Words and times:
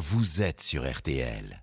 vous 0.00 0.40
êtes 0.40 0.62
sur 0.62 0.90
RTL. 0.90 1.62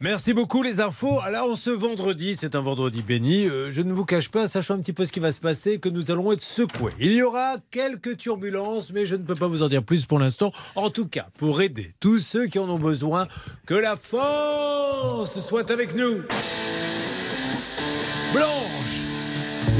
Merci 0.00 0.34
beaucoup 0.34 0.64
les 0.64 0.80
infos. 0.80 1.20
Alors 1.20 1.46
on 1.48 1.54
ce 1.54 1.70
vendredi, 1.70 2.34
c'est 2.34 2.56
un 2.56 2.60
vendredi 2.60 3.04
béni. 3.04 3.46
Euh, 3.46 3.70
je 3.70 3.82
ne 3.82 3.92
vous 3.92 4.04
cache 4.04 4.30
pas, 4.30 4.48
sachant 4.48 4.74
un 4.74 4.80
petit 4.80 4.92
peu 4.92 5.06
ce 5.06 5.12
qui 5.12 5.20
va 5.20 5.30
se 5.30 5.38
passer, 5.38 5.78
que 5.78 5.88
nous 5.88 6.10
allons 6.10 6.32
être 6.32 6.42
secoués. 6.42 6.90
Il 6.98 7.12
y 7.12 7.22
aura 7.22 7.58
quelques 7.70 8.16
turbulences, 8.16 8.92
mais 8.92 9.06
je 9.06 9.14
ne 9.14 9.22
peux 9.22 9.36
pas 9.36 9.46
vous 9.46 9.62
en 9.62 9.68
dire 9.68 9.84
plus 9.84 10.04
pour 10.04 10.18
l'instant. 10.18 10.52
En 10.74 10.90
tout 10.90 11.06
cas, 11.06 11.28
pour 11.38 11.62
aider 11.62 11.92
tous 12.00 12.18
ceux 12.18 12.46
qui 12.46 12.58
en 12.58 12.68
ont 12.68 12.80
besoin, 12.80 13.28
que 13.64 13.74
la 13.74 13.96
force 13.96 15.38
soit 15.38 15.70
avec 15.70 15.94
nous. 15.94 16.22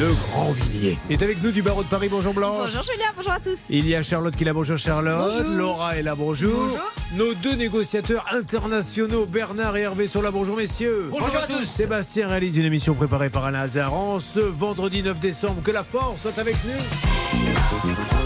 De 0.03 0.09
Grandvilliers 0.32 0.98
est 1.11 1.23
avec 1.23 1.41
nous 1.45 1.53
du 1.53 1.62
barreau 1.62 1.84
de 1.84 1.89
Paris. 1.89 2.09
Bonjour 2.11 2.34
Blanche. 2.34 2.73
Bonjour 2.73 2.82
Julien, 2.82 3.07
bonjour 3.14 3.30
à 3.30 3.39
tous. 3.39 3.61
Il 3.71 3.89
y 3.89 3.95
a 3.95 4.02
Charlotte 4.02 4.34
qui 4.34 4.43
est 4.43 4.46
là. 4.46 4.52
Bonjour 4.52 4.77
Charlotte. 4.77 5.45
Bonjour. 5.45 5.57
Laura 5.57 5.96
est 5.96 6.02
là. 6.02 6.16
Bonjour. 6.16 6.52
Bonjour. 6.52 6.93
Nos 7.14 7.34
deux 7.34 7.55
négociateurs 7.55 8.25
internationaux, 8.33 9.27
Bernard 9.27 9.77
et 9.77 9.83
Hervé, 9.83 10.09
sont 10.09 10.20
là. 10.20 10.33
Bonjour 10.33 10.56
messieurs. 10.56 11.06
Bonjour 11.09 11.37
à 11.37 11.47
tous. 11.47 11.66
Sébastien 11.66 12.27
réalise 12.27 12.56
une 12.56 12.65
émission 12.65 12.95
préparée 12.95 13.30
par 13.30 13.45
Alain 13.45 13.61
Azaran 13.61 14.19
ce 14.19 14.41
vendredi 14.41 15.05
9 15.05 15.20
décembre. 15.20 15.62
Que 15.62 15.70
la 15.70 15.84
force 15.84 16.23
soit 16.23 16.37
avec 16.37 16.56
nous. 16.64 18.22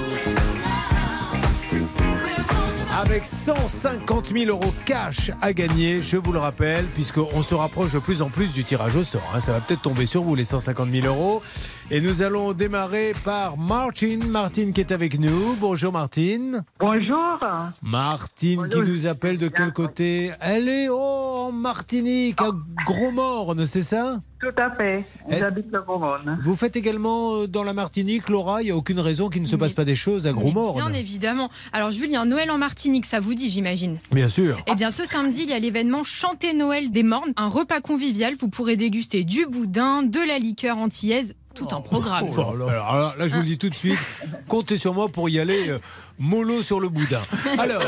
Avec 2.99 3.27
150 3.27 4.33
000 4.33 4.49
euros 4.49 4.73
cash 4.87 5.31
à 5.43 5.53
gagner, 5.53 6.01
je 6.01 6.17
vous 6.17 6.33
le 6.33 6.39
rappelle, 6.39 6.87
puisqu'on 6.95 7.43
se 7.43 7.55
rapproche 7.55 7.93
de 7.93 7.99
plus 7.99 8.23
en 8.23 8.31
plus 8.31 8.55
du 8.55 8.65
tirage 8.65 8.97
au 8.97 9.03
sort. 9.03 9.21
hein. 9.35 9.41
Ça 9.41 9.53
va 9.53 9.61
peut-être 9.61 9.83
tomber 9.83 10.07
sur 10.07 10.23
vous, 10.23 10.35
les 10.35 10.47
150 10.47 10.91
000 10.91 11.07
euros. 11.07 11.43
Et 11.91 12.01
nous 12.01 12.23
allons 12.23 12.55
démarrer 12.55 13.13
par 13.23 13.59
Martine. 13.59 14.27
Martine 14.31 14.73
qui 14.73 14.81
est 14.81 14.93
avec 14.93 15.19
nous. 15.21 15.57
Bonjour 15.61 15.93
Martine. 15.93 16.65
Bonjour. 16.81 17.39
Martine 17.83 18.63
Bonjour. 18.63 18.83
qui 18.85 18.91
nous 18.91 19.07
appelle 19.07 19.37
de 19.37 19.49
quel 19.49 19.75
côté? 19.75 20.31
Elle 20.41 20.69
est 20.69 20.89
oh, 20.89 21.49
en 21.49 21.53
Martinique, 21.53 22.41
à 22.41 22.49
Gros-Morne, 22.87 23.67
c'est 23.67 23.83
ça? 23.83 24.21
Tout 24.39 24.55
à 24.59 24.71
fait. 24.75 25.05
J'habite 25.31 25.73
le 25.73 25.81
Beaumont. 25.81 26.19
Vous 26.45 26.57
faites 26.57 26.77
également 26.77 27.37
euh, 27.37 27.47
dans 27.47 27.65
la 27.65 27.73
Martinique, 27.73 28.29
Laura 28.29 28.61
Il 28.63 28.67
n'y 28.67 28.71
a 28.71 28.77
aucune 28.77 29.01
raison 29.01 29.31
qu'il 29.31 29.41
ne 29.41 29.47
se 29.47 29.57
Mais- 29.57 29.61
passe 29.61 29.73
pas 29.75 29.85
des 29.87 29.95
choses 29.95 30.27
à 30.27 30.33
Gros-Morne. 30.33 30.77
Bien 30.77 30.93
évidemment. 30.93 31.51
Alors 31.73 31.91
Julien, 31.91 32.27
Noël 32.27 32.51
en 32.51 32.59
Martinique, 32.59 33.07
ça 33.07 33.19
vous 33.19 33.35
dit, 33.35 33.51
j'imagine. 33.51 33.99
Bien 34.13 34.29
sûr. 34.29 34.59
Eh 34.67 34.75
bien, 34.75 34.91
ce 34.91 35.05
samedi, 35.07 35.43
il 35.45 35.51
y 35.51 35.55
a 35.55 35.59
l'événement 35.59 36.05
Chanter 36.05 36.53
Noël 36.53 36.91
des 36.91 37.03
Mornes, 37.03 37.33
un 37.37 37.49
repas 37.49 37.81
convivial. 37.81 38.35
Vous 38.39 38.49
pourrez 38.49 38.77
déguster 38.77 39.25
du 39.25 39.47
boudin, 39.47 40.03
de 40.03 40.21
la 40.21 40.39
liqueur 40.39 40.77
antillaise, 40.77 41.35
tout 41.55 41.69
un 41.73 41.81
programme. 41.81 42.27
Oh 42.37 42.55
là. 42.55 42.67
Alors 42.87 43.15
là, 43.17 43.29
je 43.29 43.35
vous 43.35 43.41
le 43.41 43.47
dis 43.47 43.57
tout 43.59 43.71
de 43.71 43.75
suite, 43.75 43.99
comptez 44.49 44.77
sur 44.77 44.93
moi 44.93 45.09
pour 45.09 45.31
y 45.31 45.41
aller 45.41 45.71
euh, 45.71 45.79
mollo 46.19 46.63
sur 46.63 46.81
le 46.81 46.89
boudin. 46.89 47.21
Alors, 47.59 47.83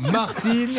Martine, 0.00 0.70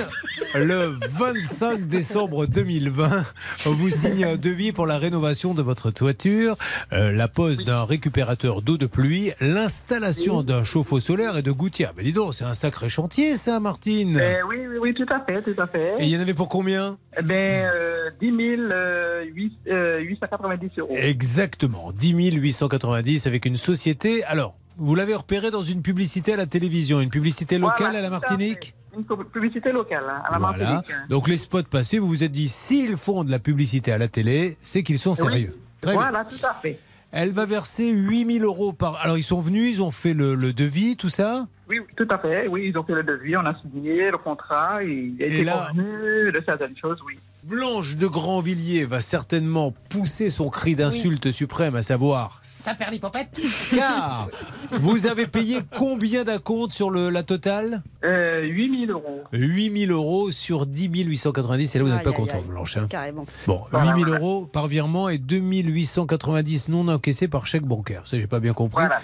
le 0.55 0.95
25 1.11 1.87
décembre 1.87 2.45
2020, 2.45 3.25
on 3.65 3.73
vous 3.73 3.89
signe 3.89 4.25
un 4.25 4.35
devis 4.35 4.71
pour 4.71 4.85
la 4.85 4.97
rénovation 4.97 5.53
de 5.53 5.61
votre 5.61 5.91
toiture, 5.91 6.55
euh, 6.91 7.11
la 7.11 7.27
pose 7.27 7.63
d'un 7.65 7.83
récupérateur 7.85 8.61
d'eau 8.61 8.77
de 8.77 8.85
pluie, 8.85 9.31
l'installation 9.39 10.41
d'un 10.43 10.63
chauffe-eau 10.63 10.99
solaire 10.99 11.37
et 11.37 11.41
de 11.41 11.51
gouttières. 11.51 11.93
Mais 11.97 12.03
dis 12.03 12.13
donc, 12.13 12.33
c'est 12.33 12.45
un 12.45 12.53
sacré 12.53 12.89
chantier 12.89 13.35
ça, 13.35 13.59
Martine. 13.59 14.19
Eh 14.21 14.43
oui, 14.43 14.57
oui, 14.69 14.77
oui, 14.81 14.93
tout 14.93 15.05
à 15.13 15.19
fait, 15.21 15.41
tout 15.41 15.59
à 15.61 15.67
fait. 15.67 15.95
Et 15.99 16.03
il 16.05 16.09
y 16.09 16.17
en 16.17 16.21
avait 16.21 16.33
pour 16.33 16.49
combien? 16.49 16.97
Eh 17.17 17.21
ben, 17.23 17.69
euh, 17.73 18.09
10 18.19 18.31
euh, 18.71 19.23
huit- 19.33 19.57
euh, 19.67 19.99
890 19.99 20.69
euros. 20.79 20.93
Exactement, 20.95 21.91
10 21.91 22.13
890 22.35 23.27
avec 23.27 23.45
une 23.45 23.57
société. 23.57 24.23
Alors, 24.23 24.55
vous 24.77 24.95
l'avez 24.95 25.15
repéré 25.15 25.51
dans 25.51 25.61
une 25.61 25.81
publicité 25.81 26.33
à 26.33 26.37
la 26.37 26.45
télévision, 26.45 27.01
une 27.01 27.09
publicité 27.09 27.57
locale 27.57 27.77
Voilà, 27.91 27.99
à 27.99 28.01
la 28.01 28.09
Martinique. 28.09 28.73
Une 28.95 29.03
pu- 29.03 29.25
publicité 29.31 29.71
locale 29.71 30.03
hein, 30.07 30.21
à 30.25 30.31
la 30.33 30.37
Voilà. 30.39 30.57
Martinique. 30.57 30.91
hein. 30.91 31.05
Donc 31.09 31.27
les 31.27 31.37
spots 31.37 31.63
passés, 31.63 31.99
vous 31.99 32.07
vous 32.07 32.23
êtes 32.23 32.31
dit, 32.31 32.47
s'ils 32.49 32.97
font 32.97 33.23
de 33.23 33.31
la 33.31 33.39
publicité 33.39 33.91
à 33.91 33.97
la 33.97 34.07
télé, 34.07 34.55
c'est 34.61 34.83
qu'ils 34.83 34.99
sont 34.99 35.15
sérieux. 35.15 35.57
Très 35.81 35.91
bien. 35.93 36.01
Voilà, 36.01 36.25
tout 36.25 36.45
à 36.45 36.53
fait. 36.61 36.79
Elle 37.11 37.31
va 37.31 37.45
verser 37.45 37.89
8000 37.91 38.43
euros 38.43 38.73
par... 38.73 38.97
Alors 39.03 39.17
ils 39.17 39.23
sont 39.23 39.39
venus, 39.39 39.75
ils 39.77 39.81
ont 39.83 39.91
fait 39.91 40.13
le, 40.13 40.33
le 40.35 40.51
devis, 40.53 40.95
tout 40.97 41.09
ça 41.09 41.47
Oui, 41.69 41.79
oui, 41.79 41.85
tout 41.95 42.07
à 42.09 42.17
fait. 42.17 42.47
Oui, 42.47 42.69
ils 42.73 42.77
ont 42.77 42.83
fait 42.83 42.93
le 42.93 43.03
devis, 43.03 43.35
on 43.37 43.45
a 43.45 43.53
signé 43.61 44.09
le 44.09 44.17
contrat, 44.17 44.83
et 44.83 45.13
il 45.17 45.21
a 45.23 45.25
Et 45.27 45.43
là- 45.43 45.67
convenu 45.71 46.31
de 46.31 46.41
certaines 46.45 46.75
choses, 46.77 46.97
oui. 47.05 47.19
Blanche 47.43 47.97
de 47.97 48.07
Grandvilliers 48.07 48.85
va 48.85 49.01
certainement 49.01 49.73
pousser 49.89 50.29
son 50.29 50.49
cri 50.49 50.75
d'insulte 50.75 51.29
suprême, 51.31 51.75
à 51.75 51.83
savoir 51.83 52.39
Ça 52.41 52.73
perd 52.73 52.93
l'hypopète 52.93 53.37
Car 53.75 54.29
vous 54.71 55.07
avez 55.07 55.27
payé 55.27 55.57
combien 55.75 56.23
d'acompte 56.23 56.71
sur 56.71 56.89
le, 56.89 57.09
la 57.09 57.23
totale? 57.23 57.83
Euh, 58.05 58.41
8000 58.43 58.91
euros. 58.91 59.23
8000 59.33 59.91
euros 59.91 60.31
sur 60.31 60.65
10 60.65 60.87
890. 61.03 61.75
Et 61.75 61.77
là, 61.79 61.83
vous 61.83 61.89
n'êtes 61.89 61.99
Aïe, 61.99 62.03
pas 62.05 62.11
content. 62.13 62.41
Blanche. 62.47 62.77
hein. 62.77 62.87
Carrément. 62.89 63.25
Bon, 63.45 63.61
Voilà, 63.71 63.91
8000 63.91 64.05
voilà. 64.05 64.19
euros 64.21 64.45
par 64.45 64.67
virement 64.67 65.09
et 65.09 65.17
2890 65.17 66.69
non 66.69 66.87
encaissés 66.87 67.27
par 67.27 67.45
chèque 67.45 67.63
bancaire. 67.65 68.03
Ça, 68.05 68.17
j'ai 68.17 68.27
pas 68.27 68.39
bien 68.39 68.53
compris. 68.53 68.83
Voilà. 68.85 69.01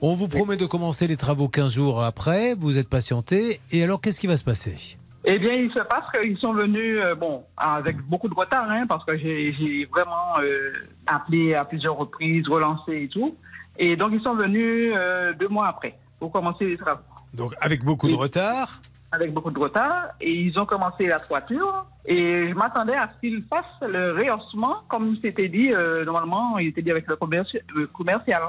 On 0.00 0.14
vous 0.14 0.28
promet 0.28 0.56
de 0.56 0.64
commencer 0.64 1.06
les 1.08 1.16
travaux 1.16 1.48
15 1.48 1.72
jours 1.72 2.02
après. 2.04 2.54
Vous 2.54 2.78
êtes 2.78 2.88
patienté. 2.88 3.60
Et 3.72 3.82
alors, 3.82 4.00
qu'est-ce 4.00 4.20
qui 4.20 4.26
va 4.28 4.36
se 4.36 4.44
passer? 4.44 4.96
Eh 5.24 5.38
bien, 5.38 5.52
il 5.52 5.70
se 5.70 5.80
passe 5.80 6.10
qu'ils 6.14 6.38
sont 6.38 6.54
venus, 6.54 6.98
euh, 6.98 7.14
bon, 7.14 7.44
avec 7.56 7.98
beaucoup 8.02 8.28
de 8.28 8.34
retard, 8.34 8.70
hein, 8.70 8.86
parce 8.88 9.04
que 9.04 9.18
j'ai 9.18 9.86
vraiment 9.90 10.38
euh, 10.40 10.72
appelé 11.06 11.54
à 11.54 11.64
plusieurs 11.64 11.96
reprises, 11.96 12.48
relancé 12.48 13.02
et 13.02 13.08
tout. 13.08 13.36
Et 13.78 13.96
donc, 13.96 14.12
ils 14.14 14.22
sont 14.22 14.34
venus 14.34 14.92
euh, 14.96 15.34
deux 15.34 15.48
mois 15.48 15.68
après 15.68 15.98
pour 16.18 16.32
commencer 16.32 16.64
les 16.64 16.78
travaux. 16.78 17.02
Donc, 17.34 17.54
avec 17.60 17.84
beaucoup 17.84 18.08
de 18.08 18.14
retard. 18.14 18.80
Avec 19.12 19.32
beaucoup 19.32 19.50
de 19.50 19.58
retard. 19.58 20.08
Et 20.20 20.30
ils 20.32 20.58
ont 20.58 20.66
commencé 20.66 21.06
la 21.06 21.18
toiture. 21.18 21.86
Et 22.06 22.48
je 22.48 22.54
m'attendais 22.54 22.94
à 22.94 23.10
ce 23.14 23.20
qu'ils 23.20 23.42
fassent 23.44 23.64
le 23.88 24.12
rehaussement, 24.12 24.82
comme 24.88 25.16
c'était 25.22 25.48
dit, 25.48 25.72
euh, 25.72 26.04
normalement, 26.04 26.58
il 26.58 26.68
était 26.68 26.80
dit 26.82 26.90
avec 26.90 27.06
le, 27.06 27.16
commerci- 27.16 27.60
le 27.74 27.86
commercial. 27.88 28.42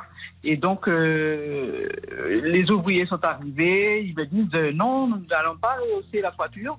Et 0.44 0.56
donc, 0.56 0.88
euh, 0.88 1.90
les 2.44 2.72
ouvriers 2.72 3.06
sont 3.06 3.24
arrivés, 3.26 4.04
ils 4.04 4.16
me 4.16 4.26
disent 4.26 4.54
euh, 4.56 4.72
non, 4.74 5.08
nous 5.08 5.22
n'allons 5.30 5.58
pas 5.58 5.76
rehausser 5.82 6.22
la 6.22 6.32
toiture 6.32 6.78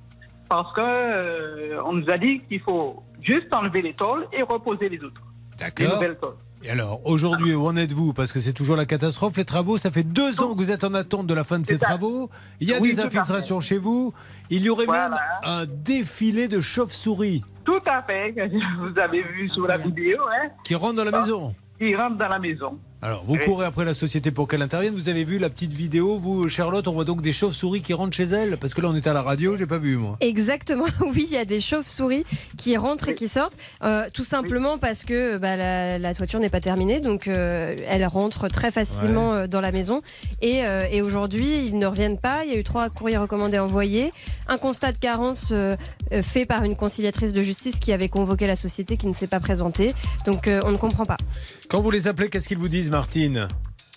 parce 0.49 0.73
que 0.75 1.81
on 1.83 1.93
nous 1.93 2.11
a 2.11 2.19
dit 2.19 2.41
qu'il 2.41 2.61
faut 2.61 3.03
juste 3.21 3.53
enlever 3.55 3.81
les 3.83 3.95
tôles 3.95 4.27
et 4.33 4.43
reposer 4.43 4.89
les 4.89 5.03
autres, 5.03 5.23
les 5.53 5.65
D'accord. 5.65 5.95
nouvelles 5.95 6.19
tôles. 6.19 6.37
Et 6.65 6.71
alors, 6.71 7.01
aujourd'hui, 7.05 7.55
où 7.55 7.67
en 7.67 7.77
êtes-vous 7.77 8.13
Parce 8.13 8.31
que 8.33 8.39
c'est 8.39 8.53
toujours 8.53 8.77
la 8.77 8.87
catastrophe, 8.87 9.37
les 9.37 9.45
travaux. 9.45 9.77
Ça 9.79 9.91
fait 9.91 10.05
deux 10.05 10.41
ans 10.41 10.53
que 10.53 10.59
vous 10.59 10.71
êtes 10.71 10.85
en 10.85 10.95
attente 10.95 11.27
de 11.27 11.35
la 11.35 11.43
fin 11.45 11.59
de 11.59 11.67
ces 11.67 11.79
ça. 11.79 11.87
travaux. 11.87 12.31
Il 12.61 12.69
y 12.69 12.75
a 12.75 12.79
Oui, 12.79 12.91
des 12.91 13.01
infiltrations 13.01 13.59
chez 13.61 13.79
vous. 13.79 14.15
Il 14.49 14.63
y 14.63 14.71
aurait 14.71 14.85
Voilà. 14.87 15.09
même 15.11 15.19
un 15.43 15.67
défilé 15.67 16.47
de 16.47 16.61
chauves-souris 16.61 17.43
Tout 17.65 17.81
à 17.87 18.03
fait, 18.03 18.33
vous 18.81 18.99
avez 19.01 19.23
vu 19.23 19.49
sur 19.51 19.67
la 19.67 19.77
vidéo, 19.77 20.19
hein, 20.31 20.51
qui 20.65 20.75
rentrent 20.77 20.95
dans 20.97 21.05
la 21.05 21.11
maison. 21.21 21.55
ils 21.81 21.97
rentrent 21.97 22.17
dans 22.19 22.29
la 22.29 22.39
maison. 22.39 22.79
Alors, 23.05 23.25
vous 23.27 23.35
Oui. 23.35 23.41
courez 23.45 23.67
après 23.67 23.85
la 23.85 23.95
société 23.95 24.31
pour 24.31 24.47
qu'elle 24.47 24.63
intervienne. 24.63 24.95
Vous 24.95 25.09
avez 25.09 25.25
vu 25.25 25.39
la 25.41 25.51
petite 25.51 25.73
vidéo, 25.73 26.21
vous, 26.21 26.49
Charlotte, 26.49 26.87
on 26.87 26.93
voit 26.93 27.05
donc 27.05 27.21
des 27.21 27.33
chauves-souris 27.33 27.83
qui 27.83 27.95
rentrent 27.95 28.17
chez 28.17 28.25
elle 28.25 28.57
Parce 28.59 28.75
que 28.75 28.81
là, 28.81 28.89
on 28.91 28.95
était 28.95 29.11
à 29.11 29.13
la 29.13 29.23
radio, 29.23 29.57
j'ai 29.57 29.67
pas 29.67 29.79
vu, 29.79 29.97
moi. 29.97 30.17
Exactement, 30.21 30.85
oui, 31.13 31.27
il 31.29 31.35
y 31.35 31.37
a 31.37 31.45
des 31.45 31.61
chauves-souris 31.61 32.25
qui 32.57 32.77
rentrent 32.77 33.09
et 33.09 33.15
qui 33.17 33.27
sortent, 33.27 33.57
euh, 33.83 34.05
tout 34.15 34.23
simplement 34.23 34.79
parce 34.79 35.05
que 35.05 35.37
bah, 35.37 35.57
la, 35.57 35.99
la 35.99 36.15
toiture 36.15 36.39
n'est 36.39 36.49
pas 36.49 36.61
terminée, 36.61 37.01
donc 37.01 37.27
euh, 37.27 37.75
elles 37.89 38.07
rentrent 38.07 38.47
très 38.49 38.71
facilement 38.71 39.35
euh, 39.35 39.47
dans 39.49 39.61
la 39.61 39.73
maison. 39.73 40.01
Et, 40.41 40.65
euh, 40.65 40.87
et 40.89 41.03
aujourd'hui, 41.03 41.65
ils 41.67 41.77
ne 41.81 41.87
reviennent 41.87 42.19
pas. 42.21 42.45
Il 42.45 42.53
y 42.53 42.55
a 42.55 42.59
eu 42.59 42.65
trois 42.65 42.89
courriers 42.89 43.17
recommandés 43.19 43.59
envoyés, 43.59 44.13
un 44.47 44.59
constat 44.59 44.93
de 44.93 44.99
carence 44.99 45.51
euh, 45.53 45.75
euh, 46.13 46.23
fait 46.23 46.47
par 46.47 46.63
une 46.63 46.77
conciliatrice 46.77 47.33
de 47.33 47.41
justice 47.41 47.81
qui 47.81 47.93
avait 47.93 48.09
convoqué 48.09 48.47
la 48.47 48.55
société 48.55 48.97
qui 48.97 49.09
ne 49.09 49.13
s'est 49.13 49.27
pas 49.27 49.41
présentée. 49.41 49.93
Donc 50.25 50.47
euh, 50.47 50.61
on 50.65 50.71
ne 50.71 50.77
comprend 50.77 51.05
pas. 51.05 51.17
Quand 51.73 51.81
vous 51.81 51.91
les 51.91 52.07
appelez, 52.07 52.29
qu'est-ce 52.29 52.47
qu'ils 52.49 52.59
vous 52.59 52.69
disent, 52.69 52.91
Martine 52.91 53.49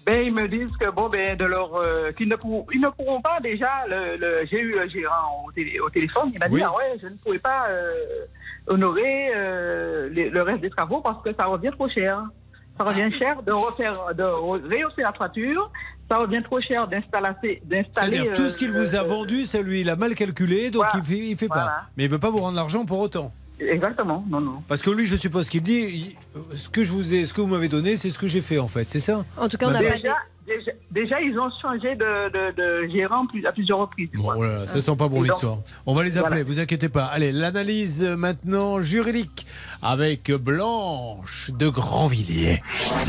Ben, 0.06 0.22
ils 0.26 0.34
me 0.34 0.48
disent 0.48 0.72
que 0.80 0.90
bon, 0.92 1.10
ben, 1.10 1.36
de 1.36 1.44
leur, 1.44 1.76
euh, 1.76 2.10
qu'ils 2.12 2.30
ne 2.30 2.38
pourront, 2.38 2.66
ils 2.74 2.80
ne 2.80 2.88
pourront 2.88 3.20
pas 3.22 3.40
déjà. 3.44 3.70
Le, 3.90 4.16
le- 4.18 4.46
j'ai 4.50 4.60
eu 4.62 4.72
le 4.80 4.88
gérant 4.88 5.44
au, 5.46 5.52
télé- 5.52 5.80
au 5.82 5.90
téléphone. 5.90 6.32
Il 6.34 6.40
m'a 6.40 6.48
dit 6.48 6.62
ah 6.64 6.72
ouais, 6.72 6.98
je 7.02 7.08
ne 7.08 7.16
pouvais 7.16 7.40
pas 7.40 7.66
euh, 7.70 7.92
honorer 8.68 9.28
euh, 9.36 10.08
les- 10.10 10.30
le 10.30 10.42
reste 10.42 10.62
des 10.62 10.70
travaux 10.70 11.02
parce 11.02 11.22
que 11.22 11.32
ça 11.38 11.46
revient 11.48 11.72
trop 11.72 11.90
cher. 11.90 12.24
Ça 12.80 12.86
revient 12.86 13.12
cher 13.20 13.44
de 13.44 13.52
refaire, 13.52 13.94
de 14.16 14.24
rehausser 14.24 15.02
la 15.02 15.12
toiture. 15.12 15.70
Ça 16.10 16.18
revient 16.18 16.44
trop 16.44 16.62
cher 16.62 16.88
d'installer, 16.88 17.62
d'installer. 17.66 18.18
C'est-à-dire, 18.18 18.34
tout 18.36 18.48
ce 18.48 18.58
qu'il 18.58 18.72
vous 18.72 18.96
a 18.96 19.04
vendu, 19.04 19.46
ça 19.46 19.62
lui, 19.62 19.82
il 19.82 19.90
a 19.90 19.96
mal 19.98 20.14
calculé, 20.16 20.70
donc 20.72 20.84
Voilà. 20.84 21.00
il 21.00 21.04
fait, 21.04 21.18
il 21.28 21.36
fait 21.38 21.48
pas. 21.50 21.82
Mais 21.98 22.04
il 22.06 22.10
veut 22.10 22.20
pas 22.20 22.30
vous 22.30 22.38
rendre 22.38 22.56
l'argent 22.56 22.86
pour 22.86 23.00
autant. 23.00 23.34
Exactement, 23.60 24.26
non, 24.30 24.42
non. 24.42 24.64
Parce 24.68 24.82
que 24.82 24.90
lui, 24.90 25.06
je 25.06 25.16
suppose 25.16 25.50
qu'il 25.50 25.64
dit, 25.64 26.16
ce 26.56 26.68
que 26.70 26.84
je 26.84 26.92
vous 26.92 27.14
ai, 27.16 27.26
ce 27.26 27.34
que 27.34 27.42
vous 27.42 27.48
m'avez 27.48 27.70
donné, 27.70 27.96
c'est 27.98 28.10
ce 28.10 28.20
que 28.20 28.28
j'ai 28.28 28.42
fait, 28.42 28.60
en 28.60 28.68
fait, 28.68 28.90
c'est 28.90 29.00
ça 29.00 29.24
En 29.38 29.48
tout 29.48 29.58
cas, 29.58 29.68
on 29.68 29.72
n'a 29.72 29.80
pas. 29.82 29.96
Déjà, 29.96 30.16
déjà, 30.46 30.72
déjà, 30.92 31.22
ils 31.22 31.40
ont 31.40 31.50
changé 31.62 31.96
de, 31.96 32.30
de, 32.32 32.56
de 32.56 32.92
gérant 32.92 33.26
à 33.48 33.52
plusieurs 33.54 33.80
reprises. 33.80 34.10
Bon, 34.14 34.34
voilà, 34.36 34.68
ça 34.68 34.82
sent 34.82 34.96
pas 34.98 35.08
bon 35.08 35.22
l'histoire. 35.22 35.60
On 35.86 35.94
va 35.96 36.04
les 36.04 36.18
appeler, 36.18 36.42
Voilà. 36.42 36.44
vous 36.44 36.60
inquiétez 36.60 36.90
pas. 36.90 37.06
Allez, 37.06 37.32
l'analyse 37.32 38.04
maintenant 38.04 38.82
juridique 38.82 39.46
avec 39.82 40.32
Blanche 40.32 41.52
de 41.58 41.70
Grandvilliers. 41.70 42.62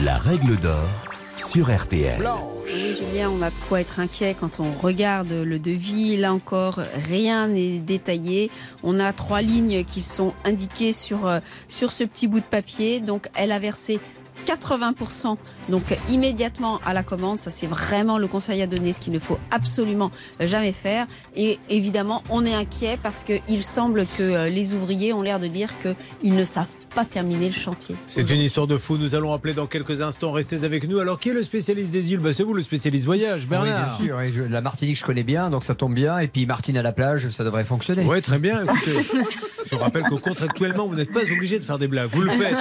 La 0.04 0.16
règle 0.16 0.56
d'or 0.58 0.88
sur 1.36 1.74
RTL. 1.74 2.28
Oui, 2.64 2.96
Julien, 2.96 3.30
on 3.30 3.42
a 3.42 3.50
quoi 3.68 3.80
être 3.80 4.00
inquiet 4.00 4.34
quand 4.38 4.60
on 4.60 4.70
regarde 4.70 5.32
le 5.32 5.58
devis. 5.58 6.16
Là 6.16 6.32
encore, 6.32 6.80
rien 7.08 7.48
n'est 7.48 7.78
détaillé. 7.78 8.50
On 8.82 8.98
a 8.98 9.12
trois 9.12 9.42
lignes 9.42 9.84
qui 9.84 10.02
sont 10.02 10.32
indiquées 10.44 10.92
sur, 10.92 11.26
euh, 11.26 11.40
sur 11.68 11.92
ce 11.92 12.04
petit 12.04 12.26
bout 12.26 12.40
de 12.40 12.44
papier. 12.44 13.00
Donc, 13.00 13.28
elle 13.34 13.52
a 13.52 13.58
versé 13.58 14.00
80% 14.46 15.36
donc 15.68 15.82
immédiatement 16.08 16.80
à 16.84 16.94
la 16.94 17.02
commande. 17.02 17.38
Ça, 17.38 17.50
c'est 17.50 17.66
vraiment 17.66 18.18
le 18.18 18.28
conseil 18.28 18.62
à 18.62 18.66
donner, 18.66 18.92
ce 18.92 19.00
qu'il 19.00 19.12
ne 19.12 19.18
faut 19.18 19.38
absolument 19.50 20.10
jamais 20.40 20.72
faire. 20.72 21.06
Et 21.34 21.58
évidemment, 21.68 22.22
on 22.30 22.44
est 22.46 22.54
inquiet 22.54 22.98
parce 23.02 23.22
qu'il 23.22 23.62
semble 23.62 24.06
que 24.16 24.22
euh, 24.22 24.48
les 24.48 24.74
ouvriers 24.74 25.12
ont 25.12 25.22
l'air 25.22 25.38
de 25.38 25.48
dire 25.48 25.70
qu'ils 25.80 26.34
ne 26.34 26.44
savent 26.44 26.85
pas 26.96 27.04
terminer 27.04 27.48
le 27.48 27.54
chantier. 27.54 27.94
C'est 28.08 28.28
une 28.30 28.40
histoire 28.40 28.66
de 28.66 28.78
fou. 28.78 28.96
Nous 28.96 29.14
allons 29.14 29.30
appeler 29.34 29.52
dans 29.52 29.66
quelques 29.66 30.00
instants. 30.00 30.32
Restez 30.32 30.64
avec 30.64 30.88
nous. 30.88 30.98
Alors, 30.98 31.18
qui 31.20 31.28
est 31.28 31.34
le 31.34 31.42
spécialiste 31.42 31.92
des 31.92 32.10
îles? 32.14 32.20
Bah, 32.20 32.32
C'est 32.32 32.42
vous, 32.42 32.54
le 32.54 32.62
spécialiste 32.62 33.04
voyage, 33.04 33.46
Bernard. 33.46 33.98
Oui, 34.00 34.06
bien 34.06 34.14
sûr. 34.16 34.20
Et 34.22 34.32
je- 34.32 34.40
la 34.40 34.62
Martinique, 34.62 34.98
je 34.98 35.04
connais 35.04 35.22
bien, 35.22 35.50
donc 35.50 35.64
ça 35.64 35.74
tombe 35.74 35.92
bien. 35.92 36.18
Et 36.20 36.28
puis 36.28 36.46
Martine 36.46 36.78
à 36.78 36.82
la 36.82 36.92
plage, 36.92 37.28
ça 37.28 37.44
devrait 37.44 37.64
fonctionner. 37.64 38.06
Oui, 38.06 38.22
très 38.22 38.38
bien. 38.38 38.62
Écoutez, 38.64 38.92
je 39.66 39.74
vous 39.74 39.82
rappelle 39.82 40.04
que 40.04 40.14
contractuellement, 40.14 40.86
vous 40.86 40.94
n'êtes 40.94 41.12
pas 41.12 41.20
obligé 41.30 41.58
de 41.58 41.64
faire 41.64 41.76
des 41.78 41.86
blagues. 41.86 42.08
Vous 42.12 42.22
le 42.22 42.30
faites 42.30 42.56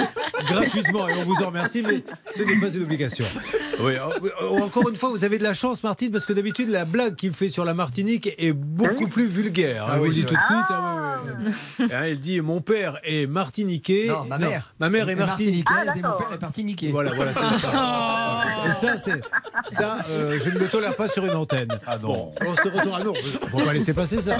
gratuitement 0.50 1.08
et 1.08 1.14
on 1.14 1.24
vous 1.24 1.42
en 1.42 1.46
remercie, 1.46 1.80
mais 1.80 2.04
ce 2.34 2.42
n'est 2.42 2.60
pas 2.60 2.68
une 2.68 2.82
obligation. 2.82 3.24
Oui, 3.80 3.94
euh, 3.94 4.60
encore 4.62 4.86
une 4.90 4.96
fois, 4.96 5.08
vous 5.10 5.24
avez 5.24 5.38
de 5.38 5.44
la 5.44 5.54
chance, 5.54 5.82
Martine, 5.82 6.10
parce 6.10 6.26
que 6.26 6.34
d'habitude, 6.34 6.68
la 6.68 6.84
blague 6.84 7.16
qu'il 7.16 7.32
fait 7.32 7.48
sur 7.48 7.64
la 7.64 7.72
Martinique 7.72 8.28
est 8.36 8.52
beaucoup 8.52 9.08
plus 9.08 9.26
vulgaire. 9.26 9.86
Ah 9.88 9.92
hein, 9.94 9.98
oui, 10.00 10.00
vous 10.00 10.04
le 10.08 10.14
dites 10.14 10.26
tout 10.26 10.34
de 10.34 10.40
suite. 10.40 10.66
ah 10.68 11.20
oui, 11.24 11.30
oui, 11.46 11.52
oui. 11.78 11.86
Hein, 11.90 12.06
il 12.08 12.20
dit 12.20 12.40
Mon 12.42 12.60
père 12.60 12.98
est 13.02 13.26
martiniquais. 13.26 14.08
Non, 14.26 14.38
ma 14.38 14.38
mère. 14.38 14.74
ma 14.78 14.90
mère 14.90 15.08
est 15.08 15.14
martiniquaise. 15.14 15.76
martiniquaise 15.76 15.96
et 15.96 16.02
mon 16.06 16.16
père 16.16 16.32
est 16.32 16.40
martiniquais. 16.42 16.88
Voilà, 16.90 17.12
voilà, 17.14 17.32
c'est 17.32 17.58
ça. 17.58 18.42
Et 18.66 18.72
ça, 18.72 18.96
c'est 18.96 19.20
ça, 19.74 19.98
euh, 20.10 20.38
je 20.42 20.50
ne 20.50 20.58
le 20.58 20.68
tolère 20.68 20.96
pas 20.96 21.08
sur 21.08 21.24
une 21.24 21.34
antenne. 21.34 21.68
Ah 21.86 21.98
non. 21.98 22.08
Bon, 22.08 22.34
on 22.40 22.54
se 22.54 22.68
retourne. 22.68 22.96
Ah 23.00 23.04
non, 23.04 23.12
on 23.52 23.58
va 23.58 23.64
pas 23.66 23.72
laisser 23.72 23.94
passer 23.94 24.20
ça. 24.20 24.36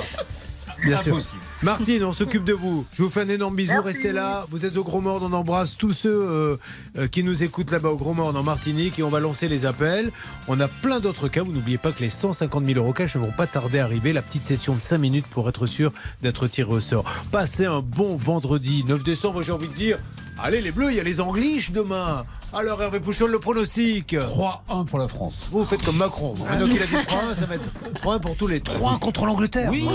Bien 0.83 0.97
sûr. 0.97 1.13
Impossible. 1.13 1.43
Martine, 1.63 2.05
on 2.05 2.13
s'occupe 2.13 2.45
de 2.45 2.53
vous. 2.53 2.85
Je 2.93 3.03
vous 3.03 3.11
fais 3.11 3.23
un 3.23 3.29
énorme 3.29 3.57
bisou. 3.57 3.73
Merci. 3.73 3.87
Restez 3.87 4.13
là. 4.13 4.47
Vous 4.51 4.65
êtes 4.65 4.77
au 4.77 4.85
Gros 4.85 5.01
Mord. 5.01 5.21
On 5.23 5.33
embrasse 5.33 5.77
tous 5.77 5.93
ceux 5.93 6.11
euh, 6.11 6.57
euh, 6.99 7.09
qui 7.09 7.23
nous 7.23 7.43
écoutent 7.43 7.71
là-bas 7.71 7.91
au 7.91 7.97
Gros 7.97 8.15
Mord 8.15 8.35
en 8.37 8.43
Martinique 8.43 8.99
et 8.99 9.03
on 9.03 9.09
va 9.09 9.21
lancer 9.21 9.49
les 9.49 9.67
appels. 9.67 10.11
On 10.49 10.61
a 10.61 10.69
plein 10.69 11.01
d'autres 11.01 11.29
cas. 11.29 11.43
Vous 11.43 11.53
n'oubliez 11.53 11.79
pas 11.79 11.93
que 11.93 12.01
les 12.01 12.11
150 12.11 12.67
000 12.67 12.79
euros 12.79 12.93
cash 12.93 13.17
ne 13.17 13.21
vont 13.21 13.33
pas 13.33 13.47
tarder 13.47 13.79
à 13.79 13.85
arriver. 13.85 14.13
La 14.13 14.23
petite 14.23 14.45
session 14.45 14.75
de 14.75 14.83
5 14.83 14.99
minutes 14.99 15.27
pour 15.27 15.49
être 15.49 15.67
sûr 15.67 15.93
d'être 16.23 16.47
tiré 16.49 16.71
au 16.71 16.81
sort. 16.81 17.05
Passez 17.31 17.67
un 17.67 17.81
bon 17.81 18.17
vendredi 18.17 18.85
9 18.87 19.03
décembre. 19.03 19.43
J'ai 19.43 19.53
envie 19.53 19.69
de 19.69 19.75
dire, 19.75 19.99
allez 20.43 20.61
les 20.61 20.73
Bleus, 20.73 20.91
il 20.91 20.97
y 20.97 21.01
a 21.01 21.03
les 21.03 21.21
Angliches 21.21 21.71
demain. 21.73 22.25
Alors 22.53 22.81
Hervé 22.83 23.01
Pouchol, 23.01 23.31
le 23.31 23.39
pronostic. 23.39 24.15
3-1 24.15 24.87
pour 24.87 24.99
la 24.99 25.09
France. 25.09 25.49
Vous 25.53 25.65
faites 25.65 25.85
comme 25.85 25.97
Macron. 25.97 26.35
Maintenant 26.49 26.69
qu'il 26.69 26.83
a 26.83 26.87
dit 26.87 26.95
3-1, 26.95 27.35
ça 27.35 27.47
va 27.47 27.57
être 27.57 27.69
3-1 28.03 28.21
pour 28.21 28.37
tous 28.37 28.47
les 28.47 28.61
3 28.61 28.99
contre 28.99 29.27
l'Angleterre. 29.27 29.69
Oui, 29.71 29.87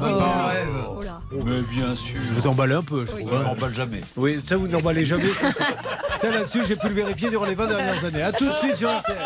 Ah, 0.00 0.12
bah, 0.18 0.46
rêve. 0.48 0.68
Oh 0.88 1.02
là. 1.02 1.18
mais 1.32 1.60
bien 1.74 1.94
sûr. 1.94 2.16
Vous 2.32 2.46
emballez 2.46 2.74
un 2.74 2.82
peu, 2.82 3.04
je 3.06 3.10
trouve. 3.16 3.30
Je 3.30 3.36
hein. 3.36 3.42
m'emballe 3.44 3.74
jamais. 3.74 4.00
Oui, 4.16 4.40
ça 4.44 4.56
vous 4.56 4.68
n'emballez 4.68 5.04
jamais. 5.04 5.26
Ça, 5.28 5.50
c'est- 5.52 6.18
ça, 6.18 6.30
là-dessus, 6.30 6.62
j'ai 6.66 6.76
pu 6.76 6.88
le 6.88 6.94
vérifier 6.94 7.28
durant 7.28 7.44
les 7.44 7.54
20 7.54 7.66
dernières 7.66 8.04
années. 8.04 8.22
À 8.22 8.32
tout 8.32 8.48
de 8.48 8.54
suite 8.54 8.76
sur 8.76 8.88
RTL. 8.90 9.16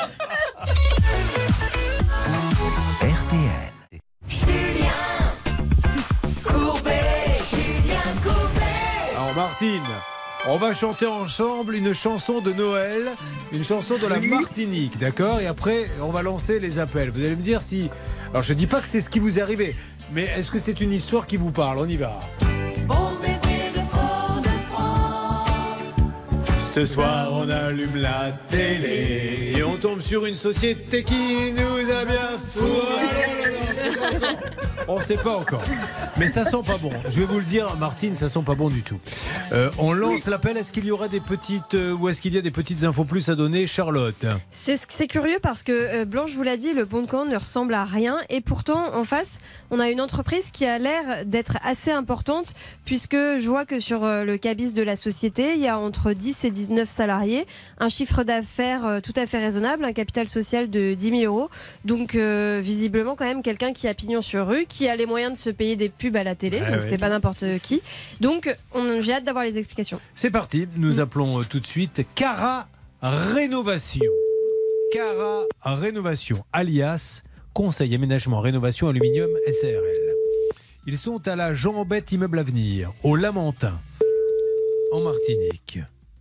RTL. 3.02 3.70
Alors 9.16 9.34
Martine, 9.34 9.80
on 10.48 10.56
va 10.56 10.72
chanter 10.74 11.06
ensemble 11.06 11.74
une 11.74 11.94
chanson 11.94 12.40
de 12.40 12.52
Noël, 12.52 13.10
une 13.52 13.64
chanson 13.64 13.98
de 13.98 14.06
la 14.06 14.18
Martinique, 14.20 14.98
d'accord? 14.98 15.40
Et 15.40 15.46
après, 15.46 15.86
on 16.00 16.10
va 16.10 16.22
lancer 16.22 16.58
les 16.60 16.78
appels. 16.78 17.10
Vous 17.10 17.20
allez 17.20 17.36
me 17.36 17.42
dire 17.42 17.62
si... 17.62 17.90
Alors 18.30 18.42
je 18.42 18.52
dis 18.54 18.66
pas 18.66 18.80
que 18.80 18.88
c'est 18.88 19.00
ce 19.00 19.10
qui 19.10 19.18
vous 19.18 19.38
est 19.38 19.42
arrivé, 19.42 19.74
mais 20.12 20.22
est-ce 20.36 20.50
que 20.50 20.58
c'est 20.58 20.80
une 20.80 20.92
histoire 20.92 21.26
qui 21.26 21.36
vous 21.36 21.50
parle? 21.50 21.78
On 21.78 21.88
y 21.88 21.96
va. 21.96 22.18
Ce 26.72 26.86
soir, 26.86 27.30
on 27.32 27.48
allume 27.48 27.96
la 27.96 28.30
télé 28.48 29.54
et 29.56 29.64
on 29.64 29.76
tombe 29.76 30.00
sur 30.00 30.24
une 30.24 30.36
société 30.36 31.02
qui 31.02 31.50
nous 31.50 31.90
a 31.92 32.04
bien 32.04 32.30
On 34.86 34.98
ne 34.98 35.02
sait 35.02 35.16
pas 35.16 35.36
encore. 35.36 35.62
Mais 36.16 36.28
ça 36.28 36.44
sent 36.44 36.62
pas 36.64 36.78
bon. 36.78 36.90
Je 37.08 37.20
vais 37.20 37.26
vous 37.26 37.38
le 37.38 37.44
dire, 37.44 37.76
Martine, 37.76 38.14
ça 38.14 38.28
sent 38.28 38.42
pas 38.44 38.54
bon 38.54 38.68
du 38.68 38.82
tout. 38.82 39.00
Euh, 39.52 39.70
on 39.78 39.92
lance 39.92 40.26
l'appel. 40.26 40.56
Est-ce 40.56 40.72
qu'il 40.72 40.84
y 40.84 40.90
aura 40.90 41.08
des 41.08 41.20
petites 41.20 41.74
euh, 41.74 41.92
ou 41.92 42.08
est-ce 42.08 42.20
qu'il 42.20 42.34
y 42.34 42.38
a 42.38 42.40
des 42.40 42.50
petites 42.50 42.84
infos 42.84 43.04
plus 43.04 43.28
à 43.28 43.34
donner, 43.34 43.66
Charlotte? 43.66 44.26
C'est 44.52 45.06
curieux 45.06 45.38
parce 45.40 45.62
que 45.62 45.72
euh, 45.72 46.04
Blanche 46.04 46.34
vous 46.34 46.42
l'a 46.42 46.56
dit, 46.56 46.72
le 46.72 46.84
bon 46.84 47.02
de 47.02 47.06
commande 47.06 47.30
ne 47.30 47.36
ressemble 47.36 47.72
à 47.74 47.84
rien 47.84 48.18
et 48.28 48.40
pourtant 48.40 48.94
en 48.94 49.04
face, 49.04 49.38
on 49.70 49.80
a 49.80 49.88
une 49.90 50.00
entreprise 50.00 50.50
qui 50.50 50.66
a 50.66 50.78
l'air 50.78 51.24
d'être 51.24 51.56
assez 51.64 51.90
importante 51.90 52.54
puisque 52.84 53.14
je 53.14 53.48
vois 53.48 53.64
que 53.64 53.78
sur 53.78 54.04
euh, 54.04 54.24
le 54.24 54.36
cabis 54.36 54.72
de 54.72 54.82
la 54.82 54.96
société, 54.96 55.54
il 55.54 55.60
y 55.60 55.68
a 55.68 55.78
entre 55.78 56.12
10 56.12 56.44
et 56.44 56.50
19 56.68 56.88
salariés, 56.88 57.46
un 57.78 57.88
chiffre 57.88 58.22
d'affaires 58.24 58.84
euh, 58.86 59.00
tout 59.00 59.12
à 59.16 59.26
fait 59.26 59.38
raisonnable, 59.38 59.84
un 59.84 59.92
capital 59.92 60.28
social 60.28 60.68
de 60.70 60.94
10 60.94 61.20
000 61.20 61.22
euros. 61.34 61.48
Donc 61.84 62.14
euh, 62.14 62.60
visiblement 62.62 63.14
quand 63.14 63.24
même 63.24 63.42
quelqu'un 63.42 63.72
qui 63.72 63.88
a 63.88 63.94
pignon 63.94 64.20
sur 64.20 64.46
rue, 64.46 64.66
qui 64.66 64.88
a 64.88 64.96
les 64.96 65.06
moyens 65.06 65.32
de 65.32 65.38
se 65.38 65.50
payer 65.50 65.76
des 65.76 65.88
pubs 65.88 66.16
à 66.16 66.24
la 66.24 66.34
télé, 66.34 66.60
donc 66.60 66.68
ouais. 66.68 66.82
c'est 66.82 66.98
pas 66.98 67.08
n'importe 67.08 67.44
qui. 67.62 67.82
Donc 68.20 68.54
on- 68.74 69.00
j'ai 69.00 69.14
hâte 69.14 69.24
d'avoir 69.24 69.44
les 69.44 69.56
explications. 69.58 70.00
C'est 70.14 70.30
parti. 70.30 70.66
Nous 70.76 71.00
appelons 71.00 71.40
euh, 71.40 71.44
tout 71.44 71.60
de 71.60 71.66
suite 71.66 72.02
Cara 72.14 72.68
Rénovation. 73.02 74.04
Cara 74.92 75.44
Rénovation, 75.62 76.44
alias 76.52 77.22
Conseil 77.54 77.94
Aménagement 77.94 78.40
Rénovation 78.40 78.88
Aluminium 78.88 79.30
SARL. 79.60 79.84
Ils 80.86 80.98
sont 80.98 81.26
à 81.28 81.36
la 81.36 81.54
Jean-Bête 81.54 82.10
Immeuble 82.12 82.38
Avenir, 82.38 82.92
au 83.02 83.14
Lamentin, 83.16 83.78
en 84.92 85.00
Martinique. 85.00 85.78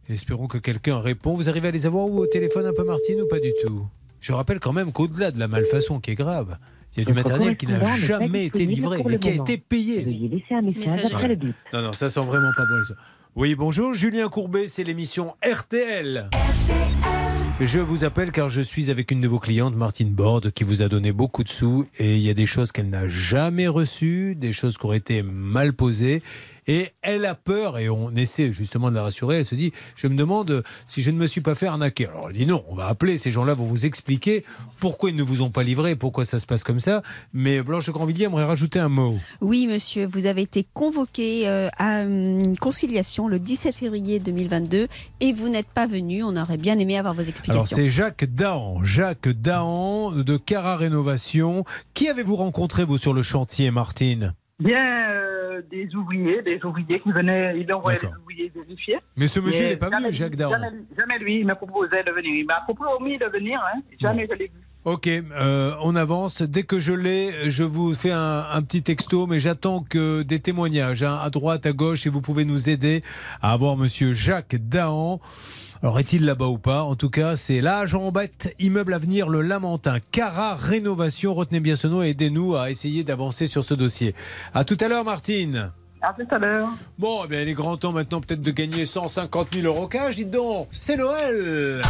Espérons 0.10 0.48
que 0.48 0.58
quelqu'un 0.58 1.00
répond. 1.00 1.36
Vous 1.36 1.50
arrivez 1.50 1.68
à 1.68 1.72
les 1.72 1.86
avoir 1.86 2.08
ou 2.08 2.18
au 2.18 2.26
téléphone 2.26 2.66
un 2.66 2.74
peu, 2.74 2.84
Martine, 2.84 3.22
ou 3.22 3.28
pas 3.28 3.40
du 3.40 3.52
tout? 3.64 3.86
Je 4.22 4.34
rappelle 4.34 4.60
quand 4.60 4.74
même 4.74 4.92
qu'au-delà 4.92 5.30
de 5.30 5.40
la 5.40 5.48
malfaçon 5.48 6.00
qui 6.00 6.12
est 6.12 6.16
grave, 6.16 6.58
il 6.98 7.00
y 7.00 7.02
a 7.04 7.06
du 7.06 7.14
matériel 7.14 7.56
qui 7.56 7.68
n'a 7.68 7.96
jamais 7.96 8.46
été 8.48 8.66
livré 8.66 9.02
et 9.08 9.20
qui 9.20 9.30
a 9.30 9.34
été 9.34 9.58
payé. 9.60 10.02
Veuillez 10.02 10.28
laisser 10.28 10.56
un 10.56 10.62
message 10.62 10.86
Messagerie. 10.86 11.14
après 11.14 11.28
le 11.28 11.36
bip. 11.36 11.56
Non, 11.74 11.84
non, 11.84 11.94
ça 11.94 12.10
sent 12.10 12.22
vraiment 12.22 12.50
pas 12.58 12.64
bon. 12.64 12.96
Oui, 13.36 13.54
bonjour, 13.54 13.94
Julien 13.94 14.30
Courbet, 14.30 14.68
c'est 14.68 14.84
l'émission 14.84 15.36
RTL. 15.48 16.32
Je 17.62 17.80
vous 17.80 18.04
appelle 18.04 18.32
car 18.32 18.50
je 18.50 18.62
suis 18.62 18.90
avec 18.90 19.12
une 19.12 19.22
de 19.22 19.28
vos 19.28 19.38
clientes, 19.38 19.76
Martine 19.76 20.12
Borde, 20.12 20.50
qui 20.52 20.64
vous 20.64 20.82
a 20.82 20.88
donné 20.88 21.12
beaucoup 21.12 21.44
de 21.44 21.50
sous 21.50 21.86
et 22.00 22.16
il 22.16 22.22
y 22.22 22.30
a 22.30 22.34
des 22.34 22.46
choses 22.46 22.72
qu'elle 22.72 22.90
n'a 22.90 23.08
jamais 23.10 23.68
reçues, 23.68 24.34
des 24.36 24.54
choses 24.54 24.78
qui 24.78 24.86
ont 24.86 24.94
été 24.94 25.22
mal 25.22 25.74
posées. 25.74 26.24
Et 26.72 26.92
elle 27.02 27.26
a 27.26 27.34
peur, 27.34 27.80
et 27.80 27.90
on 27.90 28.12
essaie 28.16 28.54
justement 28.54 28.92
de 28.92 28.96
la 28.96 29.02
rassurer. 29.02 29.38
Elle 29.38 29.46
se 29.46 29.56
dit 29.56 29.74
Je 29.96 30.06
me 30.08 30.16
demande 30.16 30.64
si 30.86 31.02
je 31.02 31.10
ne 31.10 31.18
me 31.18 31.26
suis 31.26 31.42
pas 31.42 31.56
fait 31.56 31.66
arnaquer. 31.66 32.06
Alors 32.06 32.28
elle 32.30 32.36
dit 32.36 32.46
Non, 32.46 32.64
on 32.70 32.76
va 32.76 32.86
appeler, 32.86 33.18
ces 33.18 33.32
gens-là 33.32 33.56
vont 33.56 33.66
vous 33.66 33.88
expliquer 33.88 34.46
pourquoi 34.80 35.10
ils 35.10 35.16
ne 35.16 35.24
vous 35.24 35.42
ont 35.42 35.50
pas 35.50 35.64
livré, 35.64 35.96
pourquoi 35.96 36.26
ça 36.26 36.38
se 36.38 36.46
passe 36.46 36.64
comme 36.64 36.80
ça. 36.80 37.02
Mais 37.34 37.64
Blanche 37.64 37.90
Grandvilliers 37.90 38.26
aimerait 38.26 38.46
rajouter 38.46 38.78
un 38.78 38.88
mot. 38.88 39.18
Oui, 39.42 39.66
monsieur, 39.66 40.06
vous 40.06 40.28
avez 40.28 40.44
été 40.44 40.64
convoqué 40.76 41.48
euh, 41.50 41.70
à 41.80 42.04
une 42.04 42.56
conciliation 42.56 43.28
le 43.28 43.40
17 43.40 43.74
février 43.76 44.20
2022 44.20 44.88
et 45.22 45.34
vous 45.34 45.50
n'êtes 45.50 45.70
pas 45.70 45.88
venu. 45.88 46.22
On 46.22 46.36
aurait 46.38 46.58
bien 46.58 46.78
aimé 46.78 47.00
avoir 47.00 47.16
vos 47.16 47.22
Alors 47.22 47.30
explications. 47.32 47.76
c'est 47.76 47.90
Jacques 47.90 48.26
Dahan, 48.26 48.84
Jacques 48.86 49.30
Dahan 49.30 50.12
de 50.12 50.38
Cara 50.38 50.78
Rénovation. 50.78 51.64
Qui 51.96 52.10
avez-vous 52.10 52.36
rencontré 52.36 52.84
vous 52.86 53.00
sur 53.00 53.14
le 53.16 53.24
chantier, 53.24 53.72
Martine? 53.72 54.36
Bien, 54.62 55.04
euh, 55.08 55.39
des 55.72 55.94
ouvriers, 55.96 56.42
des 56.42 56.60
ouvriers 56.64 57.00
qui 57.00 57.12
venaient, 57.12 57.60
ils 57.60 57.72
envoyaient 57.74 58.00
des 58.00 58.08
ouvriers 58.08 58.52
vérifier. 58.56 58.98
Mais 59.18 59.28
ce 59.28 59.40
monsieur 59.40 59.68
n'est 59.70 59.78
pas 59.78 59.90
venu, 59.90 60.12
Jacques 60.12 60.36
Dahan. 60.36 60.52
Jamais, 60.52 60.70
lui- 60.72 60.86
jamais 60.98 61.20
lui, 61.20 61.40
il 61.40 61.46
m'a 61.46 61.56
proposé 61.56 62.04
de 62.06 62.12
venir. 62.12 62.34
Il 62.36 62.46
m'a 62.46 62.62
promis 62.68 63.18
de 63.18 63.26
venir, 63.28 63.60
hein. 63.74 63.80
jamais 64.00 64.28
je 64.30 64.36
l'ai 64.38 64.46
vu. 64.46 64.52
Ok, 64.86 65.08
euh, 65.08 65.74
on 65.84 65.96
avance. 65.98 66.42
Dès 66.42 66.64
que 66.64 66.80
je 66.80 66.94
l'ai, 66.94 67.52
je 67.52 67.64
vous 67.64 67.94
fais 67.94 68.12
un, 68.12 68.46
un 68.50 68.62
petit 68.62 68.82
texto, 68.82 69.28
mais 69.28 69.40
j'attends 69.42 69.84
que 69.84 70.22
des 70.24 70.40
témoignages 70.40 71.04
hein, 71.04 71.20
à 71.22 71.30
droite, 71.30 71.66
à 71.66 71.74
gauche, 71.74 72.06
et 72.08 72.10
vous 72.10 72.22
pouvez 72.22 72.46
nous 72.46 72.70
aider 72.70 73.04
à 73.42 73.52
avoir 73.52 73.76
Monsieur 73.76 74.14
Jacques 74.14 74.56
Dahan. 74.56 75.20
Alors 75.82 75.98
est-il 75.98 76.26
là-bas 76.26 76.48
ou 76.48 76.58
pas? 76.58 76.84
En 76.84 76.96
tout 76.96 77.10
cas, 77.10 77.38
c'est 77.38 77.62
là, 77.62 77.86
Jean 77.86 78.12
Bête, 78.12 78.54
immeuble 78.60 78.94
Avenir, 78.94 79.30
le 79.30 79.42
Lamentin, 79.42 80.00
Cara 80.12 80.56
Rénovation. 80.56 81.34
Retenez 81.34 81.62
bien 81.62 81.78
ce 81.78 81.88
nom 81.88 82.04
et 82.04 82.10
aidez-nous 82.10 82.58
à 82.58 82.70
essayer 82.70 83.06
d'avancer 83.06 83.48
sur 83.48 83.64
ce 83.64 83.76
dossier. 83.76 84.14
À 84.54 84.66
tout 84.66 84.76
à 84.82 84.90
l'heure, 84.90 85.06
Martine. 85.06 85.72
À 86.02 86.14
tout 86.14 86.28
à 86.32 86.38
l'heure. 86.38 86.68
Bon, 86.98 87.22
eh 87.24 87.28
bien, 87.30 87.42
il 87.44 87.48
est 87.48 87.54
grand 87.54 87.78
temps 87.78 87.94
maintenant 87.94 88.20
peut-être 88.20 88.42
de 88.42 88.52
gagner 88.52 88.86
150 88.86 89.54
000 89.54 89.68
euros 89.68 89.88
cash. 89.88 90.18
Dites 90.18 90.32
donc, 90.32 90.68
c'est 90.72 90.98
Noël 90.98 91.82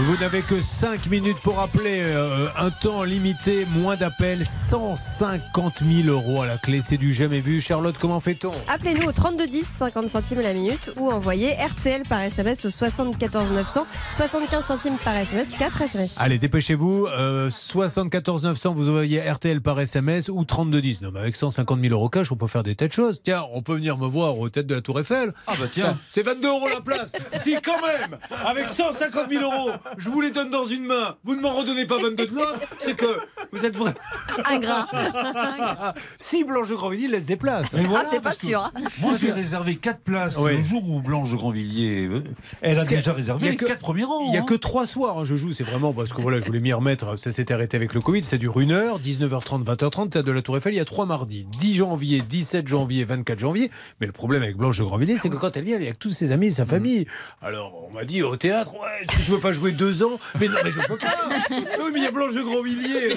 Vous 0.00 0.16
n'avez 0.18 0.42
que 0.42 0.60
5 0.60 1.06
minutes 1.06 1.38
pour 1.42 1.58
appeler. 1.60 2.02
euh, 2.04 2.46
un 2.56 2.70
temps 2.70 3.02
limité, 3.02 3.66
moins 3.74 3.96
d'appels, 3.96 4.46
150 4.46 5.82
000 5.84 6.08
euros 6.08 6.42
à 6.42 6.46
la 6.46 6.56
clé. 6.56 6.80
C'est 6.80 6.96
du 6.96 7.12
jamais 7.12 7.40
vu. 7.40 7.60
Charlotte, 7.60 7.96
comment 8.00 8.20
fait-on? 8.20 8.52
Appelez-nous 8.68 9.08
au 9.08 9.12
3210, 9.12 9.66
50 9.78 10.08
centimes 10.08 10.40
la 10.40 10.52
minute, 10.52 10.92
ou 10.96 11.10
envoyez 11.10 11.52
RTL 11.54 12.02
par 12.08 12.20
SMS 12.20 12.64
au 12.64 12.70
74 12.70 13.50
900, 13.50 13.86
75 14.12 14.64
centimes 14.64 14.96
par 15.04 15.16
SMS, 15.16 15.48
4 15.58 15.82
SMS. 15.82 16.14
Allez, 16.18 16.38
dépêchez-vous. 16.38 17.06
Euh, 17.08 17.50
74 17.50 18.44
900, 18.44 18.74
vous 18.74 18.88
envoyez 18.88 19.20
RTL 19.20 19.60
par 19.60 19.80
SMS 19.80 20.28
ou 20.28 20.44
3210. 20.44 21.00
Non, 21.00 21.10
mais 21.12 21.20
avec 21.20 21.34
150 21.34 21.80
000 21.80 21.92
euros 21.92 22.08
cash, 22.08 22.30
on 22.30 22.36
peut 22.36 22.46
faire 22.46 22.62
des 22.62 22.76
tas 22.76 22.86
de 22.86 22.92
choses. 22.92 23.20
Tiens, 23.24 23.44
on 23.52 23.62
peut 23.62 23.74
venir 23.74 23.98
me 23.98 24.06
voir 24.06 24.38
aux 24.38 24.48
têtes 24.48 24.66
de 24.68 24.76
la 24.76 24.80
Tour 24.80 25.00
Eiffel. 25.00 25.32
Ah 25.48 25.54
bah 25.58 25.66
tiens. 25.70 25.98
C'est 26.08 26.22
22 26.22 26.48
euros 26.48 26.68
la 26.72 26.80
place. 26.80 27.12
si, 27.34 27.56
quand 27.64 27.80
même, 27.84 28.16
avec 28.46 28.68
150 28.68 29.30
000 29.32 29.42
euros, 29.42 29.72
je 29.96 30.10
vous 30.10 30.20
les 30.20 30.30
donne 30.30 30.50
dans 30.50 30.64
une 30.66 30.84
main. 30.84 31.16
Vous 31.24 31.34
ne 31.36 31.40
m'en 31.40 31.54
redonnez 31.54 31.86
pas 31.86 31.96
22 32.00 32.26
de 32.26 32.34
l'autre. 32.34 32.60
C'est 32.78 32.96
que 32.96 33.18
vous 33.52 33.64
êtes 33.64 33.76
vraiment. 33.76 33.94
Ingrat. 34.44 34.86
si 36.18 36.44
Blanche 36.44 36.68
de 36.68 36.74
Grandvilliers 36.74 37.08
laisse 37.08 37.26
des 37.26 37.36
places. 37.36 37.74
Mais 37.74 37.84
voilà, 37.84 38.04
ah, 38.06 38.10
c'est 38.12 38.20
pas 38.20 38.32
sûr. 38.32 38.60
hein. 38.62 38.72
Moi, 39.00 39.14
j'ai 39.20 39.32
réservé 39.32 39.76
4 39.76 40.00
places 40.00 40.38
le 40.44 40.60
jour 40.60 40.88
où 40.88 41.00
Blanche 41.00 41.30
de 41.30 41.36
Grandvilliers. 41.36 42.06
euh, 42.08 42.24
Elle 42.60 42.72
a 42.76 42.80
Parce 42.80 42.88
déjà 42.88 43.12
réservé 43.12 43.48
a 43.48 43.50
les 43.52 43.56
que- 43.56 43.64
4 43.64 43.80
premiers 43.80 44.04
rangs. 44.04 44.26
Il 44.26 44.30
n'y 44.32 44.36
a 44.38 44.40
hein. 44.42 44.44
que 44.44 44.54
trois 44.54 44.86
soirs, 44.86 45.18
hein, 45.18 45.24
je 45.24 45.36
joue, 45.36 45.52
c'est 45.52 45.64
vraiment 45.64 45.92
parce 45.92 46.12
que 46.12 46.20
voilà, 46.20 46.40
je 46.40 46.44
voulais 46.44 46.60
m'y 46.60 46.72
remettre, 46.72 47.16
ça 47.16 47.30
s'est 47.32 47.52
arrêté 47.52 47.76
avec 47.76 47.94
le 47.94 48.00
Covid, 48.00 48.24
ça 48.24 48.36
dure 48.36 48.60
une 48.60 48.72
heure, 48.72 48.98
19h30, 49.00 49.64
20h30, 49.64 50.10
théâtre 50.10 50.26
de 50.26 50.32
la 50.32 50.42
Tour 50.42 50.56
Eiffel, 50.56 50.74
il 50.74 50.76
y 50.76 50.80
a 50.80 50.84
trois 50.84 51.06
mardis, 51.06 51.44
10 51.44 51.74
janvier, 51.74 52.20
17 52.22 52.66
janvier, 52.68 53.04
24 53.04 53.38
janvier, 53.38 53.70
mais 54.00 54.06
le 54.06 54.12
problème 54.12 54.42
avec 54.42 54.56
Blanche 54.56 54.78
de 54.78 54.84
Grandvilliers, 54.84 55.16
c'est 55.18 55.28
que 55.28 55.36
quand 55.36 55.56
elle 55.56 55.64
vient, 55.64 55.76
elle 55.76 55.82
est 55.82 55.86
avec 55.86 55.98
tous 55.98 56.10
ses 56.10 56.32
amis 56.32 56.48
et 56.48 56.50
sa 56.50 56.66
famille. 56.66 57.06
Alors, 57.42 57.86
on 57.90 57.94
m'a 57.94 58.04
dit 58.04 58.22
au 58.22 58.36
théâtre, 58.36 58.74
ouais, 58.74 59.06
que 59.06 59.24
tu 59.24 59.30
veux 59.30 59.38
pas 59.38 59.52
jouer 59.52 59.72
deux 59.78 60.02
ans 60.02 60.18
Mais 60.40 60.48
non, 60.48 60.56
mais 60.64 60.70
je 60.70 60.80
peux 60.80 60.96
pas 60.98 61.06
Oui, 61.50 61.90
mais 61.92 61.98
il 62.00 62.04
y 62.04 62.06
a 62.06 62.10
Blanche 62.10 62.34
de 62.34 62.42
Grandvilliers 62.42 63.08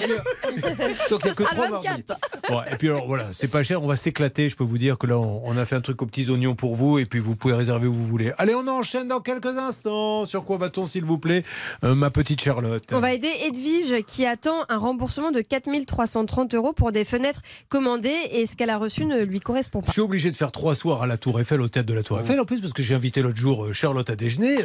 Donc, 1.10 1.20
il 1.22 1.26
y 1.26 1.30
a 1.30 1.34
que 1.34 1.42
trois 1.42 1.64
le 1.66 1.70
mardis. 1.72 1.88
24. 1.88 2.20
Bon, 2.48 2.60
et 2.70 2.76
puis 2.76 2.88
alors 2.88 3.06
voilà, 3.06 3.26
c'est 3.32 3.48
pas 3.48 3.62
cher, 3.62 3.82
on 3.82 3.86
va 3.86 3.96
s'éclater. 3.96 4.48
Je 4.48 4.56
peux 4.56 4.64
vous 4.64 4.78
dire 4.78 4.98
que 4.98 5.06
là, 5.06 5.18
on, 5.18 5.42
on 5.44 5.56
a 5.56 5.64
fait 5.64 5.76
un 5.76 5.80
truc 5.80 6.00
aux 6.02 6.06
petits 6.06 6.30
oignons 6.30 6.54
pour 6.54 6.74
vous, 6.76 6.98
et 6.98 7.04
puis 7.04 7.18
vous 7.18 7.36
pouvez 7.36 7.54
réserver 7.54 7.86
où 7.86 7.92
vous 7.92 8.06
voulez. 8.06 8.32
Allez, 8.38 8.54
on 8.54 8.66
enchaîne 8.68 9.08
dans 9.08 9.20
quelques 9.20 9.58
instants. 9.58 10.24
Sur 10.24 10.44
quoi 10.44 10.56
va-t-on, 10.58 10.86
s'il 10.86 11.04
vous 11.04 11.18
plaît, 11.18 11.44
Euh, 11.84 11.94
ma 11.94 12.10
petite 12.10 12.40
Charlotte? 12.40 12.82
On 12.92 13.00
va 13.00 13.12
aider 13.12 13.30
Edwige 13.46 14.02
qui 14.06 14.24
attend 14.26 14.64
un 14.68 14.78
remboursement 14.78 15.30
de 15.30 15.40
4330 15.40 16.54
euros 16.54 16.72
pour 16.72 16.92
des 16.92 17.04
fenêtres 17.04 17.42
commandées 17.68 18.14
et 18.30 18.46
ce 18.46 18.56
qu'elle 18.56 18.70
a 18.70 18.78
reçu 18.78 19.04
ne 19.04 19.22
lui 19.24 19.40
correspond 19.40 19.80
Je 19.82 19.86
pas. 19.86 19.92
suis 19.92 20.00
obligé 20.00 20.30
de 20.30 20.36
faire 20.36 20.52
trois 20.52 20.74
soirs 20.74 21.02
à 21.02 21.06
la 21.06 21.16
Tour 21.16 21.40
Eiffel, 21.40 21.60
au 21.60 21.68
théâtre 21.68 21.88
de 21.88 21.94
la 21.94 22.02
Tour 22.02 22.20
Eiffel, 22.20 22.38
en 22.40 22.44
plus, 22.44 22.60
parce 22.60 22.72
que 22.72 22.82
j'ai 22.82 22.94
invité 22.94 23.22
l'autre 23.22 23.38
jour 23.38 23.64
euh, 23.66 23.72
Charlotte 23.72 24.08
à 24.10 24.16
déjeuner. 24.16 24.58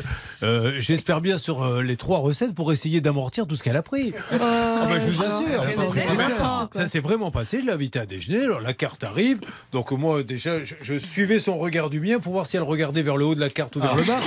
Euh, 0.43 0.75
J'espère 0.79 1.21
bien 1.21 1.37
sur 1.37 1.63
euh, 1.63 1.81
les 1.87 1.97
trois 1.97 2.19
recettes 2.19 2.53
pour 2.53 2.71
essayer 2.71 3.01
d'amortir 3.01 3.47
tout 3.47 3.55
ce 3.55 3.63
qu'elle 3.63 3.75
a 3.77 3.81
pris. 3.83 4.13
Ah 4.31 4.87
bah, 4.87 4.99
je 4.99 5.07
vous 5.09 5.23
assure. 5.23 5.63
elle 5.63 6.21
a 6.21 6.35
pas 6.37 6.69
Ça, 6.71 6.85
s'est 6.85 6.99
vraiment 6.99 7.31
passé. 7.31 7.59
Je 7.61 7.65
l'ai 7.65 7.71
invité 7.73 7.99
à 7.99 8.05
déjeuner. 8.05 8.43
Alors 8.43 8.61
la 8.61 8.73
carte 8.73 9.03
arrive. 9.03 9.39
Donc 9.71 9.91
moi 9.91 10.23
déjà, 10.23 10.63
je, 10.63 10.75
je 10.81 10.97
suivais 10.97 11.39
son 11.39 11.57
regard 11.57 11.89
du 11.89 11.99
mien 11.99 12.19
pour 12.19 12.33
voir 12.33 12.45
si 12.45 12.57
elle 12.57 12.63
regardait 12.63 13.01
vers 13.01 13.17
le 13.17 13.25
haut 13.25 13.35
de 13.35 13.39
la 13.39 13.49
carte 13.49 13.75
ou 13.75 13.79
vers 13.79 13.95
le 13.95 14.03
bas. 14.03 14.19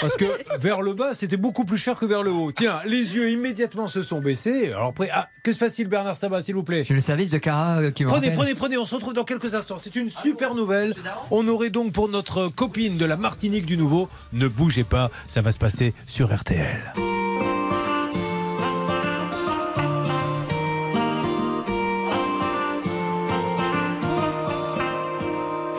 Parce 0.00 0.16
que 0.16 0.24
vers 0.58 0.80
le 0.82 0.94
bas, 0.94 1.12
c'était 1.14 1.36
beaucoup 1.36 1.64
plus 1.64 1.76
cher 1.76 1.98
que 1.98 2.06
vers 2.06 2.22
le 2.22 2.30
haut. 2.30 2.52
Tiens, 2.52 2.80
les 2.86 3.14
yeux 3.14 3.30
immédiatement 3.30 3.86
se 3.86 4.02
sont 4.02 4.20
baissés. 4.20 4.68
Alors 4.68 4.88
après, 4.88 5.10
ah, 5.12 5.28
que 5.42 5.52
se 5.52 5.58
passe-t-il 5.58 5.88
Bernard 5.88 6.16
Sabat, 6.16 6.42
s'il 6.42 6.54
vous 6.54 6.62
plaît? 6.62 6.84
J'ai 6.84 6.94
le 6.94 7.00
service 7.00 7.30
de 7.30 7.38
Cara 7.38 7.80
euh, 7.80 7.90
qui 7.90 8.04
me 8.04 8.08
Prenez, 8.08 8.28
rappelle. 8.28 8.38
prenez, 8.38 8.54
prenez, 8.54 8.78
on 8.78 8.86
se 8.86 8.94
retrouve 8.94 9.12
dans 9.12 9.24
quelques 9.24 9.54
instants. 9.54 9.76
C'est 9.78 9.96
une 9.96 10.08
super 10.10 10.54
nouvelle. 10.54 10.94
On 11.30 11.46
aurait 11.48 11.70
donc 11.70 11.92
pour 11.92 12.08
notre 12.08 12.48
copine 12.48 12.96
de 12.96 13.04
la 13.04 13.16
Martinique 13.16 13.66
du 13.66 13.76
Nouveau, 13.76 14.08
ne 14.32 14.48
bougez 14.48 14.84
pas, 14.84 15.10
ça 15.28 15.42
va 15.42 15.52
se 15.52 15.58
passer 15.58 15.92
sur 16.06 16.34
RTL. 16.34 16.79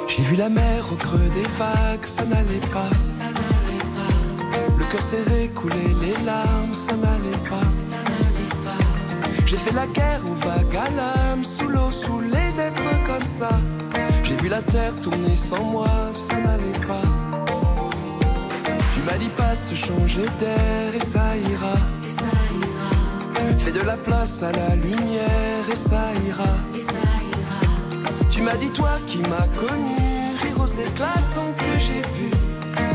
J'ai 0.07 0.23
vu 0.23 0.35
la 0.35 0.49
mer 0.49 0.83
au 0.91 0.95
creux 0.95 1.29
des 1.33 1.47
vagues, 1.57 2.05
ça 2.05 2.25
n'allait 2.25 2.67
pas. 2.71 2.89
Le 4.77 4.85
cœur 4.85 5.01
serré, 5.01 5.49
couler 5.55 5.95
les 6.01 6.25
larmes, 6.25 6.73
ça 6.73 6.93
n'allait 6.93 7.43
pas. 7.49 7.67
J'ai 9.45 9.57
fait 9.57 9.73
la 9.73 9.87
guerre 9.87 10.21
aux 10.25 10.35
vagues 10.35 10.75
à 10.75 10.89
l'âme, 10.89 11.43
sous 11.43 11.67
l'eau, 11.67 11.91
saoulé 11.91 12.51
d'être 12.55 13.03
comme 13.05 13.25
ça. 13.25 13.49
J'ai 14.23 14.35
vu 14.37 14.47
la 14.49 14.61
terre 14.61 14.95
tourner 15.01 15.35
sans 15.35 15.63
moi, 15.63 15.89
ça 16.13 16.35
n'allait 16.35 16.85
pas. 16.87 17.20
Tu 19.01 19.07
m'as 19.07 19.17
dit 19.17 19.29
pas 19.29 19.55
se 19.55 19.73
changer 19.73 20.25
d'air 20.39 20.95
et 20.95 21.03
ça 21.03 21.35
ira. 21.35 21.73
Fais 23.57 23.71
de 23.71 23.81
la 23.81 23.97
place 23.97 24.43
à 24.43 24.51
la 24.51 24.75
lumière 24.75 25.65
et 25.71 25.75
ça 25.75 26.03
ira. 26.27 26.53
Tu 28.29 28.43
m'as 28.43 28.55
dit 28.57 28.69
toi 28.69 28.91
qui 29.07 29.17
m'as 29.19 29.47
connu, 29.59 30.35
rire 30.43 30.59
aux 30.61 30.67
éclats 30.67 31.23
tant 31.33 31.51
que 31.57 31.79
j'ai 31.79 32.01
pu. 32.13 32.29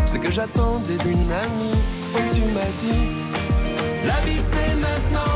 Ce 0.04 0.16
que 0.16 0.30
j'attendais 0.30 0.96
d'une 0.98 1.32
amie, 1.44 1.80
oh 2.14 2.20
tu 2.32 2.42
m'as 2.54 2.72
dit, 2.78 3.10
la 4.06 4.20
vie 4.26 4.38
c'est 4.38 4.76
maintenant, 4.76 5.35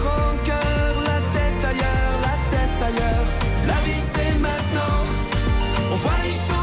on 6.03 6.31
voit 6.47 6.60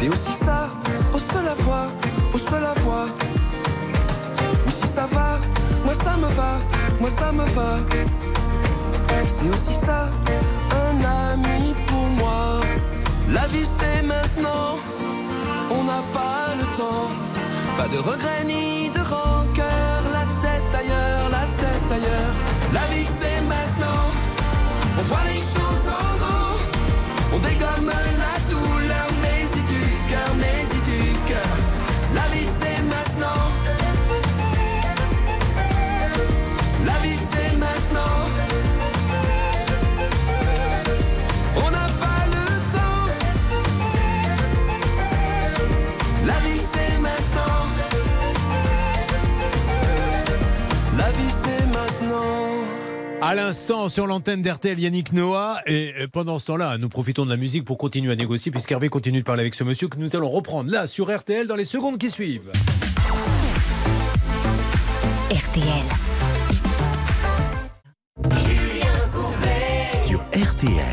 C'est 0.00 0.08
aussi 0.08 0.32
ça, 0.32 0.66
au 1.12 1.18
seul 1.18 1.46
à 1.46 1.52
voir, 1.52 1.88
au 2.32 2.38
seul 2.38 2.64
à 2.64 2.72
voir. 2.80 3.06
Ou 4.66 4.70
si 4.70 4.86
ça 4.86 5.06
va, 5.06 5.38
moi 5.84 5.92
ça 5.92 6.16
me 6.16 6.26
va, 6.28 6.52
moi 6.98 7.10
ça 7.10 7.30
me 7.30 7.44
va. 7.44 7.76
C'est 9.26 9.50
aussi 9.50 9.74
ça, 9.74 10.08
un 10.86 10.96
ami 11.32 11.74
pour 11.86 12.06
moi. 12.16 12.60
La 13.28 13.46
vie 13.48 13.66
c'est 13.66 14.00
maintenant, 14.00 14.78
on 15.70 15.84
n'a 15.84 16.02
pas 16.14 16.54
le 16.58 16.64
temps. 16.74 17.10
Pas 17.76 17.88
de 17.88 17.98
regrets 17.98 18.44
ni 18.46 18.88
de 18.88 19.00
rancœur, 19.00 20.00
la 20.14 20.24
tête 20.40 20.74
ailleurs, 20.80 21.28
la 21.30 21.44
tête 21.62 21.92
ailleurs. 21.92 22.34
La 22.72 22.86
vie 22.94 23.04
c'est 23.04 23.42
maintenant, 23.42 24.04
on 24.98 25.02
voit 25.02 25.24
les 25.26 25.40
choses 25.40 25.88
en 25.88 26.18
grand. 26.18 26.39
À 53.22 53.34
l'instant, 53.34 53.90
sur 53.90 54.06
l'antenne 54.06 54.40
d'RTL, 54.40 54.80
Yannick 54.80 55.12
Noah. 55.12 55.60
Et 55.66 55.92
euh, 56.00 56.06
pendant 56.10 56.38
ce 56.38 56.46
temps-là, 56.46 56.78
nous 56.78 56.88
profitons 56.88 57.26
de 57.26 57.30
la 57.30 57.36
musique 57.36 57.66
pour 57.66 57.76
continuer 57.76 58.12
à 58.12 58.16
négocier, 58.16 58.50
puisqu'Hervé 58.50 58.88
continue 58.88 59.18
de 59.18 59.24
parler 59.24 59.42
avec 59.42 59.54
ce 59.54 59.62
monsieur 59.62 59.88
que 59.88 59.98
nous 59.98 60.16
allons 60.16 60.30
reprendre 60.30 60.70
là, 60.70 60.86
sur 60.86 61.14
RTL, 61.14 61.46
dans 61.46 61.56
les 61.56 61.66
secondes 61.66 61.98
qui 61.98 62.08
suivent. 62.08 62.50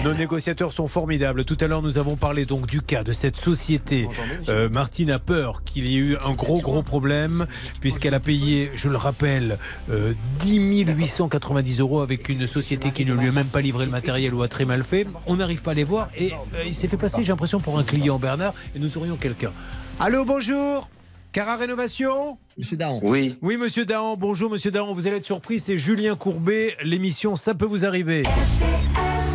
Nos 0.08 0.14
négociateurs 0.14 0.72
sont 0.72 0.88
formidables. 0.88 1.44
Tout 1.44 1.58
à 1.60 1.68
l'heure, 1.68 1.82
nous 1.82 1.98
avons 1.98 2.16
parlé 2.16 2.46
donc 2.46 2.66
du 2.66 2.82
cas 2.82 3.04
de 3.04 3.12
cette 3.12 3.36
société. 3.36 4.08
Euh, 4.48 4.70
Martine 4.70 5.12
a 5.12 5.20
peur 5.20 5.64
qu'il 5.66 5.90
y 5.90 5.98
ait 5.98 6.00
eu 6.00 6.18
un 6.26 6.32
gros, 6.32 6.62
gros 6.62 6.82
problème, 6.82 7.46
puisqu'elle 7.82 8.14
a 8.14 8.22
payé, 8.22 8.72
je 8.76 8.88
le 8.88 8.96
rappelle, 8.96 9.58
euh, 9.92 10.14
10 10.40 10.86
890 10.96 11.82
euros 11.82 12.00
avec 12.00 12.30
une 12.30 12.48
société 12.48 12.92
qui 12.92 13.04
ne 13.04 13.16
lui 13.16 13.28
a 13.28 13.32
même 13.34 13.48
pas 13.48 13.60
livré 13.60 13.84
le 13.84 13.92
matériel 13.92 14.34
ou 14.34 14.44
a 14.44 14.48
très 14.48 14.64
mal 14.64 14.82
fait. 14.84 15.08
On 15.26 15.36
n'arrive 15.36 15.62
pas 15.62 15.72
à 15.72 15.74
les 15.74 15.84
voir 15.84 16.08
et 16.18 16.32
euh, 16.32 16.64
il 16.66 16.74
s'est 16.74 16.88
fait 16.88 16.96
passer, 16.96 17.22
j'ai 17.26 17.34
l'impression, 17.34 17.60
pour 17.60 17.78
un 17.78 17.84
client, 17.84 18.18
Bernard, 18.18 18.54
et 18.78 18.80
nous 18.80 18.98
aurions 18.98 19.18
quelqu'un. 19.18 19.52
Allô, 20.00 20.24
bonjour 20.24 20.90
Cara 21.34 21.58
Rénovation 21.58 22.38
Monsieur 22.58 22.78
Daron. 22.78 23.02
Oui. 23.04 23.38
Oui, 23.42 23.58
monsieur 23.58 23.84
Dahan. 23.84 24.16
Bonjour, 24.16 24.50
monsieur 24.50 24.72
Dahan. 24.72 24.94
Vous 24.94 25.06
allez 25.06 25.18
être 25.18 25.26
surpris, 25.26 25.60
c'est 25.60 25.78
Julien 25.78 26.16
Courbet. 26.16 26.78
L'émission 26.82 27.36
Ça 27.36 27.54
peut 27.54 27.66
vous 27.66 27.86
arriver. 27.86 28.24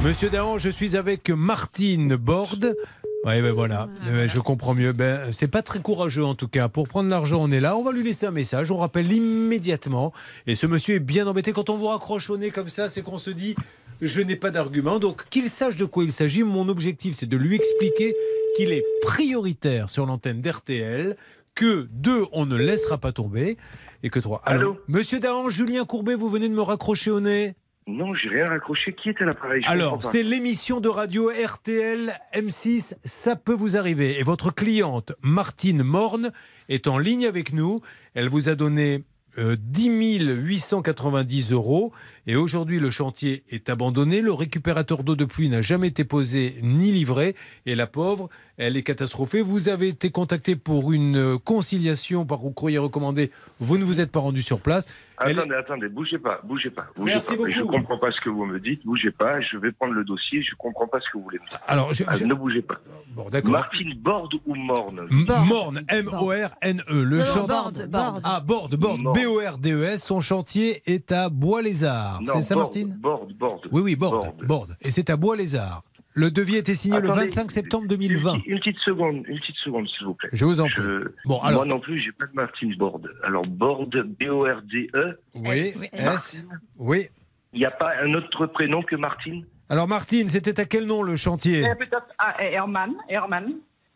Monsieur 0.04 0.30
Dahan, 0.30 0.58
je 0.58 0.68
suis 0.68 0.96
avec 0.96 1.30
Martine 1.30 2.16
Borde. 2.16 2.76
Oui, 3.24 3.40
ben 3.40 3.52
voilà, 3.52 3.88
Euh, 4.08 4.26
je 4.28 4.40
comprends 4.40 4.74
mieux. 4.74 4.92
Ben, 4.92 5.30
c'est 5.32 5.46
pas 5.46 5.62
très 5.62 5.80
courageux 5.80 6.24
en 6.24 6.34
tout 6.34 6.48
cas. 6.48 6.68
Pour 6.68 6.88
prendre 6.88 7.08
l'argent, 7.08 7.38
on 7.40 7.52
est 7.52 7.60
là. 7.60 7.76
On 7.76 7.84
va 7.84 7.92
lui 7.92 8.02
laisser 8.02 8.26
un 8.26 8.32
message. 8.32 8.72
On 8.72 8.78
rappelle 8.78 9.12
immédiatement. 9.12 10.12
Et 10.48 10.56
ce 10.56 10.66
monsieur 10.66 10.96
est 10.96 11.00
bien 11.00 11.28
embêté. 11.28 11.52
Quand 11.52 11.70
on 11.70 11.76
vous 11.76 11.86
raccroche 11.86 12.30
au 12.30 12.36
nez 12.36 12.50
comme 12.50 12.68
ça, 12.68 12.88
c'est 12.88 13.02
qu'on 13.02 13.18
se 13.18 13.30
dit 13.30 13.54
je 14.00 14.20
n'ai 14.20 14.34
pas 14.34 14.50
d'argument. 14.50 14.98
Donc 14.98 15.28
qu'il 15.30 15.48
sache 15.48 15.76
de 15.76 15.84
quoi 15.84 16.02
il 16.02 16.12
s'agit. 16.12 16.42
Mon 16.42 16.68
objectif, 16.68 17.14
c'est 17.14 17.28
de 17.28 17.36
lui 17.36 17.54
expliquer 17.54 18.16
qu'il 18.56 18.72
est 18.72 18.84
prioritaire 19.02 19.88
sur 19.88 20.04
l'antenne 20.04 20.40
d'RTL. 20.40 21.16
Que 21.54 21.86
deux, 21.92 22.24
on 22.32 22.44
ne 22.44 22.56
laissera 22.56 22.98
pas 22.98 23.12
tomber. 23.12 23.56
Et 24.02 24.10
que 24.10 24.18
trois. 24.18 24.42
Alors, 24.46 24.76
monsieur 24.88 25.20
Dahan, 25.20 25.48
Julien 25.48 25.84
Courbet, 25.84 26.16
vous 26.16 26.28
venez 26.28 26.48
de 26.48 26.54
me 26.54 26.62
raccrocher 26.62 27.12
au 27.12 27.20
nez. 27.20 27.54
Non, 27.86 28.14
j'ai 28.14 28.28
rien 28.28 28.48
raccroché. 28.48 28.94
Qui 28.94 29.10
était 29.10 29.24
l'appareil? 29.24 29.62
Alors, 29.66 30.02
c'est 30.04 30.22
l'émission 30.22 30.80
de 30.80 30.88
radio 30.88 31.30
RTL 31.30 32.12
M6, 32.34 32.94
ça 33.04 33.34
peut 33.36 33.54
vous 33.54 33.76
arriver. 33.76 34.18
Et 34.20 34.22
votre 34.22 34.54
cliente, 34.54 35.12
Martine 35.20 35.82
Morne, 35.82 36.30
est 36.68 36.86
en 36.86 36.98
ligne 36.98 37.26
avec 37.26 37.52
nous. 37.52 37.80
Elle 38.14 38.28
vous 38.28 38.48
a 38.48 38.54
donné 38.54 39.02
euh, 39.38 39.56
10 39.58 39.88
890 40.22 41.52
euros. 41.52 41.92
Et 42.26 42.36
aujourd'hui, 42.36 42.78
le 42.78 42.90
chantier 42.90 43.42
est 43.50 43.68
abandonné. 43.68 44.20
Le 44.20 44.32
récupérateur 44.32 45.02
d'eau 45.02 45.16
de 45.16 45.24
pluie 45.24 45.48
n'a 45.48 45.60
jamais 45.62 45.88
été 45.88 46.04
posé 46.04 46.54
ni 46.62 46.92
livré. 46.92 47.34
Et 47.66 47.74
la 47.74 47.86
pauvre, 47.88 48.28
elle 48.58 48.76
est 48.76 48.82
catastrophée. 48.84 49.40
Vous 49.40 49.68
avez 49.68 49.88
été 49.88 50.10
contacté 50.10 50.54
pour 50.54 50.92
une 50.92 51.16
euh, 51.16 51.38
conciliation 51.38 52.24
par 52.24 52.38
courrier 52.54 52.78
recommandé. 52.78 53.32
Vous 53.58 53.76
ne 53.78 53.84
vous 53.84 54.00
êtes 54.00 54.12
pas 54.12 54.20
rendu 54.20 54.40
sur 54.42 54.60
place. 54.60 54.86
Elle 55.24 55.38
Attendez, 55.38 55.54
attendez, 55.54 55.88
bougez 55.88 56.18
pas, 56.18 56.40
bougez 56.42 56.70
pas. 56.70 56.86
Bougez 56.96 57.12
Merci 57.12 57.36
pas. 57.36 57.48
Je 57.48 57.60
beaucoup. 57.60 57.72
comprends 57.76 57.98
pas 57.98 58.10
ce 58.10 58.20
que 58.20 58.28
vous 58.28 58.44
me 58.44 58.58
dites, 58.58 58.84
bougez 58.84 59.12
pas. 59.12 59.40
Je 59.40 59.56
vais 59.56 59.70
prendre 59.70 59.92
le 59.94 60.02
dossier, 60.04 60.42
je 60.42 60.54
comprends 60.56 60.88
pas 60.88 61.00
ce 61.00 61.06
que 61.12 61.18
vous 61.18 61.22
voulez 61.24 61.38
me 61.38 61.48
dire. 61.48 61.60
Alors, 61.68 61.94
je- 61.94 62.02
Ah, 62.08 62.18
ne 62.18 62.34
bougez 62.34 62.62
pas. 62.62 62.80
Bon, 63.14 63.28
d'accord. 63.30 63.52
Martine 63.52 63.94
Borde 63.94 64.34
ou 64.46 64.54
Morne 64.56 65.06
M- 65.10 65.26
Morne, 65.46 65.82
M-O-R-N-E. 65.88 66.82
E. 66.88 67.02
Le 67.04 67.22
chantier- 67.22 67.46
Borde, 67.46 67.88
Borde. 67.88 68.20
Ah, 68.24 68.40
Borde, 68.40 68.74
Borde. 68.76 69.00
B-O-R-D-E-S. 69.14 70.02
Son 70.04 70.20
chantier 70.20 70.82
est 70.86 71.12
à 71.12 71.28
Bois-les-Arts. 71.28 72.11
C'est 72.26 72.40
ça, 72.42 72.54
Borde, 72.54 72.64
Martine 72.66 72.96
Borde, 72.98 73.32
Borde. 73.34 73.68
Oui, 73.72 73.82
oui, 73.82 73.96
Borde, 73.96 74.34
Borde. 74.46 74.76
Et 74.80 74.90
c'est 74.90 75.10
à 75.10 75.16
Bois-les-Arts. 75.16 75.82
Le 76.14 76.30
devis 76.30 76.56
a 76.56 76.58
été 76.58 76.74
signé 76.74 77.00
le 77.00 77.08
Attendez, 77.08 77.26
25 77.26 77.50
septembre 77.50 77.88
2020. 77.88 78.34
Une, 78.34 78.40
une 78.46 78.58
petite 78.58 78.78
seconde, 78.80 79.24
une 79.26 79.38
petite 79.40 79.56
seconde, 79.64 79.88
s'il 79.88 80.06
vous 80.06 80.14
plaît. 80.14 80.28
Je 80.32 80.44
vous 80.44 80.60
en 80.60 80.66
prie. 80.66 80.82
Bon, 81.24 81.40
alors- 81.40 81.64
Moi 81.64 81.74
non 81.74 81.80
plus, 81.80 82.00
j'ai 82.02 82.12
pas 82.12 82.26
de 82.26 82.34
Martine 82.34 82.74
Borde. 82.76 83.10
Alors, 83.24 83.46
Borde, 83.46 84.02
B-O-R-D-E. 84.20 85.18
Oui, 85.36 85.72
S. 85.92 86.44
Oui. 86.76 87.08
Il 87.54 87.60
n'y 87.60 87.66
a 87.66 87.70
pas 87.70 87.92
un 88.02 88.12
autre 88.14 88.46
prénom 88.46 88.82
que 88.82 88.96
Martine 88.96 89.46
Alors, 89.70 89.88
Martine, 89.88 90.28
c'était 90.28 90.60
à 90.60 90.64
quel 90.66 90.84
nom 90.86 91.02
le 91.02 91.16
chantier? 91.16 91.62
Peut-être 91.78 92.06
ah, 92.18 92.34
Herman. 92.42 92.94
Herman. 93.08 93.46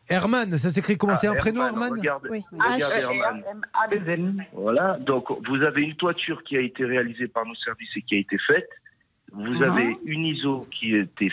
Herman, 0.08 0.56
ça 0.58 0.70
s'écrit 0.70 0.96
comment 0.96 1.16
C'est 1.16 1.26
un 1.26 1.32
Ah, 1.32 1.38
prénom, 1.38 1.66
Herman, 1.66 1.90
Oui. 2.30 2.40
H- 2.58 3.00
Herman. 3.00 3.42
M-A-2-N. 3.50 4.44
Voilà, 4.52 4.98
donc 5.00 5.26
vous 5.48 5.62
avez 5.62 5.82
une 5.82 5.94
toiture 5.96 6.42
qui 6.44 6.56
a 6.56 6.60
été 6.60 6.84
réalisée 6.84 7.28
par 7.28 7.44
nos 7.46 7.54
services 7.56 7.90
et 7.96 8.02
qui 8.02 8.14
a 8.16 8.18
été 8.18 8.36
faite. 8.46 8.68
Vous 9.32 9.54
Mhm. 9.54 9.62
avez 9.62 9.96
une 10.04 10.24
ISO 10.24 10.66
qui 10.70 10.94
a 10.94 10.98
été 11.00 11.30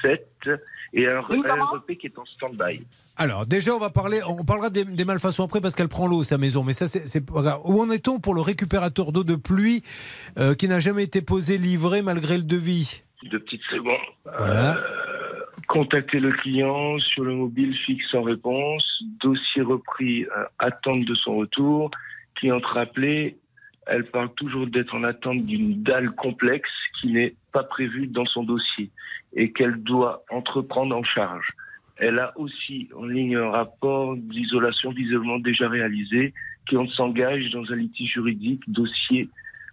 faite 0.00 0.48
et 0.94 1.08
un, 1.08 1.18
un 1.18 1.20
REP 1.20 1.96
qui 1.98 2.06
est 2.06 2.18
en 2.18 2.24
stand-by. 2.24 2.82
Alors, 3.16 3.46
déjà, 3.46 3.74
on 3.74 3.78
va 3.78 3.90
parler, 3.90 4.20
on 4.26 4.44
parlera 4.44 4.70
des, 4.70 4.84
des 4.84 5.04
malfaçons 5.04 5.44
après 5.44 5.60
parce 5.60 5.74
qu'elle 5.74 5.88
prend 5.88 6.06
l'eau, 6.06 6.22
sa 6.22 6.38
maison. 6.38 6.62
Mais 6.62 6.72
ça, 6.74 6.86
c'est 6.86 7.08
c'est. 7.08 7.24
Où 7.30 7.80
en 7.80 7.90
est-on 7.90 8.20
pour 8.20 8.34
le 8.34 8.40
récupérateur 8.40 9.10
d'eau 9.10 9.24
de 9.24 9.34
pluie 9.34 9.82
euh, 10.38 10.54
qui 10.54 10.68
n'a 10.68 10.80
jamais 10.80 11.02
été 11.02 11.22
posé, 11.22 11.58
livré 11.58 12.02
malgré 12.02 12.36
le 12.36 12.44
devis? 12.44 13.02
Deux 13.30 13.40
petites 13.40 13.62
secondes. 13.70 13.96
Voilà. 14.24 14.78
Contacter 15.72 16.20
le 16.20 16.32
client 16.32 16.98
sur 16.98 17.24
le 17.24 17.34
mobile 17.34 17.74
fixe 17.74 18.04
sans 18.10 18.24
réponse. 18.24 19.02
Dossier 19.22 19.62
repris, 19.62 20.24
euh, 20.24 20.44
attente 20.58 21.06
de 21.06 21.14
son 21.14 21.36
retour. 21.36 21.90
Cliente 22.34 22.66
rappelée, 22.66 23.38
elle 23.86 24.04
parle 24.04 24.34
toujours 24.34 24.66
d'être 24.66 24.94
en 24.94 25.02
attente 25.02 25.40
d'une 25.40 25.82
dalle 25.82 26.10
complexe 26.10 26.68
qui 27.00 27.12
n'est 27.12 27.34
pas 27.52 27.64
prévue 27.64 28.06
dans 28.06 28.26
son 28.26 28.44
dossier 28.44 28.90
et 29.32 29.50
qu'elle 29.52 29.82
doit 29.82 30.22
entreprendre 30.28 30.94
en 30.94 31.04
charge. 31.04 31.46
Elle 31.96 32.18
a 32.18 32.38
aussi 32.38 32.90
en 32.94 33.06
ligne 33.06 33.36
un 33.36 33.48
rapport 33.48 34.14
d'isolation 34.18 34.92
d'isolement 34.92 35.38
déjà 35.38 35.70
réalisé 35.70 36.34
qui 36.68 36.76
on 36.76 36.86
s'engage 36.86 37.48
dans 37.48 37.64
un 37.72 37.76
litige 37.76 38.12
juridique, 38.12 38.62
dossier 38.68 39.30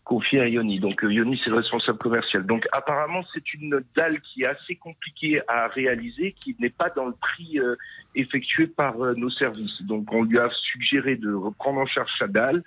confié 0.09 0.41
à 0.41 0.47
Yoni. 0.47 0.79
Donc 0.79 1.03
euh, 1.03 1.13
Yoni, 1.13 1.39
c'est 1.41 1.51
le 1.51 1.57
responsable 1.57 1.99
commercial. 1.99 2.43
Donc 2.43 2.67
apparemment, 2.71 3.21
c'est 3.31 3.53
une 3.53 3.79
dalle 3.95 4.19
qui 4.21 4.41
est 4.41 4.47
assez 4.47 4.75
compliquée 4.75 5.39
à 5.47 5.67
réaliser, 5.67 6.31
qui 6.31 6.55
n'est 6.59 6.71
pas 6.71 6.89
dans 6.89 7.05
le 7.05 7.13
prix 7.13 7.59
euh, 7.59 7.75
effectué 8.15 8.65
par 8.65 8.99
euh, 8.99 9.13
nos 9.13 9.29
services. 9.29 9.83
Donc 9.83 10.11
on 10.11 10.23
lui 10.23 10.39
a 10.39 10.49
suggéré 10.71 11.15
de 11.15 11.31
reprendre 11.31 11.79
en 11.79 11.85
charge 11.85 12.09
sa 12.17 12.27
dalle, 12.27 12.63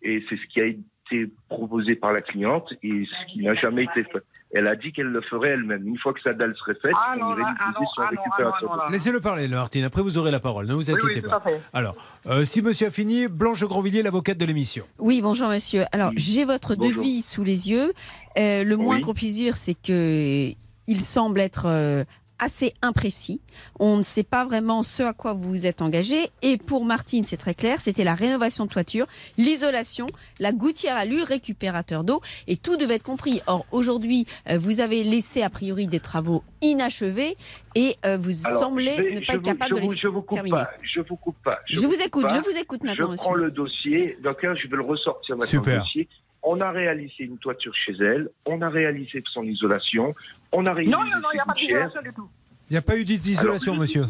et 0.00 0.24
c'est 0.26 0.36
ce 0.36 0.46
qui 0.46 0.58
a 0.62 0.64
été 0.64 1.30
proposé 1.50 1.96
par 1.96 2.14
la 2.14 2.20
cliente, 2.20 2.72
et 2.82 3.04
ce 3.04 3.32
qui 3.32 3.42
n'a 3.42 3.54
jamais 3.54 3.84
été 3.84 4.02
fait. 4.04 4.24
Elle 4.56 4.66
a 4.68 4.74
dit 4.76 4.92
qu'elle 4.92 5.06
le 5.08 5.20
ferait 5.20 5.50
elle-même. 5.50 5.86
Une 5.86 5.98
fois 5.98 6.12
que 6.14 6.20
sa 6.22 6.32
dalle 6.32 6.54
serait 6.56 6.76
faite, 6.80 6.92
Ah 6.96 7.14
on 7.16 7.20
non, 7.20 7.30
irait 7.32 7.36
lui 7.36 7.44
ah 7.46 7.54
ah 7.60 7.72
non, 7.78 7.86
ah 7.98 8.08
récupérateur. 8.08 8.78
ah. 8.86 8.88
Laissez-le 8.90 9.20
parler, 9.20 9.48
le 9.48 9.56
Martine. 9.56 9.84
Après, 9.84 10.00
vous 10.02 10.16
aurez 10.18 10.30
la 10.30 10.40
parole. 10.40 10.66
Ne 10.66 10.74
vous 10.74 10.90
inquiétez 10.90 11.20
oui, 11.22 11.28
pas. 11.28 11.36
à 11.36 11.40
fait. 11.40 11.60
Alors, 11.74 11.94
euh, 12.26 12.44
si 12.44 12.62
monsieur 12.62 12.86
a 12.86 12.90
fini, 12.90 13.28
Blanche 13.28 13.62
Grandvilliers, 13.64 14.02
l'avocate 14.02 14.38
de 14.38 14.44
l'émission. 14.46 14.84
Oui, 14.98 15.20
bonjour 15.20 15.48
monsieur. 15.48 15.84
Alors, 15.92 16.10
j'ai 16.16 16.44
votre 16.44 16.74
Bonjour. 16.74 17.02
devis 17.02 17.20
sous 17.22 17.44
les 17.44 17.68
yeux. 17.68 17.92
Euh, 18.38 18.64
le 18.64 18.76
moins 18.76 18.96
Oui. 18.96 19.00
qu'on 19.02 19.14
puisse 19.14 19.34
dire, 19.34 19.56
c'est 19.56 19.74
que 19.74 20.50
il 20.88 21.00
semble 21.00 21.40
être 21.40 21.66
euh, 21.66 22.04
assez 22.38 22.74
imprécis. 22.82 23.40
On 23.80 23.96
ne 23.98 24.02
sait 24.02 24.22
pas 24.22 24.44
vraiment 24.44 24.82
ce 24.82 25.02
à 25.02 25.12
quoi 25.12 25.32
vous 25.32 25.48
vous 25.50 25.66
êtes 25.66 25.80
engagé. 25.82 26.30
Et 26.42 26.56
pour 26.58 26.84
Martine, 26.84 27.24
c'est 27.24 27.36
très 27.36 27.54
clair, 27.54 27.80
c'était 27.80 28.04
la 28.04 28.14
rénovation 28.14 28.64
de 28.66 28.70
toiture, 28.70 29.06
l'isolation, 29.38 30.06
la 30.38 30.52
gouttière 30.52 30.96
à 30.96 31.04
l'huile, 31.04 31.22
récupérateur 31.22 32.04
d'eau, 32.04 32.20
et 32.46 32.56
tout 32.56 32.76
devait 32.76 32.94
être 32.96 33.02
compris. 33.02 33.40
Or, 33.46 33.64
aujourd'hui, 33.72 34.26
euh, 34.50 34.58
vous 34.58 34.80
avez 34.80 35.02
laissé 35.04 35.42
a 35.42 35.50
priori 35.50 35.86
des 35.86 36.00
travaux 36.00 36.42
inachevés 36.62 37.36
et 37.74 37.96
euh, 38.04 38.16
vous 38.18 38.46
Alors, 38.46 38.60
semblez 38.60 38.96
ne 39.14 39.20
pas 39.26 39.34
être 39.34 39.36
vous- 39.38 39.42
capable 39.42 39.70
je 39.70 39.74
de 39.80 39.86
vous- 39.86 39.92
les 39.92 39.98
Je 39.98 40.08
vous 40.08 40.22
coupe 40.22 40.34
terminer. 40.34 40.56
pas. 40.56 40.70
Je 40.82 41.00
vous 41.00 41.16
coupe 41.16 41.42
pas. 41.42 41.60
Je 41.66 41.80
vous 41.86 42.00
écoute, 42.02 42.28
pas. 42.28 42.34
je 42.36 42.40
vous 42.50 42.56
écoute 42.58 42.82
maintenant, 42.84 43.12
Je 43.12 43.16
prends 43.16 43.30
monsieur. 43.32 43.44
le 43.46 43.50
dossier. 43.50 44.18
D'accord, 44.22 44.54
je 44.56 44.68
vais 44.68 44.76
le 44.76 44.82
ressortir 44.82 45.36
maintenant. 45.36 45.50
Super. 45.50 45.74
Le 45.74 45.78
dossier. 45.80 46.08
On 46.48 46.60
a 46.60 46.70
réalisé 46.70 47.24
une 47.24 47.38
toiture 47.38 47.74
chez 47.74 47.94
elle. 48.00 48.28
On 48.44 48.62
a 48.62 48.68
réalisé 48.68 49.20
son 49.32 49.42
isolation. 49.42 50.14
On 50.52 50.64
a 50.66 50.72
réalisé 50.72 50.96
Non, 50.96 51.04
non, 51.04 51.20
non, 51.22 51.28
il 51.32 51.36
n'y 51.36 51.40
a 51.40 51.44
pas 51.44 51.54
d'isolation 51.54 52.02
du 52.02 52.12
tout. 52.12 52.28
Il 52.68 52.72
n'y 52.72 52.78
a 52.78 52.82
pas 52.82 52.96
eu 52.96 53.04
d'isolation, 53.04 53.76
monsieur. 53.76 54.06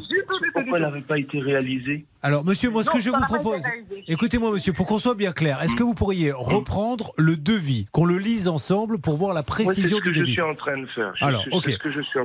Pourquoi 0.53 0.79
elle 0.79 0.85
n'avait 0.85 1.01
pas 1.03 1.19
été 1.19 1.41
réalisée? 1.41 2.05
Alors, 2.27 2.45
monsieur, 2.45 2.71
moi, 2.71 2.83
ce 2.83 2.91
que 2.91 2.99
je 2.99 3.09
vous 3.09 3.21
propose, 3.21 3.63
écoutez-moi, 4.09 4.51
monsieur, 4.51 4.73
pour 4.73 4.85
qu'on 4.85 4.99
soit 4.99 5.15
bien 5.15 5.31
clair, 5.31 5.63
est-ce 5.63 5.77
que 5.77 5.85
vous 5.85 5.95
pourriez 5.95 6.33
mm. 6.33 6.35
reprendre 6.35 7.13
le 7.17 7.37
devis, 7.37 7.87
qu'on 7.93 8.05
le 8.05 8.19
lise 8.19 8.49
ensemble 8.49 8.99
pour 8.99 9.17
voir 9.17 9.33
la 9.33 9.45
précision 9.45 10.01
du 10.01 10.11
devis 10.11 10.21
que 10.21 10.27
je 10.27 10.33
suis 10.33 10.41
en 10.43 10.57
train 10.57 10.77
de 10.77 10.87
faire. 10.87 11.15
Alors, 11.21 11.45
ok. 11.53 11.71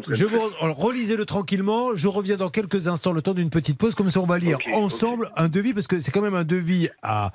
Je 0.10 0.26
vous 0.26 0.42
relisez-le 0.60 1.24
tranquillement. 1.26 1.96
Je 1.96 2.08
reviens 2.08 2.36
dans 2.36 2.50
quelques 2.50 2.88
instants, 2.88 3.12
le 3.12 3.22
temps 3.22 3.36
d'une 3.36 3.52
petite 3.52 3.78
pause, 3.78 3.94
comme 3.94 4.10
ça 4.10 4.20
on 4.20 4.26
va 4.26 4.40
lire 4.40 4.58
ensemble 4.74 5.30
un 5.36 5.50
devis, 5.50 5.76
parce 5.76 5.86
que 5.86 6.00
c'est 6.00 6.10
quand 6.10 6.24
même 6.24 6.34
un 6.34 6.46
devis 6.46 6.90
à 7.04 7.32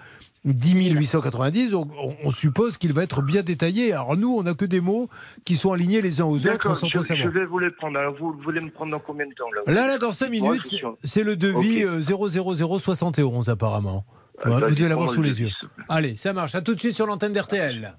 10 0.46 0.92
890, 0.92 1.74
on, 1.74 2.30
suppose 2.30 2.76
qu'il 2.76 2.92
va 2.92 3.02
être 3.02 3.20
bien 3.20 3.42
détaillé. 3.42 3.92
Alors 3.92 4.16
nous, 4.16 4.36
on 4.36 4.44
n'a 4.44 4.54
que 4.54 4.64
des 4.64 4.80
mots 4.80 5.08
qui 5.44 5.56
sont 5.56 5.72
alignés 5.72 6.00
les 6.00 6.20
uns 6.20 6.24
aux 6.24 6.46
autres 6.46 6.74
je, 6.74 7.28
vais 7.28 7.44
vous 7.46 7.58
les 7.58 7.70
prendre. 7.70 7.98
Alors 7.98 8.14
vous 8.16 8.32
voulez 8.44 8.60
me 8.60 8.70
prendre 8.70 8.92
dans 8.92 9.00
combien 9.00 9.26
de 9.26 9.34
temps 9.34 9.46
Là, 9.66 9.86
là, 9.86 9.98
dans 9.98 10.12
5 10.12 10.30
minutes, 10.30 10.82
c'est 11.02 11.24
le 11.24 11.36
devis 11.36 11.84
okay. 11.84 11.96
Euh, 11.96 12.00
000 12.00 12.55
0071 12.56 13.48
apparemment. 13.48 14.04
Vous 14.44 14.60
devez 14.60 14.88
l'avoir 14.88 15.10
sous 15.10 15.22
les 15.22 15.40
yeux. 15.40 15.50
Allez, 15.88 16.16
ça 16.16 16.32
marche. 16.32 16.54
À 16.54 16.60
tout 16.60 16.74
de 16.74 16.80
suite 16.80 16.94
sur 16.94 17.06
l'antenne 17.06 17.32
d'RTL. 17.32 17.96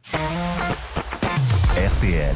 RTL. 1.75 2.35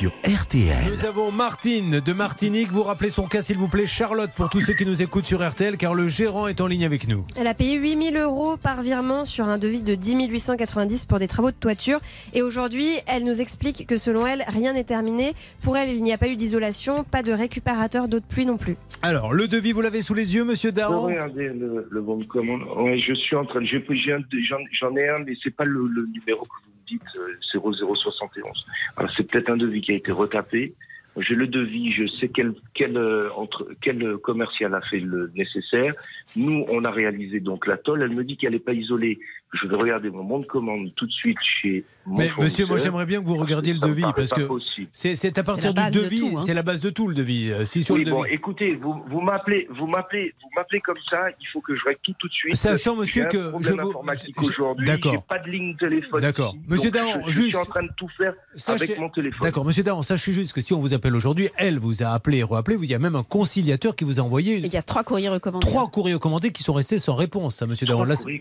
Sur 0.00 0.12
RTL. 0.24 0.94
Nous 0.96 1.04
avons 1.04 1.30
Martine 1.30 2.00
de 2.00 2.12
Martinique. 2.14 2.68
Vous 2.68 2.82
rappelez 2.82 3.10
son 3.10 3.28
cas, 3.28 3.42
s'il 3.42 3.58
vous 3.58 3.68
plaît, 3.68 3.86
Charlotte, 3.86 4.30
pour 4.34 4.48
tous 4.48 4.60
ceux 4.60 4.72
qui 4.72 4.86
nous 4.86 5.02
écoutent 5.02 5.26
sur 5.26 5.46
RTL, 5.46 5.76
car 5.76 5.92
le 5.92 6.08
gérant 6.08 6.48
est 6.48 6.62
en 6.62 6.66
ligne 6.68 6.86
avec 6.86 7.06
nous. 7.06 7.26
Elle 7.36 7.46
a 7.46 7.52
payé 7.52 7.76
8000 7.76 8.16
euros 8.16 8.56
par 8.56 8.80
virement 8.80 9.26
sur 9.26 9.50
un 9.50 9.58
devis 9.58 9.82
de 9.82 9.94
10 9.94 10.28
890 10.28 11.04
pour 11.04 11.18
des 11.18 11.28
travaux 11.28 11.50
de 11.50 11.56
toiture. 11.56 12.00
Et 12.32 12.40
aujourd'hui, 12.40 12.88
elle 13.06 13.24
nous 13.24 13.42
explique 13.42 13.86
que 13.86 13.98
selon 13.98 14.26
elle, 14.26 14.42
rien 14.48 14.72
n'est 14.72 14.84
terminé. 14.84 15.34
Pour 15.60 15.76
elle, 15.76 15.90
il 15.90 16.02
n'y 16.02 16.14
a 16.14 16.16
pas 16.16 16.28
eu 16.28 16.36
d'isolation, 16.36 17.04
pas 17.04 17.22
de 17.22 17.32
récupérateur 17.32 18.08
d'eau 18.08 18.20
de 18.20 18.24
pluie 18.24 18.46
non 18.46 18.56
plus. 18.56 18.76
Alors, 19.02 19.34
le 19.34 19.48
devis, 19.48 19.72
vous 19.72 19.82
l'avez 19.82 20.00
sous 20.00 20.14
les 20.14 20.34
yeux, 20.34 20.44
monsieur 20.44 20.72
Daron 20.72 21.02
Regardez 21.02 21.48
le, 21.48 21.86
le 21.90 22.00
bon 22.00 22.16
de 22.16 22.24
commande. 22.24 22.62
Ouais, 22.78 22.98
je 23.06 23.12
suis 23.12 23.36
en 23.36 23.44
train 23.44 23.60
J'en 23.60 24.96
ai 24.96 25.08
un, 25.10 25.18
mais 25.18 25.34
c'est 25.42 25.54
pas 25.54 25.64
le, 25.64 25.86
le 25.86 26.06
numéro 26.06 26.46
que 26.46 26.56
vous 26.64 26.69
dites, 26.90 27.02
euh, 27.16 27.60
0071. 27.60 28.66
Alors 28.96 29.10
c'est 29.16 29.30
peut-être 29.30 29.50
un 29.50 29.56
devis 29.56 29.80
qui 29.80 29.92
a 29.92 29.94
été 29.94 30.12
retapé. 30.12 30.74
J'ai 31.16 31.34
le 31.34 31.48
devis, 31.48 31.92
je 31.92 32.06
sais 32.06 32.28
quel, 32.28 32.54
euh, 32.96 33.30
entre, 33.36 33.68
quel 33.80 34.02
euh, 34.02 34.18
commercial 34.18 34.74
a 34.74 34.80
fait 34.80 35.00
le 35.00 35.30
nécessaire. 35.34 35.92
Nous, 36.36 36.64
on 36.68 36.84
a 36.84 36.90
réalisé 36.90 37.40
donc 37.40 37.66
la 37.66 37.76
tôle. 37.76 38.02
Elle 38.02 38.14
me 38.14 38.22
dit 38.22 38.36
qu'elle 38.36 38.52
n'est 38.52 38.60
pas 38.60 38.72
isolée. 38.72 39.18
Je 39.52 39.66
vais 39.66 39.74
regarder 39.76 40.10
mon 40.10 40.22
bon 40.22 40.38
de 40.38 40.46
commande 40.46 40.92
tout 40.94 41.06
de 41.06 41.10
suite 41.12 41.36
chez 41.60 41.84
mon 42.06 42.18
Mais 42.18 42.30
monsieur, 42.38 42.66
moi 42.66 42.78
j'aimerais 42.78 43.04
bien 43.04 43.20
que 43.20 43.26
vous 43.26 43.34
regardiez 43.36 43.72
le 43.72 43.80
devis 43.80 44.04
parce 44.14 44.30
que 44.30 44.48
c'est 44.92 45.38
à 45.38 45.42
partir 45.42 45.74
du 45.74 45.80
de 45.82 46.02
devis, 46.04 46.36
hein. 46.36 46.40
c'est 46.46 46.54
la 46.54 46.62
base 46.62 46.80
de 46.80 46.90
tout 46.90 47.08
le 47.08 47.14
devis. 47.14 47.50
Euh, 47.50 47.64
Si 47.64 47.82
sur 47.82 47.96
Oui, 47.96 48.04
le 48.04 48.12
bon, 48.12 48.22
devis. 48.22 48.34
écoutez, 48.34 48.76
vous, 48.76 48.94
vous 49.10 49.20
m'appelez, 49.20 49.66
vous 49.76 49.88
m'appelez, 49.88 50.32
vous 50.40 50.48
m'appelez 50.54 50.80
comme 50.80 50.98
ça. 51.10 51.18
Il 51.40 51.46
faut 51.52 51.60
que 51.60 51.74
je 51.74 51.84
règle 51.84 51.98
tout 52.04 52.12
tout 52.20 52.28
de 52.28 52.32
suite. 52.32 52.54
Sachant, 52.54 52.94
monsieur, 52.94 53.24
que 53.26 53.52
je 53.60 53.72
vous- 53.72 53.88
informatique 53.90 54.36
je- 54.40 54.48
aujourd'hui. 54.50 54.86
D'accord. 54.86 55.22
Pas 55.24 55.40
de 55.40 55.50
ligne 55.50 55.76
téléphone. 55.76 56.20
D'accord. 56.20 56.54
Monsieur 56.68 56.90
Daron, 56.92 57.20
je, 57.26 57.30
je 57.30 57.30
juste- 57.42 57.48
suis 57.48 57.56
en 57.56 57.64
train 57.64 57.82
de 57.82 57.90
tout 57.96 58.08
faire 58.16 58.34
Sachez- 58.54 58.84
avec 58.84 58.98
mon 59.00 59.08
téléphone. 59.08 59.40
D'accord, 59.42 59.64
monsieur 59.64 59.82
Daron, 59.82 60.02
sachez 60.02 60.32
juste 60.32 60.52
que 60.52 60.60
si 60.60 60.72
on 60.74 60.78
vous 60.78 60.94
appelle 60.94 61.16
aujourd'hui, 61.16 61.48
elle 61.58 61.80
vous 61.80 62.04
a 62.04 62.10
appelé 62.10 62.38
et 62.38 62.44
rappelé, 62.44 62.76
il 62.80 62.88
y 62.88 62.94
a 62.94 63.00
même 63.00 63.16
un 63.16 63.24
conciliateur 63.24 63.96
qui 63.96 64.04
vous 64.04 64.20
a 64.20 64.22
envoyé 64.22 64.58
Il 64.58 64.72
y 64.72 64.76
a 64.76 64.82
trois 64.82 65.02
courriers 65.02 65.28
recommandés. 65.28 65.66
trois 65.66 65.88
courriers 65.88 66.14
recommandés 66.14 66.52
qui 66.52 66.62
sont 66.62 66.72
restés 66.74 67.00
sans 67.00 67.16
réponse, 67.16 67.56
ça, 67.56 67.66
monsieur 67.66 67.86
Daron. 67.88 68.04
Là, 68.04 68.14
c'est- 68.14 68.22
Courrier 68.22 68.38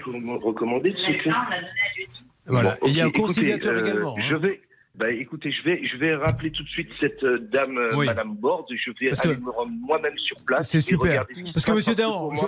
Voilà. 2.46 2.78
Bon, 2.82 2.88
Et 2.88 2.92
il 2.92 2.98
y 2.98 3.02
a 3.02 3.06
un 3.06 3.08
écoutez, 3.08 3.22
conciliateur 3.22 3.74
euh, 3.76 3.82
également. 3.86 4.16
hein. 4.18 4.22
Je 4.30 4.36
vais. 4.36 4.62
Bah, 4.96 5.12
écoutez, 5.12 5.50
je 5.52 5.64
vais, 5.64 5.88
je 5.88 5.96
vais 5.96 6.14
rappeler 6.16 6.52
tout 6.52 6.62
de 6.64 6.68
suite 6.68 6.90
cette 7.00 7.24
euh, 7.24 7.38
dame, 7.54 7.78
euh, 7.78 7.96
Oui. 7.96 8.08
Madame 8.08 8.36
Borde. 8.36 8.66
Je 8.70 8.92
vais 9.00 9.08
Parce 9.10 9.22
que- 9.22 9.30
aller 9.30 9.38
me 9.38 9.50
rendre 9.50 9.72
moi-même 9.72 10.18
sur 10.18 10.36
place. 10.46 10.68
C'est 10.70 10.80
et 10.80 10.82
super. 10.82 11.26
ce 11.30 11.34
qui 11.36 11.54
Parce 11.54 11.66
que, 11.66 11.72
monsieur 11.72 11.94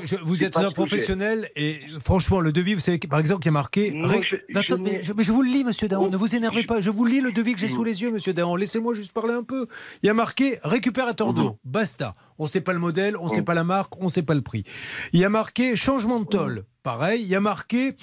je- 0.03 0.15
vous 0.17 0.43
êtes 0.43 0.57
un 0.57 0.71
professionnel 0.71 1.49
et 1.55 1.79
franchement, 2.03 2.41
le 2.41 2.51
devis, 2.51 2.73
vous 2.73 2.81
savez, 2.81 2.97
par 2.97 3.19
exemple, 3.19 3.43
il 3.43 3.45
y 3.45 3.49
a 3.49 3.51
marqué. 3.53 3.91
Non, 3.91 4.07
ré- 4.07 4.21
je- 4.29 4.35
je 4.49 4.59
Attends, 4.59 4.79
n'ai- 4.79 4.91
mais, 4.97 5.03
je, 5.03 5.13
mais 5.13 5.23
je 5.23 5.31
vous 5.31 5.43
le 5.43 5.49
lis, 5.49 5.63
monsieur 5.63 5.87
Daron, 5.87 6.09
ne 6.09 6.17
vous 6.17 6.35
énervez 6.35 6.63
pas. 6.63 6.81
Je 6.81 6.89
vous 6.89 7.05
lis 7.05 7.21
le 7.21 7.31
devis 7.31 7.53
que 7.53 7.59
j'ai 7.59 7.69
sous 7.69 7.85
les 7.85 8.01
yeux, 8.01 8.11
monsieur 8.11 8.33
Daron. 8.33 8.57
Laissez-moi 8.57 8.95
juste 8.95 9.13
parler 9.13 9.33
un 9.33 9.43
peu. 9.43 9.67
Il 10.03 10.07
y 10.07 10.09
a 10.09 10.13
marqué 10.13 10.57
récupérateur 10.63 11.33
d'eau. 11.33 11.57
Basta. 11.63 12.13
On 12.37 12.45
ne 12.45 12.49
sait 12.49 12.61
pas 12.61 12.73
le 12.73 12.79
modèle, 12.79 13.15
on 13.17 13.25
ne 13.25 13.29
sait 13.29 13.43
pas 13.43 13.53
la 13.53 13.63
marque, 13.63 13.97
on 14.01 14.05
ne 14.05 14.09
sait 14.09 14.23
pas 14.23 14.33
le 14.33 14.41
prix. 14.41 14.65
Il 15.13 15.19
y 15.21 15.25
a 15.25 15.29
marqué 15.29 15.75
changement 15.77 16.19
de 16.19 16.25
tôle. 16.25 16.65
Pareil. 16.83 17.21
Il 17.21 17.27
y 17.29 17.35
a 17.35 17.39
marqué. 17.39 17.95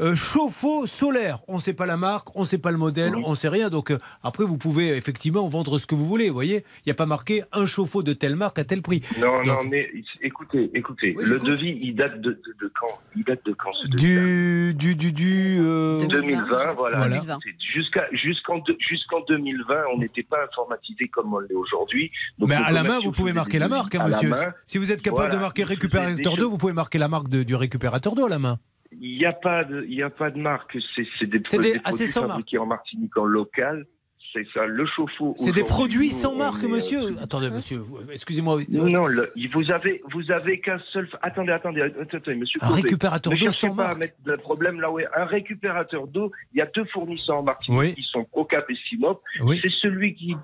Euh, 0.00 0.16
chauffe-eau 0.16 0.86
solaire, 0.86 1.40
on 1.48 1.56
ne 1.56 1.60
sait 1.60 1.74
pas 1.74 1.86
la 1.86 1.96
marque, 1.96 2.34
on 2.36 2.40
ne 2.40 2.46
sait 2.46 2.58
pas 2.58 2.70
le 2.70 2.78
modèle, 2.78 3.14
on 3.16 3.30
ne 3.30 3.34
sait 3.34 3.48
rien. 3.48 3.68
Donc 3.68 3.90
euh, 3.90 3.98
après, 4.22 4.44
vous 4.44 4.56
pouvez 4.56 4.96
effectivement 4.96 5.48
vendre 5.48 5.78
ce 5.78 5.86
que 5.86 5.94
vous 5.94 6.06
voulez. 6.06 6.28
Vous 6.28 6.34
voyez, 6.34 6.64
il 6.78 6.82
n'y 6.86 6.92
a 6.92 6.94
pas 6.94 7.06
marqué 7.06 7.42
un 7.52 7.66
chauffe-eau 7.66 8.02
de 8.02 8.12
telle 8.12 8.36
marque 8.36 8.58
à 8.58 8.64
tel 8.64 8.82
prix. 8.82 9.02
Non, 9.20 9.36
Donc, 9.38 9.46
non, 9.46 9.58
mais 9.70 9.90
écoutez, 10.22 10.70
écoutez, 10.74 11.14
Oui, 11.18 11.24
le 11.26 11.38
devis, 11.38 11.78
il 11.82 11.94
date 11.94 12.20
de, 12.20 12.30
de, 12.30 12.56
de 12.60 12.72
quand? 12.80 12.98
Il 13.16 13.24
date 13.24 13.44
de 13.44 13.52
quand 13.52 13.72
ce 13.74 13.88
devis 13.88 14.02
du 14.02 14.74
du 14.74 14.94
du 14.96 15.12
du 15.12 15.58
euh, 15.60 16.06
2020, 16.06 16.72
voilà. 16.74 16.96
Voilà. 16.98 17.38
Jusqu'en 17.58 18.62
jusqu'en 18.78 19.20
2020, 19.28 19.74
on 19.94 19.98
n'était 19.98 20.22
pas 20.22 20.38
informatisé 20.44 21.08
comme 21.08 21.34
on 21.34 21.38
l'est 21.40 21.54
aujourd'hui. 21.54 22.10
Mais 22.38 22.56
le 22.56 22.62
à 22.64 22.70
la 22.72 22.82
main, 22.82 22.98
vous 23.02 23.12
pouvez 23.12 23.32
marquer 23.32 23.58
la 23.58 23.68
marque, 23.68 23.94
hein, 23.94 24.06
monsieur. 24.06 24.30
main. 24.30 24.52
Si 24.66 24.78
vous 24.78 24.92
êtes 24.92 25.02
capable 25.02 25.22
Voilà. 25.22 25.34
de 25.36 25.40
marquer 25.40 25.64
récupérateur 25.64 26.36
d'eau, 26.36 26.48
vous 26.50 26.58
pouvez 26.58 26.72
marquer 26.72 26.98
la 26.98 27.08
marque 27.08 27.28
de- 27.28 27.42
du 27.42 27.54
récupérateur 27.54 28.14
d'eau 28.14 28.26
à 28.26 28.28
la 28.30 28.38
main. 28.38 28.58
Il 29.02 29.16
n'y 29.18 29.24
a 29.24 29.32
pas 29.32 29.64
de, 29.64 29.84
il 29.88 29.94
y 29.94 30.02
a 30.02 30.10
pas 30.10 30.30
de 30.30 30.38
marque. 30.38 30.76
C'est 30.94 31.06
c'est 31.18 31.26
des, 31.26 31.40
produits 31.40 31.72
des- 31.72 31.78
marque. 31.78 32.28
fabriqués 32.28 32.58
en 32.58 32.66
Martinique 32.66 33.16
en 33.16 33.24
local. 33.24 33.86
C'est 34.32 34.46
ça, 34.54 34.64
le 34.64 34.86
chauffe-eau. 34.86 35.34
C'est 35.36 35.50
des 35.50 35.64
produits 35.64 36.10
sans 36.10 36.36
marque, 36.36 36.62
euh, 36.62 36.68
monsieur. 36.68 37.00
Attendez, 37.20 37.50
monsieur, 37.50 37.82
excusez-moi. 38.12 38.60
Non, 38.70 39.06
le- 39.06 39.32
vous 39.52 39.70
avez, 39.72 40.00
vous 40.12 40.30
avez 40.30 40.60
qu'un 40.60 40.78
seul. 40.92 41.08
Attendez, 41.20 41.50
attendez, 41.50 41.80
attendez, 41.82 42.34
monsieur. 42.36 42.60
Un 42.62 42.66
Courbet. 42.68 42.82
récupérateur 42.82 43.32
d'eau 43.36 43.50
sans 43.50 43.74
pas 43.74 43.82
à 43.84 43.86
marque. 43.88 43.98
mettre 43.98 44.14
de 44.24 44.36
problème 44.36 44.80
là 44.80 44.90
où 44.92 44.98
un 44.98 45.24
récupérateur 45.24 46.06
d'eau. 46.06 46.30
Il 46.54 46.58
y 46.58 46.62
a 46.62 46.66
deux 46.66 46.84
fournisseurs 46.84 47.38
en 47.38 47.42
Martinique 47.42 47.80
Oui. 47.80 47.94
qui 47.94 48.02
sont 48.04 48.22
Procap 48.24 48.70
et 48.70 48.76
Simop. 48.88 49.20
Oui. 49.42 49.58
C'est 49.60 49.72
celui 49.82 50.14
qui, 50.14 50.36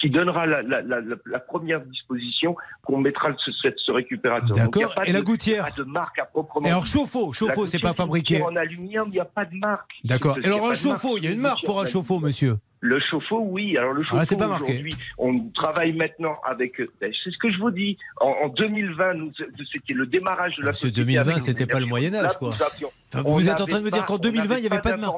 qui 0.00 0.10
donnera 0.10 0.46
la, 0.46 0.60
la- 0.62 0.82
la- 0.82 1.00
la- 1.00 1.16
la 1.24 1.38
première 1.38 1.80
disposition 1.80 2.56
qu'on 2.82 2.98
mettra 2.98 3.30
ce, 3.42 3.50
ce 3.76 3.90
récupérateur. 3.92 4.54
D'accord. 4.54 4.92
Et 5.06 5.12
la 5.12 5.22
gouttière 5.22 5.64
Pas 5.64 5.82
de 5.82 5.84
marque 5.88 6.18
à 6.18 6.26
proprement. 6.26 6.66
Et 6.66 6.70
alors 6.70 6.86
chauffe-eau, 6.86 7.32
chauffe-eau, 7.32 7.64
c'est 7.66 7.78
pas 7.78 7.94
fabriqué. 7.94 8.42
En 8.42 8.54
aluminium, 8.56 9.08
il 9.08 9.12
n'y 9.12 9.20
a 9.20 9.24
pas 9.24 9.46
de 9.46 9.56
marque. 9.56 9.92
D'accord. 10.04 10.36
Alors 10.44 10.68
un 10.68 10.74
chauffe-eau, 10.74 11.16
il 11.16 11.24
y 11.24 11.28
a 11.28 11.30
une 11.30 11.40
marque 11.40 11.64
pour 11.64 11.80
un 11.80 11.86
chauffe-eau, 11.86 12.20
monsieur. 12.20 12.56
Le 12.86 13.00
chauffe-eau, 13.00 13.40
oui. 13.48 13.78
Alors 13.78 13.94
le 13.94 14.02
chauffe-eau, 14.02 14.18
Ah, 14.20 14.24
c'est 14.26 14.36
marqué. 14.36 14.64
aujourd'hui, 14.64 14.94
on 15.16 15.38
travaille 15.54 15.94
maintenant 15.94 16.36
avec. 16.44 16.78
ben, 17.00 17.10
C'est 17.24 17.30
ce 17.30 17.38
que 17.38 17.50
je 17.50 17.58
vous 17.58 17.70
dis. 17.70 17.96
En, 18.20 18.26
en 18.44 18.48
2020, 18.48 19.14
nous, 19.14 19.32
c'était 19.72 19.94
le 19.94 20.04
démarrage 20.06 20.56
de 20.56 20.62
la 20.62 20.68
Monsieur, 20.68 20.88
société 20.88 21.00
2020, 21.00 21.30
avec 21.30 21.42
c'était 21.42 21.66
pas 21.66 21.80
le 21.80 21.86
Moyen 21.86 22.14
Âge, 22.14 22.36
quoi. 22.38 22.50
Enfin, 22.50 23.22
vous 23.24 23.48
êtes 23.48 23.58
en 23.62 23.64
train 23.66 23.78
de 23.80 23.84
me 23.86 23.90
dire 23.90 24.04
qu'en 24.04 24.16
on 24.16 24.18
2020, 24.18 24.56
il 24.58 24.60
n'y 24.60 24.66
avait 24.66 24.80
pas 24.82 24.92
de 24.92 25.00
marque. 25.00 25.16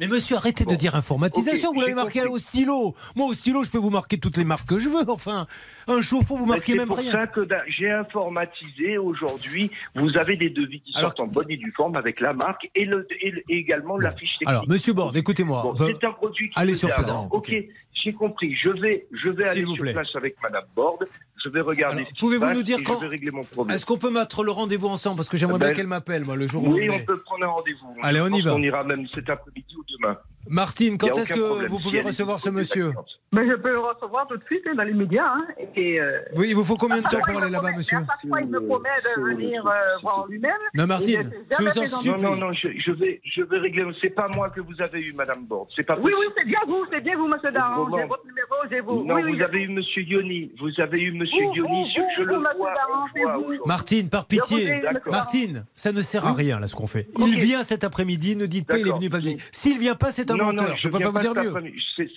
Mais 0.00 0.08
monsieur, 0.08 0.36
arrêtez 0.38 0.64
de 0.64 0.70
Bon. 0.70 0.74
dire 0.74 0.96
informatisation. 0.96 1.72
Vous 1.72 1.80
l'avez 1.80 1.94
marqué 1.94 2.18
compris. 2.18 2.34
au 2.34 2.38
stylo. 2.38 2.96
Moi, 3.14 3.28
au 3.28 3.32
stylo, 3.32 3.62
je 3.62 3.70
peux 3.70 3.78
vous 3.78 3.90
marquer 3.90 4.18
toutes 4.18 4.36
les 4.36 4.44
marques 4.44 4.68
que 4.68 4.80
je 4.80 4.88
veux. 4.88 5.08
Enfin, 5.08 5.46
un 5.86 6.00
chauffe-eau, 6.00 6.36
vous 6.36 6.46
marquez 6.46 6.72
C'est 6.72 6.78
même 6.78 6.88
pour 6.88 6.98
rien. 6.98 7.12
ça 7.12 7.28
que 7.28 7.46
j'ai 7.68 7.92
informatisé 7.92 8.98
aujourd'hui. 8.98 9.70
Vous 9.94 10.16
avez 10.18 10.36
des 10.36 10.50
devis 10.50 10.80
qui 10.80 10.92
Alors- 10.96 11.10
sortent 11.10 11.20
en 11.20 11.26
bonne 11.28 11.48
et 11.50 11.56
due 11.56 11.72
forme 11.76 11.96
avec 11.96 12.18
la 12.20 12.34
marque 12.34 12.68
et, 12.74 12.84
le, 12.84 13.06
et, 13.20 13.30
le- 13.30 13.42
et 13.48 13.58
également 13.58 13.96
la 13.98 14.10
fiche 14.12 14.30
technique. 14.38 14.48
Alors, 14.48 14.68
monsieur 14.68 14.92
Borde, 14.92 15.16
écoutez-moi. 15.16 15.62
Bon, 15.62 15.74
c'est 15.76 16.04
un 16.04 16.12
produit 16.12 16.50
allez 16.56 16.74
sur 16.74 16.88
place. 16.88 17.26
Ok, 17.30 17.54
j'ai 17.92 18.12
compris. 18.12 18.54
Je 18.56 18.70
vais, 18.70 19.06
je 19.12 19.28
vais 19.28 19.46
aller 19.46 19.62
vous 19.62 19.74
sur 19.74 19.82
plaît. 19.82 19.92
place 19.92 20.08
avec 20.14 20.36
Madame 20.42 20.64
Borde. 20.74 21.06
Je 21.44 21.48
vais 21.50 21.60
regarder. 21.60 22.06
Pouvez-vous 22.18 22.52
nous 22.52 22.62
dire 22.62 22.78
quand-. 22.84 23.00
Est-ce 23.70 23.86
qu'on 23.86 23.98
peut 23.98 24.10
mettre 24.10 24.42
le 24.42 24.50
rendez-vous 24.50 24.88
ensemble? 24.88 25.16
Parce 25.16 25.28
que 25.28 25.36
j'aimerais 25.36 25.58
Ben, 25.58 25.66
bien 25.66 25.74
qu'elle 25.74 25.86
m'appelle, 25.86 26.24
moi, 26.24 26.34
le 26.36 26.48
jour 26.48 26.62
où 26.64 26.66
vous 26.66 26.72
Oui, 26.74 26.88
on 26.90 26.98
peut 27.04 27.18
prendre 27.20 27.44
un 27.44 27.48
rendez-vous. 27.48 27.94
Allez, 28.02 28.20
on 28.20 28.28
y 28.28 28.42
va. 28.42 28.52
qu'on 28.52 28.62
ira 28.62 28.82
même 28.82 29.06
cet 29.14 29.30
après-midi 29.30 29.74
ou 29.76 29.84
demain. 29.98 30.18
Martine, 30.48 30.98
quand 30.98 31.08
est-ce 31.18 31.32
que 31.32 31.40
problème. 31.40 31.68
vous 31.70 31.78
pouvez 31.80 32.00
recevoir 32.00 32.40
ce 32.40 32.50
monsieur 32.50 32.92
Mais 33.32 33.48
je 33.48 33.54
peux 33.56 33.70
le 33.72 33.78
recevoir 33.80 34.26
tout 34.28 34.36
de 34.36 34.42
suite, 34.44 34.62
hein, 34.68 34.74
dans 34.76 34.84
les 34.84 34.92
médias. 34.92 35.26
Hein, 35.26 35.46
et, 35.74 36.00
euh, 36.00 36.20
Oui, 36.36 36.46
il 36.50 36.54
vous 36.54 36.64
faut 36.64 36.76
combien 36.76 36.98
de 36.98 37.02
temps 37.08 37.20
pour 37.26 37.40
aller 37.42 37.50
là-bas, 37.50 37.72
monsieur 37.76 37.98
À 37.98 38.00
chaque 38.00 38.28
fois, 38.30 38.40
il 38.40 38.48
me 38.48 38.60
promet 38.66 38.88
de 39.04 39.22
venir 39.22 39.66
euh, 39.66 39.72
voir 40.02 40.26
lui-même. 40.28 40.52
Non, 40.74 40.86
Martine, 40.86 41.30
je 41.58 41.62
vous 41.64 41.78
en 41.78 41.86
supplie. 41.86 42.22
Non, 42.22 42.30
non, 42.30 42.36
non, 42.48 42.52
je, 42.52 42.68
je 42.78 42.92
vais, 42.92 43.20
je 43.24 43.42
vais 43.42 43.58
régler. 43.58 43.84
C'est 44.00 44.10
pas 44.10 44.28
moi 44.34 44.50
que 44.50 44.60
vous 44.60 44.80
avez 44.80 45.00
eu, 45.00 45.12
Madame 45.12 45.44
Borde. 45.44 45.68
C'est 45.74 45.82
pas 45.82 45.94
Oui, 45.98 46.10
possible. 46.12 46.18
oui, 46.20 46.34
c'est 46.38 46.46
bien 46.46 46.58
vous, 46.66 46.84
c'est 46.90 47.00
bien 47.00 47.16
vous, 47.16 47.26
monsieur 47.28 47.50
Daran. 47.52 47.82
Autrement- 47.82 47.98
J'ai 47.98 48.04
votre 48.06 48.26
numéro, 48.26 48.54
j'ai 48.70 48.80
vous. 48.80 49.04
Non, 49.04 49.14
oui, 49.16 49.22
oui, 49.26 49.36
vous 49.38 49.44
avez 49.44 49.62
eu 49.62 49.68
Monsieur 49.68 50.02
Yoni. 50.02 50.52
Vous 50.60 50.80
avez 50.80 51.00
eu 51.02 51.12
Monsieur 51.12 51.44
Vous, 51.46 51.54
Yoni. 51.56 51.68
vous, 51.68 51.88
Je, 51.94 52.22
je 52.22 52.22
vous, 52.22 52.28
le 52.28 52.56
vois. 52.56 53.66
Martine, 53.66 54.08
par 54.08 54.26
pitié. 54.26 54.82
Martine, 55.10 55.64
ça 55.74 55.92
ne 55.92 56.00
sert 56.00 56.24
à 56.26 56.32
rien, 56.32 56.58
là, 56.60 56.68
ce 56.68 56.74
qu'on 56.76 56.86
fait. 56.86 57.08
Il 57.18 57.38
vient 57.38 57.62
cet 57.62 57.84
après-midi, 57.84 58.36
ne 58.36 58.46
dites 58.46 58.66
pas 58.66 58.78
il 58.78 58.86
est 58.88 58.92
venu, 58.92 59.10
pas 59.10 59.18
venu. 59.18 59.36
S'il 59.52 59.78
vient 59.78 59.94
pas, 59.94 60.10
c'est 60.12 60.30
un 60.30 60.35
Non, 60.36 60.44
menteur. 60.46 60.68
non, 60.70 60.74
je 60.76 60.88
ne 60.88 60.92
peux 60.92 60.98
pas 61.00 61.10
vous 61.10 61.18
dire 61.18 61.34
mieux. 61.34 61.72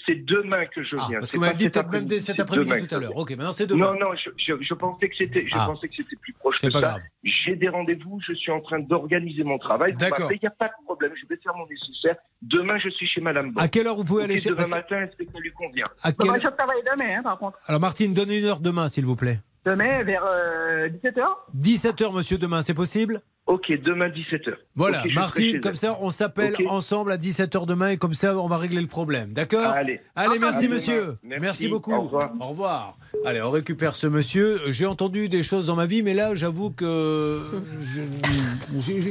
C'est- 0.06 0.16
demain 0.26 0.66
que 0.66 0.84
je 0.84 0.96
Ah, 1.00 1.06
viens. 1.10 1.20
parce 1.20 1.32
que 1.32 1.38
vous 1.38 1.42
m'avez 1.44 1.56
dit 1.56 1.64
cet 1.66 1.74
peut-être 1.74 1.86
même 1.86 1.90
après-midi, 2.04 2.14
dès 2.16 2.20
cet 2.22 2.40
après-midi 2.40 2.70
tout 2.72 2.88
que 2.88 2.96
à 2.96 3.00
l'heure. 3.00 3.16
Ok, 3.18 3.30
maintenant 3.32 3.52
c'est 3.52 3.66
demain. 3.68 3.94
Non, 3.94 4.00
non, 4.00 4.16
je, 4.16 4.30
je- 4.38 4.62
je 4.64 4.74
pensais 4.74 5.10
que 5.10 5.16
c'était, 5.18 5.46
je 5.48 5.54
Ah. 5.56 5.66
pensais 5.68 5.88
que 5.88 5.94
c'était 5.98 6.16
plus 6.18 6.34
proche 6.34 6.56
C'est 6.60 6.68
que 6.68 6.74
pas 6.74 6.82
ça. 6.82 6.88
grave. 6.90 7.02
J'ai 7.24 7.56
des 7.56 7.70
rendez-vous, 7.70 8.20
je 8.28 8.34
suis 8.34 8.52
en 8.52 8.60
train 8.62 8.80
d'organiser 8.80 9.44
mon 9.44 9.58
travail. 9.58 9.94
D'accord. 9.94 10.32
Il 10.32 10.40
n'y 10.42 10.48
a 10.48 10.52
pas 10.52 10.68
de 10.68 10.84
problème, 10.86 11.12
je 11.16 11.26
vais 11.28 11.40
faire 11.42 11.54
mon 11.56 11.66
nécessaire. 11.68 12.16
Demain, 12.42 12.78
je 12.80 12.90
suis 12.90 13.08
chez 13.08 13.22
Madame 13.22 13.52
Borde. 13.52 13.66
À 13.66 13.68
quelle 13.70 13.88
heure 13.88 13.96
vous 13.96 14.04
pouvez 14.06 14.24
aller 14.24 14.38
chez 14.38 14.50
Demain 14.50 14.68
matin, 14.68 15.02
est-ce 15.02 15.16
que 15.16 15.24
ça 15.26 15.40
lui 15.40 15.52
convient? 15.52 15.88
Moi, 16.26 16.38
je 16.38 16.48
travaille 16.48 16.84
demain, 16.92 17.18
hein, 17.20 17.24
par 17.24 17.38
contre. 17.38 17.58
Alors 17.68 17.80
Martine, 17.82 18.14
donnez 18.14 18.40
une 18.40 18.46
heure 18.46 18.60
demain, 18.60 18.88
s'il 18.88 19.06
vous 19.06 19.16
plaît. 19.16 19.40
Demain, 19.66 20.04
vers 20.04 20.24
euh, 20.26 20.90
17h. 20.90 21.24
17h, 21.60 22.14
monsieur, 22.16 22.38
demain, 22.38 22.62
c'est 22.62 22.74
possible? 22.74 23.22
Ok, 23.46 23.72
demain 23.84 24.10
17h. 24.10 24.54
Voilà, 24.76 25.00
Ok, 25.00 25.04
je 25.06 25.10
serai 25.10 25.20
Martine, 25.20 25.52
chez 25.56 25.60
comme 25.60 25.76
ça, 25.76 25.98
on 26.02 26.12
s'appelle 26.12 26.54
ensemble 26.68 27.12
à 27.12 27.18
17h 27.18 27.66
demain 27.66 27.90
et 27.90 27.98
comme 27.98 28.14
ça, 28.14 28.38
on 28.38 28.48
va 28.48 28.58
régler 28.58 28.80
le 28.80 28.88
problème. 28.88 29.34
D'accord? 29.34 29.66
Allez. 29.72 30.00
Allez, 30.16 30.38
merci, 30.40 30.68
monsieur. 30.70 31.18
Merci. 31.24 31.68
beaucoup. 31.68 31.92
Au 31.92 32.02
revoir. 32.04 32.32
Au 32.40 32.46
revoir. 32.50 32.98
Allez, 33.26 33.42
on 33.42 33.50
récupère 33.50 33.96
ce 33.96 34.06
monsieur. 34.06 34.60
J'ai 34.72 34.86
entendu 34.86 35.30
des 35.30 35.42
choses 35.42 35.66
dans 35.66 35.76
ma 35.76 35.88
vie, 35.88 36.04
mais 36.04 36.14
là, 36.14 36.36
j'avoue 36.36 36.70
que 36.70 37.42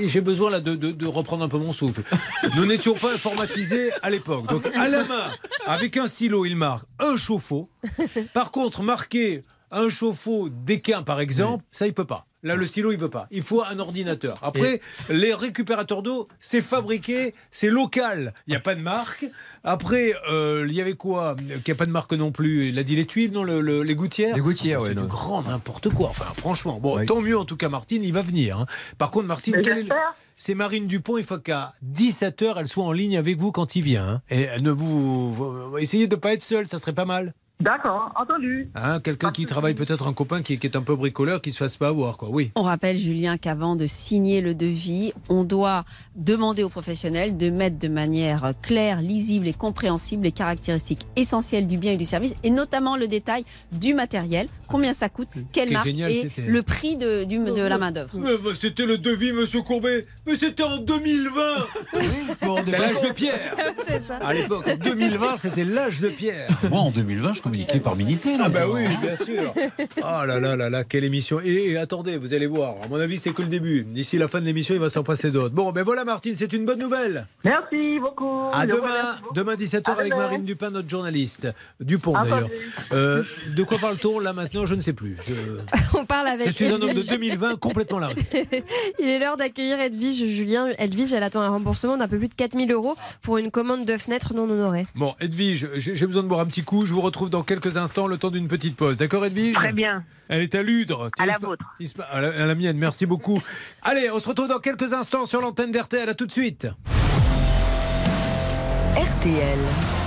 j'ai 0.06 0.20
besoin 0.20 0.50
là, 0.50 0.61
de, 0.61 0.76
de- 0.76 0.92
de 0.92 1.06
reprendre 1.06 1.44
un 1.44 1.48
peu 1.48 1.58
mon 1.58 1.72
souffle. 1.72 2.02
Nous 2.56 2.64
n'étions 2.64 2.94
pas 2.94 3.12
informatisés 3.12 3.90
à 4.02 4.11
l'époque. 4.11 4.46
Donc, 4.46 4.66
à 4.76 4.88
la 4.88 5.02
main, 5.04 5.32
avec 5.66 5.96
un 5.96 6.06
stylo, 6.06 6.44
il 6.46 6.56
marque 6.56 6.87
un 7.00 7.16
chauffe-eau. 7.16 7.68
Par 8.32 8.50
contre, 8.52 8.82
marquer 8.82 9.44
un 9.70 9.88
chauffe-eau 9.88 10.48
d'équin, 10.48 11.02
par 11.02 11.20
exemple, 11.20 11.64
ça, 11.70 11.87
il 11.87 11.94
peut 11.94 12.04
pas. 12.04 12.24
Là, 12.44 12.54
le 12.54 12.66
stylo, 12.68 12.92
il 12.92 12.98
veut 12.98 13.11
pas. 13.11 13.26
Il 13.33 13.42
faut 13.42 13.64
un 13.64 13.81
ordinateur. 13.81 14.38
Après, 14.42 14.81
les 15.11 15.35
récupérateurs 15.35 16.02
d'eau, 16.02 16.28
c'est 16.38 16.61
fabriqué, 16.61 17.35
c'est 17.50 17.68
local. 17.68 18.33
Il 18.46 18.50
n'y 18.50 18.57
a 18.57 18.61
pas 18.61 18.76
de 18.76 18.81
marque. 18.81 19.26
Après, 19.64 20.14
euh, 20.31 20.64
il 20.68 20.72
y 20.72 20.81
avait 20.81 20.92
quoi 20.94 21.35
Il 21.40 21.46
n'y 21.66 21.72
a 21.72 21.74
pas 21.74 21.85
de 21.85 21.90
marque 21.90 22.12
non 22.12 22.31
plus? 22.31 22.68
Il 22.68 22.78
a 22.78 22.85
dit 22.85 22.94
les 22.94 23.07
tuiles, 23.07 23.33
non 23.33 23.42
le- 23.42 23.61
le- 23.61 23.83
Les 23.83 23.96
gouttières? 23.96 24.37
Les 24.37 24.40
gouttières, 24.40 24.81
C'est 24.83 24.90
ouais, 24.90 24.94
du 24.94 25.02
grand 25.09 25.42
n'importe 25.42 25.88
quoi. 25.90 26.11
Enfin, 26.11 26.26
franchement. 26.37 26.78
Bon, 26.81 27.04
tant 27.07 27.20
mieux 27.20 27.37
en 27.37 27.44
tout 27.44 27.57
cas, 27.57 27.68
Martine, 27.68 28.04
il 28.04 28.12
va 28.12 28.22
venir. 28.22 28.59
hein. 28.61 28.66
Par 28.98 29.11
contre, 29.11 29.26
Martine, 29.26 29.54
Mais 29.57 29.62
quel 29.62 29.72
est 29.72 29.76
le- 29.76 29.83
j'espère. 29.87 30.14
c'est 30.37 30.54
Marine 30.54 30.87
Dupont. 30.87 31.18
Il 31.18 31.24
faut 31.24 31.38
qu'à 31.38 31.72
17h, 31.83 32.54
elle 32.61 32.68
soit 32.68 32.85
en 32.85 32.92
ligne 32.92 33.16
avec 33.18 33.37
vous 33.37 33.50
quand 33.50 33.74
il 33.74 33.83
vient. 33.83 34.07
hein. 34.09 34.22
Et 34.31 34.46
ne 34.62 34.70
vous, 34.70 35.35
vous- 35.35 35.76
essayez 35.78 36.07
de 36.07 36.14
ne 36.14 36.20
pas 36.20 36.35
être 36.35 36.42
seul, 36.42 36.68
ça 36.68 36.78
serait 36.78 36.94
pas 36.94 37.04
mal. 37.04 37.35
D'accord, 37.61 38.12
entendu. 38.16 38.71
Hein, 38.77 39.01
Quelqu'un 39.01 39.33
qui 39.33 39.44
travaille, 39.44 39.75
peut-être 39.75 40.07
un 40.07 40.12
copain 40.12 40.42
qui, 40.42 40.59
qui 40.61 40.66
est 40.68 40.77
un 40.77 40.83
peu 40.83 40.94
bricoleur, 40.94 41.40
qui 41.42 41.51
se 41.53 41.59
fasse 41.59 41.77
pas 41.77 41.88
avoir, 41.88 42.16
quoi. 42.16 42.29
Oui. 42.31 42.53
On 42.55 42.62
rappelle, 42.62 42.97
Julien, 42.99 43.37
qu'avant 43.37 43.75
de 43.75 43.88
signer 43.88 44.40
le 44.40 44.55
devis, 44.55 45.12
on 45.29 45.42
doit 45.42 45.85
demander 46.14 46.62
aux 46.62 46.68
professionnels 46.68 47.37
de 47.37 47.51
mettre 47.51 47.77
de 47.79 47.88
manière 47.88 48.53
claire, 48.62 49.03
lisible 49.03 49.49
et 49.49 49.53
compréhensible 49.53 50.23
les 50.23 50.31
caractéristiques 50.33 51.01
essentielles 51.16 51.66
du 51.66 51.79
bien 51.79 51.92
et 51.92 51.97
du 51.97 52.05
service, 52.05 52.35
et 52.44 52.51
notamment 52.51 52.97
le 52.97 53.09
détail 53.09 53.44
du 53.73 53.92
matériel, 53.92 54.47
combien 54.68 54.92
ça 54.92 55.09
coûte, 55.09 55.29
quelle 55.53 55.73
marque 55.73 55.87
génial, 55.87 56.12
et 56.12 56.31
le 56.47 56.62
prix 56.62 56.97
de, 56.97 57.25
du- 57.25 57.38
de 57.38 57.62
la 57.62 57.77
main-d'œuvre. 57.79 58.11
Mais, 58.14 58.37
bah, 58.38 58.51
c'était 58.55 58.87
le 58.87 58.99
devis, 58.99 59.33
monsieur 59.33 59.62
Courbet. 59.62 60.07
Mais 60.27 60.37
c'était 60.37 60.62
en 60.62 60.77
2020 60.79 61.40
C'était 62.59 62.79
l'âge 62.79 63.03
de 63.03 63.12
pierre 63.12 63.57
C'est 63.88 64.07
ça. 64.07 64.16
À 64.18 64.33
l'époque, 64.33 64.68
en 64.68 64.77
2020, 64.77 65.37
c'était 65.37 65.64
l'âge 65.64 66.01
de 66.01 66.09
pierre 66.09 66.49
Moi, 66.71 66.79
en 66.81 66.90
2020, 66.90 67.33
je 67.33 67.42
communiquais 67.48 67.80
par 67.80 67.96
Minitel. 67.96 68.40
Ah 68.42 68.48
bah 68.48 68.64
oui, 68.72 68.82
bien 69.02 69.16
sûr 69.16 69.52
Oh 69.98 70.00
là 70.26 70.38
là 70.38 70.56
là 70.56 70.70
là, 70.70 70.84
quelle 70.84 71.04
émission 71.04 71.40
et, 71.42 71.70
et 71.70 71.76
attendez, 71.78 72.16
vous 72.16 72.34
allez 72.34 72.46
voir, 72.46 72.76
à 72.82 72.88
mon 72.88 72.96
avis, 73.00 73.18
c'est 73.18 73.32
que 73.32 73.42
le 73.42 73.48
début. 73.48 73.84
D'ici 73.84 74.18
la 74.18 74.28
fin 74.28 74.40
de 74.40 74.46
l'émission, 74.46 74.74
il 74.74 74.80
va 74.80 74.90
s'en 74.90 75.02
passer 75.02 75.30
d'autres. 75.30 75.54
Bon, 75.54 75.72
ben 75.72 75.82
voilà, 75.82 76.04
Martine, 76.04 76.34
c'est 76.34 76.52
une 76.52 76.64
bonne 76.64 76.78
nouvelle 76.78 77.26
Merci 77.44 77.98
beaucoup. 78.00 78.40
À 78.52 78.66
demain, 78.66 78.78
beaucoup. 79.22 79.34
demain 79.34 79.54
17h 79.54 79.90
À 79.90 79.92
avec 79.92 80.12
demain. 80.12 80.22
Marine 80.22 80.44
Dupin, 80.44 80.70
notre 80.70 80.88
journaliste. 80.88 81.48
Dupont, 81.80 82.12
d'ailleurs. 82.12 82.48
Euh, 82.92 83.22
de 83.54 83.62
quoi 83.62 83.78
parle-t-on 83.78 84.18
là 84.20 84.32
maintenant? 84.32 84.66
Je 84.66 84.74
ne 84.74 84.80
sais 84.80 84.92
plus. 84.92 85.16
Je, 85.26 85.34
On 85.98 86.04
parle 86.04 86.28
avec 86.28 86.46
je 86.48 86.52
suis 86.52 86.66
un 86.66 86.72
homme 86.74 86.80
de 86.80 86.88
Edwige. 86.90 87.08
2020 87.08 87.56
complètement 87.58 87.98
largué. 87.98 88.22
Il 88.98 89.08
est 89.08 89.18
l'heure 89.18 89.37
d'accueillir 89.37 89.80
Edwige 89.80 90.24
Julien. 90.26 90.68
Edwige, 90.78 91.12
elle 91.12 91.22
attend 91.22 91.40
un 91.40 91.48
remboursement 91.48 91.96
d'un 91.96 92.08
peu 92.08 92.18
plus 92.18 92.28
de 92.28 92.34
4000 92.34 92.70
euros 92.72 92.96
pour 93.22 93.38
une 93.38 93.50
commande 93.50 93.84
de 93.84 93.96
fenêtres 93.96 94.34
non 94.34 94.44
honorée. 94.50 94.87
Bon, 94.94 95.14
Edwige, 95.20 95.68
j'ai 95.76 96.06
besoin 96.06 96.22
de 96.22 96.28
boire 96.28 96.40
un 96.40 96.46
petit 96.46 96.62
coup. 96.62 96.84
Je 96.84 96.92
vous 96.92 97.00
retrouve 97.00 97.30
dans 97.30 97.38
quelques 97.42 97.77
instants, 97.77 98.07
le 98.07 98.16
temps 98.16 98.31
d'une 98.31 98.48
petite 98.48 98.77
pause. 98.77 98.98
D'accord, 98.98 99.24
Edwige 99.24 99.55
Très 99.55 99.72
bien. 99.72 100.05
Elle 100.29 100.42
est 100.42 100.55
à 100.55 100.62
Ludre. 100.62 101.11
À 101.18 101.27
la 101.27 101.38
vôtre. 101.38 101.64
la, 101.98 102.29
à 102.29 102.46
la 102.46 102.55
mienne, 102.55 102.77
merci 102.79 103.07
beaucoup. 103.07 103.40
Allez, 103.83 104.11
on 104.11 104.18
se 104.18 104.29
retrouve 104.29 104.48
dans 104.48 104.61
quelques 104.61 104.92
instants 104.92 105.27
sur 105.27 105.40
l'antenne 105.40 105.72
d'RTL. 105.72 106.09
À 106.09 106.14
tout 106.14 106.27
de 106.27 106.33
suite. 106.33 106.66
RTL. 108.94 109.97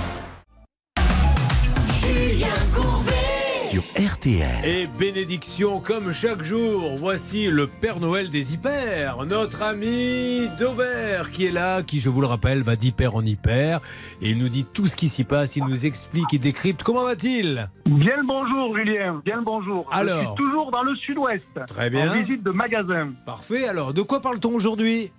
Sur 3.72 3.84
RTL. 3.96 4.66
Et 4.66 4.86
bénédiction 4.86 5.80
comme 5.80 6.12
chaque 6.12 6.42
jour, 6.42 6.94
voici 6.98 7.46
le 7.46 7.66
Père 7.66 8.00
Noël 8.00 8.28
des 8.28 8.52
hyper, 8.52 9.24
notre 9.24 9.62
ami 9.62 10.46
Dover 10.58 11.22
qui 11.32 11.46
est 11.46 11.50
là, 11.50 11.82
qui 11.82 11.98
je 11.98 12.10
vous 12.10 12.20
le 12.20 12.26
rappelle 12.26 12.62
va 12.62 12.76
d'hyper 12.76 13.14
en 13.14 13.24
hyper 13.24 13.80
et 14.20 14.32
il 14.32 14.36
nous 14.36 14.50
dit 14.50 14.66
tout 14.66 14.86
ce 14.86 14.94
qui 14.94 15.08
s'y 15.08 15.24
passe, 15.24 15.56
il 15.56 15.64
nous 15.64 15.86
explique, 15.86 16.26
il 16.34 16.40
décrypte. 16.40 16.82
Comment 16.82 17.04
va-t-il? 17.04 17.70
Bien 17.86 18.18
le 18.18 18.26
bonjour, 18.26 18.76
Julien. 18.76 19.22
Bien 19.24 19.36
le 19.36 19.42
bonjour. 19.42 19.88
Je 19.90 19.96
Alors 19.96 20.36
suis 20.36 20.44
toujours 20.44 20.70
dans 20.70 20.82
le 20.82 20.94
sud-ouest. 20.96 21.60
Très 21.66 21.88
bien. 21.88 22.10
En 22.10 22.12
visite 22.12 22.42
de 22.42 22.50
magasin. 22.50 23.06
Parfait, 23.24 23.66
alors 23.66 23.94
de 23.94 24.02
quoi 24.02 24.20
parle-t-on 24.20 24.52
aujourd'hui? 24.52 25.10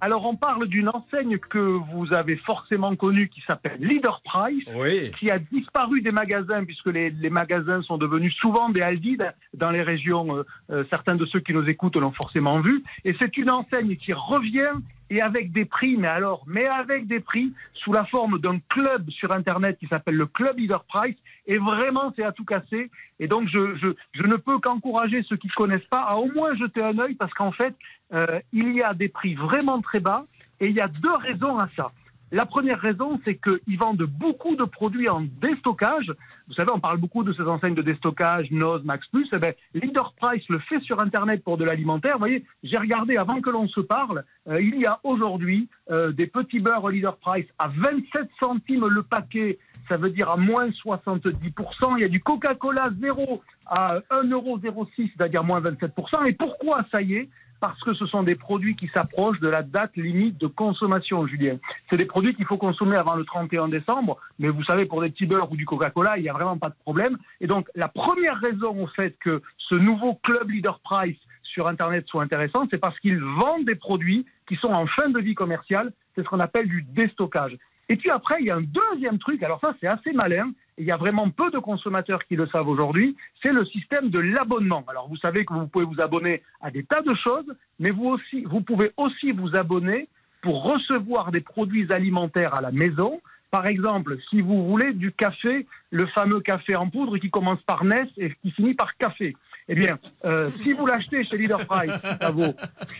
Alors, 0.00 0.26
on 0.26 0.34
parle 0.34 0.66
d'une 0.66 0.88
enseigne 0.88 1.38
que 1.38 1.58
vous 1.58 2.12
avez 2.12 2.36
forcément 2.36 2.96
connue 2.96 3.28
qui 3.28 3.42
s'appelle 3.46 3.78
Leader 3.80 4.22
Price. 4.24 4.64
Oui. 4.74 5.10
Qui 5.18 5.30
a 5.30 5.38
disparu 5.38 6.00
des 6.00 6.10
magasins, 6.12 6.64
puisque 6.64 6.86
les, 6.86 7.10
les 7.10 7.30
magasins 7.30 7.82
sont 7.82 7.98
devenus 7.98 8.34
souvent 8.36 8.70
des 8.70 8.80
Aldi 8.80 9.18
dans 9.54 9.70
les 9.70 9.82
régions. 9.82 10.36
euh, 10.36 10.46
euh, 10.70 10.84
certains 10.90 11.16
de 11.16 11.26
ceux 11.26 11.40
qui 11.40 11.52
nous 11.52 11.68
écoutent 11.68 11.96
l'ont 11.96 12.12
forcément 12.12 12.60
vu. 12.60 12.82
Et 13.04 13.14
c'est 13.20 13.36
une 13.36 13.50
enseigne 13.50 13.96
qui 13.96 14.12
revient 14.12 14.72
et 15.10 15.20
avec 15.20 15.50
des 15.52 15.64
prix, 15.64 15.96
mais 15.96 16.08
alors, 16.08 16.44
mais 16.46 16.66
avec 16.66 17.08
des 17.08 17.18
prix 17.18 17.52
sous 17.72 17.92
la 17.92 18.04
forme 18.04 18.38
d'un 18.38 18.58
club 18.68 19.10
sur 19.10 19.32
Internet 19.32 19.76
qui 19.78 19.88
s'appelle 19.88 20.14
le 20.14 20.26
Club 20.26 20.58
Leader 20.58 20.84
Price. 20.84 21.16
Et 21.46 21.58
vraiment, 21.58 22.12
c'est 22.14 22.22
à 22.22 22.30
tout 22.30 22.44
casser. 22.44 22.90
Et 23.18 23.26
donc, 23.26 23.48
je, 23.48 23.58
ne 23.58 24.36
peux 24.36 24.58
qu'encourager 24.60 25.24
ceux 25.28 25.36
qui 25.36 25.48
ne 25.48 25.52
connaissent 25.52 25.88
pas 25.90 26.02
à 26.02 26.16
au 26.16 26.30
moins 26.32 26.54
jeter 26.54 26.82
un 26.82 26.96
œil 27.00 27.14
parce 27.16 27.34
qu'en 27.34 27.50
fait, 27.50 27.74
euh, 28.14 28.40
il 28.52 28.72
y 28.72 28.82
a 28.82 28.94
des 28.94 29.08
prix 29.08 29.34
vraiment 29.34 29.80
très 29.80 30.00
bas 30.00 30.26
et 30.60 30.66
il 30.66 30.76
y 30.76 30.80
a 30.80 30.88
deux 30.88 31.12
raisons 31.12 31.58
à 31.58 31.68
ça. 31.74 31.90
La 32.32 32.46
première 32.46 32.78
raison, 32.80 33.20
c'est 33.24 33.36
qu'ils 33.40 33.78
vendent 33.78 34.02
beaucoup 34.04 34.54
de 34.54 34.64
produits 34.64 35.08
en 35.08 35.22
déstockage. 35.40 36.12
Vous 36.46 36.54
savez, 36.54 36.70
on 36.72 36.78
parle 36.78 36.98
beaucoup 36.98 37.24
de 37.24 37.32
ces 37.32 37.42
enseignes 37.42 37.74
de 37.74 37.82
déstockage, 37.82 38.50
Noz, 38.52 38.84
Max 38.84 39.06
Plus. 39.08 39.28
Eh 39.32 39.38
ben, 39.38 39.52
Leader 39.74 40.14
Price 40.20 40.44
le 40.48 40.60
fait 40.60 40.78
sur 40.80 41.00
Internet 41.02 41.42
pour 41.42 41.56
de 41.58 41.64
l'alimentaire. 41.64 42.14
Vous 42.14 42.20
voyez, 42.20 42.44
j'ai 42.62 42.76
regardé 42.78 43.16
avant 43.16 43.40
que 43.40 43.50
l'on 43.50 43.66
se 43.68 43.80
parle. 43.80 44.24
euh, 44.48 44.60
il 44.60 44.78
y 44.78 44.86
a 44.86 45.00
aujourd'hui 45.02 45.68
euh, 45.90 46.12
des 46.12 46.26
petits 46.28 46.60
beurres 46.60 46.88
Leader 46.88 47.16
Price 47.16 47.46
à 47.58 47.68
27 47.68 48.28
centimes 48.40 48.86
le 48.86 49.02
paquet. 49.02 49.58
Ça 49.88 49.96
veut 49.96 50.10
dire 50.10 50.30
à 50.30 50.36
moins 50.36 50.68
70%. 50.68 51.96
Il 51.96 52.02
y 52.02 52.04
a 52.04 52.08
du 52.08 52.20
Coca-Cola 52.20 52.90
zéro 53.00 53.42
à 53.66 53.98
1,06€, 54.12 55.10
c'est-à-dire 55.16 55.42
moins 55.42 55.60
27%. 55.60 56.28
Et 56.28 56.32
pourquoi 56.34 56.84
ça 56.92 57.02
y 57.02 57.14
est? 57.14 57.28
Parce 57.60 57.80
que 57.82 57.94
ce 57.94 58.06
sont 58.06 58.22
des 58.22 58.34
produits 58.34 58.74
qui 58.74 58.88
s'approchent 58.88 59.40
de 59.40 59.48
la 59.48 59.62
date 59.62 59.96
limite 59.96 60.38
de 60.38 60.46
consommation, 60.46 61.26
Julien. 61.26 61.58
C'est 61.90 61.96
des 61.96 62.06
produits 62.06 62.34
qu'il 62.34 62.46
faut 62.46 62.56
consommer 62.56 62.96
avant 62.96 63.14
le 63.14 63.24
31 63.24 63.68
décembre, 63.68 64.18
mais 64.38 64.48
vous 64.48 64.64
savez, 64.64 64.86
pour 64.86 65.02
des 65.02 65.10
petits 65.10 65.26
beurres 65.26 65.52
ou 65.52 65.56
du 65.56 65.66
Coca-Cola, 65.66 66.16
il 66.16 66.22
n'y 66.22 66.28
a 66.28 66.32
vraiment 66.32 66.58
pas 66.58 66.70
de 66.70 66.74
problème. 66.82 67.18
Et 67.40 67.46
donc, 67.46 67.68
la 67.74 67.88
première 67.88 68.38
raison 68.40 68.82
au 68.82 68.86
fait 68.86 69.16
que 69.20 69.42
ce 69.58 69.74
nouveau 69.74 70.14
club 70.22 70.50
Leader 70.50 70.80
Price 70.80 71.18
sur 71.42 71.68
Internet 71.68 72.06
soit 72.06 72.22
intéressant, 72.22 72.66
c'est 72.70 72.78
parce 72.78 72.98
qu'ils 73.00 73.20
vendent 73.20 73.66
des 73.66 73.74
produits 73.74 74.24
qui 74.48 74.56
sont 74.56 74.72
en 74.72 74.86
fin 74.86 75.10
de 75.10 75.20
vie 75.20 75.34
commerciale. 75.34 75.92
C'est 76.14 76.22
ce 76.22 76.28
qu'on 76.28 76.40
appelle 76.40 76.68
du 76.68 76.82
déstockage. 76.82 77.56
Et 77.88 77.96
puis 77.96 78.10
après, 78.10 78.36
il 78.40 78.46
y 78.46 78.50
a 78.50 78.56
un 78.56 78.62
deuxième 78.62 79.18
truc, 79.18 79.42
alors 79.42 79.60
ça 79.60 79.74
c'est 79.80 79.88
assez 79.88 80.12
malin, 80.12 80.52
il 80.80 80.86
y 80.86 80.90
a 80.90 80.96
vraiment 80.96 81.28
peu 81.30 81.50
de 81.50 81.58
consommateurs 81.58 82.24
qui 82.24 82.36
le 82.36 82.46
savent 82.48 82.68
aujourd'hui, 82.68 83.14
c'est 83.42 83.52
le 83.52 83.64
système 83.66 84.08
de 84.08 84.18
l'abonnement. 84.18 84.82
Alors 84.88 85.08
vous 85.08 85.16
savez 85.18 85.44
que 85.44 85.52
vous 85.52 85.66
pouvez 85.66 85.84
vous 85.84 86.00
abonner 86.00 86.42
à 86.62 86.70
des 86.70 86.84
tas 86.84 87.02
de 87.02 87.14
choses, 87.14 87.54
mais 87.78 87.90
vous, 87.90 88.06
aussi, 88.06 88.44
vous 88.44 88.62
pouvez 88.62 88.90
aussi 88.96 89.32
vous 89.32 89.54
abonner 89.54 90.08
pour 90.42 90.64
recevoir 90.64 91.32
des 91.32 91.42
produits 91.42 91.92
alimentaires 91.92 92.54
à 92.54 92.62
la 92.62 92.72
maison. 92.72 93.20
Par 93.50 93.66
exemple, 93.66 94.16
si 94.30 94.40
vous 94.40 94.66
voulez 94.66 94.94
du 94.94 95.12
café, 95.12 95.66
le 95.90 96.06
fameux 96.06 96.40
café 96.40 96.76
en 96.76 96.88
poudre 96.88 97.18
qui 97.18 97.30
commence 97.30 97.60
par 97.62 97.84
Ness 97.84 98.08
et 98.16 98.32
qui 98.42 98.50
finit 98.52 98.74
par 98.74 98.96
café. 98.96 99.36
Eh 99.68 99.74
bien, 99.74 99.98
euh, 100.24 100.48
si 100.62 100.72
vous 100.72 100.86
l'achetez 100.86 101.24
chez 101.24 101.36
Leader 101.36 101.64
Price, 101.66 101.92
ça 102.20 102.30
vaut 102.30 102.54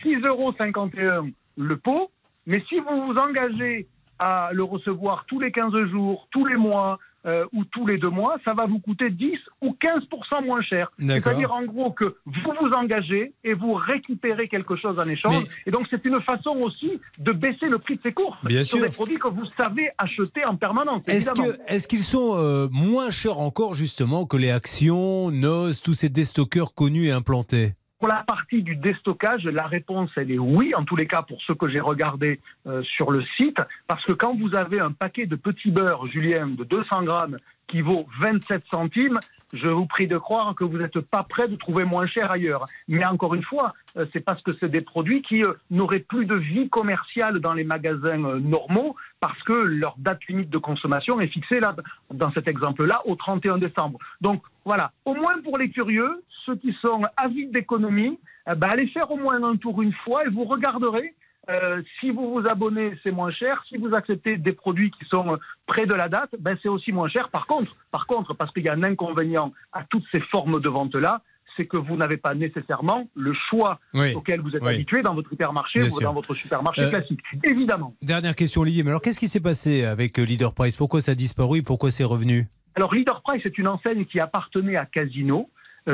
6,51 0.04 0.26
euros 0.26 1.28
le 1.56 1.76
pot. 1.76 2.10
Mais 2.46 2.62
si 2.68 2.78
vous 2.78 3.06
vous 3.06 3.14
engagez 3.16 3.86
à 4.18 4.50
le 4.52 4.64
recevoir 4.64 5.24
tous 5.26 5.40
les 5.40 5.50
15 5.50 5.72
jours, 5.86 6.28
tous 6.30 6.44
les 6.44 6.56
mois 6.56 6.98
euh, 7.26 7.44
ou 7.52 7.64
tous 7.64 7.86
les 7.86 7.98
deux 7.98 8.08
mois, 8.08 8.36
ça 8.44 8.54
va 8.54 8.66
vous 8.66 8.78
coûter 8.78 9.10
10 9.10 9.32
ou 9.60 9.76
15% 9.80 10.44
moins 10.44 10.62
cher. 10.62 10.90
C'est-à-dire 10.98 11.52
en 11.52 11.64
gros 11.64 11.90
que 11.90 12.16
vous 12.24 12.52
vous 12.60 12.70
engagez 12.76 13.34
et 13.44 13.54
vous 13.54 13.74
récupérez 13.74 14.48
quelque 14.48 14.76
chose 14.76 14.98
en 14.98 15.08
échange. 15.08 15.44
Et 15.66 15.70
donc 15.70 15.86
c'est 15.90 16.04
une 16.04 16.20
façon 16.22 16.56
aussi 16.60 17.00
de 17.18 17.32
baisser 17.32 17.66
le 17.66 17.78
prix 17.78 17.96
de 17.96 18.02
ces 18.02 18.12
courses 18.12 18.38
Bien 18.44 18.64
sur 18.64 18.78
sûr. 18.78 18.86
des 18.86 18.92
produits 18.92 19.18
que 19.18 19.28
vous 19.28 19.44
savez 19.58 19.90
acheter 19.98 20.44
en 20.46 20.56
permanence. 20.56 21.02
Est-ce 21.06 21.88
qu'ils 21.88 22.04
sont 22.04 22.32
euh, 22.34 22.68
moins 22.70 23.10
chers 23.10 23.38
encore 23.38 23.74
justement 23.74 24.26
que 24.26 24.36
les 24.36 24.50
actions, 24.50 25.30
NOS, 25.30 25.82
tous 25.84 25.94
ces 25.94 26.08
déstockeurs 26.08 26.74
connus 26.74 27.06
et 27.06 27.12
implantés? 27.12 27.74
Pour 28.00 28.08
la 28.08 28.24
partie 28.26 28.62
du 28.62 28.76
déstockage, 28.76 29.44
la 29.44 29.66
réponse, 29.66 30.10
elle 30.16 30.30
est 30.30 30.38
oui, 30.38 30.74
en 30.74 30.84
tous 30.84 30.96
les 30.96 31.06
cas 31.06 31.20
pour 31.20 31.38
ceux 31.42 31.54
que 31.54 31.68
j'ai 31.68 31.80
regardés 31.80 32.40
euh, 32.66 32.82
sur 32.82 33.10
le 33.10 33.22
site, 33.36 33.58
parce 33.86 34.02
que 34.06 34.14
quand 34.14 34.34
vous 34.38 34.54
avez 34.54 34.80
un 34.80 34.90
paquet 34.90 35.26
de 35.26 35.36
petits 35.36 35.70
beurres, 35.70 36.06
Julien, 36.06 36.46
de 36.46 36.64
200 36.64 37.02
grammes, 37.02 37.36
qui 37.70 37.80
vaut 37.80 38.06
27 38.20 38.62
centimes, 38.70 39.18
je 39.52 39.66
vous 39.66 39.86
prie 39.86 40.06
de 40.06 40.16
croire 40.16 40.54
que 40.54 40.64
vous 40.64 40.78
n'êtes 40.78 41.00
pas 41.00 41.24
prêt 41.24 41.48
de 41.48 41.56
trouver 41.56 41.84
moins 41.84 42.06
cher 42.06 42.30
ailleurs. 42.30 42.66
Mais 42.88 43.04
encore 43.04 43.34
une 43.34 43.42
fois, 43.42 43.74
euh, 43.96 44.06
c'est 44.12 44.20
parce 44.20 44.42
que 44.42 44.52
c'est 44.60 44.68
des 44.68 44.80
produits 44.80 45.22
qui 45.22 45.42
euh, 45.42 45.54
n'auraient 45.70 46.00
plus 46.00 46.26
de 46.26 46.34
vie 46.34 46.68
commerciale 46.68 47.40
dans 47.40 47.52
les 47.52 47.64
magasins 47.64 48.24
euh, 48.24 48.38
normaux, 48.38 48.94
parce 49.18 49.42
que 49.42 49.52
leur 49.52 49.96
date 49.98 50.24
limite 50.28 50.50
de 50.50 50.58
consommation 50.58 51.20
est 51.20 51.28
fixée 51.28 51.60
là, 51.60 51.74
dans 52.12 52.30
cet 52.32 52.48
exemple-là, 52.48 53.02
au 53.06 53.16
31 53.16 53.58
décembre. 53.58 53.98
Donc 54.20 54.42
voilà, 54.64 54.92
au 55.04 55.14
moins 55.14 55.40
pour 55.42 55.58
les 55.58 55.70
curieux, 55.70 56.22
ceux 56.46 56.56
qui 56.56 56.76
sont 56.84 57.02
avides 57.16 57.52
d'économie, 57.52 58.18
eh 58.50 58.54
ben, 58.54 58.68
allez 58.68 58.86
faire 58.88 59.10
au 59.10 59.16
moins 59.16 59.42
un 59.42 59.56
tour 59.56 59.82
une 59.82 59.92
fois 59.92 60.24
et 60.24 60.28
vous 60.28 60.44
regarderez. 60.44 61.14
Euh, 61.48 61.82
si 61.98 62.10
vous 62.10 62.30
vous 62.32 62.46
abonnez, 62.48 62.92
c'est 63.02 63.10
moins 63.12 63.30
cher. 63.30 63.62
Si 63.68 63.76
vous 63.78 63.94
acceptez 63.94 64.36
des 64.36 64.52
produits 64.52 64.90
qui 64.90 65.04
sont 65.06 65.32
euh, 65.32 65.36
près 65.66 65.86
de 65.86 65.94
la 65.94 66.08
date, 66.08 66.30
ben, 66.38 66.56
c'est 66.62 66.68
aussi 66.68 66.92
moins 66.92 67.08
cher. 67.08 67.28
Par 67.30 67.46
contre, 67.46 67.74
par 67.90 68.06
contre, 68.06 68.34
parce 68.34 68.52
qu'il 68.52 68.64
y 68.64 68.68
a 68.68 68.74
un 68.74 68.82
inconvénient 68.82 69.52
à 69.72 69.84
toutes 69.88 70.04
ces 70.12 70.20
formes 70.20 70.60
de 70.60 70.68
vente-là, 70.68 71.22
c'est 71.56 71.66
que 71.66 71.76
vous 71.76 71.96
n'avez 71.96 72.16
pas 72.16 72.34
nécessairement 72.34 73.08
le 73.16 73.32
choix 73.48 73.80
Oui. 73.94 74.14
auquel 74.14 74.40
vous 74.40 74.54
êtes 74.54 74.62
Oui. 74.62 74.74
habitué 74.74 75.02
dans 75.02 75.14
votre 75.14 75.32
hypermarché 75.32 75.80
Bien 75.80 75.88
ou 75.88 75.92
sûr. 75.92 76.02
dans 76.02 76.12
votre 76.14 76.34
supermarché 76.34 76.82
Euh, 76.82 76.90
classique. 76.90 77.20
Évidemment. 77.42 77.94
Dernière 78.02 78.36
question, 78.36 78.60
Olivier. 78.60 78.82
Mais 78.84 78.90
alors, 78.90 79.02
qu'est-ce 79.02 79.18
qui 79.18 79.26
s'est 79.28 79.40
passé 79.40 79.84
avec 79.84 80.18
Leader 80.18 80.54
Price? 80.54 80.76
Pourquoi 80.76 81.00
ça 81.00 81.12
a 81.12 81.14
disparu? 81.14 81.62
Pourquoi 81.62 81.90
c'est 81.90 82.04
revenu? 82.04 82.46
Alors, 82.76 82.94
Leader 82.94 83.20
Price 83.22 83.44
est 83.44 83.58
une 83.58 83.66
enseigne 83.66 84.04
qui 84.04 84.20
appartenait 84.20 84.76
à 84.76 84.86
Casino, 84.86 85.50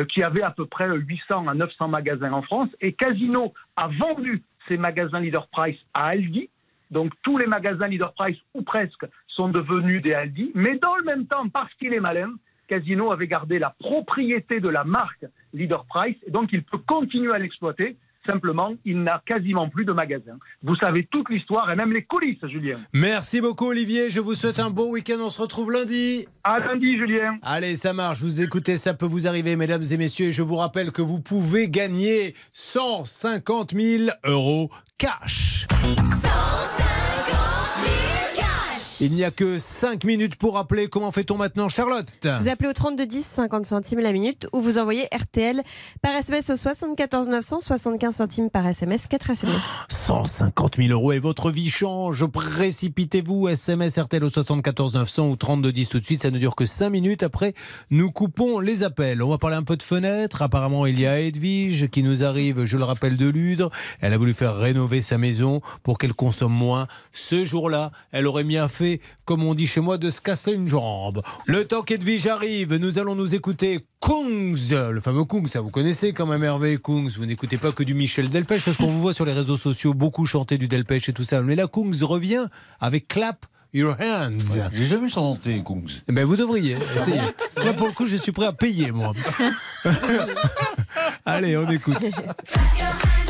qui 0.09 0.23
avait 0.23 0.43
à 0.43 0.51
peu 0.51 0.67
près 0.67 0.89
800 0.89 1.49
à 1.49 1.55
900 1.55 1.89
magasins 1.89 2.33
en 2.33 2.43
France. 2.43 2.69
Et 2.81 2.93
Casino 2.93 3.53
a 3.77 3.89
vendu 3.89 4.43
ses 4.69 4.77
magasins 4.77 5.21
Leader 5.21 5.49
Price 5.49 5.79
à 5.95 6.07
Aldi. 6.07 6.49
Donc, 6.91 7.13
tous 7.23 7.39
les 7.39 7.47
magasins 7.47 7.89
Leader 7.89 8.13
Price, 8.15 8.39
ou 8.55 8.63
presque, 8.63 9.07
sont 9.29 9.49
devenus 9.49 10.03
des 10.03 10.13
Aldi. 10.13 10.53
Mais 10.55 10.79
dans 10.79 10.95
le 10.97 11.05
même 11.05 11.27
temps, 11.27 11.49
parce 11.49 11.73
qu'il 11.75 11.93
est 11.93 12.01
malin, 12.01 12.33
Casino 12.69 13.13
avait 13.13 13.29
gardé 13.29 13.59
la 13.59 13.75
propriété 13.79 14.61
de 14.61 14.69
la 14.69 14.85
marque 14.85 15.25
Leader 15.53 15.85
Price. 15.87 16.17
Et 16.27 16.31
donc, 16.31 16.51
il 16.53 16.63
peut 16.63 16.79
continuer 16.79 17.33
à 17.33 17.39
l'exploiter. 17.39 17.97
Simplement, 18.27 18.75
il 18.85 19.03
n'a 19.03 19.23
quasiment 19.25 19.69
plus 19.69 19.85
de 19.85 19.93
magasins. 19.93 20.39
Vous 20.63 20.77
savez 20.77 21.07
toute 21.11 21.31
l'histoire 21.31 21.71
et 21.71 21.77
même 21.77 21.93
les 21.93 22.03
coulisses, 22.03 22.45
Julien. 22.49 22.77
Merci 22.93 23.41
beaucoup, 23.41 23.67
Olivier. 23.67 24.11
Je 24.11 24.21
vous 24.21 24.35
souhaite 24.35 24.59
un 24.59 24.71
bon 24.71 24.91
week-end. 24.91 25.19
On 25.21 25.31
se 25.31 25.41
retrouve 25.41 25.73
lundi. 25.73 26.27
À 26.45 26.59
lundi, 26.59 26.97
Julien. 26.97 27.39
Allez, 27.43 27.77
ça 27.77 27.93
marche. 27.93 28.21
Vous 28.21 28.41
écoutez, 28.41 28.77
ça 28.77 28.95
peut 28.95 29.07
vous 29.07 29.27
arriver, 29.29 29.57
mesdames 29.57 29.85
et 29.91 29.97
messieurs. 29.97 30.27
Et 30.27 30.33
je 30.33 30.43
vous 30.43 30.57
rappelle 30.57 30.93
que 30.93 31.03
vous 31.03 31.21
pouvez 31.21 31.69
gagner 31.69 32.35
150 32.53 33.75
000 33.75 34.11
euros 34.25 34.71
cash. 34.99 35.67
Il 39.01 39.13
n'y 39.13 39.25
a 39.25 39.31
que 39.31 39.59
5 39.59 40.05
minutes 40.05 40.37
pour 40.37 40.57
appeler. 40.57 40.89
Comment 40.89 41.13
fait-on 41.13 41.37
maintenant, 41.37 41.69
Charlotte 41.69 42.07
Vous 42.23 42.49
appelez 42.49 42.69
au 42.69 42.73
32 42.73 43.07
10, 43.07 43.27
50 43.27 43.67
centimes 43.67 43.99
la 43.99 44.13
minute, 44.13 44.47
ou 44.55 44.61
vous 44.63 44.79
envoyez 44.79 45.07
RTL 45.15 45.63
par 46.01 46.15
SMS 46.15 46.49
au 46.51 46.57
74 46.57 47.29
900, 47.29 47.61
75 47.61 48.17
centimes 48.17 48.51
par 48.51 48.67
SMS, 48.67 49.07
4 49.07 49.31
SMS. 49.31 49.61
150 49.89 50.77
000 50.77 50.89
euros 50.91 51.13
et 51.13 51.19
votre 51.19 51.51
vie 51.51 51.69
change. 51.69 52.25
Précipitez-vous. 52.27 53.49
SMS 53.49 53.99
RTL 53.99 54.25
au 54.25 54.31
74 54.31 54.95
900 54.95 55.29
ou 55.29 55.37
32 55.37 55.73
10 55.73 55.89
tout 55.89 56.01
de 56.01 56.05
suite. 56.05 56.23
Ça 56.23 56.31
ne 56.31 56.39
dure 56.39 56.55
que 56.57 56.65
5 56.65 56.89
minutes. 56.89 57.23
Après, 57.23 57.53
nous 57.91 58.11
coupons 58.11 58.61
les 58.61 58.83
appels. 58.83 59.23
On 59.23 59.29
va 59.29 59.39
parler 59.39 59.57
un 59.57 59.63
peu 59.63 59.77
de 59.77 59.83
fenêtres. 59.83 60.43
Apparemment, 60.43 60.87
il 60.87 60.99
y 60.99 61.07
a 61.07 61.21
Edwige 61.21 61.89
qui 61.89 62.03
nous 62.03 62.25
arrive, 62.25 62.65
je 62.65 62.79
le 62.79 62.85
rappelle, 62.85 63.17
de 63.17 63.27
Ludre. 63.29 63.71
Elle 64.01 64.15
a 64.15 64.19
voulu 64.19 64.33
faire 64.33 64.57
rénover 64.57 65.03
sa 65.03 65.19
maison 65.19 65.61
pour 65.83 65.99
qu'elle 65.99 66.15
consomme 66.15 66.53
moins. 66.53 66.87
Ce 67.13 67.45
jour-là, 67.45 67.91
elle 68.13 68.27
aurait 68.27 68.45
bien 68.45 68.69
fait, 68.69 68.86
comme 69.25 69.43
on 69.45 69.55
dit 69.55 69.67
chez 69.67 69.81
moi, 69.81 69.99
de 69.99 70.11
se 70.11 70.21
casser 70.21 70.53
une 70.53 70.69
jambe. 70.69 71.23
Le 71.47 71.67
temps 71.67 71.83
qu'Edwige 71.83 72.27
arrive, 72.27 72.75
nous 72.77 72.99
allons 72.99 73.15
nous 73.15 73.35
écouter 73.35 73.87
Kungs, 74.01 74.91
le 74.91 75.01
fameux 75.01 75.25
Kungs. 75.25 75.47
Ça, 75.47 75.61
vous 75.61 75.71
connaissez 75.71 76.13
quand 76.13 76.27
même 76.27 76.45
Hervé 76.45 76.79
Kungs. 76.83 77.11
Vous 77.17 77.27
n'écoutez 77.27 77.59
pas 77.59 77.73
que 77.73 77.83
du 77.83 77.95
Michel 77.95 78.31
Delpech 78.31 78.65
parce 78.65 78.77
qu'on 78.77 78.87
vous 78.87 79.01
voit 79.01 79.15
sur 79.15 79.25
les 79.25 79.33
réseaux 79.33 79.57
sociaux 79.57 79.95
beaucoup 79.95 80.27
chanter 80.27 80.59
du 80.59 80.69
Delpech 80.69 81.09
et 81.09 81.13
tout 81.13 81.23
ça. 81.25 81.43
Mais 81.43 81.57
là, 81.57 81.67
Kungs 81.67 82.03
revient 82.03 82.47
avec 82.81 83.09
Clap 83.09 83.47
Your 83.73 83.97
Hands. 84.01 84.71
J'ai 84.73 84.87
jamais 84.87 85.09
chanté, 85.09 85.63
Kungs. 85.63 86.03
Eh 86.09 86.13
Ben, 86.13 86.25
vous 86.25 86.37
devriez 86.37 86.77
essayer. 86.95 87.21
Là, 87.57 87.73
pour 87.75 87.89
le 87.89 87.93
coup, 87.93 88.07
je 88.07 88.17
suis 88.17 88.33
prêt 88.33 88.47
à 88.47 88.53
payer, 88.53 88.91
moi. 88.91 89.13
Allez, 91.27 91.57
on 91.57 91.69
écoute. 91.69 91.99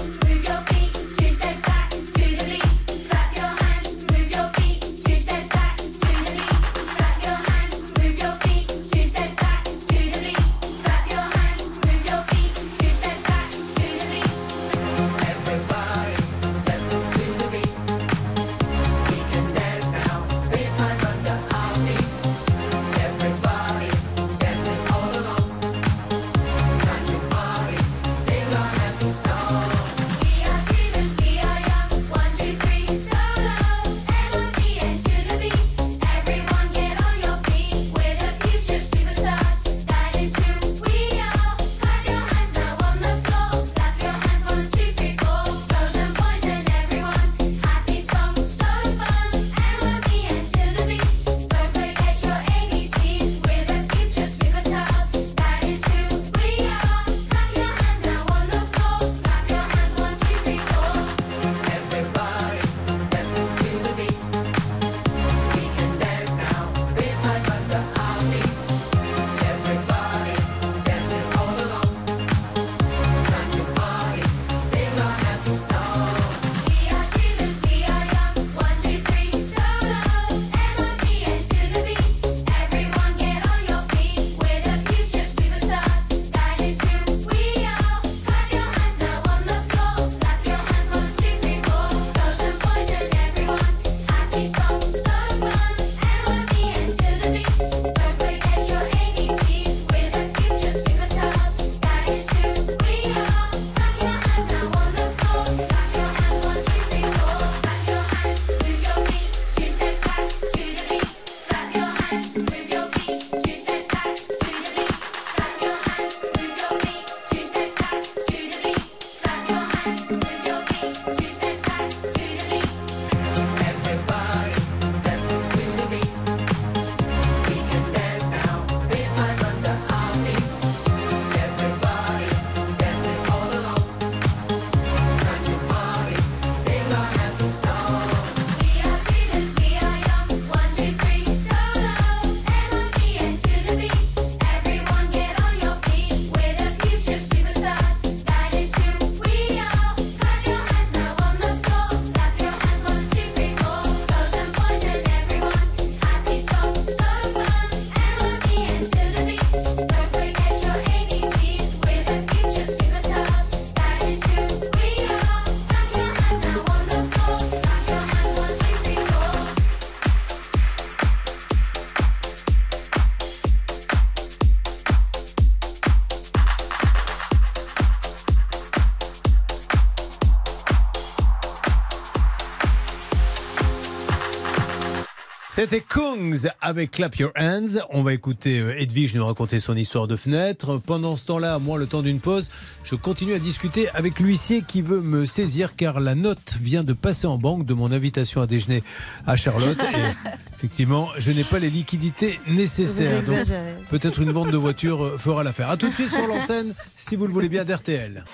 C'était 185.56 185.80
Kungs 185.80 186.50
avec 186.60 186.90
Clap 186.90 187.16
Your 187.16 187.32
Hands. 187.34 187.80
On 187.88 188.02
va 188.02 188.12
écouter 188.12 188.60
euh, 188.60 188.78
Edwige 188.78 189.14
nous 189.14 189.24
raconter 189.24 189.58
son 189.58 189.74
histoire 189.74 190.06
de 190.06 190.14
fenêtre. 190.14 190.76
Pendant 190.76 191.16
ce 191.16 191.24
temps-là, 191.28 191.58
moi, 191.58 191.78
le 191.78 191.86
temps 191.86 192.02
d'une 192.02 192.20
pause, 192.20 192.50
je 192.84 192.94
continue 192.94 193.32
à 193.32 193.38
discuter 193.38 193.88
avec 193.94 194.20
l'huissier 194.20 194.60
qui 194.60 194.82
veut 194.82 195.00
me 195.00 195.24
saisir 195.24 195.74
car 195.74 195.98
la 195.98 196.14
note 196.14 196.56
vient 196.60 196.84
de 196.84 196.92
passer 196.92 197.26
en 197.26 197.38
banque 197.38 197.64
de 197.64 197.72
mon 197.72 197.90
invitation 197.90 198.42
à 198.42 198.46
déjeuner 198.46 198.82
à 199.26 199.36
Charlotte. 199.36 199.78
Et 199.80 200.28
effectivement, 200.58 201.08
je 201.16 201.30
n'ai 201.30 201.44
pas 201.44 201.58
les 201.58 201.70
liquidités 201.70 202.38
nécessaires. 202.46 203.22
Vous 203.22 203.30
Donc, 203.30 203.40
exagérez. 203.40 203.76
peut-être 203.88 204.20
une 204.20 204.32
vente 204.32 204.50
de 204.50 204.58
voiture 204.58 205.02
euh, 205.02 205.16
fera 205.16 205.42
l'affaire. 205.42 205.70
A 205.70 205.78
tout 205.78 205.88
de 205.88 205.94
suite 205.94 206.12
sur 206.12 206.26
l'antenne, 206.26 206.74
si 206.96 207.16
vous 207.16 207.26
le 207.26 207.32
voulez 207.32 207.48
bien, 207.48 207.64
d'RTL. 207.64 208.24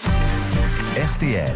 RTL. 0.97 1.55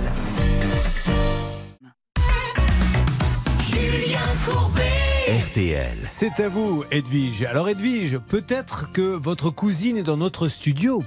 Julien 3.69 4.21
Courbet. 4.49 4.96
RTL. 5.27 5.99
C'est 6.05 6.39
à 6.39 6.49
vous, 6.49 6.85
Edwige. 6.93 7.43
Alors, 7.43 7.69
Edwige, 7.69 8.19
peut-être 8.29 8.93
que 8.93 9.01
votre 9.01 9.51
cousine 9.51 9.97
est 9.97 10.05
dans 10.05 10.17
notre 10.17 10.47
studio. 10.47 11.03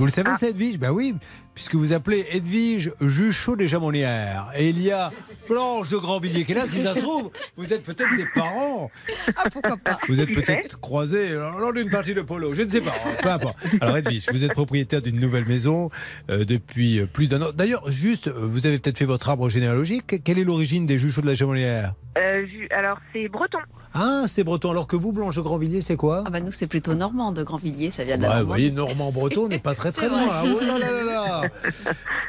Vous 0.00 0.04
le 0.04 0.10
savez, 0.10 0.34
ça, 0.34 0.48
Edwige? 0.48 0.80
Ben 0.80 0.90
oui, 0.90 1.14
puisque 1.54 1.74
vous 1.74 1.92
appelez 1.92 2.26
Edwige 2.30 2.92
Juchot 3.00 3.56
des 3.56 3.68
Jamonières. 3.68 4.48
Et 4.56 4.68
il 4.70 4.80
y 4.82 4.90
a 4.90 5.12
Blanche 5.48 5.88
de 5.90 5.96
Grandvilliers 5.96 6.44
qui 6.44 6.52
est 6.52 6.54
là. 6.54 6.66
Si 6.66 6.80
ça 6.80 6.94
se 6.94 7.00
trouve, 7.00 7.30
vous 7.56 7.72
êtes 7.72 7.82
peut-être 7.82 8.14
des 8.16 8.26
parents. 8.34 8.90
Ah, 9.36 9.48
pourquoi 9.50 9.76
pas 9.76 9.98
Vous 10.08 10.20
êtes 10.20 10.32
peut-être 10.32 10.80
croisés 10.80 11.30
lors 11.34 11.72
d'une 11.72 11.90
partie 11.90 12.14
de 12.14 12.22
polo. 12.22 12.54
Je 12.54 12.62
ne 12.62 12.68
sais 12.68 12.80
pas. 12.80 12.94
Peu 13.22 13.28
importe. 13.30 13.56
Alors, 13.80 13.96
Edwige, 13.96 14.26
vous 14.32 14.44
êtes 14.44 14.52
propriétaire 14.52 15.02
d'une 15.02 15.20
nouvelle 15.20 15.46
maison 15.46 15.90
euh, 16.30 16.44
depuis 16.44 17.00
euh, 17.00 17.06
plus 17.06 17.26
d'un 17.28 17.42
an. 17.42 17.50
D'ailleurs, 17.54 17.90
juste, 17.90 18.28
euh, 18.28 18.46
vous 18.46 18.66
avez 18.66 18.78
peut-être 18.78 18.98
fait 18.98 19.04
votre 19.04 19.28
arbre 19.28 19.48
généalogique. 19.48 20.22
Quelle 20.24 20.38
est 20.38 20.44
l'origine 20.44 20.86
des 20.86 20.98
Juchots 20.98 21.22
de 21.22 21.26
la 21.26 21.34
Jamonière 21.34 21.94
Euh, 22.18 22.46
alors, 22.70 22.98
c'est 23.12 23.28
breton. 23.28 23.58
Ah, 23.94 24.24
c'est 24.26 24.42
breton. 24.44 24.70
Alors 24.70 24.86
que 24.86 24.96
vous, 24.96 25.12
Blanche 25.12 25.36
de 25.36 25.40
Grandvilliers, 25.42 25.80
c'est 25.82 25.96
quoi 25.96 26.22
Ah 26.26 26.30
bah 26.30 26.40
nous 26.40 26.52
c'est 26.52 26.66
plutôt 26.66 26.94
normand 26.94 27.32
de 27.32 27.42
Grandvilliers, 27.42 27.90
ça 27.90 28.04
vient 28.04 28.16
de 28.16 28.22
la 28.22 28.40
vous 28.40 28.46
voyez, 28.46 28.70
Normand-Breton 28.70 29.48
n'est 29.48 29.58
pas 29.58 29.74
très 29.76 29.92
très 29.92 30.08
loin. 30.08 30.24
hein. 30.30 30.54
Oh 30.56 30.60
là 30.60 30.78
là 30.78 30.90
là 30.90 31.02
là. 31.04 31.42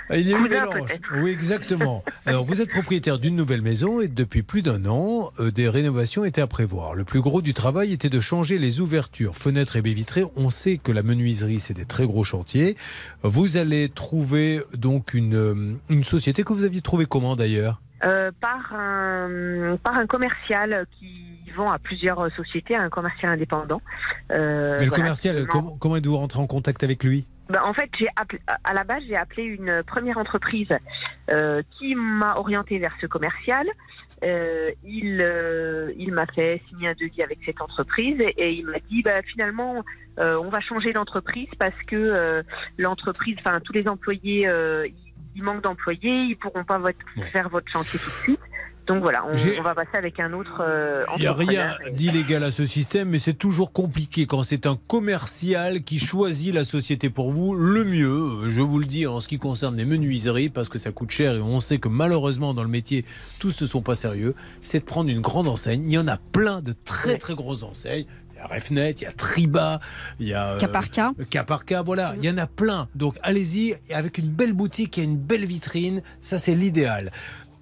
Il 0.18 0.28
y 0.28 0.34
a 0.34 0.38
eu 0.38 0.41
mélange. 0.49 0.89
Oui, 1.22 1.32
exactement. 1.32 2.03
Alors, 2.26 2.43
vous 2.43 2.61
êtes 2.61 2.70
propriétaire 2.70 3.18
d'une 3.20 3.36
nouvelle 3.38 3.61
maison 3.61 4.01
et 4.01 4.07
depuis 4.09 4.43
plus 4.43 4.61
d'un 4.61 4.86
an, 4.86 5.32
euh, 5.39 5.49
des 5.51 5.70
rénovations 5.70 6.26
étaient 6.26 6.41
à 6.41 6.47
prévoir. 6.47 6.93
Le 6.93 7.05
plus 7.05 7.22
gros 7.22 7.41
du 7.41 7.53
travail 7.53 7.93
était 7.93 8.09
de 8.09 8.20
changer 8.20 8.57
les 8.57 8.82
ouvertures, 8.82 9.36
fenêtres 9.36 9.78
et 9.78 9.82
baies 9.82 9.93
vitrées. 9.93 10.26
On 10.36 10.49
sait 10.49 10.78
que 10.78 10.91
la 10.91 11.03
menuiserie, 11.03 11.61
c'est 11.61 11.74
des 11.74 11.86
très 11.86 12.05
gros 12.05 12.26
chantiers. 12.26 12.76
Vous 13.24 13.55
allez 13.55 13.88
trouver 13.89 14.61
donc 14.78 15.14
une, 15.14 15.36
euh, 15.36 15.74
une 15.89 16.03
société 16.03 16.43
que 16.43 16.51
vous 16.51 16.66
aviez 16.66 16.82
trouvée 16.82 17.05
comment 17.05 17.36
d'ailleurs? 17.38 17.80
Euh, 18.03 18.32
par, 18.41 18.74
un, 18.78 19.78
par 19.82 19.95
un 19.95 20.05
commercial 20.05 20.86
qui 20.99 21.32
vend 21.55 21.71
à 21.71 21.79
plusieurs 21.79 22.31
sociétés, 22.35 22.75
un 22.75 22.89
commercial 22.89 23.31
indépendant. 23.31 23.81
Euh, 24.31 24.77
Mais 24.79 24.85
le 24.85 24.89
voilà, 24.89 25.03
commercial, 25.03 25.45
comment, 25.47 25.77
comment 25.79 25.95
êtes-vous 25.97 26.17
rentré 26.17 26.39
en 26.39 26.47
contact 26.47 26.83
avec 26.83 27.03
lui? 27.03 27.25
Ben, 27.49 27.61
en 27.63 27.73
fait, 27.73 27.89
j'ai 27.99 28.07
à 28.63 28.73
la 28.73 28.83
base, 28.83 29.03
j'ai 29.07 29.15
appelé 29.17 29.43
une 29.43 29.83
première 29.83 30.17
entreprise 30.17 30.69
euh, 31.31 31.61
qui 31.77 31.93
m'a 31.95 32.35
orienté 32.37 32.79
vers 32.79 32.95
ce 33.01 33.05
commercial. 33.05 33.65
Euh, 34.23 34.71
il 34.85 35.19
euh, 35.21 35.91
il 35.97 36.13
m'a 36.13 36.25
fait 36.27 36.61
signer 36.69 36.87
un 36.87 36.93
devis 36.93 37.21
avec 37.21 37.39
cette 37.45 37.59
entreprise 37.59 38.15
et, 38.21 38.33
et 38.41 38.51
il 38.53 38.65
m'a 38.65 38.79
dit 38.89 39.01
bah, 39.03 39.21
finalement 39.25 39.83
euh, 40.19 40.37
on 40.37 40.47
va 40.49 40.61
changer 40.61 40.93
d'entreprise 40.93 41.49
parce 41.59 41.77
que 41.83 41.95
euh, 41.97 42.41
l'entreprise, 42.77 43.35
enfin 43.45 43.59
tous 43.59 43.73
les 43.73 43.85
employés, 43.89 44.47
euh, 44.47 44.87
il- 44.87 44.95
il 45.35 45.43
manque 45.43 45.63
d'employés, 45.63 46.25
ils 46.29 46.37
pourront 46.37 46.63
pas 46.63 46.77
votre- 46.77 46.95
faire 47.33 47.49
votre 47.49 47.69
chantier 47.69 47.99
tout 47.99 48.05
de 48.05 48.11
suite. 48.11 48.39
Donc 48.88 49.01
voilà, 49.01 49.23
on, 49.25 49.61
va 49.61 49.73
passer 49.75 49.95
avec 49.97 50.19
un 50.19 50.34
autre. 50.34 50.61
euh, 50.61 51.05
Il 51.17 51.21
n'y 51.21 51.27
a 51.27 51.34
rien 51.34 51.75
d'illégal 51.91 52.43
à 52.43 52.51
ce 52.51 52.65
système, 52.65 53.09
mais 53.09 53.19
c'est 53.19 53.34
toujours 53.34 53.71
compliqué 53.71 54.25
quand 54.25 54.43
c'est 54.43 54.65
un 54.65 54.77
commercial 54.88 55.84
qui 55.84 55.99
choisit 55.99 56.53
la 56.53 56.65
société 56.65 57.09
pour 57.09 57.31
vous. 57.31 57.55
Le 57.55 57.86
mieux, 57.86 58.49
je 58.49 58.59
vous 58.61 58.79
le 58.79 58.86
dis 58.86 59.07
en 59.07 59.21
ce 59.21 59.27
qui 59.29 59.38
concerne 59.38 59.77
les 59.77 59.86
menuiseries, 59.86 60.49
parce 60.49 60.67
que 60.67 60.77
ça 60.77 60.91
coûte 60.91 61.11
cher 61.11 61.36
et 61.36 61.39
on 61.41 61.59
sait 61.61 61.77
que 61.77 61.88
malheureusement 61.88 62.53
dans 62.53 62.63
le 62.63 62.69
métier, 62.69 63.05
tous 63.39 63.61
ne 63.61 63.67
sont 63.67 63.81
pas 63.81 63.95
sérieux, 63.95 64.36
c'est 64.61 64.79
de 64.79 64.86
prendre 64.86 65.09
une 65.09 65.21
grande 65.21 65.47
enseigne. 65.47 65.84
Il 65.86 65.91
y 65.93 65.97
en 65.97 66.07
a 66.07 66.17
plein 66.17 66.61
de 66.61 66.73
très 66.84 67.17
très 67.17 67.36
grosses 67.36 67.63
enseignes. 67.63 68.05
Il 68.36 68.38
y 68.38 68.39
a 68.41 68.47
Refnet, 68.47 68.91
il 68.91 69.03
y 69.03 69.05
a 69.05 69.11
Triba, 69.11 69.79
il 70.19 70.27
y 70.27 70.34
a... 70.34 70.53
euh, 70.53 70.57
Cas 70.57 70.67
par 70.67 70.89
cas. 70.89 71.13
Cas 71.29 71.43
par 71.43 71.65
cas, 71.65 71.84
voilà, 71.84 72.15
il 72.17 72.25
y 72.25 72.29
en 72.31 72.38
a 72.39 72.47
plein. 72.47 72.88
Donc 72.95 73.15
allez-y, 73.21 73.75
avec 73.93 74.17
une 74.17 74.27
belle 74.29 74.53
boutique 74.53 74.97
et 74.97 75.03
une 75.03 75.17
belle 75.17 75.45
vitrine, 75.45 76.01
ça 76.21 76.39
c'est 76.39 76.55
l'idéal. 76.55 77.11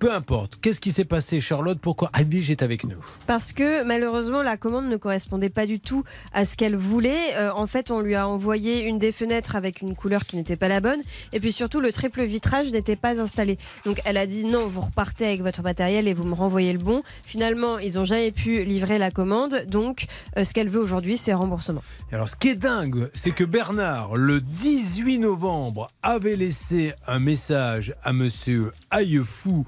Peu 0.01 0.11
importe, 0.11 0.57
qu'est-ce 0.59 0.79
qui 0.79 0.91
s'est 0.91 1.05
passé 1.05 1.39
Charlotte? 1.39 1.77
Pourquoi 1.79 2.09
Edwige 2.19 2.49
est 2.49 2.63
avec 2.63 2.85
nous? 2.85 3.05
Parce 3.27 3.53
que 3.53 3.83
malheureusement, 3.83 4.41
la 4.41 4.57
commande 4.57 4.87
ne 4.87 4.97
correspondait 4.97 5.51
pas 5.51 5.67
du 5.67 5.79
tout 5.79 6.03
à 6.33 6.43
ce 6.43 6.57
qu'elle 6.57 6.75
voulait. 6.75 7.35
Euh, 7.35 7.51
en 7.53 7.67
fait, 7.67 7.91
on 7.91 7.99
lui 7.99 8.15
a 8.15 8.27
envoyé 8.27 8.87
une 8.87 8.97
des 8.97 9.11
fenêtres 9.11 9.55
avec 9.55 9.79
une 9.83 9.95
couleur 9.95 10.25
qui 10.25 10.37
n'était 10.37 10.55
pas 10.55 10.69
la 10.69 10.81
bonne. 10.81 10.99
Et 11.33 11.39
puis 11.39 11.51
surtout, 11.51 11.81
le 11.81 11.91
triple 11.91 12.23
vitrage 12.23 12.71
n'était 12.71 12.95
pas 12.95 13.21
installé. 13.21 13.59
Donc 13.85 14.01
elle 14.03 14.17
a 14.17 14.25
dit 14.25 14.43
non, 14.43 14.65
vous 14.65 14.81
repartez 14.81 15.27
avec 15.27 15.43
votre 15.43 15.61
matériel 15.61 16.07
et 16.07 16.15
vous 16.15 16.23
me 16.23 16.33
renvoyez 16.33 16.73
le 16.73 16.79
bon. 16.79 17.03
Finalement, 17.23 17.77
ils 17.77 17.93
n'ont 17.93 18.05
jamais 18.05 18.31
pu 18.31 18.63
livrer 18.63 18.97
la 18.97 19.11
commande. 19.11 19.65
Donc 19.67 20.05
euh, 20.35 20.43
ce 20.43 20.51
qu'elle 20.51 20.69
veut 20.69 20.81
aujourd'hui, 20.81 21.19
c'est 21.19 21.35
remboursement. 21.35 21.83
Alors, 22.11 22.27
ce 22.27 22.35
qui 22.35 22.49
est 22.49 22.55
dingue, 22.55 23.11
c'est 23.13 23.29
que 23.29 23.43
Bernard, 23.43 24.15
le 24.15 24.41
18 24.41 25.19
novembre, 25.19 25.91
avait 26.01 26.37
laissé 26.37 26.91
un 27.05 27.19
message 27.19 27.93
à 28.01 28.13
monsieur 28.13 28.71
Aillefou 28.89 29.67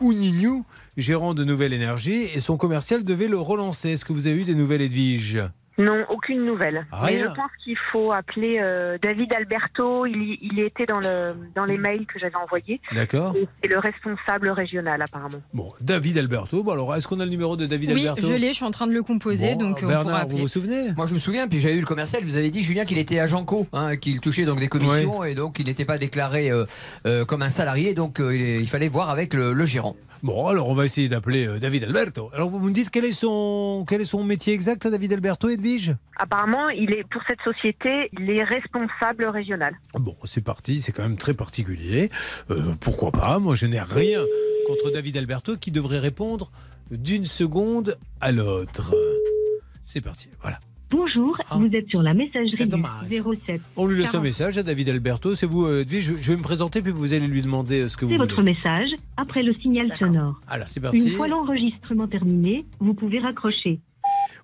Ounignou, 0.00 0.64
gérant 0.96 1.34
de 1.34 1.44
Nouvelle 1.44 1.72
Énergie, 1.72 2.24
et 2.34 2.40
son 2.40 2.56
commercial 2.56 3.04
devait 3.04 3.28
le 3.28 3.38
relancer. 3.38 3.90
Est-ce 3.90 4.04
que 4.04 4.12
vous 4.12 4.26
avez 4.26 4.40
eu 4.40 4.44
des 4.44 4.54
nouvelles, 4.54 4.82
Edwige? 4.82 5.42
Non, 5.78 6.04
aucune 6.08 6.44
nouvelle. 6.44 6.86
Rien. 6.92 7.18
Mais 7.18 7.22
je 7.24 7.26
pense 7.28 7.50
qu'il 7.64 7.76
faut 7.90 8.12
appeler 8.12 8.60
euh, 8.62 8.96
David 9.02 9.32
Alberto. 9.34 10.06
Il, 10.06 10.60
était 10.60 10.86
dans, 10.86 11.00
le, 11.00 11.34
dans 11.56 11.64
les 11.64 11.78
mails 11.78 12.06
que 12.06 12.18
j'avais 12.20 12.36
envoyés. 12.36 12.80
D'accord. 12.94 13.34
Et 13.36 13.48
C'est 13.62 13.68
le 13.70 13.78
responsable 13.80 14.50
régional, 14.50 15.02
apparemment. 15.02 15.42
Bon, 15.52 15.72
David 15.80 16.18
Alberto. 16.18 16.62
Bon, 16.62 16.72
alors, 16.72 16.94
est-ce 16.94 17.08
qu'on 17.08 17.18
a 17.20 17.24
le 17.24 17.30
numéro 17.30 17.56
de 17.56 17.66
David 17.66 17.90
Oui, 17.92 18.06
Alberto 18.06 18.28
je 18.28 18.34
l'ai, 18.34 18.48
je 18.48 18.54
suis 18.54 18.64
en 18.64 18.70
train 18.70 18.86
de 18.86 18.92
le 18.92 19.02
composer, 19.02 19.54
Bon, 19.54 19.70
donc 19.70 19.82
euh, 19.82 19.86
on 19.86 19.88
Bernard, 19.88 20.04
pourra 20.04 20.18
vous 20.18 20.24
appeler. 20.26 20.40
vous 20.42 20.48
souvenez? 20.48 20.92
Moi, 20.96 21.06
je 21.06 21.14
me 21.14 21.18
souviens, 21.18 21.48
puis 21.48 21.58
j'avais 21.58 21.74
eu 21.74 21.80
le 21.80 21.86
commercial, 21.86 22.22
vous 22.24 22.36
avez 22.36 22.50
dit, 22.50 22.62
Julien, 22.62 22.84
qu'il 22.84 22.98
était 22.98 23.18
agent 23.18 23.44
co, 23.44 23.66
hein, 23.72 23.96
qu'il 23.96 24.20
touchait 24.20 24.44
donc 24.44 24.60
des 24.60 24.68
commissions 24.68 25.24
et 25.24 25.34
donc 25.34 25.58
il 25.58 25.66
n'était 25.66 25.84
pas 25.84 25.98
déclaré 25.98 26.50
euh, 26.50 26.64
euh, 27.06 27.24
comme 27.24 27.42
un 27.42 27.50
salarié, 27.50 27.94
donc 27.94 28.20
euh, 28.20 28.36
il, 28.36 28.60
il 28.60 28.68
fallait 28.68 28.88
voir 28.88 29.10
avec 29.10 29.34
le, 29.34 29.52
le 29.52 29.66
gérant. 29.66 29.96
Bon, 30.22 30.46
alors 30.46 30.70
on 30.70 30.74
va 30.74 30.86
essayer 30.86 31.10
d'appeler 31.10 31.46
euh, 31.46 31.58
David 31.58 31.84
Alberto. 31.84 32.30
Alors 32.32 32.48
vous 32.48 32.58
me 32.58 32.70
dites 32.72 32.88
quel 32.88 33.04
est 33.04 33.12
son, 33.12 33.84
quel 33.86 34.00
est 34.00 34.06
son 34.06 34.24
métier 34.24 34.54
exact 34.54 34.86
à 34.86 34.90
David 34.90 35.12
Alberto, 35.12 35.50
Edwige 35.64 35.96
Apparemment, 36.16 36.68
il 36.68 36.92
est 36.92 37.04
pour 37.10 37.22
cette 37.26 37.40
société, 37.40 38.10
il 38.12 38.28
est 38.30 38.44
responsable 38.44 39.24
régional. 39.26 39.74
Bon, 39.94 40.14
c'est 40.24 40.44
parti, 40.44 40.80
c'est 40.80 40.92
quand 40.92 41.02
même 41.02 41.16
très 41.16 41.34
particulier. 41.34 42.10
Euh, 42.50 42.74
pourquoi 42.80 43.10
pas 43.10 43.38
Moi, 43.38 43.54
je 43.54 43.66
n'ai 43.66 43.80
rien 43.80 44.20
contre 44.66 44.90
David 44.90 45.16
Alberto 45.16 45.56
qui 45.56 45.70
devrait 45.70 45.98
répondre 45.98 46.52
d'une 46.90 47.24
seconde 47.24 47.96
à 48.20 48.30
l'autre. 48.30 48.94
C'est 49.84 50.02
parti, 50.02 50.28
voilà. 50.42 50.60
Bonjour, 50.90 51.36
vous 51.50 51.68
êtes 51.72 51.88
sur 51.88 52.02
la 52.02 52.14
messagerie 52.14 52.66
du 52.66 53.22
07. 53.46 53.60
On 53.76 53.86
lui 53.86 53.96
laisse 53.96 54.10
un 54.10 54.12
40. 54.12 54.22
message 54.22 54.58
à 54.58 54.62
David 54.62 54.90
Alberto. 54.90 55.34
C'est 55.34 55.46
vous, 55.46 55.64
euh, 55.64 55.80
Edwige. 55.80 56.04
Je, 56.04 56.22
je 56.22 56.32
vais 56.32 56.38
me 56.38 56.42
présenter, 56.42 56.82
puis 56.82 56.92
vous 56.92 57.14
allez 57.14 57.26
lui 57.26 57.42
demander 57.42 57.80
euh, 57.80 57.88
ce 57.88 57.96
que 57.96 58.04
vous 58.04 58.12
C'est 58.12 58.18
voulez. 58.18 58.28
votre 58.28 58.42
message 58.42 58.90
après 59.16 59.42
le 59.42 59.54
signal 59.54 59.96
sonore. 59.96 60.40
Alors, 60.46 60.68
c'est 60.68 60.80
parti. 60.80 60.98
Une 60.98 61.16
fois 61.16 61.26
l'enregistrement 61.26 62.06
terminé, 62.06 62.64
vous 62.78 62.94
pouvez 62.94 63.18
raccrocher. 63.18 63.80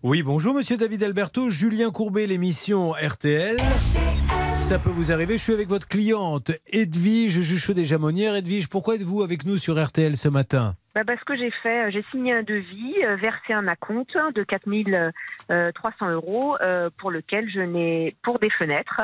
Oui, 0.03 0.22
bonjour 0.22 0.55
Monsieur 0.55 0.78
David 0.78 1.03
Alberto, 1.03 1.51
Julien 1.51 1.90
Courbet, 1.90 2.26
l'émission 2.26 2.92
RTL. 2.92 3.59
Ça 4.59 4.78
peut 4.78 4.88
vous 4.88 5.12
arriver, 5.12 5.36
je 5.36 5.42
suis 5.42 5.53
avec 5.53 5.68
votre 5.68 5.86
cliente 5.86 6.53
Edwige 6.72 7.42
Juchot 7.42 7.74
des 7.74 7.84
Jamonières. 7.84 8.34
Edwige, 8.34 8.70
pourquoi 8.70 8.94
êtes-vous 8.94 9.22
avec 9.22 9.44
nous 9.44 9.59
sur 9.59 9.78
RTL 9.78 10.16
ce 10.16 10.30
matin? 10.30 10.74
Bah, 10.94 11.03
parce 11.07 11.22
que 11.24 11.36
j'ai 11.36 11.51
fait, 11.62 11.88
euh, 11.88 11.90
j'ai 11.92 12.03
signé 12.11 12.32
un 12.32 12.42
devis, 12.42 12.94
euh, 13.05 13.16
versé 13.16 13.53
un 13.53 13.68
acompte 13.68 14.16
de 14.34 14.42
4300 14.42 16.11
euros 16.11 16.57
euh, 16.62 16.88
pour 16.96 17.11
lequel 17.11 17.51
je 17.51 17.61
n'ai, 17.61 18.16
pour 18.22 18.38
des 18.38 18.51
fenêtres, 18.51 19.03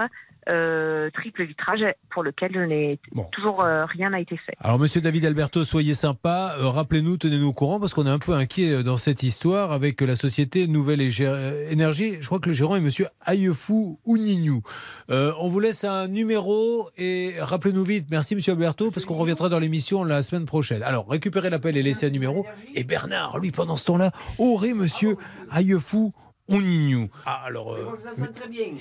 euh, 0.48 1.10
triple 1.10 1.44
vitrage, 1.44 1.84
pour 2.10 2.22
lequel 2.22 2.52
je 2.54 2.96
toujours 3.32 3.62
euh, 3.62 3.84
rien 3.86 4.10
n'a 4.10 4.20
été 4.20 4.36
fait. 4.36 4.54
Alors 4.60 4.78
Monsieur 4.78 5.00
David 5.00 5.24
Alberto, 5.24 5.64
soyez 5.64 5.94
sympa, 5.94 6.56
euh, 6.58 6.68
rappelez-nous, 6.68 7.16
tenez-nous 7.16 7.48
au 7.48 7.52
courant 7.52 7.80
parce 7.80 7.94
qu'on 7.94 8.06
est 8.06 8.10
un 8.10 8.18
peu 8.18 8.32
inquiet 8.32 8.82
dans 8.82 8.96
cette 8.96 9.22
histoire 9.22 9.72
avec 9.72 10.00
la 10.00 10.16
société 10.16 10.66
Nouvelle 10.66 11.00
Énergie. 11.70 12.16
Je 12.20 12.26
crois 12.26 12.38
que 12.38 12.48
le 12.48 12.54
gérant 12.54 12.76
est 12.76 12.80
Monsieur 12.80 13.06
Aillefou 13.22 13.98
Ounignou. 14.04 14.62
Euh, 15.10 15.32
on 15.40 15.48
vous 15.48 15.60
laisse 15.60 15.84
un 15.84 16.08
numéro 16.08 16.88
et 16.96 17.34
rappelez-nous 17.40 17.84
vite. 17.84 18.06
Merci 18.10 18.34
Monsieur 18.34 18.52
Alberto 18.52 18.90
parce 18.90 19.06
qu'on 19.06 19.14
reviendra 19.14 19.48
dans 19.48 19.58
l'émission 19.58 20.04
la 20.04 20.22
semaine 20.22 20.46
prochaine. 20.46 20.82
Alors 20.82 21.08
récupérez 21.08 21.50
l'appel 21.50 21.76
et 21.76 21.82
laissez 21.82 22.06
un 22.06 22.10
numéro. 22.10 22.46
Et 22.74 22.84
Bernard, 22.84 23.38
lui, 23.38 23.50
pendant 23.50 23.76
ce 23.76 23.86
temps-là, 23.86 24.12
aurait 24.38 24.74
Monsieur 24.74 25.16
Aillefou 25.50 26.12
Ounignou. 26.50 27.08
Ah, 27.24 27.42
alors, 27.44 27.72
euh, 27.74 27.84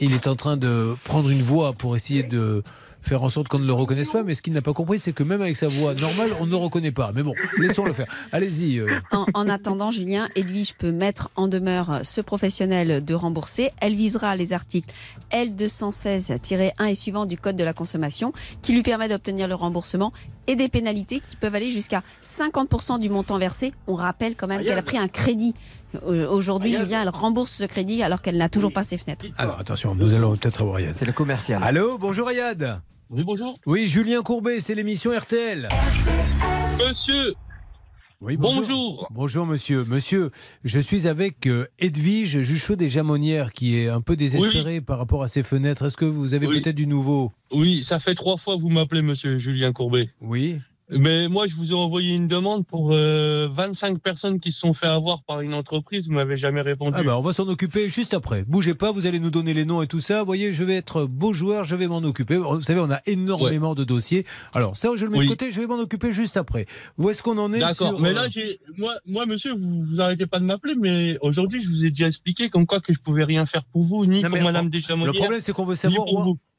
il 0.02 0.14
est 0.14 0.28
en 0.28 0.36
train 0.36 0.58
de 0.58 0.96
prendre 1.04 1.30
une 1.30 1.42
voie 1.42 1.74
pour 1.74 1.96
essayer 1.96 2.24
de 2.24 2.64
faire 3.02 3.22
en 3.22 3.30
sorte 3.30 3.48
qu'on 3.50 3.60
ne 3.60 3.68
le 3.68 3.74
reconnaisse 3.74 4.10
pas. 4.10 4.24
Mais 4.24 4.34
ce 4.34 4.42
qu'il 4.42 4.54
n'a 4.54 4.64
pas 4.64 4.74
compris, 4.74 4.98
c'est 4.98 5.14
que 5.14 5.22
même 5.24 5.42
avec 5.42 5.56
sa 5.58 5.68
voix 5.68 5.94
normale, 5.94 6.30
on 6.40 6.46
ne 6.48 6.52
le 6.52 6.58
reconnaît 6.58 6.92
pas. 6.92 7.12
Mais 7.14 7.22
bon, 7.22 7.34
laissons-le 7.60 7.94
faire. 7.94 8.08
Allez-y. 8.32 8.80
euh. 8.80 9.00
En, 9.12 9.26
en 9.36 9.48
attendant, 9.50 9.92
Julien, 9.92 10.28
Edwige 10.36 10.74
peut 10.76 10.92
mettre 10.92 11.30
en 11.36 11.48
demeure 11.48 12.00
ce 12.04 12.20
professionnel 12.22 13.06
de 13.06 13.14
rembourser. 13.14 13.70
Elle 13.80 13.94
visera 13.94 14.36
les 14.36 14.54
articles 14.54 14.92
L216-1 15.32 16.88
et 16.88 16.96
suivant 16.96 17.26
du 17.26 17.38
Code 17.38 17.56
de 17.58 17.64
la 17.64 17.74
consommation 17.74 18.34
qui 18.62 18.74
lui 18.74 18.82
permet 18.84 19.08
d'obtenir 19.10 19.48
le 19.48 19.56
remboursement 19.56 20.12
et 20.48 20.56
des 20.56 20.68
pénalités 20.68 21.20
qui 21.20 21.36
peuvent 21.36 21.56
aller 21.56 21.72
jusqu'à 21.72 22.04
50% 22.24 23.00
du 23.00 23.10
montant 23.10 23.38
versé. 23.38 23.74
On 23.88 23.96
rappelle 23.96 24.36
quand 24.36 24.48
même 24.48 24.64
qu'elle 24.64 24.78
a 24.78 24.82
pris 24.84 24.98
un 24.98 25.08
crédit. 25.08 25.54
Euh, 26.08 26.28
Aujourd'hui, 26.30 26.74
Julien, 26.74 27.02
elle 27.02 27.10
rembourse 27.10 27.52
ce 27.52 27.64
crédit 27.64 28.04
alors 28.04 28.22
qu'elle 28.22 28.38
n'a 28.38 28.50
toujours 28.50 28.74
pas 28.74 28.84
ses 28.84 28.98
fenêtres. 28.98 29.26
Alors 29.38 29.60
attention, 29.60 29.96
nous 29.96 30.14
allons 30.14 30.36
peut-être 30.36 30.62
avoir 30.62 30.78
Ayad. 30.78 30.94
C'est 30.96 31.06
le 31.06 31.14
commercial. 31.14 31.62
Allô, 31.64 31.98
bonjour 31.98 32.28
Ayad. 32.28 32.82
Oui, 33.10 33.24
bonjour. 33.24 33.56
Oui, 33.66 33.88
Julien 33.88 34.22
Courbet, 34.24 34.60
c'est 34.60 34.76
l'émission 34.76 35.12
RTL. 35.12 35.70
Monsieur 36.80 37.34
Oui, 38.22 38.38
Bonjour. 38.38 39.08
Bonjour 39.12 39.46
monsieur. 39.46 39.84
Monsieur, 39.86 40.32
je 40.64 40.80
suis 40.80 41.08
avec 41.08 41.48
euh, 41.48 41.68
Edwige 41.80 42.42
Juchot 42.42 42.76
des 42.76 42.90
Jamonnières 42.90 43.52
qui 43.52 43.78
est 43.78 43.90
un 43.90 44.02
peu 44.02 44.16
désespérée 44.16 44.82
par 44.82 44.98
rapport 44.98 45.22
à 45.22 45.28
ses 45.28 45.44
fenêtres. 45.44 45.86
Est-ce 45.86 45.98
que 45.98 46.06
vous 46.06 46.34
avez 46.34 46.48
Oui. 46.48 46.62
peut-être 46.62 46.76
du 46.76 46.88
nouveau? 46.88 47.32
Oui, 47.52 47.84
ça 47.84 48.00
fait 48.00 48.16
trois 48.16 48.38
fois 48.38 48.56
que 48.56 48.62
vous 48.62 48.70
m'appelez 48.70 49.02
monsieur 49.02 49.38
Julien 49.38 49.74
Courbet. 49.74 50.10
Oui. 50.22 50.60
Mais 50.90 51.28
moi, 51.30 51.48
je 51.48 51.56
vous 51.56 51.72
ai 51.72 51.74
envoyé 51.74 52.14
une 52.14 52.28
demande 52.28 52.66
pour 52.66 52.92
euh, 52.92 53.48
25 53.52 54.00
personnes 54.00 54.40
qui 54.40 54.52
se 54.52 54.60
sont 54.60 54.74
fait 54.74 54.86
avoir 54.88 55.24
par 55.24 55.42
une 55.42 55.54
entreprise. 55.54 56.08
Vous 56.08 56.14
m'avez 56.14 56.38
jamais 56.38 56.62
répondu. 56.62 56.96
Ah 57.00 57.04
bah 57.04 57.18
on 57.18 57.22
va 57.22 57.34
s'en 57.34 57.48
occuper 57.48 57.90
juste 57.90 58.14
après. 58.14 58.44
Bougez 58.44 58.76
pas, 58.76 58.92
vous 58.92 59.08
allez 59.08 59.20
nous 59.20 59.32
donner 59.32 59.54
les 59.54 59.66
noms 59.66 59.82
et 59.82 59.88
tout 59.88 60.00
ça. 60.00 60.20
Vous 60.20 60.26
voyez, 60.26 60.54
je 60.54 60.64
vais 60.64 60.76
être 60.76 61.06
beau 61.06 61.34
joueur, 61.34 61.64
je 61.64 61.76
vais 61.76 61.88
m'en 61.88 61.98
occuper. 61.98 62.38
Vous 62.38 62.62
savez, 62.62 62.80
on 62.80 62.92
a 62.92 63.02
énormément 63.08 63.74
de 63.74 63.84
dossiers. 63.84 64.26
Alors 64.54 64.78
ça, 64.78 64.90
je 64.96 65.06
le 65.06 65.12
mets 65.12 65.20
Oui. 65.20 65.26
de 65.26 65.30
côté, 65.32 65.52
je 65.52 65.60
vais 65.60 65.68
m'en 65.68 65.80
occuper 65.80 66.12
juste 66.12 66.38
après. 66.38 66.68
Où 66.98 67.10
est-ce 67.10 67.24
qu'on 67.24 67.38
en 67.40 67.52
est 67.52 67.60
D'accord. 67.60 67.90
sur, 67.90 68.00
Mais 68.00 68.10
euh, 68.10 68.14
là, 68.14 68.30
j'ai, 68.30 68.60
moi, 68.78 68.94
moi, 69.08 69.26
monsieur, 69.26 69.54
vous, 69.54 69.86
vous 69.90 70.02
arrêtez 70.02 70.28
pas 70.28 70.40
de 70.40 70.46
m'appeler. 70.46 70.76
Mais 70.76 71.18
aujourd'hui, 71.22 71.64
je 71.64 71.70
vous 71.70 71.84
ai 71.84 71.90
déjà 71.90 72.08
expliqué 72.08 72.50
comme 72.50 72.68
quoi 72.68 72.80
que 72.80 72.94
je 72.94 73.00
pouvais 73.00 73.24
rien 73.24 73.48
faire 73.48 73.64
pour 73.66 73.84
vous, 73.84 74.06
ni 74.06 74.22
Non, 74.22 74.30
pour 74.30 74.42
Madame 74.42 74.70
on-. 74.90 75.06
Le 75.06 75.14
problème, 75.14 75.42
c'est 75.42 75.52
qu'on 75.52 75.66
veut 75.66 75.76
savoir 75.76 76.06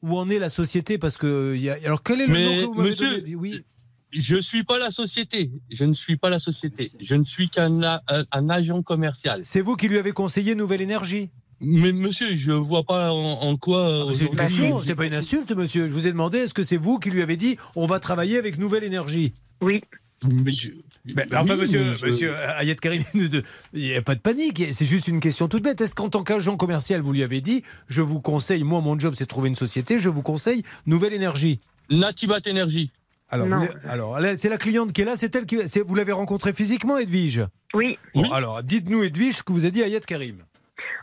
où, 0.03 0.17
en 0.17 0.29
est 0.29 0.39
la 0.39 0.49
société 0.49 0.97
parce 0.97 1.17
que 1.17 1.53
il 1.55 1.61
y 1.61 1.69
a... 1.69 1.77
alors 1.85 2.03
quel 2.03 2.21
est 2.21 2.27
le 2.27 2.33
nom 2.33 2.39
Mais 2.39 2.61
que 2.61 2.65
vous 2.65 2.73
m'avez 2.73 2.89
monsieur, 2.89 3.21
donné? 3.21 3.35
Oui. 3.35 3.63
Je 4.11 4.37
suis 4.37 4.63
pas 4.63 4.77
la 4.77 4.91
société. 4.91 5.51
Je 5.71 5.83
ne 5.85 5.93
suis 5.93 6.17
pas 6.17 6.29
la 6.29 6.39
société. 6.39 6.91
Je 6.99 7.15
ne 7.15 7.25
suis 7.25 7.49
qu'un 7.49 7.81
un, 7.83 7.99
un 8.31 8.49
agent 8.49 8.81
commercial. 8.83 9.41
C'est 9.43 9.61
vous 9.61 9.75
qui 9.75 9.87
lui 9.87 9.97
avez 9.97 10.11
conseillé 10.11 10.55
Nouvelle 10.55 10.81
Énergie. 10.81 11.29
Mais 11.59 11.91
monsieur, 11.91 12.35
je 12.35 12.51
vois 12.51 12.83
pas 12.83 13.11
en, 13.11 13.17
en 13.41 13.57
quoi. 13.57 14.05
Ah, 14.07 14.13
c'est 14.13 14.25
une 14.25 14.31
je- 14.79 14.85
c'est 14.85 14.95
pas 14.95 15.05
une 15.05 15.15
insulte, 15.15 15.51
monsieur. 15.53 15.87
Je 15.87 15.93
vous 15.93 16.05
ai 16.05 16.11
demandé, 16.11 16.37
est-ce 16.39 16.53
que 16.53 16.63
c'est 16.63 16.77
vous 16.77 16.99
qui 16.99 17.09
lui 17.09 17.21
avez 17.23 17.35
dit, 17.35 17.57
on 17.75 17.87
va 17.87 17.99
travailler 17.99 18.37
avec 18.37 18.59
Nouvelle 18.59 18.83
Énergie? 18.83 19.33
Oui. 19.61 19.81
Mais 20.23 20.51
je- 20.51 20.69
Mais, 21.05 21.25
mais 21.31 21.37
enfin, 21.37 21.55
Oui, 21.55 21.61
monsieur, 21.61 21.95
je- 21.95 22.05
monsieur 22.05 22.35
Ayat 22.37 22.75
Karim, 22.75 23.03
ne- 23.15 23.41
il 23.73 23.81
n'y 23.81 23.95
a 23.95 24.01
pas 24.03 24.13
de 24.13 24.19
panique. 24.19 24.63
C'est 24.71 24.85
juste 24.85 25.07
une 25.07 25.19
question 25.19 25.47
toute 25.47 25.63
bête. 25.63 25.81
Est-ce 25.81 25.95
qu'en 25.95 26.09
tant 26.09 26.21
qu'agent 26.23 26.57
commercial, 26.57 27.01
vous 27.01 27.13
lui 27.13 27.23
avez 27.23 27.41
dit, 27.41 27.63
je 27.87 28.01
vous 28.01 28.19
conseille, 28.21 28.63
moi, 28.63 28.81
mon 28.81 28.99
job, 28.99 29.13
c'est 29.17 29.23
de 29.23 29.29
trouver 29.29 29.49
une 29.49 29.55
société, 29.55 29.97
je 29.99 30.09
vous 30.09 30.21
conseille 30.21 30.61
Nouvelle 30.85 31.13
Énergie? 31.13 31.57
Natibat 31.89 32.41
Energy. 32.47 32.91
Alors, 33.29 33.47
Non. 33.47 33.59
vous 33.59 33.65
l'avez- 33.67 33.87
alors 33.89 34.17
c'est 34.37 34.49
la 34.49 34.57
cliente 34.57 34.93
qui 34.93 35.01
est 35.01 35.05
là, 35.05 35.15
c'est 35.15 35.35
elle 35.35 35.45
qui. 35.45 35.57
Vous 35.85 35.95
l'avez 35.95 36.11
rencontrée 36.13 36.53
physiquement, 36.53 36.97
Edwige 36.97 37.45
Oui. 37.73 37.97
Bon, 38.15 38.31
alors, 38.31 38.63
dites-nous, 38.63 39.03
Edwige, 39.03 39.37
ce 39.37 39.43
que 39.43 39.51
vous 39.51 39.65
a 39.65 39.69
dit 39.69 39.83
Ayat 39.83 39.99
Karim. 39.99 40.37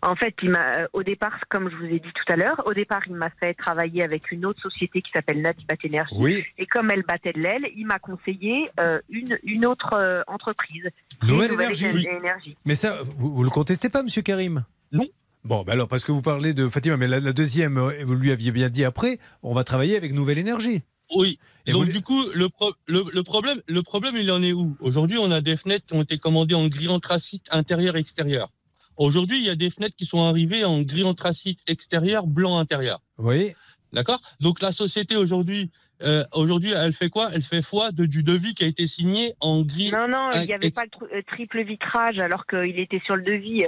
En 0.02 0.16
fait, 0.16 0.34
il 0.42 0.50
m'a, 0.50 0.80
euh, 0.80 0.86
au 0.92 1.02
départ, 1.02 1.32
comme 1.48 1.70
je 1.70 1.76
vous 1.76 1.84
ai 1.86 1.98
dit 1.98 2.12
tout 2.14 2.30
à 2.32 2.36
l'heure, 2.36 2.62
au 2.66 2.74
départ, 2.74 3.00
il 3.06 3.14
m'a 3.14 3.30
fait 3.40 3.54
travailler 3.54 4.02
avec 4.02 4.30
une 4.32 4.44
autre 4.44 4.60
société 4.60 5.00
qui 5.00 5.10
s'appelle 5.14 5.40
Natibat 5.40 5.76
Energy. 5.86 6.14
Oui. 6.18 6.44
Et 6.58 6.66
comme 6.66 6.90
elle 6.90 7.02
battait 7.02 7.32
de 7.32 7.40
l'aile, 7.40 7.66
il 7.74 7.86
m'a 7.86 7.98
conseillé 7.98 8.68
euh, 8.80 9.00
une, 9.08 9.38
une 9.44 9.64
autre 9.64 9.94
euh, 9.94 10.20
entreprise. 10.26 10.84
Nouvelle 11.22 11.52
Énergie. 11.52 11.86
Éner- 11.86 12.16
Énergie. 12.18 12.56
Mais 12.66 12.74
ça, 12.74 12.98
vous, 13.16 13.34
vous 13.34 13.44
le 13.44 13.50
contestez 13.50 13.88
pas, 13.88 14.02
monsieur 14.02 14.20
Karim? 14.22 14.64
Non. 14.92 15.06
Bon, 15.42 15.62
ben 15.62 15.72
alors, 15.74 15.88
parce 15.88 16.04
que 16.04 16.12
vous 16.12 16.22
parlez 16.22 16.52
de 16.54 16.68
Fatima, 16.68 16.96
mais 16.98 17.06
la, 17.06 17.20
la 17.20 17.32
deuxième, 17.32 17.78
vous 17.78 18.14
lui 18.14 18.30
aviez 18.30 18.50
bien 18.50 18.68
dit 18.68 18.84
après, 18.84 19.18
on 19.42 19.54
va 19.54 19.64
travailler 19.64 19.96
avec 19.96 20.12
Nouvelle 20.12 20.38
Énergie. 20.38 20.82
Oui. 21.14 21.38
Et 21.66 21.72
Donc 21.72 21.86
vous- 21.86 21.92
du 21.92 22.02
coup, 22.02 22.22
le, 22.34 22.48
pro- 22.48 22.74
le, 22.86 23.04
le 23.12 23.22
problème, 23.22 23.60
le 23.68 23.82
problème, 23.82 24.16
il 24.16 24.30
en 24.30 24.42
est 24.42 24.52
où? 24.52 24.76
Aujourd'hui, 24.80 25.18
on 25.18 25.30
a 25.30 25.40
des 25.40 25.56
fenêtres 25.56 25.86
qui 25.86 25.94
ont 25.94 26.02
été 26.02 26.18
commandées 26.18 26.54
en 26.54 26.66
gris 26.68 26.88
anthracite 26.88 27.46
intérieur 27.50 27.96
et 27.96 28.00
extérieur. 28.00 28.50
Aujourd'hui, 28.96 29.38
il 29.38 29.44
y 29.44 29.50
a 29.50 29.56
des 29.56 29.70
fenêtres 29.70 29.96
qui 29.96 30.06
sont 30.06 30.22
arrivées 30.22 30.64
en 30.64 30.80
gris 30.82 31.04
anthracite 31.04 31.60
extérieur, 31.66 32.26
blanc 32.26 32.58
intérieur. 32.58 33.00
Oui. 33.18 33.52
D'accord? 33.92 34.20
Donc 34.40 34.60
la 34.60 34.72
société 34.72 35.16
aujourd'hui, 35.16 35.70
euh, 36.02 36.24
aujourd'hui, 36.32 36.72
elle 36.72 36.92
fait 36.92 37.08
quoi? 37.08 37.30
Elle 37.32 37.42
fait 37.42 37.62
foi 37.62 37.92
de, 37.92 38.06
du 38.06 38.22
devis 38.22 38.54
qui 38.54 38.64
a 38.64 38.66
été 38.66 38.86
signé 38.86 39.34
en 39.40 39.62
gris. 39.62 39.90
Non, 39.90 40.06
non, 40.08 40.30
il 40.34 40.42
n'y 40.46 40.52
avait 40.52 40.66
ex- 40.68 40.74
pas 40.74 40.84
le 40.84 40.90
tr- 41.06 41.16
euh, 41.18 41.22
triple 41.28 41.62
vitrage 41.64 42.18
alors 42.18 42.46
qu'il 42.46 42.78
était 42.78 43.00
sur 43.06 43.16
le 43.16 43.22
devis. 43.22 43.62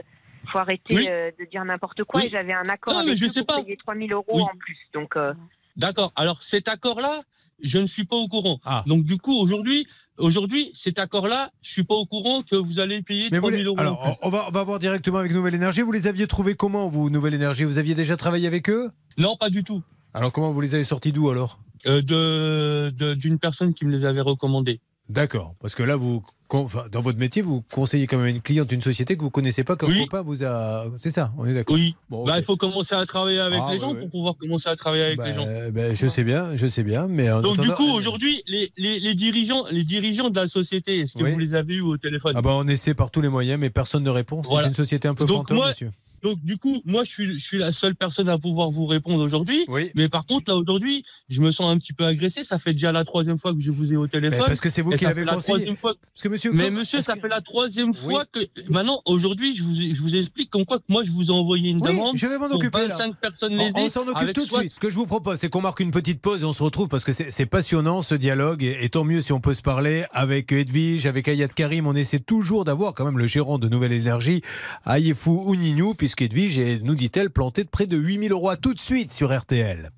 Il 0.44 0.50
faut 0.50 0.58
arrêter 0.58 0.94
Oui. 0.94 1.06
euh, 1.08 1.30
de 1.40 1.44
dire 1.50 1.64
n'importe 1.64 2.04
quoi. 2.04 2.20
Oui. 2.20 2.26
Et 2.26 2.30
j'avais 2.30 2.52
un 2.52 2.68
accord 2.68 2.94
Non, 2.94 3.00
mais 3.04 3.12
avec 3.12 3.18
je 3.22 3.28
sais 3.28 3.40
pour 3.44 3.56
pas. 3.56 3.62
payer 3.62 3.76
3000 3.76 4.12
euros 4.12 4.24
Oui. 4.32 4.42
en 4.42 4.56
plus. 4.58 4.78
Donc, 4.94 5.16
euh, 5.16 5.32
D'accord. 5.76 6.12
Alors 6.16 6.42
cet 6.42 6.68
accord-là, 6.68 7.22
je 7.62 7.78
ne 7.78 7.86
suis 7.86 8.04
pas 8.04 8.16
au 8.16 8.28
courant. 8.28 8.58
Ah. 8.64 8.84
Donc 8.86 9.04
du 9.04 9.18
coup, 9.18 9.34
aujourd'hui, 9.38 9.86
aujourd'hui, 10.18 10.70
cet 10.74 10.98
accord-là, 10.98 11.50
je 11.62 11.70
suis 11.70 11.84
pas 11.84 11.94
au 11.94 12.06
courant 12.06 12.42
que 12.42 12.56
vous 12.56 12.80
allez 12.80 13.02
payer 13.02 13.28
Mais 13.30 13.38
vous 13.38 13.48
3000 13.48 13.58
les- 13.60 13.64
euros. 13.66 13.76
en 13.78 13.80
Alors, 13.80 14.02
plus. 14.02 14.12
on 14.22 14.28
va, 14.30 14.44
on 14.48 14.50
va 14.50 14.62
voir 14.64 14.78
directement 14.78 15.18
avec 15.18 15.32
Nouvelle 15.32 15.54
Énergie. 15.54 15.82
Vous 15.82 15.92
les 15.92 16.06
aviez 16.06 16.26
trouvés 16.26 16.54
comment, 16.54 16.88
vous, 16.88 17.10
Nouvelle 17.10 17.34
Énergie? 17.34 17.64
Vous 17.64 17.78
aviez 17.78 17.94
déjà 17.94 18.16
travaillé 18.16 18.46
avec 18.46 18.68
eux? 18.70 18.90
Non, 19.18 19.36
pas 19.36 19.50
du 19.50 19.64
tout. 19.64 19.82
Alors, 20.14 20.32
comment 20.32 20.52
vous 20.52 20.60
les 20.60 20.74
avez 20.74 20.84
sortis 20.84 21.12
d'où 21.12 21.28
alors? 21.30 21.58
Euh, 21.86 22.00
de 22.02 22.90
de- 22.96 23.14
d'une 23.14 23.38
personne 23.38 23.74
qui 23.74 23.84
me 23.84 23.96
les 23.96 24.04
avait 24.06 24.22
recommandés. 24.22 24.80
D'accord. 25.08 25.54
Parce 25.60 25.74
que 25.74 25.82
là, 25.82 25.94
vous, 25.96 26.24
dans 26.50 27.00
votre 27.00 27.18
métier, 27.18 27.42
vous 27.42 27.62
conseillez 27.72 28.06
quand 28.06 28.18
même 28.18 28.34
une 28.36 28.40
cliente 28.40 28.68
d'une 28.68 28.80
société 28.80 29.16
que 29.16 29.22
vous 29.22 29.30
connaissez 29.30 29.64
pas, 29.64 29.76
qu'un 29.76 29.88
Oui. 29.88 30.04
copain 30.04 30.22
vous 30.22 30.44
a. 30.44 30.84
C'est 30.96 31.10
ça, 31.10 31.32
on 31.38 31.44
est 31.46 31.54
d'accord 31.54 31.74
Oui. 31.74 31.96
Bon, 32.08 32.24
Bah, 32.24 32.36
il 32.38 32.44
faut 32.44 32.56
commencer 32.56 32.94
à 32.94 33.04
travailler 33.04 33.40
avec 33.40 33.60
Ah, 33.62 33.72
les 33.72 33.78
gens 33.78 33.92
ouais. 33.92 34.00
pour 34.00 34.10
pouvoir 34.10 34.34
commencer 34.36 34.68
à 34.68 34.76
travailler 34.76 35.04
avec 35.04 35.24
les 35.24 35.34
gens. 35.34 35.44
Ben, 35.44 35.70
ben, 35.72 35.94
je 35.96 36.06
sais 36.06 36.24
bien, 36.24 36.54
je 36.56 36.66
sais 36.66 36.82
bien, 36.84 37.06
mais 37.08 37.30
en 37.30 37.42
Donc 37.42 37.60
du 37.60 37.70
coup, 37.70 37.90
aujourd'hui, 37.92 38.42
les, 38.46 38.70
les, 38.76 38.98
les 39.00 39.14
dirigeants, 39.14 39.64
les 39.70 39.84
dirigeants 39.84 40.30
de 40.30 40.36
la 40.36 40.48
société, 40.48 41.00
est-ce 41.00 41.14
que 41.14 41.22
Oui. 41.22 41.32
vous 41.32 41.38
les 41.38 41.54
avez 41.54 41.74
eu 41.74 41.80
au 41.80 41.96
téléphone? 41.96 42.34
Ah 42.36 42.42
ben, 42.42 42.50
on 42.52 42.68
essaie 42.68 42.94
par 42.94 43.10
tous 43.10 43.20
les 43.20 43.28
moyens, 43.28 43.58
mais 43.60 43.70
personne 43.70 44.02
ne 44.04 44.10
répond. 44.10 44.42
C'est 44.42 44.50
Voilà. 44.50 44.68
une 44.68 44.74
société 44.74 45.08
un 45.08 45.14
peu 45.14 45.26
Donc, 45.26 45.38
fantôme, 45.38 45.56
moi- 45.58 45.68
monsieur. 45.68 45.90
Donc 46.22 46.38
du 46.42 46.56
coup, 46.58 46.80
moi, 46.84 47.04
je 47.04 47.10
suis, 47.10 47.38
je 47.38 47.44
suis 47.44 47.58
la 47.58 47.72
seule 47.72 47.94
personne 47.94 48.28
à 48.28 48.38
pouvoir 48.38 48.70
vous 48.70 48.86
répondre 48.86 49.22
aujourd'hui. 49.24 49.64
Oui. 49.68 49.90
Mais 49.94 50.08
par 50.08 50.26
contre, 50.26 50.50
là 50.50 50.56
aujourd'hui, 50.56 51.04
je 51.28 51.40
me 51.40 51.50
sens 51.52 51.70
un 51.74 51.78
petit 51.78 51.92
peu 51.92 52.04
agressé. 52.04 52.42
Ça 52.44 52.58
fait 52.58 52.72
déjà 52.72 52.92
la 52.92 53.04
troisième 53.04 53.38
fois 53.38 53.52
que 53.54 53.60
je 53.60 53.70
vous 53.70 53.92
ai 53.92 53.96
au 53.96 54.06
téléphone. 54.06 54.40
Mais 54.40 54.46
parce 54.46 54.60
que 54.60 54.70
c'est 54.70 54.82
vous 54.82 54.90
qui 54.92 55.04
l'avez 55.04 55.24
la 55.24 55.36
troisième 55.36 55.76
fois- 55.76 55.94
Parce 56.12 56.22
que 56.22 56.28
monsieur. 56.28 56.52
Mais 56.52 56.70
monsieur, 56.70 57.00
ça 57.00 57.14
que- 57.14 57.20
fait 57.20 57.28
la 57.28 57.40
troisième 57.40 57.94
fois 57.94 58.24
que 58.24 58.40
maintenant, 58.68 59.02
aujourd'hui, 59.04 59.54
je 59.56 59.62
vous, 59.62 59.74
je 59.74 60.00
vous 60.00 60.14
explique 60.16 60.50
comme 60.50 60.64
quoi 60.64 60.78
que 60.78 60.84
moi, 60.88 61.04
je 61.04 61.10
vous 61.10 61.26
ai 61.28 61.30
envoyé 61.30 61.70
une 61.70 61.80
Oui, 61.82 61.90
demande. 61.92 62.16
je 62.16 62.26
vais 62.26 62.38
m'en 62.38 62.48
pour 62.48 62.56
occuper. 62.56 62.78
là. 62.88 62.88
25 62.88 63.16
personnes 63.16 63.54
On- 63.54 63.58
lésées. 63.58 63.72
On, 63.76 63.88
s'en 63.90 64.06
occupe 64.08 64.32
tout 64.32 64.44
de 64.44 64.50
suite. 64.50 64.74
Ce 64.74 64.80
que 64.80 64.90
je 64.90 64.94
vous 64.96 65.06
propose, 65.06 65.38
c'est 65.38 65.48
qu'on 65.48 65.60
marque 65.60 65.80
une 65.80 65.90
petite 65.90 66.20
pause 66.20 66.42
et 66.42 66.44
on 66.44 66.52
se 66.52 66.62
retrouve 66.62 66.88
parce 66.88 67.04
que 67.04 67.12
c'est 67.12 67.30
c'est 67.30 67.46
passionnant 67.46 68.02
ce 68.02 68.14
dialogue. 68.14 68.62
Et, 68.62 68.78
et 68.84 68.88
tant 68.88 69.04
mieux 69.04 69.20
si 69.20 69.32
on 69.32 69.40
peut 69.40 69.54
se 69.54 69.62
parler 69.62 70.04
avec 70.12 70.52
Edwige, 70.52 71.06
avec 71.06 71.28
Ayat 71.28 71.48
Karim. 71.48 71.86
On 71.86 71.94
essaie 71.94 72.18
toujours 72.20 72.64
d'avoir 72.64 72.94
quand 72.94 73.04
même 73.04 73.18
le 73.18 73.26
gérant 73.26 73.58
de 73.58 73.68
Nouvelle 73.68 73.92
Énergie, 73.92 74.42
Ayefou 74.84 75.42
Ounignou, 75.46 75.94
puisque 76.06 76.22
Edwige 76.22 76.58
est, 76.58 76.78
nous 76.84 76.94
dit-elle, 76.94 77.30
plantée 77.30 77.64
de 77.64 77.68
près 77.68 77.88
de 77.88 77.96
8000 77.96 78.30
euros 78.30 78.54
tout 78.54 78.74
de 78.74 78.78
suite 78.78 79.10
sur 79.10 79.36
RTL. 79.36 79.90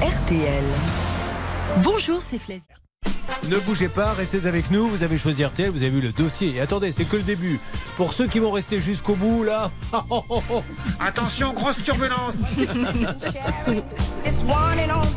RTL. 0.00 0.64
Bonjour, 1.82 2.22
c'est 2.22 2.38
Flavie. 2.38 2.62
Ne 3.48 3.58
bougez 3.58 3.88
pas, 3.88 4.12
restez 4.12 4.46
avec 4.46 4.70
nous. 4.70 4.86
Vous 4.88 5.02
avez 5.02 5.18
choisi 5.18 5.44
RTL, 5.44 5.68
vous 5.70 5.82
avez 5.82 5.90
vu 5.90 6.00
le 6.00 6.12
dossier. 6.12 6.54
Et 6.54 6.60
attendez, 6.60 6.92
c'est 6.92 7.04
que 7.04 7.16
le 7.16 7.24
début. 7.24 7.58
Pour 7.96 8.12
ceux 8.12 8.28
qui 8.28 8.38
vont 8.38 8.52
rester 8.52 8.80
jusqu'au 8.80 9.16
bout, 9.16 9.42
là. 9.42 9.70
Attention, 11.00 11.52
grosse 11.52 11.82
turbulence. 11.82 12.42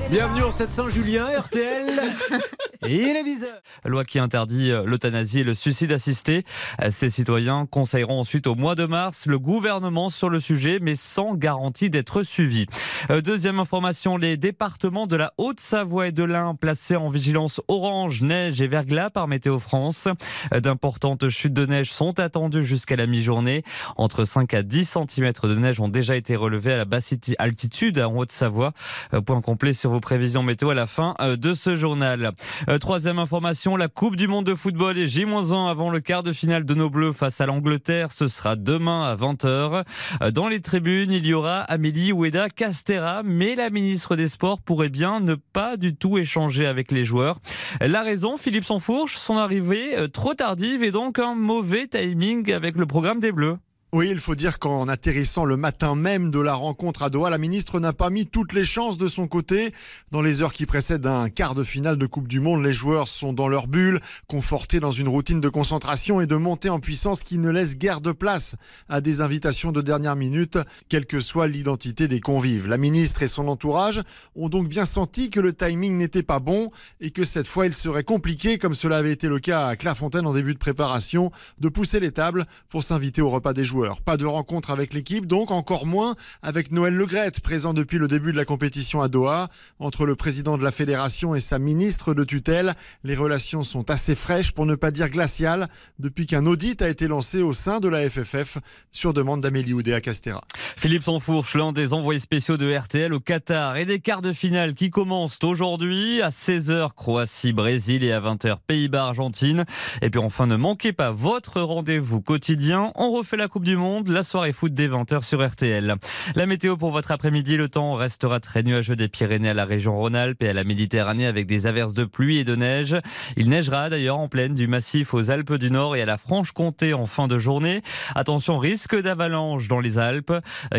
Bienvenue 0.09 0.43
en 0.43 0.51
700 0.51 0.89
Julien, 0.89 1.25
RTL. 1.38 2.01
Et 2.88 2.95
il 2.95 3.15
est 3.15 3.23
10h. 3.23 3.47
loi 3.86 4.03
qui 4.03 4.19
interdit 4.19 4.71
euh, 4.71 4.83
l'euthanasie 4.86 5.39
et 5.39 5.43
le 5.43 5.55
suicide 5.55 5.91
assisté. 5.91 6.43
Euh, 6.81 6.89
Ces 6.91 7.09
citoyens 7.09 7.65
conseilleront 7.65 8.19
ensuite 8.19 8.45
au 8.47 8.55
mois 8.55 8.75
de 8.75 8.86
mars 8.86 9.25
le 9.27 9.39
gouvernement 9.39 10.09
sur 10.09 10.29
le 10.29 10.39
sujet, 10.39 10.79
mais 10.81 10.95
sans 10.95 11.33
garantie 11.36 11.89
d'être 11.89 12.23
suivis. 12.23 12.65
Euh, 13.09 13.21
Deuxième 13.21 13.59
information, 13.59 14.17
les 14.17 14.38
départements 14.38 15.07
de 15.07 15.15
la 15.15 15.33
Haute-Savoie 15.38 16.07
et 16.07 16.11
de 16.11 16.23
l'Ain 16.23 16.53
placés 16.55 16.95
en 16.95 17.09
vigilance 17.09 17.61
orange 17.67 17.74
orange, 17.76 18.21
neige 18.21 18.61
et 18.61 18.67
verglas 18.67 19.09
par 19.09 19.28
Météo 19.28 19.59
France. 19.59 20.07
D'importantes 20.51 21.30
chutes 21.30 21.53
de 21.53 21.65
neige 21.65 21.91
sont 21.91 22.19
attendues 22.19 22.63
jusqu'à 22.63 22.95
la 22.95 23.07
mi-journée. 23.07 23.63
Entre 23.97 24.26
5 24.26 24.53
à 24.53 24.63
10 24.63 24.97
cm 25.09 25.34
de 25.43 25.55
neige 25.55 25.80
ont 25.80 25.89
déjà 25.89 26.15
été 26.15 26.36
relevés 26.36 26.73
à 26.73 26.78
la 26.78 26.86
basse 26.86 27.13
altitude 27.38 27.99
en 27.99 28.15
Haute-Savoie. 28.15 28.73
Euh, 29.13 29.21
point 29.21 29.41
complet 29.41 29.73
sur 29.73 29.91
vos 29.91 29.99
prévisions 29.99 30.43
météo 30.43 30.69
à 30.69 30.73
la 30.73 30.88
fin 30.88 31.15
euh, 31.19 31.36
de 31.36 31.53
ce 31.53 31.76
journal. 31.76 32.32
Euh, 32.69 32.78
troisième 32.78 33.19
information, 33.19 33.76
la 33.76 33.88
Coupe 33.88 34.15
du 34.15 34.28
Monde 34.28 34.45
de 34.45 34.55
football 34.55 34.97
est 34.97 35.07
J-1 35.07 35.69
avant 35.69 35.89
le 35.89 35.99
quart 35.99 36.23
de 36.23 36.32
finale 36.32 36.65
de 36.65 36.73
nos 36.73 36.89
Bleus 36.89 37.13
face 37.13 37.41
à 37.41 37.45
l'Angleterre. 37.45 38.11
Ce 38.11 38.28
sera 38.28 38.55
demain 38.55 39.03
à 39.03 39.15
20h. 39.15 39.84
Dans 40.32 40.47
les 40.47 40.61
tribunes, 40.61 41.11
il 41.11 41.26
y 41.26 41.34
aura 41.34 41.61
Amélie 41.61 42.11
Oueda 42.11 42.49
Castera, 42.49 43.21
mais 43.23 43.55
la 43.55 43.69
ministre 43.69 44.15
des 44.15 44.28
Sports 44.28 44.61
pourrait 44.61 44.89
bien 44.89 45.19
ne 45.19 45.36
pas 45.36 45.78
du 45.78 45.95
tout 45.95 46.17
échanger 46.17 46.65
avec 46.67 46.91
les 46.91 47.05
joueurs. 47.05 47.39
La 47.82 48.03
raison, 48.03 48.38
Philippe 48.38 48.63
Sansfourche, 48.63 49.18
son 49.18 49.38
arrivée 49.38 49.95
trop 50.13 50.34
tardive 50.34 50.84
et 50.84 50.91
donc 50.91 51.20
un 51.20 51.36
mauvais 51.36 51.88
timing 51.88 52.51
avec 52.51 52.76
le 52.76 52.86
programme 52.86 53.20
des 53.20 53.32
Bleus. 53.32 53.57
Oui, 53.98 54.10
il 54.12 54.20
faut 54.20 54.36
dire 54.36 54.60
qu'en 54.60 54.89
atterrissant 54.89 55.46
le 55.46 55.56
matin 55.56 55.96
même 55.96 56.30
de 56.30 56.41
la 56.41 56.54
rencontre 56.54 57.02
à 57.04 57.10
Doha, 57.10 57.30
la 57.30 57.38
ministre 57.38 57.80
n'a 57.80 57.93
pas 57.93 58.10
mis 58.10 58.28
toutes 58.28 58.52
les 58.52 58.66
chances 58.66 58.98
de 58.98 59.08
son 59.08 59.26
côté. 59.26 59.72
Dans 60.12 60.22
les 60.22 60.41
heures 60.41 60.52
qui 60.52 60.66
précèdent 60.66 61.08
un 61.08 61.30
quart 61.30 61.56
de 61.56 61.64
finale 61.64 61.98
de 61.98 62.06
Coupe 62.06 62.28
du 62.28 62.41
Monde, 62.41 62.62
les 62.62 62.74
joueurs 62.74 63.08
sont 63.08 63.32
dans 63.32 63.48
leur 63.48 63.68
bulle, 63.68 64.02
confortés 64.28 64.82
dans 64.82 64.91
une 64.91 65.08
routine 65.08 65.39
de 65.39 65.48
concentration 65.48 66.20
et 66.20 66.28
de 66.28 66.36
montée 66.36 66.68
en 66.68 66.82
puissance 66.82 67.24
qui 67.24 67.38
ne 67.38 67.50
laisse 67.50 67.78
guère 67.78 68.02
de 68.02 68.12
place 68.12 68.58
à 68.89 69.00
des 69.00 69.22
invitations 69.22 69.72
de 69.72 69.82
dernière 69.82 70.18
minute, 70.18 70.58
quelle 70.89 71.06
que 71.06 71.22
soit 71.22 71.48
l'identité 71.48 72.10
des 72.10 72.20
convives. 72.20 72.68
La 72.68 72.78
ministre 72.78 73.24
et 73.24 73.30
son 73.30 73.48
entourage 73.48 74.02
ont 74.36 74.50
donc 74.50 74.68
bien 74.68 74.84
senti 74.84 75.30
que 75.30 75.39
le 75.39 75.54
timing 75.54 75.96
n'était 75.96 76.22
pas 76.22 76.39
bon 76.39 76.70
et 77.00 77.12
que 77.12 77.24
cette 77.24 77.48
fois 77.48 77.66
il 77.66 77.74
serait 77.74 78.04
compliqué, 78.04 78.58
comme 78.58 78.76
cela 78.76 78.98
avait 78.98 79.14
été 79.14 79.30
le 79.30 79.39
cas 79.39 79.68
à 79.68 79.78
Clairefontaine 79.78 80.28
en 80.28 80.34
début 80.34 80.54
de 80.54 80.60
préparation, 80.60 81.32
de 81.60 81.70
pousser 81.70 82.02
les 82.02 82.12
tables 82.12 82.46
pour 82.68 82.84
s'inviter 82.84 83.22
au 83.22 83.30
repas 83.30 83.54
des 83.54 83.64
joueurs. 83.64 83.84
Pas 84.05 84.17
de 84.17 84.25
rencontre 84.25 84.71
avec 84.71 84.93
l'équipe, 84.93 85.25
donc 85.25 85.51
encore 85.51 85.86
moins 85.86 86.15
avec 86.41 86.71
Noël 86.71 86.93
Legrette, 86.93 87.39
présent 87.39 87.73
depuis 87.73 87.97
le 87.97 88.07
début 88.07 88.31
de 88.31 88.38
la 88.38 88.45
compétition 88.45 89.01
à 89.01 89.07
Doha. 89.07 89.49
Entre 89.79 90.05
le 90.05 90.15
président 90.15 90.57
de 90.57 90.63
la 90.63 90.71
fédération 90.71 91.36
et 91.36 91.41
sa 91.41 91.59
ministre 91.59 92.13
de 92.13 92.23
tutelle, 92.23 92.75
les 93.03 93.15
relations 93.15 93.63
sont 93.63 93.89
assez 93.89 94.15
fraîches, 94.15 94.51
pour 94.51 94.65
ne 94.65 94.75
pas 94.75 94.91
dire 94.91 95.09
glaciales, 95.09 95.67
depuis 95.99 96.25
qu'un 96.25 96.45
audit 96.45 96.81
a 96.81 96.89
été 96.89 97.07
lancé 97.07 97.41
au 97.41 97.53
sein 97.53 97.79
de 97.79 97.89
la 97.89 98.09
FFF 98.09 98.57
sur 98.91 99.13
demande 99.13 99.41
d'Amélie 99.41 99.73
Oudéa 99.73 100.01
Castera. 100.01 100.43
Philippe 100.75 101.03
Sanfourche, 101.03 101.55
l'un 101.55 101.71
des 101.71 101.93
envoyés 101.93 102.19
spéciaux 102.19 102.57
de 102.57 102.73
RTL 102.73 103.13
au 103.13 103.19
Qatar 103.19 103.77
et 103.77 103.86
des 103.86 103.99
quarts 103.99 104.21
de 104.21 104.33
finale 104.33 104.73
qui 104.73 104.89
commencent 104.89 105.39
aujourd'hui 105.43 106.21
à 106.21 106.29
16h 106.29 106.93
Croatie-Brésil 106.95 108.03
et 108.03 108.11
à 108.11 108.21
20h 108.21 108.57
Pays-Bas-Argentine. 108.67 109.65
Et 110.01 110.09
puis 110.09 110.19
enfin, 110.19 110.47
ne 110.47 110.55
manquez 110.55 110.93
pas 110.93 111.11
votre 111.11 111.61
rendez-vous 111.61 112.21
quotidien. 112.21 112.91
On 112.95 113.11
refait 113.11 113.38
la 113.38 113.47
Coupe 113.47 113.63
du 113.63 113.74
Monde, 113.76 114.07
la 114.07 114.23
soirée 114.23 114.51
foot 114.51 114.73
des 114.73 114.88
20h 114.88 115.23
sur 115.23 115.45
RTL. 115.45 115.95
La 116.36 116.45
météo 116.45 116.78
pour 116.78 116.91
votre 116.91 117.11
après-midi, 117.11 117.57
le 117.57 117.69
temps 117.69 117.93
restera 117.93 118.39
très 118.39 118.63
nuageux 118.63 118.95
des 118.95 119.07
Pyrénées 119.07 119.49
à 119.49 119.53
la 119.53 119.65
région 119.65 119.97
Rhône-Alpes 119.97 120.43
et 120.43 120.49
à 120.49 120.53
la 120.53 120.63
Méditerranée 120.63 121.26
avec 121.26 121.47
des 121.47 121.67
averses 121.67 121.93
de 121.93 122.05
pluie 122.05 122.39
et 122.39 122.43
de 122.43 122.55
neige. 122.55 122.95
Il 123.38 123.49
neigera 123.49 123.89
d'ailleurs 123.89 124.19
en 124.19 124.28
pleine 124.28 124.53
du 124.53 124.67
massif 124.67 125.13
aux 125.13 125.30
Alpes 125.30 125.53
du 125.53 125.71
Nord 125.71 125.95
et 125.95 126.01
à 126.01 126.05
la 126.05 126.17
Franche-Comté 126.17 126.93
en 126.93 127.05
fin 127.05 127.28
de 127.28 127.38
journée. 127.39 127.82
Attention, 128.15 128.57
risque 128.57 128.99
d'avalanche 128.99 129.67
dans 129.67 129.80
les 129.80 129.97
Alpes. 129.97 130.34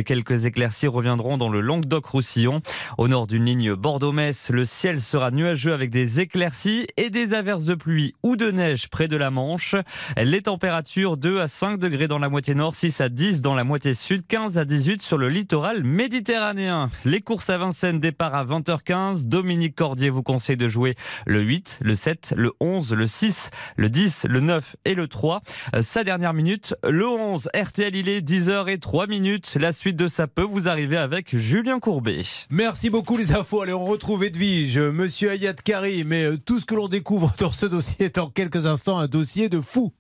Quelques 0.05 0.47
éclaircies 0.47 0.87
reviendront 0.87 1.39
dans 1.39 1.49
le 1.49 1.61
Languedoc-Roussillon. 1.61 2.61
Au 2.99 3.09
nord 3.09 3.27
d'une 3.27 3.45
ligne 3.45 3.75
Bordeaux-Metz, 3.75 4.51
le 4.51 4.65
ciel 4.65 5.01
sera 5.01 5.31
nuageux 5.31 5.73
avec 5.73 5.91
des 5.91 6.21
éclaircies 6.21 6.87
et 6.97 7.11
des 7.11 7.35
averses 7.35 7.65
de 7.65 7.75
pluie 7.75 8.15
ou 8.23 8.37
de 8.37 8.51
neige 8.51 8.89
près 8.89 9.09
de 9.09 9.17
la 9.17 9.31
Manche. 9.31 9.75
Les 10.17 10.43
températures 10.43 11.17
2 11.17 11.41
à 11.41 11.49
5 11.49 11.79
degrés 11.79 12.09
dans 12.09 12.19
la 12.19 12.29
moitié 12.29 12.55
nord, 12.55 12.75
6 12.77 13.01
à 13.01 13.09
10 13.09 13.41
dans 13.41 13.55
la 13.55 13.65
moitié 13.65 13.95
sud, 13.95 14.27
15 14.27 14.59
à 14.59 14.67
18 14.67 15.01
sur 15.01 15.17
le 15.17 15.31
littoral 15.31 15.83
méditerranéen. 15.83 16.91
Les 17.07 17.23
courses 17.23 17.49
à 17.49 17.57
Vincennes, 17.57 18.01
départ 18.01 18.35
à 18.35 18.45
20h15. 18.45 19.25
Dominique 19.25 19.75
Cordier 19.75 20.11
vous 20.11 20.23
conseille 20.23 20.59
de 20.59 20.69
jouer 20.69 20.95
le 21.25 21.41
8, 21.41 21.79
le 21.81 21.95
7, 21.95 22.35
le 22.37 22.53
11, 22.61 22.93
le 22.93 23.07
6, 23.07 23.49
le 23.79 23.89
10, 23.89 24.27
le 24.29 24.41
9 24.41 24.77
et 24.85 24.95
le 24.95 25.09
3. 25.09 25.41
Sa 25.81 26.05
dernière 26.05 26.35
minute, 26.35 26.75
le 26.87 27.09
11. 27.09 27.49
RTL, 27.55 27.97
il 27.97 28.11
est 28.11 28.21
10h 28.21 28.69
et 28.69 28.77
3 28.77 29.07
minutes. 29.07 29.57
La 29.59 29.73
suite 29.73 29.97
de 29.97 30.07
ça 30.07 30.27
peut 30.27 30.43
vous 30.43 30.69
arriver 30.69 30.99
avec 30.99 31.35
Julien 31.35 31.79
Courbet. 31.79 32.21
Merci 32.51 32.91
beaucoup 32.91 33.17
les 33.17 33.33
infos. 33.33 33.63
Allez, 33.63 33.73
on 33.73 33.87
retrouve 33.87 34.23
Edwige, 34.23 34.79
monsieur 34.79 35.31
Ayat 35.31 35.55
Karim. 35.55 36.09
Mais 36.09 36.25
euh, 36.25 36.37
tout 36.37 36.61
ce 36.61 36.67
que 36.67 36.75
l'on 36.75 36.89
découvre 36.89 37.33
dans 37.39 37.53
ce 37.53 37.65
dossier 37.65 38.05
est 38.05 38.19
en 38.19 38.29
quelques 38.29 38.67
instants 38.67 38.99
un 38.99 39.09
dossier 39.09 39.49
de 39.49 39.63
fou. 39.63 39.95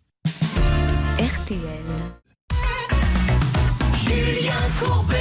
RTL. 1.18 1.95
Julien 4.76 4.84
Courbet. 4.84 5.15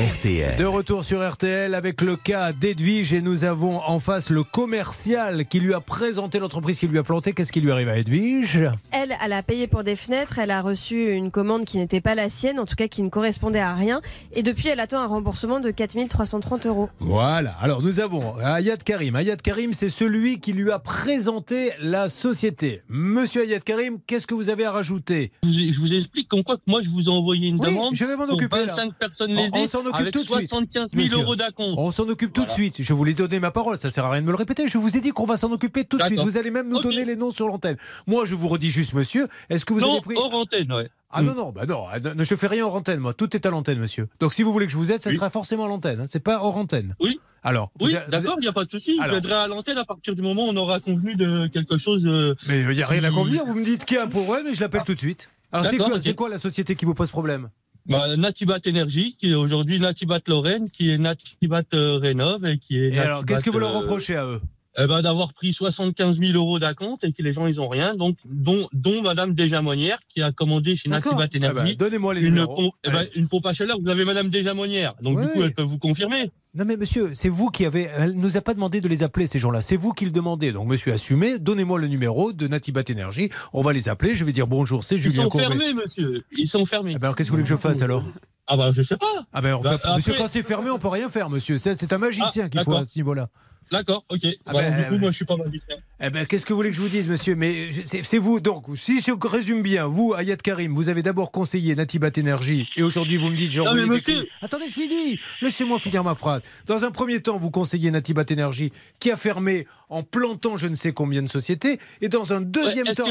RTL. 0.00 0.56
De 0.56 0.64
retour 0.64 1.04
sur 1.04 1.20
RTL 1.30 1.74
avec 1.74 2.00
le 2.00 2.16
cas 2.16 2.52
d'Edwige 2.54 3.12
et 3.12 3.20
nous 3.20 3.44
avons 3.44 3.80
en 3.82 3.98
face 3.98 4.30
le 4.30 4.42
commercial 4.44 5.44
qui 5.44 5.60
lui 5.60 5.74
a 5.74 5.80
présenté 5.80 6.38
l'entreprise 6.38 6.78
qui 6.78 6.86
lui 6.88 6.96
a 6.96 7.02
planté. 7.02 7.34
Qu'est-ce 7.34 7.52
qui 7.52 7.60
lui 7.60 7.70
arrive 7.70 7.90
à 7.90 7.98
Edwige? 7.98 8.70
Elle, 8.92 9.14
elle 9.22 9.32
a 9.34 9.42
payé 9.42 9.66
pour 9.66 9.84
des 9.84 9.96
fenêtres, 9.96 10.38
elle 10.38 10.52
a 10.52 10.62
reçu 10.62 11.10
une 11.12 11.30
commande 11.30 11.66
qui 11.66 11.76
n'était 11.76 12.00
pas 12.00 12.14
la 12.14 12.30
sienne, 12.30 12.58
en 12.58 12.64
tout 12.64 12.76
cas 12.76 12.88
qui 12.88 13.02
ne 13.02 13.10
correspondait 13.10 13.58
à 13.60 13.74
rien. 13.74 14.00
Et 14.32 14.42
depuis, 14.42 14.68
elle 14.68 14.80
attend 14.80 15.00
un 15.00 15.06
remboursement 15.06 15.60
de 15.60 15.70
4330 15.70 16.64
euros. 16.64 16.88
Voilà. 17.00 17.50
Alors 17.60 17.82
nous 17.82 18.00
avons 18.00 18.38
Ayat 18.38 18.78
Karim. 18.78 19.16
Ayat 19.16 19.36
Karim, 19.36 19.74
c'est 19.74 19.90
celui 19.90 20.40
qui 20.40 20.54
lui 20.54 20.70
a 20.70 20.78
présenté 20.78 21.72
la 21.82 22.08
société. 22.08 22.80
Monsieur 22.88 23.42
Ayat 23.42 23.60
Karim, 23.60 23.98
qu'est-ce 24.06 24.26
que 24.26 24.34
vous 24.34 24.48
avez 24.48 24.64
à 24.64 24.72
rajouter? 24.72 25.30
Je 25.42 25.48
vous, 25.48 25.72
je 25.74 25.80
vous 25.80 25.92
explique 25.94 26.28
comme 26.28 26.42
quoi 26.42 26.56
que 26.56 26.62
moi 26.66 26.80
je 26.82 26.88
vous 26.88 27.04
ai 27.04 27.08
envoyé 27.10 27.48
une 27.48 27.60
Oui, 27.60 27.68
demande 27.74 27.94
je 27.94 28.04
vais 28.06 28.16
m'en 28.16 28.24
occuper, 28.24 28.60
là. 28.64 28.72
25 28.72 28.94
personnes 28.94 29.32
On- 29.32 29.36
lésées 29.36 29.50
on 29.56 29.68
s'en 29.68 29.89
occupe 29.90 30.00
avec 30.00 30.14
tout 30.14 30.20
de 30.20 30.24
suite. 30.24 30.48
75 30.48 30.90
000 30.92 31.02
Monsieur, 31.04 31.18
euros 31.20 31.36
d'acompte. 31.36 31.74
On 31.78 31.90
s'en 31.92 32.08
occupe 32.08 32.32
tout 32.32 32.44
de 32.44 32.50
suite. 32.50 32.76
Je 32.80 32.92
vous 32.92 33.04
l'ai 33.04 33.14
donné 33.14 33.38
ma 33.40 33.50
parole. 33.50 33.78
Ça 33.78 33.90
sert 33.90 34.04
à 34.04 34.10
rien 34.10 34.22
de 34.22 34.26
me 34.26 34.32
le 34.32 34.36
répéter. 34.36 34.66
Je 34.68 34.78
vous 34.78 34.96
ai 34.96 35.00
dit 35.00 35.10
qu'on 35.10 35.26
va 35.26 35.36
s'en 35.36 35.50
occuper 35.52 35.84
tout 35.84 35.98
de 35.98 36.04
suite. 36.04 36.20
Vous 36.20 36.36
allez 36.36 36.50
même 36.50 36.68
nous 36.68 36.80
donner 36.80 37.04
les 37.04 37.16
noms 37.16 37.30
sur 37.30 37.46
l'antenne. 37.48 37.76
Moi, 38.06 38.24
je 38.24 38.34
vous 38.34 38.48
redis 38.48 38.70
juste, 38.70 38.94
monsieur. 38.94 39.28
Est-ce 39.50 39.64
que 39.64 39.72
vous 39.72 39.80
Non, 39.80 39.92
avez 39.92 40.00
pris 40.00 40.14
hors 40.16 40.34
antenne, 40.34 40.72
ouais. 40.72 40.88
Ah 41.12 41.22
non 41.22 41.34
non 41.34 41.50
bah 41.50 41.66
non, 41.66 41.86
ah, 41.92 41.98
non, 41.98 42.12
je 42.22 42.34
fais 42.36 42.46
rien 42.46 42.64
hors 42.64 42.76
antenne 42.76 43.00
moi. 43.00 43.12
Tout 43.14 43.34
est 43.34 43.44
à 43.44 43.50
l'antenne, 43.50 43.80
monsieur. 43.80 44.06
Donc 44.20 44.32
si 44.32 44.44
vous 44.44 44.52
voulez 44.52 44.66
que 44.66 44.72
je 44.72 44.76
vous 44.76 44.92
aide, 44.92 45.02
ça 45.02 45.10
Oui. 45.10 45.16
sera 45.16 45.28
forcément 45.28 45.64
à 45.64 45.68
l'antenne. 45.68 45.98
hein. 46.00 46.04
C'est 46.08 46.20
pas 46.20 46.40
hors 46.40 46.56
antenne. 46.56 46.94
Oui. 47.00 47.18
Alors. 47.42 47.72
Oui, 47.80 47.96
d'accord, 48.08 48.36
il 48.38 48.42
n'y 48.42 48.46
a 48.46 48.52
pas 48.52 48.64
de 48.64 48.70
souci. 48.70 48.96
Je 48.96 49.02
Alors. 49.02 49.16
aiderai 49.16 49.34
à 49.34 49.46
l'antenne 49.48 49.78
à 49.78 49.84
partir 49.84 50.14
du 50.14 50.22
moment 50.22 50.44
où 50.46 50.50
on 50.50 50.56
aura 50.56 50.78
convenu 50.78 51.16
de 51.16 51.48
quelque 51.48 51.78
chose. 51.78 52.04
euh, 52.06 52.36
Mais 52.48 52.60
il 52.60 52.68
n'y 52.68 52.82
a 52.82 52.86
rien 52.86 53.02
à 53.02 53.08
qui- 53.08 53.14
convenir. 53.16 53.44
Vous 53.44 53.56
me 53.56 53.64
dites 53.64 53.84
qu'il 53.86 53.96
y 53.96 53.98
a 53.98 54.04
un 54.04 54.06
problème 54.06 54.46
et 54.46 54.54
je 54.54 54.60
l'appelle 54.60 54.84
tout 54.86 54.94
de 54.94 55.00
suite. 55.00 55.28
Alors 55.50 55.66
c'est 55.66 55.78
quoi, 55.78 55.88
ok. 55.96 56.00
c'est 56.00 56.14
quoi 56.14 56.28
la 56.28 56.38
société 56.38 56.76
qui 56.76 56.84
vous 56.84 56.94
pose 56.94 57.10
problème? 57.10 57.48
Bah, 57.90 58.16
Natibat 58.16 58.60
Energy, 58.68 59.16
qui 59.18 59.32
est 59.32 59.34
aujourd'hui 59.34 59.80
Natibat 59.80 60.20
Lorraine, 60.28 60.70
qui 60.70 60.92
est 60.92 60.98
Natibat 60.98 61.64
euh, 61.74 61.98
Rénov 61.98 62.46
et 62.46 62.56
qui 62.56 62.78
est. 62.78 62.94
Et 62.94 62.98
alors, 63.00 63.26
qu'est-ce 63.26 63.42
que 63.42 63.50
vous 63.50 63.58
leur 63.58 63.74
euh, 63.74 63.80
reprochez 63.80 64.14
à 64.14 64.24
eux? 64.24 64.40
Eh 64.78 64.86
ben, 64.86 65.02
d'avoir 65.02 65.32
pris 65.34 65.52
75 65.52 66.20
000 66.20 66.32
euros 66.38 66.58
d'acompte 66.58 67.02
et 67.04 67.12
que 67.12 67.22
les 67.22 67.32
gens 67.32 67.46
ils 67.46 67.60
ont 67.60 67.68
rien, 67.68 67.94
donc 67.94 68.16
dont, 68.24 68.68
dont 68.72 69.02
Madame 69.02 69.34
Desjamonières 69.34 69.98
qui 70.08 70.22
a 70.22 70.30
commandé 70.32 70.76
chez 70.76 70.88
D'accord. 70.88 71.18
Natibat 71.18 71.48
Eh 71.48 71.52
ben, 71.52 71.60
Energy 71.60 71.76
Donnez-moi 71.76 72.14
les 72.14 72.26
une, 72.28 72.44
pompe, 72.46 72.74
eh 72.84 72.90
ben, 72.90 73.06
une 73.16 73.28
pompe 73.28 73.46
à 73.46 73.52
chaleur. 73.52 73.76
Vous 73.82 73.88
avez 73.88 74.04
Madame 74.04 74.30
Desjamonières, 74.30 74.94
donc 75.02 75.18
Oui, 75.18 75.24
du 75.26 75.30
coup 75.32 75.42
elle 75.42 75.54
peut 75.54 75.62
vous 75.62 75.78
confirmer. 75.78 76.30
Non 76.54 76.64
mais 76.64 76.76
monsieur, 76.76 77.12
c'est 77.14 77.28
vous 77.28 77.48
qui 77.50 77.64
avez. 77.64 77.88
Elle 77.96 78.12
nous 78.14 78.36
a 78.36 78.40
pas 78.40 78.54
demandé 78.54 78.80
de 78.80 78.88
les 78.88 79.02
appeler 79.04 79.26
ces 79.26 79.38
gens-là. 79.38 79.60
C'est 79.60 79.76
vous 79.76 79.92
qui 79.92 80.04
le 80.04 80.10
demandez. 80.10 80.50
Donc 80.50 80.66
monsieur, 80.68 80.92
assumez. 80.92 81.38
Donnez-moi 81.38 81.78
le 81.78 81.86
numéro 81.86 82.32
de 82.32 82.46
Natibat 82.48 82.82
Énergie. 82.88 83.30
On 83.52 83.62
va 83.62 83.72
les 83.72 83.88
appeler. 83.88 84.16
Je 84.16 84.24
vais 84.24 84.32
dire 84.32 84.48
bonjour. 84.48 84.82
C'est 84.82 84.96
Ils 84.96 85.00
Julien 85.02 85.22
sont 85.24 85.28
Courbet. 85.28 85.46
fermés, 85.46 85.72
monsieur. 85.74 86.24
Ils 86.36 86.48
sont 86.48 86.64
fermés. 86.66 86.92
Eh 86.96 86.98
ben, 86.98 87.04
alors 87.06 87.16
qu'est-ce 87.16 87.28
que 87.28 87.32
vous 87.32 87.36
voulez 87.38 87.44
que 87.48 87.54
je 87.54 87.60
fasse 87.60 87.82
alors? 87.82 88.04
Ah 88.48 88.56
bah 88.56 88.72
je 88.72 88.82
sais 88.82 88.96
pas. 88.96 89.06
Ah 89.32 89.40
ben, 89.42 89.54
on 89.54 89.60
Bah, 89.60 89.78
fait- 89.78 89.94
monsieur, 89.94 90.12
après- 90.14 90.24
quand 90.24 90.28
c'est 90.28 90.42
fermé, 90.42 90.70
on 90.70 90.78
peut 90.80 90.88
rien 90.88 91.08
faire, 91.08 91.30
monsieur. 91.30 91.56
C'est 91.58 91.92
un 91.92 91.98
magicien 91.98 92.44
Ah, 92.46 92.48
qu'il 92.48 92.64
faut 92.64 92.74
à 92.74 92.84
ce 92.84 92.98
niveau-là. 92.98 93.28
D'accord, 93.70 94.04
ok. 94.08 94.20
Ah 94.46 94.52
Bah, 94.52 94.58
ben, 94.60 94.82
du 94.82 94.88
coup, 94.88 94.98
moi 94.98 95.10
je 95.10 95.16
suis 95.16 95.24
pas 95.24 95.36
magicien. 95.36 95.76
Eh 96.02 96.08
ben, 96.08 96.24
qu'est-ce 96.24 96.46
que 96.46 96.52
vous 96.54 96.56
voulez 96.56 96.70
que 96.70 96.76
je 96.76 96.80
vous 96.80 96.88
dise, 96.88 97.06
monsieur? 97.08 97.34
Mais 97.36 97.72
je- 97.72 97.80
c'est 98.02 98.16
vous. 98.18 98.40
Donc, 98.40 98.64
si 98.74 99.02
je 99.02 99.10
résume 99.28 99.62
bien, 99.62 99.86
vous, 99.86 100.14
Ayat 100.14 100.36
Karim, 100.38 100.74
vous 100.74 100.88
avez 100.88 101.02
d'abord 101.02 101.30
conseillé 101.30 101.74
Natibat 101.74 102.08
Énergie, 102.16 102.66
et 102.76 102.82
aujourd'hui 102.82 103.18
vous 103.18 103.28
me 103.28 103.36
dites 103.36 103.58
envoyé 103.58 103.86
mais 103.86 103.94
monsieur-. 103.96 104.26
Attendez, 104.40 104.64
je 104.68 104.72
finis. 104.72 105.18
Laissez-moi 105.42 105.78
finir 105.78 106.02
ma 106.02 106.14
phrase. 106.14 106.40
Dans 106.66 106.84
un 106.84 106.90
premier 106.90 107.20
temps, 107.20 107.36
vous 107.36 107.50
conseillez 107.50 107.90
Natibat 107.90 108.24
Énergie, 108.30 108.72
qui 108.98 109.10
a 109.10 109.16
fermé 109.18 109.66
en 109.90 110.02
plantant 110.02 110.56
je 110.56 110.68
ne 110.68 110.74
sais 110.76 110.92
combien 110.92 111.20
de 111.20 111.28
sociétés, 111.28 111.78
et 112.00 112.08
dans 112.08 112.32
un 112.32 112.40
deuxième 112.40 112.86
Ouais, 112.86 112.94
temps, 112.94 113.06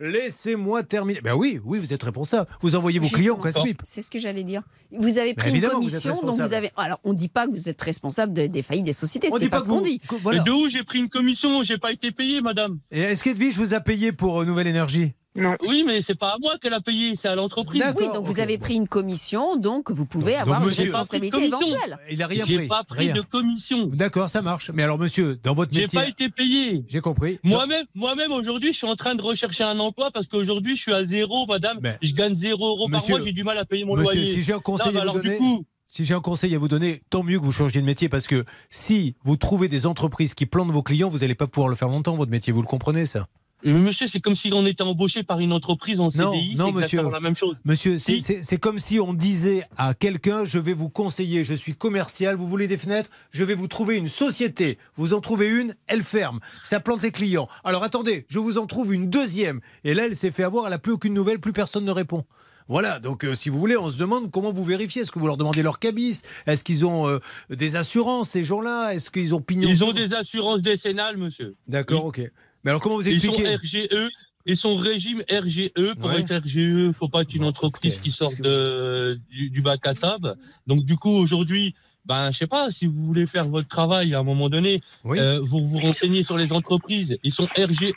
laissez-moi 0.00 0.82
terminer. 0.82 1.20
Ben 1.22 1.34
oui, 1.34 1.60
oui, 1.64 1.78
vous 1.78 1.92
êtes 1.94 2.02
responsable. 2.02 2.46
Vous 2.60 2.76
envoyez 2.76 2.98
vos 2.98 3.04
Justement, 3.04 3.20
clients 3.20 3.34
au 3.36 3.40
casse-pipe. 3.40 3.80
C'est 3.84 4.02
ce 4.02 4.10
que 4.10 4.18
j'allais 4.18 4.44
dire. 4.44 4.62
Vous 4.92 5.18
avez 5.18 5.34
pris 5.34 5.50
une 5.50 5.60
vous 5.64 5.70
commission, 5.70 6.20
donc 6.22 6.40
vous 6.40 6.52
avez. 6.52 6.70
Alors, 6.76 6.98
on 7.04 7.12
ne 7.12 7.18
dit 7.18 7.28
pas 7.28 7.46
que 7.46 7.52
vous 7.52 7.68
êtes 7.68 7.80
responsable 7.80 8.32
de- 8.34 8.48
des 8.48 8.62
faillites 8.62 8.84
des 8.84 8.92
sociétés, 8.92 9.28
On 9.30 9.36
c'est 9.38 9.44
dit 9.44 9.48
pas 9.48 9.58
pas 9.58 9.64
ce 9.64 9.68
qu'on 9.68 9.80
dit. 9.80 10.00
que- 10.00 10.16
voilà. 10.16 10.42
Mais 10.42 10.50
de 10.50 10.50
où 10.54 10.68
j'ai 10.68 10.82
pris 10.82 10.98
une 10.98 11.08
commission? 11.08 11.62
J'ai 11.70 11.78
pas 11.78 11.92
été 11.92 12.10
payé, 12.10 12.40
madame. 12.40 12.80
Et 12.90 12.98
est-ce 13.00 13.22
qu'Edwige 13.22 13.56
vous 13.56 13.74
a 13.74 13.80
payé 13.80 14.10
pour 14.10 14.40
euh, 14.40 14.44
Nouvelle 14.44 14.66
Énergie? 14.66 15.12
Non. 15.36 15.54
Oui, 15.68 15.84
mais 15.86 16.02
c'est 16.02 16.16
pas 16.18 16.30
à 16.30 16.36
moi 16.42 16.54
qu'elle 16.60 16.74
a 16.74 16.80
payé, 16.80 17.14
c'est 17.14 17.28
à 17.28 17.36
l'entreprise. 17.36 17.80
Oui, 17.96 18.06
donc 18.12 18.24
vous 18.24 18.40
avez 18.40 18.58
pris 18.58 18.74
une 18.74 18.88
commission, 18.88 19.54
donc 19.54 19.88
vous 19.92 20.04
pouvez 20.04 20.32
Donc, 20.32 20.40
avoir 20.40 20.60
une 20.62 20.66
monsieur- 20.66 20.82
responsabilité 20.82 21.38
J'ai 21.40 21.48
pris 21.48 21.60
de 21.60 21.66
éventuelle. 21.68 21.98
Il 22.10 22.18
n'a 22.18 22.26
rien 22.26 22.44
J'ai 22.44 22.56
pris. 22.56 22.66
pas 22.66 22.82
pris 22.82 22.98
rien. 22.98 23.14
de 23.14 23.20
commission. 23.20 23.86
D'accord, 23.86 24.28
ça 24.28 24.42
marche. 24.42 24.72
Mais 24.74 24.82
alors, 24.82 24.98
monsieur, 24.98 25.38
dans 25.44 25.54
votre 25.54 25.72
J'ai 25.72 25.82
métier. 25.82 26.00
pas 26.00 26.08
été 26.08 26.28
payé. 26.28 26.84
J'ai 26.88 27.00
compris. 27.00 27.38
Moi-même, 27.44 27.84
moi-même 27.94 28.32
aujourd'hui, 28.32 28.72
je 28.72 28.78
suis 28.78 28.88
en 28.88 28.96
train 28.96 29.14
de 29.14 29.22
rechercher 29.22 29.62
un 29.62 29.78
emploi 29.78 30.10
parce 30.10 30.26
qu'aujourd'hui, 30.26 30.74
je 30.74 30.82
suis 30.82 30.92
à 30.92 31.04
zéro, 31.04 31.46
madame. 31.46 31.78
Je 32.02 32.12
gagne 32.12 32.34
zéro 32.34 32.66
euros 32.66 32.88
par 32.90 33.08
mois, 33.08 33.20
j'ai 33.24 33.30
du 33.32 33.44
mal 33.44 33.56
à 33.58 33.64
payer 33.64 33.84
mon 33.84 33.94
Monsieur, 33.94 34.14
loyer. 34.16 34.34
si 34.34 34.42
j'ai 34.42 34.52
un 34.54 34.58
conseil 34.58 34.86
Non, 34.92 34.98
à 34.98 35.04
vous 35.04 35.10
alors, 35.10 35.14
donner, 35.22 35.34
du 35.34 35.36
coup, 35.38 35.64
si 35.92 36.04
j'ai 36.04 36.14
un 36.14 36.20
conseil 36.20 36.54
à 36.54 36.58
vous 36.58 36.68
donner, 36.68 37.02
tant 37.10 37.24
mieux 37.24 37.40
que 37.40 37.44
vous 37.44 37.50
changiez 37.50 37.80
de 37.80 37.86
métier 37.86 38.08
parce 38.08 38.28
que 38.28 38.44
si 38.70 39.16
vous 39.24 39.36
trouvez 39.36 39.66
des 39.66 39.86
entreprises 39.86 40.34
qui 40.34 40.46
plantent 40.46 40.70
vos 40.70 40.84
clients, 40.84 41.08
vous 41.10 41.18
n'allez 41.18 41.34
pas 41.34 41.48
pouvoir 41.48 41.68
le 41.68 41.74
faire 41.74 41.88
longtemps 41.88 42.14
votre 42.14 42.30
métier. 42.30 42.52
Vous 42.52 42.62
le 42.62 42.68
comprenez 42.68 43.04
ça 43.06 43.26
mais 43.62 43.74
monsieur, 43.74 44.06
c'est 44.06 44.20
comme 44.20 44.36
si 44.36 44.50
on 44.54 44.64
était 44.64 44.82
embauché 44.82 45.22
par 45.22 45.38
une 45.38 45.52
entreprise 45.52 46.00
en 46.00 46.04
Non, 46.14 46.32
CDI, 46.32 46.54
non, 46.56 46.68
c'est 46.68 46.72
monsieur. 46.72 47.10
la 47.10 47.20
même 47.20 47.36
chose. 47.36 47.58
Monsieur, 47.66 47.98
c'est 47.98 48.12
Si. 48.14 48.22
c'est- 48.22 48.42
c'est 48.42 48.56
comme 48.56 48.78
si 48.78 48.98
on 48.98 49.12
disait 49.12 49.64
à 49.76 49.92
quelqu'un 49.92 50.46
je 50.46 50.58
vais 50.58 50.72
vous 50.72 50.88
conseiller, 50.88 51.44
je 51.44 51.52
suis 51.52 51.74
commercial, 51.74 52.36
vous 52.36 52.48
voulez 52.48 52.68
des 52.68 52.78
fenêtres, 52.78 53.10
je 53.32 53.44
vais 53.44 53.52
vous 53.54 53.68
trouver 53.68 53.98
une 53.98 54.08
société. 54.08 54.78
Vous 54.96 55.12
en 55.12 55.20
trouvez 55.20 55.50
une, 55.50 55.74
elle 55.88 56.02
ferme, 56.02 56.40
ça 56.64 56.80
plante 56.80 57.02
les 57.02 57.10
clients. 57.10 57.48
Alors 57.62 57.82
attendez, 57.82 58.24
je 58.30 58.38
vous 58.38 58.56
en 58.56 58.64
trouve 58.66 58.94
une 58.94 59.10
deuxième. 59.10 59.60
Et 59.84 59.92
là, 59.92 60.06
elle 60.06 60.16
s'est 60.16 60.30
fait 60.30 60.42
avoir, 60.44 60.64
elle 60.64 60.70
n'a 60.70 60.78
plus 60.78 60.92
aucune 60.92 61.12
nouvelle, 61.12 61.38
plus 61.38 61.52
personne 61.52 61.84
ne 61.84 61.92
répond. 61.92 62.24
Voilà, 62.70 63.00
donc 63.00 63.24
euh, 63.24 63.34
si 63.34 63.48
vous 63.48 63.58
voulez, 63.58 63.76
on 63.76 63.90
se 63.90 63.98
demande 63.98 64.30
comment 64.30 64.52
vous 64.52 64.62
vérifiez. 64.62 65.02
Est-ce 65.02 65.10
que 65.10 65.18
vous 65.18 65.26
leur 65.26 65.36
demandez 65.36 65.60
leur 65.62 65.80
cabis? 65.80 66.22
Est-ce 66.46 66.62
qu'ils 66.62 66.86
ont 66.86 67.08
euh, 67.08 67.18
des 67.50 67.74
assurances, 67.74 68.30
ces 68.30 68.44
gens-là? 68.44 68.92
Est-ce 68.94 69.10
qu'ils 69.10 69.34
ont 69.34 69.40
pignon 69.40 69.68
Ils 69.68 69.82
ont 69.82 69.92
des 69.92 70.14
assurances 70.14 70.62
décennales, 70.62 71.16
monsieur. 71.16 71.56
D'accord, 71.66 72.04
ok. 72.04 72.20
Mais 72.62 72.70
alors 72.70 72.80
comment 72.80 72.94
vous 72.94 73.08
Ils 73.08 73.20
sont 73.20 73.32
expliquez? 73.32 73.88
RGE. 73.88 74.08
Et 74.46 74.54
son 74.56 74.76
régime 74.76 75.22
RGE, 75.30 75.70
pour 76.00 76.10
Ouais. 76.10 76.20
être 76.20 76.32
RGE, 76.44 76.56
il 76.56 76.92
faut 76.94 77.08
pas 77.08 77.22
être 77.22 77.34
une 77.34 77.44
entreprise 77.44 77.98
qui 77.98 78.10
sort 78.12 78.32
de, 78.38 79.18
du, 79.30 79.50
du 79.50 79.60
bac 79.62 79.84
à 79.86 79.92
sable. 79.94 80.36
Donc 80.68 80.84
du 80.84 80.96
coup, 80.96 81.10
aujourd'hui, 81.10 81.74
ben, 82.06 82.30
je 82.30 82.38
sais 82.38 82.46
pas, 82.46 82.70
si 82.70 82.86
vous 82.86 83.04
voulez 83.04 83.26
faire 83.26 83.46
votre 83.48 83.68
travail 83.68 84.14
à 84.14 84.20
un 84.20 84.22
moment 84.22 84.48
donné, 84.48 84.80
euh, 85.06 85.40
vous 85.42 85.66
vous 85.66 85.78
renseignez 85.78 86.22
sur 86.22 86.38
les 86.38 86.52
entreprises. 86.52 87.18
Ils 87.22 87.32
sont 87.32 87.48
RGE, 87.58 87.92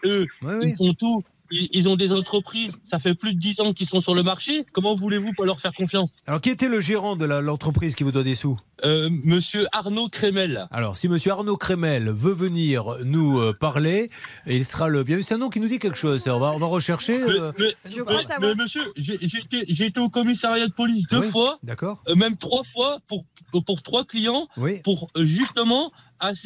ils 0.63 0.73
sont 0.75 0.93
tout. 0.93 1.21
Ils, 1.51 1.87
ont 1.87 1.95
des 1.95 2.11
entreprises, 2.11 2.77
ça 2.85 2.99
fait 2.99 3.13
plus 3.13 3.33
de 3.33 3.39
10 3.39 3.59
ans 3.59 3.73
qu'ils 3.73 3.87
sont 3.87 4.01
sur 4.01 4.15
le 4.15 4.23
marché. 4.23 4.65
Comment 4.71 4.95
voulez-vous 4.95 5.33
pas 5.33 5.45
leur 5.45 5.59
faire 5.59 5.73
confiance? 5.73 6.15
Alors 6.25 6.41
qui 6.41 6.49
était 6.49 6.69
le 6.69 6.79
gérant 6.79 7.15
de 7.15 7.25
l'entreprise 7.25 7.95
qui 7.95 8.03
vous 8.03 8.11
doit 8.11 8.23
des 8.23 8.35
sous? 8.35 8.59
Euh, 8.85 9.09
Monsieur 9.23 9.65
Arnaud 9.71 10.09
Crémel. 10.09 10.67
Alors, 10.71 10.97
si 10.97 11.07
Monsieur 11.07 11.31
Arnaud 11.31 11.55
Crémel 11.55 12.09
veut 12.09 12.33
venir 12.33 12.97
nous 13.05 13.39
euh, 13.39 13.53
parler, 13.53 14.09
il 14.45 14.65
sera 14.65 14.89
le 14.89 15.03
bienvenu. 15.03 15.23
C'est 15.23 15.35
un 15.35 15.37
nom 15.37 15.49
qui 15.49 15.59
nous 15.61 15.69
dit 15.69 15.79
quelque 15.79 15.97
chose. 15.97 16.27
On 16.27 16.39
va, 16.39 16.51
on 16.51 16.57
va 16.59 16.65
rechercher. 16.67 17.21
euh, 17.21 17.51
Mais, 17.57 17.73
mais- 17.85 18.37
mais 18.41 18.55
monsieur, 18.55 18.81
j'ai 18.97 19.13
été, 19.15 19.65
j'ai 19.69 19.85
été 19.85 19.99
au 20.01 20.09
commissariat 20.09 20.67
de 20.67 20.73
police 20.73 21.07
deux 21.07 21.19
Oui, 21.19 21.29
fois, 21.31 21.59
d'accord. 21.63 22.03
euh, 22.09 22.15
même 22.15 22.35
trois 22.35 22.63
fois 22.63 22.99
pour, 23.07 23.25
pour 23.65 23.81
trois 23.81 24.03
clients, 24.03 24.47
Oui. 24.57 24.81
pour 24.83 25.09
euh, 25.15 25.25
justement 25.25 25.91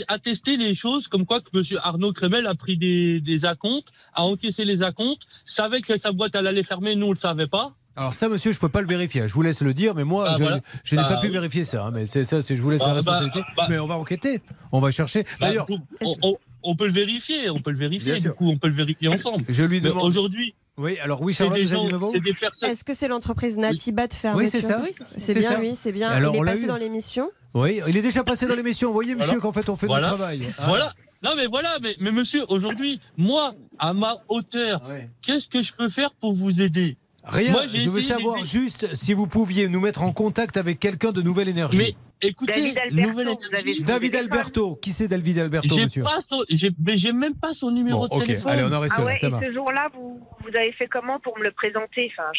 attester 0.07 0.57
les 0.57 0.73
choses 0.75 1.07
comme 1.07 1.25
quoi 1.25 1.39
que 1.39 1.49
monsieur 1.53 1.77
Arnaud 1.83 2.11
Crémel 2.13 2.47
a 2.47 2.55
pris 2.55 2.77
des, 2.77 3.19
des 3.21 3.45
acomptes, 3.45 3.89
a 4.13 4.23
encaissé 4.23 4.65
les 4.65 4.81
acomptes, 4.83 5.27
savait 5.45 5.81
que 5.81 5.97
sa 5.97 6.11
boîte 6.11 6.33
elle 6.35 6.47
allait 6.47 6.63
fermer, 6.63 6.95
nous 6.95 7.07
on 7.07 7.11
le 7.11 7.17
savait 7.17 7.45
pas. 7.47 7.73
Alors 7.97 8.13
ça, 8.13 8.29
monsieur, 8.29 8.51
je 8.51 8.59
peux 8.59 8.69
pas 8.69 8.81
le 8.81 8.87
vérifier. 8.87 9.27
Je 9.27 9.33
vous 9.33 9.41
laisse 9.41 9.61
le 9.61 9.73
dire, 9.73 9.95
mais 9.95 10.03
moi, 10.03 10.27
Ah, 10.29 10.35
je, 10.37 10.43
voilà. 10.43 10.59
je 10.83 10.95
n'ai 10.95 11.01
Bah, 11.01 11.09
pas 11.09 11.17
pu 11.17 11.27
oui. 11.27 11.33
vérifier 11.33 11.65
ça. 11.65 11.85
hein, 11.85 11.91
mais 11.93 12.05
c'est 12.05 12.23
ça, 12.25 12.41
c'est 12.43 12.55
je 12.55 12.61
vous 12.61 12.69
laisse 12.69 12.79
Bah, 12.79 12.93
la 12.93 13.01
bah, 13.01 13.11
responsabilité. 13.19 13.41
bah. 13.57 13.65
mais 13.69 13.79
on 13.79 13.87
va 13.87 13.95
enquêter. 13.97 14.39
On 14.71 14.79
va 14.79 14.91
chercher. 14.91 15.23
Bah, 15.39 15.47
D'ailleurs, 15.47 15.65
on, 16.01 16.15
on- 16.21 16.37
on 16.63 16.75
peut 16.75 16.85
le 16.87 16.93
vérifier, 16.93 17.49
on 17.49 17.59
peut 17.59 17.71
le 17.71 17.77
vérifier, 17.77 18.11
Bien 18.13 18.15
du 18.17 18.21
sûr. 18.27 18.35
coup 18.35 18.49
on 18.49 18.57
peut 18.57 18.67
le 18.67 18.75
vérifier 18.75 19.07
ensemble. 19.07 19.43
Je 19.49 19.63
lui 19.63 19.81
demande- 19.81 20.03
Aujourd'hui, 20.03 20.53
oui, 20.77 20.97
alors 21.01 21.21
oui, 21.21 21.33
c'est 21.33 21.45
Charlotte, 21.45 21.57
des 21.59 21.65
vous 21.65 21.73
avez 21.81 21.87
nouveau 21.91 22.09
c'est 22.11 22.19
des 22.19 22.33
personnes. 22.33 22.69
Est-ce 22.69 22.83
que 22.83 22.93
c'est 22.93 23.07
l'entreprise 23.07 23.57
Natibat 23.57 24.07
de 24.07 24.13
fermeture 24.13 24.43
Oui, 24.45 24.49
c'est 24.49 24.61
ça. 24.61 24.79
Oui, 24.83 24.89
c'est 25.17 25.33
bien 25.39 25.49
ça. 25.51 25.59
lui, 25.59 25.75
c'est 25.75 25.91
bien. 25.91 26.09
Alors, 26.09 26.35
il 26.35 26.41
est 26.41 26.45
passé 26.45 26.63
eu. 26.63 26.67
dans 26.67 26.75
l'émission. 26.77 27.29
Oui, 27.55 27.79
il 27.87 27.97
est 27.97 28.01
déjà 28.01 28.23
passé 28.23 28.45
dans 28.47 28.55
l'émission. 28.55 28.89
Vous 28.89 28.93
voyez, 28.93 29.15
monsieur, 29.15 29.39
Voilà. 29.39 29.41
qu'en 29.41 29.51
fait, 29.53 29.69
on 29.69 29.75
fait 29.75 29.87
Voilà. 29.87 30.07
notre 30.09 30.17
travail. 30.19 30.41
Ah. 30.59 30.65
Voilà. 30.67 30.93
Non 31.23 31.31
mais 31.35 31.47
voilà, 31.47 31.79
mais, 31.81 31.95
mais 31.99 32.11
monsieur, 32.11 32.43
aujourd'hui, 32.49 32.99
moi, 33.17 33.55
à 33.79 33.91
ma 33.93 34.17
hauteur, 34.29 34.81
qu'est-ce 35.23 35.47
que 35.47 35.63
je 35.63 35.73
peux 35.73 35.89
faire 35.89 36.11
pour 36.11 36.33
vous 36.35 36.61
aider? 36.61 36.95
Rien. 37.27 37.51
Moi, 37.51 37.63
je 37.67 37.89
veux 37.89 37.99
savoir 38.01 38.43
juste 38.43 38.95
si 38.95 39.13
vous 39.13 39.27
pouviez 39.27 39.67
nous 39.67 39.81
mettre 39.81 40.01
en 40.03 40.13
contact 40.13 40.55
avec 40.57 40.79
quelqu'un 40.79 41.11
de 41.11 41.21
Nouvelle 41.21 41.49
Énergie. 41.49 41.77
Mais 41.77 41.95
écoutez, 42.21 42.73
David 42.73 42.77
Alberto, 42.79 43.39
David. 43.51 44.79
Qui 44.81 44.91
c'est 44.91 45.07
David 45.09 45.39
Alberto, 45.39 45.75
monsieur 45.77 46.03
pas 46.03 46.21
son, 46.21 46.43
mais 46.85 46.97
j'ai 46.97 47.11
même 47.11 47.35
pas 47.35 47.53
son 47.53 47.69
numéro 47.71 48.07
Bon, 48.07 48.15
de 48.17 48.21
ok. 48.21 48.27
téléphone. 48.27 48.51
Allez, 48.53 48.63
on 48.63 48.71
en 48.73 48.79
reste 48.79 48.95
Ah 48.97 49.01
là. 49.03 49.15
ça 49.17 49.27
et 49.27 49.45
ce 49.45 49.53
jour-là, 49.53 49.89
vous, 49.93 50.19
vous 50.41 50.57
avez 50.57 50.71
fait 50.71 50.87
comment 50.87 51.19
pour 51.19 51.37
me 51.37 51.43
le 51.43 51.51
présenter? 51.51 52.09
Enfin, 52.17 52.29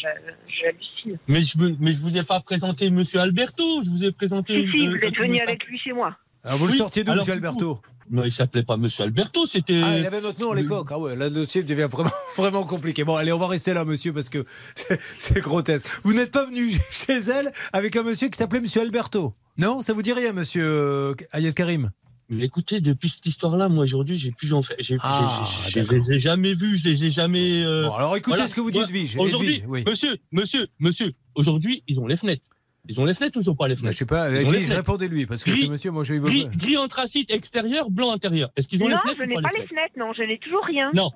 j'hallucine. 0.47 1.17
Mais 1.27 1.43
je, 1.43 1.57
mais 1.79 1.93
je 1.93 1.99
vous 1.99 2.17
ai 2.17 2.23
pas 2.23 2.39
présenté 2.39 2.89
Monsieur 2.89 3.19
Alberto, 3.19 3.83
je 3.83 3.89
vous 3.89 4.03
ai 4.03 4.11
présenté. 4.11 4.65
Si, 4.65 4.71
si, 4.71 4.87
euh, 4.87 4.89
vous 4.91 4.97
êtes 5.07 5.17
venu 5.17 5.39
avec 5.39 5.63
lui 5.65 5.77
chez 5.77 5.93
moi. 5.93 6.15
Alors, 6.43 6.57
vous 6.57 6.67
le 6.67 6.73
sortiez 6.73 7.03
d'où, 7.03 7.13
monsieur 7.13 7.33
coup- 7.33 7.37
Alberto? 7.37 7.79
Non, 8.11 8.23
il 8.23 8.31
s'appelait 8.31 8.63
pas 8.63 8.75
Monsieur 8.77 9.03
Alberto, 9.03 9.45
c'était. 9.45 9.81
Ah, 9.83 9.97
il 9.99 10.05
avait 10.05 10.21
notre 10.21 10.39
nom 10.39 10.51
à 10.51 10.55
l'époque. 10.55 10.87
Ah 10.91 10.97
ouais, 10.99 11.15
là, 11.15 11.25
le 11.29 11.35
dossier 11.35 11.61
devient 11.63 11.87
vraiment, 11.91 12.09
vraiment 12.37 12.63
compliqué. 12.63 13.03
Bon, 13.03 13.15
allez, 13.15 13.31
on 13.31 13.37
va 13.37 13.47
rester 13.47 13.73
là, 13.73 13.85
monsieur, 13.85 14.13
parce 14.13 14.29
que 14.29 14.45
c'est- 15.19 15.39
grotesque. 15.41 15.85
Vous 16.03 16.13
n'êtes 16.13 16.31
pas 16.31 16.45
venu 16.45 16.71
chez 16.91 17.19
elle 17.19 17.51
avec 17.71 17.95
un 17.95 18.03
monsieur 18.03 18.29
qui 18.29 18.37
s'appelait 18.37 18.61
monsieur 18.61 18.81
Alberto 18.81 19.33
Non 19.57 19.81
Ça 19.83 19.93
vous 19.93 20.01
dit 20.01 20.13
rien, 20.13 20.33
monsieur 20.33 20.63
euh, 20.65 21.13
Ayed 21.33 21.53
Karim? 21.53 21.91
Mais 22.31 22.45
écoutez, 22.45 22.79
depuis 22.79 23.09
cette 23.09 23.25
histoire-là, 23.25 23.69
moi 23.69 23.83
aujourd'hui, 23.85 24.15
j'ai 24.15 24.29
plus 24.31 24.53
en 24.53 24.61
fait. 24.61 24.77
Ah, 25.01 25.47
je 25.69 25.79
les 25.79 26.11
ai 26.13 26.19
jamais 26.19 26.53
vus, 26.53 26.77
je 26.77 26.87
les 26.89 27.05
ai 27.05 27.09
jamais. 27.11 27.63
euh, 27.65 27.87
Bon, 27.87 27.93
alors 27.93 28.15
écoutez 28.17 28.35
voilà. 28.35 28.47
ce 28.47 28.53
que 28.53 28.61
vous 28.61 28.69
dites. 28.69 28.89
Vige. 28.91 29.17
Aujourd'hui, 29.17 29.63
oui. 29.67 29.83
monsieur, 29.87 30.15
monsieur, 30.31 30.67
monsieur, 30.79 31.11
aujourd'hui, 31.33 31.83
ils 31.87 31.99
ont 31.99 32.05
les 32.05 32.17
fenêtres. 32.17 32.43
Ils 32.89 32.99
ont 32.99 33.05
les 33.05 33.13
fenêtres 33.13 33.37
ou 33.39 33.41
ils 33.41 33.49
ont 33.49 33.55
pas 33.55 33.67
les 33.69 33.75
Je 33.75 33.79
fenêtres 33.81 33.97
sais 33.97 34.05
pas, 34.05 34.29
Ils 34.29 34.31
ont 34.31 34.33
les 34.33 34.41
Edwige, 34.41 34.55
fenêtres. 34.63 34.75
répondez-lui, 34.75 35.25
parce 35.27 35.43
que 35.43 35.51
Gris- 35.51 35.65
ce 35.67 35.71
monsieur, 35.71 35.91
moi, 35.91 36.03
je 36.03 36.15
Gris, 36.15 36.43
pas. 36.45 36.49
gris 36.55 36.77
anthracite 36.77 37.31
extérieur, 37.31 37.89
blanc 37.91 38.11
intérieur. 38.11 38.49
Est-ce 38.57 38.67
qu'ils 38.67 38.83
ont 38.83 38.89
Non, 38.89 38.95
les 38.95 39.01
fenêtres 39.01 39.17
je 39.19 39.23
ou 39.23 39.27
n'ai 39.27 39.35
pas 39.35 39.41
pas 39.43 39.57
les 39.57 39.67
fenêtres, 39.67 39.93
non, 39.97 40.11
je 40.11 40.23
n'ai 40.23 40.39
toujours 40.39 40.65
rien. 40.65 40.91
Non. 40.93 41.11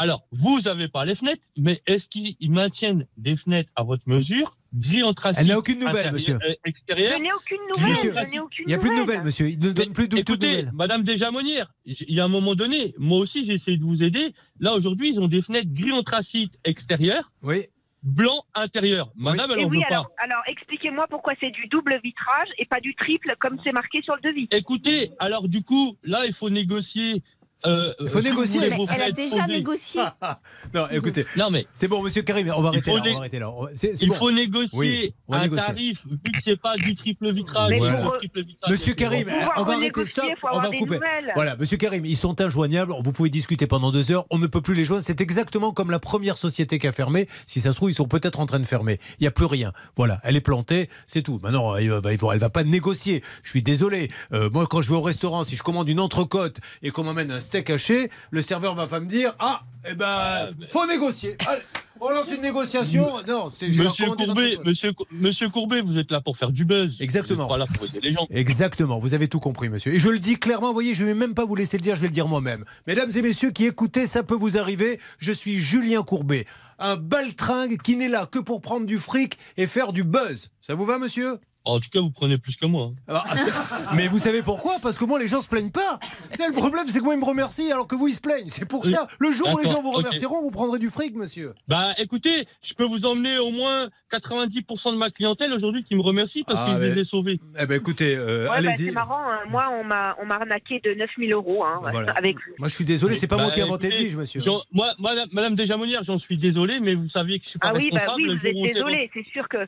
Alors, 0.00 0.26
vous 0.32 0.68
avez 0.68 0.86
pas 0.88 1.04
les 1.04 1.16
fenêtres, 1.16 1.42
mais 1.56 1.82
est-ce 1.86 2.08
qu'ils 2.08 2.36
ils 2.40 2.52
maintiennent 2.52 3.06
des 3.16 3.34
fenêtres 3.36 3.72
à 3.74 3.82
votre 3.82 4.04
mesure, 4.06 4.56
gris 4.72 5.02
anthracite 5.02 5.40
Elle 5.42 5.48
n'a 5.48 5.58
aucune 5.58 5.80
nouvelle, 5.80 6.12
monsieur. 6.12 6.38
euh, 6.40 6.54
extérieur 6.64 7.14
Je 7.18 7.22
n'ai 7.24 7.32
aucune 7.32 7.58
Monsieur, 7.90 8.10
nouvelle. 8.10 8.26
je 8.26 8.30
n'ai 8.32 8.38
aucune 8.38 8.64
Il 8.64 8.68
n'y 8.68 8.74
a 8.74 8.78
plus 8.78 8.90
de 8.90 8.94
nouvelle. 8.94 9.06
nouvelles, 9.16 9.24
monsieur. 9.24 9.48
Il 9.50 9.58
ne 9.58 9.70
donne 9.72 9.92
plus 9.92 10.06
de, 10.06 10.18
Écoutez, 10.18 10.48
nouvelles. 10.48 10.70
Madame 10.72 11.02
Desjamonières, 11.02 11.74
il 11.84 12.14
y 12.14 12.20
a 12.20 12.24
un 12.24 12.28
moment 12.28 12.54
donné, 12.54 12.94
moi 12.96 13.18
aussi 13.18 13.44
j'ai 13.44 13.54
essayé 13.54 13.76
de 13.76 13.82
vous 13.82 14.04
aider. 14.04 14.32
Là 14.60 14.74
aujourd'hui, 14.74 15.08
ils 15.10 15.20
ont 15.20 15.26
des 15.26 15.42
fenêtres 15.42 15.72
gris 15.72 15.90
anthracite 15.92 16.54
extérieur, 16.64 17.32
Oui. 17.42 17.64
Blanc 18.02 18.44
intérieur. 18.54 19.10
Madame, 19.16 19.50
elle 19.52 19.60
Et 19.60 19.64
en 19.64 19.68
oui, 19.68 19.78
veut 19.78 19.84
alors, 19.90 20.08
pas. 20.08 20.24
alors 20.24 20.42
expliquez-moi 20.46 21.06
pourquoi 21.08 21.34
c'est 21.40 21.50
du 21.50 21.66
double 21.66 21.98
vitrage 22.02 22.48
et 22.58 22.64
pas 22.66 22.80
du 22.80 22.94
triple 22.94 23.34
comme 23.38 23.58
c'est 23.64 23.72
marqué 23.72 24.02
sur 24.02 24.14
le 24.16 24.22
devis. 24.22 24.48
Écoutez, 24.52 25.10
alors 25.18 25.48
du 25.48 25.62
coup, 25.62 25.96
là, 26.04 26.26
il 26.26 26.32
faut 26.32 26.50
négocier. 26.50 27.22
Euh, 27.66 27.92
Il 28.00 28.08
faut 28.08 28.18
vous 28.18 28.24
négocier. 28.28 28.60
voulez 28.70 28.86
Elle 28.94 29.02
a 29.02 29.12
déjà 29.12 29.42
posées. 29.42 29.52
négocié. 29.52 30.00
Non, 30.74 30.86
écoutez. 30.90 31.24
Non 31.36 31.50
mais 31.50 31.66
C'est 31.72 31.88
bon, 31.88 32.02
monsieur 32.02 32.22
Karim, 32.22 32.52
on 32.54 32.60
va 32.62 32.68
arrêter 32.68 32.90
faut 32.90 32.96
là. 32.98 33.02
On 33.06 33.12
va 33.12 33.18
arrêter 33.20 33.38
là. 33.38 33.50
C'est- 33.74 33.96
c'est 33.96 34.04
il 34.04 34.08
bon. 34.10 34.14
faut 34.14 34.30
négocier 34.30 34.78
Oui, 34.78 35.14
un 35.30 35.40
négocier. 35.42 35.66
tarif 35.66 36.06
vu 36.06 36.18
que 36.32 36.38
c'est 36.44 36.60
pas 36.60 36.76
du 36.76 36.94
triple 36.94 37.32
vitrage. 37.32 37.70
Du 37.70 37.78
triple 38.18 38.42
vitrage. 38.44 38.70
Monsieur 38.70 38.94
Karim, 38.94 39.28
on 39.56 39.62
va 39.64 39.72
arrêter 39.74 40.04
ça. 40.06 40.22
faut 40.40 40.48
On 40.52 40.60
va 40.60 40.66
couper. 40.70 40.80
nouvelles. 40.96 41.32
Voilà, 41.34 41.56
Monsieur 41.56 41.76
Karim, 41.76 42.04
ils 42.04 42.16
sont 42.16 42.40
injoignables. 42.40 42.92
Vous 43.02 43.12
pouvez 43.12 43.30
discuter 43.30 43.66
pendant 43.66 43.90
deux 43.90 44.10
heures. 44.12 44.26
On 44.30 44.38
ne 44.38 44.46
peut 44.46 44.60
plus 44.60 44.74
les 44.74 44.84
joindre. 44.84 45.02
C'est 45.04 45.20
exactement 45.20 45.72
comme 45.72 45.90
la 45.90 45.98
première 45.98 46.38
société 46.38 46.78
qui 46.78 46.86
a 46.86 46.92
fermé. 46.92 47.28
Si 47.46 47.60
ça 47.60 47.70
se 47.72 47.76
trouve, 47.76 47.90
ils 47.90 47.94
sont 47.94 48.08
peut-être 48.08 48.40
en 48.40 48.46
train 48.46 48.60
de 48.60 48.66
fermer. 48.66 48.98
Il 49.18 49.22
n'y 49.22 49.26
a 49.28 49.30
plus 49.32 49.46
rien. 49.46 49.72
Voilà, 49.96 50.20
elle 50.24 50.36
est 50.36 50.40
plantée, 50.40 50.88
c'est 51.06 51.22
tout. 51.22 51.40
Maintenant, 51.42 51.74
elle 51.76 51.88
va, 51.90 52.00
elle 52.12 52.38
va 52.40 52.50
pas 52.50 52.64
négocier. 52.64 53.22
Je 53.42 53.50
suis 53.50 53.62
désolé. 53.62 54.10
Euh, 54.32 54.50
moi, 54.50 54.66
quand 54.68 54.82
je 54.82 54.90
vais 54.90 54.96
au 54.96 55.00
restaurant, 55.02 55.44
si 55.44 55.56
je 55.56 55.62
commande 55.62 55.88
une 55.88 56.00
entrecôte 56.00 56.58
et 56.82 56.90
qu'on 56.90 57.04
m'amène 57.04 57.30
un 57.30 57.40
steak 57.48 57.70
haché, 57.70 58.10
le 58.30 58.42
serveur 58.42 58.74
va 58.74 58.86
pas 58.86 59.00
me 59.00 59.06
dire 59.06 59.34
ah, 59.38 59.62
eh 59.90 59.94
ben, 59.94 60.50
faut 60.70 60.86
négocier. 60.86 61.36
Allez, 61.48 61.62
on 62.00 62.10
lance 62.10 62.30
une 62.30 62.42
négociation. 62.42 63.06
Non, 63.26 63.50
c'est 63.54 63.68
Monsieur 63.68 64.06
Courbet, 64.06 64.58
monsieur, 64.64 64.92
monsieur 65.10 65.48
Courbet, 65.48 65.80
vous 65.80 65.98
êtes 65.98 66.12
là 66.12 66.20
pour 66.20 66.36
faire 66.36 66.52
du 66.52 66.64
buzz. 66.64 67.00
Exactement. 67.00 67.46
Vous 67.46 67.54
êtes 67.54 67.58
pas 67.58 67.58
là 67.58 67.66
pour 67.66 67.86
aider 67.86 68.00
les 68.00 68.12
gens. 68.12 68.26
Exactement, 68.30 68.98
vous 68.98 69.14
avez 69.14 69.28
tout 69.28 69.40
compris, 69.40 69.68
monsieur. 69.68 69.92
Et 69.92 69.98
je 69.98 70.08
le 70.08 70.18
dis 70.18 70.36
clairement, 70.36 70.68
vous 70.68 70.74
voyez, 70.74 70.94
je 70.94 71.04
vais 71.04 71.14
même 71.14 71.34
pas 71.34 71.44
vous 71.44 71.56
laisser 71.56 71.76
le 71.78 71.82
dire, 71.82 71.96
je 71.96 72.02
vais 72.02 72.08
le 72.08 72.12
dire 72.12 72.28
moi-même. 72.28 72.64
Mesdames 72.86 73.10
et 73.14 73.22
messieurs 73.22 73.50
qui 73.50 73.66
écoutez, 73.66 74.06
ça 74.06 74.22
peut 74.22 74.36
vous 74.36 74.58
arriver. 74.58 75.00
Je 75.18 75.32
suis 75.32 75.58
Julien 75.58 76.02
Courbet, 76.02 76.46
un 76.78 76.96
baltringue 76.96 77.78
qui 77.82 77.96
n'est 77.96 78.08
là 78.08 78.26
que 78.26 78.38
pour 78.38 78.60
prendre 78.60 78.86
du 78.86 78.98
fric 78.98 79.38
et 79.56 79.66
faire 79.66 79.92
du 79.92 80.04
buzz. 80.04 80.50
Ça 80.60 80.74
vous 80.74 80.84
va, 80.84 80.98
monsieur? 80.98 81.38
En 81.68 81.80
tout 81.80 81.88
cas, 81.92 82.00
vous 82.00 82.10
prenez 82.10 82.38
plus 82.38 82.56
que 82.56 82.66
moi. 82.66 82.92
hein. 83.08 83.14
Ah, 83.26 83.36
c'est- 83.36 83.94
mais 83.94 84.08
vous 84.08 84.18
savez 84.18 84.42
pourquoi? 84.42 84.78
Parce 84.80 84.96
que 84.96 85.04
moi, 85.04 85.18
les 85.18 85.28
gens 85.28 85.42
se 85.42 85.48
plaignent 85.48 85.70
pas. 85.70 85.98
C'est 86.34 86.46
le 86.46 86.52
problème, 86.54 86.86
c'est 86.88 86.98
que 87.00 87.04
moi, 87.04 87.14
ils 87.14 87.20
me 87.20 87.24
remercient 87.24 87.70
alors 87.70 87.86
que 87.86 87.94
vous, 87.94 88.08
ils 88.08 88.14
se 88.14 88.20
plaignent. 88.20 88.48
C'est 88.48 88.64
pour 88.64 88.86
ça. 88.86 89.06
Le 89.18 89.32
jour 89.32 89.48
où 89.52 89.58
les 89.58 89.68
gens 89.68 89.82
vous 89.82 89.90
remercieront, 89.92 90.40
vous 90.42 90.50
prendrez 90.50 90.78
du 90.78 90.88
fric, 90.88 91.14
monsieur. 91.14 91.52
Bah 91.68 91.92
écoutez, 91.98 92.46
je 92.62 92.74
peux 92.74 92.84
vous 92.84 93.04
emmener 93.04 93.38
au 93.38 93.50
moins 93.50 93.88
90% 94.10 94.92
de 94.92 94.96
ma 94.96 95.10
clientèle 95.10 95.52
aujourd'hui 95.52 95.84
qui 95.84 95.94
me 95.94 96.00
remercie 96.02 96.42
parce 96.44 96.60
Ah, 96.62 96.68
je 96.72 96.78
mais- 96.78 96.88
les 96.94 97.00
ai 97.00 97.04
sauvés. 97.04 97.40
Eh 97.60 97.66
ben 97.66 97.74
écoutez, 97.76 98.16
euh, 98.16 98.42
Ouais, 98.44 98.48
bah, 98.48 98.54
allez-y. 98.56 98.86
c'est 98.86 98.90
marrant, 98.92 99.20
hein. 99.30 99.40
moi 99.50 99.66
on 99.78 99.84
m'a 99.84 100.16
on 100.20 100.26
m'a 100.26 100.36
arnaqué 100.36 100.80
de 100.84 100.94
9000 100.94 101.32
euros 101.32 101.64
hein, 101.64 101.78
Voilà. 101.80 102.12
avec 102.12 102.36
vous. 102.36 102.54
Moi, 102.58 102.68
je 102.68 102.74
suis 102.74 102.84
désolé, 102.84 103.16
c'est 103.16 103.26
pas 103.26 103.36
Bah, 103.36 103.42
moi 103.44 103.52
qui 103.52 103.60
ai 103.60 103.62
inventé 103.62 103.90
le 103.90 103.96
lige, 103.98 104.16
monsieur. 104.16 104.40
Moi, 104.72 104.88
madame, 104.98 105.54
Desjamonières, 105.54 106.02
j'en 106.04 106.18
suis 106.18 106.36
désolé, 106.38 106.80
mais 106.80 106.94
vous 106.94 107.08
saviez 107.08 107.38
que 107.38 107.44
je 107.44 107.50
suis 107.50 107.58
pas 107.58 107.68
Ah 107.68 107.72
oui, 107.76 107.90
bah 107.92 107.98
responsable. 107.98 108.22
oui, 108.28 108.36
vous 108.38 108.46
êtes 108.46 108.54
désolé, 108.74 109.10
c'est 109.12 109.26
sûr 109.32 109.48
que 109.48 109.58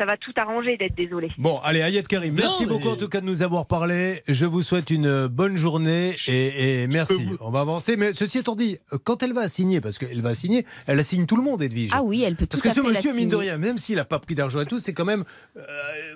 ça 0.00 0.06
va 0.06 0.16
tout 0.16 0.32
arranger 0.36 0.78
d'être 0.78 0.94
désolé. 0.96 1.28
Bon, 1.36 1.58
allez, 1.62 1.80
Ayed 1.80 2.08
Karim, 2.08 2.34
Non, 2.34 2.42
merci 2.44 2.62
mais- 2.62 2.66
beaucoup 2.68 2.88
en 2.88 2.96
tout 2.96 3.08
cas 3.08 3.20
de 3.20 3.26
nous 3.26 3.42
avoir 3.42 3.66
parlé. 3.66 4.22
Je 4.26 4.46
vous 4.46 4.62
souhaite 4.62 4.88
une 4.88 5.26
bonne 5.26 5.58
journée 5.58 6.14
et, 6.26 6.82
et 6.84 6.86
merci. 6.86 7.28
On 7.40 7.50
va 7.50 7.60
avancer. 7.60 7.96
Mais 7.96 8.12
ceci 8.14 8.38
étant 8.38 8.56
dit, 8.56 8.78
quand 9.04 9.22
elle 9.22 9.34
va 9.34 9.46
signer, 9.46 9.82
parce 9.82 9.98
qu'elle 9.98 10.22
va 10.22 10.34
signer, 10.34 10.64
elle 10.86 10.98
assigne 10.98 11.26
tout 11.26 11.36
le 11.36 11.42
monde, 11.42 11.62
Edwige. 11.62 11.90
Ah 11.92 12.02
oui, 12.02 12.22
elle 12.22 12.34
peut 12.36 12.46
tout 12.46 12.58
Parce 12.58 12.62
que 12.62 12.68
à 12.68 12.72
ce 12.74 12.80
fait 12.80 12.86
monsieur, 12.96 13.14
mine 13.14 13.28
de 13.28 13.36
rien, 13.36 13.58
même 13.58 13.76
s'il 13.76 13.96
n'a 13.96 14.06
pas 14.06 14.18
pris 14.18 14.34
d'argent 14.34 14.60
et 14.62 14.66
tout, 14.66 14.78
c'est 14.78 14.94
quand 14.94 15.04
même. 15.04 15.24
euh, 15.58 15.60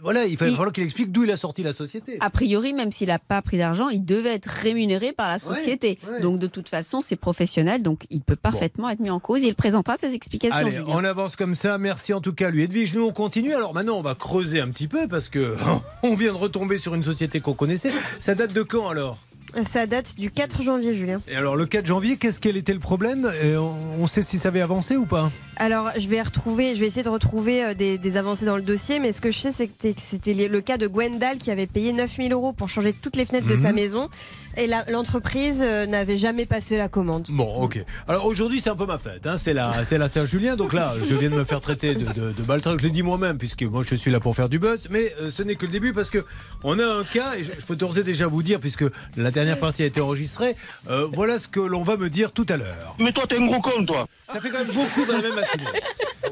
voilà, 0.02 0.24
il 0.24 0.38
va 0.38 0.48
Il- 0.48 0.54
falloir 0.56 0.72
qu'il 0.72 0.84
explique 0.84 1.12
d'où 1.12 1.24
il 1.24 1.30
a 1.30 1.36
sorti 1.36 1.62
la 1.62 1.74
société. 1.74 2.16
A 2.20 2.30
priori, 2.30 2.72
même 2.72 2.90
s'il 2.90 3.08
n'a 3.08 3.18
pas 3.18 3.42
pris 3.42 3.58
d'argent, 3.58 3.90
il 3.90 4.06
devait 4.06 4.34
être 4.34 4.46
rémunéré 4.48 5.12
par 5.12 5.28
la 5.28 5.38
société. 5.38 5.98
ouais. 6.10 6.20
Donc 6.20 6.38
de 6.38 6.46
toute 6.46 6.70
façon, 6.70 7.02
c'est 7.02 7.16
professionnel, 7.16 7.82
donc 7.82 8.04
il 8.08 8.22
peut 8.22 8.36
parfaitement 8.36 8.88
être 8.88 9.00
mis 9.00 9.10
en 9.10 9.20
cause. 9.20 9.42
Et 9.44 9.48
il 9.48 9.54
présentera 9.54 9.96
ses 9.98 10.14
explications. 10.14 10.56
Allez, 10.56 10.78
on 10.86 11.04
avance 11.04 11.36
comme 11.36 11.54
ça. 11.54 11.76
Merci 11.76 12.14
en 12.14 12.20
tout 12.22 12.32
cas, 12.32 12.48
lui. 12.50 12.62
Edwige, 12.62 12.94
nous, 12.94 13.04
on 13.04 13.12
continue. 13.12 13.52
Alors 13.54 13.73
maintenant, 13.74 13.98
on 13.98 14.02
va 14.02 14.14
creuser 14.14 14.60
un 14.60 14.68
petit 14.68 14.88
peu 14.88 15.06
parce 15.08 15.28
que 15.28 15.56
on 16.02 16.14
vient 16.14 16.32
de 16.32 16.38
retomber 16.38 16.78
sur 16.78 16.94
une 16.94 17.02
société 17.02 17.40
qu'on 17.40 17.54
connaissait. 17.54 17.92
Ça 18.20 18.34
date 18.34 18.54
de 18.54 18.62
quand 18.62 18.88
alors? 18.88 19.18
Ça 19.62 19.86
date 19.86 20.16
du 20.16 20.30
4 20.30 20.62
janvier, 20.62 20.94
Julien. 20.94 21.18
Et 21.28 21.36
alors, 21.36 21.54
le 21.54 21.66
4 21.66 21.86
janvier, 21.86 22.16
qu'est-ce 22.16 22.40
qu'elle 22.40 22.56
était 22.56 22.72
le 22.72 22.80
problème? 22.80 23.30
Et 23.42 23.56
on, 23.56 23.72
on 24.00 24.06
sait 24.08 24.22
si 24.22 24.38
ça 24.38 24.48
avait 24.48 24.60
avancé 24.60 24.96
ou 24.96 25.06
pas? 25.06 25.30
Alors, 25.56 25.90
je 25.96 26.08
vais 26.08 26.20
retrouver, 26.22 26.74
je 26.74 26.80
vais 26.80 26.86
essayer 26.86 27.02
de 27.02 27.08
retrouver 27.08 27.64
euh, 27.64 27.74
des, 27.74 27.98
des 27.98 28.16
avancées 28.16 28.44
dans 28.44 28.56
le 28.56 28.62
dossier, 28.62 28.98
mais 28.98 29.12
ce 29.12 29.20
que 29.20 29.30
je 29.30 29.38
sais, 29.38 29.52
c'est 29.52 29.68
que 29.68 29.72
c'était 29.98 30.34
le 30.48 30.60
cas 30.60 30.76
de 30.78 30.86
Gwendal 30.86 31.38
qui 31.38 31.50
avait 31.50 31.66
payé 31.66 31.92
9000 31.92 32.32
euros 32.32 32.52
pour 32.52 32.68
changer 32.68 32.92
toutes 32.92 33.16
les 33.16 33.24
fenêtres 33.24 33.46
de 33.46 33.54
Mhm. 33.54 33.62
sa 33.62 33.72
maison, 33.72 34.08
et 34.56 34.68
l'entreprise 34.90 35.60
euh, 35.62 35.86
n'avait 35.86 36.18
jamais 36.18 36.46
passé 36.46 36.76
la 36.76 36.88
commande. 36.88 37.26
Bon, 37.30 37.54
ok. 37.62 37.84
Alors 38.08 38.24
aujourd'hui, 38.26 38.60
c'est 38.60 38.70
un 38.70 38.76
peu 38.76 38.86
ma 38.86 38.98
fête. 38.98 39.26
hein. 39.26 39.36
C'est 39.38 39.52
la, 39.54 40.08
Saint-Julien. 40.08 40.56
Donc 40.56 40.72
là, 40.72 40.94
je 41.02 41.14
viens 41.14 41.30
de 41.30 41.34
me 41.34 41.44
faire 41.44 41.60
traiter 41.60 41.94
de, 41.94 42.04
de. 42.04 42.34
Je 42.36 42.82
l'ai 42.82 42.90
dit 42.90 43.02
moi-même, 43.02 43.38
puisque 43.38 43.62
moi, 43.62 43.82
je 43.88 43.94
suis 43.94 44.10
là 44.10 44.20
pour 44.20 44.34
faire 44.36 44.48
du 44.48 44.58
buzz. 44.58 44.88
Mais 44.90 45.12
euh, 45.20 45.30
ce 45.30 45.42
n'est 45.42 45.54
que 45.56 45.66
le 45.66 45.72
début, 45.72 45.92
parce 45.92 46.10
que 46.10 46.24
on 46.62 46.78
a 46.78 46.84
un 46.84 47.04
cas, 47.04 47.34
et 47.36 47.44
je, 47.44 47.50
je 47.58 47.64
peux 47.66 47.76
d'ores 47.76 47.98
et 47.98 48.02
déjà 48.02 48.26
vous 48.26 48.42
dire, 48.42 48.60
puisque 48.60 48.84
la 49.16 49.30
dernière 49.30 49.58
partie 49.58 49.82
a 49.82 49.86
été 49.86 50.00
enregistrée. 50.00 50.56
euh, 50.90 51.06
voilà 51.12 51.38
ce 51.38 51.48
que 51.48 51.60
l'on 51.60 51.82
va 51.82 51.96
me 51.96 52.08
dire 52.10 52.32
tout 52.32 52.46
à 52.48 52.56
l'heure. 52.56 52.94
Mais 52.98 53.12
toi, 53.12 53.24
t'es 53.28 53.38
un 53.38 53.46
gros 53.46 53.60
con, 53.60 53.84
toi. 53.86 54.06
Ça 54.32 54.40
fait 54.40 54.50
quand 54.50 54.58
même 54.58 54.72
beaucoup 54.74 55.04
dans 55.06 55.16
la 55.20 55.22
même 55.34 55.43
matinée. 55.44 55.80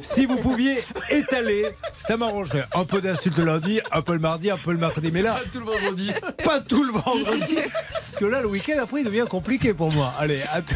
Si 0.01 0.27
vous 0.27 0.37
pouviez 0.37 0.83
étaler, 1.11 1.67
ça 1.97 2.17
m'arrangerait. 2.17 2.65
Un 2.75 2.85
peu 2.85 3.01
d'insultes 3.01 3.37
le 3.39 3.45
lundi, 3.45 3.81
un 3.93 4.03
peu 4.03 4.13
le 4.15 4.19
mardi, 4.19 4.51
un 4.51 4.57
peu 4.57 4.73
le 4.73 4.79
mercredi. 4.79 5.11
Mais 5.13 5.23
là, 5.23 5.35
Pas 5.35 5.49
tout 5.53 5.61
le 5.61 5.67
vendredi. 5.67 6.13
pas 6.45 6.61
tout 6.61 6.85
le 6.85 6.93
vendredi. 6.93 7.59
Parce 8.01 8.17
que 8.17 8.25
là, 8.25 8.41
le 8.41 8.49
week-end, 8.49 8.79
après, 8.83 9.01
il 9.01 9.05
devient 9.05 9.27
compliqué 9.29 9.75
pour 9.75 9.93
moi. 9.93 10.13
Allez, 10.19 10.43
à 10.53 10.63
tout. 10.63 10.75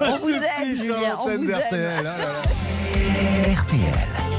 On 0.00 0.04
à 0.14 0.18
vous 0.18 0.30
aime, 0.30 0.76
Julien, 0.82 1.18
on 1.20 1.36
vous 1.36 1.50
aime. 1.50 2.06
Ah. 2.06 3.52
RTL. 3.54 4.33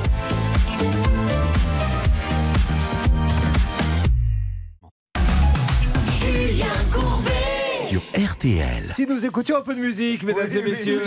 Sur 7.96 8.04
RTL. 8.30 8.84
Si 8.94 9.08
nous 9.08 9.26
écoutions 9.26 9.56
un 9.56 9.62
peu 9.62 9.74
de 9.74 9.80
musique, 9.80 10.24
mesdames 10.24 10.50
et 10.54 10.62
messieurs. 10.62 11.02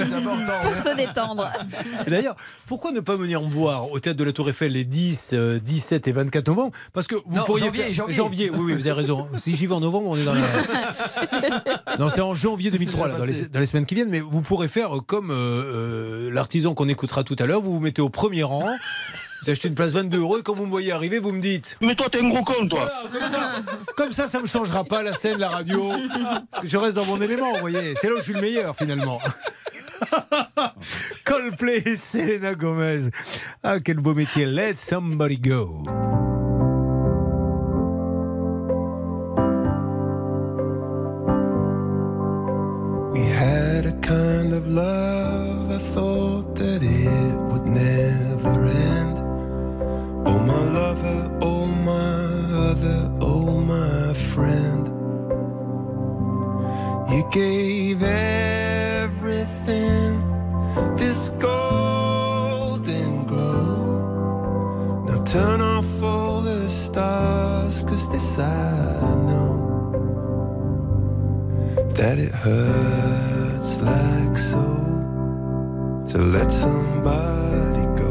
Pour 0.62 0.74
se 0.74 0.97
détendre. 0.97 1.53
D'ailleurs, 2.07 2.34
pourquoi 2.66 2.93
ne 2.93 3.01
pas 3.01 3.14
venir 3.14 3.43
me 3.43 3.47
voir 3.47 3.91
au 3.91 4.01
théâtre 4.01 4.18
de 4.18 4.24
la 4.24 4.32
Tour 4.32 4.49
Eiffel 4.49 4.72
les 4.72 4.84
10, 4.84 5.32
euh, 5.34 5.59
17 5.59 6.09
et 6.09 6.12
24 6.12 6.47
novembre? 6.49 6.72
Parce 6.95 7.07
que 7.07 7.16
vous 7.16 7.36
Non, 7.36 7.45
pourriez 7.45 7.66
janvier, 7.66 7.93
faire... 7.93 8.09
janvier. 8.11 8.49
oui, 8.49 8.59
oui, 8.59 8.74
vous 8.74 8.86
avez 8.86 9.03
raison. 9.03 9.28
Si 9.36 9.55
j'y 9.55 9.66
vais 9.66 9.74
en 9.74 9.80
novembre, 9.80 10.07
on 10.09 10.16
est 10.16 10.24
dans 10.24 10.32
la. 10.32 10.41
Non, 11.99 12.09
c'est 12.09 12.22
en 12.22 12.32
janvier 12.32 12.70
2003, 12.70 13.09
là, 13.09 13.18
dans, 13.18 13.26
les, 13.26 13.43
dans 13.43 13.61
les 13.61 13.66
semaines 13.66 13.84
qui 13.84 13.95
viennent. 13.95 14.09
Mais 14.09 14.20
vous 14.20 14.41
pourrez 14.41 14.68
faire 14.68 14.97
euh, 14.97 15.01
comme 15.03 15.30
euh, 15.30 15.34
euh, 15.34 16.30
l'artisan 16.32 16.72
qu'on 16.72 16.89
écoutera 16.89 17.22
tout 17.22 17.36
à 17.39 17.45
l'heure. 17.45 17.61
Vous 17.61 17.74
vous 17.74 17.80
mettez 17.80 18.01
au 18.01 18.09
premier 18.09 18.45
rang. 18.45 18.64
Vous 19.43 19.51
achetez 19.51 19.68
une 19.68 19.74
place 19.74 19.93
22 19.93 20.18
euros 20.18 20.39
et 20.39 20.43
quand 20.43 20.55
vous 20.55 20.66
me 20.66 20.70
voyez 20.70 20.93
arriver, 20.93 21.18
vous 21.18 21.32
me 21.32 21.41
dites. 21.41 21.76
Mais 21.80 21.95
toi, 21.95 22.09
t'es 22.11 22.20
un 22.20 22.28
gros 22.28 22.43
con, 22.45 22.66
toi. 22.68 22.91
Voilà, 22.91 23.09
comme 23.12 23.30
ça, 23.30 23.53
comme 23.97 24.12
ça, 24.12 24.26
ça 24.26 24.41
me 24.41 24.47
changera 24.47 24.84
pas 24.84 25.03
la 25.03 25.12
scène, 25.12 25.39
la 25.39 25.49
radio. 25.49 25.93
Je 26.64 26.76
reste 26.76 26.97
dans 26.97 27.05
mon 27.05 27.20
élément, 27.20 27.53
vous 27.55 27.61
voyez. 27.61 27.95
C'est 27.97 28.09
là 28.09 28.14
où 28.14 28.18
je 28.18 28.24
suis 28.24 28.34
le 28.34 28.41
meilleur 28.41 28.74
finalement. 28.76 29.20
Coldplay, 31.24 31.82
et 31.86 31.97
Selena 31.97 32.55
Gomez. 32.55 33.11
Ah, 33.62 33.80
quel 33.80 33.97
beau 33.97 34.14
métier. 34.14 34.47
Let 34.47 34.76
somebody 34.76 35.36
go. 35.39 35.84
We 43.12 43.20
had 43.24 43.86
a 43.86 43.93
kind 44.01 44.53
of 44.53 44.66
love, 44.68 45.70
I 45.70 45.78
thought 45.78 46.55
that 46.57 46.82
it 46.82 47.39
would 47.51 47.66
never 47.66 48.57
my 50.49 50.62
lover, 50.80 51.20
oh, 51.42 51.66
my 51.66 52.16
other, 52.68 53.01
oh, 53.20 53.61
my 53.74 54.14
friend. 54.32 54.84
You 57.12 57.22
gave 57.30 58.03
everything 58.03 59.53
this 60.96 61.30
golden 61.49 63.11
glow. 63.26 65.05
Now 65.07 65.22
turn 65.24 65.61
off 65.61 66.03
all 66.03 66.40
the 66.40 66.68
stars, 66.68 67.84
cause 67.84 68.09
this 68.11 68.38
I 68.38 69.14
know 69.28 69.57
that 71.99 72.18
it 72.18 72.34
hurts 72.46 73.80
like 73.80 74.36
so 74.38 74.64
to 76.11 76.18
let 76.36 76.51
somebody 76.51 77.84
go. 78.01 78.07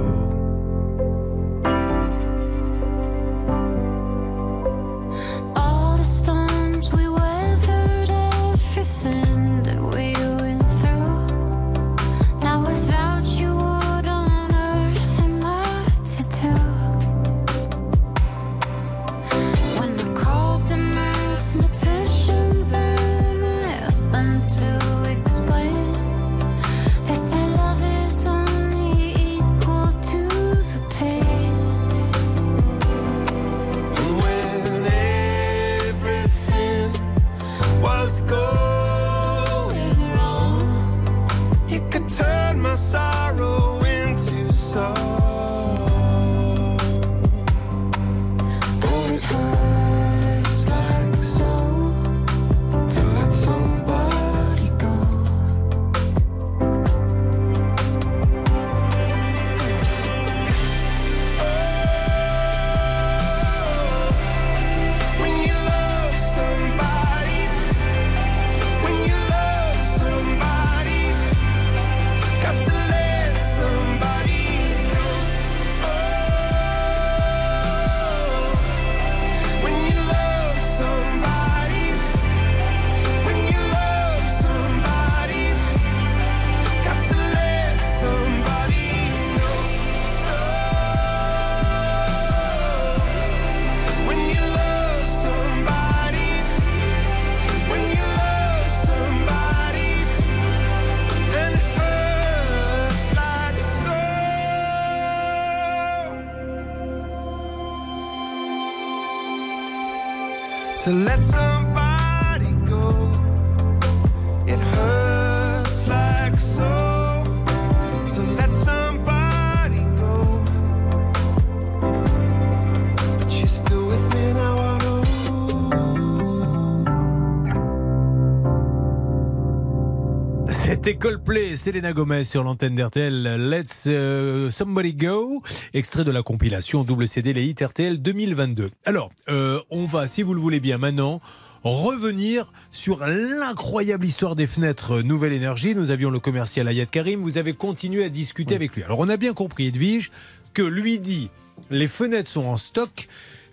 C'était 130.88 131.00
Coldplay, 131.00 131.58
Selena 131.58 131.92
Gomez 131.92 132.24
sur 132.24 132.46
l'antenne 132.46 132.74
d'RTL. 132.74 133.50
Let's 133.50 133.84
euh, 133.88 134.50
Somebody 134.50 134.94
Go, 134.94 135.44
extrait 135.74 136.06
de 136.06 136.12
la 136.12 136.24
compilation 136.24 136.86
double 136.86 137.10
CD 137.10 137.34
Les 137.34 137.44
Hits 137.44 137.62
RTL 137.62 138.02
2022. 138.02 138.70
Alors, 138.86 139.10
euh, 139.28 139.60
on 139.70 139.84
va, 139.84 140.08
si 140.08 140.24
vous 140.24 140.34
le 140.34 140.40
voulez 140.40 140.62
bien 140.62 140.78
maintenant, 140.78 141.20
revenir 141.66 142.54
sur 142.72 143.06
l'incroyable 143.06 144.06
histoire 144.06 144.38
des 144.38 144.48
fenêtres 144.48 145.02
Nouvelle 145.02 145.34
Énergie. 145.34 145.76
Nous 145.76 145.92
avions 145.92 146.10
le 146.10 146.20
commercial 146.20 146.66
Ayat 146.70 146.86
Karim, 146.86 147.22
vous 147.22 147.38
avez 147.38 147.52
continué 147.52 148.06
à 148.06 148.10
discuter 148.10 148.56
avec 148.56 148.74
lui. 148.74 148.84
Alors, 148.84 149.00
on 149.00 149.10
a 149.10 149.18
bien 149.18 149.34
compris, 149.34 149.68
Edwige, 149.68 150.10
que 150.54 150.62
lui 150.62 151.00
dit 151.00 151.30
les 151.70 151.90
fenêtres 151.90 152.30
sont 152.30 152.46
en 152.46 152.56
stock. 152.56 153.10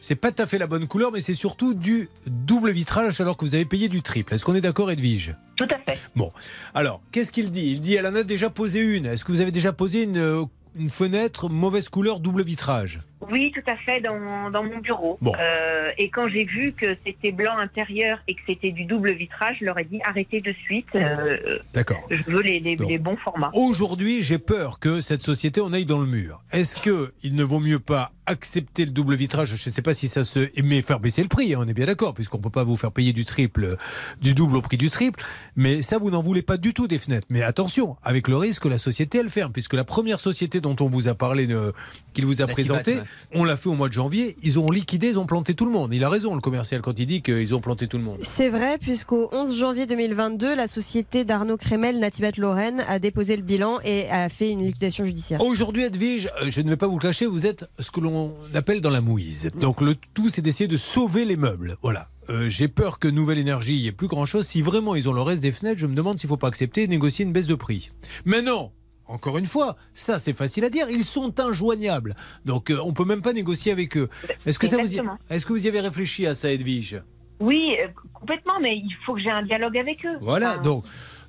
C'est 0.07 0.17
pas 0.17 0.33
tout 0.33 0.43
à 0.43 0.47
fait 0.47 0.59
la 0.59 0.67
bonne 0.67 0.87
couleur, 0.87 1.13
mais 1.13 1.21
c'est 1.21 1.33
surtout 1.33 1.73
du 1.73 2.11
double 2.27 2.73
vitrage 2.73 3.23
alors 3.23 3.39
que 3.39 3.45
vous 3.47 3.55
avez 3.55 3.65
payé 3.65 3.89
du 3.89 4.03
triple. 4.03 4.35
Est-ce 4.35 4.45
qu'on 4.45 4.55
est 4.55 4.61
d'accord, 4.61 4.91
Edwige? 4.91 5.35
Tout 5.57 5.67
à 5.71 5.79
fait. 5.79 5.99
Bon, 6.15 6.31
alors, 6.75 7.01
qu'est-ce 7.11 7.33
qu'il 7.33 7.51
dit? 7.51 7.71
Il 7.71 7.81
dit 7.81 7.95
elle 7.95 8.07
en 8.07 8.15
a 8.15 8.23
déjà 8.23 8.51
posé 8.51 8.81
une. 8.81 9.07
Est-ce 9.07 9.25
que 9.25 9.33
vous 9.33 9.41
avez 9.41 9.51
déjà 9.51 9.73
posé 9.73 10.03
une, 10.03 10.19
euh, 10.19 10.45
une 10.77 10.91
fenêtre 10.91 11.49
mauvaise 11.49 11.89
couleur 11.89 12.21
double 12.21 12.45
vitrage? 12.45 13.01
Oui, 13.31 13.53
tout 13.55 13.63
à 13.71 13.77
fait, 13.77 14.01
dans, 14.03 14.51
dans 14.51 14.63
mon 14.65 14.79
bureau. 14.81 15.17
Bon. 15.23 15.33
Euh, 15.41 15.91
et 15.97 16.11
quand 16.11 16.29
j'ai 16.29 16.45
vu 16.45 16.73
que 16.77 16.95
c'était 17.07 17.33
blanc 17.33 17.57
intérieur 17.57 18.19
et 18.29 18.35
que 18.35 18.41
c'était 18.47 18.71
du 18.71 18.85
double 18.85 19.13
vitrage, 19.13 19.57
je 19.61 19.65
leur 19.65 19.79
ai 19.79 19.85
dit 19.85 20.01
arrêtez 20.05 20.41
de 20.43 20.53
suite. 20.65 20.87
euh, 20.95 21.59
D'accord. 21.73 22.07
je 22.11 22.23
veux 22.31 22.43
les, 22.43 22.61
les- 22.61 22.77
Donc, 22.77 22.91
les 22.91 22.99
bons 22.99 23.17
formats. 23.17 23.51
Aujourd'hui, 23.55 24.21
j'ai 24.23 24.39
peur 24.39 24.79
que 24.79 25.01
cette 25.01 25.23
société 25.23 25.61
en 25.63 25.73
aille 25.73 25.87
dans 25.87 26.01
le 26.01 26.07
mur. 26.07 26.43
Est-ce 26.53 26.79
que 26.79 27.13
il 27.23 27.35
ne 27.35 27.45
vaut 27.45 27.61
mieux 27.61 27.79
pas 27.79 28.13
accepter 28.27 28.85
le 28.85 28.91
double 28.91 29.15
vitrage? 29.15 29.55
Je 29.55 29.69
ne 29.69 29.73
sais 29.73 29.83
pas 29.83 29.95
si 29.95 30.07
ça 30.09 30.25
se. 30.25 30.51
Mais 30.63 30.83
faire 30.83 31.01
baisser 31.01 31.23
le 31.23 31.29
prix, 31.29 31.55
hein, 31.55 31.61
on 31.63 31.69
est 31.69 31.75
bien 31.75 31.87
d'accord, 31.87 32.13
puisqu'on 32.15 32.39
ne 32.39 32.43
peut 32.43 32.51
pas 32.51 32.65
vous 32.65 32.77
faire 32.77 32.93
payer 32.93 33.13
du 33.15 33.25
triple, 33.25 33.77
du 34.21 34.35
double 34.35 34.57
au 34.57 34.61
prix 34.63 34.77
du 34.77 34.91
triple. 34.91 35.25
Mais 35.57 35.81
ça, 35.83 35.97
vous 35.99 36.11
n'en 36.11 36.21
voulez 36.23 36.43
pas 36.43 36.57
du 36.59 36.75
tout 36.75 36.89
des 36.89 36.99
fenêtres. 36.99 37.27
Mais 37.31 37.43
attention, 37.43 37.97
avec 38.03 38.29
le 38.29 38.37
risque 38.37 38.65
que 38.65 38.69
la 38.69 38.79
société, 38.79 39.19
elle 39.19 39.31
ferme, 39.31 39.53
puisque 39.53 39.75
la 39.75 39.85
première 39.85 40.21
société 40.21 40.61
dont 40.61 40.77
on 40.81 40.89
vous 40.89 41.09
a 41.09 41.15
parlé, 41.15 41.47
euh, 41.51 41.73
qu'il 42.13 42.27
vous 42.27 42.43
a 42.43 42.47
L'Aquibat, 42.47 42.53
présentée. 42.83 42.99
On 43.35 43.45
l'a 43.45 43.57
fait 43.57 43.69
au 43.69 43.75
mois 43.75 43.89
de 43.89 43.93
janvier. 43.93 44.37
Ils 44.43 44.59
ont 44.59 44.71
liquidé, 44.71 45.09
ils 45.09 45.19
ont 45.19 45.27
planté 45.27 45.55
tout 45.55 45.65
le 45.65 45.71
monde. 45.73 45.93
Il 45.95 46.05
a 46.05 46.09
raison, 46.09 46.35
le 46.35 46.41
commercial, 46.41 46.81
quand 46.81 46.99
il 46.99 47.07
dit 47.07 47.23
qu'ils 47.23 47.55
ont 47.55 47.61
planté 47.61 47.87
tout 47.89 47.99
le 47.99 48.05
monde. 48.05 48.19
C'est 48.23 48.49
vrai, 48.49 48.79
puisqu'au 48.79 49.29
11 49.33 49.59
janvier 49.59 49.87
2022, 49.87 50.55
la 50.55 50.69
société 50.69 51.25
d'Arnaud 51.25 51.57
Crémel, 51.57 51.99
Natibat 51.99 52.33
Lorraine, 52.39 52.85
a 52.89 52.99
déposé 52.99 53.37
le 53.37 53.43
bilan 53.43 53.79
et 53.85 54.09
a 54.11 54.29
fait 54.29 54.51
une 54.51 54.65
liquidation 54.65 55.05
judiciaire. 55.05 55.41
Aujourd'hui, 55.41 55.85
Edwige, 55.85 56.31
euh, 56.43 56.51
je 56.51 56.61
ne 56.61 56.69
vais 56.71 56.77
pas 56.77 56.87
vous 56.87 56.99
le 56.99 57.03
cacher, 57.03 57.27
vous 57.27 57.47
êtes 57.47 57.65
ce 57.79 57.91
que 57.91 58.01
l'on 58.01 58.35
appelle 58.55 58.81
dans 58.81 58.91
la 58.91 59.01
mouise. 59.01 59.51
Donc 59.61 59.81
le 59.81 59.95
tout, 60.15 60.29
c'est 60.29 60.43
d'essayer 60.43 60.69
de 60.69 60.77
sauver 60.77 61.25
les 61.25 61.37
meubles. 61.37 61.77
Voilà. 61.83 62.09
Euh, 62.31 62.49
J'ai 62.49 62.69
peur 62.69 62.99
que 62.99 63.09
Nouvelle 63.09 63.39
Énergie, 63.39 63.75
il 63.77 63.83
n'y 63.83 63.89
ait 63.89 63.93
plus 63.93 64.09
grand-chose. 64.09 64.47
Si 64.47 64.63
vraiment 64.63 64.95
ils 64.95 65.09
ont 65.09 65.13
le 65.13 65.21
reste 65.23 65.43
des 65.43 65.53
fenêtres, 65.53 65.81
je 65.81 65.87
me 65.87 65.95
demande 65.95 66.19
s'il 66.19 66.27
ne 66.29 66.31
faut 66.31 66.37
pas 66.37 66.49
accepter 66.49 66.83
et 66.83 66.89
négocier 66.89 67.25
une 67.25 67.33
baisse 67.33 67.47
de 67.47 67.55
prix. 67.55 67.91
Mais 68.25 68.43
non 68.43 68.71
encore 69.07 69.39
une 69.39 69.47
fois, 69.47 69.77
ça 69.93 70.19
c'est 70.19 70.33
facile 70.33 70.65
à 70.65 70.71
dire, 70.71 70.89
ils 70.91 71.05
sont 71.05 71.39
injoignables. 71.41 72.15
Donc 72.45 72.71
euh, 72.71 72.79
on 72.83 72.93
peut 72.93 73.05
même 73.05 73.23
pas 73.23 73.33
négocier 73.33 73.73
avec 73.73 73.97
eux. 73.97 74.09
Est-ce 74.47 74.59
que, 74.59 74.67
ça 74.67 74.79
vous 74.79 74.95
y... 74.95 75.01
Est-ce 75.31 75.47
que 75.47 75.53
vous 75.53 75.65
y 75.65 75.69
avez 75.69 75.81
réfléchi 75.81 76.27
à 76.27 76.35
ça, 76.35 76.51
Edwige? 76.51 77.03
Oui, 77.41 77.77
euh, 77.83 77.89
complètement, 78.13 78.61
mais 78.61 78.77
il 78.77 78.97
faut 79.05 79.15
que 79.15 79.21
j'ai 79.21 79.31
un 79.31 79.43
dialogue 79.43 79.77
avec 79.77 80.05
eux. 80.07 80.17
Voilà, 80.21 80.53
Enfin, 80.53 80.63
donc 80.63 80.85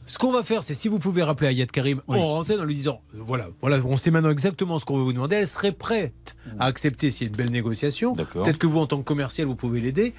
ce 0.05 0.19
qu'on 0.19 0.31
va 0.31 0.43
faire, 0.43 0.61
c'est 0.61 0.75
si 0.75 0.87
vous 0.87 0.99
pouvez 0.99 1.23
rappeler 1.23 1.47
Ayat 1.47 1.65
Karim 1.65 2.01
en 2.07 2.17
antenne 2.17 2.59
en 2.59 2.63
lui 2.63 2.75
disant 2.75 3.01
voilà, 3.13 3.47
voilà, 3.59 3.79
on 3.85 3.97
sait 3.97 4.11
maintenant 4.11 4.29
exactement 4.29 4.77
ce 4.77 4.85
qu'on 4.85 4.97
veut 4.97 5.03
vous 5.03 5.13
demander. 5.13 5.37
Elle 5.37 5.47
serait 5.47 5.71
prête 5.71 6.35
à 6.59 6.65
accepter 6.65 7.09
s'il 7.09 7.25
y 7.25 7.27
a 7.27 7.31
une 7.31 7.35
belle 7.35 7.51
négociation. 7.51 8.15
Peut-être 8.15 8.59
que 8.59 8.67
vous, 8.67 8.79
en 8.79 8.85
tant 8.85 8.97
que 8.99 9.03
commercial, 9.03 9.47
vous 9.47 9.55
pouvez 9.55 9.81
l'aider. 9.81 10.13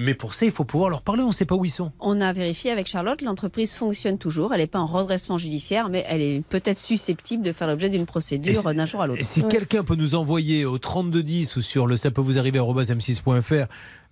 Mais 0.00 0.14
pour 0.14 0.32
ça, 0.32 0.46
il 0.46 0.52
faut 0.52 0.64
pouvoir 0.64 0.88
leur 0.88 1.02
parler. 1.02 1.22
On 1.22 1.28
ne 1.28 1.32
sait 1.32 1.44
pas 1.44 1.54
où 1.54 1.64
ils 1.66 1.70
sont. 1.70 1.92
On 2.00 2.22
a 2.22 2.32
vérifié 2.32 2.70
avec 2.70 2.86
Charlotte, 2.86 3.20
l'entreprise 3.20 3.74
fonctionne 3.74 4.16
toujours. 4.16 4.54
Elle 4.54 4.60
n'est 4.60 4.66
pas 4.66 4.78
en 4.78 4.86
redressement 4.86 5.36
judiciaire, 5.36 5.90
mais 5.90 6.06
elle 6.08 6.22
est 6.22 6.46
peut-être 6.48 6.78
susceptible 6.78 7.42
de 7.42 7.52
faire 7.52 7.68
l'objet 7.68 7.90
d'une 7.90 8.06
procédure 8.06 8.62
d'un 8.74 8.86
jour 8.86 9.02
à 9.02 9.06
l'autre. 9.06 9.20
Et 9.20 9.24
si 9.24 9.42
quelqu'un 9.42 9.84
peut 9.84 9.96
nous 9.96 10.14
envoyer 10.14 10.64
au 10.64 10.78
3210 10.78 11.56
ou 11.56 11.62
sur 11.62 11.86
le 11.86 11.96
ça 11.96 12.10
peut 12.10 12.22
vous 12.22 12.38
arriver 12.38 12.58
m6.fr 12.58 13.66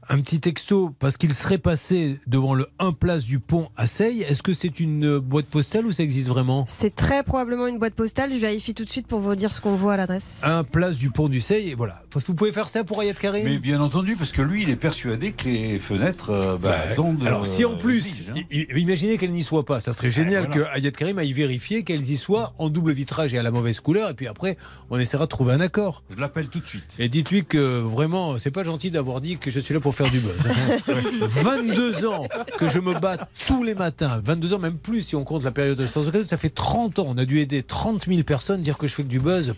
un 0.08 0.20
petit 0.20 0.40
texto 0.40 0.94
parce 0.98 1.16
qu'il 1.16 1.34
serait 1.34 1.58
passé 1.58 2.18
devant 2.26 2.54
le 2.54 2.68
1 2.78 2.92
place 2.92 3.24
du 3.24 3.40
pont 3.40 3.68
à 3.76 3.86
Seille, 3.86 4.22
est-ce 4.22 4.42
que 4.42 4.54
c'est 4.54 4.80
une 4.80 5.16
euh, 5.16 5.20
boîte 5.20 5.46
postale 5.46 5.86
ou 5.86 5.92
ça 5.92 6.02
existe 6.02 6.28
vraiment? 6.28 6.64
C'est 6.68 6.94
très 6.94 7.22
probablement 7.22 7.66
une 7.66 7.78
boîte 7.78 7.94
postale. 7.94 8.32
Je 8.32 8.38
vérifie 8.38 8.74
tout 8.74 8.84
de 8.84 8.90
suite 8.90 9.06
pour 9.06 9.20
vous 9.20 9.34
dire 9.34 9.52
ce 9.52 9.60
qu'on 9.60 9.74
voit 9.74 9.94
à 9.94 9.96
l'adresse. 9.96 10.42
1 10.44 10.64
place 10.64 10.96
du 10.96 11.10
pont 11.10 11.28
du 11.28 11.40
Seille, 11.40 11.70
et 11.70 11.74
voilà. 11.74 12.02
Vous 12.14 12.34
pouvez 12.34 12.52
faire 12.52 12.68
ça 12.68 12.84
pour 12.84 13.00
Ayat 13.00 13.14
Karim? 13.14 13.44
Mais 13.44 13.58
bien 13.58 13.80
entendu, 13.80 14.16
parce 14.16 14.32
que 14.32 14.42
lui, 14.42 14.62
il 14.62 14.70
est 14.70 14.76
persuadé 14.76 15.32
que 15.32 15.44
les 15.44 15.78
fenêtres 15.78 16.30
euh, 16.30 16.56
bah, 16.56 16.76
attendent. 16.90 17.26
Alors, 17.26 17.46
si 17.46 17.64
en 17.64 17.72
euh, 17.72 17.78
plus, 17.78 18.30
hein. 18.30 18.40
imaginez 18.50 19.18
qu'elles 19.18 19.32
n'y 19.32 19.42
soient 19.42 19.64
pas, 19.64 19.80
ça 19.80 19.92
serait 19.92 20.10
génial 20.10 20.46
voilà. 20.46 20.70
que 20.70 20.76
Ayat 20.76 20.90
Karim 20.90 21.18
aille 21.18 21.32
vérifier 21.32 21.82
qu'elles 21.82 22.10
y 22.10 22.16
soient 22.16 22.54
en 22.58 22.68
double 22.68 22.92
vitrage 22.92 23.34
et 23.34 23.38
à 23.38 23.42
la 23.42 23.50
mauvaise 23.50 23.80
couleur, 23.80 24.10
et 24.10 24.14
puis 24.14 24.26
après, 24.26 24.56
on 24.90 24.98
essaiera 24.98 25.24
de 25.24 25.30
trouver 25.30 25.52
un 25.52 25.60
accord. 25.60 26.02
Je 26.10 26.16
l'appelle 26.16 26.48
tout 26.48 26.60
de 26.60 26.66
suite. 26.66 26.96
Et 26.98 27.08
dites-lui 27.08 27.44
que 27.44 27.80
vraiment, 27.80 28.38
c'est 28.38 28.50
pas 28.50 28.64
gentil 28.64 28.90
d'avoir 28.90 29.20
dit 29.20 29.38
que 29.38 29.50
je 29.50 29.60
suis 29.60 29.74
là 29.74 29.80
pour 29.80 29.87
faire 29.94 30.10
du 30.10 30.20
buzz. 30.20 30.34
hein. 30.46 30.94
22 31.20 32.06
ans 32.06 32.26
que 32.58 32.68
je 32.68 32.78
me 32.78 32.94
bats 32.98 33.28
tous 33.46 33.62
les 33.62 33.74
matins, 33.74 34.20
22 34.24 34.54
ans 34.54 34.58
même 34.58 34.78
plus 34.78 35.02
si 35.02 35.16
on 35.16 35.24
compte 35.24 35.44
la 35.44 35.50
période 35.50 35.78
de 35.78 35.86
sans 35.86 36.08
occasion, 36.08 36.26
ça 36.26 36.36
fait 36.36 36.50
30 36.50 36.98
ans. 36.98 37.06
On 37.08 37.18
a 37.18 37.24
dû 37.24 37.40
aider 37.40 37.62
30 37.62 38.06
000 38.06 38.22
personnes, 38.22 38.62
dire 38.62 38.78
que 38.78 38.86
je 38.86 38.94
fais 38.94 39.02
que 39.02 39.08
du 39.08 39.20
buzz, 39.20 39.54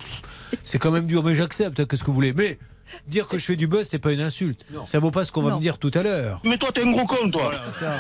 c'est 0.65 0.79
quand 0.79 0.91
même 0.91 1.07
dur, 1.07 1.23
mais 1.23 1.35
j'accepte, 1.35 1.87
qu'est-ce 1.87 2.03
que 2.03 2.09
vous 2.09 2.15
voulez. 2.15 2.33
Mais 2.33 2.59
dire 3.07 3.27
que 3.29 3.39
je 3.39 3.45
fais 3.45 3.57
du 3.57 3.67
buzz, 3.67 3.87
c'est 3.87 3.99
pas 3.99 4.13
une 4.13 4.21
insulte. 4.21 4.65
Ça 4.85 4.99
vaut 4.99 5.11
pas 5.11 5.25
ce 5.25 5.33
qu'on 5.33 5.43
va 5.43 5.51
Non. 5.51 5.57
me 5.57 5.61
dire 5.61 5.79
tout 5.79 5.91
à 5.95 6.03
l'heure. 6.03 6.41
Mais 6.45 6.59
toi, 6.59 6.71
t'es 6.73 6.83
un 6.83 6.91
gros 6.93 7.07
con, 7.07 7.31
toi. 7.31 7.51
Ça, 7.79 7.95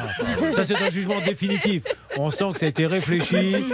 ça, 0.52 0.64
c'est 0.64 0.76
un 0.76 0.90
jugement 0.90 1.20
définitif. 1.20 1.84
On 2.16 2.30
sent 2.30 2.44
que 2.54 2.58
ça 2.58 2.66
a 2.66 2.68
été 2.68 2.86
réfléchi. 2.86 3.56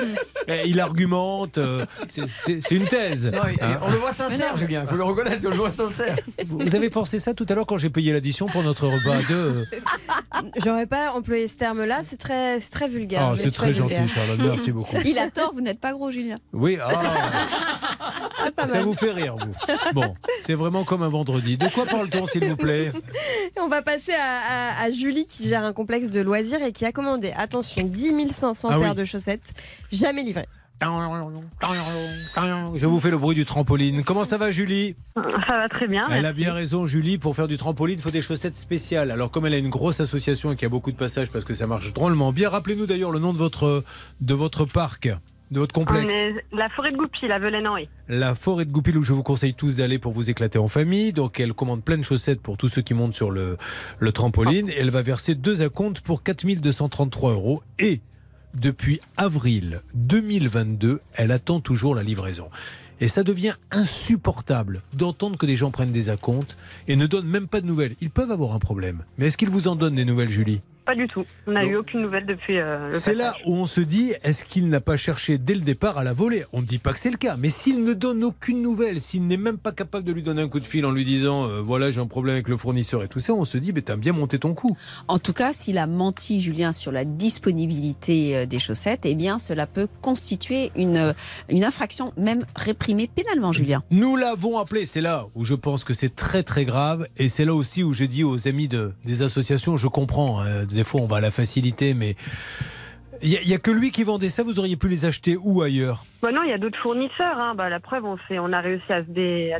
Il 0.66 0.78
argumente. 0.80 1.58
euh, 1.58 1.84
c'est- 2.08 2.70
une 2.70 2.84
thèse. 2.86 3.26
Non, 3.26 3.40
et- 3.48 3.54
et 3.54 3.62
Hein 3.64 3.80
on 3.82 3.90
le 3.90 3.96
voit 3.96 4.12
sincère, 4.12 4.56
Julien. 4.56 4.82
Il 4.84 4.88
faut 4.88 4.96
le 4.96 5.02
reconnaître, 5.04 5.44
on 5.46 5.50
le 5.50 5.56
voit 5.56 5.72
sincère. 5.72 6.16
vous, 6.46 6.58
vous 6.58 6.74
avez 6.76 6.88
pensé 6.90 7.18
ça 7.18 7.34
tout 7.34 7.46
à 7.48 7.54
l'heure 7.54 7.66
quand 7.66 7.78
j'ai 7.78 7.90
payé 7.90 8.12
l'addition 8.12 8.46
pour 8.46 8.62
notre 8.62 8.86
repas 8.86 9.16
à 9.16 9.22
deux 9.22 9.34
euh, 9.34 9.64
J'aurais 10.64 10.86
pas 10.86 11.12
employé 11.12 11.48
ce 11.48 11.56
terme-là. 11.56 12.02
C'est 12.04 12.16
très, 12.18 12.60
c'est 12.60 12.70
très 12.70 12.88
vulgaire. 12.88 13.30
Ah, 13.32 13.34
c'est 13.36 13.50
très 13.50 13.72
vulgaire. 13.72 14.00
gentil, 14.02 14.14
Charlotte. 14.14 14.38
Merci 14.38 14.70
beaucoup. 14.70 14.96
Il 15.04 15.18
a 15.18 15.30
tort, 15.30 15.52
vous 15.54 15.60
n'êtes 15.62 15.80
pas 15.80 15.92
gros, 15.92 16.10
Julien. 16.12 16.36
Oui, 16.52 16.78
ah, 16.80 16.92
ça 18.66 18.80
vous 18.82 18.94
fait 18.94 19.10
rire, 19.12 19.36
vous. 19.36 19.92
Bon, 19.94 20.14
c'est 20.42 20.54
vraiment 20.54 20.84
comme 20.84 21.02
un 21.02 21.05
vendredi. 21.08 21.56
De 21.56 21.68
quoi 21.68 21.86
parle-t-on, 21.86 22.26
s'il 22.26 22.44
vous 22.44 22.56
plaît 22.56 22.92
On 23.60 23.68
va 23.68 23.82
passer 23.82 24.12
à, 24.12 24.80
à- 24.80 24.84
à 24.84 24.90
Julie 24.90 25.26
qui 25.26 25.48
gère 25.48 25.64
un 25.64 25.72
complexe 25.72 26.10
de 26.10 26.20
loisirs 26.20 26.62
et 26.62 26.72
qui 26.72 26.84
a 26.84 26.92
commandé, 26.92 27.32
attention, 27.36 27.82
10 27.84 28.30
500 28.32 28.68
Ah 28.70 28.78
oui. 28.78 28.84
paires 28.84 28.94
de 28.94 29.04
chaussettes, 29.04 29.54
jamais 29.90 30.22
livrées. 30.22 30.46
Je 32.76 32.86
vous 32.86 33.00
fais 33.00 33.10
le 33.10 33.16
bruit 33.18 33.34
du 33.34 33.44
trampoline. 33.46 34.04
Comment 34.04 34.24
ça 34.24 34.36
va, 34.36 34.50
Julie 34.50 34.94
Ça 35.16 35.22
va 35.56 35.68
très 35.70 35.86
bien. 35.88 36.06
Elle 36.10 36.26
a 36.26 36.32
bien 36.34 36.52
raison, 36.52 36.84
Julie. 36.86 37.16
Pour 37.18 37.34
faire 37.34 37.48
du 37.48 37.56
trampoline, 37.56 37.98
il 37.98 38.02
faut 38.02 38.10
des 38.10 38.20
chaussettes 38.22 38.56
spéciales. 38.56 39.10
Alors, 39.10 39.30
comme 39.30 39.46
elle 39.46 39.54
a 39.54 39.58
une 39.58 39.70
grosse 39.70 40.00
association 40.00 40.52
et 40.52 40.56
qu'il 40.56 40.64
y 40.64 40.66
a 40.66 40.70
beaucoup 40.70 40.92
de 40.92 40.96
passages 40.96 41.30
parce 41.30 41.44
que 41.46 41.54
ça 41.54 41.66
marche 41.66 41.92
drôlement 41.94 42.32
bien, 42.32 42.50
rappelez-nous 42.50 42.86
d'ailleurs 42.86 43.10
le 43.10 43.18
nom 43.18 43.32
de 43.32 43.38
votre, 43.38 43.84
de 44.20 44.34
votre 44.34 44.64
parc, 44.66 45.08
de 45.50 45.60
votre 45.60 45.76
On 45.78 45.84
complexe. 45.84 46.12
la 46.52 46.68
forêt 46.70 46.90
de 46.92 46.96
Goupil, 46.96 47.30
à 47.30 47.38
Velaine-Henri. 47.38 47.88
La 48.08 48.34
forêt 48.34 48.64
de 48.64 48.72
Goupil 48.72 48.96
où 48.98 49.02
je 49.02 49.12
vous 49.12 49.22
conseille 49.22 49.54
tous 49.54 49.76
d'aller 49.76 49.98
pour 49.98 50.12
vous 50.12 50.28
éclater 50.30 50.58
en 50.58 50.68
famille. 50.68 51.12
Donc 51.12 51.38
elle 51.40 51.52
commande 51.54 51.82
plein 51.84 51.98
de 51.98 52.02
chaussettes 52.02 52.40
pour 52.40 52.56
tous 52.56 52.68
ceux 52.68 52.82
qui 52.82 52.94
montent 52.94 53.14
sur 53.14 53.30
le, 53.30 53.56
le 53.98 54.12
trampoline. 54.12 54.68
Et 54.70 54.76
elle 54.78 54.90
va 54.90 55.02
verser 55.02 55.34
deux 55.34 55.62
acomptes 55.62 56.00
pour 56.00 56.22
4233 56.22 57.32
euros. 57.32 57.62
Et 57.78 58.00
depuis 58.54 59.00
avril 59.16 59.82
2022, 59.94 61.00
elle 61.14 61.30
attend 61.32 61.60
toujours 61.60 61.94
la 61.94 62.02
livraison. 62.02 62.48
Et 63.00 63.08
ça 63.08 63.22
devient 63.22 63.54
insupportable 63.70 64.80
d'entendre 64.94 65.36
que 65.36 65.44
des 65.46 65.56
gens 65.56 65.70
prennent 65.70 65.92
des 65.92 66.08
acomptes 66.08 66.56
et 66.88 66.96
ne 66.96 67.06
donnent 67.06 67.26
même 67.28 67.46
pas 67.46 67.60
de 67.60 67.66
nouvelles. 67.66 67.94
Ils 68.00 68.10
peuvent 68.10 68.30
avoir 68.30 68.54
un 68.54 68.58
problème. 68.58 69.04
Mais 69.18 69.26
est-ce 69.26 69.36
qu'ils 69.36 69.50
vous 69.50 69.68
en 69.68 69.76
donnent 69.76 69.96
des 69.96 70.04
nouvelles, 70.06 70.30
Julie? 70.30 70.60
Pas 70.86 70.94
du 70.94 71.08
tout. 71.08 71.26
On 71.48 71.52
n'a 71.52 71.64
eu 71.64 71.74
aucune 71.74 72.00
nouvelle 72.00 72.24
depuis 72.24 72.58
euh, 72.58 72.88
le 72.88 72.94
C'est 72.94 73.14
là 73.14 73.34
où 73.44 73.54
on 73.54 73.66
se 73.66 73.80
dit, 73.80 74.14
est-ce 74.22 74.44
qu'il 74.44 74.68
n'a 74.68 74.80
pas 74.80 74.96
cherché 74.96 75.36
dès 75.36 75.54
le 75.54 75.60
départ 75.60 75.98
à 75.98 76.04
la 76.04 76.12
voler? 76.12 76.44
On 76.52 76.60
ne 76.60 76.66
dit 76.66 76.78
pas 76.78 76.92
que 76.92 77.00
c'est 77.00 77.10
le 77.10 77.16
cas, 77.16 77.36
mais 77.36 77.48
s'il 77.48 77.82
ne 77.82 77.92
donne 77.92 78.22
aucune 78.22 78.62
nouvelle, 78.62 79.00
s'il 79.00 79.26
n'est 79.26 79.36
même 79.36 79.58
pas 79.58 79.72
capable 79.72 80.04
de 80.04 80.12
lui 80.12 80.22
donner 80.22 80.42
un 80.42 80.48
coup 80.48 80.60
de 80.60 80.64
fil 80.64 80.86
en 80.86 80.92
lui 80.92 81.04
disant, 81.04 81.48
euh, 81.48 81.60
voilà, 81.60 81.90
j'ai 81.90 82.00
un 82.00 82.06
problème 82.06 82.34
avec 82.34 82.48
le 82.48 82.56
fournisseur 82.56 83.02
et 83.02 83.08
tout 83.08 83.18
ça, 83.18 83.34
on 83.34 83.44
se 83.44 83.58
dit, 83.58 83.72
mais 83.72 83.82
t'as 83.82 83.96
bien 83.96 84.12
monté 84.12 84.38
ton 84.38 84.54
coup. 84.54 84.76
En 85.08 85.18
tout 85.18 85.32
cas, 85.32 85.52
s'il 85.52 85.78
a 85.78 85.88
menti, 85.88 86.40
Julien, 86.40 86.72
sur 86.72 86.92
la 86.92 87.04
disponibilité 87.04 88.36
euh, 88.36 88.46
des 88.46 88.60
chaussettes, 88.60 89.06
eh 89.06 89.16
bien, 89.16 89.40
cela 89.40 89.66
peut 89.66 89.88
constituer 90.02 90.70
une, 90.76 90.96
euh, 90.96 91.12
une 91.48 91.64
infraction, 91.64 92.12
même 92.16 92.44
réprimée 92.54 93.10
pénalement, 93.12 93.50
Julien. 93.50 93.82
Nous 93.90 94.14
l'avons 94.14 94.58
appelé, 94.58 94.86
c'est 94.86 95.00
là 95.00 95.26
où 95.34 95.44
je 95.44 95.54
pense 95.54 95.82
que 95.82 95.94
c'est 95.94 96.14
très 96.14 96.44
très 96.44 96.64
grave, 96.64 97.08
et 97.16 97.28
c'est 97.28 97.44
là 97.44 97.54
aussi 97.54 97.82
où 97.82 97.92
je 97.92 98.04
dis 98.04 98.22
aux 98.22 98.46
amis 98.46 98.68
de, 98.68 98.92
des 99.04 99.22
associations, 99.22 99.76
je 99.76 99.88
comprends, 99.88 100.40
hein, 100.40 100.64
des 100.76 100.84
fois 100.84 101.00
on 101.00 101.06
va 101.06 101.20
la 101.20 101.32
facilité, 101.32 101.94
mais 101.94 102.14
il 103.22 103.30
n'y 103.46 103.54
a, 103.54 103.58
que 103.58 103.70
lui 103.70 103.90
qui 103.90 104.04
vendait 104.04 104.28
ça, 104.28 104.42
vous 104.42 104.60
auriez 104.60 104.76
pu 104.76 104.88
les 104.88 105.06
acheter 105.06 105.36
où 105.42 105.62
ailleurs? 105.62 106.04
Bah 106.22 106.32
non, 106.32 106.42
il 106.42 106.50
y 106.50 106.52
a 106.52 106.58
d'autres 106.58 106.78
fournisseurs. 106.82 107.38
hein. 107.38 107.54
Bah, 107.56 107.70
la 107.70 107.80
preuve, 107.80 108.04
on, 108.04 108.18
on 108.30 108.52
a 108.52 108.60
réussi 108.60 108.92
à 108.92 109.02
se 109.02 109.10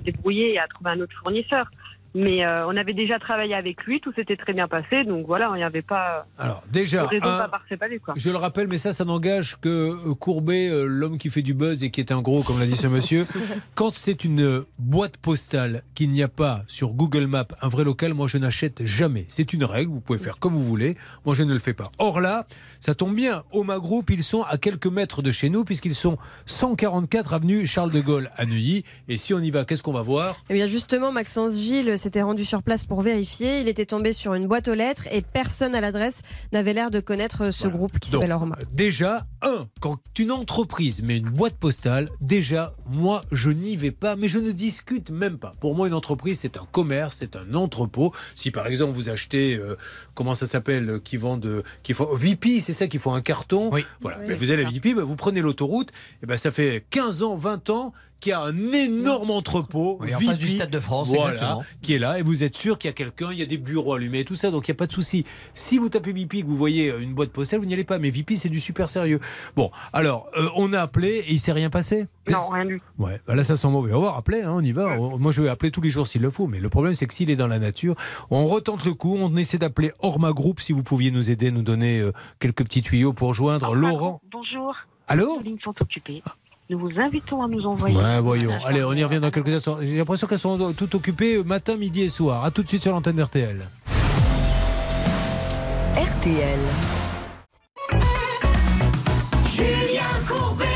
débrouiller 0.02 0.52
et 0.54 0.58
à 0.58 0.68
trouver 0.68 0.90
un 0.90 1.00
autre 1.00 1.16
fournisseur. 1.22 1.70
Mais 2.18 2.46
euh, 2.46 2.66
on 2.66 2.76
avait 2.76 2.94
déjà 2.94 3.18
travaillé 3.18 3.54
avec 3.54 3.84
lui, 3.84 4.00
tout 4.00 4.10
s'était 4.14 4.36
très 4.36 4.54
bien 4.54 4.66
passé, 4.68 5.04
donc 5.04 5.26
voilà, 5.26 5.50
il 5.54 5.58
n'y 5.58 5.64
avait 5.64 5.82
pas 5.82 6.26
Alors 6.38 6.62
déjà, 6.72 7.02
de 7.02 7.08
raison 7.08 7.26
de 7.26 7.30
un- 7.32 7.38
pas 7.48 7.58
passer 7.58 7.76
pas 7.76 7.88
lui, 7.88 8.00
quoi. 8.00 8.14
Je 8.16 8.30
le 8.30 8.38
rappelle, 8.38 8.68
mais 8.68 8.78
ça, 8.78 8.94
ça 8.94 9.04
n'engage 9.04 9.58
que 9.60 9.68
euh, 10.08 10.14
Courbet, 10.14 10.68
euh, 10.70 10.86
l'homme 10.86 11.18
qui 11.18 11.28
fait 11.28 11.42
du 11.42 11.52
buzz 11.52 11.84
et 11.84 11.90
qui 11.90 12.00
est 12.00 12.12
un 12.12 12.22
gros, 12.22 12.42
comme 12.42 12.58
l'a 12.58 12.64
dit 12.64 12.74
ce 12.76 12.86
monsieur. 12.86 13.26
Quand 13.74 13.94
c'est 13.94 14.24
une 14.24 14.64
boîte 14.78 15.18
postale 15.18 15.82
qu'il 15.94 16.10
n'y 16.10 16.22
a 16.22 16.28
pas 16.28 16.62
sur 16.68 16.94
Google 16.94 17.26
Maps, 17.26 17.44
un 17.60 17.68
vrai 17.68 17.84
local, 17.84 18.14
moi 18.14 18.28
je 18.28 18.38
n'achète 18.38 18.84
jamais. 18.86 19.26
C'est 19.28 19.52
une 19.52 19.64
règle, 19.64 19.90
vous 19.90 20.00
pouvez 20.00 20.18
faire 20.18 20.38
comme 20.38 20.54
vous 20.54 20.64
voulez. 20.64 20.96
Moi 21.26 21.34
je 21.34 21.42
ne 21.42 21.52
le 21.52 21.58
fais 21.58 21.74
pas. 21.74 21.90
Or 21.98 22.20
là, 22.22 22.46
ça 22.86 22.94
tombe 22.94 23.16
bien. 23.16 23.42
Oma 23.50 23.80
Group, 23.80 24.10
ils 24.10 24.22
sont 24.22 24.42
à 24.42 24.58
quelques 24.58 24.86
mètres 24.86 25.20
de 25.20 25.32
chez 25.32 25.50
nous, 25.50 25.64
puisqu'ils 25.64 25.96
sont 25.96 26.18
144 26.46 27.32
avenue 27.32 27.66
Charles 27.66 27.90
de 27.90 28.00
Gaulle 28.00 28.30
à 28.36 28.46
Neuilly. 28.46 28.84
Et 29.08 29.16
si 29.16 29.34
on 29.34 29.40
y 29.40 29.50
va, 29.50 29.64
qu'est-ce 29.64 29.82
qu'on 29.82 29.92
va 29.92 30.02
voir? 30.02 30.36
Eh 30.50 30.54
bien 30.54 30.68
justement, 30.68 31.10
Maxence 31.10 31.54
Gilles 31.54 31.98
s'était 31.98 32.22
rendu 32.22 32.44
sur 32.44 32.62
place 32.62 32.84
pour 32.84 33.02
vérifier. 33.02 33.58
Il 33.60 33.66
était 33.66 33.86
tombé 33.86 34.12
sur 34.12 34.34
une 34.34 34.46
boîte 34.46 34.68
aux 34.68 34.74
lettres 34.74 35.08
et 35.10 35.20
personne 35.20 35.74
à 35.74 35.80
l'adresse 35.80 36.22
n'avait 36.52 36.74
l'air 36.74 36.92
de 36.92 37.00
connaître 37.00 37.50
ce 37.50 37.66
groupe 37.66 37.98
qui 37.98 38.08
s'appelle 38.08 38.30
Orma. 38.30 38.56
Déjà, 38.72 39.26
un, 39.42 39.66
quand 39.80 39.98
une 40.16 40.30
entreprise 40.30 41.02
met 41.02 41.16
une 41.16 41.30
boîte 41.30 41.56
postale, 41.56 42.08
déjà, 42.20 42.72
moi, 42.94 43.24
je 43.32 43.50
n'y 43.50 43.74
vais 43.74 43.90
pas, 43.90 44.14
mais 44.14 44.28
je 44.28 44.38
ne 44.38 44.52
discute 44.52 45.10
même 45.10 45.38
pas. 45.38 45.54
Pour 45.58 45.74
moi, 45.74 45.88
une 45.88 45.94
entreprise, 45.94 46.38
c'est 46.38 46.56
un 46.56 46.68
commerce, 46.70 47.16
c'est 47.18 47.34
un 47.34 47.52
entrepôt. 47.54 48.12
Si 48.36 48.52
par 48.52 48.68
exemple 48.68 48.92
vous 48.92 49.08
achetez, 49.08 49.56
euh, 49.56 49.74
comment 50.14 50.36
ça 50.36 50.46
s'appelle, 50.46 50.88
euh, 50.88 51.00
qui 51.00 51.16
vendent, 51.16 51.64
qui 51.82 51.92
font 51.92 52.14
VP, 52.14 52.60
c'est 52.60 52.75
ça, 52.76 52.86
qui 52.86 52.98
font 52.98 53.14
un 53.14 53.20
carton. 53.20 53.70
Voilà. 54.00 54.18
Oui, 54.20 54.24
Mais 54.28 54.34
vous 54.34 54.50
allez 54.50 54.64
à. 54.64 54.70
VP, 54.70 54.94
bah, 54.94 55.02
vous 55.02 55.16
prenez 55.16 55.40
l'autoroute, 55.40 55.90
et 56.22 56.26
ben 56.26 56.36
ça 56.36 56.52
fait 56.52 56.84
15 56.90 57.22
ans, 57.22 57.34
20 57.34 57.70
ans 57.70 57.92
qu'il 58.20 58.30
y 58.30 58.32
a 58.32 58.40
un 58.40 58.72
énorme 58.72 59.30
entrepôt. 59.30 59.98
Oui, 60.00 60.14
en 60.14 60.20
face 60.20 60.38
du 60.38 60.48
Stade 60.48 60.70
de 60.70 60.80
France, 60.80 61.08
voilà, 61.08 61.34
exactement. 61.34 61.64
qui 61.82 61.94
est 61.94 61.98
là 61.98 62.18
et 62.18 62.22
vous 62.22 62.44
êtes 62.44 62.56
sûr 62.56 62.78
qu'il 62.78 62.88
y 62.88 62.90
a 62.90 62.94
quelqu'un, 62.94 63.32
il 63.32 63.38
y 63.38 63.42
a 63.42 63.46
des 63.46 63.58
bureaux 63.58 63.94
allumés 63.94 64.20
et 64.20 64.24
tout 64.24 64.36
ça, 64.36 64.50
donc 64.50 64.68
il 64.68 64.70
n'y 64.70 64.76
a 64.76 64.78
pas 64.78 64.86
de 64.86 64.92
souci. 64.92 65.24
Si 65.54 65.78
vous 65.78 65.88
tapez 65.88 66.12
VIP 66.12 66.34
et 66.34 66.42
que 66.42 66.46
vous 66.46 66.56
voyez 66.56 66.92
une 66.98 67.14
boîte 67.14 67.30
postale, 67.30 67.60
vous 67.60 67.66
n'y 67.66 67.74
allez 67.74 67.84
pas, 67.84 67.98
mais 67.98 68.10
VIP 68.10 68.32
c'est 68.36 68.48
du 68.48 68.60
super 68.60 68.88
sérieux. 68.90 69.20
Bon, 69.54 69.70
alors 69.92 70.26
euh, 70.38 70.48
on 70.56 70.72
a 70.72 70.80
appelé 70.80 71.24
et 71.26 71.32
il 71.32 71.40
s'est 71.40 71.52
rien 71.52 71.70
passé 71.70 72.06
Non, 72.30 72.48
rien 72.48 72.64
du 72.64 72.80
tout. 72.80 73.02
Ouais, 73.02 73.20
bah 73.26 73.34
là 73.34 73.44
ça 73.44 73.56
sent 73.56 73.68
mauvais. 73.68 73.92
On 73.92 74.00
va 74.00 74.12
rappeler, 74.12 74.42
hein, 74.42 74.52
on 74.54 74.62
y 74.62 74.72
va. 74.72 74.96
Moi 74.96 75.32
je 75.32 75.42
vais 75.42 75.48
appeler 75.48 75.70
tous 75.70 75.80
les 75.80 75.90
jours 75.90 76.06
s'il 76.06 76.22
le 76.22 76.30
faut, 76.30 76.46
mais 76.46 76.60
le 76.60 76.68
problème 76.68 76.94
c'est 76.94 77.06
que 77.06 77.14
s'il 77.14 77.30
est 77.30 77.36
dans 77.36 77.46
la 77.46 77.58
nature, 77.58 77.94
on 78.30 78.46
retente 78.46 78.84
le 78.84 78.94
coup, 78.94 79.16
on 79.20 79.36
essaie 79.36 79.58
d'appeler 79.58 79.92
Orma 80.00 80.32
Group 80.32 80.60
si 80.60 80.72
vous 80.72 80.82
pouviez 80.82 81.10
nous 81.10 81.30
aider, 81.30 81.50
nous 81.50 81.62
donner 81.62 82.00
euh, 82.00 82.12
quelques 82.40 82.64
petits 82.64 82.82
tuyaux 82.82 83.12
pour 83.12 83.34
joindre 83.34 83.74
Laurent. 83.74 84.20
Bonjour. 84.30 84.74
Allô 85.08 85.36
Nos 85.36 85.42
lignes 85.42 85.58
sont 85.62 85.74
occupées. 85.80 86.22
Nous 86.68 86.78
vous 86.78 87.00
invitons 87.00 87.42
à 87.42 87.48
nous 87.48 87.64
envoyer. 87.64 87.96
Ouais, 87.96 88.20
voyons. 88.20 88.52
Allez, 88.64 88.82
on 88.82 88.92
y 88.92 89.04
revient 89.04 89.20
dans 89.20 89.30
quelques 89.30 89.54
instants. 89.54 89.76
J'ai 89.80 89.96
l'impression 89.96 90.26
qu'elles 90.26 90.38
sont 90.38 90.72
toutes 90.72 90.94
occupées 90.96 91.36
euh, 91.36 91.44
matin, 91.44 91.76
midi 91.76 92.02
et 92.02 92.08
soir. 92.08 92.44
À 92.44 92.50
tout 92.50 92.62
de 92.62 92.68
suite 92.68 92.82
sur 92.82 92.92
l'antenne 92.92 93.20
RTL. 93.22 93.68
RTL. 95.94 96.58
Julien 99.54 100.02
Courbet. 100.26 100.66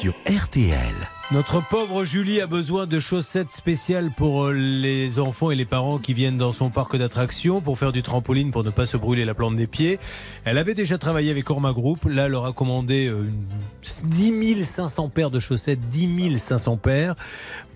Sur 0.00 0.12
RTL. 0.28 1.15
Notre 1.32 1.60
pauvre 1.60 2.04
Julie 2.04 2.40
a 2.40 2.46
besoin 2.46 2.86
de 2.86 3.00
chaussettes 3.00 3.50
spéciales 3.50 4.12
pour 4.16 4.44
euh, 4.44 4.52
les 4.52 5.18
enfants 5.18 5.50
et 5.50 5.56
les 5.56 5.64
parents 5.64 5.98
qui 5.98 6.14
viennent 6.14 6.36
dans 6.38 6.52
son 6.52 6.70
parc 6.70 6.96
d'attractions 6.96 7.60
pour 7.60 7.78
faire 7.80 7.90
du 7.90 8.04
trampoline 8.04 8.52
pour 8.52 8.62
ne 8.62 8.70
pas 8.70 8.86
se 8.86 8.96
brûler 8.96 9.24
la 9.24 9.34
plante 9.34 9.56
des 9.56 9.66
pieds. 9.66 9.98
Elle 10.44 10.56
avait 10.56 10.74
déjà 10.74 10.98
travaillé 10.98 11.32
avec 11.32 11.50
Orma 11.50 11.72
Group. 11.72 12.04
Là, 12.08 12.26
elle 12.26 12.30
leur 12.30 12.46
a 12.46 12.52
commandé 12.52 13.08
euh, 13.08 13.24
une- 13.24 14.08
10 14.08 14.64
500 14.64 15.08
paires 15.08 15.32
de 15.32 15.40
chaussettes, 15.40 15.80
10 15.88 16.38
500 16.38 16.76
paires 16.76 17.16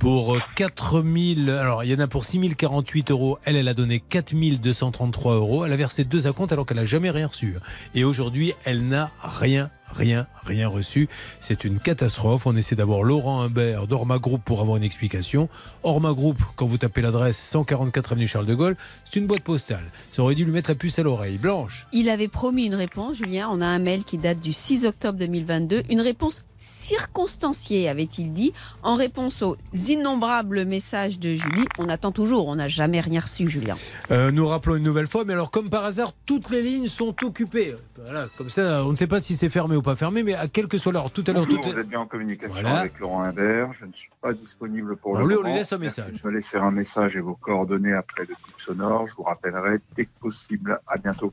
pour 0.00 0.38
4 0.56 1.02
000. 1.02 1.50
Alors, 1.56 1.84
il 1.84 1.90
y 1.92 1.94
en 1.94 2.00
a 2.00 2.08
pour 2.08 2.24
6 2.24 2.56
048 2.56 3.12
euros. 3.12 3.38
Elle, 3.44 3.54
elle 3.54 3.68
a 3.68 3.74
donné 3.74 4.00
4 4.00 4.34
233 4.34 5.34
euros. 5.34 5.64
Elle 5.64 5.72
a 5.72 5.76
versé 5.76 6.04
deux 6.04 6.26
à 6.26 6.32
compte 6.32 6.50
alors 6.50 6.66
qu'elle 6.66 6.78
n'a 6.78 6.84
jamais 6.84 7.10
rien 7.10 7.28
reçu. 7.28 7.54
Et 7.94 8.02
aujourd'hui, 8.02 8.54
elle 8.64 8.88
n'a 8.88 9.10
rien 9.22 9.70
rien, 9.92 10.26
rien 10.44 10.68
reçu. 10.68 11.08
C'est 11.40 11.64
une 11.64 11.78
catastrophe. 11.78 12.46
On 12.46 12.56
essaie 12.56 12.76
d'avoir 12.76 13.02
Laurent 13.02 13.42
Humbert 13.42 13.86
d'Orma 13.86 14.18
Group 14.18 14.40
pour 14.44 14.60
avoir 14.60 14.76
une 14.76 14.84
explication. 14.84 15.48
Orma 15.82 16.12
Group, 16.12 16.38
quand 16.56 16.66
vous 16.66 16.78
tapez 16.78 17.02
l'adresse 17.02 17.36
144 17.38 18.12
avenue 18.12 18.26
Charles 18.26 18.46
de 18.46 18.54
Gaulle, 18.54 18.76
c'est 19.04 19.18
une 19.18 19.26
boîte 19.26 19.42
postale. 19.42 19.84
Ça 20.10 20.22
aurait 20.22 20.34
dû 20.34 20.44
lui 20.44 20.52
mettre 20.52 20.70
la 20.70 20.76
puce 20.76 20.98
à 20.98 21.02
l'oreille. 21.02 21.38
Blanche. 21.38 21.86
Il 21.92 22.08
avait 22.08 22.28
promis 22.28 22.66
une 22.66 22.74
réponse, 22.74 23.18
Julien. 23.18 23.48
On 23.50 23.60
a 23.60 23.66
un 23.66 23.78
mail 23.78 24.04
qui 24.04 24.18
date 24.18 24.40
du 24.40 24.52
6 24.52 24.86
octobre 24.86 25.18
2022. 25.18 25.82
Une 25.90 26.00
réponse 26.00 26.44
circonstanciée, 26.60 27.88
avait-il 27.88 28.32
dit, 28.32 28.52
en 28.82 28.94
réponse 28.94 29.42
aux 29.42 29.56
innombrables 29.72 30.64
messages 30.64 31.18
de 31.18 31.34
Julie. 31.34 31.64
On 31.78 31.88
attend 31.88 32.12
toujours. 32.12 32.46
On 32.48 32.54
n'a 32.56 32.68
jamais 32.68 33.00
rien 33.00 33.20
reçu, 33.20 33.48
Julien. 33.48 33.76
Euh, 34.10 34.30
nous 34.30 34.46
rappelons 34.46 34.76
une 34.76 34.82
nouvelle 34.82 35.06
fois, 35.08 35.24
mais 35.24 35.32
alors 35.32 35.50
comme 35.50 35.68
par 35.70 35.84
hasard, 35.84 36.12
toutes 36.26 36.50
les 36.50 36.62
lignes 36.62 36.86
sont 36.88 37.14
occupées. 37.24 37.74
Voilà, 38.02 38.26
comme 38.38 38.50
ça, 38.50 38.84
on 38.84 38.90
ne 38.92 38.96
sait 38.96 39.06
pas 39.06 39.20
si 39.20 39.34
c'est 39.36 39.48
fermé 39.48 39.76
ou 39.76 39.82
pas 39.82 39.96
fermé, 39.96 40.22
mais 40.22 40.34
à 40.34 40.48
quelle 40.48 40.68
que 40.68 40.78
soit 40.78 40.92
l'heure, 40.92 41.10
tout 41.10 41.24
à 41.26 41.32
l'heure, 41.32 41.46
tout 41.46 41.60
vous 41.62 41.78
êtes 41.78 41.88
bien 41.88 42.00
en 42.00 42.06
communication 42.06 42.52
Voilà. 42.52 42.78
avec 42.80 42.98
Laurent 42.98 43.22
Imbert. 43.24 43.72
Je 43.72 43.84
ne 43.86 43.92
suis 43.92 44.10
pas 44.20 44.32
disponible 44.32 44.96
pour 44.96 45.12
On 45.12 45.18
le 45.20 45.26
lui- 45.28 45.34
on 45.34 45.36
moment. 45.38 45.48
lui 45.50 45.58
laisse 45.58 45.72
un 45.72 45.78
message. 45.78 46.12
de 46.22 46.28
me 46.28 46.32
laisser 46.32 46.56
un 46.56 46.70
message 46.70 47.16
et 47.16 47.20
vos 47.20 47.34
coordonnées 47.34 47.92
après 47.94 48.22
le 48.22 48.34
clip 48.34 48.54
sonore. 48.64 49.06
Je 49.06 49.14
vous 49.14 49.22
rappellerai 49.22 49.78
dès 49.96 50.04
que 50.06 50.10
possible. 50.20 50.78
À 50.86 50.96
bientôt. 50.98 51.32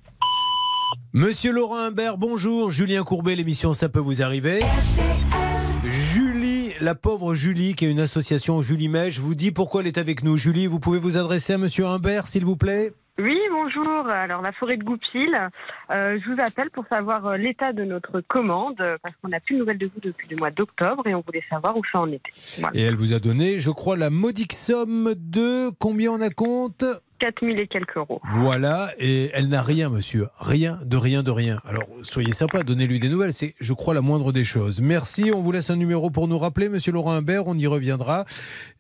Monsieur 1.13 1.51
Laurent 1.51 1.77
Humbert, 1.77 2.17
bonjour. 2.17 2.71
Julien 2.71 3.03
Courbet, 3.03 3.35
l'émission 3.35 3.73
Ça 3.73 3.89
peut 3.89 3.99
vous 3.99 4.21
arriver. 4.21 4.59
Julie, 5.83 6.73
la 6.79 6.95
pauvre 6.95 7.33
Julie, 7.35 7.75
qui 7.75 7.85
est 7.85 7.91
une 7.91 7.99
association 7.99 8.61
Julie 8.61 8.89
Mèche, 8.89 9.19
vous 9.19 9.35
dit 9.35 9.51
pourquoi 9.51 9.81
elle 9.81 9.87
est 9.87 9.97
avec 9.97 10.23
nous. 10.23 10.37
Julie, 10.37 10.67
vous 10.67 10.79
pouvez 10.79 10.99
vous 10.99 11.17
adresser 11.17 11.53
à 11.53 11.57
Monsieur 11.57 11.85
Humbert, 11.85 12.27
s'il 12.27 12.45
vous 12.45 12.57
plaît? 12.57 12.93
Oui, 13.19 13.39
bonjour. 13.51 14.07
Alors, 14.09 14.43
la 14.43 14.51
forêt 14.51 14.77
de 14.77 14.83
Goupil, 14.83 15.35
euh, 15.89 16.19
je 16.23 16.31
vous 16.31 16.39
appelle 16.39 16.69
pour 16.69 16.85
savoir 16.87 17.25
euh, 17.25 17.37
l'état 17.37 17.73
de 17.73 17.83
notre 17.83 18.21
commande, 18.21 18.79
euh, 18.79 18.97
parce 19.01 19.15
qu'on 19.15 19.29
n'a 19.29 19.39
plus 19.39 19.55
de 19.55 19.59
nouvelles 19.59 19.79
de 19.79 19.87
vous 19.87 19.99
depuis 20.01 20.27
le 20.29 20.37
mois 20.37 20.51
d'octobre 20.51 21.07
et 21.07 21.15
on 21.15 21.23
voulait 21.25 21.43
savoir 21.49 21.75
où 21.75 21.81
ça 21.91 22.01
en 22.01 22.11
était. 22.11 22.31
Voilà. 22.59 22.77
Et 22.77 22.83
elle 22.83 22.95
vous 22.95 23.13
a 23.13 23.19
donné, 23.19 23.57
je 23.57 23.71
crois, 23.71 23.97
la 23.97 24.11
modique 24.11 24.53
somme 24.53 25.15
de 25.17 25.71
combien 25.79 26.11
on 26.11 26.21
a 26.21 26.29
compte? 26.29 26.85
4000 27.19 27.59
et 27.59 27.67
quelques 27.67 27.97
euros. 27.97 28.21
Voilà, 28.31 28.91
et 28.99 29.29
elle 29.33 29.49
n'a 29.49 29.61
rien, 29.61 29.89
monsieur. 29.89 30.27
Rien, 30.39 30.79
de 30.85 30.97
rien, 30.97 31.23
de 31.23 31.31
rien. 31.31 31.59
Alors, 31.65 31.87
soyez 32.03 32.31
sympa, 32.31 32.63
donnez-lui 32.63 32.99
des 32.99 33.09
nouvelles. 33.09 33.33
C'est, 33.33 33.55
je 33.59 33.73
crois, 33.73 33.93
la 33.93 34.01
moindre 34.01 34.31
des 34.31 34.43
choses. 34.43 34.81
Merci. 34.81 35.31
On 35.33 35.41
vous 35.41 35.51
laisse 35.51 35.69
un 35.69 35.75
numéro 35.75 36.09
pour 36.09 36.27
nous 36.27 36.37
rappeler, 36.37 36.69
monsieur 36.69 36.91
Laurent 36.91 37.13
Humbert. 37.13 37.47
On 37.47 37.57
y 37.57 37.67
reviendra. 37.67 38.25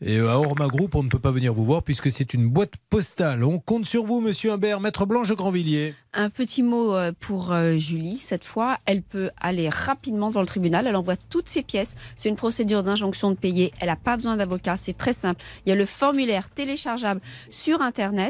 Et 0.01 0.17
euh, 0.17 0.29
à 0.29 0.37
Orma 0.37 0.67
Group, 0.67 0.95
on 0.95 1.03
ne 1.03 1.09
peut 1.09 1.19
pas 1.19 1.31
venir 1.31 1.53
vous 1.53 1.65
voir 1.65 1.83
puisque 1.83 2.11
c'est 2.11 2.33
une 2.33 2.47
boîte 2.47 2.73
postale. 2.89 3.43
On 3.43 3.59
compte 3.59 3.85
sur 3.85 4.03
vous, 4.03 4.21
monsieur 4.21 4.51
Humbert. 4.51 4.79
Maître 4.79 5.05
Blanche 5.05 5.31
Grandvilliers. 5.31 5.95
Un 6.13 6.29
petit 6.29 6.63
mot 6.63 6.95
euh, 6.95 7.11
pour 7.19 7.53
euh, 7.53 7.77
Julie. 7.77 8.17
Cette 8.17 8.43
fois, 8.43 8.77
elle 8.85 9.01
peut 9.01 9.29
aller 9.39 9.69
rapidement 9.69 10.29
devant 10.29 10.41
le 10.41 10.47
tribunal. 10.47 10.87
Elle 10.87 10.95
envoie 10.95 11.15
toutes 11.15 11.49
ses 11.49 11.63
pièces. 11.63 11.95
C'est 12.15 12.29
une 12.29 12.35
procédure 12.35 12.83
d'injonction 12.83 13.31
de 13.31 13.35
payer. 13.35 13.71
Elle 13.79 13.87
n'a 13.87 13.95
pas 13.95 14.17
besoin 14.17 14.37
d'avocat. 14.37 14.77
C'est 14.77 14.97
très 14.97 15.13
simple. 15.13 15.43
Il 15.65 15.69
y 15.69 15.71
a 15.71 15.75
le 15.75 15.85
formulaire 15.85 16.49
téléchargeable 16.49 17.21
sur 17.49 17.81
Internet 17.81 18.26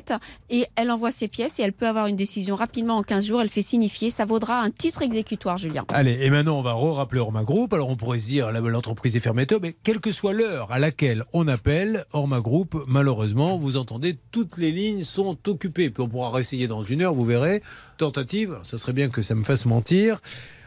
et 0.50 0.66
elle 0.76 0.92
envoie 0.92 1.12
ses 1.12 1.28
pièces 1.28 1.60
et 1.60 1.64
elle 1.64 1.74
peut 1.74 1.88
avoir 1.88 2.08
une 2.08 2.16
décision 2.16 2.56
rapidement 2.56 2.98
en 2.98 3.04
15 3.04 3.26
jours. 3.26 3.42
Elle 3.42 3.50
fait 3.50 3.62
signifier. 3.62 4.10
Ça 4.10 4.26
vaudra 4.26 4.62
un 4.62 4.70
titre 4.72 5.02
exécutoire, 5.02 5.58
Julien. 5.58 5.86
Allez, 5.90 6.18
et 6.24 6.30
maintenant 6.30 6.58
on 6.58 6.62
va 6.62 6.74
re-rappeler 6.74 7.20
Orma 7.20 7.44
Group. 7.44 7.74
Alors 7.74 7.90
on 7.90 7.96
pourrait 7.96 8.20
se 8.20 8.28
dire 8.28 8.52
la- 8.52 8.60
l'entreprise 8.62 9.16
est 9.16 9.20
fermée 9.20 9.46
tôt, 9.46 9.60
mais 9.62 9.76
quelle 9.84 10.00
que 10.00 10.12
soit 10.12 10.34
l'heure 10.34 10.72
à 10.72 10.80
laquelle 10.80 11.24
on 11.34 11.48
appelle 11.48 12.06
Orma 12.14 12.40
Group, 12.40 12.84
malheureusement, 12.88 13.58
vous 13.58 13.78
entendez, 13.78 14.18
toutes 14.32 14.58
les 14.58 14.72
lignes 14.72 15.04
sont 15.04 15.38
occupées. 15.48 15.90
Puis 15.90 16.04
on 16.04 16.08
pourra 16.10 16.32
réessayer 16.32 16.68
dans 16.68 16.82
une 16.84 17.02
heure, 17.02 17.14
vous 17.14 17.26
verrez. 17.26 17.62
Tentative, 17.98 18.58
ça 18.64 18.78
serait 18.78 18.94
bien 18.94 19.10
que 19.10 19.22
ça 19.22 19.36
me 19.36 19.44
fasse 19.44 19.66
mentir. 19.66 20.20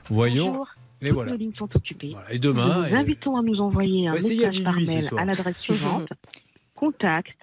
Voyons. 0.08 0.48
Bonjour. 0.48 0.66
Et 1.02 1.06
Toutes 1.06 1.14
voilà. 1.14 1.30
nos 1.32 1.38
lignes 1.38 1.54
sont 1.56 1.68
occupées. 1.74 2.12
Et 2.30 2.38
demain, 2.38 2.66
Nous 2.66 2.82
vous 2.82 2.88
et- 2.94 2.98
invitons 2.98 3.36
à 3.36 3.42
nous 3.42 3.58
envoyer 3.60 4.08
un 4.08 4.12
message 4.12 4.62
par 4.62 4.74
mail 4.74 5.08
à 5.16 5.24
l'adresse 5.24 5.56
suivante 5.60 6.08
contact 6.74 7.36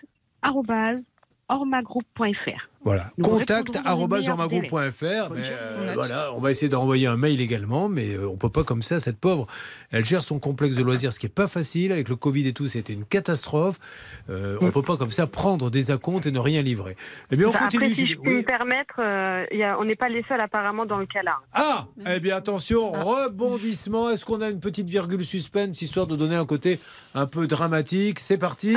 ormagroup.fr. 1.50 2.68
Voilà, 2.84 3.12
Nous 3.18 3.26
contact. 3.26 3.76
Mais, 5.34 5.42
euh, 5.44 5.92
voilà, 5.94 6.32
on 6.34 6.40
va 6.40 6.52
essayer 6.52 6.70
d'envoyer 6.70 7.08
un 7.08 7.18
mail 7.18 7.42
également, 7.42 7.90
mais 7.90 8.14
euh, 8.14 8.30
on 8.30 8.38
peut 8.38 8.50
pas 8.50 8.64
comme 8.64 8.82
ça. 8.82 9.02
Cette 9.02 9.18
pauvre, 9.18 9.46
elle 9.92 10.06
gère 10.06 10.24
son 10.24 10.40
complexe 10.40 10.78
de 10.78 10.84
loisirs, 10.84 11.12
ce 11.12 11.20
qui 11.20 11.26
est 11.26 11.30
pas 11.30 11.48
facile 11.48 11.92
avec 11.92 12.08
le 12.08 12.16
Covid 12.16 12.48
et 12.48 12.54
tout. 12.54 12.68
C'était 12.68 12.94
une 12.94 13.04
catastrophe. 13.04 13.78
Euh, 14.30 14.58
On 14.62 14.72
peut 14.72 14.84
pas 14.84 14.96
comme 14.96 15.12
ça 15.12 15.28
prendre 15.28 15.70
des 15.70 15.92
acomptes 15.92 16.28
et 16.28 16.32
ne 16.32 16.40
rien 16.40 16.62
livrer. 16.62 16.96
Eh 17.32 17.36
bien, 17.36 17.48
on 17.48 17.50
Enfin, 17.50 17.66
continue. 17.66 17.86
Après, 17.86 17.96
si 17.96 18.08
je 18.08 18.16
peux 18.20 18.30
Oui. 18.30 18.36
me 18.38 18.44
permettre, 18.44 18.96
euh, 19.00 19.46
il 19.52 19.58
y 19.58 19.64
a- 19.64 19.78
on 19.80 19.84
n'est 19.84 19.96
pas 19.98 20.08
les 20.08 20.24
seuls 20.30 20.40
apparemment 20.40 20.86
dans 20.86 20.98
le 21.00 21.08
cas 21.08 21.24
là. 21.24 21.40
Ah, 21.54 21.88
eh 22.10 22.20
bien 22.22 22.38
attention, 22.38 22.92
rebondissement. 22.92 24.10
Est-ce 24.12 24.24
qu'on 24.24 24.40
a 24.42 24.50
une 24.50 24.60
petite 24.62 24.90
virgule 24.90 25.26
suspense 25.26 25.82
histoire 25.82 26.08
de 26.08 26.16
donner 26.16 26.36
un 26.36 26.46
côté 26.46 26.80
un 27.16 27.26
peu 27.26 27.48
dramatique? 27.48 28.20
C'est 28.20 28.38
parti. 28.38 28.76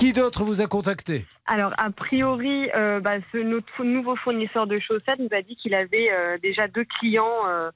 Qui 0.00 0.14
d'autre 0.14 0.44
vous 0.44 0.62
a 0.62 0.66
contacté? 0.66 1.26
Alors, 1.46 1.74
a 1.76 1.90
priori, 1.90 2.70
euh, 2.74 3.00
bah, 3.00 3.16
ce, 3.32 3.36
notre 3.36 3.84
nouveau 3.84 4.16
fournisseur 4.16 4.66
de 4.66 4.78
chaussettes 4.78 5.18
nous 5.18 5.28
a 5.30 5.42
dit 5.42 5.56
qu'il 5.56 5.74
avait 5.74 6.10
euh, 6.16 6.38
déjà 6.42 6.68
deux 6.68 6.86
clients, 6.98 7.46
euh, 7.46 7.70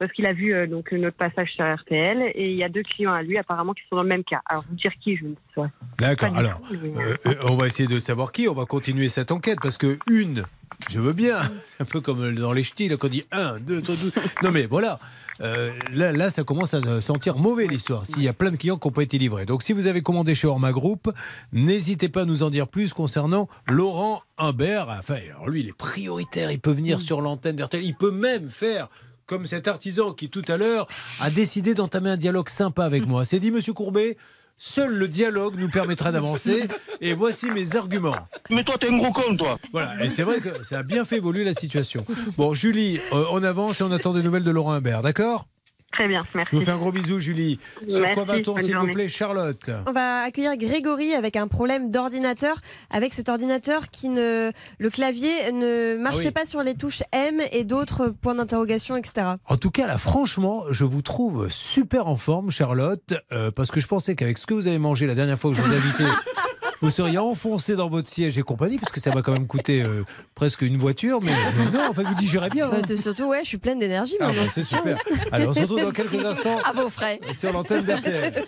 parce 0.00 0.10
qu'il 0.10 0.26
a 0.26 0.32
vu 0.32 0.66
donc 0.66 0.90
notre 0.90 1.16
passage 1.16 1.52
sur 1.52 1.64
RTL, 1.64 2.32
et 2.34 2.50
il 2.50 2.56
y 2.56 2.64
a 2.64 2.68
deux 2.68 2.82
clients 2.82 3.12
à 3.12 3.22
lui 3.22 3.38
apparemment 3.38 3.72
qui 3.72 3.82
sont 3.88 3.94
dans 3.94 4.02
le 4.02 4.08
même 4.08 4.24
cas. 4.24 4.40
Alors, 4.46 4.64
vous 4.68 4.74
dire 4.74 4.90
qui, 5.00 5.16
je 5.16 5.26
ne 5.26 5.30
sais 5.30 5.54
pas. 5.54 5.70
D'accord. 6.00 6.36
Alors, 6.36 6.60
mais, 6.72 7.36
on 7.44 7.54
va 7.54 7.68
essayer 7.68 7.88
de 7.88 8.00
savoir 8.00 8.32
qui. 8.32 8.48
On 8.48 8.54
va 8.54 8.64
continuer 8.64 9.08
cette 9.08 9.30
enquête 9.30 9.60
parce 9.62 9.76
que 9.76 9.96
une, 10.08 10.42
je 10.88 10.98
veux 10.98 11.12
bien, 11.12 11.38
un 11.78 11.84
peu 11.84 12.00
comme 12.00 12.34
dans 12.34 12.52
les 12.52 12.64
ch'tis, 12.64 12.88
là, 12.88 12.96
qu'on 12.96 13.06
dit 13.06 13.26
un, 13.30 13.60
deux, 13.60 13.80
trois, 13.80 13.94
douze. 13.94 14.12
Non 14.42 14.50
mais 14.50 14.66
voilà. 14.66 14.98
Euh, 15.40 15.72
là, 15.92 16.12
là, 16.12 16.30
ça 16.30 16.44
commence 16.44 16.74
à 16.74 17.00
sentir 17.00 17.36
mauvais 17.36 17.66
l'histoire. 17.66 18.04
S'il 18.06 18.22
y 18.22 18.28
a 18.28 18.32
plein 18.32 18.50
de 18.50 18.56
clients 18.56 18.76
qui 18.76 18.88
n'ont 18.88 18.92
pas 18.92 19.02
été 19.02 19.18
livrés. 19.18 19.46
Donc, 19.46 19.62
si 19.62 19.72
vous 19.72 19.86
avez 19.86 20.02
commandé 20.02 20.34
chez 20.34 20.46
Orma 20.46 20.72
Group, 20.72 21.10
n'hésitez 21.52 22.08
pas 22.08 22.22
à 22.22 22.24
nous 22.24 22.42
en 22.42 22.50
dire 22.50 22.68
plus 22.68 22.92
concernant 22.92 23.48
Laurent 23.66 24.22
Humbert. 24.38 24.88
Enfin, 24.98 25.18
alors 25.32 25.48
lui, 25.48 25.60
il 25.60 25.68
est 25.68 25.76
prioritaire. 25.76 26.50
Il 26.50 26.60
peut 26.60 26.72
venir 26.72 27.00
sur 27.00 27.20
l'antenne 27.20 27.56
d'RTL. 27.56 27.84
Il 27.84 27.94
peut 27.94 28.10
même 28.10 28.48
faire 28.48 28.88
comme 29.26 29.46
cet 29.46 29.68
artisan 29.68 30.12
qui, 30.12 30.28
tout 30.28 30.44
à 30.48 30.56
l'heure, 30.56 30.88
a 31.20 31.30
décidé 31.30 31.72
d'entamer 31.72 32.10
un 32.10 32.16
dialogue 32.16 32.48
sympa 32.48 32.84
avec 32.84 33.06
moi. 33.08 33.24
C'est 33.24 33.38
dit, 33.38 33.50
monsieur 33.50 33.72
Courbet? 33.72 34.16
Seul 34.62 34.92
le 34.92 35.08
dialogue 35.08 35.56
nous 35.56 35.70
permettra 35.70 36.12
d'avancer. 36.12 36.68
Et 37.00 37.14
voici 37.14 37.50
mes 37.50 37.76
arguments. 37.76 38.14
Mais 38.50 38.62
toi, 38.62 38.76
t'es 38.78 38.90
un 38.90 38.98
gros 38.98 39.10
con, 39.10 39.34
toi. 39.34 39.56
Voilà, 39.72 40.04
et 40.04 40.10
c'est 40.10 40.22
vrai 40.22 40.40
que 40.40 40.62
ça 40.64 40.80
a 40.80 40.82
bien 40.82 41.06
fait 41.06 41.16
évoluer 41.16 41.44
la 41.44 41.54
situation. 41.54 42.04
Bon, 42.36 42.52
Julie, 42.52 43.00
euh, 43.14 43.24
on 43.30 43.42
avance 43.42 43.80
et 43.80 43.84
on 43.84 43.90
attend 43.90 44.12
des 44.12 44.22
nouvelles 44.22 44.44
de 44.44 44.50
Laurent 44.50 44.72
Humbert, 44.72 45.00
d'accord? 45.00 45.46
Très 45.92 46.06
bien, 46.06 46.22
merci. 46.34 46.50
Je 46.52 46.56
vous 46.58 46.64
fais 46.64 46.70
un 46.70 46.76
gros 46.78 46.92
bisou, 46.92 47.18
Julie. 47.18 47.58
Sur 47.88 48.00
Merci, 48.00 48.14
quoi 48.14 48.24
va-t-on, 48.24 48.56
s'il 48.58 48.76
vous 48.76 48.86
plaît, 48.92 49.08
Charlotte 49.08 49.70
On 49.88 49.92
va 49.92 50.22
accueillir 50.22 50.56
Grégory 50.56 51.14
avec 51.14 51.34
un 51.36 51.48
problème 51.48 51.90
d'ordinateur, 51.90 52.56
avec 52.90 53.12
cet 53.12 53.28
ordinateur 53.28 53.88
qui 53.90 54.08
ne. 54.08 54.52
Le 54.78 54.90
clavier 54.90 55.50
ne 55.52 55.96
marchait 55.96 56.20
Ah 56.22 56.26
oui. 56.26 56.30
pas 56.30 56.44
sur 56.46 56.62
les 56.62 56.74
touches 56.76 57.02
M 57.12 57.40
et 57.52 57.64
d'autres 57.64 58.08
points 58.08 58.36
d'interrogation, 58.36 58.96
etc. 58.96 59.26
En 59.46 59.56
tout 59.56 59.70
cas, 59.72 59.88
là, 59.88 59.98
franchement, 59.98 60.64
je 60.70 60.84
vous 60.84 61.02
trouve 61.02 61.48
super 61.50 62.06
en 62.06 62.16
forme, 62.16 62.50
Charlotte, 62.50 63.14
euh, 63.32 63.50
parce 63.50 63.70
que 63.72 63.80
je 63.80 63.88
pensais 63.88 64.14
qu'avec 64.14 64.38
ce 64.38 64.46
que 64.46 64.54
vous 64.54 64.68
avez 64.68 64.78
mangé 64.78 65.06
la 65.08 65.14
dernière 65.16 65.38
fois 65.40 65.50
que 65.50 65.56
je 65.56 65.62
vous 65.62 65.72
ai 65.72 65.76
invité, 65.76 66.04
vous 66.80 66.90
seriez 66.90 67.18
enfoncé 67.18 67.76
dans 67.76 67.88
votre 67.88 68.08
siège 68.08 68.38
et 68.38 68.42
compagnie, 68.42 68.78
parce 68.78 68.90
que 68.92 69.00
ça 69.00 69.12
m'a 69.14 69.22
quand 69.22 69.32
même 69.32 69.46
coûté 69.46 69.82
euh, 69.82 70.04
presque 70.34 70.62
une 70.62 70.76
voiture, 70.78 71.20
mais, 71.22 71.32
mais 71.58 71.70
non, 71.70 71.88
en 71.90 71.94
fait, 71.94 72.04
vous 72.04 72.14
digérez 72.14 72.48
bien. 72.50 72.66
hein. 72.66 72.70
Bah, 72.72 72.78
c'est 72.86 72.96
surtout, 72.96 73.24
ouais, 73.28 73.40
je 73.42 73.48
suis 73.48 73.58
pleine 73.58 73.78
d'énergie. 73.78 74.16
Ah, 74.20 74.26
maintenant, 74.28 74.44
bah, 74.44 74.50
c'est 74.52 74.62
super. 74.62 74.96
Alors, 75.32 75.50
on 75.50 75.52
se 75.54 75.60
retrouve 75.60 75.82
dans 75.82 75.90
quelques 75.92 76.24
instants. 76.24 76.58
À 76.64 76.72
vos 76.72 76.88
frais. 76.88 77.20
Sur 77.34 77.52
l'antenne 77.52 77.84
d'RTL. 77.84 78.44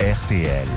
RTL. 0.00 0.68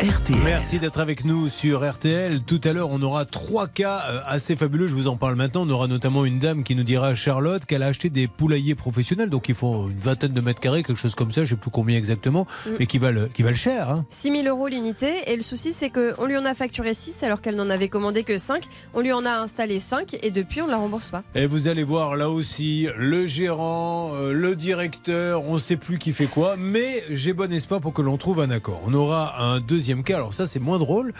RTL. 0.00 0.38
Merci 0.44 0.78
d'être 0.78 0.98
avec 0.98 1.26
nous 1.26 1.50
sur 1.50 1.86
RTL. 1.88 2.40
Tout 2.42 2.60
à 2.64 2.72
l'heure, 2.72 2.88
on 2.90 3.02
aura 3.02 3.26
trois 3.26 3.68
cas 3.68 4.02
euh, 4.08 4.20
assez 4.26 4.56
fabuleux. 4.56 4.88
Je 4.88 4.94
vous 4.94 5.08
en 5.08 5.16
parle 5.16 5.34
maintenant. 5.34 5.66
On 5.66 5.70
aura 5.70 5.88
notamment 5.88 6.24
une 6.24 6.38
dame 6.38 6.62
qui 6.62 6.74
nous 6.74 6.84
dira, 6.84 7.14
Charlotte, 7.14 7.66
qu'elle 7.66 7.82
a 7.82 7.88
acheté 7.88 8.08
des 8.08 8.26
poulaillers 8.26 8.74
professionnels. 8.74 9.28
Donc, 9.28 9.50
il 9.50 9.54
faut 9.54 9.90
une 9.90 9.98
vingtaine 9.98 10.32
de 10.32 10.40
mètres 10.40 10.60
carrés, 10.60 10.82
quelque 10.84 10.96
chose 10.98 11.14
comme 11.14 11.32
ça. 11.32 11.44
Je 11.44 11.52
ne 11.52 11.56
sais 11.58 11.60
plus 11.60 11.70
combien 11.70 11.98
exactement, 11.98 12.46
Mm. 12.66 12.70
mais 12.78 12.86
qui 12.86 12.96
valent, 12.96 13.26
qui 13.34 13.42
valent 13.42 13.56
cher. 13.56 13.90
hein. 13.90 14.06
6 14.08 14.42
000 14.42 14.48
euros 14.48 14.68
l'unité. 14.68 15.12
Et 15.26 15.36
le 15.36 15.42
souci, 15.42 15.74
c'est 15.74 15.90
qu'on 15.90 16.24
lui 16.24 16.38
en 16.38 16.46
a 16.46 16.54
facturé 16.54 16.94
6 16.94 17.22
alors 17.22 17.42
qu'elle 17.42 17.56
n'en 17.56 17.68
avait 17.68 17.88
commandé 17.88 18.22
que 18.22 18.38
5. 18.38 18.64
On 18.94 19.00
lui 19.00 19.12
en 19.12 19.26
a 19.26 19.32
installé 19.32 19.80
5 19.80 20.16
et 20.22 20.30
depuis, 20.30 20.62
on 20.62 20.66
ne 20.66 20.70
la 20.70 20.78
rembourse 20.78 21.10
pas. 21.10 21.22
Et 21.34 21.44
vous 21.46 21.68
allez 21.68 21.84
voir 21.84 22.16
là 22.16 22.30
aussi 22.30 22.88
le 22.96 23.26
gérant, 23.26 24.12
euh, 24.14 24.32
le 24.32 24.56
directeur, 24.56 25.44
on 25.44 25.54
ne 25.54 25.58
sait 25.58 25.76
plus 25.76 25.98
qui 25.98 26.12
fait 26.12 26.26
quoi, 26.26 26.56
mais 26.56 27.04
j'ai 27.10 27.34
bon 27.34 27.52
espoir 27.52 27.82
pour 27.82 27.92
que 27.92 28.00
l'on 28.00 28.16
trouve 28.16 28.40
un 28.40 28.50
accord. 28.50 28.80
On 28.86 28.94
aura 28.94 29.42
un 29.44 29.60
deuxième 29.60 29.89
cas, 29.96 30.16
alors 30.16 30.34
ça 30.34 30.46
c'est 30.46 30.60
moins 30.60 30.78
drôle. 30.78 31.12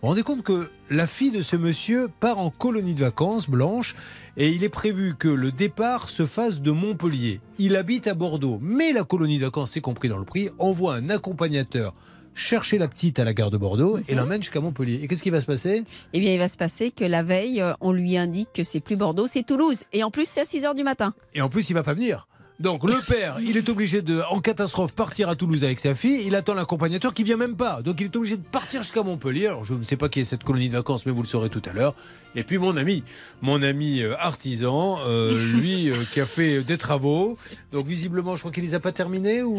Vous 0.00 0.02
vous 0.02 0.08
rendez 0.08 0.22
compte 0.22 0.42
que 0.44 0.70
la 0.90 1.08
fille 1.08 1.32
de 1.32 1.42
ce 1.42 1.56
monsieur 1.56 2.08
part 2.20 2.38
en 2.38 2.50
colonie 2.50 2.94
de 2.94 3.00
vacances 3.00 3.50
blanche 3.50 3.96
et 4.36 4.50
il 4.50 4.62
est 4.62 4.68
prévu 4.68 5.16
que 5.18 5.26
le 5.26 5.50
départ 5.50 6.08
se 6.08 6.24
fasse 6.24 6.60
de 6.60 6.70
Montpellier. 6.70 7.40
Il 7.58 7.74
habite 7.74 8.06
à 8.06 8.14
Bordeaux, 8.14 8.58
mais 8.62 8.92
la 8.92 9.02
colonie 9.02 9.38
de 9.38 9.44
vacances, 9.46 9.72
c'est 9.72 9.80
compris 9.80 10.08
dans 10.08 10.18
le 10.18 10.24
prix, 10.24 10.50
envoie 10.60 10.94
un 10.94 11.10
accompagnateur 11.10 11.94
chercher 12.38 12.78
la 12.78 12.86
petite 12.86 13.18
à 13.18 13.24
la 13.24 13.34
gare 13.34 13.50
de 13.50 13.56
Bordeaux 13.56 13.98
et 14.06 14.14
l'emmène 14.14 14.40
jusqu'à 14.40 14.60
Montpellier. 14.60 15.00
Et 15.02 15.08
qu'est-ce 15.08 15.24
qui 15.24 15.30
va 15.30 15.40
se 15.40 15.46
passer? 15.46 15.82
Eh 16.12 16.20
bien, 16.20 16.32
il 16.32 16.38
va 16.38 16.46
se 16.46 16.56
passer 16.56 16.92
que 16.92 17.04
la 17.04 17.24
veille, 17.24 17.64
on 17.80 17.90
lui 17.90 18.16
indique 18.16 18.50
que 18.54 18.62
c'est 18.62 18.78
plus 18.78 18.94
Bordeaux, 18.94 19.26
c'est 19.26 19.42
Toulouse. 19.42 19.82
Et 19.92 20.04
en 20.04 20.12
plus, 20.12 20.28
c'est 20.28 20.42
à 20.42 20.44
6 20.44 20.62
h 20.62 20.76
du 20.76 20.84
matin. 20.84 21.14
Et 21.34 21.40
en 21.40 21.48
plus, 21.48 21.68
il 21.68 21.72
va 21.72 21.82
pas 21.82 21.94
venir. 21.94 22.27
Donc 22.60 22.82
le 22.82 23.00
père, 23.06 23.36
il 23.40 23.56
est 23.56 23.68
obligé 23.68 24.02
de, 24.02 24.20
en 24.30 24.40
catastrophe, 24.40 24.92
partir 24.92 25.28
à 25.28 25.36
Toulouse 25.36 25.62
avec 25.62 25.78
sa 25.78 25.94
fille. 25.94 26.24
Il 26.26 26.34
attend 26.34 26.54
l'accompagnateur 26.54 27.14
qui 27.14 27.22
vient 27.22 27.36
même 27.36 27.54
pas. 27.54 27.82
Donc 27.82 28.00
il 28.00 28.06
est 28.06 28.16
obligé 28.16 28.36
de 28.36 28.42
partir 28.42 28.82
jusqu'à 28.82 29.04
Montpellier. 29.04 29.46
Alors 29.46 29.64
je 29.64 29.74
ne 29.74 29.84
sais 29.84 29.96
pas 29.96 30.08
qui 30.08 30.20
est 30.20 30.24
cette 30.24 30.42
colonie 30.42 30.66
de 30.66 30.72
vacances, 30.72 31.06
mais 31.06 31.12
vous 31.12 31.22
le 31.22 31.28
saurez 31.28 31.50
tout 31.50 31.62
à 31.70 31.72
l'heure. 31.72 31.94
Et 32.36 32.44
puis 32.44 32.58
mon 32.58 32.76
ami, 32.76 33.02
mon 33.42 33.62
ami 33.62 34.02
euh, 34.02 34.14
artisan, 34.18 34.98
euh, 35.06 35.34
lui 35.54 35.90
euh, 35.90 35.94
qui 36.12 36.20
a 36.20 36.26
fait 36.26 36.60
des 36.62 36.76
travaux. 36.78 37.36
Donc 37.72 37.86
visiblement, 37.86 38.36
je 38.36 38.40
crois 38.40 38.52
qu'il 38.52 38.62
les 38.64 38.74
a 38.74 38.80
pas 38.80 38.92
terminés 38.92 39.42
ou? 39.42 39.58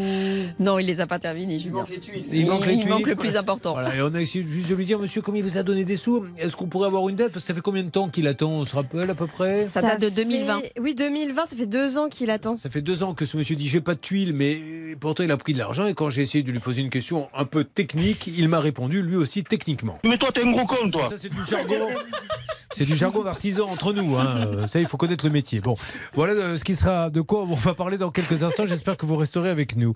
Non, 0.58 0.78
il 0.78 0.86
les 0.86 1.00
a 1.00 1.06
pas 1.06 1.18
terminés. 1.18 1.56
Il 1.56 1.70
manque 1.72 1.88
les 1.90 2.74
il 2.74 2.86
manque 2.88 2.98
tuiles. 3.02 3.08
le 3.10 3.16
plus 3.16 3.36
important. 3.36 3.72
Voilà, 3.72 3.94
et 3.96 4.02
on 4.02 4.14
a 4.14 4.20
essayé 4.20 4.44
juste 4.46 4.70
de 4.70 4.74
lui 4.74 4.84
dire, 4.84 4.98
monsieur, 4.98 5.20
comme 5.20 5.36
il 5.36 5.42
vous 5.42 5.58
a 5.58 5.62
donné 5.62 5.84
des 5.84 5.96
sous, 5.96 6.24
est-ce 6.38 6.56
qu'on 6.56 6.66
pourrait 6.68 6.86
avoir 6.86 7.08
une 7.08 7.16
date 7.16 7.32
Parce 7.32 7.42
que 7.44 7.48
ça 7.48 7.54
fait 7.54 7.60
combien 7.60 7.82
de 7.82 7.90
temps 7.90 8.08
qu'il 8.08 8.26
attend? 8.26 8.50
On 8.50 8.64
se 8.64 8.74
rappelle 8.76 9.10
à 9.10 9.14
peu 9.14 9.26
près? 9.26 9.62
Ça 9.62 9.82
date 9.82 10.00
de 10.00 10.08
2020. 10.08 10.60
fait- 10.60 10.72
Oui, 10.80 10.94
2020, 10.94 11.46
ça 11.46 11.56
fait 11.56 11.66
deux 11.66 11.98
ans 11.98 12.08
qu'il 12.08 12.30
attend. 12.30 12.56
Ça 12.56 12.70
fait 12.70 12.82
deux 12.82 13.02
ans 13.02 13.14
que 13.14 13.24
ce 13.24 13.36
monsieur 13.36 13.56
dit 13.56 13.68
j'ai 13.68 13.80
pas 13.80 13.94
de 13.94 14.00
tuiles, 14.00 14.32
mais 14.32 14.58
pourtant 14.98 15.22
il 15.24 15.30
a 15.30 15.36
pris 15.36 15.52
de 15.52 15.58
l'argent. 15.58 15.86
Et 15.86 15.94
quand 15.94 16.08
j'ai 16.10 16.22
essayé 16.22 16.42
de 16.44 16.50
lui 16.52 16.60
poser 16.60 16.80
une 16.82 16.90
question 16.90 17.28
un 17.34 17.44
peu 17.44 17.64
technique, 17.64 18.28
il 18.36 18.48
m'a 18.48 18.60
répondu 18.60 19.02
lui 19.02 19.16
aussi 19.16 19.42
techniquement. 19.42 19.98
Mais 20.04 20.18
toi, 20.18 20.30
t'es 20.32 20.42
un 20.44 20.52
gros 20.52 20.66
con, 20.66 20.90
toi. 20.90 21.08
Ça, 21.08 21.16
c'est 21.18 21.28
du 21.28 21.44
jargon. 21.48 21.88
C'est 22.72 22.84
du 22.84 22.96
jargon 22.96 23.24
d'artisan 23.24 23.68
entre 23.68 23.92
nous. 23.92 24.16
hein. 24.16 24.46
Euh, 24.46 24.66
Ça, 24.66 24.78
il 24.80 24.86
faut 24.86 24.96
connaître 24.96 25.24
le 25.24 25.30
métier. 25.32 25.60
Bon, 25.60 25.76
voilà 26.14 26.34
euh, 26.34 26.56
ce 26.56 26.62
qui 26.64 26.74
sera 26.74 27.10
de 27.10 27.20
quoi 27.20 27.42
on 27.42 27.54
va 27.54 27.74
parler 27.74 27.98
dans 27.98 28.10
quelques 28.10 28.42
instants. 28.44 28.64
J'espère 28.66 28.96
que 28.96 29.06
vous 29.06 29.16
resterez 29.16 29.50
avec 29.50 29.76
nous. 29.76 29.92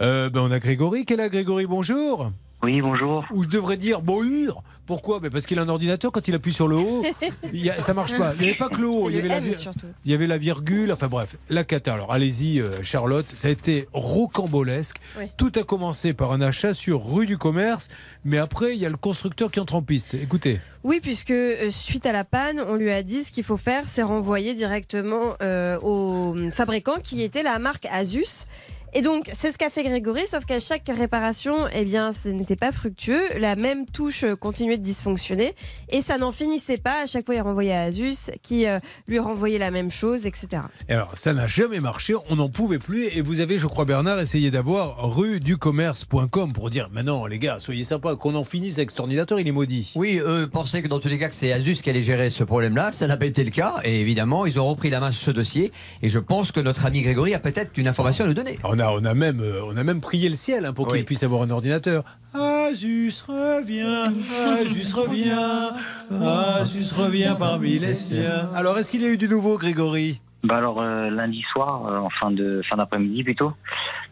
Euh, 0.00 0.30
ben, 0.30 0.40
on 0.40 0.50
a 0.52 0.58
Grégory. 0.60 1.04
Quel 1.04 1.20
est 1.20 1.30
Grégory 1.30 1.66
Bonjour. 1.66 2.30
Oui, 2.64 2.80
bonjour. 2.80 3.24
Ou 3.32 3.42
je 3.42 3.48
devrais 3.48 3.76
dire 3.76 4.02
bonjour. 4.02 4.62
Pourquoi? 4.86 5.18
Ben 5.18 5.30
Parce 5.32 5.46
qu'il 5.46 5.58
a 5.58 5.62
un 5.62 5.68
ordinateur, 5.68 6.12
quand 6.12 6.28
il 6.28 6.34
appuie 6.36 6.52
sur 6.52 6.68
le 6.68 6.76
haut, 6.76 7.02
il 7.52 7.64
y 7.64 7.70
a- 7.70 7.82
ça 7.82 7.92
marche 7.92 8.16
pas. 8.16 8.34
Il 8.36 8.42
n'y 8.42 8.48
avait 8.50 8.56
pas 8.56 8.68
que 8.68 8.80
le 8.80 8.86
haut, 8.86 9.10
il 9.10 9.16
y, 9.16 9.18
avait 9.18 9.22
le 9.26 9.28
la 9.30 9.36
M 9.38 9.44
vir- 9.50 9.54
surtout. 9.58 9.86
il 10.04 10.12
y 10.12 10.14
avait 10.14 10.28
la 10.28 10.38
virgule, 10.38 10.92
enfin 10.92 11.08
bref, 11.08 11.36
la 11.50 11.64
cata. 11.64 11.94
Alors 11.94 12.12
allez-y, 12.12 12.60
euh, 12.60 12.70
Charlotte, 12.84 13.26
ça 13.34 13.48
a 13.48 13.50
été 13.50 13.88
rocambolesque. 13.92 14.98
Oui. 15.18 15.24
Tout 15.36 15.50
a 15.56 15.64
commencé 15.64 16.12
par 16.14 16.30
un 16.30 16.40
achat 16.40 16.72
sur 16.72 17.04
rue 17.04 17.26
du 17.26 17.36
commerce, 17.36 17.88
mais 18.24 18.38
après, 18.38 18.76
il 18.76 18.80
y 18.80 18.86
a 18.86 18.90
le 18.90 18.96
constructeur 18.96 19.50
qui 19.50 19.58
entre 19.58 19.74
en 19.74 19.82
piste. 19.82 20.14
Écoutez. 20.14 20.60
Oui, 20.84 21.00
puisque 21.02 21.32
euh, 21.32 21.68
suite 21.72 22.06
à 22.06 22.12
la 22.12 22.22
panne, 22.24 22.60
on 22.68 22.76
lui 22.76 22.92
a 22.92 23.02
dit 23.02 23.24
ce 23.24 23.32
qu'il 23.32 23.44
faut 23.44 23.56
faire, 23.56 23.88
c'est 23.88 24.02
renvoyer 24.04 24.54
directement 24.54 25.34
euh, 25.42 25.80
au 25.80 26.36
fabricant 26.52 27.00
qui 27.02 27.22
était 27.22 27.42
la 27.42 27.58
marque 27.58 27.86
Asus. 27.90 28.46
Et 28.94 29.00
donc, 29.00 29.30
c'est 29.32 29.52
ce 29.52 29.56
qu'a 29.56 29.70
fait 29.70 29.84
Grégory, 29.84 30.26
sauf 30.26 30.44
qu'à 30.44 30.60
chaque 30.60 30.90
réparation, 30.94 31.66
eh 31.72 31.84
bien, 31.84 32.12
ce 32.12 32.28
n'était 32.28 32.56
pas 32.56 32.72
fructueux. 32.72 33.22
La 33.38 33.56
même 33.56 33.86
touche 33.86 34.26
continuait 34.38 34.76
de 34.76 34.82
dysfonctionner 34.82 35.54
et 35.88 36.02
ça 36.02 36.18
n'en 36.18 36.30
finissait 36.30 36.76
pas. 36.76 37.04
À 37.04 37.06
chaque 37.06 37.24
fois, 37.24 37.34
il 37.34 37.40
renvoyait 37.40 37.72
à 37.72 37.82
Asus, 37.84 38.30
qui 38.42 38.66
euh, 38.66 38.78
lui 39.08 39.18
renvoyait 39.18 39.58
la 39.58 39.70
même 39.70 39.90
chose, 39.90 40.26
etc. 40.26 40.64
Et 40.90 40.92
alors, 40.92 41.16
ça 41.16 41.32
n'a 41.32 41.46
jamais 41.46 41.80
marché, 41.80 42.14
on 42.28 42.36
n'en 42.36 42.50
pouvait 42.50 42.78
plus. 42.78 43.06
Et 43.16 43.22
vous 43.22 43.40
avez, 43.40 43.58
je 43.58 43.66
crois, 43.66 43.86
Bernard, 43.86 44.20
essayé 44.20 44.50
d'avoir 44.50 45.10
rue 45.14 45.40
du 45.40 45.56
commerce.com 45.56 46.52
pour 46.52 46.68
dire 46.68 46.90
maintenant, 46.92 47.24
les 47.26 47.38
gars, 47.38 47.60
soyez 47.60 47.84
sympas, 47.84 48.16
qu'on 48.16 48.34
en 48.34 48.44
finisse 48.44 48.76
avec 48.76 48.90
cet 48.90 49.00
ordinateur, 49.00 49.40
il 49.40 49.48
est 49.48 49.52
maudit. 49.52 49.94
Oui, 49.96 50.20
eux 50.22 50.50
pensaient 50.52 50.82
que 50.82 50.88
dans 50.88 51.00
tous 51.00 51.08
les 51.08 51.18
cas 51.18 51.28
que 51.28 51.34
c'est 51.34 51.52
Asus 51.52 51.76
qui 51.76 51.88
allait 51.88 52.02
gérer 52.02 52.28
ce 52.28 52.44
problème-là. 52.44 52.92
Ça 52.92 53.06
n'a 53.06 53.16
pas 53.16 53.26
été 53.26 53.42
le 53.42 53.50
cas. 53.50 53.76
Et 53.84 54.02
évidemment, 54.02 54.44
ils 54.44 54.60
ont 54.60 54.68
repris 54.68 54.90
la 54.90 55.00
main 55.00 55.12
sur 55.12 55.22
ce 55.22 55.30
dossier. 55.30 55.72
Et 56.02 56.10
je 56.10 56.18
pense 56.18 56.52
que 56.52 56.60
notre 56.60 56.84
ami 56.84 57.00
Grégory 57.00 57.32
a 57.32 57.38
peut-être 57.38 57.70
une 57.78 57.88
information 57.88 58.24
à 58.24 58.28
nous 58.28 58.34
donner. 58.34 58.58
On 58.64 58.78
a, 58.82 58.92
on 58.92 59.04
a, 59.04 59.14
même, 59.14 59.40
euh, 59.40 59.60
on 59.66 59.76
a 59.76 59.84
même 59.84 60.00
prié 60.00 60.28
le 60.28 60.36
ciel 60.36 60.64
hein, 60.66 60.72
pour 60.72 60.92
qu'il 60.92 61.04
puisse 61.04 61.22
avoir 61.22 61.42
un 61.42 61.50
ordinateur. 61.50 62.04
Asus 62.34 63.22
revient, 63.26 64.12
Asus 64.46 64.92
revient, 64.94 65.70
Asus 66.10 66.92
revient 66.94 67.34
parmi 67.38 67.78
les 67.78 67.94
siens. 67.94 68.48
Alors, 68.54 68.78
est-ce 68.78 68.90
qu'il 68.90 69.02
y 69.02 69.06
a 69.06 69.08
eu 69.10 69.16
du 69.18 69.28
nouveau, 69.28 69.56
Grégory? 69.58 70.20
Bah 70.44 70.56
alors 70.56 70.82
euh, 70.82 71.08
lundi 71.08 71.40
soir, 71.52 71.86
euh, 71.86 71.98
en 71.98 72.08
fin 72.10 72.32
de 72.32 72.62
fin 72.68 72.76
d'après-midi 72.76 73.22
plutôt, 73.22 73.52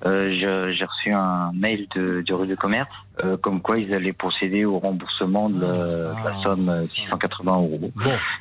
euh, 0.06 0.30
je- 0.40 0.72
j'ai 0.78 0.84
reçu 0.84 1.10
un 1.12 1.50
mail 1.54 1.88
de, 1.96 2.20
du 2.24 2.32
rue 2.34 2.46
de 2.46 2.54
commerce 2.54 2.88
euh, 3.24 3.36
comme 3.36 3.60
quoi 3.60 3.78
ils 3.78 3.92
allaient 3.92 4.12
procéder 4.12 4.64
au 4.64 4.78
remboursement 4.78 5.50
de 5.50 5.60
la, 5.60 5.72
de 5.72 6.24
la 6.24 6.32
somme 6.40 6.68
euh, 6.68 6.84
680 6.84 7.52
euros. 7.52 7.90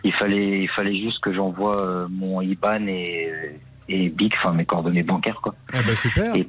Il 0.03 0.14
fallait 0.14 0.60
il 0.61 0.69
fallait 0.69 0.95
juste 0.99 1.19
que 1.23 1.34
j'envoie 1.34 1.81
euh, 1.84 2.07
mon 2.11 2.41
IBAN 2.41 2.85
et 2.85 3.31
et 3.90 4.10
BIC, 4.10 4.34
enfin 4.38 4.53
mes 4.53 4.66
coordonnées 4.66 5.03
bancaires 5.03 5.41
quoi. 5.41 5.56
Ah 5.74 5.82
bah 5.82 5.95
super. 5.95 6.36
Et, 6.36 6.48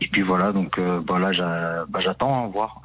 et 0.00 0.08
puis 0.08 0.22
voilà 0.22 0.52
donc 0.52 0.78
euh, 0.78 1.00
bah 1.00 1.18
là 1.18 1.84
bah, 1.88 2.00
j'attends 2.02 2.44
à 2.44 2.46
voir. 2.48 2.82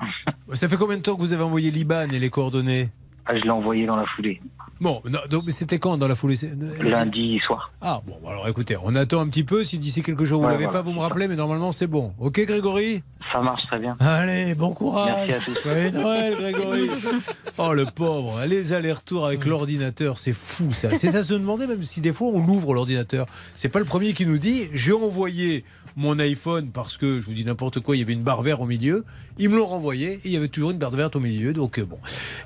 Ça 0.53 0.67
fait 0.69 0.77
combien 0.77 0.97
de 0.97 1.01
temps 1.01 1.15
que 1.15 1.21
vous 1.21 1.33
avez 1.33 1.43
envoyé 1.43 1.71
l'IBAN 1.71 2.09
et 2.11 2.19
les 2.19 2.29
coordonnées? 2.29 2.89
Ah, 3.25 3.37
je 3.37 3.43
l'ai 3.43 3.49
envoyé 3.51 3.85
dans 3.85 3.95
la 3.95 4.05
foulée. 4.15 4.41
Bon, 4.81 5.01
non, 5.09 5.19
donc, 5.29 5.43
mais 5.45 5.51
c'était 5.53 5.79
quand 5.79 5.95
dans 5.97 6.09
la 6.09 6.15
foulée? 6.15 6.35
C'est- 6.35 6.51
Lundi 6.81 7.39
soir. 7.45 7.71
Ah 7.81 8.01
bon, 8.05 8.17
alors 8.27 8.47
écoutez, 8.49 8.75
on 8.83 8.95
attend 8.95 9.21
un 9.21 9.27
petit 9.27 9.45
peu. 9.45 9.63
Si 9.63 9.77
d'ici 9.77 10.01
quelques 10.03 10.25
jours 10.25 10.39
vous 10.41 10.47
Ouais, 10.47 10.51
l'avez 10.53 10.65
voilà, 10.65 10.79
pas, 10.79 10.83
vous 10.83 10.91
me 10.93 10.99
rappelez, 10.99 11.27
mais 11.29 11.37
normalement 11.37 11.71
c'est 11.71 11.87
bon. 11.87 12.13
Ok, 12.19 12.41
Grégory? 12.45 13.01
Ça 13.31 13.39
marche 13.39 13.65
très 13.67 13.79
bien. 13.79 13.95
Allez, 14.01 14.55
bon 14.55 14.73
courage. 14.73 15.27
Merci 15.29 15.51
à 15.51 15.53
tous. 15.53 15.61
Joyeux 15.63 15.91
Noël, 15.91 16.35
Grégory. 16.37 16.89
Oh 17.59 17.73
le 17.73 17.85
pauvre, 17.85 18.43
les 18.47 18.73
allers-retours 18.73 19.27
avec 19.27 19.45
l'ordinateur, 19.45 20.17
c'est 20.17 20.33
fou 20.33 20.73
ça. 20.73 20.89
C'est 20.95 21.15
à 21.15 21.21
se 21.21 21.33
demander 21.35 21.67
même 21.67 21.83
si 21.83 22.01
des 22.01 22.11
fois 22.11 22.27
on 22.33 22.45
ouvre 22.47 22.73
l'ordinateur. 22.73 23.27
C'est 23.55 23.69
pas 23.69 23.77
le 23.79 23.85
premier 23.85 24.13
qui 24.13 24.25
nous 24.25 24.39
dit 24.39 24.69
j'ai 24.73 24.91
envoyé 24.91 25.63
mon 25.95 26.17
iPhone 26.19 26.69
parce 26.73 26.97
que 26.97 27.19
je 27.19 27.25
vous 27.25 27.33
dis 27.33 27.45
n'importe 27.45 27.79
quoi, 27.79 27.95
il 27.95 27.99
y 27.99 28.01
avait 28.01 28.13
une 28.13 28.23
barre 28.23 28.41
verte 28.41 28.61
au 28.61 28.65
milieu. 28.65 29.05
Ils 29.37 29.49
me 29.49 29.57
l'ont 29.57 29.65
renvoyé 29.67 30.13
et 30.13 30.19
il 30.25 30.31
y 30.31 30.37
avait 30.37 30.47
toujours 30.47 30.71
une 30.71 30.77
barre 30.77 30.91
verte 30.91 31.15
au 31.15 31.19
milieu. 31.19 31.53
Donc 31.53 31.79
euh, 31.79 31.85
bon. 31.85 31.97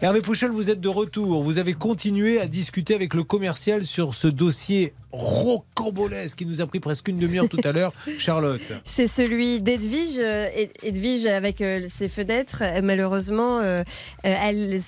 Hervé 0.01 0.21
Pouchel, 0.21 0.51
vous 0.51 0.69
êtes 0.69 0.81
de 0.81 0.89
retour. 0.89 1.43
Vous 1.43 1.57
avez 1.57 1.73
continué 1.73 2.39
à 2.39 2.47
discuter 2.47 2.93
avec 2.95 3.13
le 3.13 3.23
commercial 3.23 3.85
sur 3.85 4.13
ce 4.15 4.27
dossier 4.27 4.93
rocambolesque 5.11 6.37
qui 6.37 6.45
nous 6.45 6.61
a 6.61 6.67
pris 6.67 6.79
presque 6.79 7.07
une 7.07 7.17
demi-heure 7.17 7.49
tout 7.49 7.59
à 7.63 7.71
l'heure, 7.71 7.93
Charlotte. 8.17 8.61
C'est 8.85 9.07
celui 9.07 9.61
d'Edwige. 9.61 10.19
euh, 10.19 10.47
Ed- 10.55 10.71
Edwige, 10.83 11.25
avec 11.25 11.61
euh, 11.61 11.87
ses 11.87 12.09
fenêtres, 12.09 12.63
malheureusement, 12.83 13.61
elles. 14.23 14.79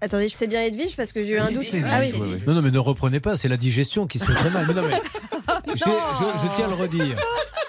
Attendez, 0.00 0.28
c'est 0.28 0.46
bien 0.48 0.60
Edwige 0.62 0.96
parce 0.96 1.12
que 1.12 1.22
j'ai 1.24 1.32
eu 1.34 1.38
un 1.38 1.50
doute. 1.50 1.66
Ah 1.86 2.00
oui. 2.00 2.12
Non, 2.46 2.54
non, 2.54 2.60
mais 2.62 2.70
ne 2.70 2.78
reprenez 2.78 3.20
pas, 3.20 3.36
c'est 3.38 3.48
la 3.48 3.56
digestion 3.56 4.06
qui 4.06 4.18
se 4.18 4.26
fait 4.26 4.34
très 4.34 4.50
mal. 4.50 4.66
Mais 4.68 4.74
non, 4.74 4.82
mais 4.86 5.00
je, 5.74 5.74
je 5.74 6.54
tiens 6.54 6.66
à 6.66 6.68
le 6.68 6.74
redire. 6.74 7.16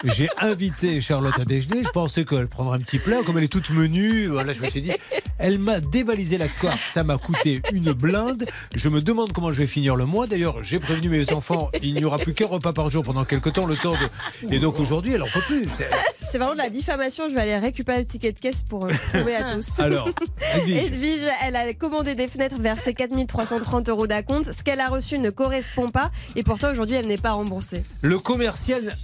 J'ai 0.03 0.30
invité 0.39 1.02
Charlotte 1.02 1.38
à 1.39 1.45
déjeuner. 1.45 1.84
Je 1.84 1.89
pensais 1.89 2.26
qu'elle 2.26 2.47
prendrait 2.47 2.77
un 2.77 2.80
petit 2.81 2.99
plat. 2.99 3.18
Comme 3.26 3.38
elle 3.38 3.45
est 3.45 3.47
toute 3.52 3.69
menue, 3.72 4.27
voilà, 4.27 4.53
je 4.53 4.61
me 4.61 4.68
suis 4.69 4.81
dit, 4.81 4.91
elle 5.39 5.57
m'a 5.57 5.80
dévalisé 5.80 6.38
la 6.38 6.47
carte. 6.47 6.80
Ça 6.85 7.03
m'a 7.03 7.18
coûté 7.18 7.61
une 7.72 7.91
blinde. 7.93 8.45
Je 8.76 8.89
me 8.89 9.02
demande 9.02 9.31
comment 9.34 9.52
je 9.52 9.60
vais 9.60 9.68
finir 9.68 9.95
le 9.95 10.06
mois. 10.06 10.27
D'ailleurs, 10.27 10.64
j'ai 10.64 10.80
prévenu 10.80 11.10
mes 11.10 11.31
enfants, 11.34 11.69
il 11.81 11.95
n'y 11.95 12.06
aura 12.06 12.18
plus 12.19 12.34
qu'un 12.34 12.47
repas 12.47 12.73
par 12.73 12.91
jour 12.91 13.03
pendant 13.03 13.26
quelques 13.26 13.53
temps, 13.53 13.65
le 13.65 13.77
temps 13.77 13.93
de. 13.95 14.53
Et 14.53 14.60
donc 14.60 14.80
aujourd'hui, 14.80 15.14
elle 15.14 15.23
en 15.23 15.27
peut 15.34 15.41
plus. 15.47 15.68
C'est- 15.76 15.89
C'est 16.31 16.38
vraiment 16.39 16.53
de 16.53 16.57
la 16.60 16.69
diffamation. 16.69 17.30
Je 17.30 17.35
vais 17.35 17.41
aller 17.41 17.57
récupérer 17.57 17.99
le 17.99 18.06
ticket 18.06 18.31
de 18.34 18.39
caisse 18.39 18.61
pour 18.61 18.85
le 18.88 18.93
prouver 19.14 19.35
à 19.35 19.43
tous. 19.53 19.80
Alors, 19.80 20.10
Edwige. 20.56 20.84
Edwige, 20.85 21.22
elle 21.43 21.56
a 21.56 21.73
commandé 21.73 22.14
des 22.15 22.27
fenêtres 22.27 22.57
vers 22.60 22.80
ses 22.80 22.93
4330 22.93 23.89
euros 23.89 24.06
d'acompte. 24.07 24.52
Ce 24.56 24.61
qu'elle 24.64 24.81
a 24.81 24.89
reçu 24.89 25.18
ne 25.19 25.30
correspond 25.30 25.89
pas 25.89 26.11
et 26.35 26.43
pourtant 26.43 26.72
aujourd'hui 26.72 26.97
elle 26.97 27.07
n'est 27.07 27.18
pas 27.18 27.31
remboursée. 27.31 27.64
Le 28.01 28.19
commercial 28.19 28.95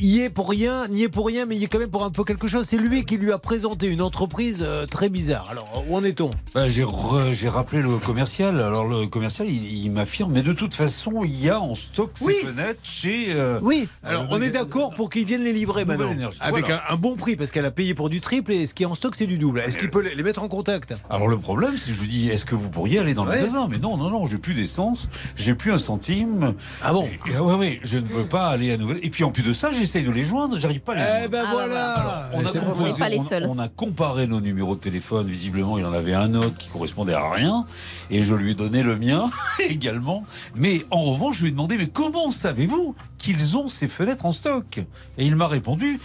y 0.00 0.20
est 0.20 0.30
pour 0.30 0.48
rien, 0.48 0.88
n'y 0.88 1.02
est 1.02 1.08
pour 1.08 1.26
rien, 1.26 1.46
mais 1.46 1.56
il 1.56 1.60
y 1.60 1.64
est 1.64 1.68
quand 1.68 1.78
même 1.78 1.90
pour 1.90 2.04
un 2.04 2.10
peu 2.10 2.24
quelque 2.24 2.48
chose. 2.48 2.66
C'est 2.66 2.76
lui 2.76 3.04
qui 3.04 3.16
lui 3.16 3.32
a 3.32 3.38
présenté 3.38 3.86
une 3.88 4.02
entreprise 4.02 4.62
euh, 4.66 4.86
très 4.86 5.08
bizarre. 5.08 5.48
Alors, 5.50 5.84
où 5.88 5.96
en 5.96 6.04
est-on? 6.04 6.30
Bah, 6.54 6.68
j'ai, 6.68 6.84
j'ai 7.32 7.48
rappelé 7.48 7.82
le 7.82 7.96
commercial. 7.98 8.60
Alors 8.60 8.84
le 8.86 9.06
commercial, 9.06 9.48
il, 9.48 9.84
il 9.84 9.90
m'affirme, 9.90 10.32
mais 10.32 10.42
de 10.42 10.52
toute 10.52 10.74
façon, 10.74 11.24
il 11.24 11.40
y 11.40 11.50
a 11.50 11.60
en 11.60 11.74
stock 11.74 12.12
ces 12.14 12.24
Oui. 12.26 12.34
fenêtres 12.44 12.80
chez. 12.82 13.26
euh, 13.34 13.58
Oui, 13.62 13.88
euh, 14.04 14.08
alors 14.10 14.22
le 14.24 14.28
on 14.30 14.42
est 14.42 14.50
d'accord 14.50 14.94
pour 14.94 15.10
qu'ils 15.10 15.24
viennent 15.24 15.44
les 15.44 15.52
livrer 15.52 15.84
maintenant. 15.84 16.10
Avec 16.40 16.66
voilà. 16.66 16.82
un, 16.90 16.94
un 16.94 16.96
bon 16.96 17.16
prix, 17.16 17.36
parce 17.36 17.50
qu'elle 17.50 17.66
a 17.66 17.70
payé 17.70 17.94
pour 17.94 18.08
du 18.08 18.20
triple 18.20 18.52
et 18.52 18.66
ce 18.66 18.74
qui 18.74 18.82
est 18.82 18.86
en 18.86 18.94
stock, 18.94 19.14
c'est 19.14 19.26
du 19.26 19.38
double. 19.38 19.60
Est-ce 19.60 19.78
qu'il 19.78 19.90
peut 19.90 20.00
les 20.02 20.22
mettre 20.22 20.42
en 20.42 20.48
contact? 20.48 20.94
Alors 21.10 21.28
le 21.28 21.38
problème, 21.38 21.72
c'est 21.76 21.90
que 21.90 21.96
je 21.96 22.00
vous 22.00 22.06
dis, 22.06 22.28
est-ce 22.28 22.44
que 22.44 22.54
vous 22.54 22.68
pourriez 22.70 22.98
aller 22.98 23.14
dans 23.14 23.24
le 23.24 23.30
Ouais. 23.30 23.38
magasin? 23.40 23.68
Mais 23.70 23.78
non, 23.78 23.96
non, 23.96 24.10
non, 24.10 24.26
j'ai 24.26 24.38
plus 24.38 24.54
d'essence, 24.54 25.08
j'ai 25.36 25.54
plus 25.54 25.72
un 25.72 25.78
centime. 25.78 26.54
Ah 26.82 26.92
bon? 26.92 27.08
Et, 27.26 27.34
Ouais, 27.38 27.54
ouais, 27.54 27.80
je 27.82 27.98
ne 27.98 28.06
veux 28.06 28.26
pas 28.26 28.46
aller 28.48 28.72
à 28.72 28.76
Nouvelle. 28.76 28.98
Et 29.02 29.10
puis 29.10 29.24
en 29.24 29.30
plus 29.30 29.42
de 29.42 29.52
ça, 29.52 29.72
j'essaye 29.84 30.04
de 30.04 30.10
les 30.10 30.24
joindre, 30.24 30.58
j'arrive 30.58 30.80
pas 30.80 30.92
à 30.92 30.96
les 30.96 31.02
Eh 31.02 31.06
joindre. 31.06 31.28
ben 31.30 31.44
voilà 31.52 32.30
On 32.32 32.40
a, 32.44 32.50
C'est 32.52 32.58
composé- 32.58 32.82
On 32.84 32.92
n'est 32.92 32.98
pas 32.98 33.08
les 33.08 33.18
on 33.18 33.22
a- 33.22 33.24
seuls. 33.24 33.46
on 33.48 33.58
a 33.58 33.68
comparé 33.68 34.26
nos 34.26 34.40
numéros 34.40 34.74
de 34.74 34.80
téléphone. 34.80 35.26
Visiblement, 35.26 35.78
il 35.78 35.84
en 35.84 35.92
avait 35.92 36.14
un 36.14 36.34
autre 36.34 36.56
qui 36.58 36.68
correspondait 36.68 37.14
à 37.14 37.30
rien. 37.30 37.64
Et 38.10 38.22
je 38.22 38.34
lui 38.34 38.52
ai 38.52 38.54
donné 38.54 38.82
le 38.82 38.96
mien 38.96 39.30
également. 39.60 40.24
Mais 40.54 40.84
en 40.90 41.02
revanche, 41.02 41.36
je 41.36 41.42
lui 41.42 41.48
ai 41.48 41.52
demandé 41.52 41.76
Mais 41.78 41.88
comment 41.88 42.30
savez-vous 42.30 42.94
qu'ils 43.18 43.56
ont 43.56 43.68
ces 43.68 43.88
fenêtres 43.88 44.26
en 44.26 44.32
stock? 44.32 44.78
Et 45.18 45.26
il 45.26 45.36
m'a 45.36 45.46
répondu 45.48 46.00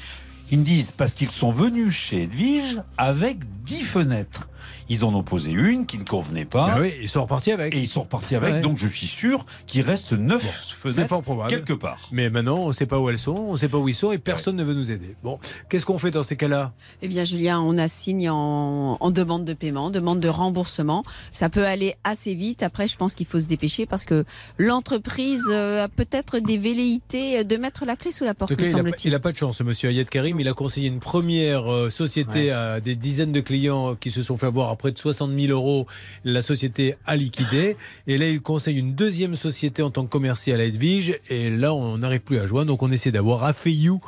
Ils 0.51 0.60
me 0.60 0.64
disent 0.64 0.91
Parce 0.91 1.14
qu'ils 1.14 1.30
sont 1.30 1.51
venus 1.51 1.93
chez 1.93 2.23
Edwige 2.23 2.81
avec 2.97 3.39
10 3.70 3.82
fenêtres. 3.84 4.50
Ils 4.91 5.06
en 5.06 5.14
ont 5.14 5.22
posé 5.22 5.52
une 5.52 5.86
qui 5.86 6.00
ne 6.00 6.04
convenait 6.04 6.46
pas. 6.46 6.78
Oui, 6.80 6.91
ils 7.00 7.08
sont 7.10 7.22
repartis 7.22 7.52
avec. 7.52 7.76
Et 7.76 7.80
ils 7.80 7.88
sont 7.88 8.02
repartis 8.02 8.36
avec. 8.36 8.56
Ouais. 8.56 8.62
Donc 8.62 8.80
je 8.80 8.88
suis 8.88 9.06
sûr 9.06 9.46
qu'il 9.68 9.84
reste 9.84 10.14
9 10.14 10.41
C'est 10.82 10.90
fenêtres 10.90 11.10
fort 11.10 11.22
probable. 11.22 11.50
quelque 11.52 11.74
part. 11.74 12.00
Mais 12.12 12.32
maintenant, 12.32 12.58
on 12.58 12.68
ne 12.70 12.74
sait 12.74 12.88
pas 12.88 12.98
où 13.00 13.08
elles 13.10 13.20
sont, 13.20 13.36
on 13.36 13.52
ne 13.54 13.58
sait 13.58 13.68
pas 13.68 13.78
où 13.78 13.88
ils 13.88 13.94
sont 13.96 14.12
et 14.12 14.18
personne 14.18 14.56
ne 14.56 14.64
veut 14.64 14.74
nous 14.74 14.91
aider. 14.91 15.16
Bon, 15.24 15.40
qu'est-ce 15.70 15.86
qu'on 15.86 16.00
fait 16.00 16.10
dans 16.10 16.24
ces 16.24 16.36
cas-là? 16.38 16.74
Eh 17.04 17.08
bien, 17.08 17.24
Julien, 17.24 17.60
on 17.62 17.78
assigne 17.78 18.32
en, 18.32 18.98
en 19.00 19.12
demande 19.12 19.46
de 19.46 19.54
paiement, 19.54 19.91
demande 19.91 20.20
de 20.22 20.28
remboursement. 20.30 21.04
Ça 21.32 21.50
peut 21.50 21.66
aller 21.68 21.96
assez 22.04 22.34
vite. 22.34 22.64
Après, 22.64 22.88
je 22.88 22.98
pense 22.98 23.14
qu'il 23.14 23.28
faut 23.28 23.40
se 23.40 23.48
dépêcher 23.48 23.86
parce 23.86 24.06
que 24.06 24.26
l'entreprise 24.58 25.44
euh, 25.52 25.84
a 25.86 25.88
peut-être 25.88 26.40
des 26.40 26.58
velléités 26.58 27.44
de 27.44 27.58
mettre 27.58 27.86
la 27.86 27.96
clé 27.96 28.12
sous 28.12 28.24
la 28.24 28.32
En 28.32 28.34
porte, 28.34 28.50
tout 28.52 28.56
cas, 28.56 28.64
me 28.64 28.70
il 28.70 28.74
a, 28.74 28.78
semble-t-il. 28.78 29.12
il 29.12 29.16
a 29.16 29.20
pas 29.20 29.32
de 29.32 29.38
chance, 29.38 29.58
ce 29.58 29.64
monsieur 29.64 29.90
Ayed 29.90 30.10
Karim. 30.10 30.40
Il 30.40 30.48
a 30.48 30.54
conseillé 30.54 30.88
une 30.88 31.00
première 31.00 31.72
euh, 31.72 31.90
société 31.90 32.52
à 32.52 32.80
des 32.80 32.96
dizaines 32.96 33.32
de 33.32 33.40
clients 33.41 33.59
qui 33.99 34.11
se 34.11 34.23
sont 34.23 34.38
fait 34.38 34.45
avoir 34.45 34.69
à 34.69 34.76
près 34.76 34.91
de 34.91 34.98
60 34.98 35.31
000 35.38 35.52
euros. 35.52 35.88
La 36.23 36.41
société 36.41 36.95
a 37.06 37.15
liquidé. 37.15 37.77
Et 38.07 38.18
là, 38.18 38.27
il 38.27 38.41
conseille 38.41 38.77
une 38.77 38.95
deuxième 38.95 39.36
société 39.36 39.81
en 39.81 39.90
tant 39.90 40.03
que 40.03 40.10
commercial 40.10 40.60
à 40.60 40.65
Edwige. 40.65 41.19
Et 41.30 41.49
là, 41.49 41.73
on 41.73 41.98
n'arrive 41.99 42.22
plus 42.22 42.40
à 42.40 42.45
joindre. 42.45 42.68
Donc, 42.68 42.84
on 42.84 42.91
essaie 42.91 43.11
d'avoir 43.11 43.44
Afeyou 43.44 44.02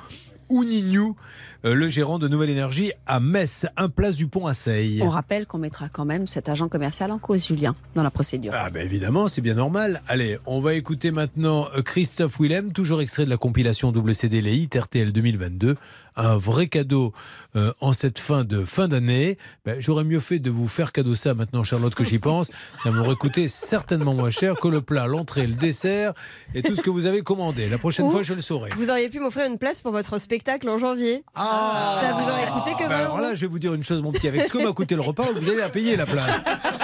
ou 0.51 0.65
Nignou, 0.65 1.15
euh, 1.63 1.73
le 1.73 1.87
gérant 1.87 2.19
de 2.19 2.27
Nouvelle 2.27 2.49
Énergie 2.49 2.91
à 3.07 3.21
Metz, 3.21 3.65
un 3.77 3.87
place 3.87 4.17
du 4.17 4.27
pont 4.27 4.47
à 4.47 4.53
Seille. 4.53 5.01
On 5.01 5.07
rappelle 5.07 5.47
qu'on 5.47 5.59
mettra 5.59 5.87
quand 5.87 6.03
même 6.03 6.27
cet 6.27 6.49
agent 6.49 6.67
commercial 6.67 7.09
en 7.09 7.19
cause, 7.19 7.47
Julien, 7.47 7.73
dans 7.95 8.03
la 8.03 8.11
procédure. 8.11 8.51
Ah 8.53 8.69
ben 8.69 8.85
évidemment, 8.85 9.29
c'est 9.29 9.41
bien 9.41 9.53
normal. 9.53 10.01
Allez, 10.07 10.37
on 10.45 10.59
va 10.59 10.73
écouter 10.73 11.11
maintenant 11.11 11.67
euh, 11.75 11.81
Christophe 11.81 12.39
Willem, 12.41 12.73
toujours 12.73 13.01
extrait 13.01 13.23
de 13.23 13.29
la 13.29 13.37
compilation 13.37 13.91
WCD 13.91 14.41
Les 14.41 14.57
Hits 14.57 14.77
RTL 14.77 15.13
2022. 15.13 15.75
Un 16.15 16.37
vrai 16.37 16.67
cadeau 16.67 17.13
euh, 17.55 17.71
en 17.79 17.93
cette 17.93 18.19
fin 18.19 18.43
de 18.43 18.65
fin 18.65 18.87
d'année. 18.87 19.37
Ben, 19.65 19.77
J'aurais 19.79 20.03
mieux 20.03 20.19
fait 20.19 20.39
de 20.39 20.49
vous 20.49 20.67
faire 20.67 20.91
cadeau 20.91 21.15
ça 21.15 21.33
maintenant, 21.33 21.63
Charlotte, 21.63 21.95
que 21.95 22.03
j'y 22.03 22.19
pense. 22.19 22.51
Ça 22.83 22.91
m'aurait 22.91 23.15
coûté 23.15 23.47
certainement 23.47 24.13
moins 24.13 24.29
cher 24.29 24.55
que 24.59 24.67
le 24.67 24.81
plat, 24.81 25.07
l'entrée, 25.07 25.47
le 25.47 25.55
dessert 25.55 26.13
et 26.53 26.61
tout 26.61 26.75
ce 26.75 26.81
que 26.81 26.89
vous 26.89 27.05
avez 27.05 27.21
commandé. 27.21 27.69
La 27.69 27.77
prochaine 27.77 28.05
Ouh. 28.05 28.11
fois, 28.11 28.23
je 28.23 28.33
le 28.33 28.41
saurai. 28.41 28.71
Vous 28.75 28.89
auriez 28.89 29.09
pu 29.09 29.19
m'offrir 29.19 29.45
une 29.45 29.57
place 29.57 29.79
pour 29.79 29.91
votre 29.91 30.17
spectacle 30.17 30.69
en 30.69 30.77
janvier. 30.77 31.23
ça 31.35 32.17
vous 32.17 32.29
aurait 32.29 32.47
coûté 32.47 32.71
que 32.73 32.83
20 32.83 32.89
Ben 32.89 32.95
alors 32.95 33.19
là, 33.19 33.35
je 33.35 33.41
vais 33.41 33.47
vous 33.47 33.59
dire 33.59 33.73
une 33.73 33.83
chose, 33.83 34.01
mon 34.01 34.11
petit. 34.11 34.27
Avec 34.27 34.43
ce 34.43 34.49
que 34.49 34.63
m'a 34.63 34.71
coûté 34.73 34.95
le 34.95 35.01
repas, 35.01 35.25
vous 35.35 35.49
allez 35.49 35.59
la 35.59 35.69
payer 35.69 35.95
la 35.95 36.05
place. 36.05 36.41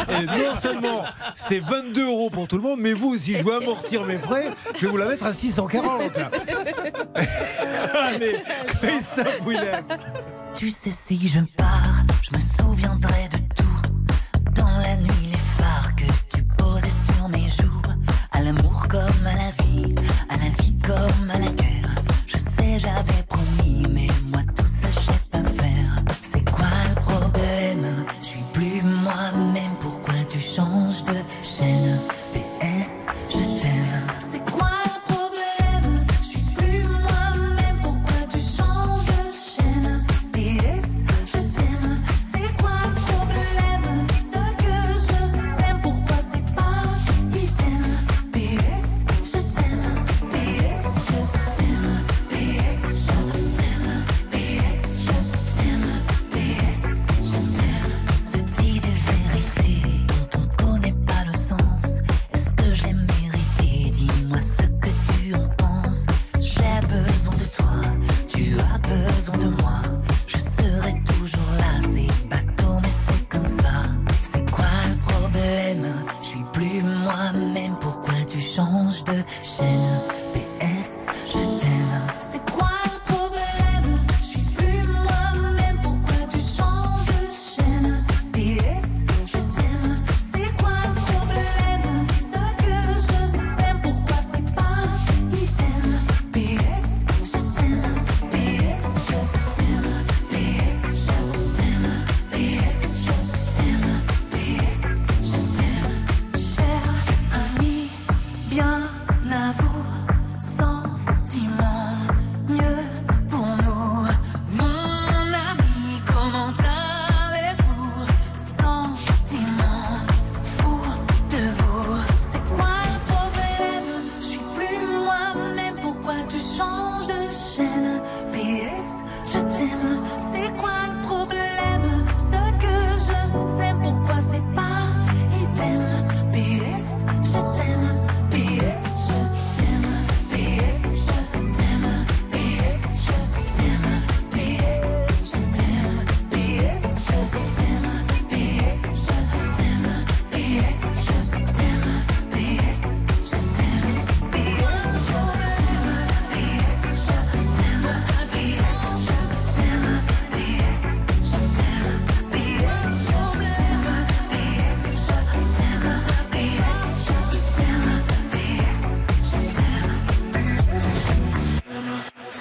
Et 0.10 0.26
non 0.26 0.56
seulement 0.60 1.04
c'est 1.36 1.60
22 1.60 2.08
euros 2.08 2.30
pour 2.30 2.48
tout 2.48 2.58
le 2.58 2.64
monde, 2.64 2.80
mais 2.82 2.94
vous, 2.94 3.18
si 3.18 3.36
je 3.36 3.44
veux 3.44 3.56
amortir 3.56 4.06
mes 4.06 4.18
frais, 4.18 4.50
je 4.76 4.86
vais 4.86 4.92
vous 4.92 4.98
la 4.98 5.06
mettre 5.06 5.26
à 5.26 5.34
640. 5.34 6.18
Allez, 7.94 8.40
Tu 10.56 10.70
sais 10.70 10.92
si 10.92 11.28
je 11.28 11.40
pars, 11.56 12.04
je 12.22 12.36
me 12.36 12.40
souviendrai 12.40 13.28
de 13.32 13.38
tout. 13.56 13.82
Dans 14.54 14.78
la 14.78 14.96
nuit, 14.98 15.30
les 15.32 15.38
phares 15.38 15.96
que 15.96 16.06
tu 16.36 16.44
posais 16.44 16.88
sur 16.88 17.28
mes 17.30 17.50
joues. 17.50 17.82
À 18.32 18.42
l'amour 18.42 18.88
comme 18.88 19.26
à 19.26 19.34
la 19.34 19.52
vie, 19.64 19.96
à 20.30 20.38
la 20.38 20.50
vie 20.62 20.78
comme 20.80 21.30
à 21.32 21.40
la 21.40 21.52
guerre. 21.52 21.67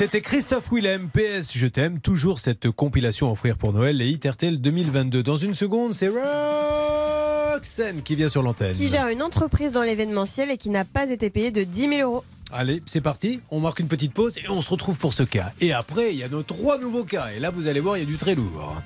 C'était 0.07 0.20
Christophe 0.20 0.70
Willem, 0.70 1.09
PS 1.09 1.51
Je 1.53 1.66
t'aime, 1.66 1.99
toujours 1.99 2.39
cette 2.39 2.70
compilation 2.70 3.28
à 3.28 3.33
offrir 3.33 3.57
pour 3.57 3.73
Noël, 3.73 3.97
les 3.97 4.07
hit 4.09 4.24
RTL 4.24 4.61
2022. 4.61 5.24
Dans 5.24 5.37
une 5.37 5.53
seconde, 5.53 5.95
c'est 5.95 6.09
Roxane 7.53 8.03
qui 8.03 8.15
vient 8.15 8.28
sur 8.28 8.45
l'antenne. 8.45 8.77
Qui 8.77 8.87
gère 8.87 9.09
une 9.09 9.20
entreprise 9.20 9.73
dans 9.73 9.83
l'événementiel 9.83 10.53
et 10.53 10.59
qui 10.59 10.70
n'a 10.70 10.85
pas 10.85 11.11
été 11.11 11.28
payé 11.28 11.51
de 11.51 11.65
10 11.65 11.89
000 11.89 12.09
euros. 12.09 12.23
Allez, 12.53 12.85
c'est 12.87 13.01
parti, 13.01 13.41
on 13.51 13.59
marque 13.59 13.81
une 13.81 13.89
petite 13.89 14.12
pause 14.12 14.39
et 14.39 14.49
on 14.49 14.62
se 14.62 14.70
retrouve 14.70 14.97
pour 14.97 15.12
ce 15.12 15.24
cas. 15.24 15.53
Et 15.61 15.73
après, 15.73 16.12
il 16.12 16.19
y 16.19 16.23
a 16.23 16.28
nos 16.28 16.45
trois 16.45 16.78
nouveaux 16.78 17.03
cas. 17.03 17.31
Et 17.37 17.41
là, 17.41 17.51
vous 17.51 17.66
allez 17.66 17.81
voir, 17.81 17.97
il 17.97 18.05
y 18.05 18.05
a 18.05 18.07
du 18.07 18.16
très 18.16 18.37
lourd. 18.37 18.81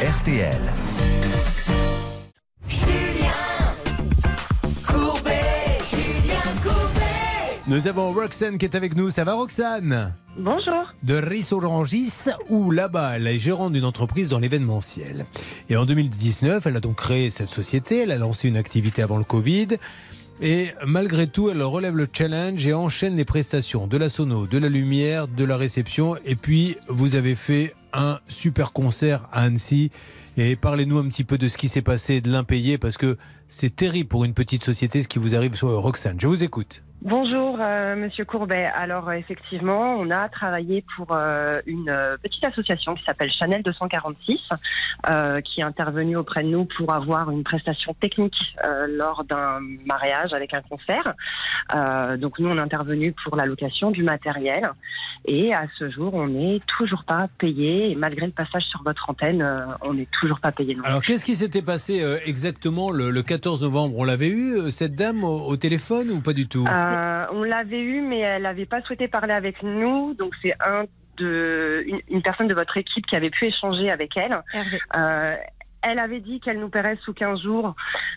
RTL. 0.00 0.56
Nous 7.68 7.86
avons 7.86 8.14
Roxane 8.14 8.56
qui 8.56 8.64
est 8.64 8.74
avec 8.74 8.96
nous. 8.96 9.10
Ça 9.10 9.24
va, 9.24 9.34
Roxane? 9.34 10.14
Bonjour. 10.38 10.94
de 11.02 11.16
Rissorangis 11.16 12.10
où 12.48 12.70
là-bas 12.70 13.16
elle 13.16 13.26
est 13.26 13.38
gérante 13.38 13.74
d'une 13.74 13.84
entreprise 13.84 14.30
dans 14.30 14.38
l'événementiel. 14.38 15.26
Et 15.68 15.76
en 15.76 15.84
2019, 15.84 16.66
elle 16.66 16.76
a 16.76 16.80
donc 16.80 16.96
créé 16.96 17.28
cette 17.28 17.50
société, 17.50 17.98
elle 17.98 18.12
a 18.12 18.16
lancé 18.16 18.48
une 18.48 18.56
activité 18.56 19.02
avant 19.02 19.18
le 19.18 19.24
Covid. 19.24 19.68
Et 20.40 20.68
malgré 20.86 21.26
tout, 21.26 21.50
elle 21.50 21.62
relève 21.62 21.94
le 21.94 22.08
challenge 22.10 22.66
et 22.66 22.72
enchaîne 22.72 23.16
les 23.16 23.26
prestations 23.26 23.86
de 23.86 23.98
la 23.98 24.08
sono, 24.08 24.46
de 24.46 24.56
la 24.56 24.70
lumière, 24.70 25.28
de 25.28 25.44
la 25.44 25.58
réception. 25.58 26.16
Et 26.24 26.36
puis, 26.36 26.78
vous 26.88 27.16
avez 27.16 27.34
fait 27.34 27.74
un 27.92 28.18
super 28.28 28.72
concert 28.72 29.28
à 29.30 29.42
Annecy. 29.42 29.90
Et 30.38 30.56
parlez-nous 30.56 30.96
un 30.96 31.08
petit 31.08 31.24
peu 31.24 31.36
de 31.36 31.48
ce 31.48 31.58
qui 31.58 31.68
s'est 31.68 31.82
passé, 31.82 32.22
de 32.22 32.30
l'impayé, 32.30 32.78
parce 32.78 32.96
que 32.96 33.18
c'est 33.48 33.76
terrible 33.76 34.08
pour 34.08 34.24
une 34.24 34.32
petite 34.32 34.64
société 34.64 35.02
ce 35.02 35.08
qui 35.08 35.18
vous 35.18 35.34
arrive 35.34 35.54
sur 35.54 35.68
Roxane. 35.68 36.18
Je 36.18 36.28
vous 36.28 36.42
écoute. 36.42 36.82
Bonjour, 37.00 37.56
euh, 37.60 37.94
Monsieur 37.94 38.24
Courbet. 38.24 38.68
Alors 38.74 39.08
euh, 39.08 39.12
effectivement, 39.12 39.94
on 39.98 40.10
a 40.10 40.28
travaillé 40.28 40.84
pour 40.96 41.12
euh, 41.12 41.52
une 41.64 41.88
euh, 41.88 42.16
petite 42.20 42.44
association 42.44 42.94
qui 42.94 43.04
s'appelle 43.04 43.30
Chanel 43.30 43.62
246, 43.62 44.40
euh, 45.08 45.40
qui 45.40 45.60
est 45.60 45.62
intervenue 45.62 46.16
auprès 46.16 46.42
de 46.42 46.48
nous 46.48 46.64
pour 46.64 46.92
avoir 46.92 47.30
une 47.30 47.44
prestation 47.44 47.94
technique 47.94 48.34
euh, 48.64 48.88
lors 48.88 49.22
d'un 49.22 49.60
mariage 49.86 50.32
avec 50.32 50.52
un 50.54 50.60
concert. 50.62 51.14
Euh, 51.76 52.16
donc 52.16 52.40
nous, 52.40 52.48
on 52.48 52.56
est 52.56 52.60
intervenu 52.60 53.12
pour 53.24 53.36
la 53.36 53.46
location 53.46 53.92
du 53.92 54.02
matériel. 54.02 54.68
Et 55.24 55.52
à 55.54 55.66
ce 55.78 55.88
jour, 55.88 56.14
on 56.14 56.26
n'est 56.28 56.60
toujours 56.78 57.04
pas 57.04 57.26
payé. 57.38 57.90
Et 57.90 57.94
malgré 57.94 58.26
le 58.26 58.32
passage 58.32 58.64
sur 58.64 58.82
votre 58.82 59.08
antenne, 59.08 59.42
euh, 59.42 59.58
on 59.82 59.94
n'est 59.94 60.08
toujours 60.20 60.40
pas 60.40 60.52
payé. 60.52 60.76
Alors, 60.84 61.02
qu'est-ce 61.02 61.24
qui 61.24 61.34
s'était 61.34 61.62
passé 61.62 62.02
euh, 62.02 62.18
exactement 62.24 62.90
le, 62.90 63.10
le 63.10 63.22
14 63.22 63.62
novembre? 63.62 63.94
On 63.98 64.04
l'avait 64.04 64.30
eu, 64.30 64.70
cette 64.70 64.94
dame, 64.96 65.22
au, 65.24 65.46
au 65.46 65.56
téléphone 65.56 66.10
ou 66.10 66.20
pas 66.20 66.32
du 66.32 66.48
tout? 66.48 66.66
Euh, 66.92 67.26
on 67.32 67.42
l'avait 67.42 67.80
eu, 67.80 68.00
mais 68.00 68.20
elle 68.20 68.42
n'avait 68.42 68.66
pas 68.66 68.80
souhaité 68.82 69.08
parler 69.08 69.32
avec 69.34 69.62
nous. 69.62 70.14
Donc 70.14 70.34
c'est 70.42 70.54
un 70.60 70.84
de 71.16 71.84
une, 71.86 72.00
une 72.08 72.22
personne 72.22 72.48
de 72.48 72.54
votre 72.54 72.76
équipe 72.76 73.06
qui 73.06 73.16
avait 73.16 73.30
pu 73.30 73.46
échanger 73.46 73.90
avec 73.90 74.16
elle. 74.16 74.40
Euh, 74.96 75.36
elle 75.82 75.98
avait 75.98 76.20
dit 76.20 76.40
qu'elle 76.40 76.60
nous 76.60 76.68
paierait 76.68 76.98
sous 77.04 77.12
15 77.12 77.42
jours, 77.42 77.74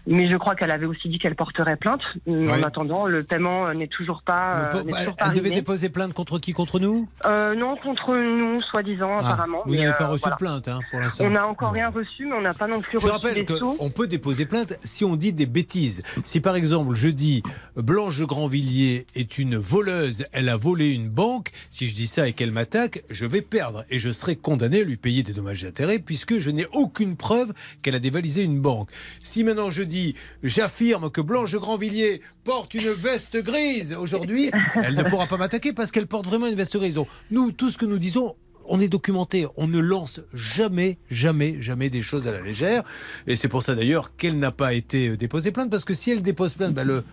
mais 0.08 0.30
je 0.32 0.38
crois 0.38 0.56
qu'elle 0.56 0.72
avait 0.72 0.86
aussi 0.86 1.10
dit 1.10 1.20
qu'elle 1.20 1.36
porterait 1.36 1.76
plainte. 1.78 2.02
En 2.28 2.64
attendant, 2.64 3.06
le 3.06 3.24
paiement 3.24 3.68
euh, 3.68 3.74
n'est 3.74 3.88
toujours 3.88 4.24
pas. 4.26 4.70
Euh, 4.74 4.84
n'est 4.84 4.92
elle, 4.92 4.98
toujours 5.00 5.16
pas 5.16 5.26
elle 5.28 5.34
devait 5.34 5.52
déposer 5.52 5.90
plainte 5.90 6.14
contre 6.14 6.40
qui? 6.40 6.54
Contre 6.54 6.80
nous? 6.80 7.08
Euh, 7.26 7.56
non, 7.56 7.76
contre 7.78 8.16
nous, 8.16 8.62
soi-disant, 8.64 9.18
Ah, 9.22 9.34
apparemment. 9.34 9.64
Vous 9.66 9.76
n'avez 9.76 9.94
pas 9.94 10.08
reçu 10.08 10.22
voilà. 10.24 10.36
de 10.36 10.40
plainte 10.40 10.68
hein, 10.68 10.80
pour 10.90 11.00
l'instant 11.00 11.24
On 11.26 11.30
n'a 11.30 11.48
encore 11.48 11.72
rien 11.72 11.90
reçu, 11.90 12.26
mais 12.26 12.34
on 12.34 12.42
n'a 12.42 12.54
pas 12.54 12.68
non 12.68 12.82
plus 12.82 13.00
Je 13.00 13.06
reçu 13.06 13.10
rappelle 13.10 13.36
les 13.36 13.46
sous. 13.48 13.74
qu'on 13.76 13.90
peut 13.90 14.08
déposer 14.08 14.46
plainte 14.46 14.78
si 14.84 15.06
on 15.06 15.16
dit 15.16 15.34
des 15.34 15.46
bêtises. 15.46 16.02
Si 16.26 16.40
par 16.42 16.56
exemple 16.56 16.96
je 16.96 17.08
dis 17.10 17.44
Blanche 17.76 18.22
Grandvilliers 18.22 19.06
est 19.16 19.38
une 19.38 19.58
voleuse, 19.58 20.26
elle 20.32 20.50
a 20.50 20.58
volé 20.58 20.90
une 20.92 21.10
banque, 21.10 21.52
si 21.70 21.88
je 21.88 21.94
dis 21.96 22.08
ça 22.08 22.28
et 22.28 22.34
qu'elle 22.34 22.52
m'attaque, 22.52 23.04
je 23.10 23.26
vais 23.26 23.42
perdre 23.42 23.84
et 23.90 24.00
je 24.00 24.12
serai 24.12 24.36
condamné 24.36 24.82
à 24.82 24.84
lui 24.84 24.98
payer 24.98 25.24
des 25.24 25.34
dommages 25.34 25.64
d'intérêt 25.64 26.00
puisque 26.00 26.40
je 26.40 26.50
n'ai 26.50 26.66
aucune 26.74 27.16
preuve 27.16 27.51
qu'elle 27.82 27.96
a 27.96 28.00
dévalisé 28.00 28.44
une 28.44 28.60
banque. 28.60 28.90
Si 29.22 29.44
maintenant 29.44 29.72
je 29.72 29.84
dis 29.84 30.16
j'affirme 30.44 31.10
que 31.10 31.22
Blanche 31.22 31.56
Grandvilliers 31.56 32.22
porte 32.44 32.74
une 32.74 32.92
veste 32.92 33.38
grise 33.38 33.94
aujourd'hui, 33.94 34.52
elle 34.84 34.96
ne 34.96 35.04
pourra 35.04 35.28
pas 35.28 35.38
m'attaquer 35.38 35.74
parce 35.74 35.92
qu'elle 35.92 36.08
porte 36.08 36.26
vraiment 36.26 36.48
une 36.48 36.56
veste 36.56 36.78
grise. 36.78 36.94
Donc 36.94 37.08
nous, 37.30 37.52
tout 37.52 37.70
ce 37.70 37.78
que 37.78 37.86
nous 37.86 38.00
disons, 38.00 38.36
on 38.66 38.80
est 38.80 38.88
documenté, 38.88 39.48
on 39.58 39.68
ne 39.68 39.80
lance 39.80 40.22
jamais, 40.34 40.98
jamais, 41.10 41.58
jamais 41.60 41.90
des 41.90 42.02
choses 42.02 42.28
à 42.28 42.32
la 42.32 42.42
légère. 42.42 42.84
Et 43.28 43.36
c'est 43.36 43.48
pour 43.48 43.64
ça 43.64 43.76
d'ailleurs 43.76 44.16
qu'elle 44.16 44.40
n'a 44.40 44.52
pas 44.52 44.74
été 44.74 45.18
déposée 45.18 45.52
plainte, 45.52 45.70
parce 45.70 45.84
que 45.84 45.94
si 45.94 46.12
elle 46.12 46.22
dépose 46.22 46.56
plainte, 46.56 46.74
bah, 46.74 46.84
le 46.84 47.04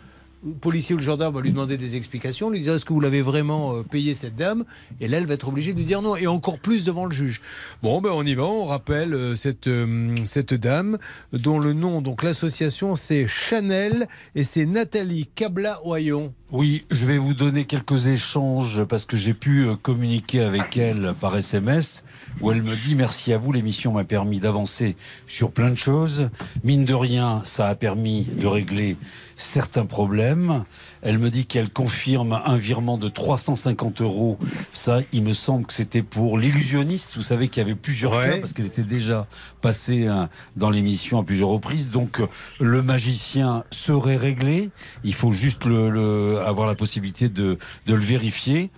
policier 0.60 0.94
ou 0.94 0.98
le 0.98 1.04
gendarme 1.04 1.34
va 1.34 1.40
lui 1.40 1.50
demander 1.50 1.76
des 1.76 1.96
explications, 1.96 2.50
lui 2.50 2.60
dire 2.60 2.74
est-ce 2.74 2.84
que 2.84 2.92
vous 2.92 3.00
l'avez 3.00 3.22
vraiment 3.22 3.76
euh, 3.76 3.82
payé 3.82 4.14
cette 4.14 4.36
dame? 4.36 4.64
Et 5.00 5.08
là, 5.08 5.18
elle 5.18 5.26
va 5.26 5.34
être 5.34 5.48
obligée 5.48 5.72
de 5.72 5.78
lui 5.78 5.84
dire 5.84 6.02
non, 6.02 6.16
et 6.16 6.26
encore 6.26 6.58
plus 6.58 6.84
devant 6.84 7.06
le 7.06 7.12
juge. 7.12 7.40
Bon, 7.82 8.00
ben 8.00 8.10
on 8.12 8.24
y 8.24 8.34
va, 8.34 8.44
on 8.44 8.66
rappelle 8.66 9.14
euh, 9.14 9.36
cette, 9.36 9.66
euh, 9.66 10.14
cette 10.26 10.54
dame 10.54 10.98
dont 11.32 11.58
le 11.58 11.72
nom, 11.72 12.00
donc 12.00 12.22
l'association, 12.22 12.94
c'est 12.94 13.26
Chanel, 13.26 14.08
et 14.34 14.44
c'est 14.44 14.66
Nathalie 14.66 15.28
Cabla-Oyon. 15.34 16.32
Oui, 16.50 16.86
je 16.90 17.04
vais 17.04 17.18
vous 17.18 17.34
donner 17.34 17.66
quelques 17.66 18.06
échanges 18.06 18.82
parce 18.84 19.04
que 19.04 19.18
j'ai 19.18 19.34
pu 19.34 19.66
euh, 19.66 19.76
communiquer 19.76 20.40
avec 20.40 20.78
elle 20.78 21.12
par 21.20 21.36
SMS 21.36 22.04
où 22.40 22.50
elle 22.50 22.62
me 22.62 22.74
dit 22.74 22.94
merci 22.94 23.34
à 23.34 23.38
vous, 23.38 23.52
l'émission 23.52 23.92
m'a 23.92 24.04
permis 24.04 24.40
d'avancer 24.40 24.96
sur 25.26 25.50
plein 25.50 25.68
de 25.68 25.76
choses. 25.76 26.30
Mine 26.64 26.86
de 26.86 26.94
rien, 26.94 27.42
ça 27.44 27.68
a 27.68 27.74
permis 27.74 28.22
de 28.24 28.46
régler 28.46 28.96
certains 29.36 29.84
problèmes. 29.84 30.64
Elle 31.02 31.18
me 31.18 31.30
dit 31.30 31.46
qu'elle 31.46 31.70
confirme 31.70 32.40
un 32.44 32.56
virement 32.56 32.98
de 32.98 33.08
350 33.08 34.00
euros. 34.00 34.38
Ça, 34.72 35.00
il 35.12 35.22
me 35.22 35.32
semble 35.32 35.66
que 35.66 35.72
c'était 35.72 36.02
pour 36.02 36.38
l'illusionniste. 36.38 37.14
Vous 37.16 37.22
savez 37.22 37.48
qu'il 37.48 37.62
y 37.62 37.66
avait 37.66 37.74
plusieurs 37.74 38.16
Ouais. 38.16 38.24
cas 38.30 38.36
parce 38.38 38.52
qu'elle 38.52 38.66
était 38.66 38.82
déjà 38.82 39.26
passée 39.60 40.06
hein, 40.06 40.28
dans 40.56 40.70
l'émission 40.70 41.18
à 41.20 41.24
plusieurs 41.24 41.48
reprises. 41.50 41.90
Donc, 41.90 42.20
le 42.60 42.82
magicien 42.82 43.64
serait 43.70 44.16
réglé. 44.16 44.70
Il 45.04 45.14
faut 45.14 45.30
juste 45.30 45.64
le, 45.64 45.88
le- 45.90 46.40
avoir 46.40 46.66
la 46.66 46.74
possibilité 46.74 47.28
de, 47.28 47.58
de 47.86 47.94
le 47.94 48.02
vérifier. 48.02 48.70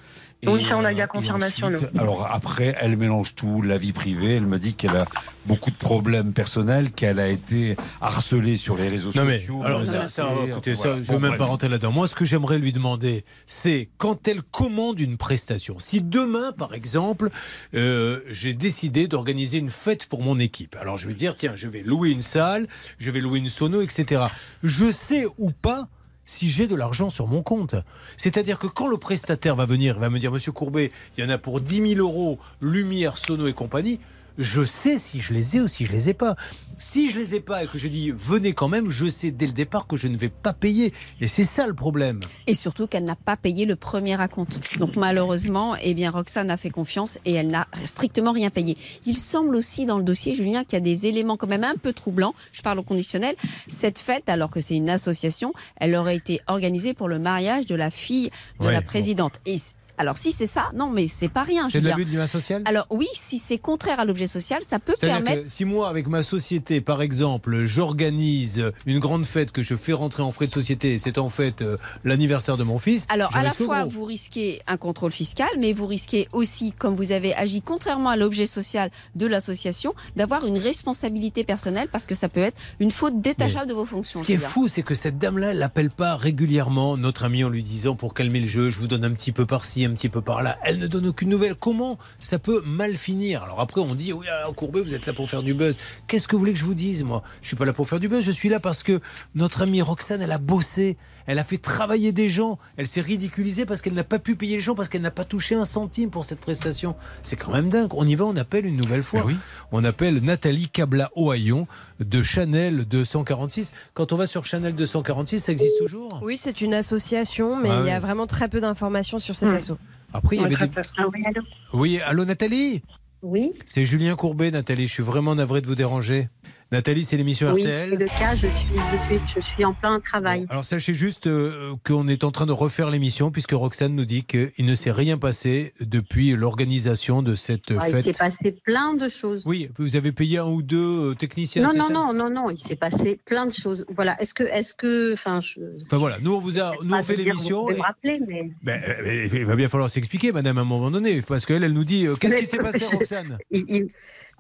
Oui, 0.47 0.67
ça, 0.69 0.79
on 0.79 0.85
a 0.85 0.93
eu 0.93 0.97
la 0.97 1.05
et 1.05 1.07
confirmation, 1.07 1.67
ensuite, 1.67 1.93
nous. 1.93 2.01
alors 2.01 2.27
après, 2.31 2.75
elle 2.81 2.97
mélange 2.97 3.35
tout, 3.35 3.61
la 3.61 3.77
vie 3.77 3.93
privée. 3.93 4.37
Elle 4.37 4.47
me 4.47 4.59
dit 4.59 4.75
qu'elle 4.75 4.97
a 4.97 5.05
beaucoup 5.47 5.71
de 5.71 5.77
problèmes 5.77 6.33
personnels, 6.33 6.93
qu'elle 6.93 7.21
a 7.21 7.29
été 7.29 7.77
harcelée 8.01 8.57
sur 8.57 8.77
les 8.77 8.89
réseaux 8.89 9.11
Non 9.15 9.25
mais, 9.25 9.41
alors 9.65 9.85
ça, 9.85 10.03
ça, 10.09 10.31
écoutez, 10.47 10.75
ça, 10.77 10.95
je 10.95 10.99
ne 11.01 11.03
veux 11.03 11.13
Bon, 11.15 11.21
même 11.21 11.31
bref. 11.31 11.39
pas 11.39 11.45
rentrer 11.45 11.69
là-dedans. 11.69 11.93
Moi, 11.93 12.09
ce 12.09 12.15
que 12.15 12.25
j'aimerais 12.25 12.59
lui 12.59 12.73
demander, 12.73 13.25
c'est 13.47 13.91
quand 13.99 14.29
elle 14.29 14.43
commande 14.43 14.99
une 15.01 15.17
prestation, 15.19 15.79
si 15.79 16.01
demain, 16.01 16.53
par 16.53 16.73
exemple, 16.75 17.31
euh, 17.75 18.21
j'ai 18.31 18.55
décidé 18.55 19.09
d'organiser 19.09 19.59
une 19.59 19.71
fête 19.71 20.07
pour 20.07 20.23
mon 20.23 20.39
équipe. 20.39 20.77
Alors 20.81 20.97
je 20.99 21.07
vais 21.07 21.15
dire, 21.15 21.37
tiens, 21.37 21.53
je 21.55 21.69
vais 21.69 21.83
louer 21.83 22.11
une 22.11 22.23
salle, 22.23 22.67
je 22.99 23.11
vais 23.11 23.21
louer 23.21 23.41
une 23.41 23.49
sono, 23.51 23.83
etc. 23.83 24.23
Je 24.63 24.91
sais 24.91 25.27
ou 25.39 25.51
pas 25.51 25.89
si 26.31 26.49
j'ai 26.49 26.69
de 26.69 26.77
l'argent 26.77 27.11
sur 27.11 27.27
mon 27.27 27.43
compte. 27.43 27.75
C'est-à-dire 28.17 28.61
que 28.61 28.69
quand 28.69 28.87
le 28.87 28.99
prestataire 28.99 29.57
va 29.57 29.67
venir, 29.67 29.99
va 29.99 30.11
me 30.11 30.21
dire, 30.21 30.31
Monsieur 30.31 30.53
Courbet, 30.53 30.93
il 31.17 31.25
y 31.25 31.27
en 31.27 31.31
a 31.31 31.39
pour 31.39 31.61
10 31.61 31.97
000 31.97 32.01
euros, 32.01 32.39
lumière, 32.61 33.19
sono 33.19 33.49
et 33.49 33.53
compagnie, 33.53 33.99
je 34.39 34.65
sais 34.65 34.99
si 34.99 35.21
je 35.21 35.33
les 35.35 35.57
ai 35.57 35.61
ou 35.61 35.69
si 35.69 35.87
je 35.87 35.93
les 35.93 36.09
ai 36.09 36.15
pas. 36.15 36.37
Si 36.79 37.11
je 37.11 37.19
les 37.19 37.35
ai 37.35 37.41
pas 37.41 37.63
et 37.63 37.67
que 37.67 37.77
je 37.77 37.89
dis 37.89 38.11
venez 38.11 38.55
quand 38.55 38.69
même, 38.69 38.89
je 38.89 39.05
sais 39.11 39.31
dès 39.31 39.47
le 39.47 39.53
départ 39.53 39.87
que 39.87 39.97
je 39.99 40.09
ne 40.09 40.17
vais 40.17 40.31
pas 40.31 40.55
payer. 40.55 40.95
Et 41.21 41.29
c'est 41.29 41.45
ça 41.45 41.67
le 41.67 41.75
problème. 41.75 42.21
Et 42.47 42.55
surtout 42.55 42.87
qu'elle 42.87 43.05
n'a 43.05 43.17
pas 43.17 43.37
payé 43.37 43.67
le 43.67 43.77
premier 43.77 44.19
acompte. 44.19 44.61
Donc 44.79 44.97
malheureusement, 44.97 45.77
eh 45.83 45.93
bien, 45.93 46.11
Roxane 46.11 46.51
a 46.51 46.57
fait 46.57 46.71
confiance 46.71 47.19
et 47.27 47.35
elle 47.35 47.49
n'a 47.49 47.67
strictement 47.85 48.33
rien 48.33 48.49
payé. 48.49 48.79
Il 49.05 49.17
semble 49.17 49.57
aussi 49.57 49.85
dans 49.85 49.99
le 49.99 50.05
dossier, 50.05 50.35
Julien, 50.35 50.65
qu'il 50.65 50.75
y 50.75 50.77
a 50.77 50.81
des 50.81 51.07
éléments 51.07 51.37
quand 51.37 51.47
même 51.49 51.65
un 51.65 51.75
peu 51.77 51.93
troublants. 51.93 52.35
Je 52.53 52.63
parle 52.63 52.79
au 52.79 52.83
conditionnel. 52.83 53.35
Cette 53.69 53.99
fête, 53.99 54.29
alors 54.31 54.51
que 54.51 54.61
c'est 54.61 54.77
une 54.77 54.89
association, 54.89 55.53
elle 55.77 55.95
aurait 55.95 56.17
été 56.17 56.41
organisée 56.47 56.95
pour 56.95 57.09
le 57.09 57.19
mariage 57.19 57.67
de 57.67 57.75
la 57.75 57.91
fille 57.91 58.31
de 58.61 58.67
Ouais, 58.67 58.73
la 58.73 58.81
bon. 58.81 58.87
présidente. 58.87 59.35
Et 59.45 59.57
alors 60.01 60.17
si 60.17 60.33
c'est 60.33 60.47
ça, 60.47 60.71
non 60.75 60.89
mais 60.89 61.07
c'est 61.09 61.29
pas 61.29 61.43
rien. 61.43 61.69
C'est 61.69 61.83
de 61.83 61.87
l'abus 61.87 62.07
de 62.07 62.11
l'image 62.11 62.31
sociale 62.31 62.63
Alors 62.65 62.87
oui, 62.89 63.07
si 63.13 63.39
c'est 63.39 63.59
contraire 63.59 64.01
à 64.01 64.07
l'objet 64.07 64.27
social, 64.27 64.63
ça 64.63 64.79
peut 64.79 64.95
permettre. 64.99 65.43
que 65.43 65.49
si 65.51 65.67
moi, 65.67 65.91
avec 65.91 66.09
ma 66.09 66.23
société, 66.23 66.81
par 66.81 67.03
exemple, 67.03 67.67
j'organise 67.67 68.73
une 68.87 68.99
grande 68.99 69.27
fête 69.27 69.53
que 69.53 69.63
je 69.63 69.75
fais 69.77 69.93
rentrer 69.93 70.23
en 70.23 70.31
frais 70.31 70.47
de 70.47 70.53
société, 70.53 70.99
c'est 70.99 71.19
en 71.19 71.29
fait 71.29 71.61
euh, 71.61 71.77
l'anniversaire 72.03 72.57
de 72.57 72.65
mon 72.65 72.79
fils. 72.79 73.05
Alors, 73.11 73.37
à 73.37 73.43
la 73.43 73.53
fois, 73.53 73.85
vous 73.85 74.05
risquez 74.05 74.63
un 74.67 74.79
contrôle 74.79 75.13
fiscal, 75.13 75.51
mais 75.59 75.75
vous 75.75 75.87
risquez 75.87 76.29
aussi, 76.33 76.73
comme 76.73 76.95
vous 76.95 77.13
avez 77.13 77.35
agi 77.35 77.61
contrairement 77.61 78.09
à 78.09 78.17
l'objet 78.17 78.47
social 78.47 78.91
de 79.17 79.27
l'association, 79.27 79.95
d'avoir 80.17 80.47
une 80.47 80.57
responsabilité 80.57 81.45
personnelle 81.45 81.89
parce 81.93 82.07
que 82.07 82.15
ça 82.15 82.31
peut 82.31 82.41
être 82.41 82.59
une 82.79 82.91
faute 82.91 83.21
détachable 83.21 83.69
de 83.69 83.75
vos 83.75 83.85
fonctions. 83.85 84.21
Ce 84.21 84.25
qui 84.25 84.33
est 84.33 84.39
fou, 84.39 84.67
c'est 84.67 84.83
que 84.83 84.95
cette 84.95 85.19
dame-là, 85.19 85.51
elle 85.51 85.59
l'appelle 85.59 85.91
pas 85.91 86.17
régulièrement 86.17 86.97
notre 86.97 87.25
ami 87.25 87.45
en 87.45 87.51
lui 87.51 87.63
disant 87.63 87.97
pour 87.97 88.15
calmer 88.15 88.41
le 88.41 88.49
jeu, 88.49 88.71
je 88.71 88.79
vous 88.79 88.87
donne 88.87 89.05
un 89.05 89.11
petit 89.11 89.33
peu 89.33 89.45
par-ci, 89.45 89.85
un 89.91 89.95
petit 89.95 90.09
peu 90.09 90.23
par 90.23 90.43
là. 90.43 90.59
Elle 90.63 90.79
ne 90.79 90.87
donne 90.87 91.07
aucune 91.07 91.29
nouvelle. 91.29 91.55
Comment 91.55 91.99
ça 92.19 92.39
peut 92.39 92.63
mal 92.65 92.97
finir? 92.97 93.43
Alors 93.43 93.61
après, 93.61 93.81
on 93.81 93.95
dit 93.95 94.13
oui, 94.13 94.27
alors 94.29 94.55
Courbet, 94.55 94.81
vous 94.81 94.95
êtes 94.95 95.07
là 95.07 95.13
pour 95.13 95.29
faire 95.29 95.43
du 95.43 95.55
buzz. 95.55 95.77
Qu'est-ce 96.07 96.29
que 96.29 96.37
vous 96.37 96.41
voulez 96.41 96.53
que 96.53 96.59
je 96.59 96.65
vous 96.65 96.75
dise, 96.75 97.05
moi? 97.05 97.23
Je 97.43 97.49
suis 97.49 97.57
pas 97.57 97.65
là 97.65 97.73
pour 97.73 97.89
faire 97.89 98.01
du 98.01 98.09
buzz. 98.09 98.25
Je 98.25 98.31
suis 98.31 98.49
là 98.49 98.61
parce 98.61 98.83
que 98.83 99.01
notre 99.35 99.63
amie 99.63 99.83
Roxane, 99.83 100.23
elle 100.23 100.33
a 100.33 100.39
bossé. 100.39 100.97
Elle 101.31 101.39
a 101.39 101.45
fait 101.45 101.59
travailler 101.59 102.11
des 102.11 102.29
gens. 102.29 102.59
Elle 102.77 102.89
s'est 102.89 103.01
ridiculisée 103.01 103.65
parce 103.65 103.81
qu'elle 103.81 103.95
n'a 103.95 104.03
pas 104.03 104.19
pu 104.19 104.35
payer 104.35 104.57
les 104.57 104.63
gens, 104.63 104.75
parce 104.75 104.89
qu'elle 104.89 105.01
n'a 105.03 105.13
pas 105.13 105.25
touché 105.25 105.55
un 105.55 105.65
centime 105.65 106.11
pour 106.11 106.25
cette 106.25 106.41
prestation. 106.41 106.97
C'est 107.23 107.37
quand 107.37 107.53
même 107.53 107.71
dingue. 107.71 107.95
On 107.95 108.05
y 108.05 108.17
va, 108.17 108.25
on 108.25 108.35
appelle 108.37 108.67
une 108.67 108.77
nouvelle 108.77 109.05
fois. 109.05 109.25
On 109.71 109.85
appelle 109.85 110.17
Nathalie 110.25 110.69
Cabla 110.69 111.09
Ohaillon 111.15 111.69
de 112.01 112.21
Chanel 112.25 112.85
246. 112.85 113.73
Quand 113.95 114.13
on 114.13 114.17
va 114.17 114.27
sur 114.27 114.45
Chanel 114.45 114.75
246, 114.75 115.39
ça 115.39 115.53
existe 115.53 115.79
toujours? 115.79 116.21
Oui, 116.25 116.37
c'est 116.37 116.61
une 116.63 116.75
association, 116.75 117.55
mais 117.55 117.71
Ah 117.71 117.81
il 117.83 117.87
y 117.87 117.91
a 117.91 117.95
oui. 117.95 118.01
vraiment 118.01 118.27
très 118.27 118.49
peu 118.49 118.61
d'informations 118.61 119.19
sur 119.21 119.37
cet 119.37 119.51
Hmm. 119.51 119.55
asso. 119.55 119.73
Après, 120.13 120.35
il 120.35 120.43
y 120.43 120.45
avait 120.45 120.57
des... 120.57 120.69
Ah 120.99 121.05
oui, 121.13 121.23
allô? 121.25 121.43
Oui, 121.73 122.01
allô 122.05 122.25
Nathalie? 122.25 122.83
Oui. 123.23 123.53
C'est 123.67 123.85
Julien 123.85 124.17
Courbet, 124.17 124.51
Nathalie. 124.51 124.89
Je 124.89 124.93
suis 124.95 125.03
vraiment 125.05 125.35
navré 125.37 125.61
de 125.61 125.67
vous 125.69 125.75
déranger. 125.77 126.29
Nathalie, 126.73 127.05
c'est 127.05 127.17
l'émission 127.17 127.53
Oui, 127.53 127.63
RTL. 127.63 127.91
le 127.99 128.07
cas, 128.07 128.35
je 128.37 128.47
suis, 128.47 128.77
je 128.77 129.17
suis, 129.17 129.21
je 129.37 129.41
suis 129.45 129.65
en 129.65 129.75
plein 129.75 129.99
travail. 129.99 130.47
Alors 130.51 130.65
sachez 130.65 130.95
juste 130.95 131.27
euh, 131.27 131.75
qu'on 131.85 132.07
est 132.07 132.23
en 132.23 132.31
train 132.31 132.47
de 132.47 132.53
refaire 132.53 132.91
l'émission 132.91 133.33
puisque 133.33 133.51
Roxane 133.53 133.95
nous 133.97 134.05
dit 134.05 134.23
qu'il 134.23 134.53
ne 134.65 134.75
s'est 134.77 134.93
rien 134.93 135.19
passé 135.19 135.73
depuis 135.81 136.31
l'organisation 136.37 137.23
de 137.23 137.35
cette 137.35 137.73
Ah, 137.77 137.89
il 137.89 137.97
s'est 137.97 138.03
fête. 138.13 138.19
passé 138.19 138.53
plein 138.65 138.95
de 138.95 139.09
choses. 139.09 139.43
Oui, 139.47 139.69
vous 139.79 139.97
avez 139.97 140.13
payé 140.13 140.39
un 140.39 140.47
ou 140.47 140.63
deux 140.63 141.11
euh, 141.11 141.15
techniciens, 141.15 141.63
non, 141.65 141.73
non, 141.75 141.87
ça 141.89 141.93
non, 141.93 142.13
non, 142.13 142.31
non, 142.31 142.51
il 142.51 142.61
s'est 142.61 142.77
passé 142.77 143.19
plein 143.25 143.47
de 143.47 143.53
choses. 143.53 143.85
Voilà, 143.89 144.21
est-ce 144.23 144.33
que, 144.33 144.45
est-ce 144.45 144.75
que, 144.75 145.13
enfin, 145.15 145.41
je. 145.41 145.59
Enfin 145.87 145.97
voilà, 145.97 146.19
nous 146.21 146.35
on 146.35 146.39
vous 146.41 146.61
a, 146.61 146.73
nous 146.85 146.95
on 146.95 147.03
fait 147.03 147.17
l'émission. 147.17 147.63
Vous 147.63 147.67
pouvez 147.67 147.75
et- 147.75 147.79
me 147.79 147.83
rappeler, 147.83 148.21
mais. 148.29 148.51
Ben, 148.63 148.81
euh, 148.89 149.29
il 149.33 149.45
va 149.45 149.57
bien 149.57 149.69
falloir 149.69 149.91
s'expliquer, 149.91 150.31
madame, 150.31 150.59
à 150.59 150.61
un 150.61 150.65
moment 150.65 150.93
donné, 150.93 151.21
parce 151.23 151.47
qu'elle, 151.47 151.65
elle 151.65 151.73
nous 151.73 151.85
dit 151.85 152.07
Qu'est-ce 152.21 152.37
qui 152.37 152.47
s'est 152.47 152.59
passé, 152.59 152.85
Roxane? 152.93 153.39
il, 153.51 153.65
il 153.69 153.89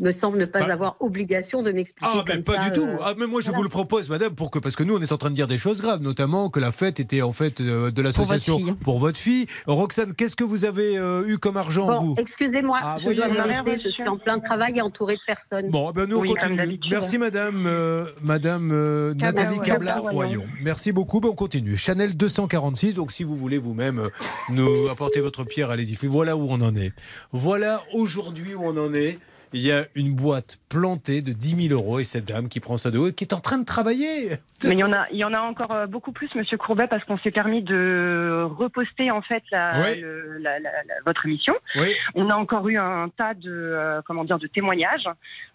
me 0.01 0.11
semble 0.11 0.39
ne 0.39 0.47
pas 0.47 0.61
Bah- 0.67 0.73
avoir 0.73 0.97
obligation 1.01 1.63
de 1.63 1.71
m'expliquer. 1.73 2.11
Ah, 2.13 2.25
ben 2.27 2.43
pas 2.43 2.55
ça, 2.57 2.65
du 2.65 2.73
tout. 2.73 2.85
euh, 2.87 2.97
Ah, 3.03 3.13
mais 3.19 3.27
moi 3.27 3.41
je 3.41 3.51
vous 3.51 3.63
le 3.63 3.69
propose, 3.69 4.09
madame, 4.09 4.35
pour 4.35 4.51
que 4.51 4.59
parce 4.59 4.75
que 4.75 4.83
nous 4.83 4.97
on 4.97 5.01
est 5.01 5.13
en 5.13 5.19
train 5.19 5.31
de 5.31 5.35
dire 5.37 5.47
des 5.47 5.59
choses 5.59 5.81
graves, 5.83 6.01
notamment 6.03 6.51
que 6.51 6.59
la 6.59 6.73
fête 6.73 6.99
était 7.01 7.23
en 7.23 7.33
fait 7.33 7.61
euh, 7.61 7.91
de 7.91 8.03
l'association 8.03 8.75
pour 8.83 8.99
votre 8.99 9.19
fille. 9.19 9.47
Roxane, 9.67 10.15
qu'est-ce 10.15 10.35
que 10.37 10.45
vous 10.45 10.65
avez 10.65 10.99
euh, 10.99 11.25
eu 11.27 11.39
comme 11.39 11.57
argent 11.57 11.87
Bon, 11.87 12.01
vous? 12.01 12.15
excusez-moi, 12.19 12.79
Ah, 12.83 12.97
je 12.99 13.05
dois 13.05 13.13
je 13.15 13.89
suis 13.91 14.09
en 14.09 14.17
plein 14.17 14.39
travail 14.41 14.79
et 14.79 14.81
entourée 14.81 15.15
de 15.17 15.21
personnes. 15.27 15.71
Bon, 15.71 15.91
ben 15.93 16.07
nous 16.09 16.17
on 16.17 16.21
Oui, 16.23 16.29
continue. 16.35 16.79
Merci 16.91 17.19
madame, 17.19 17.65
euh, 17.67 18.07
madame 18.23 18.71
euh, 18.73 19.15
Cabla, 19.15 19.33
Nathalie 19.43 19.59
ouais. 19.61 19.67
Cabla 19.67 19.95
Cabla, 19.95 20.11
Royon. 20.11 20.45
Merci 20.63 20.93
beaucoup. 20.93 21.21
Ben, 21.21 21.29
on 21.29 21.35
continue. 21.35 21.77
Chanel 21.77 22.17
246. 22.17 22.95
Donc 22.95 23.13
si 23.13 23.23
vous 23.25 23.37
voulez 23.37 23.59
vous-même 23.59 24.09
nous 24.51 24.89
apporter 24.91 25.21
votre 25.21 25.45
pierre 25.45 25.71
à 25.71 25.77
l'édifice, 25.77 26.09
voilà 26.09 26.37
où 26.37 26.47
on 26.51 26.61
en 26.61 26.75
est. 26.77 26.93
Voilà 27.33 27.83
aujourd'hui 27.93 28.55
où 28.55 28.63
on 28.65 28.77
en 28.77 28.93
est. 28.95 29.19
Il 29.53 29.61
y 29.61 29.73
a 29.73 29.83
une 29.97 30.15
boîte 30.15 30.59
plantée 30.69 31.23
de 31.23 31.33
10 31.33 31.69
000 31.69 31.75
euros 31.75 31.99
et 31.99 32.05
cette 32.05 32.27
dame 32.27 32.49
qui 32.49 32.61
prend 32.61 32.77
ça 32.77 32.91
de 32.93 32.99
haut 32.99 33.09
et 33.09 33.13
qui 33.13 33.25
est 33.25 33.35
en 33.35 33.41
train 33.41 33.59
de 33.59 33.65
travailler. 33.65 34.31
Mais 34.65 34.73
il 34.75 34.79
y 34.79 34.85
en 34.85 34.93
a, 34.93 35.07
il 35.11 35.17
y 35.19 35.25
en 35.25 35.33
a 35.33 35.41
encore 35.41 35.73
euh, 35.73 35.87
beaucoup 35.87 36.13
plus, 36.13 36.29
Monsieur 36.35 36.57
Courbet, 36.59 36.87
parce 36.87 37.03
qu'on 37.05 37.19
s'est 37.19 37.31
permis 37.31 37.63
de 37.63 38.43
reposter 38.59 39.11
en 39.11 39.23
fait 39.23 39.43
la, 39.51 39.73
Oui. 39.83 40.01
le- 40.03 40.39
la- 40.39 40.59
la- 40.61 40.71
la- 40.71 40.95
votre 41.07 41.25
émission. 41.27 41.55
Oui. 41.77 41.95
On 42.15 42.29
a 42.31 42.37
encore 42.37 42.69
eu 42.69 42.77
un 42.77 43.09
tas 43.17 43.35
de, 43.35 43.51
euh, 43.51 44.03
comment 44.05 44.23
dire, 44.25 44.39
de 44.39 44.47
témoignages, 44.47 45.09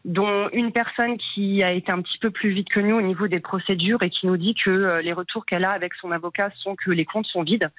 dont 0.05 0.49
une 0.53 0.71
personne 0.71 1.17
qui 1.17 1.63
a 1.63 1.71
été 1.71 1.91
un 1.91 2.01
petit 2.01 2.17
peu 2.17 2.31
plus 2.31 2.49
vite 2.51 2.67
que 2.69 2.79
nous 2.79 2.95
au 2.97 3.01
niveau 3.01 3.27
des 3.27 3.39
procédures 3.39 4.01
et 4.03 4.09
qui 4.09 4.25
nous 4.27 4.37
dit 4.37 4.55
que 4.55 4.69
euh, 4.71 5.01
les 5.01 5.13
retours 5.13 5.45
qu'elle 5.45 5.65
a 5.65 5.69
avec 5.69 5.93
son 6.01 6.11
avocat 6.11 6.49
sont 6.63 6.75
que 6.75 6.91
les 6.91 7.05
comptes 7.05 7.27
sont 7.27 7.43
vides 7.43 7.69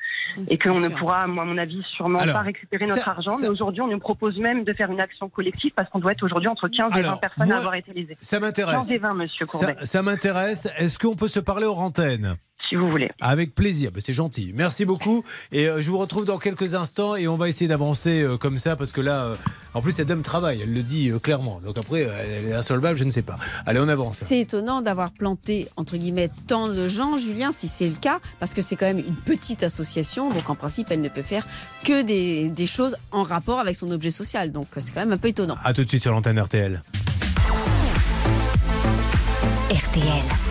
et 0.48 0.56
qu'on 0.59 0.78
ne 0.80 0.88
pourra, 0.88 1.26
moi, 1.26 1.43
à 1.43 1.47
mon 1.47 1.59
avis, 1.59 1.82
sûrement 1.97 2.20
Alors, 2.20 2.36
pas 2.36 2.43
récupérer 2.43 2.86
notre 2.86 3.02
ça- 3.05 3.10
argent. 3.10 3.32
ça- 3.32 3.43
Mais 3.43 3.48
aujourd'hui, 3.48 3.82
on 3.82 3.88
nous 3.88 3.98
propose 3.98 4.38
même 4.38 4.62
de 4.64 4.72
faire 4.72 4.90
une 4.93 5.01
action 5.01 5.28
collective 5.28 5.72
parce 5.74 5.90
qu'on 5.90 5.98
doit 6.07 6.12
être 6.12 6.23
aujourd'hui 6.23 6.49
entre 6.49 6.69
15 6.69 6.93
et 6.93 7.03
20 7.03 7.09
Alors, 7.09 7.20
personnes 7.20 7.47
moi, 7.49 7.57
à 7.57 7.59
avoir 7.59 7.74
été 7.74 7.93
lésées. 7.93 8.16
Ça 8.20 8.39
m'intéresse. 8.39 8.77
15 8.77 8.93
et 8.93 8.99
20, 8.99 9.15
Monsieur 9.15 9.47
Courbet. 9.47 9.74
Ça, 9.81 9.87
ça 9.87 10.03
m'intéresse. 10.03 10.69
Est-ce 10.77 10.99
qu'on 10.99 11.16
peut 11.16 11.27
se 11.28 11.41
parler 11.41 11.66
hors 11.66 11.81
antenne 11.81 12.37
Si 12.68 12.74
vous 12.74 12.88
voulez. 12.90 13.10
Avec 13.20 13.55
plaisir. 13.55 13.90
Ben, 13.93 14.01
c'est 14.01 14.14
gentil. 14.14 14.52
Merci 14.55 14.84
beaucoup. 14.84 15.24
Et 15.52 15.68
euh, 15.68 15.82
je 15.82 15.90
vous 15.90 15.98
retrouve 15.98 16.24
dans 16.24 16.38
quelques 16.38 16.74
instants 16.74 17.14
et 17.16 17.28
on 17.28 17.36
va 17.36 17.48
essayer 17.48 17.68
d'avancer 17.68 18.22
euh, 18.22 18.36
comme 18.36 18.59
ça 18.59 18.76
parce 18.76 18.93
que 18.93 19.01
là, 19.01 19.24
euh, 19.24 19.36
en 19.76 19.82
plus, 19.82 19.93
cette 19.93 20.09
dame 20.09 20.22
travaille. 20.22 20.62
Elle 20.62 20.72
le 20.72 20.82
dit 20.82 21.10
euh, 21.10 21.18
clairement. 21.18 21.60
Donc 21.64 21.76
après, 21.76 22.06
euh, 22.06 22.38
elle 22.38 22.47
est 22.47 22.55
insolvable, 22.55 22.98
je 22.98 23.05
ne 23.05 23.10
sais 23.10 23.22
pas. 23.22 23.36
Allez, 23.66 23.78
on 23.78 23.88
avance. 23.88 24.16
C'est 24.16 24.40
étonnant 24.40 24.80
d'avoir 24.80 25.10
planté, 25.10 25.68
entre 25.76 25.97
guillemets, 25.97 26.30
tant 26.47 26.68
de 26.68 26.88
gens, 26.88 27.18
Julien, 27.18 27.52
si 27.52 27.68
c'est 27.68 27.86
le 27.86 27.94
cas, 27.94 28.20
parce 28.40 28.55
que 28.55 28.62
c'est 28.62 28.74
quand 28.76 28.86
même 28.86 28.98
une 28.98 29.14
petite 29.14 29.62
association, 29.62 30.30
donc 30.30 30.48
en 30.48 30.55
principe, 30.55 30.88
elle 30.90 31.02
ne 31.02 31.10
peut 31.10 31.22
faire 31.22 31.47
que 31.84 32.02
des, 32.02 32.48
des 32.48 32.66
choses 32.66 32.97
en 33.12 33.22
rapport 33.22 33.60
avec 33.60 33.76
son 33.76 33.90
objet 33.90 34.10
social. 34.10 34.51
Donc 34.51 34.66
c'est 34.78 34.93
quand 34.93 35.01
même 35.01 35.12
un 35.12 35.18
peu 35.18 35.28
étonnant. 35.28 35.56
À 35.62 35.74
tout 35.74 35.84
de 35.84 35.88
suite 35.88 36.02
sur 36.02 36.12
l'antenne 36.12 36.40
RTL. 36.40 36.82
RTL. 39.70 40.45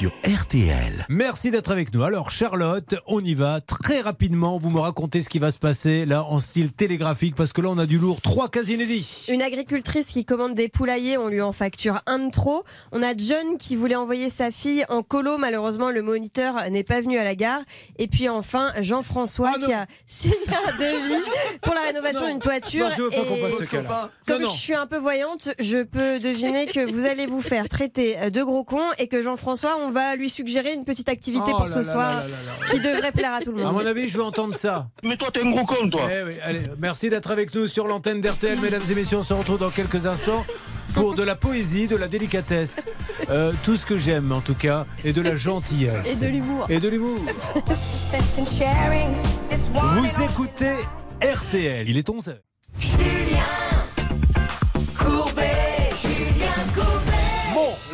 Sur 0.00 0.14
RTL. 0.24 1.04
Merci 1.10 1.50
d'être 1.50 1.70
avec 1.70 1.92
nous. 1.92 2.02
Alors, 2.02 2.30
Charlotte, 2.30 2.94
on 3.06 3.22
y 3.22 3.34
va 3.34 3.60
très 3.60 4.00
rapidement. 4.00 4.56
Vous 4.56 4.70
me 4.70 4.80
racontez 4.80 5.20
ce 5.20 5.28
qui 5.28 5.38
va 5.38 5.50
se 5.50 5.58
passer 5.58 6.06
là 6.06 6.24
en 6.24 6.40
style 6.40 6.72
télégraphique 6.72 7.34
parce 7.34 7.52
que 7.52 7.60
là, 7.60 7.68
on 7.68 7.76
a 7.76 7.84
du 7.84 7.98
lourd. 7.98 8.22
Trois 8.22 8.48
cas 8.48 8.62
inédits. 8.62 9.26
Une 9.28 9.42
agricultrice 9.42 10.06
qui 10.06 10.24
commande 10.24 10.54
des 10.54 10.70
poulaillers, 10.70 11.18
on 11.18 11.28
lui 11.28 11.42
en 11.42 11.52
facture 11.52 12.00
un 12.06 12.18
de 12.18 12.30
trop. 12.30 12.64
On 12.92 13.02
a 13.02 13.14
John 13.14 13.58
qui 13.58 13.76
voulait 13.76 13.94
envoyer 13.94 14.30
sa 14.30 14.50
fille 14.50 14.86
en 14.88 15.02
colo, 15.02 15.36
malheureusement 15.36 15.90
le 15.90 16.00
moniteur 16.00 16.54
n'est 16.70 16.82
pas 16.82 17.02
venu 17.02 17.18
à 17.18 17.24
la 17.24 17.34
gare. 17.34 17.60
Et 17.98 18.08
puis 18.08 18.30
enfin 18.30 18.72
Jean-François 18.80 19.58
qui 19.58 19.70
a 19.70 19.86
signé 20.06 20.34
un 20.48 20.78
devis 20.78 21.22
pour 21.60 21.74
la 21.74 21.82
rénovation 21.82 22.26
d'une 22.26 22.40
toiture. 22.40 22.86
Non, 22.86 22.94
je 22.96 23.02
veux 23.02 23.10
pas 23.10 23.24
qu'on 23.24 23.36
passe 23.36 23.58
ce 23.58 23.64
cas-là. 23.64 24.10
Comme 24.26 24.40
Non, 24.40 24.48
non. 24.48 24.54
je 24.54 24.60
suis 24.60 24.74
un 24.74 24.86
peu 24.86 24.96
voyante, 24.96 25.50
je 25.58 25.82
peux 25.82 26.18
deviner 26.20 26.64
que 26.64 26.90
vous 26.90 27.04
allez 27.04 27.26
vous 27.26 27.42
faire 27.42 27.68
traiter 27.68 28.30
de 28.30 28.42
gros 28.42 28.64
con 28.64 28.80
et 28.96 29.06
que 29.06 29.20
Jean-François, 29.20 29.76
on 29.78 29.89
va 29.90 30.16
lui 30.16 30.28
suggérer 30.30 30.72
une 30.74 30.84
petite 30.84 31.08
activité 31.08 31.44
Oh 31.48 31.50
pour 31.58 31.60
là 31.66 31.68
ce 31.68 31.78
là 31.78 31.82
soir 31.84 32.14
là 32.14 32.22
là 32.22 32.28
là 32.28 32.68
qui 32.70 32.78
devrait 32.80 33.12
plaire 33.12 33.34
à 33.34 33.40
tout 33.40 33.52
le 33.52 33.60
À 33.62 33.66
monde. 33.72 33.82
mon 33.82 33.86
avis, 33.86 34.08
je 34.08 34.16
veux 34.16 34.24
entendre 34.24 34.54
ça. 34.54 34.88
Mais 35.02 35.16
toi, 35.16 35.30
t'es 35.32 35.42
un 35.42 35.50
gros 35.50 35.64
con, 35.66 35.88
toi. 35.90 36.02
Eh 36.10 36.22
oui, 36.24 36.34
allez, 36.42 36.62
merci 36.78 37.08
d'être 37.10 37.30
avec 37.30 37.54
nous 37.54 37.66
sur 37.66 37.86
l'antenne 37.86 38.20
d'RTL, 38.20 38.58
mesdames 38.60 38.82
et 38.90 38.94
messieurs. 38.94 39.18
On 39.18 39.22
se 39.22 39.34
retrouve 39.34 39.58
dans 39.58 39.70
quelques 39.70 40.06
instants 40.06 40.44
pour 40.94 41.14
de 41.14 41.22
la 41.22 41.36
poésie, 41.36 41.86
de 41.86 41.96
la 41.96 42.08
délicatesse, 42.08 42.84
Euh, 43.28 43.52
tout 43.62 43.76
ce 43.76 43.84
que 43.86 43.96
j'aime 43.98 44.32
en 44.32 44.40
tout 44.40 44.54
cas, 44.54 44.86
et 45.04 45.12
de 45.12 45.20
la 45.22 45.36
gentillesse. 45.36 46.06
Et 46.20 46.24
de 46.24 46.26
l'humour. 46.32 46.66
Et 46.68 46.80
de 46.80 46.88
l'humour. 46.88 47.18
Vous 49.94 50.22
écoutez 50.24 50.74
RTL. 51.22 51.88
Il 51.88 51.96
est 51.98 52.08
11h. 52.08 52.38
Bon, 55.04 55.24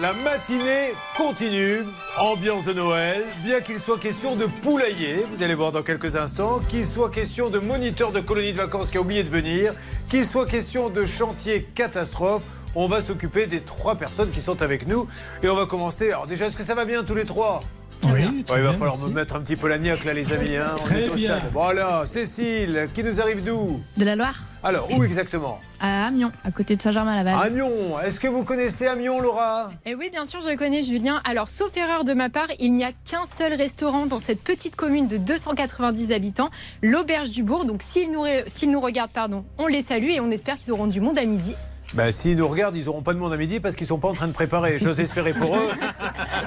la 0.06 0.12
matinée 0.12 0.92
continue. 1.16 1.82
Ambiance 2.16 2.66
de 2.66 2.72
Noël. 2.72 3.24
Bien 3.44 3.60
qu'il 3.60 3.80
soit 3.80 3.98
question 3.98 4.36
de 4.36 4.46
poulailler, 4.46 5.24
vous 5.32 5.42
allez 5.42 5.56
voir 5.56 5.72
dans 5.72 5.82
quelques 5.82 6.14
instants, 6.14 6.60
qu'il 6.68 6.86
soit 6.86 7.10
question 7.10 7.50
de 7.50 7.58
moniteur 7.58 8.12
de 8.12 8.20
colonie 8.20 8.52
de 8.52 8.56
vacances 8.56 8.92
qui 8.92 8.98
a 8.98 9.00
oublié 9.00 9.24
de 9.24 9.28
venir, 9.28 9.72
qu'il 10.08 10.24
soit 10.24 10.46
question 10.46 10.90
de 10.90 11.04
chantier 11.04 11.66
catastrophe. 11.74 12.44
On 12.76 12.86
va 12.86 13.00
s'occuper 13.00 13.48
des 13.48 13.62
trois 13.62 13.96
personnes 13.96 14.30
qui 14.30 14.40
sont 14.40 14.62
avec 14.62 14.86
nous. 14.86 15.08
Et 15.42 15.48
on 15.48 15.56
va 15.56 15.66
commencer. 15.66 16.12
Alors 16.12 16.28
déjà, 16.28 16.46
est-ce 16.46 16.56
que 16.56 16.62
ça 16.62 16.76
va 16.76 16.84
bien 16.84 17.02
tous 17.02 17.16
les 17.16 17.24
trois? 17.24 17.60
Oui, 18.04 18.10
Ouais, 18.12 18.20
il 18.20 18.44
va 18.46 18.56
bien, 18.60 18.72
falloir 18.72 18.96
merci. 18.96 19.04
me 19.06 19.10
mettre 19.14 19.36
un 19.36 19.40
petit 19.40 19.56
peu 19.56 19.68
la 19.68 19.78
niaque 19.78 20.04
là 20.04 20.12
les 20.12 20.32
amis. 20.32 20.56
hein. 20.56 20.76
On 20.84 20.94
est 20.94 21.10
au 21.10 21.14
bien. 21.14 21.38
stade. 21.38 21.50
Voilà, 21.52 22.04
Cécile, 22.06 22.88
qui 22.94 23.02
nous 23.02 23.20
arrive 23.20 23.42
d'où 23.44 23.80
De 23.96 24.04
la 24.04 24.14
Loire 24.16 24.34
Alors, 24.62 24.88
où 24.96 25.02
exactement 25.02 25.58
À 25.80 26.06
Amiens, 26.06 26.30
à 26.44 26.50
côté 26.52 26.76
de 26.76 26.82
Saint-Germain-Laval. 26.82 27.34
Amiens. 27.42 27.68
Est-ce 28.04 28.20
que 28.20 28.28
vous 28.28 28.44
connaissez 28.44 28.86
Amiens, 28.86 29.20
Laura? 29.20 29.72
Et 29.84 29.94
oui, 29.94 30.08
bien 30.10 30.24
sûr, 30.26 30.40
je 30.40 30.50
le 30.50 30.56
connais, 30.56 30.82
Julien. 30.82 31.20
Alors, 31.24 31.48
sauf 31.48 31.76
erreur 31.76 32.04
de 32.04 32.12
ma 32.14 32.28
part, 32.28 32.48
il 32.60 32.74
n'y 32.74 32.84
a 32.84 32.92
qu'un 32.92 33.24
seul 33.24 33.54
restaurant 33.54 34.06
dans 34.06 34.18
cette 34.20 34.42
petite 34.42 34.76
commune 34.76 35.08
de 35.08 35.16
290 35.16 36.12
habitants, 36.12 36.50
l'Auberge 36.82 37.30
du 37.30 37.42
Bourg. 37.42 37.64
Donc, 37.64 37.82
s'ils 37.82 38.10
nous, 38.10 38.24
nous 38.72 38.80
regardent, 38.80 39.10
pardon, 39.12 39.44
on 39.58 39.66
les 39.66 39.82
salue 39.82 40.10
et 40.10 40.20
on 40.20 40.30
espère 40.30 40.56
qu'ils 40.56 40.72
auront 40.72 40.86
du 40.86 41.00
monde 41.00 41.18
à 41.18 41.24
midi. 41.24 41.54
Bah, 41.94 42.10
s'ils 42.12 42.36
nous 42.36 42.48
regardent, 42.48 42.76
ils 42.76 42.86
n'auront 42.86 43.02
pas 43.02 43.14
de 43.14 43.18
monde 43.18 43.32
à 43.32 43.36
midi 43.36 43.60
parce 43.60 43.76
qu'ils 43.76 43.86
sont 43.86 43.98
pas 43.98 44.08
en 44.08 44.12
train 44.12 44.26
de 44.26 44.32
préparer. 44.32 44.78
J'ose 44.78 45.00
espérer 45.00 45.32
pour 45.32 45.56
eux 45.56 45.68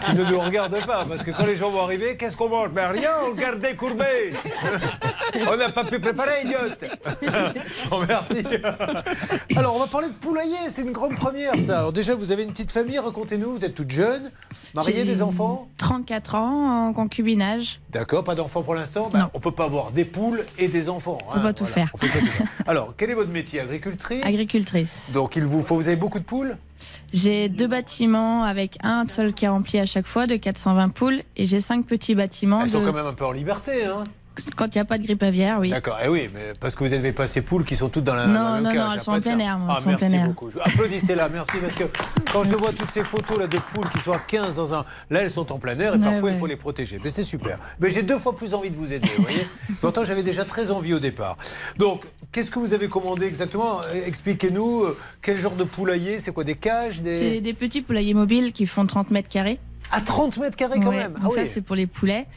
qu'ils 0.05 0.15
ne 0.15 0.23
nous 0.25 0.39
regardent 0.39 0.85
pas. 0.85 1.05
Parce 1.05 1.23
que 1.23 1.31
quand 1.31 1.45
les 1.45 1.55
gens 1.55 1.69
vont 1.69 1.81
arriver, 1.81 2.17
qu'est-ce 2.17 2.35
qu'on 2.37 2.49
mange? 2.49 2.69
Ben 2.69 2.89
rien, 2.91 3.11
regardez 3.31 3.75
courbé 3.75 4.33
On 5.49 5.55
n'a 5.57 5.69
pas 5.69 5.83
pu 5.85 5.99
préparer, 5.99 6.43
idiote 6.43 6.85
Bon, 7.89 7.99
merci 8.07 8.43
Alors, 9.55 9.75
on 9.75 9.79
va 9.79 9.87
parler 9.87 10.07
de 10.09 10.13
poulailler, 10.13 10.69
c'est 10.69 10.81
une 10.81 10.91
grande 10.91 11.15
première, 11.15 11.57
ça. 11.59 11.79
Alors, 11.79 11.93
déjà, 11.93 12.15
vous 12.15 12.31
avez 12.31 12.43
une 12.43 12.51
petite 12.51 12.71
famille, 12.71 12.99
racontez-nous, 12.99 13.53
vous 13.53 13.65
êtes 13.65 13.75
toute 13.75 13.91
jeune, 13.91 14.31
mariée, 14.75 15.03
des 15.05 15.21
enfants 15.21 15.67
34 15.77 16.35
ans 16.35 16.87
en 16.87 16.93
concubinage. 16.93 17.79
D'accord, 17.91 18.23
pas 18.23 18.35
d'enfants 18.35 18.61
pour 18.61 18.75
l'instant? 18.75 19.09
Ben, 19.11 19.29
On 19.33 19.39
peut 19.39 19.51
pas 19.51 19.65
avoir 19.65 19.91
des 19.91 20.05
poules 20.05 20.45
et 20.57 20.67
des 20.67 20.89
enfants. 20.89 21.19
On 21.33 21.39
va 21.39 21.53
tout 21.53 21.65
faire. 21.65 21.89
on 21.93 21.97
fait 21.97 22.07
pas 22.07 22.19
tout 22.19 22.25
faire. 22.25 22.47
Alors, 22.67 22.93
quel 22.97 23.09
est 23.09 23.15
votre 23.15 23.31
métier? 23.31 23.61
Agricultrice? 23.61 24.23
Agricultrice. 24.23 25.11
Donc, 25.13 25.38
vous 25.45 25.61
faut, 25.61 25.75
vous 25.75 25.87
avez 25.87 25.95
beaucoup 25.97 26.19
de 26.19 26.23
poules? 26.23 26.57
J'ai 27.13 27.49
deux 27.49 27.67
bâtiments 27.67 28.43
avec 28.43 28.77
un 28.83 29.05
seul 29.07 29.33
qui 29.33 29.45
est 29.45 29.49
rempli 29.49 29.79
à 29.79 29.85
chaque 29.85 30.07
fois 30.07 30.27
de 30.27 30.35
420 30.37 30.89
poules 30.89 31.21
et 31.35 31.45
j'ai 31.45 31.59
cinq 31.61 31.85
petits 31.85 32.15
bâtiments. 32.15 32.61
Elles 32.61 32.69
sont 32.69 32.81
de- 32.81 32.85
quand 32.85 32.93
même 32.93 33.05
un 33.05 33.13
peu 33.13 33.25
en 33.25 33.31
liberté, 33.31 33.85
hein 33.85 34.03
Quand 34.55 34.67
il 34.67 34.77
n'y 34.77 34.81
a 34.81 34.85
pas 34.85 34.97
de 34.97 35.03
grippe 35.03 35.23
aviaire, 35.23 35.57
oui. 35.59 35.69
D'accord, 35.69 35.97
eh 36.03 36.07
oui, 36.07 36.29
mais 36.33 36.53
parce 36.59 36.75
que 36.75 36.83
vous 36.83 36.89
n'avez 36.89 37.11
pas 37.13 37.27
ces 37.27 37.41
poules 37.41 37.65
qui 37.65 37.75
sont 37.75 37.89
toutes 37.89 38.03
dans 38.03 38.15
la, 38.15 38.25
Non, 38.27 38.33
la 38.33 38.51
même 38.53 38.63
non, 38.63 38.71
cage, 38.71 38.79
non, 38.87 38.93
elles 38.93 38.99
sont 38.99 39.11
en 39.11 39.15
de 39.15 39.19
plein 39.21 39.37
ça. 39.37 39.43
air, 39.43 39.59
Ah, 39.69 39.79
merci 39.85 40.05
plein 40.07 40.17
air. 40.19 40.27
beaucoup. 40.27 40.49
Applaudissez-là, 40.63 41.29
merci, 41.29 41.57
parce 41.61 41.73
que 41.75 41.83
quand 42.31 42.43
je 42.43 42.55
vois 42.55 42.71
toutes 42.73 42.89
ces 42.91 43.03
photos 43.03 43.37
là 43.39 43.47
de 43.47 43.57
poules 43.73 43.89
qui 43.91 43.99
sont 43.99 44.11
à 44.13 44.19
15 44.19 44.55
dans 44.57 44.73
un... 44.73 44.85
Là, 45.09 45.21
elles 45.21 45.31
sont 45.31 45.51
en 45.51 45.57
plein 45.59 45.77
air 45.79 45.95
et 45.95 45.97
Ouais, 45.97 46.03
parfois, 46.11 46.31
il 46.31 46.37
faut 46.37 46.47
les 46.47 46.55
protéger. 46.57 46.99
Mais 47.03 47.09
c'est 47.09 47.23
super. 47.23 47.59
Mais 47.79 47.89
j'ai 47.89 48.03
deux 48.03 48.17
fois 48.19 48.35
plus 48.35 48.53
envie 48.53 48.69
de 48.69 48.75
vous 48.75 48.91
aider, 48.93 49.09
vous 49.17 49.23
voyez 49.23 49.47
Pourtant, 49.81 50.03
j'avais 50.03 50.23
déjà 50.23 50.45
très 50.45 50.71
envie 50.71 50.93
au 50.93 50.99
départ. 50.99 51.37
Donc, 51.77 52.03
qu'est-ce 52.31 52.51
que 52.51 52.59
vous 52.59 52.73
avez 52.73 52.87
commandé 52.87 53.25
exactement? 53.25 53.79
Expliquez-nous, 54.05 54.83
euh, 54.83 54.97
quel 55.21 55.37
genre 55.37 55.55
de 55.55 55.63
poulailler? 55.63 56.19
C'est 56.19 56.31
quoi, 56.31 56.43
des 56.43 56.55
cages 56.55 57.01
des... 57.01 57.15
C'est 57.15 57.41
des 57.41 57.53
petits 57.53 57.81
poulaillers 57.81 58.13
mobiles 58.13 58.51
qui 58.51 58.65
font 58.65 58.85
30 58.85 59.11
mètres 59.11 59.29
carrés. 59.29 59.59
À 59.91 60.01
30 60.01 60.37
mètres 60.37 60.55
carrés 60.55 60.79
quand 60.79 60.89
Ouais, 60.89 60.97
même 60.97 61.13
donc 61.13 61.31
Ah 61.31 61.35
ça, 61.35 61.41
oui. 61.41 61.49
c'est 61.51 61.61
pour 61.61 61.75
les 61.75 61.87
poulets. 61.87 62.27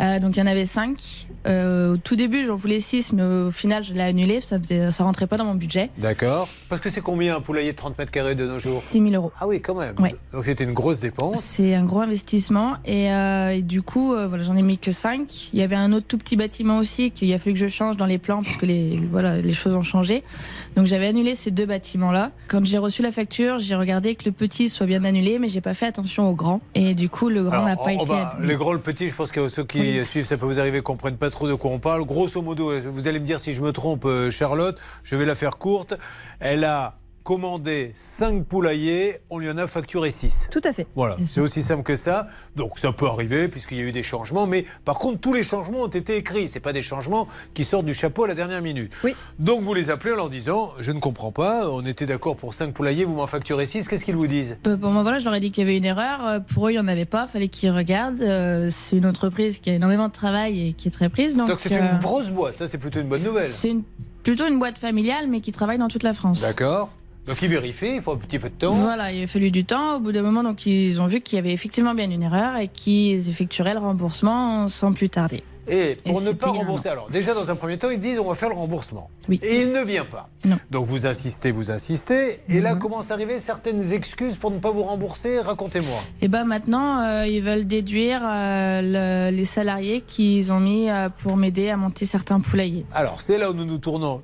Euh, 0.00 0.18
donc 0.18 0.36
il 0.36 0.40
y 0.40 0.42
en 0.42 0.46
avait 0.46 0.66
5. 0.66 1.28
au 1.46 1.96
tout 1.96 2.16
début, 2.16 2.44
j'en 2.46 2.56
voulais 2.56 2.80
6, 2.80 3.12
mais 3.12 3.22
au 3.22 3.50
final, 3.50 3.84
je 3.84 3.92
l'ai 3.94 4.02
annulé. 4.02 4.40
Ça 4.40 4.58
faisait, 4.58 4.90
ça 4.90 5.04
rentrait 5.04 5.26
pas 5.26 5.36
dans 5.36 5.44
mon 5.44 5.54
budget. 5.54 5.90
D'accord. 5.98 6.48
Parce 6.68 6.80
que 6.80 6.90
c'est 6.90 7.00
combien 7.00 7.36
un 7.36 7.40
poulailler 7.40 7.72
de 7.72 7.76
30 7.76 7.98
mètres 7.98 8.10
carrés 8.10 8.34
de 8.34 8.46
nos 8.46 8.58
jours? 8.58 8.82
6 8.82 8.98
000 9.00 9.14
euros. 9.14 9.32
Ah 9.40 9.46
oui, 9.46 9.60
quand 9.60 9.74
même. 9.74 9.94
Ouais. 10.00 10.14
Donc 10.32 10.44
c'était 10.44 10.64
une 10.64 10.72
grosse 10.72 11.00
dépense. 11.00 11.40
C'est 11.40 11.74
un 11.74 11.84
gros 11.84 12.00
investissement 12.00 12.74
et, 12.84 13.10
euh, 13.12 13.50
et 13.54 13.62
du 13.62 13.82
coup, 13.82 14.14
euh, 14.14 14.26
voilà, 14.26 14.42
j'en 14.44 14.56
ai 14.56 14.62
mis 14.62 14.78
que 14.78 14.92
5. 14.92 15.50
Il 15.52 15.58
y 15.58 15.62
avait 15.62 15.76
un 15.76 15.92
autre 15.92 16.06
tout 16.06 16.18
petit 16.18 16.36
bâtiment 16.36 16.78
aussi 16.78 17.10
qu'il 17.10 17.32
a 17.32 17.38
fallu 17.38 17.54
que 17.54 17.60
je 17.60 17.68
change 17.68 17.96
dans 17.96 18.06
les 18.06 18.18
plans 18.18 18.42
parce 18.42 18.56
que 18.56 18.66
les, 18.66 19.00
voilà, 19.10 19.38
les 19.40 19.52
choses 19.52 19.74
ont 19.74 19.82
changé. 19.82 20.24
Donc 20.76 20.86
j'avais 20.86 21.06
annulé 21.06 21.34
ces 21.34 21.50
deux 21.50 21.66
bâtiments-là. 21.66 22.30
Quand 22.48 22.64
j'ai 22.66 22.78
reçu 22.78 23.02
la 23.02 23.12
facture, 23.12 23.58
j'ai 23.58 23.74
regardé 23.76 24.14
que 24.16 24.24
le 24.24 24.32
petit 24.32 24.68
soit 24.68 24.86
bien 24.86 25.04
annulé, 25.04 25.38
mais 25.38 25.48
j'ai 25.48 25.60
pas 25.60 25.74
fait 25.74 25.86
attention 25.86 26.28
au 26.28 26.34
grand. 26.34 26.60
Et 26.74 26.94
du 26.94 27.08
coup, 27.08 27.28
le 27.28 27.44
grand 27.44 27.64
n'a 27.64 27.76
pas 27.76 27.92
été. 27.92 28.04
va- 28.04 28.30
annulé. 28.30 28.48
les 28.48 28.56
grands, 28.56 28.72
le 28.72 28.80
petit, 28.80 29.08
je 29.08 29.14
pense 29.14 29.30
que 29.30 29.48
ceux 29.48 29.64
qui 29.64 30.04
suivent, 30.04 30.24
ça 30.26 30.36
peut 30.36 30.46
vous 30.46 30.58
arriver, 30.58 30.82
comprennent 30.82 31.16
pas 31.16 31.30
trop 31.30 31.48
de 31.48 31.54
quoi 31.54 31.70
on 31.70 31.78
parle. 31.78 32.04
Grosso 32.04 32.42
modo, 32.42 32.72
vous 32.80 33.08
allez 33.08 33.20
me 33.20 33.24
dire 33.24 33.38
si 33.40 33.54
je 33.54 33.62
me 33.62 33.72
trompe, 33.72 34.04
euh, 34.04 34.30
Charlotte, 34.30 34.78
je 35.04 35.14
vais 35.16 35.24
la 35.26 35.34
faire 35.34 35.58
courte. 35.58 35.94
Elle 36.40 36.64
a 36.64 36.96
commandé 37.24 37.90
5 37.94 38.44
poulaillers, 38.44 39.16
on 39.30 39.38
lui 39.38 39.50
en 39.50 39.56
a 39.58 39.66
facturé 39.66 40.10
6. 40.10 40.48
Tout 40.52 40.60
à 40.62 40.72
fait. 40.72 40.86
Voilà, 40.94 41.16
c'est 41.26 41.40
aussi 41.40 41.62
simple 41.62 41.82
que 41.82 41.96
ça. 41.96 42.28
Donc 42.54 42.78
ça 42.78 42.92
peut 42.92 43.06
arriver 43.06 43.48
puisqu'il 43.48 43.78
y 43.78 43.80
a 43.80 43.84
eu 43.84 43.92
des 43.92 44.02
changements, 44.02 44.46
mais 44.46 44.64
par 44.84 44.98
contre 44.98 45.18
tous 45.20 45.32
les 45.32 45.42
changements 45.42 45.80
ont 45.80 45.88
été 45.88 46.16
écrits. 46.16 46.46
C'est 46.48 46.60
pas 46.60 46.72
des 46.74 46.82
changements 46.82 47.26
qui 47.54 47.64
sortent 47.64 47.86
du 47.86 47.94
chapeau 47.94 48.24
à 48.24 48.28
la 48.28 48.34
dernière 48.34 48.60
minute. 48.62 48.92
Oui. 49.02 49.16
Donc 49.38 49.62
vous 49.62 49.72
les 49.74 49.88
appelez 49.90 50.12
en 50.12 50.16
leur 50.16 50.28
disant 50.30 50.72
je 50.78 50.92
ne 50.92 51.00
comprends 51.00 51.32
pas, 51.32 51.68
on 51.70 51.80
était 51.82 52.06
d'accord 52.06 52.36
pour 52.36 52.52
5 52.54 52.72
poulaillers, 52.74 53.04
vous 53.06 53.14
m'en 53.14 53.26
facturez 53.26 53.64
6, 53.66 53.88
qu'est-ce 53.88 54.04
qu'ils 54.04 54.16
vous 54.16 54.26
disent? 54.26 54.58
Euh, 54.66 54.76
Pour 54.76 54.90
moi, 54.90 55.02
voilà, 55.02 55.18
je 55.18 55.24
leur 55.24 55.34
ai 55.34 55.40
dit 55.40 55.50
qu'il 55.50 55.64
y 55.64 55.66
avait 55.66 55.78
une 55.78 55.84
erreur. 55.86 56.24
Euh, 56.26 56.40
Pour 56.40 56.66
eux, 56.68 56.70
il 56.72 56.74
n'y 56.74 56.78
en 56.80 56.88
avait 56.88 57.06
pas. 57.06 57.26
Fallait 57.26 57.48
qu'ils 57.48 57.70
regardent. 57.70 58.20
Euh, 58.20 58.68
C'est 58.70 58.96
une 58.98 59.06
entreprise 59.06 59.58
qui 59.60 59.70
a 59.70 59.74
énormément 59.74 60.08
de 60.08 60.12
travail 60.12 60.68
et 60.68 60.72
qui 60.74 60.88
est 60.88 60.90
très 60.90 61.08
prise. 61.08 61.36
Donc, 61.36 61.48
Donc 61.48 61.60
c'est 61.60 61.72
euh, 61.72 61.92
une 61.94 61.98
grosse 62.00 62.28
boîte, 62.30 62.58
ça 62.58 62.66
c'est 62.66 62.78
plutôt 62.78 63.00
une 63.00 63.08
bonne 63.08 63.22
nouvelle. 63.22 63.48
C'est 63.50 63.70
une- 63.70 63.82
plutôt 64.22 64.46
une 64.46 64.58
boîte 64.58 64.78
familiale, 64.78 65.26
mais 65.28 65.40
qui 65.40 65.52
travaille 65.52 65.78
dans 65.78 65.88
toute 65.88 66.02
la 66.02 66.12
France. 66.14 66.40
D'accord. 66.42 66.94
Donc 67.26 67.40
ils 67.40 67.48
vérifient, 67.48 67.94
il 67.96 68.00
faut 68.02 68.12
un 68.12 68.16
petit 68.16 68.38
peu 68.38 68.50
de 68.50 68.54
temps. 68.54 68.72
Voilà, 68.74 69.10
il 69.12 69.22
a 69.22 69.26
fallu 69.26 69.50
du 69.50 69.64
temps. 69.64 69.96
Au 69.96 70.00
bout 70.00 70.12
d'un 70.12 70.22
moment, 70.22 70.42
donc 70.42 70.66
ils 70.66 71.00
ont 71.00 71.06
vu 71.06 71.20
qu'il 71.22 71.36
y 71.36 71.38
avait 71.38 71.52
effectivement 71.52 71.94
bien 71.94 72.10
une 72.10 72.22
erreur 72.22 72.56
et 72.56 72.68
qu'ils 72.68 73.30
effectueraient 73.30 73.74
le 73.74 73.80
remboursement 73.80 74.68
sans 74.68 74.92
plus 74.92 75.08
tarder. 75.08 75.42
Et 75.66 75.96
pour 76.04 76.20
Et 76.20 76.24
ne 76.26 76.32
pas 76.32 76.48
rembourser, 76.50 76.90
alors 76.90 77.08
déjà 77.10 77.32
dans 77.32 77.50
un 77.50 77.56
premier 77.56 77.78
temps, 77.78 77.88
ils 77.88 77.98
disent 77.98 78.18
on 78.18 78.28
va 78.28 78.34
faire 78.34 78.50
le 78.50 78.54
remboursement. 78.54 79.08
Et 79.30 79.62
il 79.62 79.72
ne 79.72 79.80
vient 79.82 80.04
pas. 80.04 80.28
Donc 80.70 80.84
vous 80.84 81.06
insistez, 81.06 81.50
vous 81.52 81.70
insistez. 81.70 82.38
Et 82.50 82.60
là 82.60 82.74
commencent 82.74 83.10
à 83.10 83.14
arriver 83.14 83.38
certaines 83.38 83.94
excuses 83.94 84.36
pour 84.36 84.50
ne 84.50 84.58
pas 84.58 84.70
vous 84.70 84.82
rembourser. 84.82 85.40
Racontez-moi. 85.40 85.96
Et 86.20 86.28
ben 86.28 86.44
maintenant, 86.44 87.00
euh, 87.00 87.26
ils 87.26 87.40
veulent 87.40 87.66
déduire 87.66 88.20
euh, 88.22 89.30
le- 89.30 89.34
les 89.34 89.46
salariés 89.46 90.02
qu'ils 90.06 90.52
ont 90.52 90.60
mis 90.60 90.90
euh, 90.90 91.08
pour 91.22 91.38
m'aider 91.38 91.70
à 91.70 91.78
monter 91.78 92.04
certains 92.04 92.40
poulaillers. 92.40 92.84
Alors 92.92 93.22
c'est 93.22 93.38
là 93.38 93.50
où 93.50 93.54
nous 93.54 93.64
nous 93.64 93.78
tournons 93.78 94.20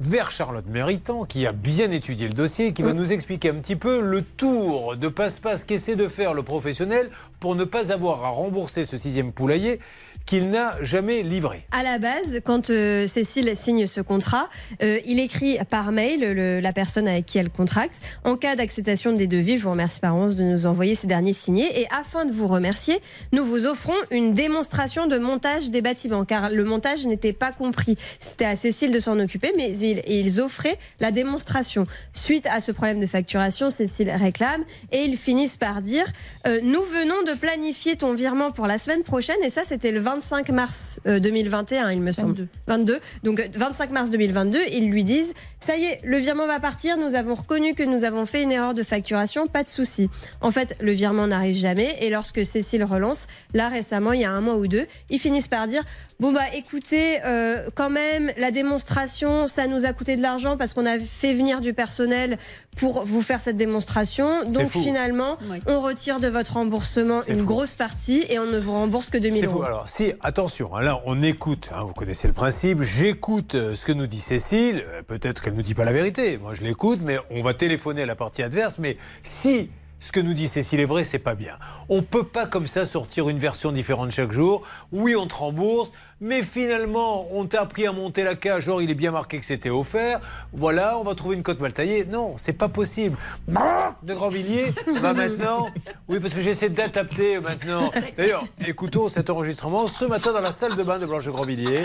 vers 0.00 0.30
Charlotte 0.30 0.66
Méritant, 0.66 1.24
qui 1.24 1.46
a 1.46 1.52
bien 1.52 1.90
étudié 1.90 2.28
le 2.28 2.34
dossier, 2.34 2.72
qui 2.72 2.82
va 2.82 2.92
nous 2.92 3.12
expliquer 3.12 3.50
un 3.50 3.54
petit 3.54 3.76
peu 3.76 4.00
le 4.00 4.22
tour 4.22 4.96
de 4.96 5.08
passe-passe 5.08 5.64
qu'essaie 5.64 5.96
de 5.96 6.08
faire 6.08 6.34
le 6.34 6.42
professionnel 6.42 7.10
pour 7.40 7.54
ne 7.56 7.64
pas 7.64 7.92
avoir 7.92 8.24
à 8.24 8.28
rembourser 8.28 8.84
ce 8.84 8.96
sixième 8.96 9.32
poulailler 9.32 9.80
qu'il 10.26 10.50
n'a 10.50 10.82
jamais 10.82 11.22
livré. 11.22 11.66
À 11.70 11.82
la 11.82 11.98
base, 11.98 12.40
quand 12.44 12.70
euh, 12.70 13.06
Cécile 13.06 13.52
signe 13.56 13.86
ce 13.86 14.00
contrat, 14.00 14.48
euh, 14.82 14.98
il 15.04 15.20
écrit 15.20 15.58
par 15.68 15.92
mail 15.92 16.20
la 16.60 16.72
personne 16.72 17.06
avec 17.06 17.26
qui 17.26 17.38
elle 17.38 17.50
contracte. 17.50 18.00
En 18.24 18.36
cas 18.36 18.56
d'acceptation 18.56 19.12
des 19.12 19.26
devis, 19.26 19.58
je 19.58 19.64
vous 19.64 19.70
remercie 19.70 20.00
par 20.00 20.14
avance 20.14 20.36
de 20.36 20.42
nous 20.42 20.66
envoyer 20.66 20.94
ces 20.94 21.06
derniers 21.06 21.32
signés. 21.32 21.80
Et 21.80 21.86
afin 21.90 22.24
de 22.24 22.32
vous 22.32 22.46
remercier, 22.46 23.00
nous 23.32 23.44
vous 23.44 23.66
offrons 23.66 23.94
une 24.10 24.32
démonstration 24.34 25.06
de 25.06 25.18
montage 25.18 25.70
des 25.70 25.82
bâtiments, 25.82 26.24
car 26.24 26.50
le 26.50 26.64
montage 26.64 27.06
n'était 27.06 27.32
pas 27.32 27.52
compris. 27.52 27.96
C'était 28.20 28.46
à 28.46 28.56
Cécile 28.56 28.92
de 28.92 29.00
s'en 29.00 29.18
occuper, 29.18 29.52
mais 29.56 29.72
ils, 29.78 30.40
offraient 30.40 30.78
la 31.00 31.10
démonstration. 31.10 31.86
Suite 32.14 32.46
à 32.46 32.60
ce 32.60 32.72
problème 32.72 32.98
de 32.98 33.06
facturation, 33.06 33.70
Cécile 33.70 34.10
réclame 34.10 34.64
et 34.90 35.02
ils 35.02 35.16
finissent 35.16 35.56
par 35.56 35.82
dire 35.82 36.06
euh, 36.46 36.60
Nous 36.62 36.82
venons 36.82 37.22
de 37.22 37.36
planifier 37.38 37.96
ton 37.96 38.14
virement 38.14 38.50
pour 38.50 38.66
la 38.66 38.78
semaine 38.78 39.02
prochaine, 39.02 39.36
et 39.44 39.50
ça, 39.50 39.62
c'était 39.64 39.92
le 39.92 40.00
25 40.14 40.48
mars 40.50 41.00
euh, 41.06 41.18
2021, 41.18 41.90
il 41.90 42.00
me 42.00 42.12
semble. 42.12 42.46
22. 42.68 43.00
Donc, 43.24 43.40
euh, 43.40 43.48
25 43.56 43.90
mars 43.90 44.10
2022, 44.10 44.60
ils 44.70 44.88
lui 44.88 45.02
disent 45.02 45.34
Ça 45.58 45.76
y 45.76 45.84
est, 45.84 46.00
le 46.04 46.18
virement 46.18 46.46
va 46.46 46.60
partir, 46.60 46.96
nous 46.96 47.14
avons 47.16 47.34
reconnu 47.34 47.74
que 47.74 47.82
nous 47.82 48.04
avons 48.04 48.24
fait 48.24 48.42
une 48.42 48.52
erreur 48.52 48.74
de 48.74 48.82
facturation, 48.84 49.48
pas 49.48 49.64
de 49.64 49.68
souci. 49.68 50.08
En 50.40 50.52
fait, 50.52 50.76
le 50.80 50.92
virement 50.92 51.26
n'arrive 51.26 51.56
jamais, 51.56 51.96
et 52.00 52.10
lorsque 52.10 52.44
Cécile 52.44 52.84
relance, 52.84 53.26
là 53.54 53.68
récemment, 53.68 54.12
il 54.12 54.20
y 54.20 54.24
a 54.24 54.30
un 54.30 54.40
mois 54.40 54.54
ou 54.56 54.68
deux, 54.68 54.86
ils 55.10 55.18
finissent 55.18 55.48
par 55.48 55.66
dire 55.66 55.82
Bon, 56.20 56.32
bah 56.32 56.42
écoutez, 56.54 57.18
euh, 57.26 57.68
quand 57.74 57.90
même, 57.90 58.30
la 58.38 58.52
démonstration, 58.52 59.48
ça 59.48 59.66
nous 59.66 59.84
a 59.84 59.92
coûté 59.92 60.16
de 60.16 60.22
l'argent 60.22 60.56
parce 60.56 60.72
qu'on 60.72 60.86
a 60.86 60.98
fait 61.00 61.34
venir 61.34 61.60
du 61.60 61.74
personnel 61.74 62.38
pour 62.76 63.04
vous 63.04 63.20
faire 63.22 63.40
cette 63.40 63.56
démonstration. 63.56 64.44
Donc 64.44 64.68
finalement, 64.68 65.36
on 65.66 65.80
retire 65.80 66.20
de 66.20 66.28
votre 66.28 66.54
remboursement 66.54 67.20
une 67.28 67.38
fou. 67.40 67.46
grosse 67.46 67.74
partie 67.74 68.24
et 68.28 68.38
on 68.38 68.46
ne 68.46 68.58
vous 68.58 68.72
rembourse 68.72 69.10
que 69.10 69.18
2000 69.18 69.40
C'est 69.40 69.46
euros. 69.46 69.58
fou. 69.58 69.62
Alors, 69.64 69.88
si, 69.88 70.03
attention, 70.20 70.74
hein, 70.74 70.82
là, 70.82 71.00
on 71.06 71.22
écoute, 71.22 71.70
hein, 71.74 71.82
vous 71.84 71.94
connaissez 71.94 72.28
le 72.28 72.34
principe, 72.34 72.82
j'écoute 72.82 73.54
euh, 73.54 73.74
ce 73.74 73.86
que 73.86 73.92
nous 73.92 74.06
dit 74.06 74.20
Cécile, 74.20 74.84
euh, 74.86 75.02
peut-être 75.02 75.40
qu'elle 75.40 75.54
ne 75.54 75.58
nous 75.58 75.62
dit 75.62 75.74
pas 75.74 75.84
la 75.84 75.92
vérité, 75.92 76.38
moi 76.38 76.54
je 76.54 76.62
l'écoute, 76.62 77.00
mais 77.02 77.18
on 77.30 77.40
va 77.40 77.54
téléphoner 77.54 78.02
à 78.02 78.06
la 78.06 78.16
partie 78.16 78.42
adverse, 78.42 78.78
mais 78.78 78.98
si 79.22 79.70
ce 80.04 80.12
que 80.12 80.20
nous 80.20 80.34
dit 80.34 80.48
Cécile 80.48 80.80
est 80.80 80.84
vrai, 80.84 81.02
c'est 81.04 81.18
pas 81.18 81.34
bien. 81.34 81.56
On 81.88 82.02
peut 82.02 82.26
pas 82.26 82.46
comme 82.46 82.66
ça 82.66 82.84
sortir 82.84 83.30
une 83.30 83.38
version 83.38 83.72
différente 83.72 84.10
chaque 84.10 84.32
jour. 84.32 84.66
Oui, 84.92 85.16
on 85.16 85.26
te 85.26 85.34
rembourse, 85.34 85.92
mais 86.24 86.42
finalement, 86.42 87.26
on 87.32 87.44
t'a 87.44 87.60
appris 87.60 87.86
à 87.86 87.92
monter 87.92 88.24
la 88.24 88.34
cage, 88.34 88.64
genre 88.64 88.80
il 88.80 88.90
est 88.90 88.94
bien 88.94 89.10
marqué 89.10 89.38
que 89.38 89.44
c'était 89.44 89.68
offert. 89.68 90.20
Voilà, 90.54 90.98
on 90.98 91.04
va 91.04 91.14
trouver 91.14 91.36
une 91.36 91.42
cote 91.42 91.60
mal 91.60 91.74
taillée. 91.74 92.06
Non, 92.06 92.36
c'est 92.38 92.54
pas 92.54 92.68
possible. 92.68 93.18
De 93.46 94.14
Grandvilliers 94.14 94.72
va 95.02 95.12
maintenant. 95.12 95.68
Oui, 96.08 96.20
parce 96.20 96.32
que 96.32 96.40
j'essaie 96.40 96.70
d'adapter 96.70 97.40
maintenant. 97.40 97.90
D'ailleurs, 98.16 98.46
écoutons 98.66 99.08
cet 99.08 99.28
enregistrement 99.28 99.86
ce 99.86 100.06
matin 100.06 100.32
dans 100.32 100.40
la 100.40 100.52
salle 100.52 100.76
de 100.76 100.82
bain 100.82 100.98
de 100.98 101.04
Blanche 101.04 101.26
de 101.26 101.30
Grandvilliers. 101.30 101.84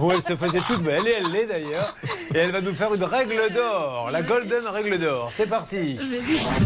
Où, 0.00 0.10
elle 0.10 0.22
se 0.22 0.34
faisait 0.34 0.60
toute 0.66 0.82
belle, 0.82 1.06
et 1.06 1.12
elle 1.18 1.30
l'est 1.30 1.46
d'ailleurs. 1.46 1.94
Et 2.34 2.38
elle 2.38 2.50
va 2.50 2.60
nous 2.60 2.74
faire 2.74 2.92
une 2.94 3.04
règle 3.04 3.52
d'or, 3.54 4.10
la 4.10 4.22
golden 4.22 4.66
règle 4.66 4.98
d'or. 4.98 5.28
C'est 5.30 5.46
parti. 5.46 5.96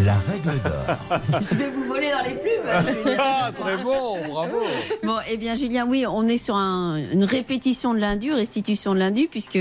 La 0.02 0.14
règle 0.14 0.58
d'or. 0.62 1.40
Je 1.42 1.54
vais 1.56 1.68
vous 1.68 1.84
voler 1.84 2.10
dans 2.10 2.22
les 2.22 2.32
plumes. 2.32 3.16
Ah, 3.18 3.50
très 3.54 3.76
bon, 3.76 4.26
bravo. 4.26 4.62
Bon, 5.02 5.18
eh 5.28 5.36
bien, 5.36 5.54
Julien, 5.54 5.86
oui, 5.86 6.06
on 6.08 6.15
est 6.24 6.36
sur 6.38 6.56
un- 6.56 6.96
une 7.12 7.24
répétition 7.24 7.94
de 7.94 7.98
l'indu, 7.98 8.32
restitution 8.32 8.94
de 8.94 8.98
l'indu, 8.98 9.28
puisque 9.30 9.58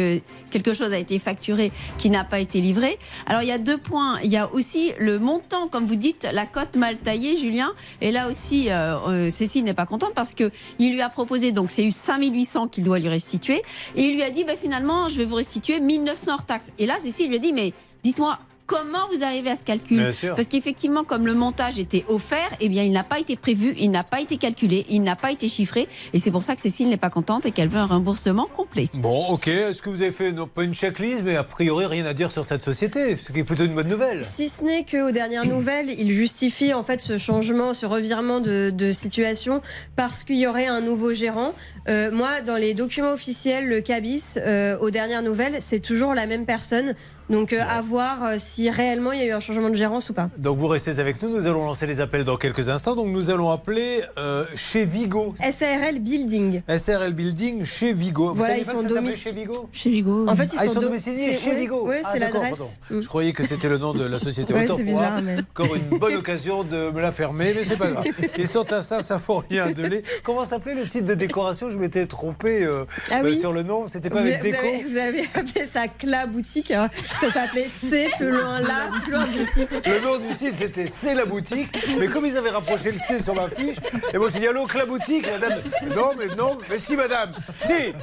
quelque 0.51 0.73
chose 0.73 0.93
a 0.93 0.97
été 0.97 1.19
facturé 1.19 1.71
qui 1.97 2.09
n'a 2.09 2.23
pas 2.23 2.39
été 2.39 2.61
livré. 2.61 2.97
Alors, 3.25 3.41
il 3.41 3.47
y 3.47 3.51
a 3.51 3.57
deux 3.57 3.77
points. 3.77 4.19
Il 4.23 4.31
y 4.31 4.37
a 4.37 4.51
aussi 4.53 4.91
le 4.99 5.19
montant, 5.19 5.67
comme 5.67 5.85
vous 5.85 5.95
dites, 5.95 6.27
la 6.31 6.45
cote 6.45 6.75
mal 6.77 6.97
taillée, 6.97 7.37
Julien. 7.37 7.73
Et 8.01 8.11
là 8.11 8.29
aussi, 8.29 8.69
euh, 8.69 8.97
euh, 9.07 9.29
Cécile 9.29 9.63
n'est 9.63 9.73
pas 9.73 9.85
contente 9.85 10.13
parce 10.15 10.33
que 10.33 10.51
il 10.79 10.93
lui 10.93 11.01
a 11.01 11.09
proposé, 11.09 11.51
donc 11.51 11.71
c'est 11.71 11.83
eu 11.83 11.91
5800 11.91 12.67
qu'il 12.67 12.83
doit 12.83 12.99
lui 12.99 13.09
restituer. 13.09 13.61
Et 13.95 14.03
il 14.03 14.15
lui 14.15 14.23
a 14.23 14.31
dit, 14.31 14.43
bah, 14.43 14.55
finalement, 14.55 15.09
je 15.09 15.17
vais 15.17 15.25
vous 15.25 15.35
restituer 15.35 15.79
1900 15.79 16.33
hors 16.33 16.45
taxes. 16.45 16.71
Et 16.79 16.85
là, 16.85 16.95
Cécile 16.99 17.29
lui 17.29 17.35
a 17.35 17.39
dit, 17.39 17.53
mais 17.53 17.73
dites-moi, 18.03 18.37
Comment 18.67 19.07
vous 19.13 19.23
arrivez 19.23 19.51
à 19.51 19.55
ce 19.55 19.63
calcul 19.63 19.97
Bien 19.97 20.11
sûr. 20.11 20.35
Parce 20.35 20.47
qu'effectivement, 20.47 21.03
comme 21.03 21.25
le 21.27 21.33
montage 21.33 21.77
était 21.79 22.03
offert, 22.07 22.49
eh 22.59 22.69
bien, 22.69 22.83
il 22.83 22.91
n'a 22.91 23.03
pas 23.03 23.19
été 23.19 23.35
prévu, 23.35 23.75
il 23.77 23.91
n'a 23.91 24.03
pas 24.03 24.21
été 24.21 24.37
calculé, 24.37 24.85
il 24.89 25.03
n'a 25.03 25.15
pas 25.15 25.31
été 25.31 25.47
chiffré, 25.47 25.87
et 26.13 26.19
c'est 26.19 26.31
pour 26.31 26.43
ça 26.43 26.55
que 26.55 26.61
Cécile 26.61 26.89
n'est 26.89 26.97
pas 26.97 27.09
contente 27.09 27.45
et 27.45 27.51
qu'elle 27.51 27.69
veut 27.69 27.79
un 27.79 27.85
remboursement 27.85 28.47
complet. 28.55 28.87
Bon, 28.93 29.27
ok. 29.27 29.47
Est-ce 29.47 29.81
que 29.81 29.89
vous 29.89 30.01
avez 30.01 30.11
fait, 30.11 30.31
non 30.31 30.47
pas 30.47 30.63
une 30.63 30.73
checklist, 30.73 31.23
mais 31.23 31.35
a 31.35 31.43
priori 31.43 31.85
rien 31.85 32.05
à 32.05 32.13
dire 32.13 32.31
sur 32.31 32.45
cette 32.45 32.63
société, 32.63 33.15
ce 33.17 33.31
qui 33.31 33.39
est 33.39 33.43
plutôt 33.43 33.65
une 33.65 33.75
bonne 33.75 33.87
nouvelle 33.87 34.25
Si 34.25 34.49
ce 34.49 34.63
n'est 34.63 34.83
qu'aux 34.85 35.11
dernières 35.11 35.45
nouvelles, 35.45 35.93
il 35.97 36.11
justifie 36.11 36.73
en 36.73 36.83
fait 36.83 37.01
ce 37.01 37.17
changement, 37.17 37.73
ce 37.73 37.85
revirement 37.85 38.39
de, 38.39 38.71
de 38.75 38.91
situation 38.93 39.61
parce 39.95 40.23
qu'il 40.23 40.37
y 40.37 40.47
aurait 40.47 40.67
un 40.67 40.81
nouveau 40.81 41.13
gérant. 41.13 41.53
Euh, 41.87 42.09
moi, 42.11 42.41
dans 42.41 42.55
les 42.55 42.73
documents 42.73 43.13
officiels, 43.13 43.67
le 43.67 43.81
CABIS, 43.81 44.37
euh, 44.37 44.77
aux 44.79 44.89
dernières 44.89 45.21
nouvelles, 45.21 45.57
c'est 45.59 45.79
toujours 45.79 46.15
la 46.15 46.25
même 46.25 46.45
personne. 46.45 46.95
Donc 47.29 47.53
euh, 47.53 47.61
à 47.67 47.81
voir 47.81 48.23
euh, 48.23 48.35
si 48.37 48.69
réellement 48.69 49.11
il 49.11 49.19
y 49.19 49.23
a 49.23 49.25
eu 49.25 49.31
un 49.31 49.39
changement 49.39 49.69
de 49.69 49.75
gérance 49.75 50.09
ou 50.09 50.13
pas. 50.13 50.29
Donc 50.37 50.57
vous 50.57 50.67
restez 50.67 50.99
avec 50.99 51.21
nous, 51.21 51.29
nous 51.29 51.47
allons 51.47 51.65
lancer 51.65 51.87
les 51.87 51.99
appels 51.99 52.23
dans 52.23 52.37
quelques 52.37 52.69
instants. 52.69 52.95
Donc 52.95 53.07
nous 53.07 53.29
allons 53.29 53.49
appeler 53.49 54.01
euh, 54.17 54.45
chez 54.55 54.85
Vigo. 54.85 55.33
SARL 55.51 55.99
Building. 55.99 56.61
SRL 56.67 57.13
Building 57.13 57.65
chez 57.65 57.93
Vigo. 57.93 58.29
Vous 58.29 58.35
Voilà, 58.35 58.57
ils 58.57 58.65
sont 58.65 58.73
que 58.73 58.81
ça 58.83 58.89
s'appelait 58.89 59.01
domici- 59.11 59.23
chez 59.23 59.33
Vigo 59.33 59.69
Chez 59.71 59.89
Vigo. 59.89 60.25
En 60.29 60.35
fait, 60.35 60.45
ils 60.53 60.57
Ah, 60.59 60.65
ils 60.65 60.67
sont, 60.67 60.73
sont 60.75 60.79
do- 60.81 60.87
domiciliés 60.87 61.33
chez 61.35 61.49
ouais, 61.51 61.55
Vigo. 61.55 61.89
Ah, 62.03 62.09
c'est 62.13 62.19
d'accord, 62.19 62.43
l'adresse. 62.43 62.59
pardon. 62.89 63.01
Je 63.01 63.07
croyais 63.07 63.33
que 63.33 63.43
c'était 63.43 63.69
le 63.69 63.77
nom 63.79 63.93
de 63.93 64.05
la 64.05 64.19
société. 64.19 64.53
Ouais, 64.53 64.65
c'est 64.67 64.83
bizarre, 64.83 65.21
mais- 65.23 65.37
Encore 65.39 65.75
une 65.75 65.97
bonne 65.97 66.15
occasion 66.15 66.63
de 66.63 66.91
me 66.91 67.01
la 67.01 67.11
fermer, 67.11 67.53
mais 67.55 67.65
c'est 67.65 67.77
pas 67.77 67.89
grave. 67.89 68.05
Ils 68.37 68.47
sont 68.47 68.71
à 68.71 68.81
ça, 68.81 69.01
ça 69.01 69.19
faut 69.19 69.37
rien 69.49 69.71
de 69.71 69.83
lait. 69.83 70.03
Comment 70.23 70.43
s'appelait 70.43 70.75
le 70.75 70.85
site 70.85 71.05
de 71.05 71.15
décoration? 71.15 71.69
Je 71.69 71.77
m'étais 71.77 72.05
trompé 72.05 72.63
euh, 72.63 72.85
Ah 73.09 73.19
euh, 73.19 73.21
oui. 73.25 73.35
sur 73.35 73.51
le 73.51 73.63
nom. 73.63 73.87
C'était 73.87 74.09
pas 74.09 74.21
vous, 74.21 74.27
avec 74.27 74.37
vous 74.43 74.51
déco. 74.51 74.57
avez, 74.65 74.83
vous 74.83 74.97
avez 74.97 75.21
appelé 75.33 75.65
ça 75.73 75.87
Cla 75.87 76.27
Boutique. 76.27 76.69
alors 76.71 76.89
Ça 77.19 77.31
s'appelait 77.31 77.69
C 77.89 78.09
plus 78.17 78.29
loin 78.31 78.59
là, 78.61 78.89
plus 79.01 79.11
loin 79.11 79.25
boutique. 79.27 79.85
Le 79.85 79.99
nom 80.01 80.17
du 80.17 80.33
site 80.33 80.55
c'était 80.55 80.87
C'est 80.87 81.13
la 81.13 81.25
boutique, 81.25 81.69
mais 81.97 82.07
comme 82.07 82.25
ils 82.25 82.37
avaient 82.37 82.49
rapproché 82.49 82.91
le 82.91 82.99
C 82.99 83.21
sur 83.21 83.35
ma 83.35 83.49
fiche, 83.49 83.77
et 84.13 84.17
moi 84.17 84.27
j'ai 84.31 84.39
dit 84.39 84.47
allô, 84.47 84.65
que 84.65 84.77
la 84.77 84.85
boutique 84.85 85.25
Madame, 85.29 85.59
non, 85.95 86.11
mais 86.17 86.35
non, 86.35 86.57
mais 86.69 86.79
si 86.79 86.95
madame, 86.95 87.33
si, 87.61 87.93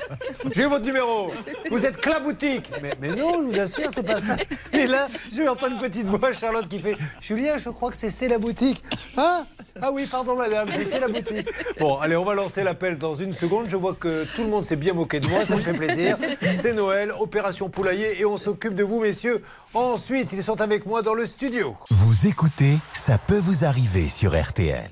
j'ai 0.50 0.64
votre 0.64 0.84
numéro, 0.84 1.32
vous 1.70 1.84
êtes 1.86 1.98
que 1.98 2.10
la 2.10 2.20
boutique. 2.20 2.70
Mais, 2.82 2.92
mais 3.00 3.10
non, 3.10 3.42
je 3.42 3.48
vous 3.48 3.60
assure, 3.60 3.90
c'est 3.92 4.02
pas 4.02 4.20
ça. 4.20 4.36
Et 4.72 4.86
là, 4.86 5.08
je 5.30 5.38
vais 5.38 5.48
entendre 5.48 5.72
une 5.74 5.80
petite 5.80 6.06
voix, 6.06 6.32
Charlotte 6.32 6.68
qui 6.68 6.78
fait 6.78 6.96
Julien, 7.20 7.56
je 7.58 7.70
crois 7.70 7.90
que 7.90 7.96
c'est 7.96 8.10
C'est 8.10 8.28
la 8.28 8.38
boutique. 8.38 8.82
Hein? 9.16 9.44
Ah 9.80 9.90
oui, 9.90 10.06
pardon 10.10 10.36
madame, 10.36 10.68
c'est 10.70 10.84
C'est 10.84 11.00
la 11.00 11.08
boutique. 11.08 11.48
Bon, 11.78 11.98
allez, 11.98 12.16
on 12.16 12.24
va 12.24 12.34
lancer 12.34 12.62
l'appel 12.62 12.98
dans 12.98 13.14
une 13.14 13.32
seconde. 13.32 13.66
Je 13.68 13.76
vois 13.76 13.94
que 13.94 14.26
tout 14.36 14.42
le 14.42 14.48
monde 14.48 14.64
s'est 14.64 14.76
bien 14.76 14.92
moqué 14.92 15.20
de 15.20 15.28
moi, 15.28 15.44
ça 15.44 15.56
me 15.56 15.62
fait 15.62 15.72
plaisir. 15.72 16.18
C'est 16.52 16.72
Noël, 16.72 17.12
opération 17.18 17.68
poulailler, 17.68 18.20
et 18.20 18.24
on 18.24 18.36
s'occupe 18.36 18.74
de 18.74 18.84
vous, 18.84 19.00
messieurs. 19.02 19.42
Ensuite, 19.74 20.32
ils 20.32 20.42
sont 20.42 20.60
avec 20.60 20.86
moi 20.86 21.02
dans 21.02 21.14
le 21.14 21.26
studio. 21.26 21.76
Vous 21.90 22.26
écoutez 22.26 22.78
Ça 22.94 23.18
peut 23.18 23.38
vous 23.38 23.64
arriver 23.64 24.08
sur 24.08 24.40
RTL. 24.40 24.90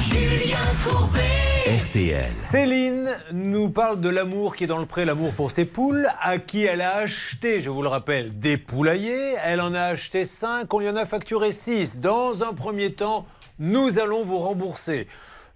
Julien 0.00 0.58
Courbet. 0.86 1.20
RTL. 1.86 2.28
Céline 2.28 3.08
nous 3.32 3.70
parle 3.70 4.00
de 4.00 4.08
l'amour 4.08 4.56
qui 4.56 4.64
est 4.64 4.66
dans 4.66 4.78
le 4.78 4.86
pré, 4.86 5.04
l'amour 5.04 5.32
pour 5.32 5.50
ses 5.50 5.64
poules, 5.64 6.06
à 6.20 6.38
qui 6.38 6.64
elle 6.64 6.80
a 6.80 6.96
acheté, 6.96 7.60
je 7.60 7.70
vous 7.70 7.82
le 7.82 7.88
rappelle, 7.88 8.38
des 8.38 8.56
poulaillers. 8.56 9.34
Elle 9.44 9.60
en 9.60 9.72
a 9.72 9.82
acheté 9.82 10.24
5, 10.24 10.72
on 10.74 10.78
lui 10.80 10.88
en 10.88 10.96
a 10.96 11.06
facturé 11.06 11.52
6. 11.52 12.00
Dans 12.00 12.42
un 12.42 12.52
premier 12.52 12.92
temps, 12.92 13.26
nous 13.58 13.98
allons 13.98 14.22
vous 14.22 14.38
rembourser. 14.38 15.06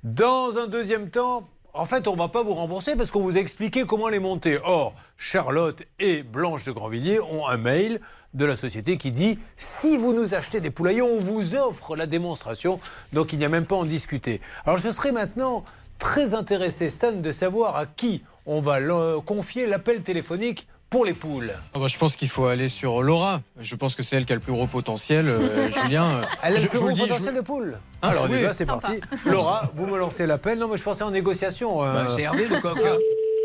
Dans 0.04 0.58
un 0.58 0.68
deuxième 0.68 1.10
temps, 1.10 1.42
en 1.76 1.84
fait, 1.84 2.08
on 2.08 2.12
ne 2.12 2.18
va 2.18 2.28
pas 2.28 2.42
vous 2.42 2.54
rembourser 2.54 2.96
parce 2.96 3.10
qu'on 3.10 3.20
vous 3.20 3.36
a 3.36 3.40
expliqué 3.40 3.84
comment 3.84 4.08
les 4.08 4.18
monter. 4.18 4.58
Or, 4.64 4.94
Charlotte 5.18 5.82
et 5.98 6.22
Blanche 6.22 6.64
de 6.64 6.72
Grandvilliers 6.72 7.20
ont 7.20 7.46
un 7.46 7.58
mail 7.58 8.00
de 8.34 8.44
la 8.44 8.56
société 8.56 8.96
qui 8.96 9.12
dit 9.12 9.38
si 9.56 9.96
vous 9.96 10.12
nous 10.12 10.34
achetez 10.34 10.60
des 10.60 10.70
poulaillers, 10.70 11.02
on 11.02 11.20
vous 11.20 11.54
offre 11.54 11.94
la 11.96 12.06
démonstration. 12.06 12.80
Donc, 13.12 13.32
il 13.32 13.38
n'y 13.38 13.44
a 13.44 13.48
même 13.48 13.66
pas 13.66 13.76
à 13.76 13.78
en 13.78 13.84
discuter. 13.84 14.40
Alors, 14.64 14.78
je 14.78 14.88
serais 14.90 15.12
maintenant 15.12 15.64
très 15.98 16.34
intéressé, 16.34 16.90
Stan, 16.90 17.12
de 17.12 17.32
savoir 17.32 17.76
à 17.76 17.86
qui 17.86 18.22
on 18.46 18.60
va 18.60 18.78
confier 19.24 19.66
l'appel 19.66 20.02
téléphonique 20.02 20.68
pour 20.90 21.04
les 21.04 21.14
poules. 21.14 21.52
Ah 21.74 21.78
bah, 21.78 21.88
je 21.88 21.98
pense 21.98 22.16
qu'il 22.16 22.28
faut 22.28 22.46
aller 22.46 22.68
sur 22.68 23.02
Laura. 23.02 23.40
Je 23.58 23.74
pense 23.74 23.94
que 23.94 24.02
c'est 24.02 24.16
elle 24.16 24.24
qui 24.24 24.32
a 24.32 24.36
le 24.36 24.40
plus 24.40 24.52
gros 24.52 24.66
potentiel. 24.66 25.28
euh, 25.28 25.68
Julien, 25.82 26.22
Elle 26.42 26.54
a 26.54 26.56
je- 26.56 26.62
le 26.64 26.68
plus 26.68 26.78
vous 26.78 26.84
gros 26.84 26.88
le 26.90 26.94
dis, 26.94 27.00
potentiel 27.02 27.34
je- 27.34 27.40
de 27.40 27.44
poule. 27.44 27.78
Ah, 28.02 28.08
Alors, 28.10 28.24
on 28.24 28.28
y 28.28 28.36
oui. 28.36 28.42
va, 28.42 28.52
c'est 28.52 28.66
parti. 28.66 29.00
Laura, 29.24 29.70
vous 29.74 29.86
me 29.86 29.98
lancez 29.98 30.26
l'appel. 30.26 30.58
Non, 30.58 30.68
mais 30.68 30.76
je 30.76 30.82
pensais 30.82 31.02
en 31.04 31.10
négociation. 31.10 31.82
euh. 31.82 31.92
Bah, 32.04 32.10
c'est 32.14 32.22
Hervé, 32.22 32.46
le 32.48 32.60
coq. 32.60 32.78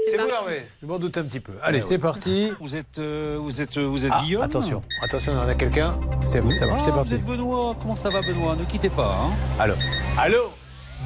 C'est 0.09 0.18
vous, 0.18 0.27
Hervé 0.30 0.65
Je 0.81 0.88
m'en 0.88 0.97
doute 0.97 1.15
un 1.18 1.23
petit 1.23 1.39
peu. 1.39 1.53
Allez, 1.61 1.80
c'est 1.84 1.99
parti. 1.99 2.51
Vous 2.59 2.76
êtes, 2.76 2.97
euh, 2.97 3.38
vous 3.39 3.61
êtes, 3.61 3.77
vous 3.77 4.03
êtes 4.03 4.11
Ah, 4.15 4.22
Guillaume 4.23 4.41
attention, 4.41 4.81
attention, 5.03 5.31
il 5.31 5.35
y 5.35 5.39
en 5.39 5.47
a 5.47 5.53
quelqu'un. 5.53 5.93
C'est 6.23 6.41
bon, 6.41 6.55
ça 6.55 6.65
marche, 6.65 6.80
Ah, 6.81 6.85
c'est 6.85 6.89
vous 6.91 6.97
parti. 6.97 7.13
êtes 7.13 7.23
Benoît. 7.23 7.76
Comment 7.80 7.95
ça 7.95 8.09
va, 8.09 8.22
Benoît? 8.22 8.55
Ne 8.55 8.65
quittez 8.65 8.89
pas. 8.89 9.15
Hein. 9.22 9.30
Allô? 9.59 9.76
Allô? 10.18 10.39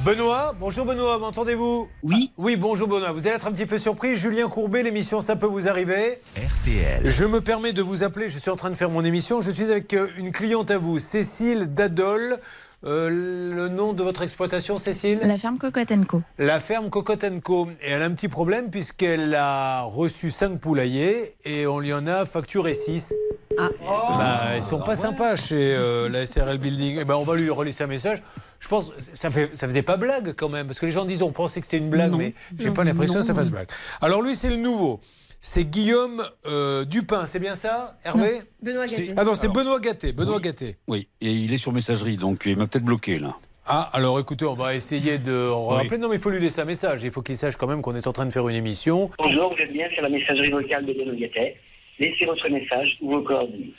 Benoît 0.06 0.54
Bonjour 0.60 0.86
Benoît, 0.86 1.18
m'entendez-vous? 1.18 1.88
Oui. 2.04 2.30
Oui, 2.36 2.54
bonjour 2.54 2.86
Benoît. 2.86 3.10
Vous 3.10 3.26
allez 3.26 3.34
être 3.34 3.48
un 3.48 3.50
petit 3.50 3.66
peu 3.66 3.76
surpris. 3.76 4.14
Julien 4.14 4.48
Courbet, 4.48 4.84
l'émission 4.84 5.20
Ça 5.20 5.34
peut 5.34 5.48
vous 5.48 5.68
arriver. 5.68 6.20
RTL. 6.36 7.10
Je 7.10 7.24
me 7.24 7.40
permets 7.40 7.72
de 7.72 7.82
vous 7.82 8.04
appeler, 8.04 8.28
je 8.28 8.38
suis 8.38 8.48
en 8.52 8.54
train 8.54 8.70
de 8.70 8.76
faire 8.76 8.88
mon 8.88 9.04
émission. 9.04 9.40
Je 9.40 9.50
suis 9.50 9.64
avec 9.64 9.94
euh, 9.94 10.06
une 10.16 10.30
cliente 10.30 10.70
à 10.70 10.78
vous, 10.78 11.00
Cécile 11.00 11.74
Dadol. 11.74 12.38
Euh, 12.84 13.08
le 13.08 13.68
nom 13.68 13.94
de 13.94 14.02
votre 14.02 14.22
exploitation, 14.22 14.78
Cécile? 14.78 15.18
La 15.22 15.38
ferme 15.38 15.58
Cocotte 15.58 15.92
Co. 16.06 16.22
La 16.38 16.60
ferme 16.60 16.90
Cocotte 16.90 17.24
Co. 17.42 17.68
Et 17.82 17.90
elle 17.90 18.02
a 18.02 18.04
un 18.04 18.10
petit 18.10 18.28
problème 18.28 18.70
puisqu'elle 18.70 19.34
a 19.34 19.82
reçu 19.82 20.30
5 20.30 20.58
poulaillers 20.60 21.34
et 21.44 21.66
on 21.66 21.80
lui 21.80 21.92
en 21.92 22.06
a 22.06 22.26
facturé 22.26 22.74
6. 22.74 23.14
Ah. 23.58 23.70
Bah, 23.88 24.40
ils 24.56 24.62
sont 24.62 24.80
pas 24.80 24.96
sympas 24.96 25.36
chez 25.36 25.74
euh, 25.74 26.08
la 26.10 26.26
SRL 26.26 26.58
Building. 26.58 26.98
Eh 27.00 27.04
ben, 27.04 27.14
on 27.14 27.24
va 27.24 27.34
lui 27.34 27.48
relaisser 27.48 27.84
un 27.84 27.88
message. 27.88 28.22
Je 28.60 28.68
pense 28.68 28.92
ça 28.98 29.30
fait 29.30 29.50
ça 29.54 29.68
faisait 29.68 29.82
pas 29.82 29.96
blague 29.96 30.34
quand 30.34 30.48
même 30.48 30.66
parce 30.66 30.78
que 30.78 30.86
les 30.86 30.92
gens 30.92 31.04
disent 31.04 31.22
on 31.22 31.30
pensait 31.30 31.60
que 31.60 31.66
c'était 31.66 31.76
une 31.78 31.90
blague 31.90 32.10
Non. 32.12 32.18
mais 32.18 32.34
j'ai 32.58 32.70
pas 32.70 32.84
l'impression 32.84 33.20
que 33.20 33.26
ça 33.26 33.34
fasse 33.34 33.50
blague. 33.50 33.68
Alors 34.00 34.22
lui 34.22 34.34
c'est 34.34 34.48
le 34.50 34.56
nouveau. 34.56 35.00
C'est 35.48 35.64
Guillaume 35.64 36.24
euh, 36.46 36.84
Dupin, 36.84 37.24
c'est 37.24 37.38
bien 37.38 37.54
ça 37.54 37.96
Hervé 38.04 38.32
Benoît 38.60 38.86
Gâté. 38.88 39.14
Ah 39.16 39.22
non, 39.22 39.36
c'est 39.36 39.46
Benoît 39.46 39.78
Gâté, 39.78 40.12
Benoît 40.12 40.40
Gâté. 40.40 40.74
Oui, 40.88 41.06
et 41.20 41.30
il 41.30 41.52
est 41.52 41.56
sur 41.56 41.72
messagerie, 41.72 42.16
donc 42.16 42.42
il 42.46 42.56
m'a 42.56 42.66
peut-être 42.66 42.84
bloqué 42.84 43.20
là. 43.20 43.36
Ah, 43.64 43.88
alors 43.92 44.18
écoutez, 44.18 44.44
on 44.44 44.54
va 44.54 44.74
essayer 44.74 45.18
de 45.18 45.48
on 45.54 45.68
va 45.68 45.76
Oui. 45.76 45.82
rappeler. 45.82 45.98
Non, 45.98 46.08
mais 46.08 46.16
il 46.16 46.20
faut 46.20 46.30
lui 46.30 46.40
laisser 46.40 46.62
un 46.62 46.64
message. 46.64 47.04
Il 47.04 47.12
faut 47.12 47.22
qu'il 47.22 47.36
sache 47.36 47.54
quand 47.54 47.68
même 47.68 47.80
qu'on 47.80 47.94
est 47.94 48.08
en 48.08 48.12
train 48.12 48.26
de 48.26 48.32
faire 48.32 48.48
une 48.48 48.56
émission. 48.56 49.08
Bonjour, 49.20 49.54
vous 49.54 49.62
êtes 49.62 49.72
bien 49.72 49.88
sur 49.90 50.02
la 50.02 50.08
messagerie 50.08 50.50
vocale 50.50 50.84
de 50.84 50.92
Benoît 50.92 51.14
Gattet. 51.14 51.56
Laissez 52.00 52.24
votre 52.24 52.48
message 52.50 52.98
ou 53.00 53.12
vos 53.12 53.22
coordonnées. 53.22 53.72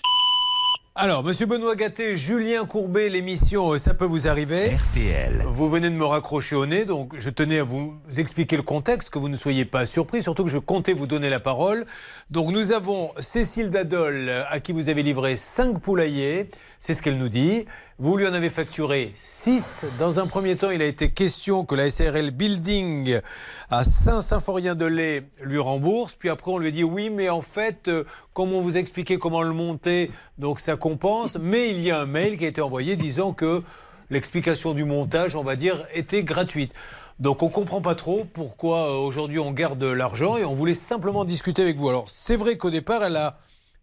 Alors, 0.99 1.23
monsieur 1.23 1.45
Benoît 1.45 1.75
Gâté, 1.75 2.15
Julien 2.17 2.65
Courbet, 2.65 3.07
l'émission 3.07 3.73
euh, 3.73 3.77
Ça 3.77 3.93
peut 3.93 4.03
vous 4.03 4.27
arriver. 4.27 4.75
RTL. 4.75 5.43
Vous 5.45 5.69
venez 5.69 5.91
de 5.91 5.95
me 5.95 6.03
raccrocher 6.03 6.55
au 6.55 6.65
nez, 6.65 6.85
donc 6.85 7.13
je 7.19 7.29
tenais 7.29 7.59
à 7.59 7.63
vous 7.63 7.99
expliquer 8.17 8.57
le 8.57 8.63
contexte, 8.63 9.11
que 9.11 9.19
vous 9.19 9.29
ne 9.29 9.35
soyez 9.35 9.63
pas 9.63 9.85
surpris, 9.85 10.23
surtout 10.23 10.43
que 10.43 10.49
je 10.49 10.57
comptais 10.57 10.93
vous 10.93 11.05
donner 11.05 11.29
la 11.29 11.39
parole. 11.39 11.85
Donc 12.29 12.51
nous 12.51 12.73
avons 12.73 13.11
Cécile 13.21 13.69
Dadol, 13.69 14.27
euh, 14.27 14.43
à 14.49 14.59
qui 14.59 14.73
vous 14.73 14.89
avez 14.89 15.01
livré 15.01 15.37
5 15.37 15.79
poulaillers, 15.79 16.49
c'est 16.77 16.93
ce 16.93 17.01
qu'elle 17.01 17.17
nous 17.17 17.29
dit. 17.29 17.63
Vous 17.99 18.17
lui 18.17 18.27
en 18.27 18.33
avez 18.33 18.49
facturé 18.49 19.11
6. 19.13 19.85
Dans 19.97 20.19
un 20.19 20.27
premier 20.27 20.57
temps, 20.57 20.69
il 20.69 20.81
a 20.81 20.85
été 20.85 21.09
question 21.09 21.63
que 21.63 21.73
la 21.73 21.89
SRL 21.89 22.31
Building 22.31 23.21
à 23.69 23.85
Saint-Symphorien-de-Lay 23.85 25.23
lui 25.41 25.57
rembourse. 25.57 26.15
Puis 26.15 26.27
après, 26.27 26.51
on 26.51 26.57
lui 26.57 26.67
a 26.67 26.71
dit 26.71 26.83
oui, 26.83 27.09
mais 27.09 27.29
en 27.29 27.41
fait, 27.41 27.87
euh, 27.87 28.03
comme 28.33 28.51
on 28.51 28.59
vous 28.59 28.75
a 28.75 28.81
expliqué 28.81 29.17
comment 29.17 29.41
le 29.41 29.53
monter, 29.53 30.11
donc 30.37 30.59
ça 30.59 30.75
compense. 30.75 31.37
Mais 31.39 31.69
il 31.69 31.79
y 31.79 31.91
a 31.91 32.01
un 32.01 32.05
mail 32.05 32.37
qui 32.37 32.43
a 32.43 32.49
été 32.49 32.59
envoyé 32.59 32.97
disant 32.97 33.31
que 33.31 33.63
l'explication 34.09 34.73
du 34.73 34.83
montage, 34.83 35.37
on 35.37 35.43
va 35.45 35.55
dire, 35.55 35.85
était 35.93 36.23
gratuite. 36.23 36.73
Donc 37.19 37.41
on 37.41 37.49
comprend 37.49 37.81
pas 37.81 37.95
trop 37.95 38.25
pourquoi 38.31 38.91
euh, 38.91 38.97
aujourd'hui 38.97 39.39
on 39.39 39.51
garde 39.51 39.83
l'argent 39.83 40.37
et 40.37 40.45
on 40.45 40.53
voulait 40.53 40.75
simplement 40.75 41.25
discuter 41.25 41.63
avec 41.63 41.77
vous. 41.77 41.89
Alors 41.89 42.11
c'est 42.11 42.35
vrai 42.35 42.57
qu'au 42.57 42.69
départ 42.69 43.03
elle 43.03 43.15
a 43.15 43.37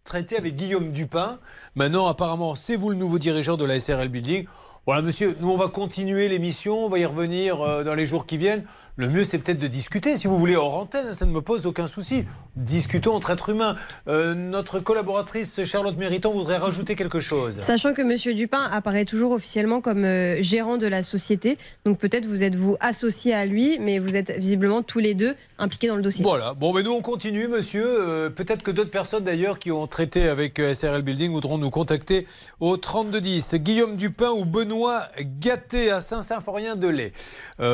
traité 0.05 0.37
avec 0.37 0.55
Guillaume 0.55 0.93
Dupin. 0.93 1.39
Maintenant 1.75 2.07
apparemment 2.07 2.55
c'est 2.55 2.77
vous 2.77 2.89
le 2.89 2.95
nouveau 2.95 3.19
dirigeant 3.19 3.57
de 3.57 3.65
la 3.65 3.77
SRL 3.77 4.07
Building. 4.07 4.45
Voilà 4.85 5.01
monsieur, 5.01 5.35
nous 5.41 5.49
on 5.49 5.57
va 5.57 5.67
continuer 5.67 6.29
l'émission, 6.29 6.85
on 6.85 6.89
va 6.89 6.97
y 6.97 7.05
revenir 7.05 7.59
euh, 7.59 7.83
dans 7.83 7.95
les 7.95 8.05
jours 8.05 8.25
qui 8.25 8.37
viennent. 8.37 8.63
Le 8.97 9.09
mieux 9.09 9.25
c'est 9.25 9.39
peut-être 9.39 9.59
de 9.59 9.67
discuter. 9.67 10.15
Si 10.17 10.25
vous 10.25 10.37
voulez 10.37 10.55
hors 10.55 10.75
antenne, 10.77 11.13
ça 11.13 11.25
ne 11.25 11.31
me 11.31 11.41
pose 11.41 11.65
aucun 11.65 11.85
souci. 11.85 12.23
Discutons 12.55 13.13
entre 13.13 13.31
êtres 13.31 13.49
humains. 13.49 13.75
Euh, 14.07 14.33
notre 14.33 14.79
collaboratrice 14.79 15.65
Charlotte 15.65 15.97
Mériton 15.97 16.31
voudrait 16.31 16.55
rajouter 16.55 16.95
quelque 16.95 17.19
chose. 17.19 17.59
Sachant 17.59 17.93
que 17.93 18.01
Monsieur 18.01 18.33
Dupin 18.33 18.61
apparaît 18.61 19.03
toujours 19.03 19.33
officiellement 19.33 19.81
comme 19.81 20.05
euh, 20.05 20.41
gérant 20.41 20.77
de 20.77 20.87
la 20.87 21.03
société, 21.03 21.57
donc 21.85 21.97
peut-être 21.97 22.25
vous 22.25 22.41
êtes 22.41 22.55
vous 22.55 22.77
associé 22.79 23.33
à 23.33 23.45
lui, 23.45 23.79
mais 23.79 23.99
vous 23.99 24.15
êtes 24.15 24.31
visiblement 24.31 24.81
tous 24.81 24.99
les 24.99 25.13
deux 25.13 25.35
impliqués 25.57 25.89
dans 25.89 25.97
le 25.97 26.01
dossier. 26.01 26.23
Voilà, 26.23 26.53
bon, 26.53 26.71
mais 26.71 26.81
nous 26.81 26.93
on 26.93 27.01
continue, 27.01 27.49
monsieur. 27.49 27.85
Euh, 27.85 28.29
Peut-être 28.29 28.63
que 28.63 28.71
d'autres 28.71 28.91
personnes 28.91 29.25
d'ailleurs 29.25 29.59
qui 29.59 29.73
ont 29.73 29.87
traité 29.87 30.29
avec 30.29 30.57
SRL 30.59 31.01
Building 31.01 31.31
voudront 31.33 31.57
nous 31.57 31.69
contacter 31.69 32.27
au 32.61 32.77
3210. 32.77 33.55
Guillaume 33.55 33.97
Dupin 33.97 34.31
ou 34.31 34.45
Benoît 34.45 35.01
Gâté 35.19 35.91
à 35.91 35.99
Saint-Symphorien-de-Lay. 35.99 37.11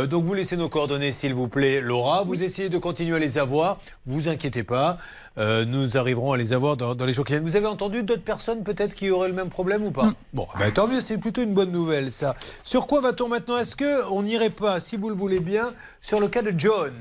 Donc 0.08 0.26
vous 0.26 0.34
laissez 0.34 0.58
nos 0.58 0.70
coordonnées 0.70 1.11
s'il 1.12 1.34
vous 1.34 1.48
plaît, 1.48 1.82
Laura. 1.82 2.24
Vous 2.24 2.44
essayez 2.44 2.70
de 2.70 2.78
continuer 2.78 3.16
à 3.16 3.20
les 3.20 3.38
avoir. 3.38 3.78
Vous 4.06 4.28
inquiétez 4.28 4.64
pas. 4.64 4.98
Euh, 5.38 5.66
nous 5.66 5.98
arriverons 5.98 6.34
à 6.34 6.38
les 6.38 6.54
avoir 6.54 6.78
dans, 6.78 6.96
dans 6.96 7.06
les 7.06 7.14
jours 7.14 7.26
qui 7.26 7.34
viennent. 7.34 7.44
Vous 7.44 7.56
avez 7.56 7.68
entendu 7.68 8.04
d'autres 8.04 8.24
personnes 8.24 8.64
peut-être 8.64 8.94
qui 8.94 9.10
auraient 9.10 9.30
le 9.30 9.34
même 9.34 9.50
problème 9.50 9.84
ou 9.84 9.92
pas 9.92 10.12
Bon, 10.34 10.48
ben, 10.60 10.72
tant 10.72 10.88
mieux, 10.88 11.02
c'est 11.02 11.18
plutôt 11.18 11.42
une 11.42 11.54
bonne 11.54 11.72
nouvelle 11.72 12.12
ça. 12.12 12.36
Sur 12.64 12.88
quoi 12.88 13.02
va-t-on 13.02 13.28
maintenant 13.28 13.58
Est-ce 13.58 13.76
qu'on 13.76 14.24
n'irait 14.24 14.50
pas, 14.50 14.80
si 14.80 14.98
vous 14.98 15.10
le 15.10 15.16
voulez 15.16 15.40
bien, 15.40 15.74
sur 16.02 16.20
le 16.20 16.28
cas 16.28 16.42
de 16.42 16.54
John 16.58 16.94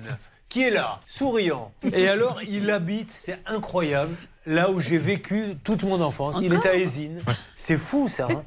qui 0.50 0.64
est 0.64 0.70
là, 0.70 1.00
souriant. 1.06 1.72
Et 1.92 2.08
alors, 2.08 2.40
il 2.42 2.70
habite, 2.70 3.10
c'est 3.10 3.38
incroyable, 3.46 4.14
là 4.46 4.70
où 4.70 4.80
j'ai 4.80 4.98
vécu 4.98 5.54
toute 5.64 5.82
mon 5.82 6.00
enfance. 6.00 6.38
Il 6.42 6.52
est 6.54 6.66
à 6.66 6.74
Aisine. 6.74 7.18
C'est 7.56 7.76
fou 7.76 8.08
ça. 8.08 8.26
hein. 8.30 8.42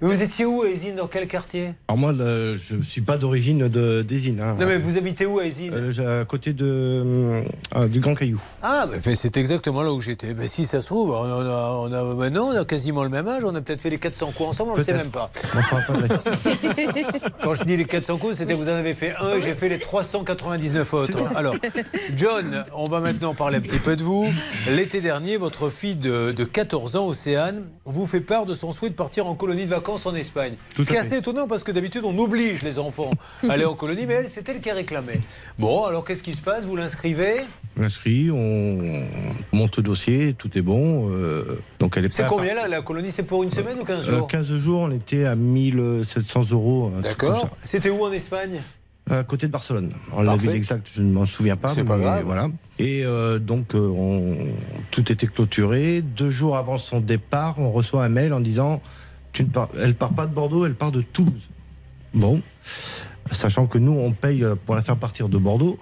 Mais 0.00 0.08
vous 0.08 0.22
étiez 0.22 0.44
où 0.44 0.62
à 0.62 0.68
Aisine 0.68 0.96
Dans 0.96 1.06
quel 1.06 1.26
quartier? 1.28 1.72
Alors 1.88 1.98
moi, 1.98 2.12
le- 2.12 2.56
je 2.56 2.74
ne 2.76 2.82
suis 2.82 3.00
pas 3.00 3.16
d'origine 3.16 3.68
de 3.68 4.02
d'Ésine. 4.02 4.40
hein. 4.42 4.56
Non 4.58 4.66
mais 4.66 4.76
vous 4.76 4.98
habitez 4.98 5.24
où 5.24 5.38
à 5.38 5.44
Aisine? 5.46 5.72
Euh, 5.74 6.22
à 6.22 6.24
côté 6.24 6.52
de, 6.52 7.42
euh, 7.76 7.88
du 7.88 8.00
Grand 8.00 8.14
Caillou. 8.14 8.40
Ah, 8.62 8.86
bah, 8.90 8.96
c'est 9.14 9.36
exactement 9.36 9.82
là 9.82 9.92
où 9.92 10.00
j'étais. 10.00 10.34
Mais 10.34 10.46
si 10.48 10.66
ça 10.66 10.80
se 10.82 10.86
trouve, 10.86 11.10
on 11.12 11.22
a, 11.22 11.70
on 11.72 11.92
a- 11.92 12.14
maintenant 12.14 12.48
on 12.48 12.56
a 12.60 12.64
quasiment 12.64 13.04
le 13.04 13.08
même 13.10 13.28
âge. 13.28 13.42
On 13.44 13.54
a 13.54 13.60
peut-être 13.60 13.80
fait 13.80 13.90
les 13.90 13.98
400 13.98 14.32
coups 14.36 14.48
ensemble, 14.50 14.70
on 14.70 14.74
ne 14.74 14.78
le 14.78 14.84
sait 14.84 14.92
même 14.94 15.10
pas. 15.10 15.30
Quand 17.42 17.54
je 17.54 17.64
dis 17.64 17.76
les 17.76 17.84
400 17.84 18.18
coups, 18.18 18.36
c'était 18.36 18.54
vous 18.54 18.68
en 18.68 18.72
avez 18.74 18.94
fait 18.94 19.14
un 19.20 19.34
et 19.36 19.40
j'ai 19.40 19.52
fait 19.52 19.68
les 19.68 19.78
399 19.78 20.94
autres. 20.94 21.18
Alors, 21.36 21.54
John, 22.16 22.64
on 22.74 22.84
va 22.84 23.00
maintenant 23.00 23.34
parler 23.34 23.58
un 23.58 23.60
petit 23.60 23.78
peu 23.78 23.96
de 23.96 24.02
vous. 24.02 24.26
L'été 24.68 25.00
dernier, 25.00 25.35
votre 25.38 25.68
fille 25.70 25.94
de, 25.96 26.32
de 26.32 26.44
14 26.44 26.96
ans, 26.96 27.06
Océane, 27.06 27.64
vous 27.84 28.06
fait 28.06 28.20
part 28.20 28.46
de 28.46 28.54
son 28.54 28.72
souhait 28.72 28.90
de 28.90 28.94
partir 28.94 29.26
en 29.26 29.34
colonie 29.34 29.64
de 29.64 29.70
vacances 29.70 30.06
en 30.06 30.14
Espagne. 30.14 30.54
Tout 30.74 30.84
Ce 30.84 30.88
qui 30.88 30.94
est 30.94 30.98
à 30.98 31.02
fait. 31.02 31.08
assez 31.08 31.16
étonnant 31.18 31.46
parce 31.46 31.62
que 31.64 31.72
d'habitude, 31.72 32.02
on 32.04 32.16
oblige 32.18 32.62
les 32.62 32.78
enfants 32.78 33.10
à 33.48 33.52
aller 33.52 33.64
en 33.64 33.74
colonie, 33.76 34.06
mais 34.06 34.14
elle, 34.14 34.28
c'est 34.28 34.48
elle 34.48 34.60
qui 34.60 34.70
a 34.70 34.74
réclamé. 34.74 35.20
Bon, 35.58 35.84
alors 35.84 36.04
qu'est-ce 36.04 36.22
qui 36.22 36.34
se 36.34 36.42
passe? 36.42 36.64
Vous 36.64 36.76
l'inscrivez? 36.76 37.36
On 37.78 37.82
inscrit, 37.82 38.30
on 38.30 39.04
monte 39.52 39.76
le 39.76 39.82
dossier, 39.82 40.34
tout 40.34 40.56
est 40.56 40.62
bon. 40.62 41.10
euh, 41.10 41.58
donc 41.78 41.96
elle 41.96 42.06
est 42.06 42.12
C'est 42.12 42.26
combien 42.26 42.54
là? 42.54 42.68
La 42.68 42.80
colonie, 42.82 43.10
c'est 43.12 43.22
pour 43.24 43.42
une 43.42 43.50
semaine 43.50 43.78
ou 43.78 43.84
15 43.84 44.08
Euh, 44.08 44.18
jours 44.18 44.26
15 44.26 44.56
jours, 44.56 44.80
on 44.80 44.90
était 44.90 45.24
à 45.26 45.34
1700 45.36 46.42
euros. 46.52 46.90
D'accord. 47.02 47.48
C'était 47.64 47.90
où 47.90 48.02
en 48.04 48.12
Espagne? 48.12 48.60
À 49.08 49.22
côté 49.22 49.46
de 49.46 49.52
Barcelone. 49.52 49.92
Alors, 50.10 50.24
la 50.24 50.36
ville 50.36 50.50
exacte, 50.50 50.90
je 50.92 51.00
ne 51.02 51.12
m'en 51.12 51.26
souviens 51.26 51.56
pas. 51.56 51.70
C'est 51.70 51.84
pas 51.84 51.96
mais 51.96 52.02
grave. 52.04 52.24
Voilà. 52.24 52.48
Et 52.80 53.04
euh, 53.04 53.38
donc, 53.38 53.74
euh, 53.74 53.78
on- 53.88 54.36
tout 54.90 55.12
était 55.12 55.28
clôturé. 55.28 56.02
Deux 56.02 56.30
jours 56.30 56.56
avant 56.56 56.76
son 56.76 56.98
départ, 57.00 57.54
on 57.58 57.70
reçoit 57.70 58.04
un 58.04 58.08
mail 58.08 58.32
en 58.32 58.40
disant 58.40 58.82
tu 59.32 59.44
ne 59.44 59.48
pars, 59.48 59.68
elle 59.80 59.94
part 59.94 60.12
pas 60.12 60.26
de 60.26 60.34
Bordeaux, 60.34 60.66
elle 60.66 60.74
part 60.74 60.90
de 60.90 61.02
Toulouse. 61.02 61.48
Bon, 62.14 62.40
sachant 63.30 63.66
que 63.66 63.78
nous, 63.78 63.92
on 63.92 64.10
paye 64.12 64.42
euh, 64.42 64.54
pour 64.56 64.74
la 64.74 64.82
faire 64.82 64.96
partir 64.96 65.28
de 65.28 65.38
Bordeaux. 65.38 65.78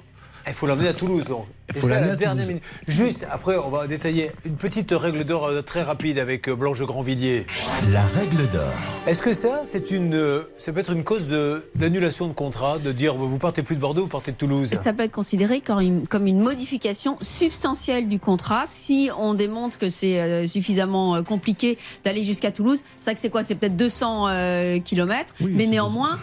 Il 0.47 0.53
faut 0.53 0.67
l'emmener 0.67 0.89
à 0.89 0.93
Toulouse. 0.95 1.25
donc. 1.25 1.47
Faut 1.75 1.89
la 1.89 2.15
dernière 2.15 2.47
minute. 2.47 2.63
Juste, 2.87 3.27
après, 3.31 3.57
on 3.57 3.71
va 3.71 3.87
détailler 3.87 4.31
une 4.45 4.57
petite 4.57 4.93
règle 4.93 5.25
d'or 5.25 5.47
euh, 5.47 5.63
très 5.63 5.83
rapide 5.83 6.19
avec 6.19 6.49
euh, 6.49 6.55
Blanche 6.55 6.83
Grandvilliers. 6.83 7.47
La 7.91 8.03
règle 8.03 8.49
d'or. 8.49 8.73
Est-ce 9.07 9.23
que 9.23 9.33
ça, 9.33 9.63
c'est 9.65 9.91
une, 9.91 10.15
euh, 10.15 10.43
ça 10.59 10.73
peut 10.73 10.81
être 10.81 10.93
une 10.93 11.05
cause 11.05 11.31
d'annulation 11.75 12.29
de, 12.29 12.33
contrat, 12.33 12.79
de 12.79 12.93
dire 12.93 13.15
vous 13.15 13.39
partez 13.39 13.63
plus 13.63 13.77
de 13.77 13.81
Bordeaux, 13.81 14.03
vous 14.03 14.09
partez 14.09 14.33
de 14.33 14.37
Toulouse? 14.37 14.71
Ça 14.75 14.93
peut 14.93 15.03
être 15.03 15.13
considéré 15.13 15.61
comme 15.61 15.81
une, 15.81 16.07
comme 16.07 16.27
une 16.27 16.41
modification 16.41 17.17
substantielle 17.21 18.09
du 18.09 18.21
contrat. 18.21 18.65
Si 18.67 19.11
on 19.19 19.35
démontre 19.35 19.79
que 19.79 19.89
c'est 19.89 20.47
suffisamment 20.47 21.23
compliqué 21.23 21.79
d'aller 22.05 22.23
jusqu'à 22.23 22.51
Toulouse, 22.51 22.81
c'est 22.99 23.11
vrai 23.11 23.15
que 23.15 23.21
c'est 23.21 23.31
quoi? 23.31 23.43
C'est 23.43 23.55
peut-être 23.55 23.77
200 23.77 24.29
euh, 24.29 24.79
kilomètres, 24.81 25.35
mais 25.41 25.67
néanmoins, 25.67 26.19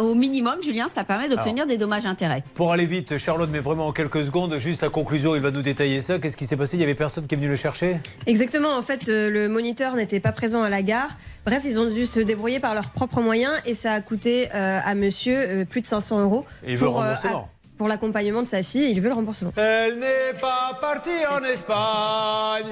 au 0.00 0.14
minimum, 0.14 0.54
Julien, 0.62 0.88
ça 0.88 1.04
permet 1.04 1.28
d'obtenir 1.28 1.66
des 1.66 1.76
dommages-intérêts. 1.76 2.44
Pour 2.54 2.72
aller 2.72 2.86
vite, 2.86 3.18
Charlotte, 3.18 3.50
mais 3.52 3.58
vraiment 3.58 3.88
en 3.88 3.92
quelques 3.92 4.22
secondes, 4.24 4.56
juste 4.58 4.80
la 4.82 4.88
conclusion, 4.88 5.34
il 5.34 5.42
va 5.42 5.50
nous 5.50 5.62
détailler 5.62 6.00
ça. 6.00 6.18
Qu'est-ce 6.18 6.36
qui 6.36 6.46
s'est 6.46 6.56
passé? 6.56 6.76
Il 6.76 6.80
y 6.80 6.84
avait 6.84 6.94
personne 6.94 7.26
qui 7.26 7.34
est 7.34 7.38
venu 7.38 7.48
le 7.48 7.56
chercher? 7.56 7.98
Exactement, 8.26 8.76
en 8.76 8.82
fait, 8.82 9.08
euh, 9.08 9.28
le 9.28 9.48
moniteur 9.48 9.96
n'était 9.96 10.20
pas 10.20 10.32
présent 10.32 10.62
à 10.62 10.68
la 10.68 10.82
gare. 10.82 11.10
Bref, 11.44 11.62
ils 11.66 11.78
ont 11.80 11.90
dû 11.90 12.06
se 12.06 12.20
débrouiller 12.20 12.60
par 12.60 12.74
leurs 12.74 12.90
propres 12.90 13.20
moyens 13.20 13.54
et 13.66 13.74
ça 13.74 13.92
a 13.94 14.00
coûté 14.00 14.48
euh, 14.54 14.78
à 14.84 14.94
monsieur 14.94 15.36
euh, 15.36 15.64
plus 15.64 15.80
de 15.80 15.86
500 15.86 16.20
euros. 16.22 16.44
Et 16.64 16.72
il 16.72 16.76
veut 16.78 16.86
pour, 16.86 17.02
euh, 17.02 17.12
à- 17.12 17.46
pour 17.76 17.88
l'accompagnement 17.88 18.42
de 18.42 18.46
sa 18.46 18.62
fille, 18.62 18.90
il 18.90 19.00
veut 19.00 19.08
le 19.08 19.14
remboursement. 19.14 19.52
Elle 19.56 19.98
n'est 19.98 20.38
pas 20.40 20.78
partie 20.80 21.26
en 21.30 21.42
Espagne. 21.42 22.66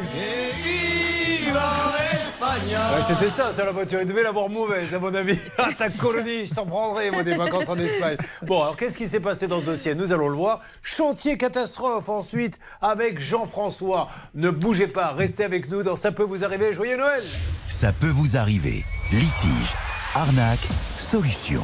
Ouais, 2.71 3.03
C'était 3.07 3.29
ça, 3.29 3.51
ça 3.51 3.65
la 3.65 3.73
voiture. 3.73 4.01
Il 4.01 4.07
devait 4.07 4.23
l'avoir 4.23 4.49
mauvaise, 4.49 4.95
à 4.95 4.99
mon 4.99 5.15
avis. 5.15 5.39
Ah, 5.59 5.69
ta 5.77 5.91
colonie, 5.91 6.47
je 6.47 6.55
t'en 6.55 6.65
prendrai, 6.65 7.11
moi, 7.11 7.23
des 7.23 7.35
vacances 7.35 7.69
en 7.69 7.77
Espagne. 7.77 8.17
Bon, 8.43 8.63
alors 8.63 8.77
qu'est-ce 8.77 8.97
qui 8.97 9.09
s'est 9.09 9.21
passé 9.21 9.47
dans 9.47 9.61
ce 9.61 9.67
dossier? 9.67 9.95
Nous 9.95 10.13
allons 10.13 10.29
le 10.29 10.37
voir. 10.37 10.61
Chantier 10.83 11.37
catastrophe 11.37 12.09
ensuite 12.09 12.59
avec 12.81 13.21
Jean-François. 13.21 14.09
Ne 14.35 14.51
bougez 14.51 14.87
pas, 14.87 15.13
restez 15.13 15.45
avec 15.45 15.69
nous 15.69 15.83
dans 15.83 15.97
Ça 15.97 16.13
peut 16.13 16.23
vous 16.23 16.45
arriver. 16.45 16.73
Joyeux 16.73 16.97
Noël 16.97 17.23
Ça 17.69 17.93
peut 17.93 18.09
vous 18.09 18.37
arriver. 18.37 18.85
Litige, 19.13 19.75
arnaque, 20.15 20.67
solution. 20.97 21.63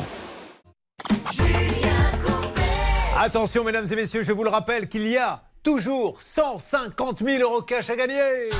Attention, 3.18 3.64
mesdames 3.64 3.86
et 3.90 3.96
messieurs, 3.96 4.22
je 4.22 4.32
vous 4.32 4.44
le 4.44 4.50
rappelle 4.50 4.90
qu'il 4.90 5.08
y 5.08 5.16
a 5.16 5.40
toujours 5.62 6.20
150 6.20 7.24
000 7.26 7.42
euros 7.42 7.62
cash 7.62 7.88
à 7.88 7.96
gagner. 7.96 8.50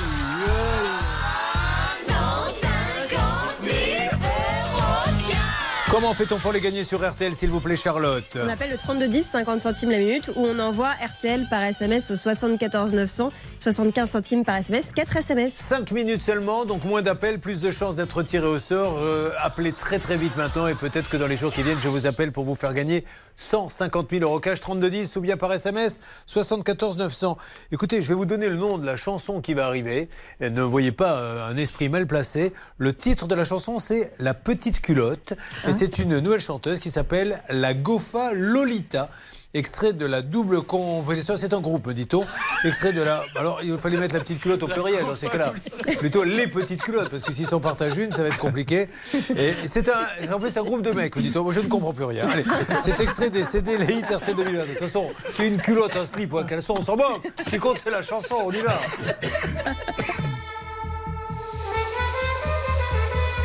Comment 5.97 6.13
fait-on 6.13 6.37
pour 6.37 6.53
les 6.53 6.61
gagner 6.61 6.85
sur 6.85 7.03
RTL, 7.11 7.35
s'il 7.35 7.49
vous 7.49 7.61
plaît, 7.61 7.75
Charlotte 7.75 8.37
On 8.37 8.51
appelle 8.51 8.71
le 8.71 8.77
3210, 8.77 9.25
50 9.33 9.61
centimes 9.63 9.91
la 9.91 9.99
minute, 9.99 10.29
ou 10.37 10.45
on 10.45 10.59
envoie 10.59 10.91
RTL 10.91 11.47
par 11.49 11.63
SMS 11.63 12.11
au 12.11 12.17
74 12.17 12.93
900, 12.93 13.31
75 13.61 14.11
centimes 14.11 14.45
par 14.45 14.57
SMS, 14.57 14.93
4 14.93 15.17
SMS. 15.17 15.55
5 15.55 15.93
minutes 15.93 16.21
seulement, 16.21 16.67
donc 16.67 16.85
moins 16.85 17.01
d'appels, 17.01 17.39
plus 17.39 17.63
de 17.63 17.71
chances 17.71 17.97
d'être 17.97 18.23
tiré 18.25 18.47
au 18.47 18.59
sort. 18.59 18.99
Euh, 18.99 19.31
appelez 19.41 19.73
très 19.73 19.99
très 19.99 20.19
vite 20.19 20.37
maintenant 20.37 20.67
et 20.67 20.75
peut-être 20.75 21.09
que 21.09 21.17
dans 21.17 21.27
les 21.27 21.39
jours 21.39 21.51
qui 21.51 21.63
viennent, 21.63 21.81
je 21.81 21.89
vous 21.89 22.07
appelle 22.07 22.31
pour 22.31 22.45
vous 22.45 22.55
faire 22.55 22.75
gagner 22.75 23.07
150 23.39 24.11
000 24.11 24.23
euros 24.23 24.39
cash, 24.39 24.61
3210 24.61 25.17
ou 25.17 25.23
bien 25.23 25.39
par 25.39 25.51
SMS 25.51 26.01
74 26.27 26.99
900. 26.99 27.39
Écoutez, 27.73 28.03
je 28.03 28.09
vais 28.09 28.15
vous 28.15 28.27
donner 28.27 28.51
le 28.51 28.57
nom 28.57 28.77
de 28.77 28.85
la 28.85 28.97
chanson 28.97 29.41
qui 29.41 29.55
va 29.55 29.65
arriver. 29.65 30.11
Et 30.41 30.51
ne 30.51 30.61
voyez 30.61 30.93
pas 30.93 31.15
euh, 31.15 31.49
un 31.49 31.57
esprit 31.57 31.89
mal 31.89 32.07
placé. 32.07 32.53
Le 32.77 32.93
titre 32.93 33.27
de 33.27 33.35
la 33.35 33.45
chanson, 33.45 33.79
c'est 33.79 34.13
La 34.19 34.35
petite 34.35 34.83
culotte. 34.83 35.35
Et 35.67 35.73
c'est 35.73 35.86
une 35.87 36.19
nouvelle 36.19 36.41
chanteuse 36.41 36.81
qui 36.81 36.91
s'appelle 36.91 37.41
la 37.49 37.75
Gofa 37.75 38.33
Lolita. 38.33 39.09
Extrait 39.55 39.95
de 39.95 40.05
la 40.05 40.21
double 40.21 40.63
compétition, 40.63 41.37
c'est 41.39 41.55
un 41.55 41.61
groupe, 41.61 41.87
me 41.87 41.95
dit-on. 41.95 42.27
Extrait 42.65 42.93
de 42.93 43.01
la. 43.01 43.25
Alors, 43.37 43.61
il 43.63 43.79
fallait 43.79 43.97
mettre 43.97 44.15
la 44.15 44.21
petite 44.21 44.41
culotte 44.41 44.63
au 44.63 44.69
pluriel 44.69 45.05
dans 45.05 45.17
ces 45.17 45.29
cas-là. 45.29 45.55
Plutôt 45.99 46.25
les 46.25 46.47
petites 46.47 46.83
culottes, 46.83 47.09
parce 47.09 47.23
que 47.23 47.33
s'ils 47.33 47.47
s'en 47.47 47.59
partagent 47.59 47.97
une, 47.97 48.11
ça 48.11 48.23
va 48.23 48.29
être 48.29 48.39
compliqué. 48.39 48.89
Et 49.35 49.55
c'est 49.65 49.89
un. 49.89 50.33
En 50.35 50.39
plus, 50.39 50.51
c'est 50.51 50.59
un 50.59 50.65
groupe 50.65 50.83
de 50.83 50.91
mecs, 50.91 51.17
me 51.17 51.23
dit-on. 51.23 51.43
Moi, 51.43 51.53
je 51.53 51.61
ne 51.61 51.69
comprends 51.69 51.95
plus 51.95 52.05
rien. 52.05 52.29
Allez, 52.29 52.45
c'est 52.83 53.01
extrait 53.01 53.31
des 53.31 53.45
CD 53.45 53.79
Les 53.79 53.95
Hits 53.95 54.15
RT 54.15 54.35
2020. 54.37 54.63
De 54.63 54.67
toute 54.73 54.81
façon, 54.81 55.09
une 55.43 55.57
culotte, 55.57 55.97
un 55.97 56.05
slip 56.05 56.35
ou 56.35 56.39
un 56.39 56.45
caleçon, 56.45 56.75
on 56.77 56.83
s'en 56.83 56.97
moque. 56.97 57.27
Ce 57.43 57.49
qui 57.49 57.59
compte, 57.59 57.81
c'est 57.83 57.91
la 57.91 58.03
chanson, 58.03 58.37
on 58.45 58.53
y 58.53 58.61
va. 58.61 58.79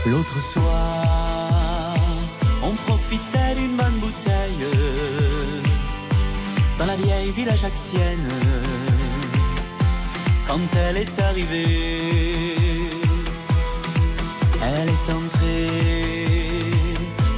L'autre 0.07 0.51
soir, 0.51 1.20
bonne 3.81 3.99
bouteille 3.99 4.65
dans 6.77 6.85
la 6.85 6.95
vieille 6.95 7.31
ville 7.31 7.49
ajaxienne. 7.49 8.29
Quand 10.47 10.67
elle 10.83 10.97
est 10.97 11.19
arrivée, 11.29 12.57
elle 14.69 14.89
est 14.97 15.07
entrée 15.19 15.67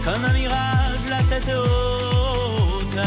comme 0.06 0.24
un 0.26 0.34
mirage, 0.34 1.04
la 1.10 1.22
tête 1.32 1.52
haute, 1.56 3.00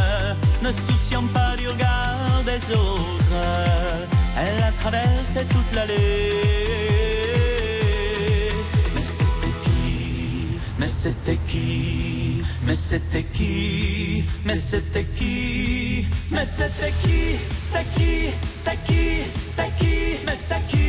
ne 0.63 0.71
souciant 0.85 1.27
pas 1.35 1.57
du 1.57 1.69
regard 1.69 2.43
des 2.51 2.61
autres. 2.75 3.45
Elle 4.39 4.63
a 4.63 4.73
traversé 4.83 5.41
toute 5.55 5.71
l'allée. 5.75 6.33
Mais 8.95 9.07
c'était 9.17 9.57
qui? 9.65 10.59
Mais 10.79 10.89
c'était 10.89 11.41
qui? 11.49 12.06
Mais 12.67 12.75
c'était 12.75 13.23
qui? 13.23 14.25
Mais 14.45 14.57
c'était 14.57 15.05
qui? 15.05 16.05
Mais 16.33 16.45
c'était 16.45 16.93
qui? 17.03 17.39
C'est 17.71 17.87
qui? 17.95 18.31
C'est 18.65 18.79
qui? 18.87 19.23
C'est 19.55 19.71
qui? 19.79 20.19
Mais 20.27 20.37
c'est 20.49 20.67
qui? 20.67 20.87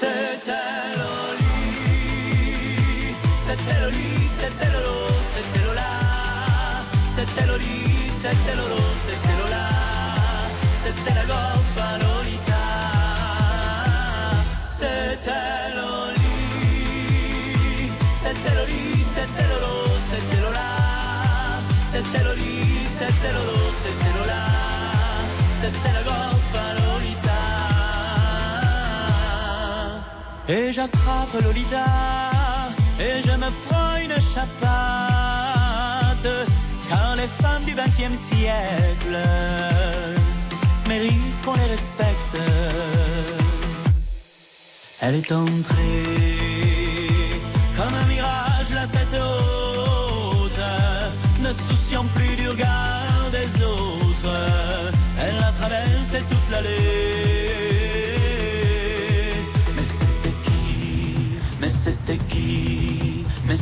C'était 0.00 0.50
Loli. 0.98 1.54
C'était 3.46 3.80
Loli 3.80 4.10
C'était 4.40 4.70
Lolo 4.72 4.98
C'était 5.34 5.64
Lola. 5.66 5.92
C'était 7.14 7.46
Loli 7.46 7.78
C'était 8.22 8.56
Lolo 8.56 8.82
C'était 9.06 9.36
Lola. 9.40 9.66
C'était 10.84 11.14
la 11.14 11.57
Et 30.48 30.72
j'attrape 30.72 31.34
Lolita 31.44 31.84
Et 32.98 33.20
je 33.22 33.32
me 33.32 33.50
prends 33.66 33.96
une 34.02 34.18
chapate 34.32 34.48
Car 36.88 37.16
les 37.16 37.28
femmes 37.28 37.64
du 37.64 37.74
XXe 37.74 38.18
siècle 38.18 39.18
méritent 40.88 41.40
qu'on 41.44 41.54
les 41.54 41.66
respecte. 41.66 42.36
Elle 45.00 45.16
est 45.16 45.32
entrée 45.32 46.18
comme 47.76 47.94
un 47.94 48.06
mirage, 48.06 48.70
la 48.74 48.86
tête 48.86 49.20
haute, 49.20 50.60
ne 51.40 51.52
souciant 51.68 52.06
plus 52.14 52.34
du 52.36 52.48
regard 52.48 53.30
des 53.30 53.62
autres. 53.62 54.34
Elle 55.20 55.38
a 55.38 55.52
traversé 55.52 56.18
toute 56.28 56.50
l'allée. 56.50 57.17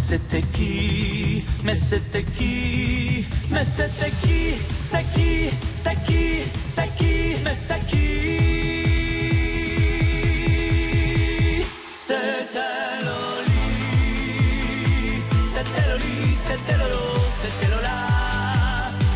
C'était 0.09 0.43
qui? 0.53 1.45
Mais 1.65 1.75
c'était 1.75 2.23
qui? 2.23 3.27
Mais 3.51 3.65
c'était 3.65 4.13
qui? 4.23 4.55
C'est 4.91 5.05
qui? 5.15 5.51
C'est 5.83 5.99
qui? 6.07 6.45
C'est 6.75 6.91
qui? 6.97 7.15
Mais 7.45 7.57
c'est 7.67 7.83
qui? 7.89 8.09
C'était 12.07 13.03
Loli. 13.07 13.67
C'était 15.55 15.87
Loli 15.91 16.19
C'était 16.47 16.79
Lolo 16.81 17.05
C'était 17.43 17.71
Lola. 17.75 17.99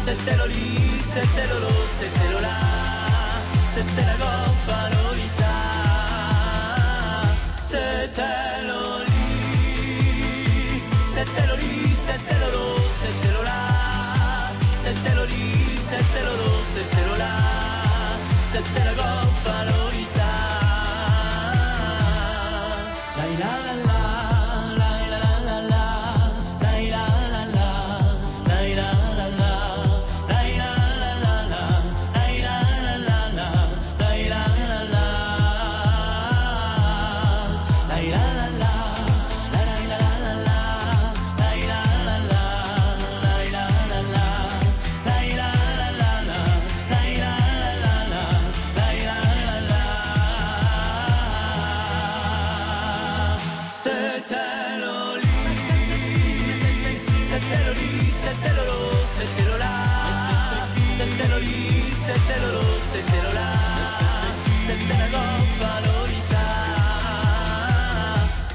C'était 0.05 0.37
Loli 0.41 0.71
C'était 1.15 1.47
Lolo 1.51 1.75
C'était 2.01 2.29
Lola. 2.33 2.57
C'était 3.75 4.07
la 4.11 4.17
goffa 4.23 4.81
Lolita 4.95 5.57
C'était 7.71 8.50
da 18.61 18.85
da 18.85 18.90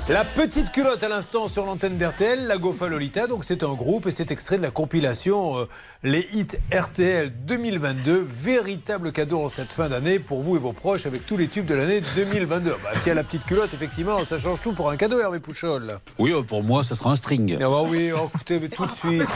La 0.07 0.23
petite 0.23 0.71
culotte 0.71 1.01
à 1.01 1.09
l'instant 1.09 1.47
sur 1.47 1.65
l'antenne 1.65 1.97
d'RTL, 1.97 2.45
la 2.45 2.57
Gofa 2.57 2.87
Lolita, 2.87 3.25
donc 3.25 3.43
c'est 3.43 3.63
un 3.63 3.73
groupe 3.73 4.05
et 4.05 4.11
c'est 4.11 4.29
extrait 4.29 4.59
de 4.59 4.61
la 4.61 4.69
compilation 4.69 5.57
euh, 5.57 5.67
Les 6.03 6.27
hits 6.31 6.45
RTL 6.71 7.33
2022, 7.47 8.23
véritable 8.23 9.11
cadeau 9.11 9.43
en 9.43 9.49
cette 9.49 9.73
fin 9.73 9.89
d'année 9.89 10.19
pour 10.19 10.43
vous 10.43 10.57
et 10.57 10.59
vos 10.59 10.73
proches 10.73 11.07
avec 11.07 11.25
tous 11.25 11.37
les 11.37 11.47
tubes 11.47 11.65
de 11.65 11.73
l'année 11.73 12.03
2022. 12.15 12.69
Bah, 12.83 12.91
S'il 12.97 13.07
y 13.07 13.09
a 13.09 13.13
la 13.15 13.23
petite 13.23 13.45
culotte, 13.45 13.73
effectivement, 13.73 14.23
ça 14.25 14.37
change 14.37 14.61
tout 14.61 14.73
pour 14.73 14.91
un 14.91 14.95
cadeau 14.95 15.19
Hervé 15.19 15.39
Pouchol. 15.39 15.97
Oui, 16.19 16.33
euh, 16.33 16.43
pour 16.43 16.61
moi, 16.61 16.83
ça 16.83 16.93
sera 16.93 17.09
un 17.09 17.15
string. 17.15 17.57
Ah 17.59 17.67
bah 17.67 17.81
oui, 17.81 18.11
oh, 18.15 18.29
écoutez, 18.31 18.59
mais 18.59 18.69
tout 18.69 18.85
de 18.85 18.91
suite. 18.91 19.23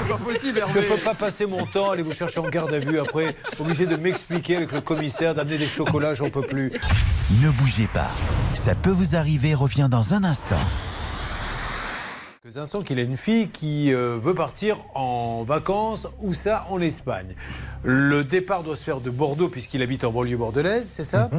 Je 0.72 0.80
ne 0.80 0.84
peux 0.84 0.98
pas 0.98 1.16
passer 1.16 1.48
mon 1.48 1.66
temps 1.66 1.90
à 1.90 1.94
aller 1.94 2.04
vous 2.04 2.14
chercher 2.14 2.42
en 2.42 2.48
garde 2.48 2.72
à 2.72 2.80
vue 2.80 3.00
après, 3.00 3.36
obligé 3.60 3.88
de 3.88 3.96
m'expliquer 3.96 4.58
avec 4.58 4.72
le 4.72 4.82
commissaire, 4.82 5.34
d'amener 5.34 5.58
des 5.58 5.68
chocolats, 5.68 6.14
j'en 6.14 6.30
peux 6.30 6.44
plus. 6.44 6.72
Ne 7.42 7.50
bougez 7.50 7.88
pas. 7.92 8.12
Ça 8.54 8.76
peut 8.76 8.92
vous 8.92 9.16
arriver, 9.16 9.56
revient 9.56 9.88
dans 9.90 10.14
un 10.14 10.24
instant. 10.24 10.59
Instants 12.58 12.82
qu'il 12.82 12.98
a 12.98 13.04
une 13.04 13.16
fille 13.16 13.48
qui 13.50 13.94
euh, 13.94 14.18
veut 14.20 14.34
partir 14.34 14.78
en 14.96 15.44
vacances, 15.44 16.08
où 16.20 16.34
ça 16.34 16.66
En 16.72 16.82
Espagne. 16.82 17.36
Le 17.84 18.24
départ 18.24 18.64
doit 18.64 18.76
se 18.76 18.84
faire 18.84 19.02
de 19.02 19.12
Bordeaux 19.12 19.50
puisqu'il 19.50 19.84
habite 19.84 20.04
en 20.04 20.12
banlieue 20.12 20.36
bordelaise, 20.36 20.88
c'est 20.90 21.04
ça 21.06 21.30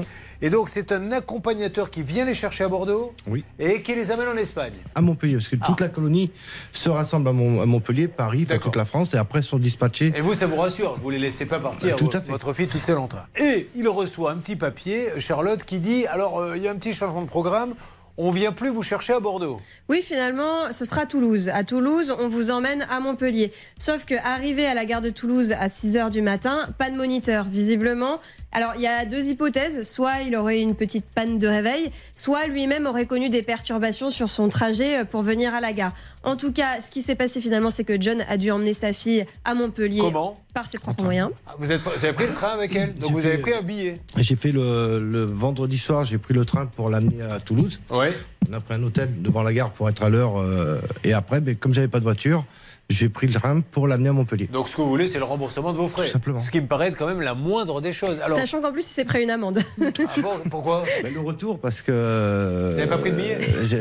Et 0.40 0.50
donc 0.50 0.68
c'est 0.68 0.92
un 0.92 1.10
accompagnateur 1.10 1.90
qui 1.90 2.02
vient 2.02 2.24
les 2.24 2.32
chercher 2.32 2.62
à 2.64 2.68
Bordeaux 2.68 3.12
Oui. 3.26 3.44
et 3.58 3.82
qui 3.82 3.94
les 3.96 4.12
amène 4.12 4.28
en 4.28 4.36
Espagne. 4.36 4.72
À 4.94 5.00
Montpellier, 5.00 5.34
parce 5.34 5.48
que 5.48 5.56
toute 5.56 5.80
la 5.80 5.88
colonie 5.88 6.30
se 6.72 6.88
rassemble 6.88 7.28
à, 7.28 7.32
Mont- 7.32 7.60
à 7.60 7.66
Montpellier, 7.66 8.06
Paris, 8.06 8.46
toute 8.62 8.76
la 8.76 8.84
France, 8.84 9.12
et 9.12 9.18
après 9.18 9.42
sont 9.42 9.58
dispatchés. 9.58 10.12
Et 10.14 10.20
vous, 10.20 10.32
ça 10.34 10.46
vous 10.46 10.56
rassure, 10.56 10.96
vous 11.02 11.08
ne 11.10 11.16
les 11.16 11.22
laissez 11.22 11.44
pas 11.44 11.58
partir, 11.58 11.96
Tout 11.96 12.04
vo- 12.06 12.16
à 12.16 12.20
fait. 12.20 12.30
votre 12.30 12.52
fille 12.52 12.68
toute 12.68 12.82
seule 12.84 12.98
en 12.98 13.08
train. 13.08 13.24
Et 13.36 13.68
il 13.74 13.88
reçoit 13.88 14.30
un 14.30 14.36
petit 14.36 14.54
papier, 14.56 15.08
Charlotte, 15.18 15.64
qui 15.64 15.80
dit, 15.80 16.06
alors 16.06 16.38
euh, 16.38 16.56
il 16.56 16.62
y 16.62 16.68
a 16.68 16.70
un 16.70 16.76
petit 16.76 16.94
changement 16.94 17.22
de 17.22 17.28
programme, 17.28 17.74
on 18.22 18.30
vient 18.30 18.52
plus 18.52 18.68
vous 18.68 18.82
chercher 18.82 19.14
à 19.14 19.20
Bordeaux. 19.20 19.60
Oui, 19.88 20.02
finalement, 20.02 20.72
ce 20.72 20.84
sera 20.84 21.06
Toulouse. 21.06 21.48
À 21.48 21.64
Toulouse, 21.64 22.14
on 22.18 22.28
vous 22.28 22.50
emmène 22.50 22.86
à 22.90 23.00
Montpellier. 23.00 23.50
Sauf 23.78 24.04
que 24.04 24.14
arrivé 24.22 24.66
à 24.66 24.74
la 24.74 24.84
gare 24.84 25.00
de 25.00 25.08
Toulouse 25.08 25.52
à 25.58 25.70
6 25.70 25.94
h 25.94 26.10
du 26.10 26.20
matin, 26.20 26.68
pas 26.78 26.90
de 26.90 26.96
moniteur, 26.96 27.46
visiblement. 27.48 28.20
Alors, 28.52 28.72
il 28.76 28.82
y 28.82 28.86
a 28.86 29.04
deux 29.04 29.26
hypothèses. 29.28 29.88
Soit 29.88 30.22
il 30.22 30.34
aurait 30.34 30.58
eu 30.58 30.62
une 30.62 30.74
petite 30.74 31.04
panne 31.04 31.38
de 31.38 31.46
réveil, 31.46 31.90
soit 32.16 32.46
lui-même 32.46 32.86
aurait 32.86 33.06
connu 33.06 33.28
des 33.30 33.42
perturbations 33.42 34.10
sur 34.10 34.28
son 34.28 34.48
trajet 34.48 34.98
euh, 34.98 35.04
pour 35.04 35.22
venir 35.22 35.54
à 35.54 35.60
la 35.60 35.72
gare. 35.72 35.92
En 36.24 36.36
tout 36.36 36.52
cas, 36.52 36.80
ce 36.80 36.90
qui 36.90 37.02
s'est 37.02 37.14
passé 37.14 37.40
finalement, 37.40 37.70
c'est 37.70 37.84
que 37.84 38.00
John 38.00 38.24
a 38.28 38.36
dû 38.36 38.50
emmener 38.50 38.74
sa 38.74 38.92
fille 38.92 39.24
à 39.44 39.54
Montpellier 39.54 40.00
Comment 40.00 40.38
par 40.52 40.66
ses 40.66 40.78
propres 40.78 41.04
moyens. 41.04 41.30
Ah, 41.46 41.52
Vous, 41.60 41.70
êtes, 41.70 41.80
pas- 41.80 41.90
vous 41.96 42.04
avez 42.04 42.12
pris 42.12 42.26
le 42.26 42.32
train 42.32 42.48
avec 42.48 42.74
elle, 42.74 42.92
donc 42.94 43.12
vous 43.12 43.24
avez 43.24 43.38
pris 43.38 43.52
un 43.54 43.62
billet. 43.62 44.00
J'ai 44.16 44.34
fait 44.34 44.50
le, 44.50 44.98
le 44.98 45.22
vendredi 45.24 45.78
soir, 45.78 46.04
j'ai 46.04 46.18
pris 46.18 46.34
le 46.34 46.44
train 46.44 46.66
pour 46.66 46.90
l'amener 46.90 47.22
à 47.22 47.38
Toulouse. 47.38 47.80
Oui. 47.90 48.06
On 48.50 48.54
a 48.54 48.60
pris 48.60 48.74
un 48.74 48.82
hôtel 48.82 49.22
devant 49.22 49.44
la 49.44 49.52
gare 49.52 49.70
pour 49.70 49.88
être 49.88 50.02
à 50.02 50.08
l'heure. 50.08 50.40
euh, 50.40 50.80
et 51.04 51.12
après, 51.12 51.40
ben, 51.40 51.54
comme 51.54 51.72
j'avais 51.72 51.86
pas 51.86 52.00
de 52.00 52.04
voiture, 52.04 52.44
j'ai 52.90 53.08
pris 53.08 53.28
le 53.28 53.32
train 53.32 53.60
pour 53.60 53.86
l'amener 53.86 54.08
à 54.08 54.12
Montpellier. 54.12 54.48
Donc 54.52 54.68
ce 54.68 54.76
que 54.76 54.82
vous 54.82 54.88
voulez, 54.88 55.06
c'est 55.06 55.18
le 55.18 55.24
remboursement 55.24 55.72
de 55.72 55.76
vos 55.76 55.88
frais. 55.88 56.06
Tout 56.06 56.12
simplement. 56.12 56.38
Ce 56.40 56.50
qui 56.50 56.60
me 56.60 56.66
paraît 56.66 56.88
être 56.88 56.96
quand 56.96 57.06
même 57.06 57.20
la 57.20 57.34
moindre 57.34 57.80
des 57.80 57.92
choses. 57.92 58.18
Alors, 58.22 58.38
Sachant 58.38 58.60
qu'en 58.60 58.72
plus, 58.72 58.84
il 58.84 58.92
s'est 58.92 59.04
pris 59.04 59.22
une 59.22 59.30
amende. 59.30 59.60
ah 59.80 60.20
bon, 60.20 60.30
pourquoi 60.50 60.84
Ben, 61.02 61.14
le 61.14 61.20
retour, 61.20 61.60
parce 61.60 61.82
que. 61.82 62.70
Vous 62.72 62.76
n'avez 62.76 62.88
pas 62.90 62.98
pris 62.98 63.12
de 63.12 63.16
billet 63.16 63.38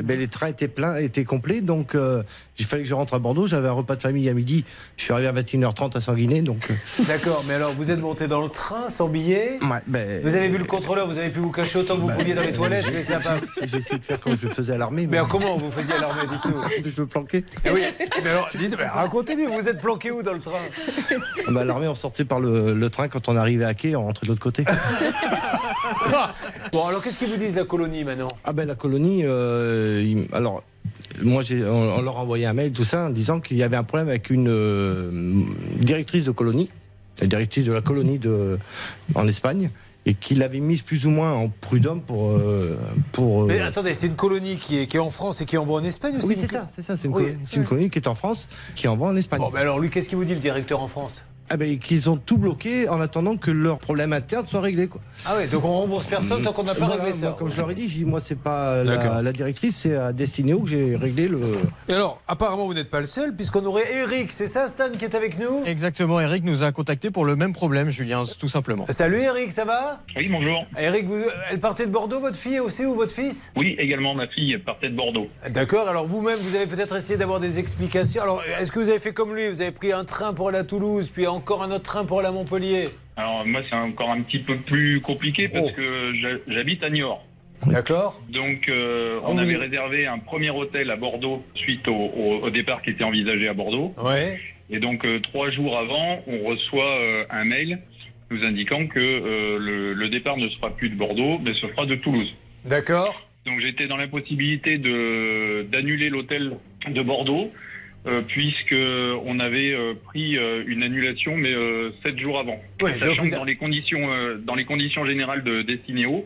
Les 0.08 0.28
trains 0.28 0.48
étaient 0.48 0.68
pleins, 0.68 0.98
étaient 0.98 1.26
complets, 1.26 1.62
donc 1.62 1.96
euh, 1.96 2.24
il 2.60 2.66
fallait 2.66 2.84
que 2.84 2.90
je 2.90 2.94
rentre 2.94 3.14
à 3.14 3.20
Bordeaux. 3.20 3.48
J'avais 3.48 3.68
un 3.68 3.74
repas 3.74 3.96
de 3.96 4.02
famille 4.02 4.28
à 4.30 4.34
midi. 4.34 4.66
Je 4.98 5.04
suis 5.04 5.14
arrivé 5.14 5.28
à 5.28 5.34
21h30 5.34 5.98
à 5.98 6.02
Sanguinet, 6.02 6.42
donc. 6.42 6.70
euh, 6.70 7.04
D'accord, 7.08 7.44
mais 7.48 7.54
alors 7.56 7.72
vous 7.74 7.90
êtes 7.90 8.00
monté 8.00 8.28
dans 8.28 8.42
le 8.42 8.50
train 8.50 8.90
sans 8.90 9.08
billet 9.08 9.58
ouais, 9.62 9.78
ben, 9.88 10.22
Vous 10.24 10.36
avez 10.36 10.50
vu 10.50 10.58
le 10.58 10.66
contrôleur, 10.66 11.08
vous 11.08 11.18
avez 11.18 11.30
pu 11.30 11.40
vous 11.40 11.52
cacher 11.52 11.80
autant 11.80 11.96
que 11.96 12.02
vous 12.02 12.08
bah, 12.08 12.16
pouviez 12.18 12.34
dans 12.34 12.42
les 12.42 12.54
toilettes, 12.54 12.90
mais 12.94 13.04
ça 13.04 13.20
pas. 13.20 13.38
J'ai 13.64 13.78
essayé 13.78 14.00
de 14.00 14.06
faire 14.06 14.20
comme 14.20 14.36
je 14.36 14.48
faisais 14.48 14.74
à 14.74 14.78
l'armée. 14.78 15.08
Mais 15.08 15.20
comment 15.30 15.58
vous 15.58 15.72
faisiez 15.72 15.94
à 15.94 16.00
l'armée, 16.00 16.24
dites-nous 16.32 16.92
Je 16.96 17.02
me 17.02 17.08
planquais. 17.08 17.44
Eh 17.66 17.70
oui, 17.72 17.82
mais 18.24 18.30
alors, 18.30 18.48
racontez-nous, 18.94 19.52
vous 19.54 19.68
êtes 19.68 19.80
planqué 19.80 20.12
où 20.12 20.22
dans 20.22 20.34
le 20.34 20.40
train 20.40 20.60
Ah 21.48 21.52
bah, 21.52 21.62
à 21.62 21.64
l'armée, 21.66 21.88
on 21.88 21.96
sortait 21.96 22.26
par 22.26 22.40
le, 22.40 22.74
le 22.74 22.90
train. 22.90 23.08
Quand 23.08 23.30
on 23.30 23.36
arrivait 23.38 23.66
à 23.66 23.74
quai, 23.74 23.96
on 23.96 24.04
rentrait 24.04 24.26
de 24.26 24.32
l'autre 24.32 24.42
côté. 24.44 24.66
Bon, 26.72 26.86
alors 26.88 27.04
qu'est-ce 27.04 27.20
qu'ils 27.20 27.30
vous 27.30 27.38
disent 27.38 27.56
la 27.56 27.64
colonie 27.64 28.04
maintenant 28.04 28.28
Ah 28.44 28.54
ben 28.54 28.68
la 28.68 28.76
colonie, 28.76 29.22
euh, 29.26 30.24
alors 30.34 30.64
moi 31.24 31.44
on, 31.52 31.66
on 31.66 32.02
leur 32.02 32.18
a 32.18 32.22
envoyé 32.22 32.46
un 32.46 32.54
mail 32.54 32.72
tout 32.72 32.84
ça 32.84 33.06
en 33.06 33.10
disant 33.10 33.40
qu'il 33.40 33.58
y 33.58 33.64
avait 33.64 33.78
un 33.78 33.84
problème 33.84 34.10
avec 34.10 34.30
une 34.30 34.48
euh, 34.50 35.44
directrice 35.78 36.26
de 36.26 36.32
colonie, 36.32 36.70
la 37.22 37.28
directrice 37.28 37.66
de 37.66 37.72
la 37.72 37.82
colonie 37.82 38.18
de 38.20 38.58
en 39.16 39.28
Espagne, 39.28 39.70
et 40.06 40.14
qu'il 40.14 40.42
avait 40.44 40.60
mise 40.62 40.82
plus 40.82 41.06
ou 41.06 41.10
moins 41.10 41.34
en 41.34 41.50
prud'homme 41.50 42.02
pour 42.02 42.32
euh, 42.32 42.78
pour. 43.12 43.44
euh, 43.44 43.46
Mais 43.48 43.60
attendez, 43.60 43.94
c'est 43.94 44.08
une 44.08 44.16
colonie 44.16 44.56
qui 44.58 44.80
est, 44.80 44.88
qui 44.88 44.98
est 44.98 45.00
en 45.02 45.10
France 45.10 45.42
et 45.42 45.46
qui 45.46 45.58
envoie 45.58 45.80
en 45.80 45.84
Espagne 45.84 46.16
aussi 46.18 46.28
oui 46.28 46.38
c'est 46.40 46.52
ça, 46.52 46.68
c'est 46.74 46.82
ça, 46.82 46.96
c'est 46.98 47.08
une, 47.08 47.14
Oui. 47.14 47.24
colonie, 47.24 47.40
c'est 47.46 47.56
une 47.58 47.66
colonie 47.66 47.90
qui 47.90 48.00
est 48.00 48.08
en 48.08 48.16
France, 48.16 48.48
qui 48.76 48.88
envoie 48.88 49.10
en 49.10 49.16
Espagne. 49.16 49.40
Bon, 49.40 49.52
mais 49.54 49.60
alors 49.60 49.80
lui, 49.80 49.90
qu'est-ce 49.90 50.08
qu'il 50.10 50.18
vous 50.18 50.26
dit 50.26 50.34
le 50.34 50.40
directeur 50.40 50.80
en 50.82 50.88
France? 50.88 51.26
Ah 51.52 51.58
ben 51.58 51.80
qu'ils 51.80 52.10
ont 52.10 52.18
tout 52.18 52.38
bloqué 52.38 52.88
en 52.90 53.02
attendant 53.02 53.36
que 53.36 53.50
leurs 53.50 53.80
problèmes 53.80 54.14
internes 54.14 54.46
soient 54.48 54.62
réglés 54.62 54.88
quoi. 54.88 55.02
Ah 55.26 55.36
ouais, 55.36 55.48
donc 55.48 55.66
on 55.66 55.80
rembourse 55.82 56.06
personne 56.06 56.44
tant 56.44 56.54
qu'on 56.54 56.64
n'a 56.64 56.76
pas 56.76 56.86
Voilà, 56.86 57.04
réglé 57.04 57.20
moi, 57.20 57.30
ça. 57.32 57.36
comme 57.38 57.50
je 57.50 57.58
leur 57.58 57.72
ai 57.72 57.74
dit, 57.74 58.06
moi 58.06 58.20
c'est 58.20 58.38
pas 58.38 58.84
la, 58.84 59.22
la 59.22 59.32
directrice, 59.32 59.78
c'est 59.78 59.96
à 59.96 60.14
Destineo 60.14 60.60
que 60.60 60.70
j'ai 60.70 60.96
réglé 60.96 61.28
le. 61.28 61.40
Et 61.88 61.94
alors, 61.94 62.22
apparemment, 62.28 62.66
vous 62.68 62.74
n'êtes 62.74 62.90
pas 62.90 63.00
le 63.00 63.06
seul, 63.08 63.36
puisqu'on 63.36 63.66
aurait 63.66 63.92
Eric, 63.96 64.32
c'est 64.32 64.48
ça, 64.48 64.68
Stan, 64.68 64.90
qui 64.98 65.06
est 65.06 65.16
avec 65.16 65.40
nous? 65.40 65.64
Exactement, 65.66 66.20
Eric 66.20 66.44
nous 66.44 66.64
a 66.64 66.72
contacté 66.72 67.10
pour 67.10 67.26
le 67.26 67.36
même 67.36 67.54
problème, 67.54 67.90
Julien, 67.90 68.24
tout 68.38 68.48
simplement. 68.48 68.86
Salut 68.90 69.20
Eric, 69.20 69.52
ça 69.52 69.66
va? 69.66 70.02
Oui, 70.16 70.28
bonjour. 70.30 70.66
Eric, 70.78 71.08
vous, 71.08 71.24
elle 71.52 71.60
partait 71.60 71.86
de 71.88 71.92
Bordeaux, 71.92 72.20
votre 72.20 72.38
fille 72.38 72.60
aussi, 72.60 72.86
ou 72.86 72.94
votre 72.94 73.14
fils? 73.14 73.52
Oui, 73.58 73.76
également, 73.80 74.14
ma 74.14 74.28
fille 74.28 74.58
partait 74.60 74.90
de 74.90 74.96
Bordeaux. 74.96 75.28
D'accord, 75.50 75.90
alors 75.90 76.06
vous-même, 76.06 76.38
vous 76.42 76.56
avez 76.56 76.68
peut-être 76.68 76.96
essayé 76.96 77.18
d'avoir 77.18 77.40
des 77.40 77.58
explications. 77.58 78.22
Alors, 78.22 78.44
est-ce 78.60 78.72
que 78.72 78.80
vous 78.80 78.90
avez 78.90 79.00
fait 79.00 79.14
comme 79.14 79.34
lui? 79.36 79.50
Vous 79.50 79.62
avez 79.62 79.72
pris 79.72 79.92
un 79.92 80.04
train 80.04 80.34
pour 80.34 80.50
aller 80.50 80.60
à 80.60 80.64
Toulouse, 80.64 81.10
puis 81.12 81.26
en 81.26 81.39
encore 81.40 81.64
un 81.64 81.72
autre 81.72 81.84
train 81.84 82.04
pour 82.06 82.20
à 82.26 82.32
Montpellier 82.32 82.86
Alors 83.16 83.46
moi, 83.46 83.62
c'est 83.70 83.76
encore 83.76 84.10
un 84.12 84.22
petit 84.22 84.40
peu 84.40 84.56
plus 84.58 85.00
compliqué 85.00 85.48
parce 85.48 85.70
Oh. 85.70 85.74
que 85.76 86.14
j'ha- 86.22 86.54
j'habite 86.54 86.84
à 86.84 86.90
Niort. 86.90 87.26
D'accord. 87.66 88.22
Donc, 88.30 88.68
euh, 88.70 89.20
on 89.24 89.38
avait 89.38 89.56
réservé 89.56 90.06
un 90.06 90.20
premier 90.20 90.50
hôtel 90.50 90.92
à 90.92 90.96
Bordeaux 90.98 91.44
suite 91.56 91.88
au, 91.88 91.94
au- 91.96 92.40
au 92.44 92.50
départ 92.50 92.82
qui 92.82 92.90
était 92.92 93.04
envisagé 93.06 93.48
à 93.48 93.54
Bordeaux. 93.54 93.94
Ouais. 93.98 94.40
Et 94.70 94.80
donc, 94.80 95.06
euh, 95.06 95.20
trois 95.20 95.50
jours 95.50 95.78
avant, 95.78 96.22
on 96.28 96.44
reçoit 96.48 96.96
euh, 97.00 97.24
un 97.30 97.44
mail 97.46 97.80
nous 98.32 98.44
indiquant 98.44 98.86
que 98.88 99.00
le, 99.00 99.94
le 99.94 100.10
départ 100.10 100.38
ne 100.38 100.48
sera 100.50 100.70
plus 100.70 100.90
de 100.90 100.96
Bordeaux, 100.96 101.40
mais 101.44 101.54
se 101.56 101.68
fera 101.68 101.86
de 101.86 101.96
Toulouse. 101.96 102.32
D'accord. 102.66 103.28
Donc, 103.46 103.60
j'étais 103.62 103.88
dans 103.88 103.98
l'impossibilité 103.98 104.78
d'annuler 104.78 106.10
l'hôtel 106.10 106.54
de 106.88 107.02
Bordeaux. 107.02 107.52
Euh, 108.10 108.22
puisque 108.22 108.76
on 109.26 109.40
avait 109.40 109.74
euh, 109.74 109.94
pris 110.06 110.38
euh, 110.38 110.64
une 110.68 110.84
annulation 110.84 111.38
mais 111.38 111.54
euh, 111.54 111.92
sept 112.04 112.18
jours 112.18 112.40
avant. 112.40 112.58
Ouais, 112.82 112.94
Sachant 112.94 113.06
donc 113.08 113.20
vous 113.20 113.30
que 113.30 113.36
dans 113.36 113.44
les 113.44 113.56
conditions 113.56 114.10
dans 114.40 114.56
les 114.56 114.66
conditions 114.66 115.06
générales 115.06 115.44
de 115.44 115.62
Destinéo, 115.62 116.26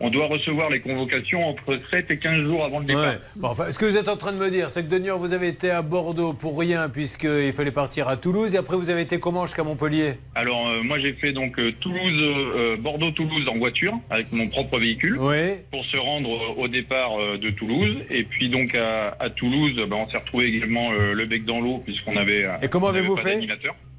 on 0.00 0.10
doit 0.10 0.26
recevoir 0.26 0.68
les 0.70 0.80
convocations 0.80 1.46
entre 1.48 1.78
7 1.90 2.10
et 2.10 2.18
15 2.18 2.42
jours 2.44 2.64
avant 2.64 2.80
le 2.80 2.84
départ. 2.84 3.02
Ouais. 3.04 3.18
Bon, 3.36 3.48
enfin, 3.48 3.70
ce 3.70 3.78
que 3.78 3.86
vous 3.86 3.96
êtes 3.96 4.08
en 4.08 4.16
train 4.16 4.32
de 4.32 4.38
me 4.38 4.50
dire, 4.50 4.68
c'est 4.68 4.84
que 4.84 4.90
de 4.90 4.98
Niort, 4.98 5.18
vous 5.18 5.32
avez 5.32 5.48
été 5.48 5.70
à 5.70 5.80
Bordeaux 5.82 6.34
pour 6.34 6.58
rien, 6.58 6.88
puisqu'il 6.90 7.52
fallait 7.54 7.70
partir 7.72 8.06
à 8.08 8.16
Toulouse, 8.16 8.54
et 8.54 8.58
après, 8.58 8.76
vous 8.76 8.90
avez 8.90 9.00
été 9.02 9.18
comment 9.20 9.46
jusqu'à 9.46 9.64
Montpellier 9.64 10.14
Alors 10.34 10.68
euh, 10.68 10.82
moi 10.82 10.98
j'ai 10.98 11.14
fait 11.14 11.32
donc 11.32 11.58
euh, 11.58 11.72
Toulouse, 11.80 12.00
euh, 12.20 12.76
Bordeaux-Toulouse 12.78 13.48
en 13.48 13.56
voiture 13.58 13.94
avec 14.10 14.30
mon 14.32 14.48
propre 14.48 14.78
véhicule 14.78 15.16
pour 15.70 15.84
se 15.86 15.96
rendre 15.96 16.30
euh, 16.30 16.62
au 16.62 16.68
départ 16.68 17.18
euh, 17.18 17.38
de 17.38 17.50
Toulouse 17.50 17.96
et 18.10 18.24
puis 18.24 18.48
donc 18.48 18.74
à, 18.74 19.16
à 19.18 19.30
Toulouse 19.30 19.74
ben, 19.76 19.96
on 19.96 20.08
s'est 20.10 20.18
retrouvé 20.18 20.46
également 20.46 20.90
euh, 20.92 21.12
le 21.14 21.24
bec 21.26 21.44
dans 21.44 21.60
l'eau 21.60 21.78
puisqu'on 21.84 22.16
avait 22.16 22.46
Et 22.62 22.68
comment 22.68 22.88
avez-vous 22.88 23.16
fait 23.16 23.40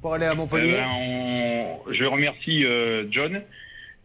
pour 0.00 0.14
aller 0.14 0.26
à 0.26 0.34
Montpellier 0.34 0.74
Eh 0.76 0.80
ben, 0.80 0.88
on- 0.96 1.92
Je 1.92 2.04
remercie 2.04 2.64
euh, 2.64 3.04
John 3.10 3.40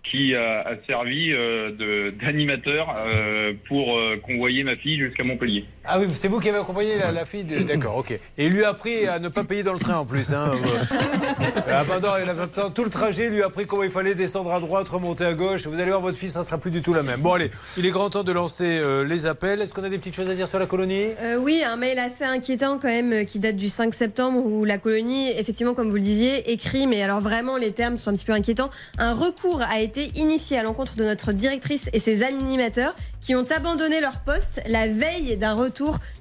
qui 0.04 0.36
a, 0.36 0.62
a 0.62 0.76
servi 0.86 1.32
euh, 1.32 2.12
d'animateur 2.12 2.94
euh, 2.98 3.54
pour 3.68 3.98
euh, 3.98 4.18
convoyer 4.18 4.64
ma 4.64 4.76
fille 4.76 4.98
jusqu'à 4.98 5.24
Montpellier. 5.24 5.66
Ah 5.86 6.00
oui, 6.00 6.08
c'est 6.14 6.30
vous 6.30 6.40
qui 6.40 6.48
avez 6.48 6.60
accompagné 6.60 6.98
la, 6.98 7.12
la 7.12 7.26
fille 7.26 7.44
de... 7.44 7.60
D'accord, 7.60 7.98
ok. 7.98 8.12
Et 8.12 8.46
il 8.46 8.54
lui 8.54 8.64
a 8.64 8.70
appris 8.70 9.06
à 9.06 9.20
ne 9.20 9.28
pas 9.28 9.44
payer 9.44 9.64
dans 9.64 9.74
le 9.74 9.80
train 9.80 9.98
en 9.98 10.06
plus. 10.06 10.32
Hein. 10.32 10.52
ah, 11.70 11.84
pardon, 11.86 12.08
il 12.24 12.30
a, 12.30 12.34
pendant 12.34 12.70
tout 12.70 12.86
le 12.86 12.90
trajet, 12.90 13.26
il 13.26 13.32
lui 13.32 13.44
a 13.44 13.48
appris 13.48 13.66
comment 13.66 13.84
il 13.84 13.92
fallait 13.92 14.16
descendre 14.16 14.54
à 14.54 14.62
droite, 14.62 14.88
remonter 14.88 15.26
à 15.26 15.34
gauche. 15.34 15.68
Vous 15.68 15.78
allez 15.78 15.90
voir, 15.90 16.00
votre 16.00 16.18
fille, 16.18 16.30
ça 16.30 16.40
ne 16.40 16.46
sera 16.46 16.58
plus 16.58 16.72
du 16.72 16.82
tout 16.82 16.94
la 16.94 17.04
même. 17.04 17.20
Bon, 17.20 17.34
allez, 17.34 17.52
il 17.78 17.86
est 17.86 17.90
grand 17.90 18.10
temps 18.10 18.24
de 18.24 18.32
lancer 18.32 18.80
euh, 18.80 19.04
les 19.04 19.26
appels. 19.26 19.62
Est-ce 19.62 19.74
qu'on 19.74 19.84
a 19.84 19.90
des 19.90 19.98
petites 19.98 20.16
choses 20.16 20.30
à 20.30 20.36
dire 20.36 20.48
sur 20.48 20.58
la 20.58 20.68
colonie? 20.68 21.08
Euh, 21.22 21.36
oui, 21.36 21.64
un 21.66 21.76
mail 21.76 22.00
assez 22.00 22.24
inquiétant 22.24 22.80
quand 22.82 22.88
même 22.88 23.12
euh, 23.12 23.24
qui 23.26 23.40
date 23.40 23.58
du 23.58 23.68
5 23.68 23.94
septembre 23.94 24.40
où 24.40 24.64
la 24.64 24.78
colonie, 24.78 25.32
effectivement, 25.32 25.74
comme 25.74 25.90
vous 25.90 25.98
le 25.98 26.02
disiez, 26.02 26.50
écrit, 26.54 26.88
mais 26.88 27.02
alors 27.02 27.20
vraiment 27.20 27.58
les 27.58 27.74
termes 27.74 27.98
sont 27.98 28.12
un 28.12 28.14
petit 28.14 28.26
peu 28.26 28.32
inquiétants. 28.32 28.70
Un 29.00 29.14
recours 29.14 29.62
a 29.62 29.82
été 29.82 30.14
initié 30.16 30.58
à 30.58 30.64
l'encontre 30.64 30.96
de 30.96 31.04
notre 31.04 31.34
directrice 31.34 31.90
et 31.92 32.00
ses 32.00 32.24
animateurs 32.24 32.96
qui 33.20 33.36
ont 33.36 33.46
abandonné 33.50 34.00
leur 34.02 34.20
poste 34.20 34.62
la 34.68 34.88
veille 34.88 35.38
d'un 35.38 35.54
retour 35.54 35.73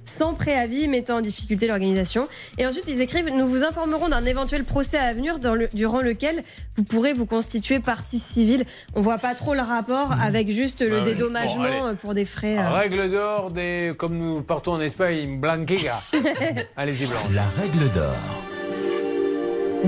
sans 0.04 0.34
préavis 0.34 0.88
mettant 0.88 1.18
en 1.18 1.20
difficulté 1.20 1.66
l'organisation. 1.66 2.24
Et 2.58 2.66
ensuite, 2.66 2.84
ils 2.88 3.00
écrivent 3.00 3.28
Nous 3.28 3.46
vous 3.46 3.62
informerons 3.62 4.08
d'un 4.08 4.24
éventuel 4.24 4.64
procès 4.64 4.98
à 4.98 5.12
venir 5.14 5.38
dans 5.38 5.54
le- 5.54 5.68
durant 5.72 6.00
lequel 6.00 6.42
vous 6.76 6.84
pourrez 6.84 7.12
vous 7.12 7.26
constituer 7.26 7.78
partie 7.80 8.18
civile. 8.18 8.64
On 8.94 9.00
voit 9.02 9.18
pas 9.18 9.34
trop 9.34 9.54
le 9.54 9.60
rapport 9.62 10.12
avec 10.22 10.50
juste 10.50 10.80
le 10.82 10.98
Ah 10.98 11.02
oui. 11.04 11.04
dédommagement 11.14 11.62
Bon, 11.90 11.96
pour 11.96 12.14
des 12.14 12.24
frais. 12.24 12.58
euh. 12.58 12.68
Règle 12.70 13.10
d'or 13.10 13.50
des. 13.50 13.92
Comme 13.96 14.16
nous 14.18 14.42
partons 14.42 14.72
en 14.72 14.80
Espagne, 14.80 15.38
Blanquega. 15.40 16.02
Allez-y, 16.76 17.06
Blanc. 17.06 17.18
La 17.34 17.44
règle 17.62 17.90
d'or. 17.92 18.14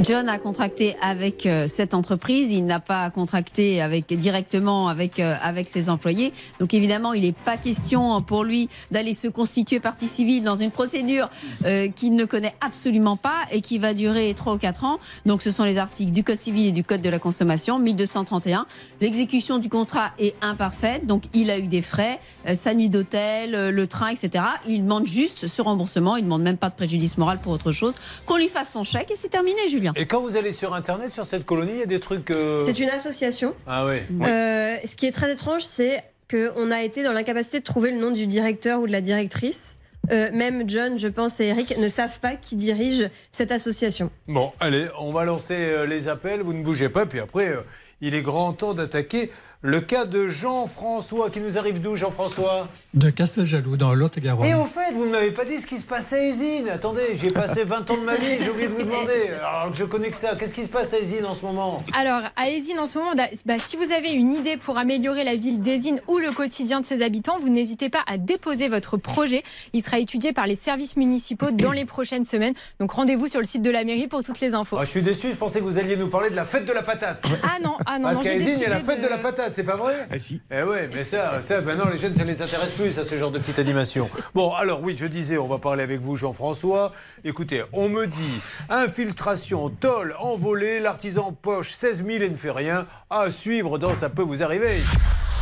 John 0.03 0.29
a 0.29 0.39
contracté 0.39 0.97
avec 1.01 1.47
euh, 1.47 1.69
cette 1.69 1.95
entreprise, 1.95 2.51
il 2.51 2.67
n'a 2.67 2.81
pas 2.81 3.09
contracté 3.11 3.81
avec 3.81 4.07
directement 4.09 4.89
avec 4.89 5.21
euh, 5.21 5.37
avec 5.41 5.69
ses 5.69 5.89
employés. 5.89 6.33
Donc 6.59 6.75
évidemment, 6.75 7.13
il 7.13 7.23
n'est 7.23 7.33
pas 7.33 7.57
question 7.57 8.21
pour 8.21 8.43
lui 8.43 8.69
d'aller 8.91 9.15
se 9.15 9.29
constituer 9.29 9.79
partie 9.79 10.09
civile 10.09 10.43
dans 10.43 10.57
une 10.57 10.73
procédure 10.73 11.31
euh, 11.65 11.89
qu'il 11.89 12.17
ne 12.17 12.25
connaît 12.25 12.55
absolument 12.61 13.17
pas 13.17 13.45
et 13.53 13.61
qui 13.61 13.79
va 13.79 13.95
durer 13.95 14.35
3 14.35 14.55
ou 14.55 14.59
4 14.59 14.85
ans. 14.85 14.99
Donc 15.27 15.43
ce 15.43 15.53
sont 15.53 15.65
les 15.65 15.79
articles 15.79 16.11
du 16.11 16.25
Code 16.25 16.41
civil 16.41 16.67
et 16.67 16.73
du 16.73 16.83
Code 16.83 17.01
de 17.01 17.11
la 17.11 17.21
consommation 17.21 17.79
1231. 17.79 18.67
L'exécution 19.01 19.59
du 19.59 19.69
contrat 19.69 20.11
est 20.19 20.35
imparfaite, 20.43 21.07
donc 21.07 21.23
il 21.35 21.51
a 21.51 21.59
eu 21.59 21.69
des 21.69 21.83
frais, 21.83 22.19
euh, 22.49 22.55
sa 22.55 22.75
nuit 22.75 22.89
d'hôtel, 22.89 23.55
euh, 23.55 23.71
le 23.71 23.87
train, 23.87 24.09
etc. 24.09 24.45
Il 24.67 24.83
demande 24.83 25.07
juste 25.07 25.47
ce 25.47 25.63
remboursement, 25.63 26.17
il 26.17 26.21
ne 26.21 26.27
demande 26.27 26.43
même 26.43 26.57
pas 26.57 26.71
de 26.71 26.75
préjudice 26.75 27.17
moral 27.17 27.41
pour 27.41 27.53
autre 27.53 27.71
chose. 27.71 27.95
Qu'on 28.27 28.37
lui 28.37 28.49
fasse 28.49 28.73
son 28.73 28.83
chèque 28.83 29.11
et 29.13 29.17
c'est 29.17 29.29
terminé, 29.29 29.69
Julien. 29.69 29.84
Et 29.97 30.07
quand 30.07 30.21
vous 30.21 30.37
allez 30.37 30.53
sur 30.53 30.75
Internet, 30.75 31.13
sur 31.13 31.25
cette 31.25 31.45
colonie, 31.45 31.73
il 31.73 31.79
y 31.81 31.83
a 31.83 31.87
des 31.87 32.01
trucs. 32.01 32.31
euh, 32.31 32.65
C'est 32.67 32.79
une 32.79 32.89
association. 32.91 33.55
Ah 33.67 33.87
oui. 33.87 33.97
Euh, 34.27 34.77
ce 34.85 34.97
qui 34.97 35.07
est 35.07 35.13
très 35.13 35.33
étrange, 35.33 35.63
c'est 35.63 36.03
qu'on 36.31 36.71
a 36.71 36.83
été 36.83 37.03
dans 37.03 37.13
l'incapacité 37.13 37.59
de 37.61 37.65
trouver 37.65 37.91
le 37.91 37.99
nom 37.99 38.11
du 38.11 38.27
directeur 38.27 38.81
ou 38.81 38.87
de 38.87 38.93
la 38.93 39.01
directrice. 39.01 39.77
Euh, 40.11 40.31
même 40.33 40.69
John, 40.69 40.99
je 40.99 41.09
pense, 41.09 41.41
et 41.41 41.47
Eric 41.47 41.79
ne 41.79 41.89
savent 41.89 42.19
pas 42.21 42.35
qui 42.37 42.57
dirige 42.57 43.09
cette 43.33 43.51
association. 43.51 44.11
Bon, 44.29 44.53
allez, 44.61 44.87
on 45.01 45.11
va 45.13 45.25
lancer 45.25 45.87
les 45.87 46.09
appels, 46.09 46.41
vous 46.43 46.53
ne 46.53 46.63
bougez 46.63 46.91
pas, 46.91 47.07
puis 47.07 47.21
après, 47.21 47.49
euh, 47.49 47.63
il 48.03 48.15
est 48.15 48.21
grand 48.21 48.53
temps 48.53 48.75
d'attaquer 48.75 49.31
le 49.67 49.81
cas 49.81 50.05
de 50.05 50.29
Jean-François 50.29 51.31
qui 51.31 51.41
nous 51.41 51.57
arrive 51.57 51.81
d'où, 51.81 51.97
Jean-François 51.97 52.69
De 52.93 53.09
Casteljaloux, 53.09 53.79
dans 53.79 53.95
l'Aude-et-Garonne. 53.95 54.47
Et 54.47 54.55
au 54.55 54.65
fait, 54.65 54.93
vous 54.93 55.07
ne 55.07 55.11
m'avez 55.11 55.31
pas 55.31 55.47
dit 55.47 55.59
ce 55.59 55.67
qui 55.67 55.79
se 55.79 55.87
passait 55.87 56.17
à 56.19 56.25
Esine. 56.27 56.69
Attendez, 56.69 57.17
j'ai 57.17 57.31
passé 57.31 57.65
20 57.65 57.91
ans 57.91 57.97
de 57.97 58.03
ma 58.03 58.15
vie, 58.17 58.27
j'ai 58.43 58.51
oublié 58.51 58.69
de 58.69 58.75
vous 58.75 58.83
demander. 58.83 59.31
Alors 59.43 59.71
que 59.71 59.77
je 59.79 59.85
connais 59.85 60.11
que 60.11 60.19
ça, 60.19 60.37
qu'est-ce 60.37 60.53
qui 60.53 60.65
se 60.65 60.69
passe 60.69 60.93
à 60.93 60.99
Esine 60.99 61.25
en 61.25 61.35
ce 61.35 61.47
moment? 61.47 61.79
Alors, 61.99 62.21
à 62.37 62.51
Esine, 62.51 62.79
en 62.79 62.85
ce 62.85 62.99
moment, 62.99 63.15
da- 63.15 63.29
bah, 63.47 63.55
si 63.59 63.79
vous 63.79 63.91
avez 63.91 64.11
une 64.13 64.35
idée 64.35 64.59
pour 64.59 64.77
améliorer 64.77 65.25
la 65.25 65.35
ville 65.35 65.63
d'Esine 65.63 65.99
ou 66.09 66.19
le 66.19 66.31
quotidien 66.33 66.81
de 66.83 66.85
ses 66.85 67.01
habitants, 67.03 67.39
vous 67.41 67.49
n'hésitez 67.49 67.89
pas 67.89 68.03
à 68.07 68.19
déposer 68.19 68.69
votre 68.69 68.99
projet. 68.99 69.43
Il 69.73 69.83
sera 69.83 69.99
étudié 69.99 70.35
par 70.35 70.47
les 70.47 70.57
services 70.57 70.99
municipaux 70.99 71.53
dans 71.53 71.73
les 71.73 71.87
prochaines 71.87 72.27
semaines. 72.27 72.53
Donc, 72.81 72.93
rendez-vous 72.93 73.29
sur 73.29 73.41
le 73.41 73.47
site 73.47 73.63
de 73.63 73.71
la 73.71 73.85
mairie 73.85 74.09
pour 74.09 74.23
toutes 74.23 74.41
les 74.41 74.53
infos. 74.53 74.77
Ah, 74.79 74.85
Je 74.85 74.91
suis 74.91 75.03
déçu, 75.03 75.33
je 75.33 75.39
pensais 75.39 75.61
que 75.61 75.65
vous 75.65 75.79
alliez 75.79 75.97
nous 75.97 76.09
parler 76.09 76.29
de 76.29 76.37
la 76.37 76.45
fête 76.45 76.67
de 76.67 76.73
la 76.75 76.83
patate. 76.83 77.25
Ah 77.45 77.57
non, 77.65 77.77
ah 77.87 77.99
non, 77.99 78.05
Parce 78.09 78.17
non, 78.19 78.23
qu'à 78.25 78.31
j'ai 78.33 78.37
Esine, 78.37 78.55
il 78.59 78.63
y 78.63 78.67
a 78.67 78.69
la 78.69 78.81
fête 78.81 79.01
de... 79.01 79.09
la 79.09 79.17
patate, 79.17 79.54
c'est 79.55 79.63
pas 79.63 79.77
vrai 79.77 80.07
Ah 80.11 80.19
si. 80.19 80.41
Eh 80.51 80.63
ouais, 80.63 80.89
mais 80.93 81.05
ça, 81.05 81.41
ça 81.41 81.61
maintenant 81.61 81.89
les 81.89 81.99
jeunes, 81.99 82.15
ça 82.15 82.25
les 82.25 82.43
intéresse 82.43 82.73
plus, 82.73 82.93
ça, 82.93 83.05
ce 83.05 83.17
genre 83.17 83.31
de 83.31 83.39
petite 83.39 83.59
animation. 83.59 84.11
Bon, 84.35 84.53
alors 84.53 84.81
oui, 84.83 84.97
je 84.99 85.07
disais, 85.07 85.39
on 85.39 85.47
va 85.47 85.59
parler 85.59 85.83
avec 85.83 86.01
vous, 86.01 86.17
Jean-François. 86.17 86.93
Écoutez, 87.25 87.63
on 87.73 87.89
me 87.89 88.07
dit 88.07 88.41
infiltration, 88.69 89.71
tôle, 89.71 90.15
envolée, 90.19 90.81
l'artisan 90.81 91.33
poche 91.33 91.71
16 91.73 92.05
000 92.07 92.09
et 92.25 92.29
ne 92.29 92.37
fait 92.37 92.51
rien. 92.51 92.87
À 93.11 93.31
suivre 93.31 93.79
dans 93.79 93.95
Ça 93.95 94.09
peut 94.09 94.23
vous 94.23 94.43
arriver. 94.43 94.83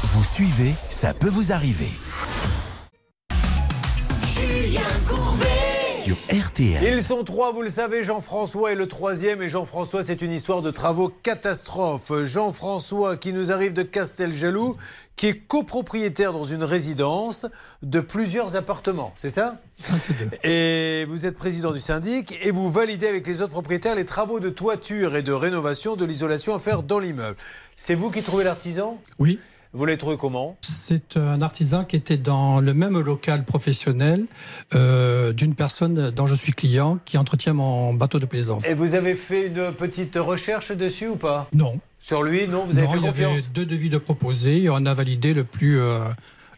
Vous 0.05 0.24
suivez, 0.24 0.74
ça 0.90 1.14
peut 1.14 1.28
vous 1.28 1.52
arriver. 1.52 1.90
Julien 4.34 4.80
Courbet. 5.09 5.51
Sur 6.12 6.47
RTL. 6.47 6.98
Ils 6.98 7.02
sont 7.02 7.24
trois, 7.24 7.52
vous 7.52 7.62
le 7.62 7.70
savez, 7.70 8.02
Jean-François 8.02 8.72
est 8.72 8.74
le 8.74 8.86
troisième. 8.86 9.40
Et 9.40 9.48
Jean-François, 9.48 10.02
c'est 10.02 10.20
une 10.20 10.32
histoire 10.32 10.60
de 10.60 10.70
travaux 10.70 11.10
catastrophe. 11.22 12.12
Jean-François, 12.24 13.16
qui 13.16 13.32
nous 13.32 13.51
arrive 13.51 13.72
de 13.72 13.82
Casteljaloux, 13.82 14.76
qui 15.16 15.28
est 15.28 15.39
copropriétaire 15.39 16.32
dans 16.32 16.44
une 16.44 16.64
résidence 16.64 17.47
de 17.82 18.01
plusieurs 18.01 18.56
appartements, 18.56 19.12
c'est 19.14 19.30
ça? 19.30 19.62
Et 20.43 21.06
vous 21.09 21.24
êtes 21.24 21.36
président 21.36 21.72
du 21.72 21.80
syndic 21.80 22.39
et 22.43 22.51
vous 22.51 22.70
validez 22.70 23.06
avec 23.06 23.26
les 23.26 23.40
autres 23.40 23.52
propriétaires 23.52 23.94
les 23.94 24.05
travaux 24.05 24.40
de 24.40 24.51
toiture 24.51 25.16
et 25.16 25.22
de 25.22 25.32
rénovation 25.32 25.97
de 25.97 26.05
l'isolation 26.05 26.55
à 26.55 26.59
faire 26.59 26.82
dans 26.82 26.98
l'immeuble. 26.98 27.36
C'est 27.76 27.94
vous 27.94 28.10
qui 28.10 28.22
trouvez 28.22 28.44
l'artisan? 28.44 29.01
Oui. 29.18 29.39
Vous 29.74 29.86
l'avez 29.86 29.96
trouvé 29.96 30.18
comment 30.18 30.58
C'est 30.60 31.16
un 31.16 31.40
artisan 31.40 31.84
qui 31.84 31.96
était 31.96 32.18
dans 32.18 32.60
le 32.60 32.74
même 32.74 32.98
local 33.00 33.44
professionnel 33.44 34.26
euh, 34.74 35.32
d'une 35.32 35.54
personne 35.54 36.10
dont 36.10 36.26
je 36.26 36.34
suis 36.34 36.52
client 36.52 36.98
qui 37.06 37.16
entretient 37.16 37.54
mon 37.54 37.94
bateau 37.94 38.18
de 38.18 38.26
plaisance. 38.26 38.66
Et 38.66 38.74
vous 38.74 38.94
avez 38.94 39.14
fait 39.14 39.46
une 39.46 39.72
petite 39.72 40.16
recherche 40.16 40.72
dessus 40.72 41.08
ou 41.08 41.16
pas? 41.16 41.48
Non. 41.54 41.78
Sur 42.00 42.22
lui, 42.22 42.46
non 42.48 42.64
Vous 42.66 42.76
avez 42.76 42.86
Non, 42.86 42.92
fait 42.92 42.98
il 42.98 43.04
y 43.04 43.08
avait 43.08 43.24
confiance? 43.24 43.50
deux 43.52 43.64
devis 43.64 43.88
de 43.88 43.96
proposer 43.96 44.62
et 44.64 44.68
on 44.68 44.84
a 44.84 44.92
validé 44.92 45.32
le 45.32 45.44
plus 45.44 45.80
euh, 45.80 46.00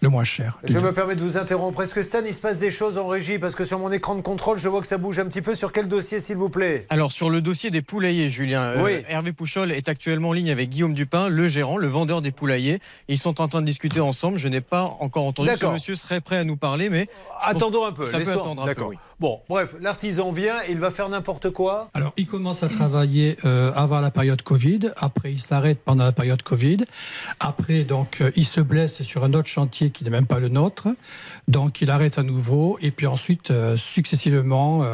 le 0.04 0.10
moins 0.10 0.24
cher. 0.24 0.58
Je 0.64 0.78
me 0.78 0.92
permets 0.92 1.16
de 1.16 1.22
vous 1.22 1.38
interrompre. 1.38 1.82
Est-ce 1.82 1.94
que 1.94 2.02
Stan, 2.02 2.20
il 2.24 2.34
se 2.34 2.40
passe 2.40 2.58
des 2.58 2.70
choses 2.70 2.98
en 2.98 3.06
régie? 3.06 3.38
Parce 3.38 3.54
que 3.54 3.64
sur 3.64 3.78
mon 3.78 3.90
écran 3.90 4.14
de 4.14 4.20
contrôle, 4.20 4.58
je 4.58 4.68
vois 4.68 4.82
que 4.82 4.86
ça 4.86 4.98
bouge 4.98 5.18
un 5.18 5.24
petit 5.24 5.40
peu. 5.40 5.54
Sur 5.54 5.72
quel 5.72 5.88
dossier, 5.88 6.20
s'il 6.20 6.36
vous 6.36 6.50
plaît? 6.50 6.86
Alors 6.90 7.10
sur 7.10 7.30
le 7.30 7.40
dossier 7.40 7.70
des 7.70 7.80
poulaillers, 7.80 8.28
Julien, 8.28 8.64
euh. 8.64 9.02
Hervé 9.08 9.32
Pouchol 9.32 9.72
est 9.72 9.88
actuellement 9.88 10.28
en 10.28 10.32
ligne 10.34 10.50
avec 10.50 10.68
Guillaume 10.68 10.92
Dupin, 10.92 11.28
le 11.28 11.48
gérant, 11.48 11.78
le 11.78 11.88
vendeur 11.88 12.20
des 12.20 12.32
poulaillers. 12.32 12.80
Ils 13.08 13.18
sont 13.18 13.40
en 13.40 13.48
train 13.48 13.62
de 13.62 13.66
discuter 13.66 14.00
ensemble. 14.00 14.36
Je 14.36 14.48
n'ai 14.48 14.60
pas 14.60 14.82
encore 15.00 15.24
entendu. 15.24 15.48
Ce 15.48 15.54
D'accord. 15.54 15.72
monsieur 15.72 15.96
serait 15.96 16.20
prêt 16.20 16.36
à 16.36 16.44
nous 16.44 16.56
parler, 16.56 16.90
mais 16.90 17.08
Attendons 17.40 17.86
un 17.86 17.92
peu. 17.92 18.04
Ça 18.04 18.18
peut 18.20 18.30
attendre 18.30 18.68
un 18.68 18.74
peu, 18.74 18.82
oui. 18.84 18.96
Bon, 19.20 19.40
bref, 19.48 19.76
l'artisan 19.80 20.32
vient, 20.32 20.60
il 20.68 20.78
va 20.78 20.90
faire 20.90 21.08
n'importe 21.08 21.50
quoi. 21.50 21.88
Alors, 21.94 22.12
il 22.16 22.26
commence 22.26 22.64
à 22.64 22.68
travailler 22.68 23.36
euh, 23.44 23.72
avant 23.74 24.00
la 24.00 24.10
période 24.10 24.42
Covid. 24.42 24.90
Après, 24.96 25.32
il 25.32 25.40
s'arrête 25.40 25.78
pendant 25.84 26.04
la 26.04 26.12
période 26.12 26.42
Covid. 26.42 26.78
Après, 27.38 27.84
donc, 27.84 28.20
euh, 28.20 28.32
il 28.34 28.44
se 28.44 28.60
blesse 28.60 29.02
sur 29.02 29.22
un 29.24 29.32
autre 29.34 29.48
chantier 29.48 29.90
qui 29.90 30.02
n'est 30.02 30.10
même 30.10 30.26
pas 30.26 30.40
le 30.40 30.48
nôtre. 30.48 30.88
Donc, 31.46 31.80
il 31.80 31.90
arrête 31.90 32.18
à 32.18 32.24
nouveau. 32.24 32.76
Et 32.82 32.90
puis 32.90 33.06
ensuite, 33.06 33.52
euh, 33.52 33.76
successivement, 33.76 34.84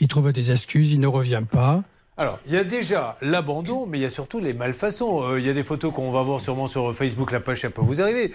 il 0.00 0.08
trouve 0.08 0.32
des 0.32 0.50
excuses. 0.50 0.92
Il 0.92 1.00
ne 1.00 1.06
revient 1.06 1.42
pas. 1.48 1.82
Alors, 2.16 2.38
il 2.46 2.52
y 2.52 2.56
a 2.56 2.64
déjà 2.64 3.16
l'abandon, 3.20 3.86
mais 3.86 3.98
il 3.98 4.02
y 4.02 4.06
a 4.06 4.10
surtout 4.10 4.40
les 4.40 4.54
malfaçons. 4.54 5.36
Il 5.36 5.44
y 5.44 5.50
a 5.50 5.52
des 5.52 5.64
photos 5.64 5.92
qu'on 5.92 6.10
va 6.10 6.22
voir 6.22 6.40
sûrement 6.40 6.66
sur 6.66 6.94
Facebook, 6.94 7.30
la 7.30 7.40
page, 7.40 7.60
ça 7.60 7.70
peut 7.70 7.82
vous 7.82 8.00
arriver. 8.00 8.32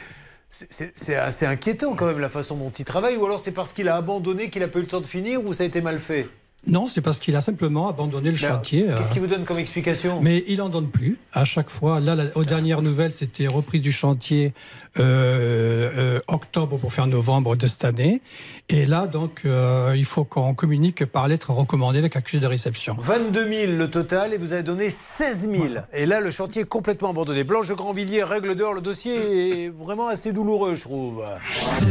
C'est- 0.53 1.15
assez 1.15 1.45
inquiétant 1.45 1.95
quand 1.95 2.06
même 2.07 2.19
la 2.19 2.28
façon 2.30 2.57
dont 2.57 2.72
il 2.72 2.84
travaille, 2.86 3.15
ou 3.15 3.26
alors 3.26 3.40
c'est 3.40 3.53
parce 3.53 3.72
qu'il 3.72 3.88
a 3.88 3.95
abandonné 3.95 4.49
qu'il 4.49 4.61
a 4.64 4.68
pas 4.68 4.80
eu 4.80 4.82
le 4.82 4.88
temps 4.88 4.99
de 5.02 5.07
finir, 5.07 5.44
ou 5.45 5.53
ça 5.53 5.64
a 5.64 5.65
été 5.65 5.80
mal 5.82 5.98
fait? 5.99 6.28
Non, 6.68 6.88
c'est 6.88 7.02
parce 7.02 7.18
qu'il 7.18 7.36
a 7.36 7.42
simplement 7.42 7.90
abandonné 7.90 8.30
le 8.32 8.38
alors, 8.44 8.58
chantier. 8.58 8.88
euh, 8.88 8.96
Qu'est-ce 8.96 9.12
qu'il 9.12 9.22
vous 9.22 9.28
donne 9.28 9.46
comme 9.46 9.58
explication? 9.58 10.22
Mais 10.22 10.44
il 10.48 10.62
en 10.62 10.70
donne 10.70 10.90
plus. 10.90 11.18
À 11.34 11.44
chaque 11.44 11.72
fois, 11.72 12.00
là, 12.00 12.14
la- 12.16 12.26
aux 12.38 12.44
dernières 12.44 12.84
nouvelles, 12.84 13.14
c'était 13.14 13.48
reprise 13.48 13.82
du 13.82 13.92
chantier 13.92 14.54
euh, 15.00 15.90
euh, 15.98 16.20
octobre 16.28 16.78
pour 16.78 16.94
faire 16.94 17.08
novembre 17.08 17.56
de 17.56 17.66
cette 17.66 17.84
année. 17.84 18.22
Et 18.70 18.86
là, 18.86 19.08
donc, 19.08 19.42
euh, 19.46 19.94
il 19.98 20.06
faut 20.06 20.24
qu'on 20.24 20.54
communique 20.54 21.04
par 21.06 21.28
lettre 21.28 21.50
recommandée 21.52 21.98
avec 21.98 22.16
accusé 22.16 22.40
de 22.40 22.46
réception. 22.48 22.96
22 23.00 23.48
000 23.68 23.72
le 23.78 23.90
total 23.90 24.32
et 24.34 24.38
vous 24.38 24.54
avez 24.54 24.64
donné 24.64 24.92
16 24.92 25.50
000. 25.50 25.64
Et 25.94 26.06
là, 26.06 26.20
le 26.22 26.30
chantier 26.30 26.62
est 26.62 26.66
complètement 26.66 27.10
abandonné. 27.10 27.44
Blanche 27.44 27.72
Grandvilliers, 27.72 28.24
règle 28.24 28.54
d'or, 28.54 28.76
le 28.76 28.82
dossier 28.82 29.66
est 29.66 29.70
vraiment 29.70 30.10
assez 30.10 30.32
douloureux, 30.32 30.76
je 30.76 30.82
trouve. 30.84 31.24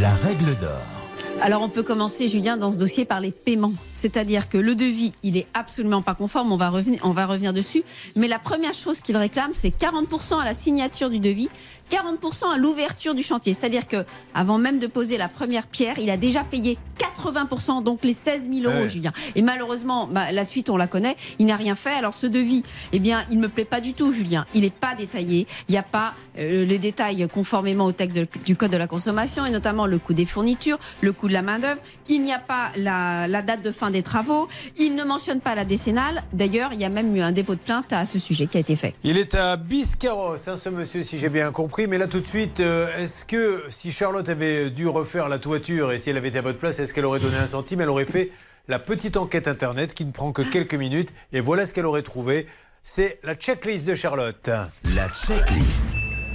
La 0.00 0.14
règle 0.14 0.54
d'or. 0.60 0.99
Alors 1.42 1.62
on 1.62 1.70
peut 1.70 1.82
commencer, 1.82 2.28
Julien, 2.28 2.58
dans 2.58 2.70
ce 2.70 2.76
dossier 2.76 3.06
par 3.06 3.18
les 3.18 3.30
paiements. 3.30 3.72
C'est-à-dire 3.94 4.50
que 4.50 4.58
le 4.58 4.74
devis, 4.74 5.12
il 5.22 5.38
est 5.38 5.46
absolument 5.54 6.02
pas 6.02 6.14
conforme, 6.14 6.52
on 6.52 6.58
va 6.58 6.70
on 7.02 7.12
va 7.12 7.24
revenir 7.24 7.54
dessus. 7.54 7.82
Mais 8.14 8.28
la 8.28 8.38
première 8.38 8.74
chose 8.74 9.00
qu'il 9.00 9.16
réclame, 9.16 9.52
c'est 9.54 9.74
40% 9.74 10.38
à 10.38 10.44
la 10.44 10.52
signature 10.52 11.08
du 11.08 11.18
devis, 11.18 11.48
40% 11.90 12.52
à 12.54 12.56
l'ouverture 12.56 13.14
du 13.14 13.22
chantier. 13.22 13.54
C'est-à-dire 13.54 13.86
que 13.86 14.04
avant 14.34 14.58
même 14.58 14.78
de 14.78 14.86
poser 14.86 15.18
la 15.18 15.28
première 15.28 15.66
pierre, 15.66 15.98
il 15.98 16.08
a 16.10 16.16
déjà 16.16 16.44
payé 16.44 16.78
80%, 17.16 17.82
donc 17.82 18.00
les 18.04 18.12
16 18.12 18.48
000 18.52 18.70
euros, 18.70 18.82
Ouais. 18.82 18.88
Julien. 18.88 19.12
Et 19.34 19.42
malheureusement, 19.42 20.06
bah, 20.10 20.32
la 20.32 20.44
suite, 20.44 20.70
on 20.70 20.76
la 20.76 20.86
connaît, 20.86 21.16
il 21.38 21.46
n'a 21.46 21.56
rien 21.56 21.74
fait. 21.74 21.90
Alors 21.92 22.14
ce 22.14 22.26
devis, 22.26 22.62
eh 22.92 22.98
bien, 22.98 23.24
il 23.30 23.38
me 23.38 23.48
plaît 23.48 23.64
pas 23.64 23.80
du 23.80 23.92
tout, 23.94 24.12
Julien. 24.12 24.44
Il 24.54 24.62
n'est 24.62 24.70
pas 24.70 24.94
détaillé. 24.94 25.46
Il 25.68 25.72
n'y 25.72 25.78
a 25.78 25.82
pas 25.82 26.14
euh, 26.38 26.64
les 26.64 26.78
détails 26.78 27.26
conformément 27.32 27.86
au 27.86 27.92
texte 27.92 28.16
de- 28.16 28.26
du 28.44 28.54
Code 28.56 28.70
de 28.70 28.76
la 28.76 28.86
consommation, 28.86 29.44
et 29.44 29.50
notamment 29.50 29.86
le 29.86 29.98
coût 29.98 30.14
des 30.14 30.24
fournitures, 30.26 30.78
le 31.00 31.12
coût 31.12 31.28
de 31.28 31.32
la 31.32 31.42
main-d'œuvre. 31.42 31.80
Il 32.08 32.22
n'y 32.22 32.32
a 32.32 32.38
pas 32.38 32.70
la, 32.76 33.26
la 33.28 33.42
date 33.42 33.62
de 33.62 33.72
fin 33.72 33.90
des 33.90 34.02
travaux. 34.02 34.48
Il 34.78 34.94
ne 34.94 35.04
mentionne 35.04 35.40
pas 35.40 35.54
la 35.54 35.64
décennale. 35.64 36.22
D'ailleurs, 36.32 36.72
il 36.72 36.80
y 36.80 36.84
a 36.84 36.88
même 36.88 37.14
eu 37.16 37.20
un 37.20 37.32
dépôt 37.32 37.54
de 37.54 37.60
plainte 37.60 37.92
à 37.92 38.06
ce 38.06 38.18
sujet 38.18 38.46
qui 38.46 38.56
a 38.56 38.60
été 38.60 38.76
fait. 38.76 38.94
Il 39.04 39.18
est 39.18 39.34
à 39.34 39.56
Biscarros, 39.56 40.36
hein, 40.48 40.56
ce 40.56 40.68
monsieur, 40.68 41.02
si 41.02 41.18
j'ai 41.18 41.28
bien 41.28 41.50
compris. 41.52 41.79
Mais 41.86 41.98
là, 41.98 42.06
tout 42.06 42.20
de 42.20 42.26
suite, 42.26 42.60
euh, 42.60 42.88
est-ce 42.98 43.24
que 43.24 43.64
si 43.70 43.90
Charlotte 43.90 44.28
avait 44.28 44.70
dû 44.70 44.86
refaire 44.86 45.28
la 45.28 45.38
toiture 45.38 45.92
et 45.92 45.98
si 45.98 46.10
elle 46.10 46.16
avait 46.18 46.28
été 46.28 46.38
à 46.38 46.42
votre 46.42 46.58
place, 46.58 46.78
est-ce 46.78 46.92
qu'elle 46.92 47.06
aurait 47.06 47.20
donné 47.20 47.36
un 47.36 47.46
centime? 47.46 47.80
Elle 47.80 47.88
aurait 47.88 48.04
fait 48.04 48.30
la 48.68 48.78
petite 48.78 49.16
enquête 49.16 49.48
Internet 49.48 49.94
qui 49.94 50.04
ne 50.04 50.12
prend 50.12 50.32
que 50.32 50.42
quelques 50.42 50.74
minutes. 50.74 51.10
Et 51.32 51.40
voilà 51.40 51.64
ce 51.64 51.72
qu'elle 51.72 51.86
aurait 51.86 52.02
trouvé. 52.02 52.46
C'est 52.82 53.18
la 53.22 53.34
checklist 53.34 53.88
de 53.88 53.94
Charlotte. 53.94 54.50
La 54.94 55.08
checklist. 55.08 55.86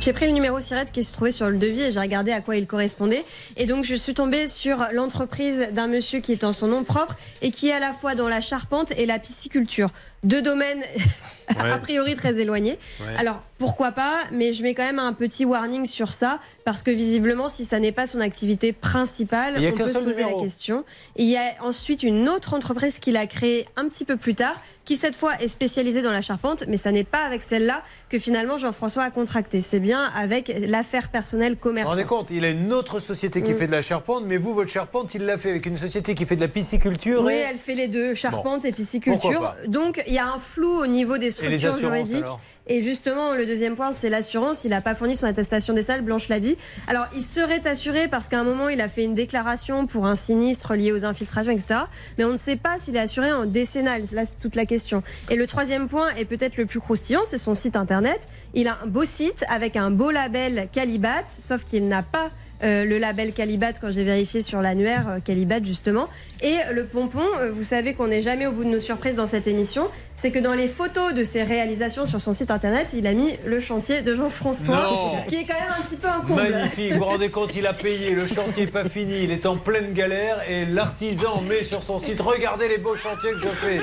J'ai 0.01 0.13
pris 0.13 0.27
le 0.27 0.34
numéro 0.34 0.59
SIRET 0.59 0.88
qui 0.91 1.03
se 1.03 1.13
trouvait 1.13 1.31
sur 1.31 1.49
le 1.49 1.57
devis 1.57 1.84
et 1.84 1.91
j'ai 1.91 1.99
regardé 1.99 2.31
à 2.31 2.41
quoi 2.41 2.57
il 2.57 2.67
correspondait. 2.67 3.23
Et 3.55 3.65
donc, 3.65 3.85
je 3.85 3.95
suis 3.95 4.13
tombée 4.13 4.47
sur 4.47 4.85
l'entreprise 4.91 5.69
d'un 5.72 5.88
monsieur 5.88 6.19
qui 6.19 6.31
est 6.31 6.43
en 6.43 6.53
son 6.53 6.67
nom 6.67 6.84
propre 6.84 7.15
et 7.41 7.49
qui 7.49 7.69
est 7.69 7.73
à 7.73 7.80
la 7.80 7.93
fois 7.93 8.13
dans 8.13 8.27
la 8.27 8.41
charpente 8.41 8.91
et 8.97 9.05
la 9.05 9.19
pisciculture. 9.19 9.89
Deux 10.26 10.41
domaines 10.41 10.84
a 11.47 11.77
priori 11.77 12.15
très 12.15 12.38
éloignés. 12.39 12.77
Ouais. 12.99 13.15
Alors, 13.19 13.41
pourquoi 13.57 13.91
pas, 13.93 14.18
mais 14.34 14.52
je 14.52 14.64
mets 14.64 14.73
quand 14.73 14.84
même 14.84 14.99
un 14.99 15.14
petit 15.14 15.45
warning 15.45 15.85
sur 15.85 16.11
ça 16.11 16.39
parce 16.65 16.81
que 16.84 16.91
visiblement, 16.91 17.47
si 17.47 17.64
ça 17.64 17.80
n'est 17.80 17.91
pas 17.93 18.06
son 18.07 18.19
activité 18.19 18.73
principale, 18.73 19.56
on 19.57 19.72
peut 19.72 19.85
se 19.88 19.99
poser 19.99 20.23
numéro. 20.23 20.39
la 20.39 20.43
question. 20.45 20.84
Et 21.15 21.23
il 21.23 21.30
y 21.30 21.38
a 21.38 21.53
ensuite 21.61 22.02
une 22.03 22.27
autre 22.27 22.53
entreprise 22.56 22.97
qu'il 22.99 23.15
a 23.15 23.27
créée 23.27 23.65
un 23.77 23.88
petit 23.88 24.03
peu 24.03 24.18
plus 24.18 24.34
tard, 24.35 24.60
qui 24.84 24.97
cette 24.97 25.15
fois 25.15 25.34
est 25.39 25.47
spécialisée 25.47 26.02
dans 26.02 26.11
la 26.11 26.22
charpente, 26.22 26.65
mais 26.68 26.77
ça 26.77 26.91
n'est 26.91 27.03
pas 27.06 27.19
avec 27.23 27.43
celle-là 27.43 27.81
que 28.10 28.18
finalement 28.19 28.57
Jean-François 28.57 29.03
a 29.03 29.11
contracté. 29.11 29.61
C'est 29.61 29.80
bien 29.80 30.03
avec 30.03 30.52
l'affaire 30.68 31.10
personnelle 31.10 31.53
Vous 31.53 31.60
vous 31.69 31.76
rendez 31.76 31.81
commerciale. 31.84 32.06
compte 32.07 32.31
Il 32.31 32.43
a 32.43 32.49
une 32.49 32.73
autre 32.73 32.99
société 32.99 33.41
qui 33.41 33.52
Mm. 33.52 33.56
fait 33.57 33.68
de 33.68 33.72
la 33.72 33.81
charpente, 33.84 34.23
mais 34.26 34.38
vous, 34.38 34.53
votre 34.56 34.72
charpente, 34.72 35.14
il 35.14 35.23
l'a 35.26 35.38
fait 35.38 35.52
avec 35.52 35.65
une 35.68 35.77
société 35.77 36.14
qui 36.15 36.26
fait 36.26 36.35
de 36.35 36.41
la 36.41 36.47
pisciculture. 36.49 37.22
Oui, 37.23 37.34
et- 37.34 37.45
elle 37.49 37.57
fait 37.57 37.76
les 37.76 37.88
deux, 37.88 38.15
charpente 38.15 38.64
Bon. 38.64 38.68
et 38.68 38.72
pisciculture. 38.73 39.56
Donc 39.68 40.03
il 40.07 40.14
y 40.15 40.19
a 40.19 40.27
un 40.27 40.39
flou 40.39 40.81
au 40.81 40.87
niveau 40.87 41.17
des 41.17 41.31
structures 41.31 41.77
juridiques. 41.77 42.23
Et 42.67 42.81
justement, 42.81 43.33
le 43.33 43.45
deuxième 43.45 43.75
point, 43.75 43.91
c'est 43.91 44.09
l'assurance. 44.09 44.63
Il 44.63 44.69
n'a 44.69 44.81
pas 44.81 44.95
fourni 44.95 45.15
son 45.15 45.27
attestation 45.27 45.73
des 45.73 45.83
salles, 45.83 46.01
Blanche 46.01 46.29
l'a 46.29 46.39
dit. 46.39 46.57
Alors, 46.87 47.05
il 47.15 47.21
serait 47.21 47.65
assuré 47.67 48.07
parce 48.07 48.27
qu'à 48.27 48.39
un 48.39 48.43
moment, 48.43 48.69
il 48.69 48.81
a 48.81 48.87
fait 48.87 49.03
une 49.03 49.13
déclaration 49.13 49.85
pour 49.85 50.07
un 50.07 50.15
sinistre 50.15 50.75
lié 50.75 50.91
aux 50.91 51.05
infiltrations, 51.05 51.51
etc. 51.51 51.81
Mais 52.17 52.23
on 52.23 52.31
ne 52.31 52.37
sait 52.37 52.55
pas 52.55 52.79
s'il 52.79 52.95
est 52.95 52.99
assuré 52.99 53.31
en 53.31 53.45
décennale. 53.45 54.03
Là, 54.11 54.25
c'est 54.25 54.39
toute 54.39 54.55
la 54.55 54.65
question. 54.65 55.03
Et 55.29 55.35
le 55.35 55.45
troisième 55.45 55.87
point 55.87 56.09
est 56.15 56.25
peut-être 56.25 56.57
le 56.57 56.65
plus 56.65 56.79
croustillant, 56.79 57.21
c'est 57.25 57.37
son 57.37 57.53
site 57.53 57.75
internet. 57.75 58.27
Il 58.53 58.67
a 58.67 58.79
un 58.83 58.87
beau 58.87 59.05
site 59.05 59.45
avec 59.47 59.75
un 59.75 59.91
beau 59.91 60.09
label 60.09 60.67
Calibat, 60.71 61.25
sauf 61.27 61.65
qu'il 61.65 61.87
n'a 61.87 62.01
pas 62.01 62.31
euh, 62.63 62.85
le 62.85 62.97
label 62.97 63.33
Calibat 63.33 63.73
quand 63.73 63.91
j'ai 63.91 64.03
vérifié 64.03 64.41
sur 64.41 64.61
l'annuaire 64.61 65.09
euh, 65.09 65.19
Calibat 65.19 65.61
justement. 65.61 66.07
Et 66.41 66.55
le 66.71 66.85
pompon, 66.85 67.23
euh, 67.39 67.51
vous 67.51 67.63
savez 67.63 67.93
qu'on 67.93 68.07
n'est 68.07 68.21
jamais 68.21 68.47
au 68.47 68.53
bout 68.53 68.63
de 68.63 68.69
nos 68.69 68.79
surprises 68.79 69.15
dans 69.15 69.27
cette 69.27 69.47
émission, 69.47 69.89
c'est 70.15 70.31
que 70.31 70.39
dans 70.39 70.53
les 70.53 70.69
photos 70.69 71.13
de 71.13 71.23
ses 71.23 71.43
réalisations 71.43 72.05
sur 72.05 72.21
son 72.21 72.31
site 72.31 72.51
internet, 72.56 72.88
il 72.94 73.06
a 73.06 73.14
mis 73.14 73.36
le 73.45 73.60
chantier 73.60 74.02
de 74.02 74.15
Jean-François, 74.15 74.76
Non. 74.76 75.22
ce 75.22 75.27
qui 75.27 75.36
est 75.36 75.44
quand 75.45 75.60
même 75.60 75.69
un 75.77 75.84
petit 75.84 75.95
peu 75.98 76.07
un 76.07 76.22
comble. 76.22 76.41
Magnifique, 76.41 76.94
vous 76.94 76.99
vous 76.99 77.06
rendez 77.06 77.30
compte, 77.30 77.56
il 77.56 77.68
a 77.68 77.73
payé, 77.73 78.15
le 78.15 78.26
chantier 78.36 78.65
n'est 78.65 78.72
pas 78.72 78.86
fini, 78.86 79.23
il 79.23 79.32
est 79.32 79.45
en 79.45 79.57
pleine 79.57 79.94
galère 79.94 80.38
et 80.49 80.65
l'artisan 80.65 81.41
met 81.41 81.64
sur 81.64 81.84
son 81.84 81.99
site 81.99 82.19
Regardez 82.22 82.68
les 82.68 82.77
beaux 82.80 82.95
chantiers 82.95 83.32
que 83.32 83.40
je 83.41 83.48
fais. 83.48 83.80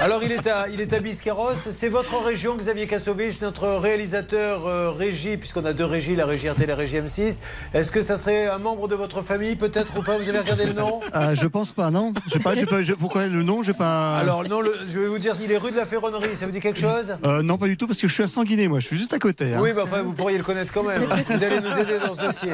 Alors 0.00 0.22
il 0.22 0.32
est 0.32 0.46
à, 0.46 0.66
il 0.72 0.80
est 0.80 0.92
à 0.92 1.00
Biscarros, 1.00 1.54
c'est 1.54 1.88
votre 1.88 2.18
région, 2.22 2.56
Xavier 2.56 2.86
Kassovitch, 2.86 3.40
notre 3.40 3.68
réalisateur 3.68 4.66
euh, 4.66 4.90
régie, 4.90 5.36
puisqu'on 5.36 5.64
a 5.64 5.72
deux 5.72 5.84
régies, 5.84 6.16
la 6.16 6.26
régie 6.26 6.48
RT 6.48 6.60
et 6.62 6.66
la 6.66 6.74
régie 6.74 6.96
M6. 6.96 7.38
Est-ce 7.74 7.90
que 7.90 8.02
ça 8.02 8.16
serait 8.16 8.46
un 8.48 8.58
membre 8.58 8.88
de 8.88 8.94
votre 8.94 9.22
famille 9.22 9.56
peut-être 9.56 9.96
ou 9.98 10.02
pas? 10.02 10.16
Vous 10.18 10.28
avez 10.28 10.38
regardé 10.40 10.64
le 10.66 10.72
nom? 10.72 11.00
Ah, 11.12 11.34
je 11.34 11.46
pense 11.46 11.72
pas, 11.72 11.90
non. 11.90 12.12
J'ai 12.32 12.38
pas, 12.40 12.54
pas, 12.66 12.82
je- 12.82 12.92
pourquoi 12.94 13.26
le 13.26 13.42
nom 13.42 13.62
J'ai 13.62 13.72
pas. 13.74 14.16
Alors 14.18 14.44
non, 14.48 14.60
le- 14.60 14.74
je 14.88 14.98
vais 14.98 15.06
vous 15.06 15.18
dire, 15.18 15.34
il 15.42 15.50
est 15.52 15.56
rue 15.58 15.70
de 15.70 15.76
la 15.76 15.86
Ferronnerie, 15.86 16.34
ça 16.34 16.46
vous 16.46 16.52
dit 16.52 16.60
quelque 16.60 16.78
chose? 16.80 17.16
Euh, 17.26 17.42
non, 17.42 17.56
pas 17.58 17.66
du 17.66 17.76
tout, 17.76 17.86
parce 17.86 17.99
que 18.02 18.08
je 18.08 18.14
suis 18.14 18.22
à 18.22 18.28
Sanguiné, 18.28 18.68
moi. 18.68 18.80
Je 18.80 18.86
suis 18.86 18.96
juste 18.96 19.12
à 19.12 19.18
côté. 19.18 19.54
hein. 19.54 19.58
Oui, 19.60 19.70
mais 19.74 19.82
enfin, 19.82 20.02
vous 20.02 20.12
pourriez 20.14 20.38
le 20.38 20.44
connaître 20.44 20.72
quand 20.72 20.82
même. 20.82 21.04
Vous 21.28 21.42
allez 21.44 21.60
nous 21.60 21.78
aider 21.78 21.98
dans 22.04 22.14
ce 22.14 22.20
dossier. 22.20 22.52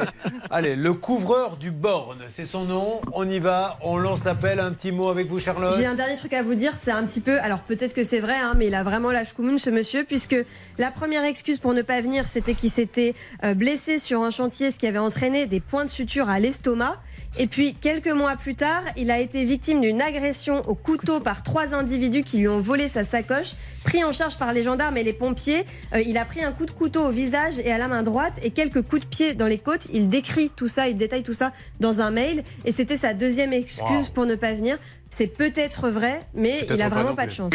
Allez, 0.49 0.75
le 0.75 0.93
couvreur 0.93 1.57
du 1.57 1.71
Borne, 1.71 2.19
c'est 2.29 2.45
son 2.45 2.65
nom. 2.65 3.01
On 3.13 3.27
y 3.27 3.39
va, 3.39 3.77
on 3.83 3.97
lance 3.97 4.23
l'appel. 4.23 4.59
Un 4.59 4.71
petit 4.71 4.91
mot 4.91 5.09
avec 5.09 5.27
vous, 5.27 5.39
Charlotte. 5.39 5.75
J'ai 5.77 5.85
un 5.85 5.95
dernier 5.95 6.15
truc 6.15 6.33
à 6.33 6.43
vous 6.43 6.55
dire, 6.55 6.73
c'est 6.81 6.91
un 6.91 7.05
petit 7.05 7.21
peu, 7.21 7.39
alors 7.41 7.59
peut-être 7.59 7.93
que 7.93 8.03
c'est 8.03 8.19
vrai, 8.19 8.35
hein, 8.37 8.53
mais 8.57 8.67
il 8.67 8.75
a 8.75 8.83
vraiment 8.83 9.11
l'âge 9.11 9.33
commune 9.33 9.57
ce 9.59 9.69
monsieur, 9.69 10.03
puisque 10.03 10.35
la 10.77 10.91
première 10.91 11.23
excuse 11.23 11.59
pour 11.59 11.73
ne 11.73 11.81
pas 11.81 12.01
venir, 12.01 12.27
c'était 12.27 12.53
qu'il 12.53 12.69
s'était 12.71 13.13
euh, 13.43 13.53
blessé 13.53 13.99
sur 13.99 14.21
un 14.23 14.29
chantier, 14.31 14.71
ce 14.71 14.77
qui 14.79 14.87
avait 14.87 14.97
entraîné 14.97 15.45
des 15.45 15.59
points 15.59 15.85
de 15.85 15.89
suture 15.89 16.29
à 16.29 16.39
l'estomac. 16.39 16.97
Et 17.39 17.47
puis 17.47 17.75
quelques 17.75 18.09
mois 18.09 18.35
plus 18.35 18.55
tard, 18.55 18.81
il 18.97 19.11
a 19.11 19.19
été 19.19 19.43
victime 19.43 19.81
d'une 19.81 20.01
agression 20.01 20.61
au 20.67 20.73
couteau 20.75 21.19
par 21.19 21.43
trois 21.43 21.75
individus 21.75 22.23
qui 22.23 22.37
lui 22.39 22.47
ont 22.47 22.59
volé 22.59 22.87
sa 22.87 23.03
sacoche, 23.03 23.53
pris 23.83 24.03
en 24.03 24.11
charge 24.11 24.37
par 24.37 24.53
les 24.53 24.63
gendarmes 24.63 24.97
et 24.97 25.03
les 25.03 25.13
pompiers. 25.13 25.65
Euh, 25.93 26.01
il 26.01 26.17
a 26.17 26.25
pris 26.25 26.43
un 26.43 26.51
coup 26.51 26.65
de 26.65 26.71
couteau 26.71 27.05
au 27.05 27.11
visage 27.11 27.59
et 27.59 27.71
à 27.71 27.77
la 27.77 27.87
main 27.87 28.01
droite 28.01 28.39
et 28.43 28.49
quelques 28.49 28.81
coups 28.81 29.03
de 29.03 29.07
pied 29.07 29.33
dans 29.35 29.45
les 29.47 29.59
côtes. 29.59 29.87
Il 29.93 30.09
décrit 30.09 30.49
tout 30.49 30.67
ça, 30.67 30.87
il 30.87 30.97
détaille 30.97 31.23
tout 31.23 31.33
ça 31.33 31.51
dans 31.79 32.01
un 32.01 32.09
mail. 32.11 32.43
Et 32.65 32.71
c'était 32.71 32.97
sa 32.97 33.13
deuxième 33.13 33.53
excuse 33.53 34.07
Wow. 34.07 34.13
pour 34.15 34.25
ne 34.25 34.35
pas 34.35 34.53
venir. 34.53 34.77
C'est 35.17 35.25
peut-être 35.25 35.89
vrai, 35.89 36.21
mais 36.35 36.63
il 36.69 36.79
a 36.79 36.89
vraiment 36.89 37.15
pas, 37.15 37.25
de 37.25 37.31
chance. 37.31 37.51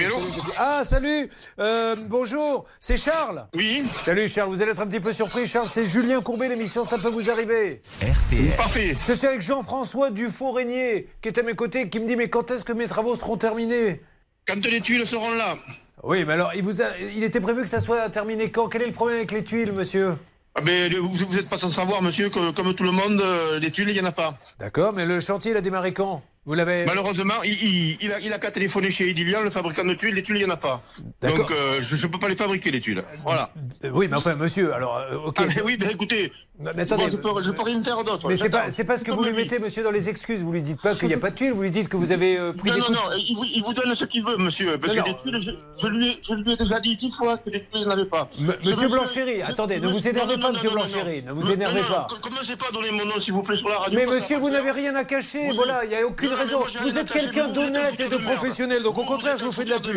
Ah, 0.59 0.83
salut 0.85 1.31
Euh, 1.61 1.95
Bonjour, 2.09 2.65
c'est 2.81 2.97
Charles 2.97 3.47
Oui. 3.55 3.85
Salut 4.03 4.27
Charles, 4.27 4.49
vous 4.49 4.61
allez 4.63 4.73
être 4.73 4.81
un 4.81 4.87
petit 4.89 4.99
peu 4.99 5.13
surpris. 5.13 5.47
Charles, 5.47 5.69
c'est 5.71 5.87
Julien 5.87 6.21
Courbet, 6.23 6.49
l'émission 6.49 6.85
Ça 6.85 6.99
peut 6.99 7.09
vous 7.11 7.31
arriver. 7.31 7.81
RTL. 8.01 8.57
Parfait. 8.57 8.97
Je 9.07 9.13
suis 9.13 9.27
avec 9.29 9.43
Jean-François 9.43 10.11
Dufault-Régnier, 10.11 11.09
qui 11.23 11.29
est 11.29 11.39
à 11.39 11.45
mes 11.45 11.55
côtés, 11.55 11.89
qui 11.89 12.01
me 12.01 12.09
dit 12.09 12.17
Mais 12.17 12.29
quand 12.29 12.51
est-ce 12.51 12.65
que 12.65 12.73
mes 12.73 12.89
travaux 12.89 13.15
seront 13.15 13.37
terminés? 13.37 14.03
Quand 14.49 14.57
les 14.67 14.81
tuiles 14.81 15.07
seront 15.07 15.31
là. 15.31 15.57
Oui, 16.03 16.25
mais 16.25 16.33
alors, 16.33 16.51
il, 16.57 16.65
vous 16.65 16.83
a- 16.83 16.99
il 17.15 17.23
était 17.23 17.41
prévu 17.41 17.63
que 17.63 17.69
ça 17.69 17.79
soit 17.79 18.09
terminé 18.09 18.51
quand? 18.51 18.69
Quel 18.69 18.83
est 18.83 18.87
le 18.87 18.93
problème 18.93 19.19
avec 19.19 19.31
les 19.31 19.45
tuiles, 19.45 19.71
monsieur? 19.73 20.17
Ah, 20.57 20.61
ben, 20.63 20.93
vous 20.99 21.15
vous 21.15 21.39
êtes 21.39 21.49
pas 21.49 21.59
sans 21.59 21.69
savoir, 21.71 22.03
monsieur, 22.03 22.29
que 22.29 22.51
comme 22.51 22.75
tout 22.75 22.83
le 22.83 22.91
monde, 22.91 23.21
euh, 23.23 23.61
les 23.61 23.71
tuiles, 23.71 23.89
il 23.91 23.97
y 23.97 24.01
en 24.01 24.05
a 24.05 24.11
pas. 24.13 24.37
D'accord, 24.59 24.93
mais 24.93 25.07
le 25.07 25.21
chantier, 25.21 25.53
il 25.53 25.57
a 25.57 25.61
démarré 25.61 25.93
quand? 25.95 26.23
Vous 26.45 26.55
l'avez. 26.55 26.85
Malheureusement, 26.87 27.43
il, 27.45 27.53
il- 27.53 27.99
il 28.01 28.13
a, 28.13 28.19
il 28.19 28.33
a 28.33 28.39
qu'à 28.41 28.51
téléphoner 28.51 28.91
chez 28.91 29.09
Edilian, 29.09 29.43
le 29.43 29.51
fabricant 29.51 29.85
de 29.85 29.95
tuiles, 29.95 30.15
les 30.15 30.25
tuiles, 30.25 30.39
il 30.39 30.45
n'y 30.45 30.51
en 30.51 30.55
a 30.55 30.57
pas. 30.57 30.83
Donc, 31.23 31.51
euh, 31.53 31.81
je 31.81 31.95
ne 31.95 32.11
peux 32.11 32.19
pas 32.19 32.29
les 32.29 32.35
fabriquer, 32.35 32.73
les 32.73 32.81
tuiles. 32.81 33.05
Voilà. 33.25 33.51
Euh, 33.85 33.91
Oui, 33.91 34.09
mais 34.09 34.17
enfin, 34.17 34.35
monsieur, 34.35 34.75
alors, 34.75 34.97
euh, 34.97 35.19
ok. 35.19 35.37
Ah, 35.39 35.45
mais 35.47 35.63
oui, 35.63 35.77
ben 35.77 35.89
écoutez, 35.91 36.33
Mais 36.63 36.83
attendez, 36.83 37.03
Moi, 37.03 37.11
je 37.11 37.17
peux, 37.17 37.43
je 37.43 37.51
peux 37.51 37.63
rien 37.63 37.83
faire 37.83 38.05
d'autre. 38.05 38.29
Mais 38.29 38.37
c'est 38.37 38.49
pas, 38.49 38.71
c'est 38.71 38.85
pas 38.85 38.97
ce 38.99 39.05
que 39.05 39.11
vous 39.11 39.25
lui 39.25 39.33
mettez, 39.33 39.59
monsieur, 39.59 39.83
dans 39.83 39.91
les 39.91 40.09
excuses. 40.09 40.41
Vous 40.41 40.53
lui 40.53 40.63
dites 40.63 40.81
pas 40.81 40.95
qu'il 40.95 41.09
n'y 41.09 41.15
a 41.15 41.19
pas 41.19 41.31
de 41.31 41.35
tuiles, 41.37 41.53
vous 41.53 41.63
lui 41.63 41.71
dites 41.71 41.89
que 41.89 41.97
vous 41.97 42.13
avez 42.13 42.39
euh, 42.39 42.53
pris 42.53 42.69
Non, 42.69 42.75
des 42.75 42.81
non, 42.81 42.87
coups. 42.87 42.99
non, 42.99 43.05
il 43.19 43.35
vous, 43.37 43.45
il 43.55 43.63
vous 43.63 43.75
donne 43.75 43.95
ce 43.95 44.05
qu'il 44.05 44.25
veut, 44.25 44.37
monsieur. 44.39 44.79
Parce 44.79 44.95
Non, 44.95 45.03
que 45.03 45.09
non. 45.11 45.17
des 45.17 45.23
tuiles, 45.41 45.41
je, 45.41 45.81
je 45.83 45.87
lui 45.89 46.09
ai, 46.09 46.19
je 46.23 46.35
lui 46.35 46.53
ai 46.53 46.57
déjà 46.57 46.81
dit 46.81 46.97
dix 46.97 47.11
fois 47.11 47.39
que 47.39 47.51
des 47.51 47.61
tuiles, 47.61 47.83
il 47.83 47.87
n'avait 47.89 48.05
pas. 48.07 48.29
M- 48.39 48.55
Monsieur 48.65 48.89
Blanchéry, 48.89 49.43
attendez, 49.43 49.81
ne 49.81 49.89
vous 49.89 50.07
énervez 50.07 50.37
pas, 50.39 50.53
monsieur 50.53 50.71
Blanchéry, 50.71 51.23
ne 51.23 51.33
vous 51.33 51.51
énervez 51.51 51.81
pas. 51.83 52.07
co- 52.09 52.17
Commencez 52.29 52.57
pas 52.57 52.67
à 52.69 52.73
donner 52.73 52.91
mon 52.93 53.05
nom, 53.05 53.19
s'il 53.21 53.33
vous 53.33 53.43
plaît, 53.43 53.57
sur 53.57 53.69
la 53.69 53.79
radio. 53.79 53.99
Mais 53.99 54.07
monsieur, 54.07 54.39
vous 54.39 54.51
n'avez 54.51 54.67
faire- 54.67 54.75
rien 54.75 54.95
à 54.95 55.05
cacher, 55.05 55.51
voilà, 55.55 55.85
il 55.85 55.89
n'y 55.91 55.97
a 55.97 56.07
aucune 56.07 56.33
raison. 56.33 56.61
Vous 56.83 56.99
êtes 56.99 57.11
quelqu'un 57.11 57.49
d'honnête 57.49 57.99
et 57.99 58.09
de 58.09 58.17
professionnel, 58.17 58.83
donc 58.83 58.97
au 58.99 59.05
contraire, 59.05 59.37
je 59.39 59.45
vous 59.45 59.53
fais 59.53 59.65
de 59.65 59.71
la 59.71 59.81
pub. 59.81 59.97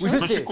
Oui, 0.00 0.10
je 0.12 0.26
sais. 0.26 0.44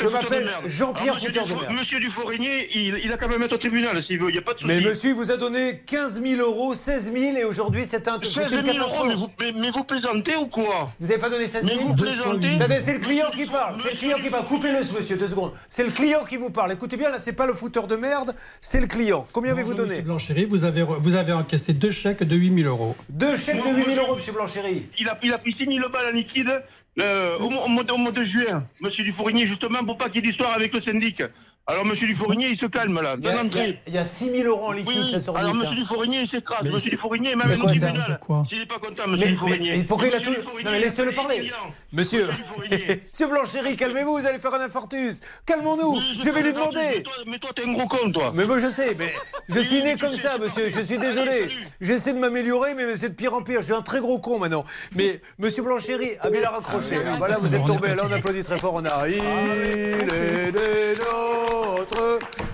Je 0.00 0.08
m'appelle. 0.08 0.50
Jean-Pierre 0.66 1.14
monsieur 1.14 1.32
Fouteur 1.32 1.68
de. 1.68 1.74
Monsieur 1.74 2.00
Duforigny, 2.00 2.48
il, 2.74 2.98
il 3.04 3.12
a 3.12 3.16
quand 3.16 3.28
même 3.28 3.42
être 3.42 3.52
au 3.52 3.58
tribunal 3.58 4.02
s'il 4.02 4.18
veut, 4.18 4.28
il 4.30 4.32
n'y 4.32 4.38
a 4.38 4.42
pas 4.42 4.54
de 4.54 4.58
souci. 4.60 4.72
Monsieur, 4.96 5.10
il 5.10 5.14
vous 5.16 5.30
a 5.30 5.36
donné 5.36 5.82
15 5.84 6.22
000 6.24 6.40
euros, 6.40 6.72
16 6.72 7.12
000, 7.12 7.36
et 7.36 7.44
aujourd'hui, 7.44 7.84
c'est 7.86 8.08
un. 8.08 8.18
c'est 8.22 8.48
16 8.48 8.52
une 8.54 8.64
000 8.64 8.78
euros, 8.78 9.04
mais 9.06 9.14
vous, 9.14 9.28
mais, 9.38 9.52
mais 9.60 9.70
vous 9.70 9.84
plaisantez 9.84 10.34
ou 10.36 10.46
quoi 10.46 10.90
Vous 10.98 11.08
n'avez 11.08 11.20
pas 11.20 11.28
donné 11.28 11.46
16 11.46 11.64
000 11.66 11.76
Mais 11.76 11.82
vous 11.82 11.94
plaisantez 11.94 12.48
Attendez, 12.54 12.80
c'est 12.82 12.94
le 12.94 13.00
client 13.00 13.26
qui 13.30 13.44
parle. 13.44 13.76
C'est 13.82 13.90
le 13.92 13.96
client 13.98 14.16
qui 14.24 14.30
parle. 14.30 14.46
Coupez-le, 14.46 14.82
ce 14.82 14.94
monsieur, 14.94 15.18
deux 15.18 15.28
secondes. 15.28 15.52
C'est 15.68 15.84
le 15.84 15.90
client 15.90 16.24
qui 16.24 16.38
vous 16.38 16.48
parle. 16.48 16.72
Écoutez 16.72 16.96
bien, 16.96 17.10
là, 17.10 17.18
c'est 17.20 17.34
pas 17.34 17.44
le 17.46 17.52
fouteur 17.52 17.86
de 17.86 17.96
merde, 17.96 18.34
c'est 18.62 18.80
le 18.80 18.86
client. 18.86 19.26
Combien 19.32 19.52
avez-vous 19.52 19.74
donné 19.74 19.90
Monsieur 19.90 20.02
Blanchéry, 20.04 20.46
vous 20.46 20.64
avez, 20.64 20.82
vous 20.82 21.14
avez 21.14 21.34
encaissé 21.34 21.74
deux 21.74 21.90
chèques 21.90 22.22
de 22.24 22.34
8 22.34 22.62
000 22.62 22.66
euros. 22.70 22.96
Deux 23.10 23.36
chèques 23.36 23.62
de 23.62 23.76
8 23.76 23.90
000 23.92 24.02
euros, 24.06 24.16
monsieur 24.16 24.32
Blanchéry. 24.32 24.86
Il 24.98 25.10
a, 25.10 25.18
il 25.22 25.30
a 25.34 25.36
pris 25.36 25.52
6 25.52 25.66
000 25.66 25.90
balles 25.90 26.06
en 26.06 26.16
liquide 26.16 26.62
euh, 26.98 27.36
au, 27.40 27.50
mois- 27.50 27.64
au 27.66 27.68
mois 27.68 27.84
de- 27.84 27.92
au 27.92 27.98
mois 27.98 28.12
de 28.12 28.22
juin. 28.24 28.64
Monsieur 28.80 29.04
Dufourigny, 29.04 29.44
justement, 29.44 29.84
pour 29.84 29.98
pas 29.98 30.06
qu'il 30.06 30.16
y 30.16 30.18
ait 30.20 30.22
d'histoire 30.22 30.54
avec 30.54 30.72
le 30.72 30.80
syndic. 30.80 31.22
Alors, 31.68 31.84
monsieur 31.84 32.06
Dufourigny, 32.06 32.46
il 32.50 32.56
se 32.56 32.66
calme, 32.66 33.00
là. 33.02 33.16
Il 33.18 33.24
y 33.24 33.28
a- 33.28 33.32
il 33.32 33.34
y 33.34 33.38
a- 33.38 33.42
entrée. 33.44 33.80
il 33.88 33.94
y 33.94 33.98
a 33.98 34.04
6 34.04 34.30
000 34.30 34.48
euros 34.48 34.68
en 34.68 34.72
liquide, 34.72 34.98
Oui, 35.02 35.10
ça 35.10 35.20
sort 35.20 35.36
Alors, 35.36 35.52
monsieur 35.52 35.74
Dufourigny, 35.74 36.22
il 36.22 36.28
s'écrase. 36.28 36.62
Monsieur 36.70 36.96
c'est 36.96 37.20
même 37.20 37.40
au 37.60 37.66
tribunal. 37.66 38.20
S'il 38.46 38.58
n'est 38.60 38.66
pas 38.66 38.78
content, 38.78 39.08
monsieur 39.08 39.26
mais 39.58 39.82
pourquoi 39.82 40.06
il 40.06 40.14
a 40.14 40.20
tout. 40.20 40.30
Non, 40.30 40.36
mais 40.70 40.76
a 40.76 40.78
laissez-le 40.78 41.10
parler. 41.10 41.50
Monsieur. 41.92 42.28
Monsieur 42.70 43.26
Blanchéry, 43.30 43.76
calmez-vous, 43.76 44.16
vous 44.18 44.26
allez 44.26 44.38
faire 44.38 44.54
un 44.54 44.60
infarctus. 44.60 45.20
Calmons-nous. 45.44 46.00
Je 46.12 46.30
vais 46.30 46.42
lui 46.42 46.52
mais 46.52 46.52
toi, 46.52 46.68
demander. 46.70 47.02
Mais 47.26 47.38
toi, 47.40 47.50
t'es 47.54 47.64
un 47.64 47.72
gros 47.72 47.88
con, 47.88 48.12
toi. 48.12 48.30
Mais 48.32 48.44
moi 48.44 48.58
je 48.60 48.68
sais, 48.68 48.94
mais 48.96 49.12
je 49.48 49.58
suis 49.60 49.82
né 49.82 49.96
comme 49.96 50.16
ça, 50.16 50.38
monsieur. 50.38 50.70
Je 50.70 50.80
suis 50.80 50.98
désolé. 50.98 51.48
J'essaie 51.80 52.14
de 52.14 52.18
m'améliorer, 52.20 52.74
mais 52.74 52.96
c'est 52.96 53.08
de 53.08 53.14
pire 53.14 53.34
en 53.34 53.42
pire. 53.42 53.60
Je 53.60 53.66
suis 53.66 53.74
un 53.74 53.82
très 53.82 53.98
gros 54.00 54.20
con 54.20 54.38
maintenant. 54.38 54.62
Mais 54.94 55.20
monsieur 55.38 55.64
Blanchéry, 55.64 56.12
ah 56.20 56.28
mais 56.30 56.38
il 56.38 56.44
a 56.44 56.50
raccroché. 56.50 56.96
Ah, 57.04 57.16
bah 57.18 57.26
là 57.28 57.38
vous 57.40 57.54
êtes 57.54 57.64
tombé. 57.66 57.88
Là 57.96 58.04
on 58.08 58.12
applaudit 58.12 58.44
très 58.44 58.58
fort. 58.58 58.74
On 58.74 58.84
a. 58.84 59.08
Il 59.08 59.14
est 59.16 60.52
des 60.52 60.94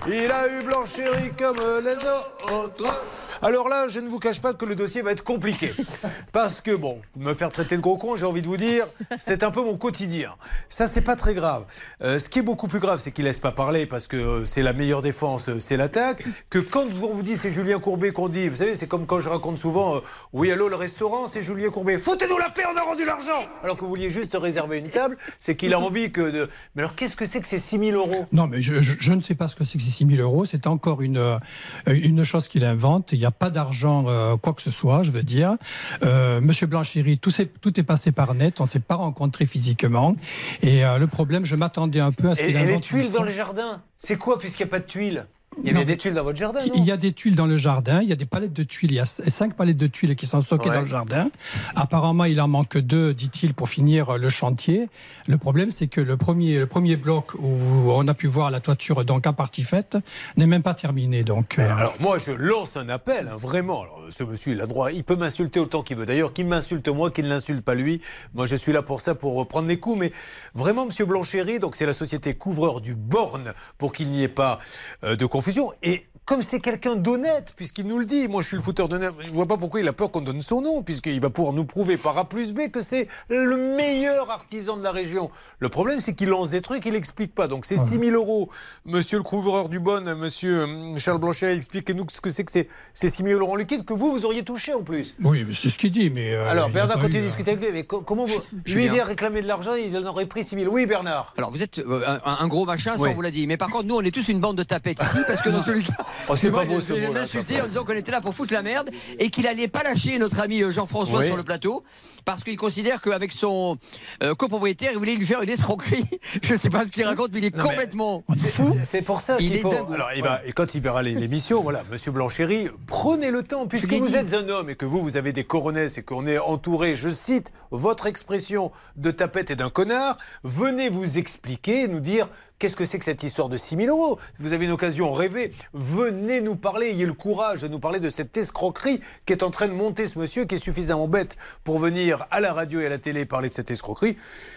Il 0.07 0.31
a 0.31 0.47
eu 0.47 0.63
Blanchéry 0.63 1.31
comme 1.37 1.57
les 1.83 1.97
autres. 1.97 3.01
Alors 3.43 3.67
là, 3.67 3.87
je 3.89 3.99
ne 3.99 4.07
vous 4.07 4.19
cache 4.19 4.39
pas 4.41 4.53
que 4.53 4.65
le 4.65 4.73
dossier 4.75 5.01
va 5.01 5.11
être 5.11 5.23
compliqué. 5.23 5.71
Parce 6.31 6.61
que, 6.61 6.73
bon, 6.75 6.99
me 7.17 7.33
faire 7.33 7.51
traiter 7.51 7.75
de 7.75 7.81
gros 7.81 7.97
con, 7.97 8.15
j'ai 8.15 8.25
envie 8.25 8.41
de 8.41 8.47
vous 8.47 8.57
dire, 8.57 8.87
c'est 9.19 9.43
un 9.43 9.51
peu 9.51 9.61
mon 9.61 9.77
quotidien. 9.77 10.33
Ça, 10.69 10.87
c'est 10.87 11.01
pas 11.01 11.15
très 11.17 11.33
grave. 11.33 11.65
Euh, 12.01 12.19
ce 12.19 12.29
qui 12.29 12.39
est 12.39 12.43
beaucoup 12.43 12.67
plus 12.67 12.79
grave, 12.79 12.99
c'est 12.99 13.11
qu'il 13.11 13.25
laisse 13.25 13.39
pas 13.39 13.51
parler 13.51 13.85
parce 13.85 14.07
que 14.07 14.15
euh, 14.15 14.45
c'est 14.45 14.63
la 14.63 14.71
meilleure 14.73 15.01
défense, 15.01 15.49
euh, 15.49 15.59
c'est 15.59 15.75
l'attaque. 15.77 16.23
Que 16.49 16.59
quand 16.59 16.85
on 17.01 17.13
vous 17.13 17.21
dit 17.21 17.35
c'est 17.35 17.51
Julien 17.51 17.79
Courbet 17.79 18.11
qu'on 18.11 18.29
dit, 18.29 18.47
vous 18.47 18.55
savez, 18.55 18.75
c'est 18.75 18.87
comme 18.87 19.05
quand 19.05 19.19
je 19.19 19.27
raconte 19.29 19.57
souvent, 19.59 19.97
euh, 19.97 19.99
oui, 20.31 20.49
allô, 20.51 20.69
le 20.69 20.75
restaurant, 20.77 21.27
c'est 21.27 21.43
Julien 21.43 21.69
Courbet. 21.69 21.99
Foutez-nous 21.99 22.37
la 22.37 22.49
paix, 22.49 22.63
on 22.73 22.77
a 22.77 22.81
rendu 22.83 23.03
l'argent 23.05 23.43
Alors 23.63 23.75
que 23.75 23.81
vous 23.81 23.89
vouliez 23.89 24.09
juste 24.09 24.37
réserver 24.39 24.79
une 24.79 24.89
table, 24.89 25.17
c'est 25.39 25.55
qu'il 25.57 25.73
a 25.73 25.79
envie 25.81 26.11
que 26.11 26.21
de. 26.31 26.49
Mais 26.75 26.81
alors, 26.83 26.95
qu'est-ce 26.95 27.17
que 27.17 27.25
c'est 27.25 27.41
que 27.41 27.47
ces 27.47 27.59
6 27.59 27.77
000 27.77 27.91
euros? 27.97 28.25
Non, 28.31 28.47
mais 28.47 28.61
je, 28.61 28.81
je- 28.81 28.93
je 28.99 29.11
ne 29.13 29.21
sais 29.21 29.35
pas 29.35 29.47
ce 29.49 29.55
que 29.57 29.65
c'est 29.65 29.77
que 29.77 29.83
ces 29.83 29.91
6 29.91 30.07
000 30.15 30.21
euros. 30.21 30.45
C'est 30.45 30.65
encore 30.65 31.01
une, 31.01 31.39
une 31.87 32.23
chose 32.23 32.47
qu'il 32.47 32.63
invente. 32.63 33.11
Il 33.11 33.25
a 33.25 33.31
pas 33.33 33.49
d'argent, 33.49 34.05
euh, 34.07 34.37
quoi 34.37 34.53
que 34.53 34.61
ce 34.61 34.71
soit, 34.71 35.03
je 35.03 35.11
veux 35.11 35.23
dire. 35.23 35.55
Euh, 36.03 36.41
Monsieur 36.41 36.67
Blanchéry, 36.67 37.17
tout, 37.17 37.31
est 37.39 37.83
passé 37.83 38.11
par 38.11 38.33
net. 38.33 38.59
On 38.61 38.63
ne 38.63 38.67
s'est 38.69 38.79
pas 38.79 38.95
rencontrés 38.95 39.45
physiquement. 39.45 40.15
Et 40.61 40.85
euh, 40.85 40.97
le 40.97 41.07
problème, 41.07 41.45
je 41.45 41.55
m'attendais 41.55 41.99
un 41.99 42.11
peu 42.11 42.29
à 42.29 42.35
ce 42.35 42.43
Et, 42.43 42.47
qu'il 42.47 42.55
et 42.55 42.59
les 42.65 42.71
invente. 42.71 42.83
tuiles 42.83 43.11
dans 43.11 43.23
les 43.23 43.33
jardins? 43.33 43.81
C'est 43.97 44.17
quoi 44.17 44.37
puisqu'il 44.39 44.63
n'y 44.63 44.69
a 44.69 44.71
pas 44.71 44.79
de 44.79 44.85
tuiles? 44.85 45.25
Il 45.61 45.69
y 45.69 45.73
Non, 45.73 45.77
avait 45.77 45.85
mais- 45.85 45.85
des 45.93 45.97
tuiles 45.97 46.13
dans 46.13 46.23
votre 46.23 46.37
jardin, 46.37 46.59
non 46.65 46.73
Il 46.75 46.83
y 46.83 46.91
a 46.91 46.97
des 46.97 47.13
tuiles 47.13 47.35
dans 47.35 47.45
le 47.45 47.57
jardin, 47.57 48.01
il 48.01 48.09
y 48.09 48.13
a 48.13 48.15
des 48.15 48.25
palettes 48.25 48.53
de 48.53 48.63
tuiles, 48.63 48.91
il 48.91 48.95
y 48.95 48.99
a 48.99 49.05
cinq 49.05 49.55
palettes 49.55 49.77
de 49.77 49.87
tuiles 49.87 50.15
qui 50.15 50.25
sont 50.25 50.41
stockées 50.41 50.69
Ouais. 50.69 50.75
dans 50.75 50.81
le 50.81 50.87
jardin. 50.87 51.29
Apparemment, 51.75 52.25
il 52.25 52.39
en 52.41 52.47
manque 52.47 52.77
deux, 52.77 53.13
dit-il, 53.13 53.53
pour 53.53 53.69
finir 53.69 54.17
le 54.17 54.29
chantier. 54.29 54.89
Le 55.27 55.37
problème, 55.37 55.71
c'est 55.71 55.87
que 55.87 56.01
le 56.01 56.17
premier, 56.17 56.59
le 56.59 56.67
premier 56.67 56.95
bloc 56.95 57.33
où 57.35 57.91
on 57.91 58.07
a 58.07 58.13
pu 58.13 58.27
voir 58.27 58.51
la 58.51 58.59
toiture 58.59 59.05
donc 59.05 59.27
à 59.27 59.33
partie 59.33 59.63
faite 59.63 59.97
n'est 60.37 60.47
même 60.47 60.63
pas 60.63 60.73
terminé. 60.73 61.23
Donc, 61.23 61.59
euh, 61.59 61.71
Alors 61.75 61.95
moi 61.99 62.17
je 62.19 62.31
lance 62.31 62.77
un 62.77 62.89
appel, 62.89 63.29
hein, 63.31 63.35
vraiment. 63.37 63.83
Alors, 63.83 63.99
ce 64.09 64.23
monsieur 64.23 64.53
il 64.53 64.61
a 64.61 64.67
droit, 64.67 64.91
il 64.91 65.03
peut 65.03 65.15
m'insulter 65.15 65.59
autant 65.59 65.81
qu'il 65.83 65.97
veut. 65.97 66.05
D'ailleurs, 66.05 66.33
qu'il 66.33 66.47
m'insulte 66.47 66.87
moi, 66.87 67.11
qu'il 67.11 67.25
ne 67.25 67.29
l'insulte 67.29 67.61
pas 67.63 67.75
lui. 67.75 68.01
Moi 68.33 68.45
je 68.45 68.55
suis 68.55 68.71
là 68.71 68.81
pour 68.81 69.01
ça, 69.01 69.15
pour 69.15 69.35
reprendre 69.35 69.67
les 69.67 69.77
coups. 69.79 69.99
Mais 69.99 70.11
vraiment, 70.53 70.85
monsieur 70.85 71.05
Blanchéry, 71.05 71.59
donc 71.59 71.75
c'est 71.75 71.85
la 71.85 71.93
société 71.93 72.33
couvreur 72.35 72.81
du 72.81 72.95
Borne, 72.95 73.53
pour 73.77 73.91
qu'il 73.91 74.09
n'y 74.09 74.23
ait 74.23 74.27
pas 74.27 74.59
euh, 75.03 75.15
de 75.15 75.25
confusion. 75.43 75.73
Et 75.83 76.05
comme 76.25 76.41
c'est 76.41 76.59
quelqu'un 76.59 76.95
d'honnête, 76.95 77.53
puisqu'il 77.55 77.85
nous 77.85 77.97
le 77.99 78.05
dit, 78.05 78.27
moi 78.29 78.41
je 78.41 78.47
suis 78.47 78.55
le 78.57 78.63
fouteur 78.63 78.87
de 78.87 78.97
nerfs, 78.97 79.11
je 79.19 79.27
ne 79.27 79.33
vois 79.33 79.45
pas 79.45 79.57
pourquoi 79.57 79.81
il 79.81 79.87
a 79.87 79.93
peur 79.93 80.09
qu'on 80.09 80.21
donne 80.21 80.41
son 80.41 80.61
nom, 80.61 80.81
puisqu'il 80.81 81.19
va 81.19 81.29
pouvoir 81.29 81.53
nous 81.53 81.65
prouver 81.65 81.97
par 81.97 82.17
A 82.17 82.25
plus 82.29 82.53
B 82.53 82.69
que 82.71 82.79
c'est 82.81 83.07
le 83.29 83.57
meilleur 83.75 84.31
artisan 84.31 84.77
de 84.77 84.83
la 84.83 84.91
région. 84.91 85.29
Le 85.59 85.67
problème, 85.69 85.99
c'est 85.99 86.13
qu'il 86.13 86.29
lance 86.29 86.49
des 86.49 86.61
trucs, 86.61 86.85
il 86.85 86.93
n'explique 86.93 87.35
pas. 87.35 87.47
Donc 87.47 87.65
c'est 87.65 87.75
6 87.77 87.99
000 87.99 88.11
euros. 88.15 88.49
Monsieur 88.85 89.17
le 89.17 89.23
couvreur 89.23 89.67
du 89.67 89.79
Bonne, 89.79 90.13
monsieur 90.15 90.63
hum, 90.63 90.97
Charles 90.97 91.19
Blanchet, 91.19 91.55
expliquez-nous 91.55 92.05
ce 92.09 92.21
que 92.21 92.29
c'est 92.29 92.43
que 92.45 92.51
ces, 92.51 92.69
ces 92.93 93.09
6 93.09 93.23
000 93.23 93.39
euros 93.41 93.51
en 93.53 93.55
liquide 93.57 93.83
que 93.83 93.93
vous, 93.93 94.11
vous 94.11 94.25
auriez 94.25 94.43
touché 94.43 94.73
en 94.73 94.81
plus. 94.81 95.15
oui, 95.23 95.45
c'est 95.53 95.69
ce 95.69 95.77
qu'il 95.77 95.91
dit. 95.91 96.09
Mais 96.09 96.33
euh, 96.33 96.49
Alors 96.49 96.69
il 96.69 96.73
Bernard 96.73 96.99
continue 96.99 97.15
eu, 97.17 97.19
de 97.21 97.23
euh, 97.25 97.27
discuter 97.27 97.51
avec 97.51 97.63
lui, 97.63 97.71
mais 97.73 97.83
co- 97.83 98.01
comment 98.01 98.25
vous... 98.25 98.39
Lui 98.67 98.87
vient 98.87 99.03
réclamer 99.03 99.41
de 99.41 99.47
l'argent, 99.47 99.71
il 99.75 99.95
en 99.97 100.05
aurait 100.05 100.25
pris 100.25 100.43
6 100.45 100.55
000. 100.55 100.73
Oui 100.73 100.85
Bernard 100.85 101.33
Alors 101.37 101.51
vous 101.51 101.61
êtes 101.61 101.79
euh, 101.79 102.17
un, 102.23 102.37
un 102.39 102.47
gros 102.47 102.65
machin, 102.65 102.95
ça 102.95 103.03
Oui. 103.03 103.09
on 103.11 103.15
vous 103.15 103.21
l'a 103.21 103.31
dit. 103.31 103.45
Mais 103.45 103.57
par 103.57 103.69
contre, 103.69 103.85
nous 103.87 103.95
on 103.95 104.01
est 104.01 104.11
tous 104.11 104.29
une 104.29 104.39
bande 104.39 104.57
de 104.57 104.63
tapettes 104.63 105.01
ici 105.01 105.17
parce 105.27 105.41
que 105.41 105.49
dans 105.49 105.61
tous 105.63 105.73
les 105.73 105.83
cas. 105.83 105.93
Oh, 106.29 106.35
c'est 106.35 106.51
pas 106.51 106.65
beau, 106.65 106.79
ce 106.79 106.93
m'insulter 107.11 107.55
ça. 107.57 107.65
en 107.65 107.67
disant 107.67 107.83
qu'on 107.83 107.93
était 107.93 108.11
là 108.11 108.21
pour 108.21 108.33
foutre 108.33 108.53
la 108.53 108.61
merde 108.61 108.89
et 109.19 109.29
qu'il 109.29 109.45
allait 109.47 109.67
pas 109.67 109.83
lâcher 109.83 110.17
notre 110.17 110.39
ami 110.39 110.61
euh, 110.61 110.71
Jean-François 110.71 111.19
Oui. 111.19 111.27
sur 111.27 111.35
le 111.37 111.43
plateau 111.43 111.83
parce 112.25 112.43
qu'il 112.43 112.55
considère 112.55 113.01
qu'avec 113.01 113.31
son 113.33 113.77
euh, 114.23 114.33
copropriétaire, 114.33 114.91
il 114.93 114.97
voulait 114.97 115.15
lui 115.15 115.25
faire 115.25 115.41
une 115.41 115.49
escroquerie. 115.49 116.05
Je 116.41 116.55
sais 116.55 116.69
pas 116.69 116.85
ce 116.85 116.91
qu'il 116.91 117.03
raconte, 117.03 117.31
mais 117.33 117.39
il 117.39 117.45
est 117.45 117.55
Non, 117.55 117.63
complètement 117.65 118.23
C'est- 118.33 118.47
fou. 118.47 118.77
c'est- 118.85 119.01
pour 119.01 119.19
ça 119.19 119.35
Il 119.39 119.47
qu'il 119.49 119.57
est 119.57 119.61
faut. 119.61 119.69
dingue. 119.71 119.93
Alors, 119.93 120.09
il 120.15 120.23
va, 120.23 120.39
et 120.45 120.53
quand 120.53 120.73
il 120.75 120.81
verra 120.81 121.03
les- 121.03 121.13
l'émission, 121.15 121.61
voilà, 121.61 121.83
Monsieur 121.91 122.11
Blanchéry, 122.11 122.69
prenez 122.87 123.29
le 123.29 123.43
temps, 123.43 123.67
puisque 123.67 123.91
vous 123.91 124.15
êtes 124.15 124.33
un 124.33 124.47
homme 124.47 124.69
et 124.69 124.75
que 124.75 124.85
vous, 124.85 125.01
vous 125.01 125.17
avez 125.17 125.33
des 125.33 125.43
coronesses 125.43 125.97
et 125.97 126.03
qu'on 126.03 126.25
est 126.25 126.37
entouré, 126.39 126.95
je 126.95 127.09
cite 127.09 127.51
votre 127.71 128.05
expression, 128.07 128.71
de 128.95 129.11
tapette 129.11 129.51
et 129.51 129.55
d'un 129.57 129.69
connard, 129.69 130.15
venez 130.43 130.87
vous 130.89 131.17
expliquer, 131.17 131.87
nous 131.89 131.99
dire. 131.99 132.29
Qu'est-ce 132.59 132.75
que 132.75 132.85
c'est 132.85 132.97
que 132.97 133.05
cette 133.05 133.23
histoire 133.23 133.49
de 133.49 133.57
6 133.57 133.75
000 133.75 133.87
euros? 133.89 134.19
Vous 134.39 134.53
avez 134.53 134.65
une 134.65 134.71
occasion 134.71 135.11
rêvée. 135.11 135.51
Venez 135.73 136.39
nous 136.39 136.55
parler, 136.55 136.87
ayez 136.87 137.05
le 137.05 137.13
courage 137.13 137.61
de 137.61 137.67
nous 137.67 137.79
parler 137.79 137.99
de 137.99 138.09
cette 138.09 138.37
escroquerie 138.37 139.01
qui 139.25 139.33
est 139.33 139.43
en 139.43 139.49
train 139.49 139.67
de 139.67 139.73
monter 139.73 140.07
ce 140.07 140.17
monsieur 140.17 140.45
qui 140.45 140.55
est 140.55 140.59
suffisamment 140.59 141.07
bête 141.07 141.35
pour 141.63 141.79
venir 141.79 142.25
à 142.31 142.39
la 142.39 142.53
radio 142.53 142.79
et 142.79 142.85
à 142.85 142.89
la 142.89 142.99
télé 142.99 143.25
parler 143.25 143.49
de 143.49 143.53
cette 143.53 143.71
escroquerie. 143.71 144.15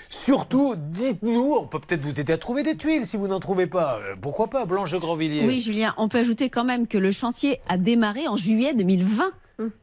Surtout, 0.08 0.74
dites-nous, 0.76 1.56
on 1.60 1.66
peut 1.66 1.80
peut-être 1.80 2.04
vous 2.04 2.20
aider 2.20 2.32
à 2.32 2.38
trouver 2.38 2.62
des 2.62 2.76
tuiles 2.76 3.06
si 3.06 3.16
vous 3.16 3.26
n'en 3.26 3.40
trouvez 3.40 3.66
pas. 3.66 3.98
Euh, 3.98 4.14
pourquoi 4.20 4.48
pas, 4.48 4.66
Blanche 4.66 4.92
de 4.92 4.98
Grandvilliers 4.98 5.46
Oui, 5.46 5.60
Julien, 5.60 5.94
on 5.96 6.08
peut 6.08 6.18
ajouter 6.18 6.48
quand 6.48 6.64
même 6.64 6.86
que 6.86 6.98
le 6.98 7.10
chantier 7.10 7.60
a 7.68 7.76
démarré 7.76 8.28
en 8.28 8.36
juillet 8.36 8.72
2020. 8.74 9.32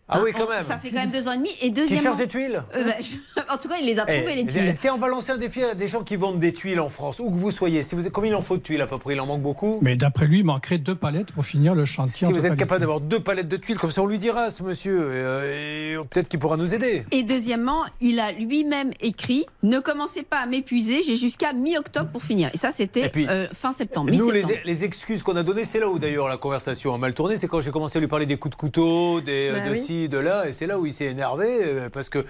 Ah 0.10 0.20
oui, 0.22 0.32
quand 0.36 0.46
on- 0.46 0.50
même. 0.50 0.62
Ça 0.64 0.78
fait 0.78 0.90
quand 0.90 1.00
même 1.00 1.10
deux 1.12 1.28
ans 1.28 1.32
et 1.32 1.38
demi. 1.38 1.50
Et 1.62 1.68
Qui 1.68 1.72
deuxièmement. 1.72 2.02
cherche 2.04 2.18
des 2.18 2.28
tuiles 2.28 2.62
Euh, 2.76 2.84
bah, 2.84 2.92
je- 3.00 3.16
En 3.54 3.58
tout 3.58 3.68
cas, 3.70 3.76
il 3.80 3.86
les 3.86 3.98
a 4.00 4.06
trouvées, 4.06 4.26
Eh, 4.32 4.36
les 4.36 4.46
tuiles. 4.46 4.76
Tiens, 4.80 4.94
on 4.96 4.98
va 4.98 5.08
lancer 5.08 5.32
un 5.32 5.38
défi 5.38 5.64
à 5.64 5.76
des 5.76 5.88
gens 5.88 6.04
qui 6.04 6.16
vendent 6.16 6.40
des 6.40 6.54
tuiles 6.54 6.80
en 6.80 6.90
France, 6.90 7.20
où 7.20 7.30
que 7.30 7.36
vous 7.36 7.52
soyez. 7.52 7.84
Si 7.84 7.96
vous, 7.96 8.10
combien 8.10 8.32
il 8.32 8.36
en 8.36 8.42
faut 8.42 8.58
de 8.58 8.62
tuiles 8.62 8.82
à 8.82 8.88
peu 8.88 8.98
près? 8.98 9.14
Il 9.14 9.20
en 9.22 9.26
manque 9.26 9.42
beaucoup? 9.42 9.80
Mais 9.82 9.96
d'après 9.96 10.28
lui, 10.28 10.40
il 10.40 10.44
manquerait 10.46 10.78
deux 10.78 10.96
palettes 10.96 11.32
pour 11.32 11.46
finir 11.46 11.74
le 11.76 11.86
chantier. 11.86 12.28
Si 12.28 12.34
vous 12.34 12.46
êtes 12.46 12.56
capable 12.58 12.82
d'avoir 12.82 13.00
deux 13.00 13.20
palettes 13.22 13.48
de 13.48 13.58
tuiles, 13.58 13.78
comme 13.78 13.92
ça 13.92 14.02
on 14.02 14.06
lui 14.08 14.18
dira, 14.18 14.52
ce 14.52 14.64
monsieur, 14.64 15.00
euh, 15.02 15.94
et 16.02 16.08
peut-être 16.10 16.28
qu'il 16.30 16.40
pourra 16.40 16.58
nous 16.58 16.74
aider. 16.74 17.06
Et 17.12 17.24
deuxièmement, 17.24 17.84
il 18.02 18.20
a 18.20 18.32
lui-même 18.32 18.92
écrit 19.02 19.46
Ne 19.62 19.80
commencez 19.80 20.24
pas 20.24 20.38
à 20.40 20.46
m'épuiser, 20.46 21.02
j'ai 21.04 21.16
jusqu'à 21.16 21.54
mi-octobre 21.54 22.10
pour 22.12 22.24
finir. 22.24 22.50
Et 22.54 22.58
ça, 22.58 22.72
c'était 22.72 23.12
euh, 23.30 23.48
fin 23.54 23.72
septembre. 23.72 24.12
Nous, 24.12 24.32
les, 24.32 24.44
les 24.66 24.84
excuses 24.84 25.24
qu'on 25.24 25.36
a 25.36 25.44
données, 25.44 25.64
c'est 25.66 25.80
là 25.80 25.88
où 25.90 26.00
d'ailleurs 26.00 26.28
la 26.28 26.38
conversation 26.38 26.94
a 26.94 26.98
mal 26.98 27.14
tourné. 27.14 27.38
C'est 27.38 27.48
quand 27.48 27.62
j'ai 27.62 27.72
commencé 27.72 27.98
à 27.98 28.02
lui 28.02 28.08
parler 28.08 28.26
des 28.26 28.38
coups 28.38 28.52
de 28.56 28.60
couteau, 28.60 29.22
des, 29.22 29.52
Bah 29.54 29.60
de 29.62 29.72
oui. 29.72 29.80
De 30.10 30.18
là, 30.18 30.48
et 30.48 30.54
c'est 30.54 30.68
là 30.68 30.80
où 30.80 30.86
il 30.86 30.94
s'est 30.94 31.06
énervé 31.06 31.48
euh, 31.64 31.90
parce 31.90 32.10
que 32.10 32.26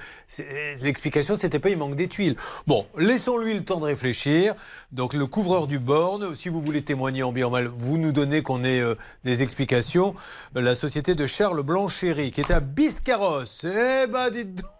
l'explication, 0.82 1.38
c'était 1.38 1.60
pas 1.60 1.70
il 1.70 1.78
manque 1.78 1.96
des 1.96 2.08
tuiles. 2.08 2.36
Bon, 2.68 2.86
laissons-lui 2.98 3.54
le 3.54 3.64
temps 3.64 3.80
de 3.80 3.86
réfléchir. 3.86 4.54
Donc, 4.92 5.14
le 5.14 5.26
couvreur 5.26 5.68
du 5.68 5.80
borne, 5.80 6.36
si 6.36 6.50
vous 6.50 6.62
voulez 6.62 6.82
témoigner 6.82 7.24
en 7.24 7.32
bien 7.32 7.48
ou 7.48 7.50
mal, 7.50 7.68
vous 7.68 7.98
nous 7.98 8.12
donnez 8.12 8.42
qu'on 8.42 8.64
ait 8.64 8.82
euh, 8.82 8.96
des 9.24 9.44
explications. 9.44 10.16
Euh, 10.58 10.62
La 10.62 10.76
société 10.76 11.16
de 11.16 11.26
Charles 11.26 11.64
Blanchéry, 11.64 12.32
qui 12.32 12.42
est 12.42 12.52
à 12.52 12.60
Biscarrosse. 12.60 13.66
Eh 13.66 14.08
ben, 14.08 14.30
dites 14.30 14.56
donc 14.56 14.73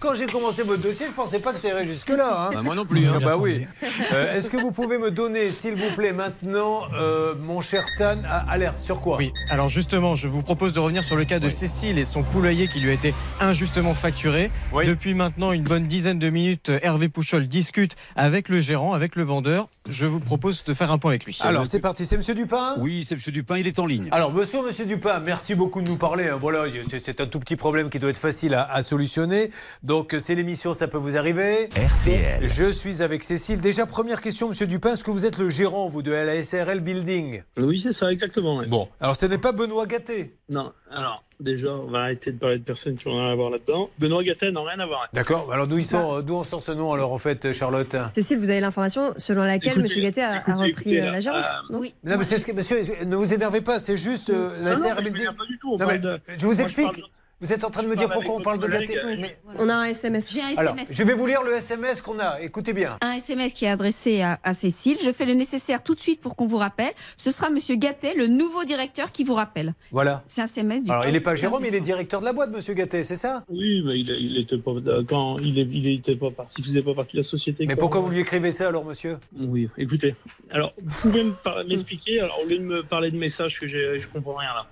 Quand 0.00 0.14
j'ai 0.14 0.26
commencé 0.26 0.62
votre 0.62 0.82
dossier, 0.82 1.06
je 1.06 1.12
pensais 1.12 1.38
pas 1.38 1.52
que 1.52 1.58
ça 1.58 1.68
irait 1.68 1.86
jusque-là. 1.86 2.48
hein. 2.48 2.50
Bah, 2.52 2.62
moi 2.62 2.74
non 2.74 2.84
plus, 2.84 3.06
hein. 3.06 3.12
Ah 3.16 3.20
bah 3.20 3.36
oui. 3.38 3.66
Euh, 4.12 4.34
Est-ce 4.34 4.50
que 4.50 4.58
vous 4.58 4.72
pouvez 4.72 4.98
me 4.98 5.10
donner, 5.10 5.50
s'il 5.50 5.74
vous 5.74 5.94
plaît, 5.94 6.12
maintenant, 6.12 6.82
euh, 6.94 7.34
mon 7.40 7.62
cher 7.62 7.88
Stan, 7.88 8.16
à- 8.28 8.50
alerte 8.50 8.76
sur 8.76 9.00
quoi? 9.00 9.16
Oui, 9.16 9.32
alors 9.48 9.70
justement, 9.70 10.16
je 10.16 10.28
vous 10.28 10.42
propose 10.42 10.74
de 10.74 10.80
revenir 10.80 11.02
sur 11.02 11.16
le 11.16 11.24
cas 11.24 11.38
de 11.38 11.48
Cécile 11.48 11.98
et 11.98 12.04
son 12.04 12.22
poulailler 12.22 12.68
qui 12.68 12.80
lui 12.80 12.90
a 12.90 12.92
été 12.92 13.14
injustement 13.40 13.94
facturé. 13.94 14.50
Depuis 14.86 15.14
maintenant 15.14 15.52
une 15.52 15.64
bonne 15.64 15.86
dizaine 15.86 16.18
de 16.18 16.28
minutes, 16.28 16.70
Hervé 16.82 17.08
Pouchol 17.08 17.46
discute 17.48 17.96
avec 18.16 18.48
le 18.50 18.60
gérant, 18.60 18.92
avec 18.92 19.16
le 19.16 19.22
vendeur. 19.24 19.68
Je 19.90 20.06
vous 20.06 20.18
propose 20.18 20.64
de 20.64 20.72
faire 20.72 20.90
un 20.90 20.96
point 20.96 21.10
avec 21.10 21.26
lui. 21.26 21.36
Alors, 21.42 21.66
c'est 21.66 21.78
parti. 21.78 22.06
C'est 22.06 22.16
Monsieur 22.16 22.34
Dupin? 22.34 22.74
Oui, 22.78 23.04
c'est 23.06 23.16
Monsieur 23.16 23.32
Dupin, 23.32 23.58
il 23.58 23.66
est 23.66 23.78
en 23.78 23.84
ligne. 23.84 24.08
Alors, 24.12 24.32
monsieur, 24.32 24.62
monsieur 24.64 24.86
Dupin, 24.86 25.20
merci 25.20 25.54
beaucoup 25.54 25.82
de 25.82 25.88
nous 25.88 25.98
parler. 25.98 26.28
hein. 26.30 26.38
Voilà, 26.40 26.64
c'est- 26.88 27.20
un 27.20 27.26
tout 27.26 27.38
petit 27.38 27.56
problème 27.56 27.90
qui 27.90 27.98
doit 27.98 28.08
être 28.08 28.16
facile 28.18 28.54
à, 28.54 28.62
à 28.72 28.82
solutionner. 28.82 29.50
Donc, 29.82 30.16
c'est 30.18 30.34
l'émission, 30.34 30.72
ça 30.72 30.88
peut 30.88 30.96
vous 30.96 31.18
arriver. 31.18 31.68
RTL. 31.76 32.48
Je 32.48 32.72
suis 32.72 33.02
avec 33.02 33.22
Cécile. 33.22 33.60
Déjà, 33.60 33.84
première 33.84 34.22
question, 34.22 34.48
monsieur 34.48 34.66
Dupin, 34.66 34.94
est-ce 34.94 35.04
que 35.04 35.10
vous 35.10 35.26
êtes 35.26 35.36
le 35.36 35.50
gérant, 35.50 35.86
vous, 35.86 36.00
de 36.02 36.10
la 36.12 36.42
SRL 36.42 36.80
Building? 36.80 37.42
Oui, 37.58 37.78
c'est 37.78 37.92
ça, 37.92 38.10
exactement. 38.10 38.62
Bon, 38.66 38.88
alors 39.00 39.16
ce 39.16 39.26
n'est 39.26 39.36
pas 39.38 39.52
Benoît 39.52 39.86
Gâté. 39.86 40.34
Non, 40.48 40.72
alors, 40.90 41.22
déjà, 41.40 41.68
on 41.74 41.90
va 41.90 42.00
arrêter 42.00 42.32
de 42.32 42.38
parler 42.38 42.58
de 42.58 42.64
personnes 42.64 42.96
qui 42.96 43.08
ont 43.08 43.12
rien 43.16 43.30
à 43.30 43.34
voir 43.34 43.50
là-dedans. 43.50 43.90
Benoît 43.98 44.22
Gattet 44.24 44.50
n'a 44.52 44.60
rien 44.62 44.78
à 44.80 44.86
voir. 44.86 45.08
D'accord. 45.12 45.52
Alors, 45.52 45.66
d'où 45.66 45.80
sort, 45.80 46.22
d'où 46.22 46.34
on 46.34 46.44
sort 46.44 46.62
ce 46.62 46.72
nom, 46.72 46.92
alors, 46.92 47.12
en 47.12 47.18
fait, 47.18 47.52
Charlotte? 47.52 47.96
Cécile, 48.14 48.38
vous 48.38 48.50
avez 48.50 48.60
l'information 48.60 49.14
selon 49.16 49.42
laquelle 49.42 49.78
M. 49.78 49.86
Gatté 50.02 50.22
a, 50.22 50.40
repris 50.46 50.70
écoutez, 50.70 51.00
euh, 51.02 51.10
la 51.12 51.20
gérance 51.20 51.44
euh, 51.44 51.72
non 51.72 51.78
oui. 51.80 51.94
Non, 52.04 52.16
mais 52.18 52.24
c'est 52.24 52.38
ce 52.38 52.46
que, 52.46 52.52
monsieur, 52.52 52.82
ne 53.04 53.16
vous 53.16 53.32
énervez 53.32 53.60
pas, 53.60 53.80
c'est 53.80 53.96
juste 53.96 54.30
euh, 54.30 54.50
la 54.62 54.70
Non, 54.74 54.80
non, 54.82 54.88
SRL 54.88 55.10
mais 55.12 55.20
je 55.20 55.26
pas 55.30 55.46
du 55.46 55.58
tout, 55.58 55.76
Non, 55.78 55.86
mais 55.86 55.98
de- 55.98 56.18
je 56.38 56.46
vous 56.46 56.54
moi, 56.54 56.62
explique. 56.62 57.02
Vous 57.44 57.52
êtes 57.52 57.62
en 57.64 57.70
train 57.70 57.82
de 57.82 57.88
me 57.88 57.94
dire 57.94 58.08
pourquoi 58.08 58.36
on 58.36 58.40
parle 58.40 58.58
de 58.58 58.66
Gâté. 58.66 58.96
Mais- 59.18 59.36
On 59.58 59.68
a 59.68 59.74
un 59.74 59.84
SMS. 59.84 60.32
J'ai 60.32 60.40
un 60.40 60.56
Alors, 60.56 60.72
SMS. 60.76 60.88
je 60.96 61.02
vais 61.02 61.12
vous 61.12 61.26
lire 61.26 61.42
le 61.42 61.52
SMS 61.56 62.00
qu'on 62.00 62.18
a. 62.18 62.40
Écoutez 62.40 62.72
bien. 62.72 62.96
Un 63.02 63.12
SMS 63.16 63.52
qui 63.52 63.66
est 63.66 63.68
adressé 63.68 64.22
à, 64.22 64.40
à 64.42 64.54
Cécile. 64.54 64.96
Je 65.04 65.12
fais 65.12 65.26
le 65.26 65.34
nécessaire 65.34 65.82
tout 65.82 65.94
de 65.94 66.00
suite 66.00 66.22
pour 66.22 66.36
qu'on 66.36 66.46
vous 66.46 66.56
rappelle. 66.56 66.92
Ce 67.18 67.30
sera 67.30 67.50
Monsieur 67.50 67.76
Gattet, 67.76 68.14
le 68.14 68.28
nouveau 68.28 68.64
directeur, 68.64 69.12
qui 69.12 69.24
vous 69.24 69.34
rappelle. 69.34 69.74
Voilà. 69.92 70.24
C'est 70.26 70.40
un 70.40 70.46
SMS 70.46 70.84
du 70.84 70.90
Alors, 70.90 71.04
il 71.06 71.12
n'est 71.12 71.20
pas 71.20 71.32
15 71.32 71.40
Jérôme, 71.40 71.64
il 71.66 71.74
est 71.74 71.82
directeur 71.82 72.20
de 72.20 72.24
la 72.24 72.32
boîte, 72.32 72.50
monsieur 72.50 72.72
Gâté, 72.72 73.02
c'est 73.02 73.14
ça? 73.16 73.44
Oui, 73.50 73.82
mais 73.84 74.00
il, 74.00 74.08
il 74.08 74.38
était 74.38 74.56
pas 74.56 74.70
quand 75.06 75.36
il, 75.40 75.58
est- 75.58 75.68
il 75.70 75.86
était 75.98 76.16
pas 76.16 76.30
parti, 76.30 76.54
il 76.60 76.64
faisait 76.64 76.82
pas 76.82 76.94
partie 76.94 77.16
de 77.16 77.20
la 77.20 77.24
société. 77.28 77.66
Mais 77.66 77.74
quoi. 77.74 77.80
pourquoi 77.80 78.00
vous 78.00 78.08
lui 78.10 78.20
écrivez 78.20 78.52
ça 78.52 78.68
alors, 78.68 78.86
monsieur? 78.86 79.18
Oui, 79.38 79.68
écoutez. 79.76 80.14
Alors, 80.50 80.72
vous 80.82 81.10
pouvez 81.10 81.24
m'expliquer, 81.68 82.20
alors 82.20 82.38
au 82.42 82.48
lieu 82.48 82.56
de 82.56 82.62
me 82.64 82.82
parler 82.82 83.10
de 83.10 83.18
messages 83.18 83.60
que 83.60 83.68
je 83.68 84.06
comprends 84.14 84.36
rien 84.36 84.54
là. 84.54 84.66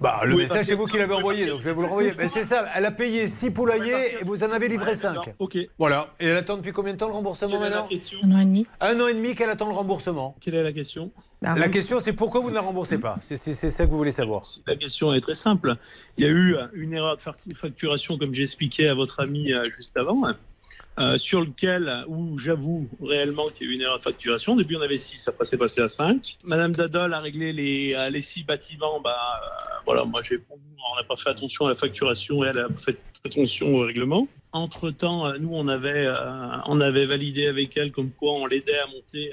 Bah, 0.00 0.20
le 0.24 0.34
Oui, 0.34 0.42
message, 0.42 0.64
c'est 0.66 0.72
que- 0.72 0.76
vous 0.76 0.86
qui 0.86 0.98
l'avez 0.98 1.14
envoyé, 1.14 1.46
donc 1.46 1.60
je 1.60 1.64
vais 1.64 1.72
vous 1.72 1.82
le 1.82 1.88
renvoyer. 1.88 2.12
Mais 2.18 2.28
c'est 2.28 2.42
ça, 2.42 2.66
elle 2.74 2.84
a 2.84 2.90
payé 2.90 3.26
6 3.26 3.50
poulaillers 3.50 4.18
et 4.20 4.24
vous 4.24 4.42
en 4.44 4.50
avez 4.50 4.68
livré 4.68 4.94
5. 4.94 5.16
Ok. 5.38 5.56
Voilà. 5.78 6.12
Et 6.20 6.26
elle 6.26 6.36
attend 6.36 6.56
depuis 6.56 6.72
combien 6.72 6.92
de 6.92 6.98
temps 6.98 7.08
le 7.08 7.14
remboursement 7.14 7.58
maintenant 7.58 7.86
question 7.88 8.18
Un 8.22 8.32
an 8.32 8.38
et 8.40 8.44
demi. 8.44 8.66
Un 8.80 9.00
an 9.00 9.08
et 9.08 9.14
demi 9.14 9.34
qu'elle 9.34 9.50
attend 9.50 9.68
le 9.68 9.74
remboursement. 9.74 10.36
Quelle 10.40 10.54
est 10.54 10.62
la 10.62 10.72
question 10.72 11.10
La 11.42 11.68
question, 11.68 12.00
c'est 12.00 12.12
pourquoi 12.14 12.40
vous 12.40 12.50
ne 12.50 12.54
la 12.54 12.60
remboursez 12.62 12.98
pas? 12.98 13.16
C'est 13.20 13.36
c'est- 13.36 13.52
c'est 13.54 13.70
ça 13.70 13.84
que 13.86 13.90
vous 13.90 13.98
voulez 13.98 14.12
savoir. 14.12 14.42
La 14.66 14.76
question 14.76 15.12
est 15.14 15.20
très 15.20 15.34
simple. 15.34 15.74
Il 16.16 16.24
y 16.24 16.26
a 16.26 16.30
eu 16.30 16.56
une 16.72 16.94
erreur 16.94 17.16
de 17.16 17.20
fac- 17.20 17.54
facturation, 17.54 18.16
comme 18.18 18.34
j'expliquais 18.34 18.88
à 18.88 18.94
votre 18.94 19.20
ami 19.20 19.52
euh, 19.52 19.64
juste 19.70 19.96
avant, 19.96 20.22
euh, 20.98 21.18
sur 21.18 21.40
lequel, 21.40 21.88
euh, 21.88 22.04
où 22.06 22.38
j'avoue 22.38 22.88
réellement 23.02 23.46
qu'il 23.48 23.66
y 23.66 23.70
a 23.70 23.72
eu 23.72 23.74
une 23.76 23.80
erreur 23.82 23.98
de 23.98 24.02
facturation. 24.04 24.52
Au 24.52 24.56
début, 24.56 24.76
on 24.76 24.80
avait 24.80 24.98
6, 24.98 25.26
après 25.28 25.44
c'est 25.44 25.56
passé 25.56 25.80
à 25.80 25.88
5. 25.88 26.38
Madame 26.44 26.72
Dadol 26.72 27.12
a 27.14 27.20
réglé 27.20 27.52
les, 27.52 28.10
les 28.10 28.20
6 28.20 28.44
bâtiments. 28.44 29.00
Bah, 29.00 29.16
euh, 29.42 29.74
voilà, 29.86 30.04
moi, 30.04 30.20
j'ai, 30.22 30.38
on 30.50 30.96
n'a 30.96 31.04
pas 31.04 31.16
fait 31.16 31.30
attention 31.30 31.66
à 31.66 31.70
la 31.70 31.74
facturation 31.76 32.44
et 32.44 32.48
elle 32.48 32.58
a 32.58 32.68
fait 32.78 32.96
attention 33.24 33.74
au 33.74 33.80
règlement. 33.80 34.28
Entre-temps, 34.52 35.36
nous, 35.38 35.50
on 35.52 35.66
avait, 35.68 36.06
euh, 36.06 36.56
on 36.66 36.80
avait 36.80 37.06
validé 37.06 37.48
avec 37.48 37.76
elle 37.76 37.90
comme 37.90 38.10
quoi 38.10 38.34
on 38.34 38.46
l'aidait 38.46 38.78
à 38.78 38.86
monter 38.86 39.30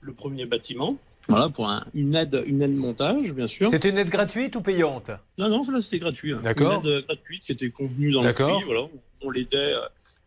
le 0.00 0.12
premier 0.12 0.44
bâtiment. 0.44 0.96
Voilà, 1.28 1.48
pour 1.48 1.68
un- 1.68 1.84
une 1.94 2.14
aide, 2.14 2.42
une 2.46 2.62
aide 2.62 2.74
montage, 2.76 3.32
bien 3.32 3.48
sûr. 3.48 3.68
C'était 3.68 3.90
une 3.90 3.98
aide 3.98 4.10
gratuite 4.10 4.54
ou 4.56 4.60
payante? 4.60 5.10
Non, 5.38 5.48
non, 5.48 5.64
là 5.70 5.80
c'était 5.82 5.98
gratuit. 5.98 6.32
hein. 6.32 6.40
D'accord. 6.42 6.82
Une 6.84 6.90
aide 6.92 7.04
gratuite 7.06 7.42
qui 7.44 7.52
était 7.52 7.70
convenue 7.70 8.12
dans 8.12 8.22
le 8.22 8.32
prix. 8.32 8.64
Voilà, 8.64 8.82
on 9.22 9.30
l'aidait, 9.30 9.72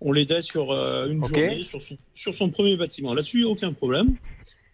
on 0.01 0.11
l'aidait 0.11 0.41
sur 0.41 0.71
euh, 0.71 1.07
une 1.09 1.19
journée 1.19 1.63
sur 1.63 1.81
son, 1.81 1.97
sur 2.15 2.33
son 2.33 2.49
premier 2.49 2.77
bâtiment. 2.77 3.13
Là-dessus, 3.13 3.43
aucun 3.43 3.73
problème. 3.73 4.15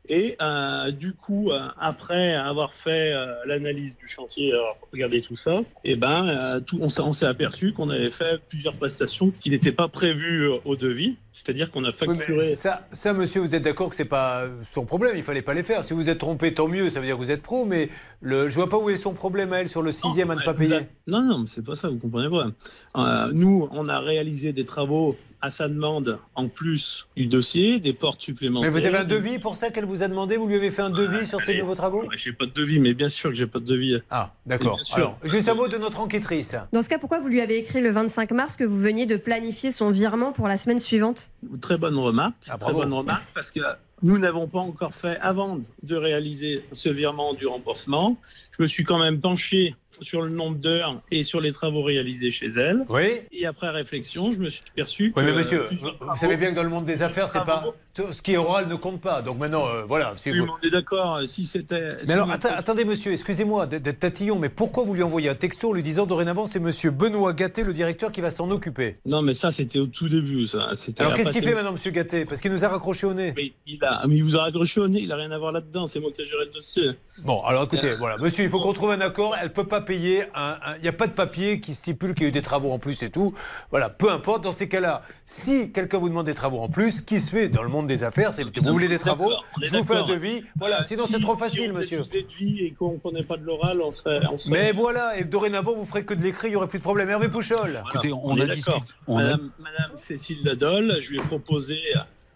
Et 0.10 0.36
euh, 0.42 0.92
du 0.92 1.14
coup, 1.14 1.52
euh, 1.52 1.68
après 1.80 2.36
avoir 2.36 2.74
fait 2.74 3.14
euh, 3.14 3.34
l'analyse 3.46 3.98
du 3.98 4.08
chantier, 4.08 4.54
regardé 4.92 5.22
tout 5.22 5.36
ça, 5.36 5.62
et 5.84 5.96
ben, 5.96 6.28
euh, 6.28 6.60
tout, 6.60 6.78
on 6.82 6.90
s'est- 6.90 7.26
aperçu 7.26 7.74
qu'on 7.74 7.90
avait 7.90 8.12
fait 8.12 8.40
plusieurs 8.50 8.76
prestations 8.76 9.32
qui 9.32 9.50
n'étaient 9.50 9.72
pas 9.72 9.88
prévues 9.88 10.48
au 10.64 10.76
devis. 10.76 11.16
C'est-à-dire 11.32 11.70
qu'on 11.70 11.84
a 11.84 11.92
facturé. 11.92 12.42
ça, 12.56 12.88
ça, 12.94 13.14
monsieur, 13.14 13.42
vous 13.42 13.56
êtes 13.56 13.64
d'accord 13.64 13.90
que 13.90 13.96
c'est 13.96 14.06
pas 14.06 14.44
son 14.72 14.86
problème, 14.86 15.14
il 15.18 15.24
fallait 15.24 15.42
pas 15.42 15.54
les 15.54 15.64
faire. 15.64 15.84
Si 15.84 15.94
vous 15.94 16.10
êtes 16.10 16.20
trompé, 16.20 16.54
tant 16.54 16.68
mieux, 16.70 16.90
ça 16.90 17.00
veut 17.02 17.06
dire 17.08 17.16
que 17.16 17.22
vous 17.22 17.32
êtes 17.32 17.42
pro, 17.42 17.66
mais 17.66 17.90
le, 18.22 18.48
je 18.50 18.56
vois 18.56 18.70
pas 18.70 18.78
où 18.78 18.90
est 18.90 18.96
son 18.96 19.14
problème 19.14 19.52
à 19.52 19.58
elle 19.60 19.68
sur 19.70 19.82
le 19.82 19.92
sixième 19.92 20.32
à 20.32 20.36
ne 20.36 20.42
pas 20.44 20.54
payer. 20.54 20.88
Non, 21.08 21.22
non, 21.22 21.40
mais 21.40 21.48
c'est 21.48 21.66
pas 21.66 21.76
ça, 21.76 21.90
vous 21.90 21.98
comprenez 21.98 22.30
pas. 22.30 23.32
Nous, 23.34 23.68
on 23.72 23.88
a 23.90 24.00
réalisé 24.00 24.54
des 24.54 24.66
travaux 24.66 25.18
à 25.46 25.52
sa 25.52 25.70
demande 25.70 26.18
en 26.34 26.48
plus 26.48 27.08
du 27.16 27.28
dossier, 27.28 27.80
des 27.80 27.94
portes 27.94 28.20
Mais 28.20 28.26
supplémentaires. 28.26 28.72
vous 28.72 28.86
avez 28.86 28.98
un 28.98 29.04
devis 29.04 29.38
pour 29.38 29.56
ça 29.56 29.70
qu'elle 29.70 29.86
vous 29.86 30.02
a 30.02 30.08
demandé? 30.08 30.38
Vous 30.38 30.48
lui 30.48 30.56
avez 30.56 30.72
fait 30.72 30.82
un 30.82 30.90
devis 30.90 31.28
sur 31.28 31.40
ces 31.40 31.52
allez. 31.52 31.60
nouveaux 31.60 31.76
travaux? 31.76 32.04
J'ai 32.18 32.34
pas 32.34 32.48
de 32.48 32.52
devis, 32.52 32.80
mais 32.80 32.96
bien 32.96 33.10
sûr 33.10 33.30
que 33.30 33.36
j'ai 33.36 33.46
pas 33.46 33.60
de 33.60 33.66
devis. 33.66 34.02
Ah, 34.10 34.34
d'accord. 34.48 34.80
Alors, 34.94 35.18
juste 35.24 35.48
un 35.48 35.54
mot 35.54 35.68
de 35.68 35.78
notre 35.78 36.00
enquêtrice. 36.00 36.56
Dans 36.74 36.82
ce 36.82 36.90
cas, 36.90 36.98
pourquoi 36.98 37.20
vous 37.20 37.28
lui 37.28 37.42
avez 37.42 37.60
écrit 37.60 37.80
le 37.80 37.92
25 37.92 38.32
mars 38.32 38.56
que 38.56 38.64
vous 38.64 38.80
veniez 38.80 39.06
de 39.06 39.18
planifier 39.18 39.72
son 39.72 39.92
virement 39.92 40.32
pour 40.32 40.48
la 40.48 40.58
semaine 40.58 40.80
suivante? 40.80 41.30
Très 41.62 41.78
bonne 41.78 41.98
remarque. 42.00 42.34
Ah, 42.50 42.58
très 42.58 42.74
bonne 42.74 42.94
remarque 42.94 43.26
parce 43.36 43.52
que 43.52 43.60
nous 44.02 44.18
n'avons 44.18 44.48
pas 44.48 44.60
encore 44.60 44.96
fait, 44.96 45.18
avant 45.22 45.60
de 45.84 45.96
réaliser 45.96 46.66
ce 46.74 46.90
virement 46.90 47.36
du 47.36 47.46
remboursement, 47.46 48.18
je 48.58 48.64
me 48.64 48.68
suis 48.68 48.84
quand 48.84 48.98
même 48.98 49.22
penché 49.22 49.76
sur 50.02 50.22
le 50.22 50.30
nombre 50.30 50.58
d'heures 50.58 51.02
et 51.12 51.24
sur 51.24 51.42
les 51.42 51.52
travaux 51.52 51.84
réalisés 51.84 52.32
chez 52.32 52.48
elle. 52.48 52.86
Oui. 52.90 53.04
Et 53.32 53.46
après 53.46 53.70
réflexion, 53.70 54.32
je 54.32 54.38
me 54.40 54.50
suis 54.50 54.62
perçu 54.76 55.14
Oui, 55.16 55.24
mais 55.26 55.34
monsieur, 55.34 55.68
vous, 55.80 56.16
savez 56.16 56.38
bien 56.38 56.52
que 56.52 56.56
dans 56.56 56.64
le 56.64 56.70
monde 56.70 56.86
des 56.86 57.02
affaires, 57.04 57.30
c'est 57.30 57.44
pas. 57.44 57.64
Ce 58.12 58.22
qui 58.22 58.34
est 58.34 58.38
oral 58.38 58.68
ne 58.68 58.76
compte 58.76 59.00
pas. 59.02 59.22
Donc 59.22 59.38
maintenant, 59.38 59.66
euh, 59.68 59.84
voilà. 59.86 60.14
si 60.16 60.32
Oui, 60.32 60.40
vous- 60.40 60.48
on 60.62 60.68
est 60.68 60.70
d'accord, 60.72 61.16
euh, 61.18 61.26
si 61.28 61.46
c'était... 61.46 61.96
Mais 62.06 62.14
alors, 62.14 62.30
atta- 62.30 62.54
attendez, 62.56 62.84
monsieur, 62.84 63.12
excusez-moi 63.14 63.68
d'être 63.68 64.00
tatillon, 64.00 64.38
mais 64.38 64.50
pourquoi 64.50 64.84
vous 64.84 64.94
lui 64.94 65.04
envoyez 65.04 65.30
un 65.30 65.36
texto 65.36 65.70
en 65.70 65.74
lui 65.74 65.82
disant 65.82 66.06
dorénavant 66.06 66.46
c'est 66.46 66.60
monsieur 66.60 66.92
Benoît 66.92 67.34
Gatté, 67.34 67.64
le 67.64 67.72
directeur, 67.74 68.12
qui 68.12 68.20
va 68.22 68.32
s'en 68.32 68.52
occuper? 68.52 68.98
Non, 69.06 69.22
mais 69.22 69.34
ça, 69.34 69.52
c'était 69.52 69.80
au 69.80 69.86
tout 69.88 70.10
début. 70.10 70.46
Ça. 70.48 70.72
Alors 71.00 71.14
qu'est-ce 71.14 71.32
qu'il 71.32 71.44
fait 71.44 71.54
maintenant, 71.56 71.72
monsieur 71.72 71.92
Gatté 71.92 72.26
Parce 72.26 72.42
qu'il 72.42 72.52
nous 72.52 72.66
a 72.66 72.68
raccroché 72.68 73.08
au 73.08 73.14
nez. 73.14 73.34
mais 73.36 73.54
il, 73.66 73.84
a, 73.84 74.06
mais 74.08 74.16
il 74.18 74.24
vous 74.24 74.36
a 74.36 74.42
raccroché 74.44 74.82
au 74.82 74.88
nez, 74.88 75.00
il 75.00 75.08
n'a 75.08 75.16
rien 75.16 75.32
à 75.32 75.38
voir 75.38 75.52
là-dedans, 75.54 75.88
c'est 75.88 76.00
moi 76.00 76.12
qui 76.14 76.22
ai 76.22 76.26
géré 76.26 76.46
le 76.46 76.52
dossier. 76.52 76.92
Bon, 77.24 77.42
alors 77.44 77.64
écoutez, 77.64 77.92
Euh, 77.92 77.96
voilà, 77.98 78.18
monsieur, 78.18 78.44
il 78.44 78.50
faut 78.50 78.60
qu'on 78.60 78.74
trouve 78.74 78.92
un 78.92 79.02
accord. 79.02 79.36
Elle 79.42 79.54
peut 79.54 79.64
pas 79.68 79.82
payer. 79.86 80.24
un- 80.36 80.58
Il 80.78 80.82
n'y 80.82 80.88
a 80.88 80.94
pas 80.94 81.08
de 81.08 81.14
papier 81.14 81.60
qui 81.62 81.74
stipule 81.74 82.14
qu'il 82.14 82.24
y 82.24 82.26
a 82.26 82.30
eu 82.30 82.32
des 82.32 82.42
travaux 82.42 82.72
en 82.72 82.80
plus 82.80 83.02
et 83.04 83.10
tout. 83.10 83.34
Voilà, 83.72 83.90
peu 83.90 84.12
importe. 84.12 84.44
Dans 84.44 84.52
ces 84.52 84.68
cas-là, 84.68 85.02
si 85.26 85.72
quelqu'un 85.72 85.98
vous 86.00 86.10
demande 86.10 86.26
des 86.26 86.34
travaux 86.34 86.60
en 86.60 86.68
plus, 86.70 87.02
qui 87.02 87.20
se 87.20 87.30
fait 87.32 87.48
dans 87.48 87.64
le 87.64 87.70
monde 87.70 87.88
des 87.88 88.04
affaires 88.04 88.34
C'est 88.34 88.44
vous 88.44 88.72
voulez 88.74 88.88
des 88.88 89.00
travaux 89.00 89.32
Je 89.62 89.76
vous 89.78 89.84
fais 89.84 89.96
un 89.96 90.04
devis. 90.04 90.44
Voilà, 90.58 90.84
sinon 90.84 91.06
si- 91.06 91.14
c'est 91.14 91.20
trop 91.22 91.36
si 91.36 91.40
facile, 91.40 91.72
on 91.72 91.78
monsieur. 91.78 92.04
et 92.42 92.72
qu'on 92.78 92.94
ne 92.94 92.98
connaît 92.98 93.24
pas 93.24 93.38
de 93.38 93.44
l'oral, 93.46 93.82
on 93.82 93.92
serait. 93.92 94.20
Mais 94.50 94.72
voilà, 94.72 95.18
et 95.18 95.24
dorénavant, 95.24 95.74
vous 95.74 95.86
ferez 95.86 96.04
que 96.04 96.14
de 96.14 96.22
l'écrit, 96.24 96.48
il 96.48 96.52
n'y 96.52 96.56
aurait 96.58 96.68
plus 96.68 96.80
de 96.80 96.84
problème. 96.84 97.10
Hervé 97.10 97.30
Pouchol. 97.30 97.82
Écoutez, 97.90 98.12
on 98.12 98.40
a 98.40 98.46
discuté- 98.48 98.78
Madame, 99.08 99.52
Cécile 99.96 100.40
Ladol, 100.44 100.98
je 101.02 101.10
lui 101.10 101.18
ai 101.18 101.24
proposé, 101.24 101.78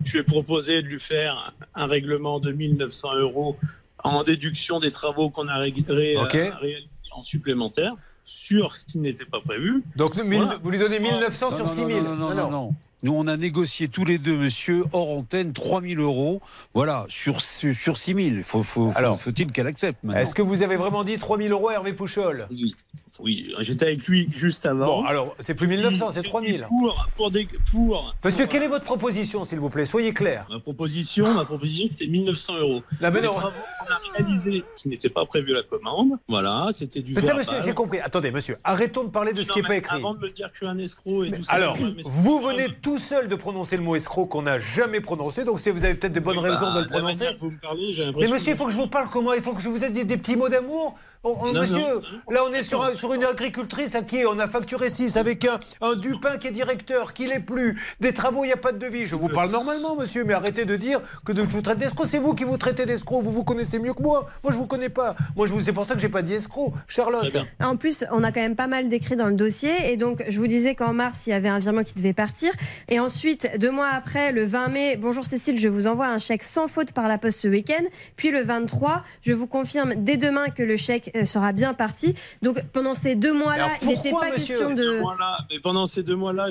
je 0.05 0.11
lui 0.13 0.19
ai 0.19 0.23
proposé 0.23 0.81
de 0.81 0.87
lui 0.87 0.99
faire 0.99 1.53
un 1.75 1.87
règlement 1.87 2.39
de 2.39 2.51
1900 2.51 3.15
euros 3.15 3.57
en 4.03 4.23
déduction 4.23 4.79
des 4.79 4.91
travaux 4.91 5.29
qu'on 5.29 5.47
a 5.49 5.57
ré- 5.57 5.73
ré- 5.89 6.15
Ok. 6.17 6.31
réalisés 6.61 6.87
en 7.11 7.23
supplémentaire 7.23 7.93
sur 8.25 8.75
ce 8.75 8.85
qui 8.85 8.97
n'était 8.99 9.25
pas 9.25 9.39
prévu. 9.41 9.83
Donc 9.95 10.15
Voilà. 10.15 10.59
vous 10.61 10.69
lui 10.69 10.77
donnez 10.77 10.99
1900 10.99 11.49
Non, 11.51 11.55
sur 11.55 11.65
non, 11.65 11.73
6000 11.73 11.97
Non, 12.03 12.15
non, 12.15 12.15
non, 12.15 12.35
non, 12.35 12.51
non. 12.51 12.73
Nous, 13.01 13.13
on 13.13 13.27
a 13.27 13.37
négocié 13.37 13.87
tous 13.87 14.03
les 14.03 14.17
deux, 14.17 14.35
monsieur, 14.35 14.83
hors 14.91 15.09
antenne, 15.17 15.53
3000 15.53 15.99
euros. 15.99 16.41
Voilà, 16.73 17.05
sur, 17.07 17.39
sur, 17.39 17.73
sur 17.73 17.97
6000. 17.97 18.43
Faut, 18.43 18.61
faut, 18.61 18.91
faut- 18.91 18.97
Alors, 18.97 19.19
faut-il 19.19 19.51
qu'elle 19.53 19.67
accepte 19.67 20.03
maintenant 20.03 20.19
Est-ce 20.21 20.35
que 20.35 20.41
vous 20.41 20.63
avez 20.63 20.75
vraiment 20.75 21.05
dit 21.05 21.17
3000 21.17 21.49
euros 21.53 21.69
à 21.69 21.75
Hervé 21.75 21.93
Pouchol? 21.93 22.47
Oui, 22.51 22.75
oui 23.19 23.53
j'étais 23.61 23.85
avec 23.85 24.07
lui 24.07 24.29
juste 24.35 24.65
avant. 24.65 24.85
Bon, 25.01 25.03
alors, 25.05 25.35
c'est 25.39 25.53
plus 25.53 25.67
1900, 25.67 26.11
c'est 26.11 26.23
3000. 26.23 26.67
Pour, 26.67 27.07
pour, 27.15 27.31
des, 27.31 27.47
pour, 27.71 28.13
Monsieur, 28.23 28.45
pour, 28.45 28.51
quelle 28.53 28.63
est 28.63 28.67
votre 28.67 28.85
proposition, 28.85 29.43
s'il 29.43 29.59
vous 29.59 29.69
plaît? 29.69 29.85
Soyez 29.85 30.13
clair. 30.13 30.45
Ma 30.49 30.59
proposition, 30.59 31.33
ma 31.33 31.45
proposition, 31.45 31.87
c'est 31.97 32.07
1900 32.07 32.57
euros. 32.59 32.81
Là, 33.01 33.11
mais 33.11 33.21
Les 33.21 33.27
non. 33.27 33.33
travaux 33.33 33.55
qu'on 33.79 33.93
a 33.93 33.99
réalisé 34.17 34.63
qu'il 34.77 34.91
n'était 34.91 35.09
pas 35.09 35.25
prévu 35.25 35.53
la 35.53 35.63
commande. 35.63 36.11
Voilà, 36.27 36.69
c'était 36.73 37.01
du 37.01 37.13
Mais 37.13 37.21
ça, 37.21 37.33
monsieur, 37.33 37.57
j'ai 37.63 37.73
compris. 37.73 37.99
Attendez, 37.99 38.31
monsieur, 38.31 38.57
arrêtons 38.63 39.03
de 39.03 39.09
parler 39.09 39.33
de 39.33 39.43
ce 39.43 39.51
qui 39.51 39.61
n'est 39.61 39.67
pas 39.67 39.75
écrit. 39.75 39.97
Avant 39.97 40.13
de 40.13 40.19
me 40.21 40.29
dire 40.29 40.47
que 40.51 40.53
je 40.53 40.57
suis 40.59 40.67
un 40.67 40.77
escroc 40.77 41.23
et 41.25 41.31
tout 41.31 41.43
ça. 41.43 41.51
Alors, 41.53 41.77
vous 42.05 42.39
venez 42.39 42.67
tout 42.81 42.99
seul 42.99 43.27
de 43.27 43.35
prononcer 43.35 43.77
le 43.77 43.83
mot 43.83 43.95
escroc 43.95 44.27
qu'on 44.27 44.43
n'a 44.43 44.59
jamais 44.59 45.01
prononcé, 45.01 45.43
donc 45.43 45.59
si 45.59 45.69
vous 45.69 45.83
avez 45.85 45.95
peut-être 45.95 46.13
des 46.13 46.19
bonnes 46.19 46.37
Oui, 46.37 46.43
bah, 46.43 46.51
raisons 46.51 46.71
de 46.73 46.79
le 46.79 46.85
la 46.85 46.87
prononcer. 46.87 47.25
manière 47.25 47.39
vous 47.39 47.51
me 47.51 47.57
parlez, 47.57 48.13
Mais 48.19 48.27
monsieur, 48.27 48.53
il 48.53 48.57
faut 48.57 48.65
que 48.65 48.71
je 48.71 48.77
vous 48.77 48.87
parle 48.87 49.09
comment 49.09 49.33
Il 49.33 49.41
faut 49.41 49.53
que 49.53 49.61
je 49.61 49.69
vous 49.69 49.83
aide 49.83 49.93
des, 49.93 50.05
des 50.05 50.17
petits 50.17 50.35
mots 50.35 50.49
d'amour 50.49 50.95
On- 51.25 51.35
on- 51.41 51.51
Non, 51.53 51.59
Monsieur, 51.61 51.77
non. 51.79 52.01
là 52.33 52.43
on 52.49 52.53
est 52.53 52.63
sur, 52.63 52.81
un- 52.81 52.95
sur 52.95 53.13
une 53.13 53.25
agricultrice 53.25 53.93
à 53.93 54.03
qui 54.03 54.23
on 54.25 54.39
a 54.39 54.47
facturé 54.47 54.89
6 54.89 55.17
avec 55.17 55.43
un, 55.43 55.59
un 55.81 55.95
Dupin 55.95 56.37
qui 56.37 56.47
est 56.47 56.51
directeur, 56.51 57.11
qui 57.11 57.27
l'est 57.27 57.41
plus. 57.41 57.77
Des 57.99 58.13
travaux, 58.13 58.45
il 58.45 58.47
n'y 58.47 58.53
a 58.53 58.57
pas 58.57 58.71
de 58.71 58.77
devis. 58.77 59.05
Je 59.05 59.17
vous 59.17 59.27
parle 59.27 59.51
normalement, 59.51 59.97
monsieur, 59.97 60.23
mais 60.23 60.33
arrêtez 60.33 60.63
de 60.63 60.77
dire 60.77 61.01
que 61.25 61.33
de- 61.33 61.43
je 61.43 61.49
vous 61.49 61.61
traite 61.61 61.77
d'escroc. 61.77 62.07
C'est 62.07 62.19
vous 62.19 62.35
qui 62.35 62.45
vous 62.45 62.55
traitez 62.57 62.85
d'escroc. 62.85 63.21
Vous 63.21 63.33
vous 63.33 63.43
connaissez 63.43 63.79
mieux 63.79 63.93
que 63.93 64.01
moi. 64.01 64.27
Moi, 64.45 64.53
je 64.53 64.57
vous 64.57 64.65
connais 64.65 64.87
pas. 64.87 65.13
Moi, 65.35 65.45
je 65.45 65.51
vous, 65.51 65.59
c'est 65.59 65.73
pour 65.73 65.85
ça 65.85 65.93
que 65.93 65.99
j'ai 65.99 66.07
pas 66.07 66.21
dit 66.21 66.35
escroc. 66.35 66.71
Charlotte. 66.87 67.35
En 67.59 67.75
plus, 67.75 68.05
on 68.13 68.23
a 68.23 68.31
quand 68.31 68.39
même 68.39 68.55
pas 68.55 68.67
mal 68.67 68.87
d'écrits 68.87 69.17
dans 69.17 69.27
le 69.27 69.35
dossier. 69.35 69.91
Et 69.91 69.97
donc, 69.97 70.23
je 70.29 70.39
vous 70.39 70.47
disais 70.47 70.73
qu'en 70.73 70.93
mars, 70.93 71.27
il 71.27 71.31
y 71.31 71.33
avait 71.33 71.49
un 71.49 71.59
virement 71.59 71.83
qui 71.83 71.95
devait 71.95 72.13
partir. 72.13 72.51
Et 72.87 73.01
ensuite, 73.01 73.49
deux 73.57 73.71
mois 73.71 73.89
après, 73.89 74.31
le 74.31 74.45
20 74.45 74.69
mai, 74.69 74.95
bonjour 74.95 75.25
Cécile, 75.25 75.59
je 75.59 75.67
vous 75.67 75.85
envoie 75.85 76.07
un 76.07 76.19
chèque 76.19 76.43
sans 76.45 76.69
faute 76.69 76.93
par 76.93 77.09
la 77.09 77.17
poste 77.17 77.41
ce 77.41 77.49
week-end. 77.49 77.83
Puis 78.15 78.31
le 78.31 78.41
23, 78.41 79.03
je 79.21 79.33
vous 79.33 79.47
confirme 79.47 79.95
dès 79.97 80.15
demain 80.15 80.47
que 80.47 80.63
le 80.63 80.77
chèque 80.77 81.08
euh, 81.15 81.25
sera 81.25 81.51
bien 81.51 81.73
parti. 81.73 82.13
Donc, 82.41 82.61
pendant 82.73 82.93
ces 82.93 83.15
deux 83.15 83.33
mois-là, 83.33 83.69
il 83.81 83.87
n'était 83.89 84.11
pas 84.11 84.29
monsieur, 84.31 84.57
question 84.57 84.75
de. 84.75 85.01
Mais 85.49 85.59
pendant 85.59 85.85
ces 85.85 86.03
deux 86.03 86.15
mois-là, 86.15 86.49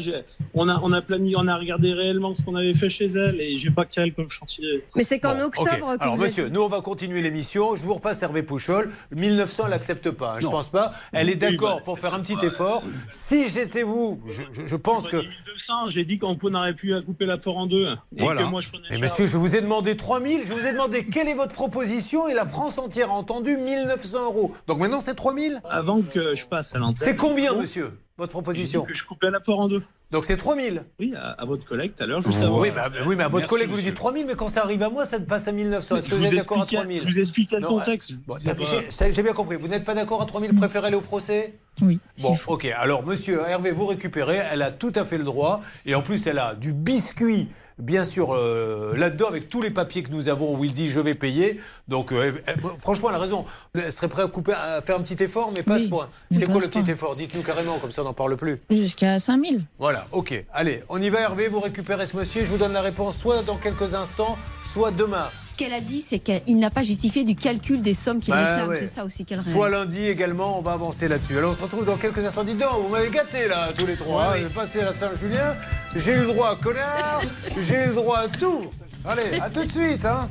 on 0.54 0.68
a, 0.68 0.80
on 0.82 0.92
a 0.92 1.02
planifié, 1.02 1.36
on 1.38 1.46
a 1.48 1.56
regardé 1.56 1.92
réellement 1.92 2.34
ce 2.34 2.42
qu'on 2.42 2.54
avait 2.56 2.74
fait 2.74 2.88
chez 2.90 3.06
elle 3.06 3.40
et 3.40 3.58
j'ai 3.58 3.70
pas 3.70 3.84
qu'elle 3.84 4.12
comme 4.14 4.30
chantier. 4.30 4.84
Mais 4.96 5.04
c'est 5.04 5.18
qu'en 5.18 5.34
Bon, 5.36 5.44
octobre 5.44 5.96
Alors, 6.00 6.16
vous 6.16 6.22
êtes- 6.24 6.28
monsieur, 6.30 6.48
nous, 6.48 6.60
on 6.62 6.68
va 6.68 6.80
continuer 6.80 7.22
l'émission. 7.22 7.76
Je 7.76 7.82
vous 7.82 7.94
repasse 7.94 8.22
Hervé 8.22 8.42
Pouchol. 8.42 8.90
1900, 9.14 9.64
elle 9.64 9.70
n'accepte 9.70 10.10
pas. 10.10 10.32
hein, 10.34 10.38
je 10.40 10.46
pense 10.46 10.68
pas. 10.68 10.92
Elle 11.12 11.28
est 11.28 11.32
Oui, 11.34 11.38
d'accord 11.56 11.76
bah, 11.76 11.82
pour 11.84 11.98
faire 11.98 12.14
un 12.14 12.20
petit 12.20 12.36
effort. 12.44 12.82
Si 13.10 13.48
j'étais 13.48 13.82
vous, 13.82 14.20
je, 14.26 14.42
je- 14.52 14.66
je 14.66 14.76
pense 14.76 15.08
que. 15.08 15.16
1200, 15.16 15.90
j'ai 15.90 16.04
dit 16.04 16.18
qu'on 16.18 16.36
n'aurait 16.50 16.74
plus 16.74 16.94
à 16.94 17.02
couper 17.02 17.26
la 17.26 17.38
forêt 17.38 17.58
en 17.58 17.66
deux. 17.66 17.86
Et 18.16 18.22
Voilà. 18.22 18.44
que 18.44 18.48
moi, 18.48 18.60
je 18.60 18.68
prenais 18.68 18.84
Mais 18.90 18.98
monsieur, 18.98 19.26
je 19.26 19.36
vous 19.36 19.54
ai 19.56 19.60
demandé 19.60 19.96
3000, 19.96 20.40
je 20.46 20.52
vous 20.52 20.66
ai 20.66 20.72
demandé 20.72 21.04
quelle 21.06 21.28
est 21.28 21.34
votre 21.34 21.52
proposition 21.52 22.28
et 22.28 22.34
la 22.34 22.46
France 22.46 22.78
entière 22.78 23.10
a 23.10 23.14
entendu 23.14 23.56
1900 23.56 24.24
euros. 24.24 24.47
Donc 24.66 24.78
maintenant 24.78 25.00
c'est 25.00 25.14
3000 25.14 25.60
Avant 25.68 26.02
que 26.02 26.34
je 26.34 26.46
passe 26.46 26.74
à 26.74 26.78
l'antenne. 26.78 26.96
C'est 26.98 27.16
combien, 27.16 27.54
monsieur, 27.54 27.98
votre 28.16 28.32
proposition 28.32 28.82
que 28.82 28.94
je 28.94 29.04
coupais 29.04 29.30
la 29.30 29.40
forêt 29.40 29.58
en 29.64 29.68
deux. 29.68 29.82
Donc 30.10 30.24
c'est 30.24 30.38
3000 30.38 30.84
Oui, 30.98 31.12
à, 31.14 31.32
à 31.32 31.44
votre 31.44 31.66
collègue 31.66 31.92
tout 31.94 32.02
à 32.02 32.06
l'heure, 32.06 32.22
juste 32.22 32.38
avant. 32.42 32.58
oui, 32.60 32.70
bah, 32.74 32.88
oui, 33.06 33.14
mais 33.14 33.24
à 33.24 33.28
votre 33.28 33.40
Merci, 33.42 33.48
collègue, 33.50 33.66
vous 33.68 33.74
lui 33.76 33.82
monsieur. 33.82 33.90
dites 33.90 33.96
3000, 33.98 34.26
mais 34.26 34.34
quand 34.36 34.48
ça 34.48 34.62
arrive 34.62 34.82
à 34.82 34.88
moi, 34.88 35.04
ça 35.04 35.20
passe 35.20 35.48
à 35.48 35.52
1900. 35.52 35.96
Est-ce 35.96 36.08
que 36.08 36.14
vous, 36.14 36.20
vous 36.22 36.26
êtes 36.26 36.34
d'accord 36.34 36.56
à 36.58 36.62
expliquais- 36.62 36.76
3000 36.82 37.02
je 37.02 37.06
vous 37.12 37.18
expliquais 37.20 37.60
le 37.60 37.66
contexte. 37.66 38.12
bon, 38.26 38.36
j'ai- 38.38 39.22
bien 39.22 39.32
compris. 39.34 39.56
Vous 39.56 39.68
n'êtes 39.68 39.84
pas 39.84 39.92
d'accord 39.94 40.22
à 40.22 40.24
3000, 40.26 40.54
préférez 40.54 40.86
aller 40.86 40.96
au 40.96 41.02
procès? 41.02 41.58
Oui. 41.82 42.00
Bon, 42.22 42.34
ok. 42.46 42.64
Alors, 42.78 43.04
monsieur 43.04 43.42
Hervé, 43.46 43.70
vous 43.70 43.84
récupérez. 43.84 44.40
Elle 44.50 44.62
a 44.62 44.70
tout 44.70 44.92
à 44.94 45.04
fait 45.04 45.18
le 45.18 45.24
droit. 45.24 45.60
Et 45.84 45.94
en 45.94 46.00
plus, 46.00 46.26
elle 46.26 46.38
a 46.38 46.54
du 46.54 46.72
biscuit. 46.72 47.48
Bien 47.78 48.04
sûr, 48.04 48.34
euh, 48.34 48.94
là-dedans, 48.96 49.28
avec 49.28 49.48
tous 49.48 49.62
les 49.62 49.70
papiers 49.70 50.02
que 50.02 50.10
nous 50.10 50.28
avons 50.28 50.56
où 50.56 50.64
il 50.64 50.72
dit 50.72 50.90
je 50.90 50.98
vais 51.00 51.14
payer. 51.14 51.60
Donc, 51.86 52.12
euh, 52.12 52.32
elle- 52.46 52.54
elle- 52.56 52.60
franchement, 52.80 53.08
elle 53.10 53.14
a 53.16 53.18
raison. 53.20 53.44
Elle 53.74 53.92
serait 53.92 54.08
prête 54.08 54.24
à, 54.26 54.28
couper, 54.28 54.52
à 54.52 54.82
faire 54.82 54.96
un 54.96 55.00
petit 55.02 55.22
effort, 55.22 55.52
mais 55.56 55.62
pas 55.62 55.74
à 55.74 55.78
ce 55.78 55.84
Oui, 55.84 55.88
point. 55.90 56.08
C'est 56.34 56.46
quoi 56.46 56.60
le 56.60 56.68
petit 56.68 56.90
effort? 56.90 57.14
Dites-nous 57.14 57.42
carrément, 57.42 57.78
comme 57.78 57.92
ça 57.92 58.02
on 58.02 58.06
n'en 58.06 58.12
parle 58.14 58.36
plus. 58.36 58.60
Jusqu'à 58.70 59.18
5000. 59.20 59.64
Voilà, 59.78 60.06
ok. 60.12 60.44
Allez, 60.52 60.82
on 60.88 61.00
y 61.00 61.08
va 61.08 61.20
Hervé, 61.20 61.48
vous 61.48 61.60
récupérez 61.60 62.06
ce 62.06 62.16
monsieur. 62.16 62.44
Je 62.44 62.50
vous 62.50 62.58
donne 62.58 62.72
la 62.72 62.82
réponse 62.82 63.16
soit 63.16 63.42
dans 63.42 63.56
quelques 63.56 63.94
instants, 63.94 64.36
soit 64.64 64.90
demain. 64.90 65.28
Ce 65.48 65.56
qu'elle 65.56 65.72
a 65.72 65.80
dit, 65.80 66.00
c'est 66.00 66.18
qu'il 66.20 66.58
n'a 66.58 66.70
pas 66.70 66.82
justifié 66.82 67.24
du 67.24 67.34
calcul 67.36 67.82
des 67.82 67.94
sommes 67.94 68.20
qu'il 68.20 68.32
Bah 68.34 68.50
réclame. 68.54 68.68
ouais. 68.70 68.76
C'est 68.76 68.86
ça 68.86 69.04
aussi 69.04 69.24
qu'elle 69.24 69.42
Soit 69.42 69.68
lundi 69.70 70.06
également, 70.06 70.58
on 70.58 70.62
va 70.62 70.72
avancer 70.72 71.08
là-dessus. 71.08 71.36
Alors 71.38 71.50
on 71.50 71.54
se 71.54 71.62
retrouve 71.62 71.84
dans 71.84 71.96
quelques 71.96 72.24
instants. 72.24 72.44
Dites 72.44 72.58
donc, 72.58 72.82
vous 72.82 72.88
m'avez 72.88 73.10
gâté 73.10 73.46
là, 73.48 73.68
tous 73.76 73.86
les 73.86 73.96
trois. 73.96 74.34
hein. 74.34 74.36
J'ai 74.40 74.48
passé 74.48 74.80
à 74.80 74.84
la 74.86 74.92
Saint-Julien, 74.92 75.56
j'ai 75.96 76.12
eu 76.12 76.20
le 76.20 76.26
droit 76.26 76.50
à 76.50 76.56
connard, 76.56 77.22
j'ai 77.68 77.84
eu 77.84 77.86
le 77.88 77.94
droit 77.94 78.18
à 78.18 78.28
tout. 78.28 78.66
Allez, 79.04 79.38
à 79.40 79.50
tout 79.50 79.64
de 79.64 79.70
suite. 79.70 80.04
Hein. 80.04 80.28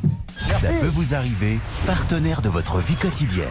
Ça 0.60 0.70
peut 0.70 0.88
vous 0.88 1.14
arriver, 1.14 1.60
partenaire 1.86 2.42
de 2.42 2.50
votre 2.50 2.80
vie 2.80 2.96
quotidienne. 2.96 3.48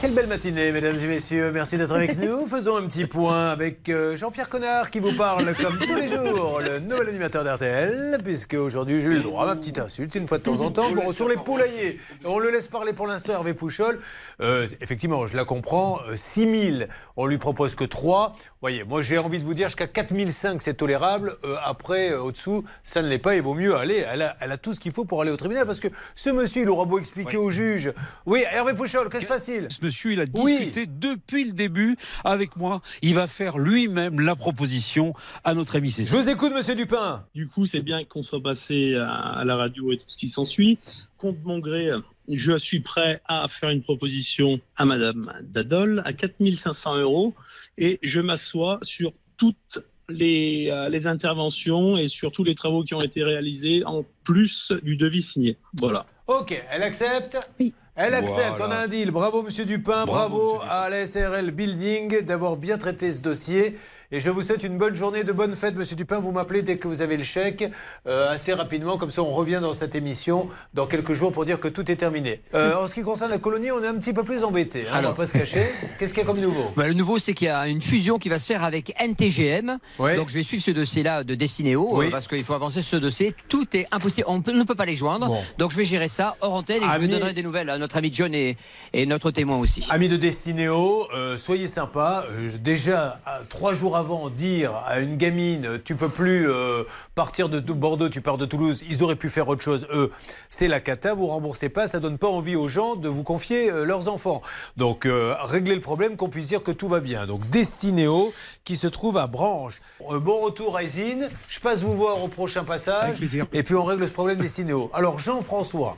Quelle 0.00 0.14
belle 0.14 0.26
matinée, 0.26 0.72
mesdames 0.72 0.98
et 0.98 1.06
messieurs. 1.06 1.52
Merci 1.52 1.78
d'être 1.78 1.94
avec 1.94 2.18
nous. 2.18 2.46
Faisons 2.50 2.76
un 2.76 2.82
petit 2.88 3.06
point 3.06 3.50
avec 3.50 3.88
euh, 3.88 4.16
Jean-Pierre 4.16 4.48
Connard 4.48 4.90
qui 4.90 4.98
vous 4.98 5.12
parle 5.12 5.54
comme 5.54 5.78
tous 5.78 5.94
les 5.94 6.08
jours, 6.08 6.60
le 6.60 6.80
nouvel 6.80 7.08
animateur 7.08 7.44
d'RTL, 7.44 8.18
puisque 8.24 8.54
aujourd'hui 8.54 9.00
j'ai 9.00 9.06
eu 9.06 9.14
le 9.14 9.20
droit 9.20 9.44
à 9.44 9.46
ma 9.46 9.54
petite 9.54 9.78
insulte 9.78 10.16
une 10.16 10.26
fois 10.26 10.38
de 10.38 10.42
temps 10.42 10.60
en 10.60 10.72
temps. 10.72 10.90
Bon, 10.90 11.12
sur 11.12 11.28
les 11.28 11.36
poulaillers, 11.36 12.00
on 12.24 12.40
le 12.40 12.50
laisse 12.50 12.66
parler 12.66 12.92
pour 12.92 13.06
l'instant, 13.06 13.34
Hervé 13.34 13.54
Pouchol. 13.54 14.00
Euh, 14.40 14.66
effectivement, 14.80 15.28
je 15.28 15.36
la 15.36 15.44
comprends. 15.44 16.00
6 16.12 16.72
000, 16.78 16.90
on 17.16 17.26
lui 17.26 17.38
propose 17.38 17.76
que 17.76 17.84
3. 17.84 18.32
Voyez, 18.62 18.84
moi 18.84 19.02
j'ai 19.02 19.18
envie 19.18 19.40
de 19.40 19.42
vous 19.42 19.54
dire 19.54 19.66
jusqu'à 19.66 19.88
4 19.88 20.14
500 20.30 20.58
c'est 20.60 20.74
tolérable. 20.74 21.36
Euh, 21.42 21.56
après, 21.64 22.12
euh, 22.12 22.22
au-dessous, 22.22 22.64
ça 22.84 23.02
ne 23.02 23.08
l'est 23.08 23.18
pas. 23.18 23.34
Il 23.34 23.42
vaut 23.42 23.54
mieux 23.54 23.74
aller. 23.74 24.04
Elle 24.08 24.22
a, 24.22 24.36
elle 24.40 24.52
a 24.52 24.56
tout 24.56 24.72
ce 24.72 24.78
qu'il 24.78 24.92
faut 24.92 25.04
pour 25.04 25.20
aller 25.20 25.32
au 25.32 25.36
tribunal 25.36 25.66
parce 25.66 25.80
que 25.80 25.88
ce 26.14 26.30
monsieur, 26.30 26.62
il 26.62 26.70
aura 26.70 26.84
beau 26.84 27.00
expliquer 27.00 27.36
au 27.38 27.50
juge. 27.50 27.92
Oui, 28.24 28.44
Hervé 28.52 28.74
Pouchol, 28.74 29.08
que 29.08 29.18
se 29.18 29.26
passe-t-il? 29.26 29.66
Ce 29.68 29.84
monsieur, 29.84 30.12
il 30.12 30.20
a 30.20 30.26
discuté 30.26 30.86
depuis 30.86 31.44
le 31.44 31.50
début 31.54 31.96
avec 32.22 32.54
moi. 32.54 32.82
Il 33.02 33.16
va 33.16 33.26
faire 33.26 33.58
lui-même 33.58 34.20
la 34.20 34.36
proposition 34.36 35.12
à 35.42 35.54
notre 35.54 35.74
ami. 35.74 35.90
Je 35.90 36.16
vous 36.16 36.28
écoute, 36.28 36.52
monsieur 36.54 36.76
Dupin. 36.76 37.26
Du 37.34 37.48
coup, 37.48 37.66
c'est 37.66 37.82
bien 37.82 38.04
qu'on 38.04 38.22
soit 38.22 38.40
passé 38.40 38.94
à, 38.94 39.42
la 39.44 39.56
radio 39.56 39.90
et 39.90 39.96
tout 39.96 40.04
ce 40.06 40.16
qui 40.16 40.28
s'ensuit. 40.28 40.78
Contre 41.18 41.40
mon 41.42 41.58
gré, 41.58 41.90
je 42.28 42.56
suis 42.56 42.78
prêt 42.78 43.20
à 43.26 43.48
faire 43.48 43.70
une 43.70 43.82
proposition 43.82 44.60
à 44.76 44.84
Madame 44.84 45.32
Dadol 45.42 46.00
à 46.04 46.12
4500 46.12 46.98
euros 46.98 47.34
et 47.78 47.98
je 48.02 48.20
m'assois 48.20 48.78
sur 48.82 49.12
toutes 49.36 49.78
les, 50.08 50.68
euh, 50.70 50.88
les 50.88 51.06
interventions 51.06 51.96
et 51.96 52.08
sur 52.08 52.32
tous 52.32 52.44
les 52.44 52.54
travaux 52.54 52.82
qui 52.84 52.94
ont 52.94 53.00
été 53.00 53.22
réalisés 53.24 53.82
en 53.86 54.04
plus 54.24 54.72
du 54.82 54.96
devis 54.96 55.22
signé. 55.22 55.56
Voilà. 55.80 56.06
Ok, 56.26 56.60
elle 56.70 56.82
accepte 56.82 57.38
Oui. 57.58 57.74
Elle 57.94 58.14
accepte, 58.14 58.56
Voilà. 58.56 58.68
on 58.68 58.70
a 58.70 58.84
un 58.84 58.88
deal. 58.88 59.10
Bravo 59.10 59.42
Monsieur 59.42 59.66
Dupin, 59.66 60.06
bravo, 60.06 60.58
à 60.66 60.88
la 60.88 61.06
SRL 61.06 61.50
Building 61.50 62.22
d'avoir 62.22 62.56
bien 62.56 62.78
traité 62.78 63.12
ce 63.12 63.20
dossier. 63.20 63.74
Et 64.14 64.20
je 64.20 64.28
vous 64.28 64.42
souhaite 64.42 64.62
une 64.62 64.76
bonne 64.76 64.94
journée, 64.94 65.24
de 65.24 65.32
bonnes 65.32 65.54
fêtes, 65.56 65.74
Monsieur 65.74 65.96
Dupin. 65.96 66.18
Vous 66.20 66.32
m'appelez 66.32 66.60
dès 66.60 66.76
que 66.76 66.86
vous 66.86 67.00
avez 67.00 67.16
le 67.16 67.24
chèque, 67.24 67.64
euh, 68.06 68.30
assez 68.30 68.52
rapidement, 68.52 68.98
comme 68.98 69.10
ça 69.10 69.22
on 69.22 69.32
revient 69.32 69.58
dans 69.62 69.72
cette 69.72 69.94
émission 69.94 70.48
dans 70.74 70.86
quelques 70.86 71.14
jours 71.14 71.32
pour 71.32 71.46
dire 71.46 71.58
que 71.58 71.68
tout 71.68 71.90
est 71.90 71.96
terminé. 71.96 72.42
Euh, 72.54 72.74
en 72.76 72.86
ce 72.86 72.94
qui 72.94 73.00
concerne 73.00 73.30
la 73.30 73.38
colonie, 73.38 73.70
on 73.70 73.82
est 73.82 73.86
un 73.86 73.94
petit 73.94 74.12
peu 74.12 74.22
plus 74.22 74.44
embêté. 74.44 74.84
Hein, 74.92 74.98
on 74.98 75.02
va 75.02 75.12
pas 75.14 75.24
se 75.24 75.32
cacher. 75.32 75.66
Qu'est-ce 75.98 76.12
qu'il 76.12 76.20
y 76.22 76.24
a 76.24 76.26
comme 76.26 76.40
nouveau? 76.40 76.70
Bah, 76.76 76.86
le 76.88 76.92
nouveau, 76.92 77.18
c'est 77.18 77.32
qu'il 77.32 77.46
y 77.46 77.50
a 77.50 77.66
une 77.66 77.80
fusion 77.80 78.18
qui 78.18 78.28
va 78.28 78.38
se 78.38 78.44
faire 78.44 78.64
avec 78.64 78.94
NTGM. 79.00 79.78
Donc 79.98 80.28
je 80.28 80.34
vais 80.34 80.42
suivre 80.42 80.62
ce 80.62 80.72
dossier-là 80.72 81.24
de 81.24 81.34
Destinéo 81.34 81.88
Oui. 81.92 82.08
euh, 82.08 82.10
parce 82.10 82.28
qu'il 82.28 82.44
faut 82.44 82.52
avancer 82.54 82.82
ce 82.82 82.96
dossier. 82.96 83.34
Tout 83.48 83.66
est 83.74 83.86
impossible, 83.92 84.26
on 84.28 84.42
peut- 84.42 84.52
ne 84.52 84.64
peut 84.64 84.74
pas 84.74 84.84
les 84.84 84.94
joindre. 84.94 85.34
Donc 85.56 85.70
je 85.70 85.76
vais 85.78 85.84
gérer 85.86 86.08
ça 86.08 86.36
hors 86.42 86.52
antenne 86.52 86.82
et 86.82 86.86
je 86.96 87.00
vous 87.00 87.06
donnerai 87.06 87.32
des 87.32 87.42
nouvelles 87.42 87.70
à 87.70 87.78
notre 87.78 87.96
ami 87.96 88.10
John 88.12 88.34
et, 88.34 88.58
et 88.92 89.06
notre 89.06 89.30
témoin 89.30 89.56
aussi. 89.58 89.86
Amis 89.88 90.08
de 90.10 90.16
Destinéo, 90.16 91.06
euh, 91.14 91.38
soyez 91.38 91.66
sympas. 91.66 92.26
Déjà, 92.60 93.18
trois 93.48 93.72
jours 93.72 93.96
avant, 93.96 94.01
dire 94.30 94.74
à 94.86 95.00
une 95.00 95.16
gamine, 95.16 95.66
euh, 95.66 95.78
tu 95.82 95.94
peux 95.96 96.08
plus 96.08 96.48
euh, 96.50 96.84
partir 97.14 97.48
de 97.48 97.60
Bordeaux, 97.60 98.08
tu 98.08 98.20
pars 98.20 98.38
de 98.38 98.46
Toulouse, 98.46 98.84
ils 98.88 99.02
auraient 99.02 99.16
pu 99.16 99.28
faire 99.28 99.48
autre 99.48 99.62
chose. 99.62 99.86
Eux, 99.92 100.10
c'est 100.50 100.68
la 100.68 100.80
cata, 100.80 101.14
vous 101.14 101.26
remboursez 101.26 101.68
pas, 101.68 101.88
ça 101.88 102.00
donne 102.00 102.18
pas 102.18 102.28
envie 102.28 102.56
aux 102.56 102.68
gens 102.68 102.96
de 102.96 103.08
vous 103.08 103.22
confier 103.22 103.70
euh, 103.70 103.84
leurs 103.84 104.08
enfants. 104.08 104.42
Donc, 104.76 105.06
euh, 105.06 105.34
réglez 105.40 105.74
le 105.74 105.80
problème, 105.80 106.16
qu'on 106.16 106.28
puisse 106.28 106.48
dire 106.48 106.62
que 106.62 106.72
tout 106.72 106.88
va 106.88 107.00
bien. 107.00 107.26
Donc, 107.26 107.48
Destinéo, 107.50 108.32
qui 108.64 108.76
se 108.76 108.86
trouve 108.86 109.18
à 109.18 109.26
Branche. 109.26 109.80
Euh, 110.10 110.20
bon 110.20 110.40
retour 110.40 110.76
à 110.76 110.82
Isine. 110.82 111.28
Je 111.48 111.60
passe 111.60 111.82
vous 111.82 111.92
voir 111.92 112.22
au 112.22 112.28
prochain 112.28 112.64
passage. 112.64 113.16
Et 113.52 113.62
puis, 113.62 113.74
on 113.74 113.84
règle 113.84 114.06
ce 114.06 114.12
problème 114.12 114.38
Destinéo. 114.38 114.90
Alors, 114.94 115.18
Jean-François. 115.18 115.96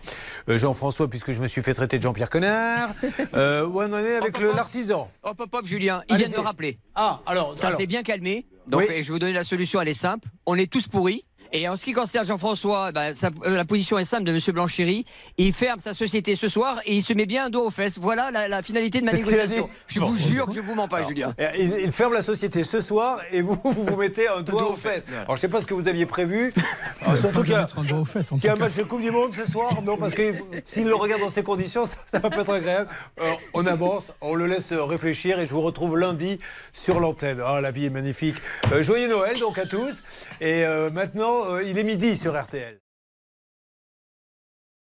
Euh, 0.48 0.58
Jean-François, 0.58 1.08
puisque 1.08 1.32
je 1.32 1.40
me 1.40 1.46
suis 1.46 1.62
fait 1.62 1.74
traiter 1.74 1.98
de 1.98 2.02
Jean-Pierre 2.02 2.30
Connard. 2.30 2.90
Euh, 3.34 3.66
où 3.66 3.80
on 3.80 3.92
en 3.92 3.98
est 3.98 4.16
avec 4.16 4.38
l'artisan 4.38 5.10
Hop, 5.22 5.40
hop, 5.40 5.48
hop, 5.52 5.66
Julien, 5.66 6.02
il 6.08 6.16
vient 6.16 6.28
de 6.28 6.34
me 6.34 6.40
rappeler. 6.40 6.78
Ah, 6.94 7.20
alors. 7.26 7.56
Ça 7.56 7.68
alors. 7.68 7.78
s'est 7.78 7.86
bien 7.94 8.02
calmé. 8.02 8.46
Donc 8.66 8.80
Oui. 8.80 8.86
euh, 8.90 8.96
je 8.96 9.02
vais 9.02 9.12
vous 9.12 9.18
donner 9.20 9.32
la 9.32 9.44
solution, 9.44 9.80
elle 9.80 9.86
est 9.88 9.94
simple. 9.94 10.28
On 10.46 10.56
est 10.56 10.70
tous 10.70 10.88
pourris. 10.88 11.22
Et 11.56 11.68
en 11.68 11.76
ce 11.76 11.84
qui 11.84 11.92
concerne 11.92 12.26
Jean-François, 12.26 12.90
ben, 12.90 13.14
sa- 13.14 13.28
euh, 13.46 13.56
la 13.56 13.64
position 13.64 13.96
est 13.96 14.04
simple 14.04 14.24
de 14.24 14.32
M. 14.32 14.40
Blanchéry. 14.52 15.06
Il 15.38 15.52
ferme 15.52 15.78
sa 15.78 15.94
société 15.94 16.34
ce 16.34 16.48
soir 16.48 16.80
et 16.84 16.94
il 16.96 17.02
se 17.02 17.12
met 17.12 17.26
bien 17.26 17.44
un 17.46 17.48
dos 17.50 17.66
aux 17.66 17.70
fesses. 17.70 17.96
Voilà 17.96 18.32
la, 18.32 18.48
la 18.48 18.60
finalité 18.60 19.00
de 19.00 19.04
ma 19.06 19.12
négociation. 19.12 19.70
Je 19.86 20.00
vous 20.00 20.16
jure 20.18 20.46
que 20.46 20.52
je 20.52 20.58
vous 20.60 20.74
mens 20.74 20.88
pas, 20.88 21.02
Julien. 21.02 21.32
Euh, 21.38 21.50
Il, 21.56 21.76
il 21.84 21.92
ferme 21.92 22.12
la 22.12 22.22
société 22.22 22.64
ce 22.64 22.80
soir 22.80 23.20
et 23.30 23.40
vous 23.40 23.56
vous, 23.62 23.84
vous 23.84 23.96
mettez 23.96 24.26
un 24.26 24.42
doigt 24.42 24.68
aux 24.68 24.74
fesses. 24.74 25.04
Alors 25.22 25.36
je 25.36 25.42
sais 25.42 25.48
pas 25.48 25.60
ce 25.60 25.66
que 25.66 25.74
vous 25.74 25.86
aviez 25.86 26.06
prévu. 26.06 26.52
Alors, 27.02 27.16
surtout 27.18 27.42
qu'il 27.42 27.52
y 27.52 27.54
a, 28.48 28.52
un 28.52 28.56
match 28.56 28.74
de 28.74 28.82
Coupe 28.82 29.02
du 29.02 29.12
Monde 29.12 29.32
ce 29.32 29.48
soir, 29.48 29.80
non 29.82 29.96
parce 29.96 30.12
que 30.14 30.34
s'il 30.66 30.88
le 30.88 30.96
regarde 30.96 31.22
dans 31.22 31.28
ces 31.28 31.44
conditions, 31.44 31.86
ça, 31.86 31.96
ça 32.04 32.18
va 32.18 32.30
pas 32.30 32.40
être 32.40 32.52
agréable. 32.52 32.88
Alors, 33.20 33.38
on 33.52 33.64
avance, 33.66 34.10
on 34.20 34.34
le 34.34 34.46
laisse 34.46 34.72
réfléchir 34.72 35.38
et 35.38 35.46
je 35.46 35.52
vous 35.52 35.62
retrouve 35.62 35.96
lundi 35.96 36.40
sur 36.72 36.98
l'antenne. 36.98 37.40
Ah 37.46 37.60
la 37.60 37.70
vie 37.70 37.84
est 37.84 37.90
magnifique. 37.90 38.34
Euh, 38.72 38.82
joyeux 38.82 39.06
Noël 39.08 39.38
donc 39.38 39.56
à 39.56 39.66
tous. 39.66 40.02
Et 40.40 40.64
euh, 40.66 40.90
maintenant 40.90 41.42
euh, 41.42 41.43
il 41.66 41.78
est 41.78 41.84
midi 41.84 42.16
sur 42.16 42.40
RTL. 42.40 42.83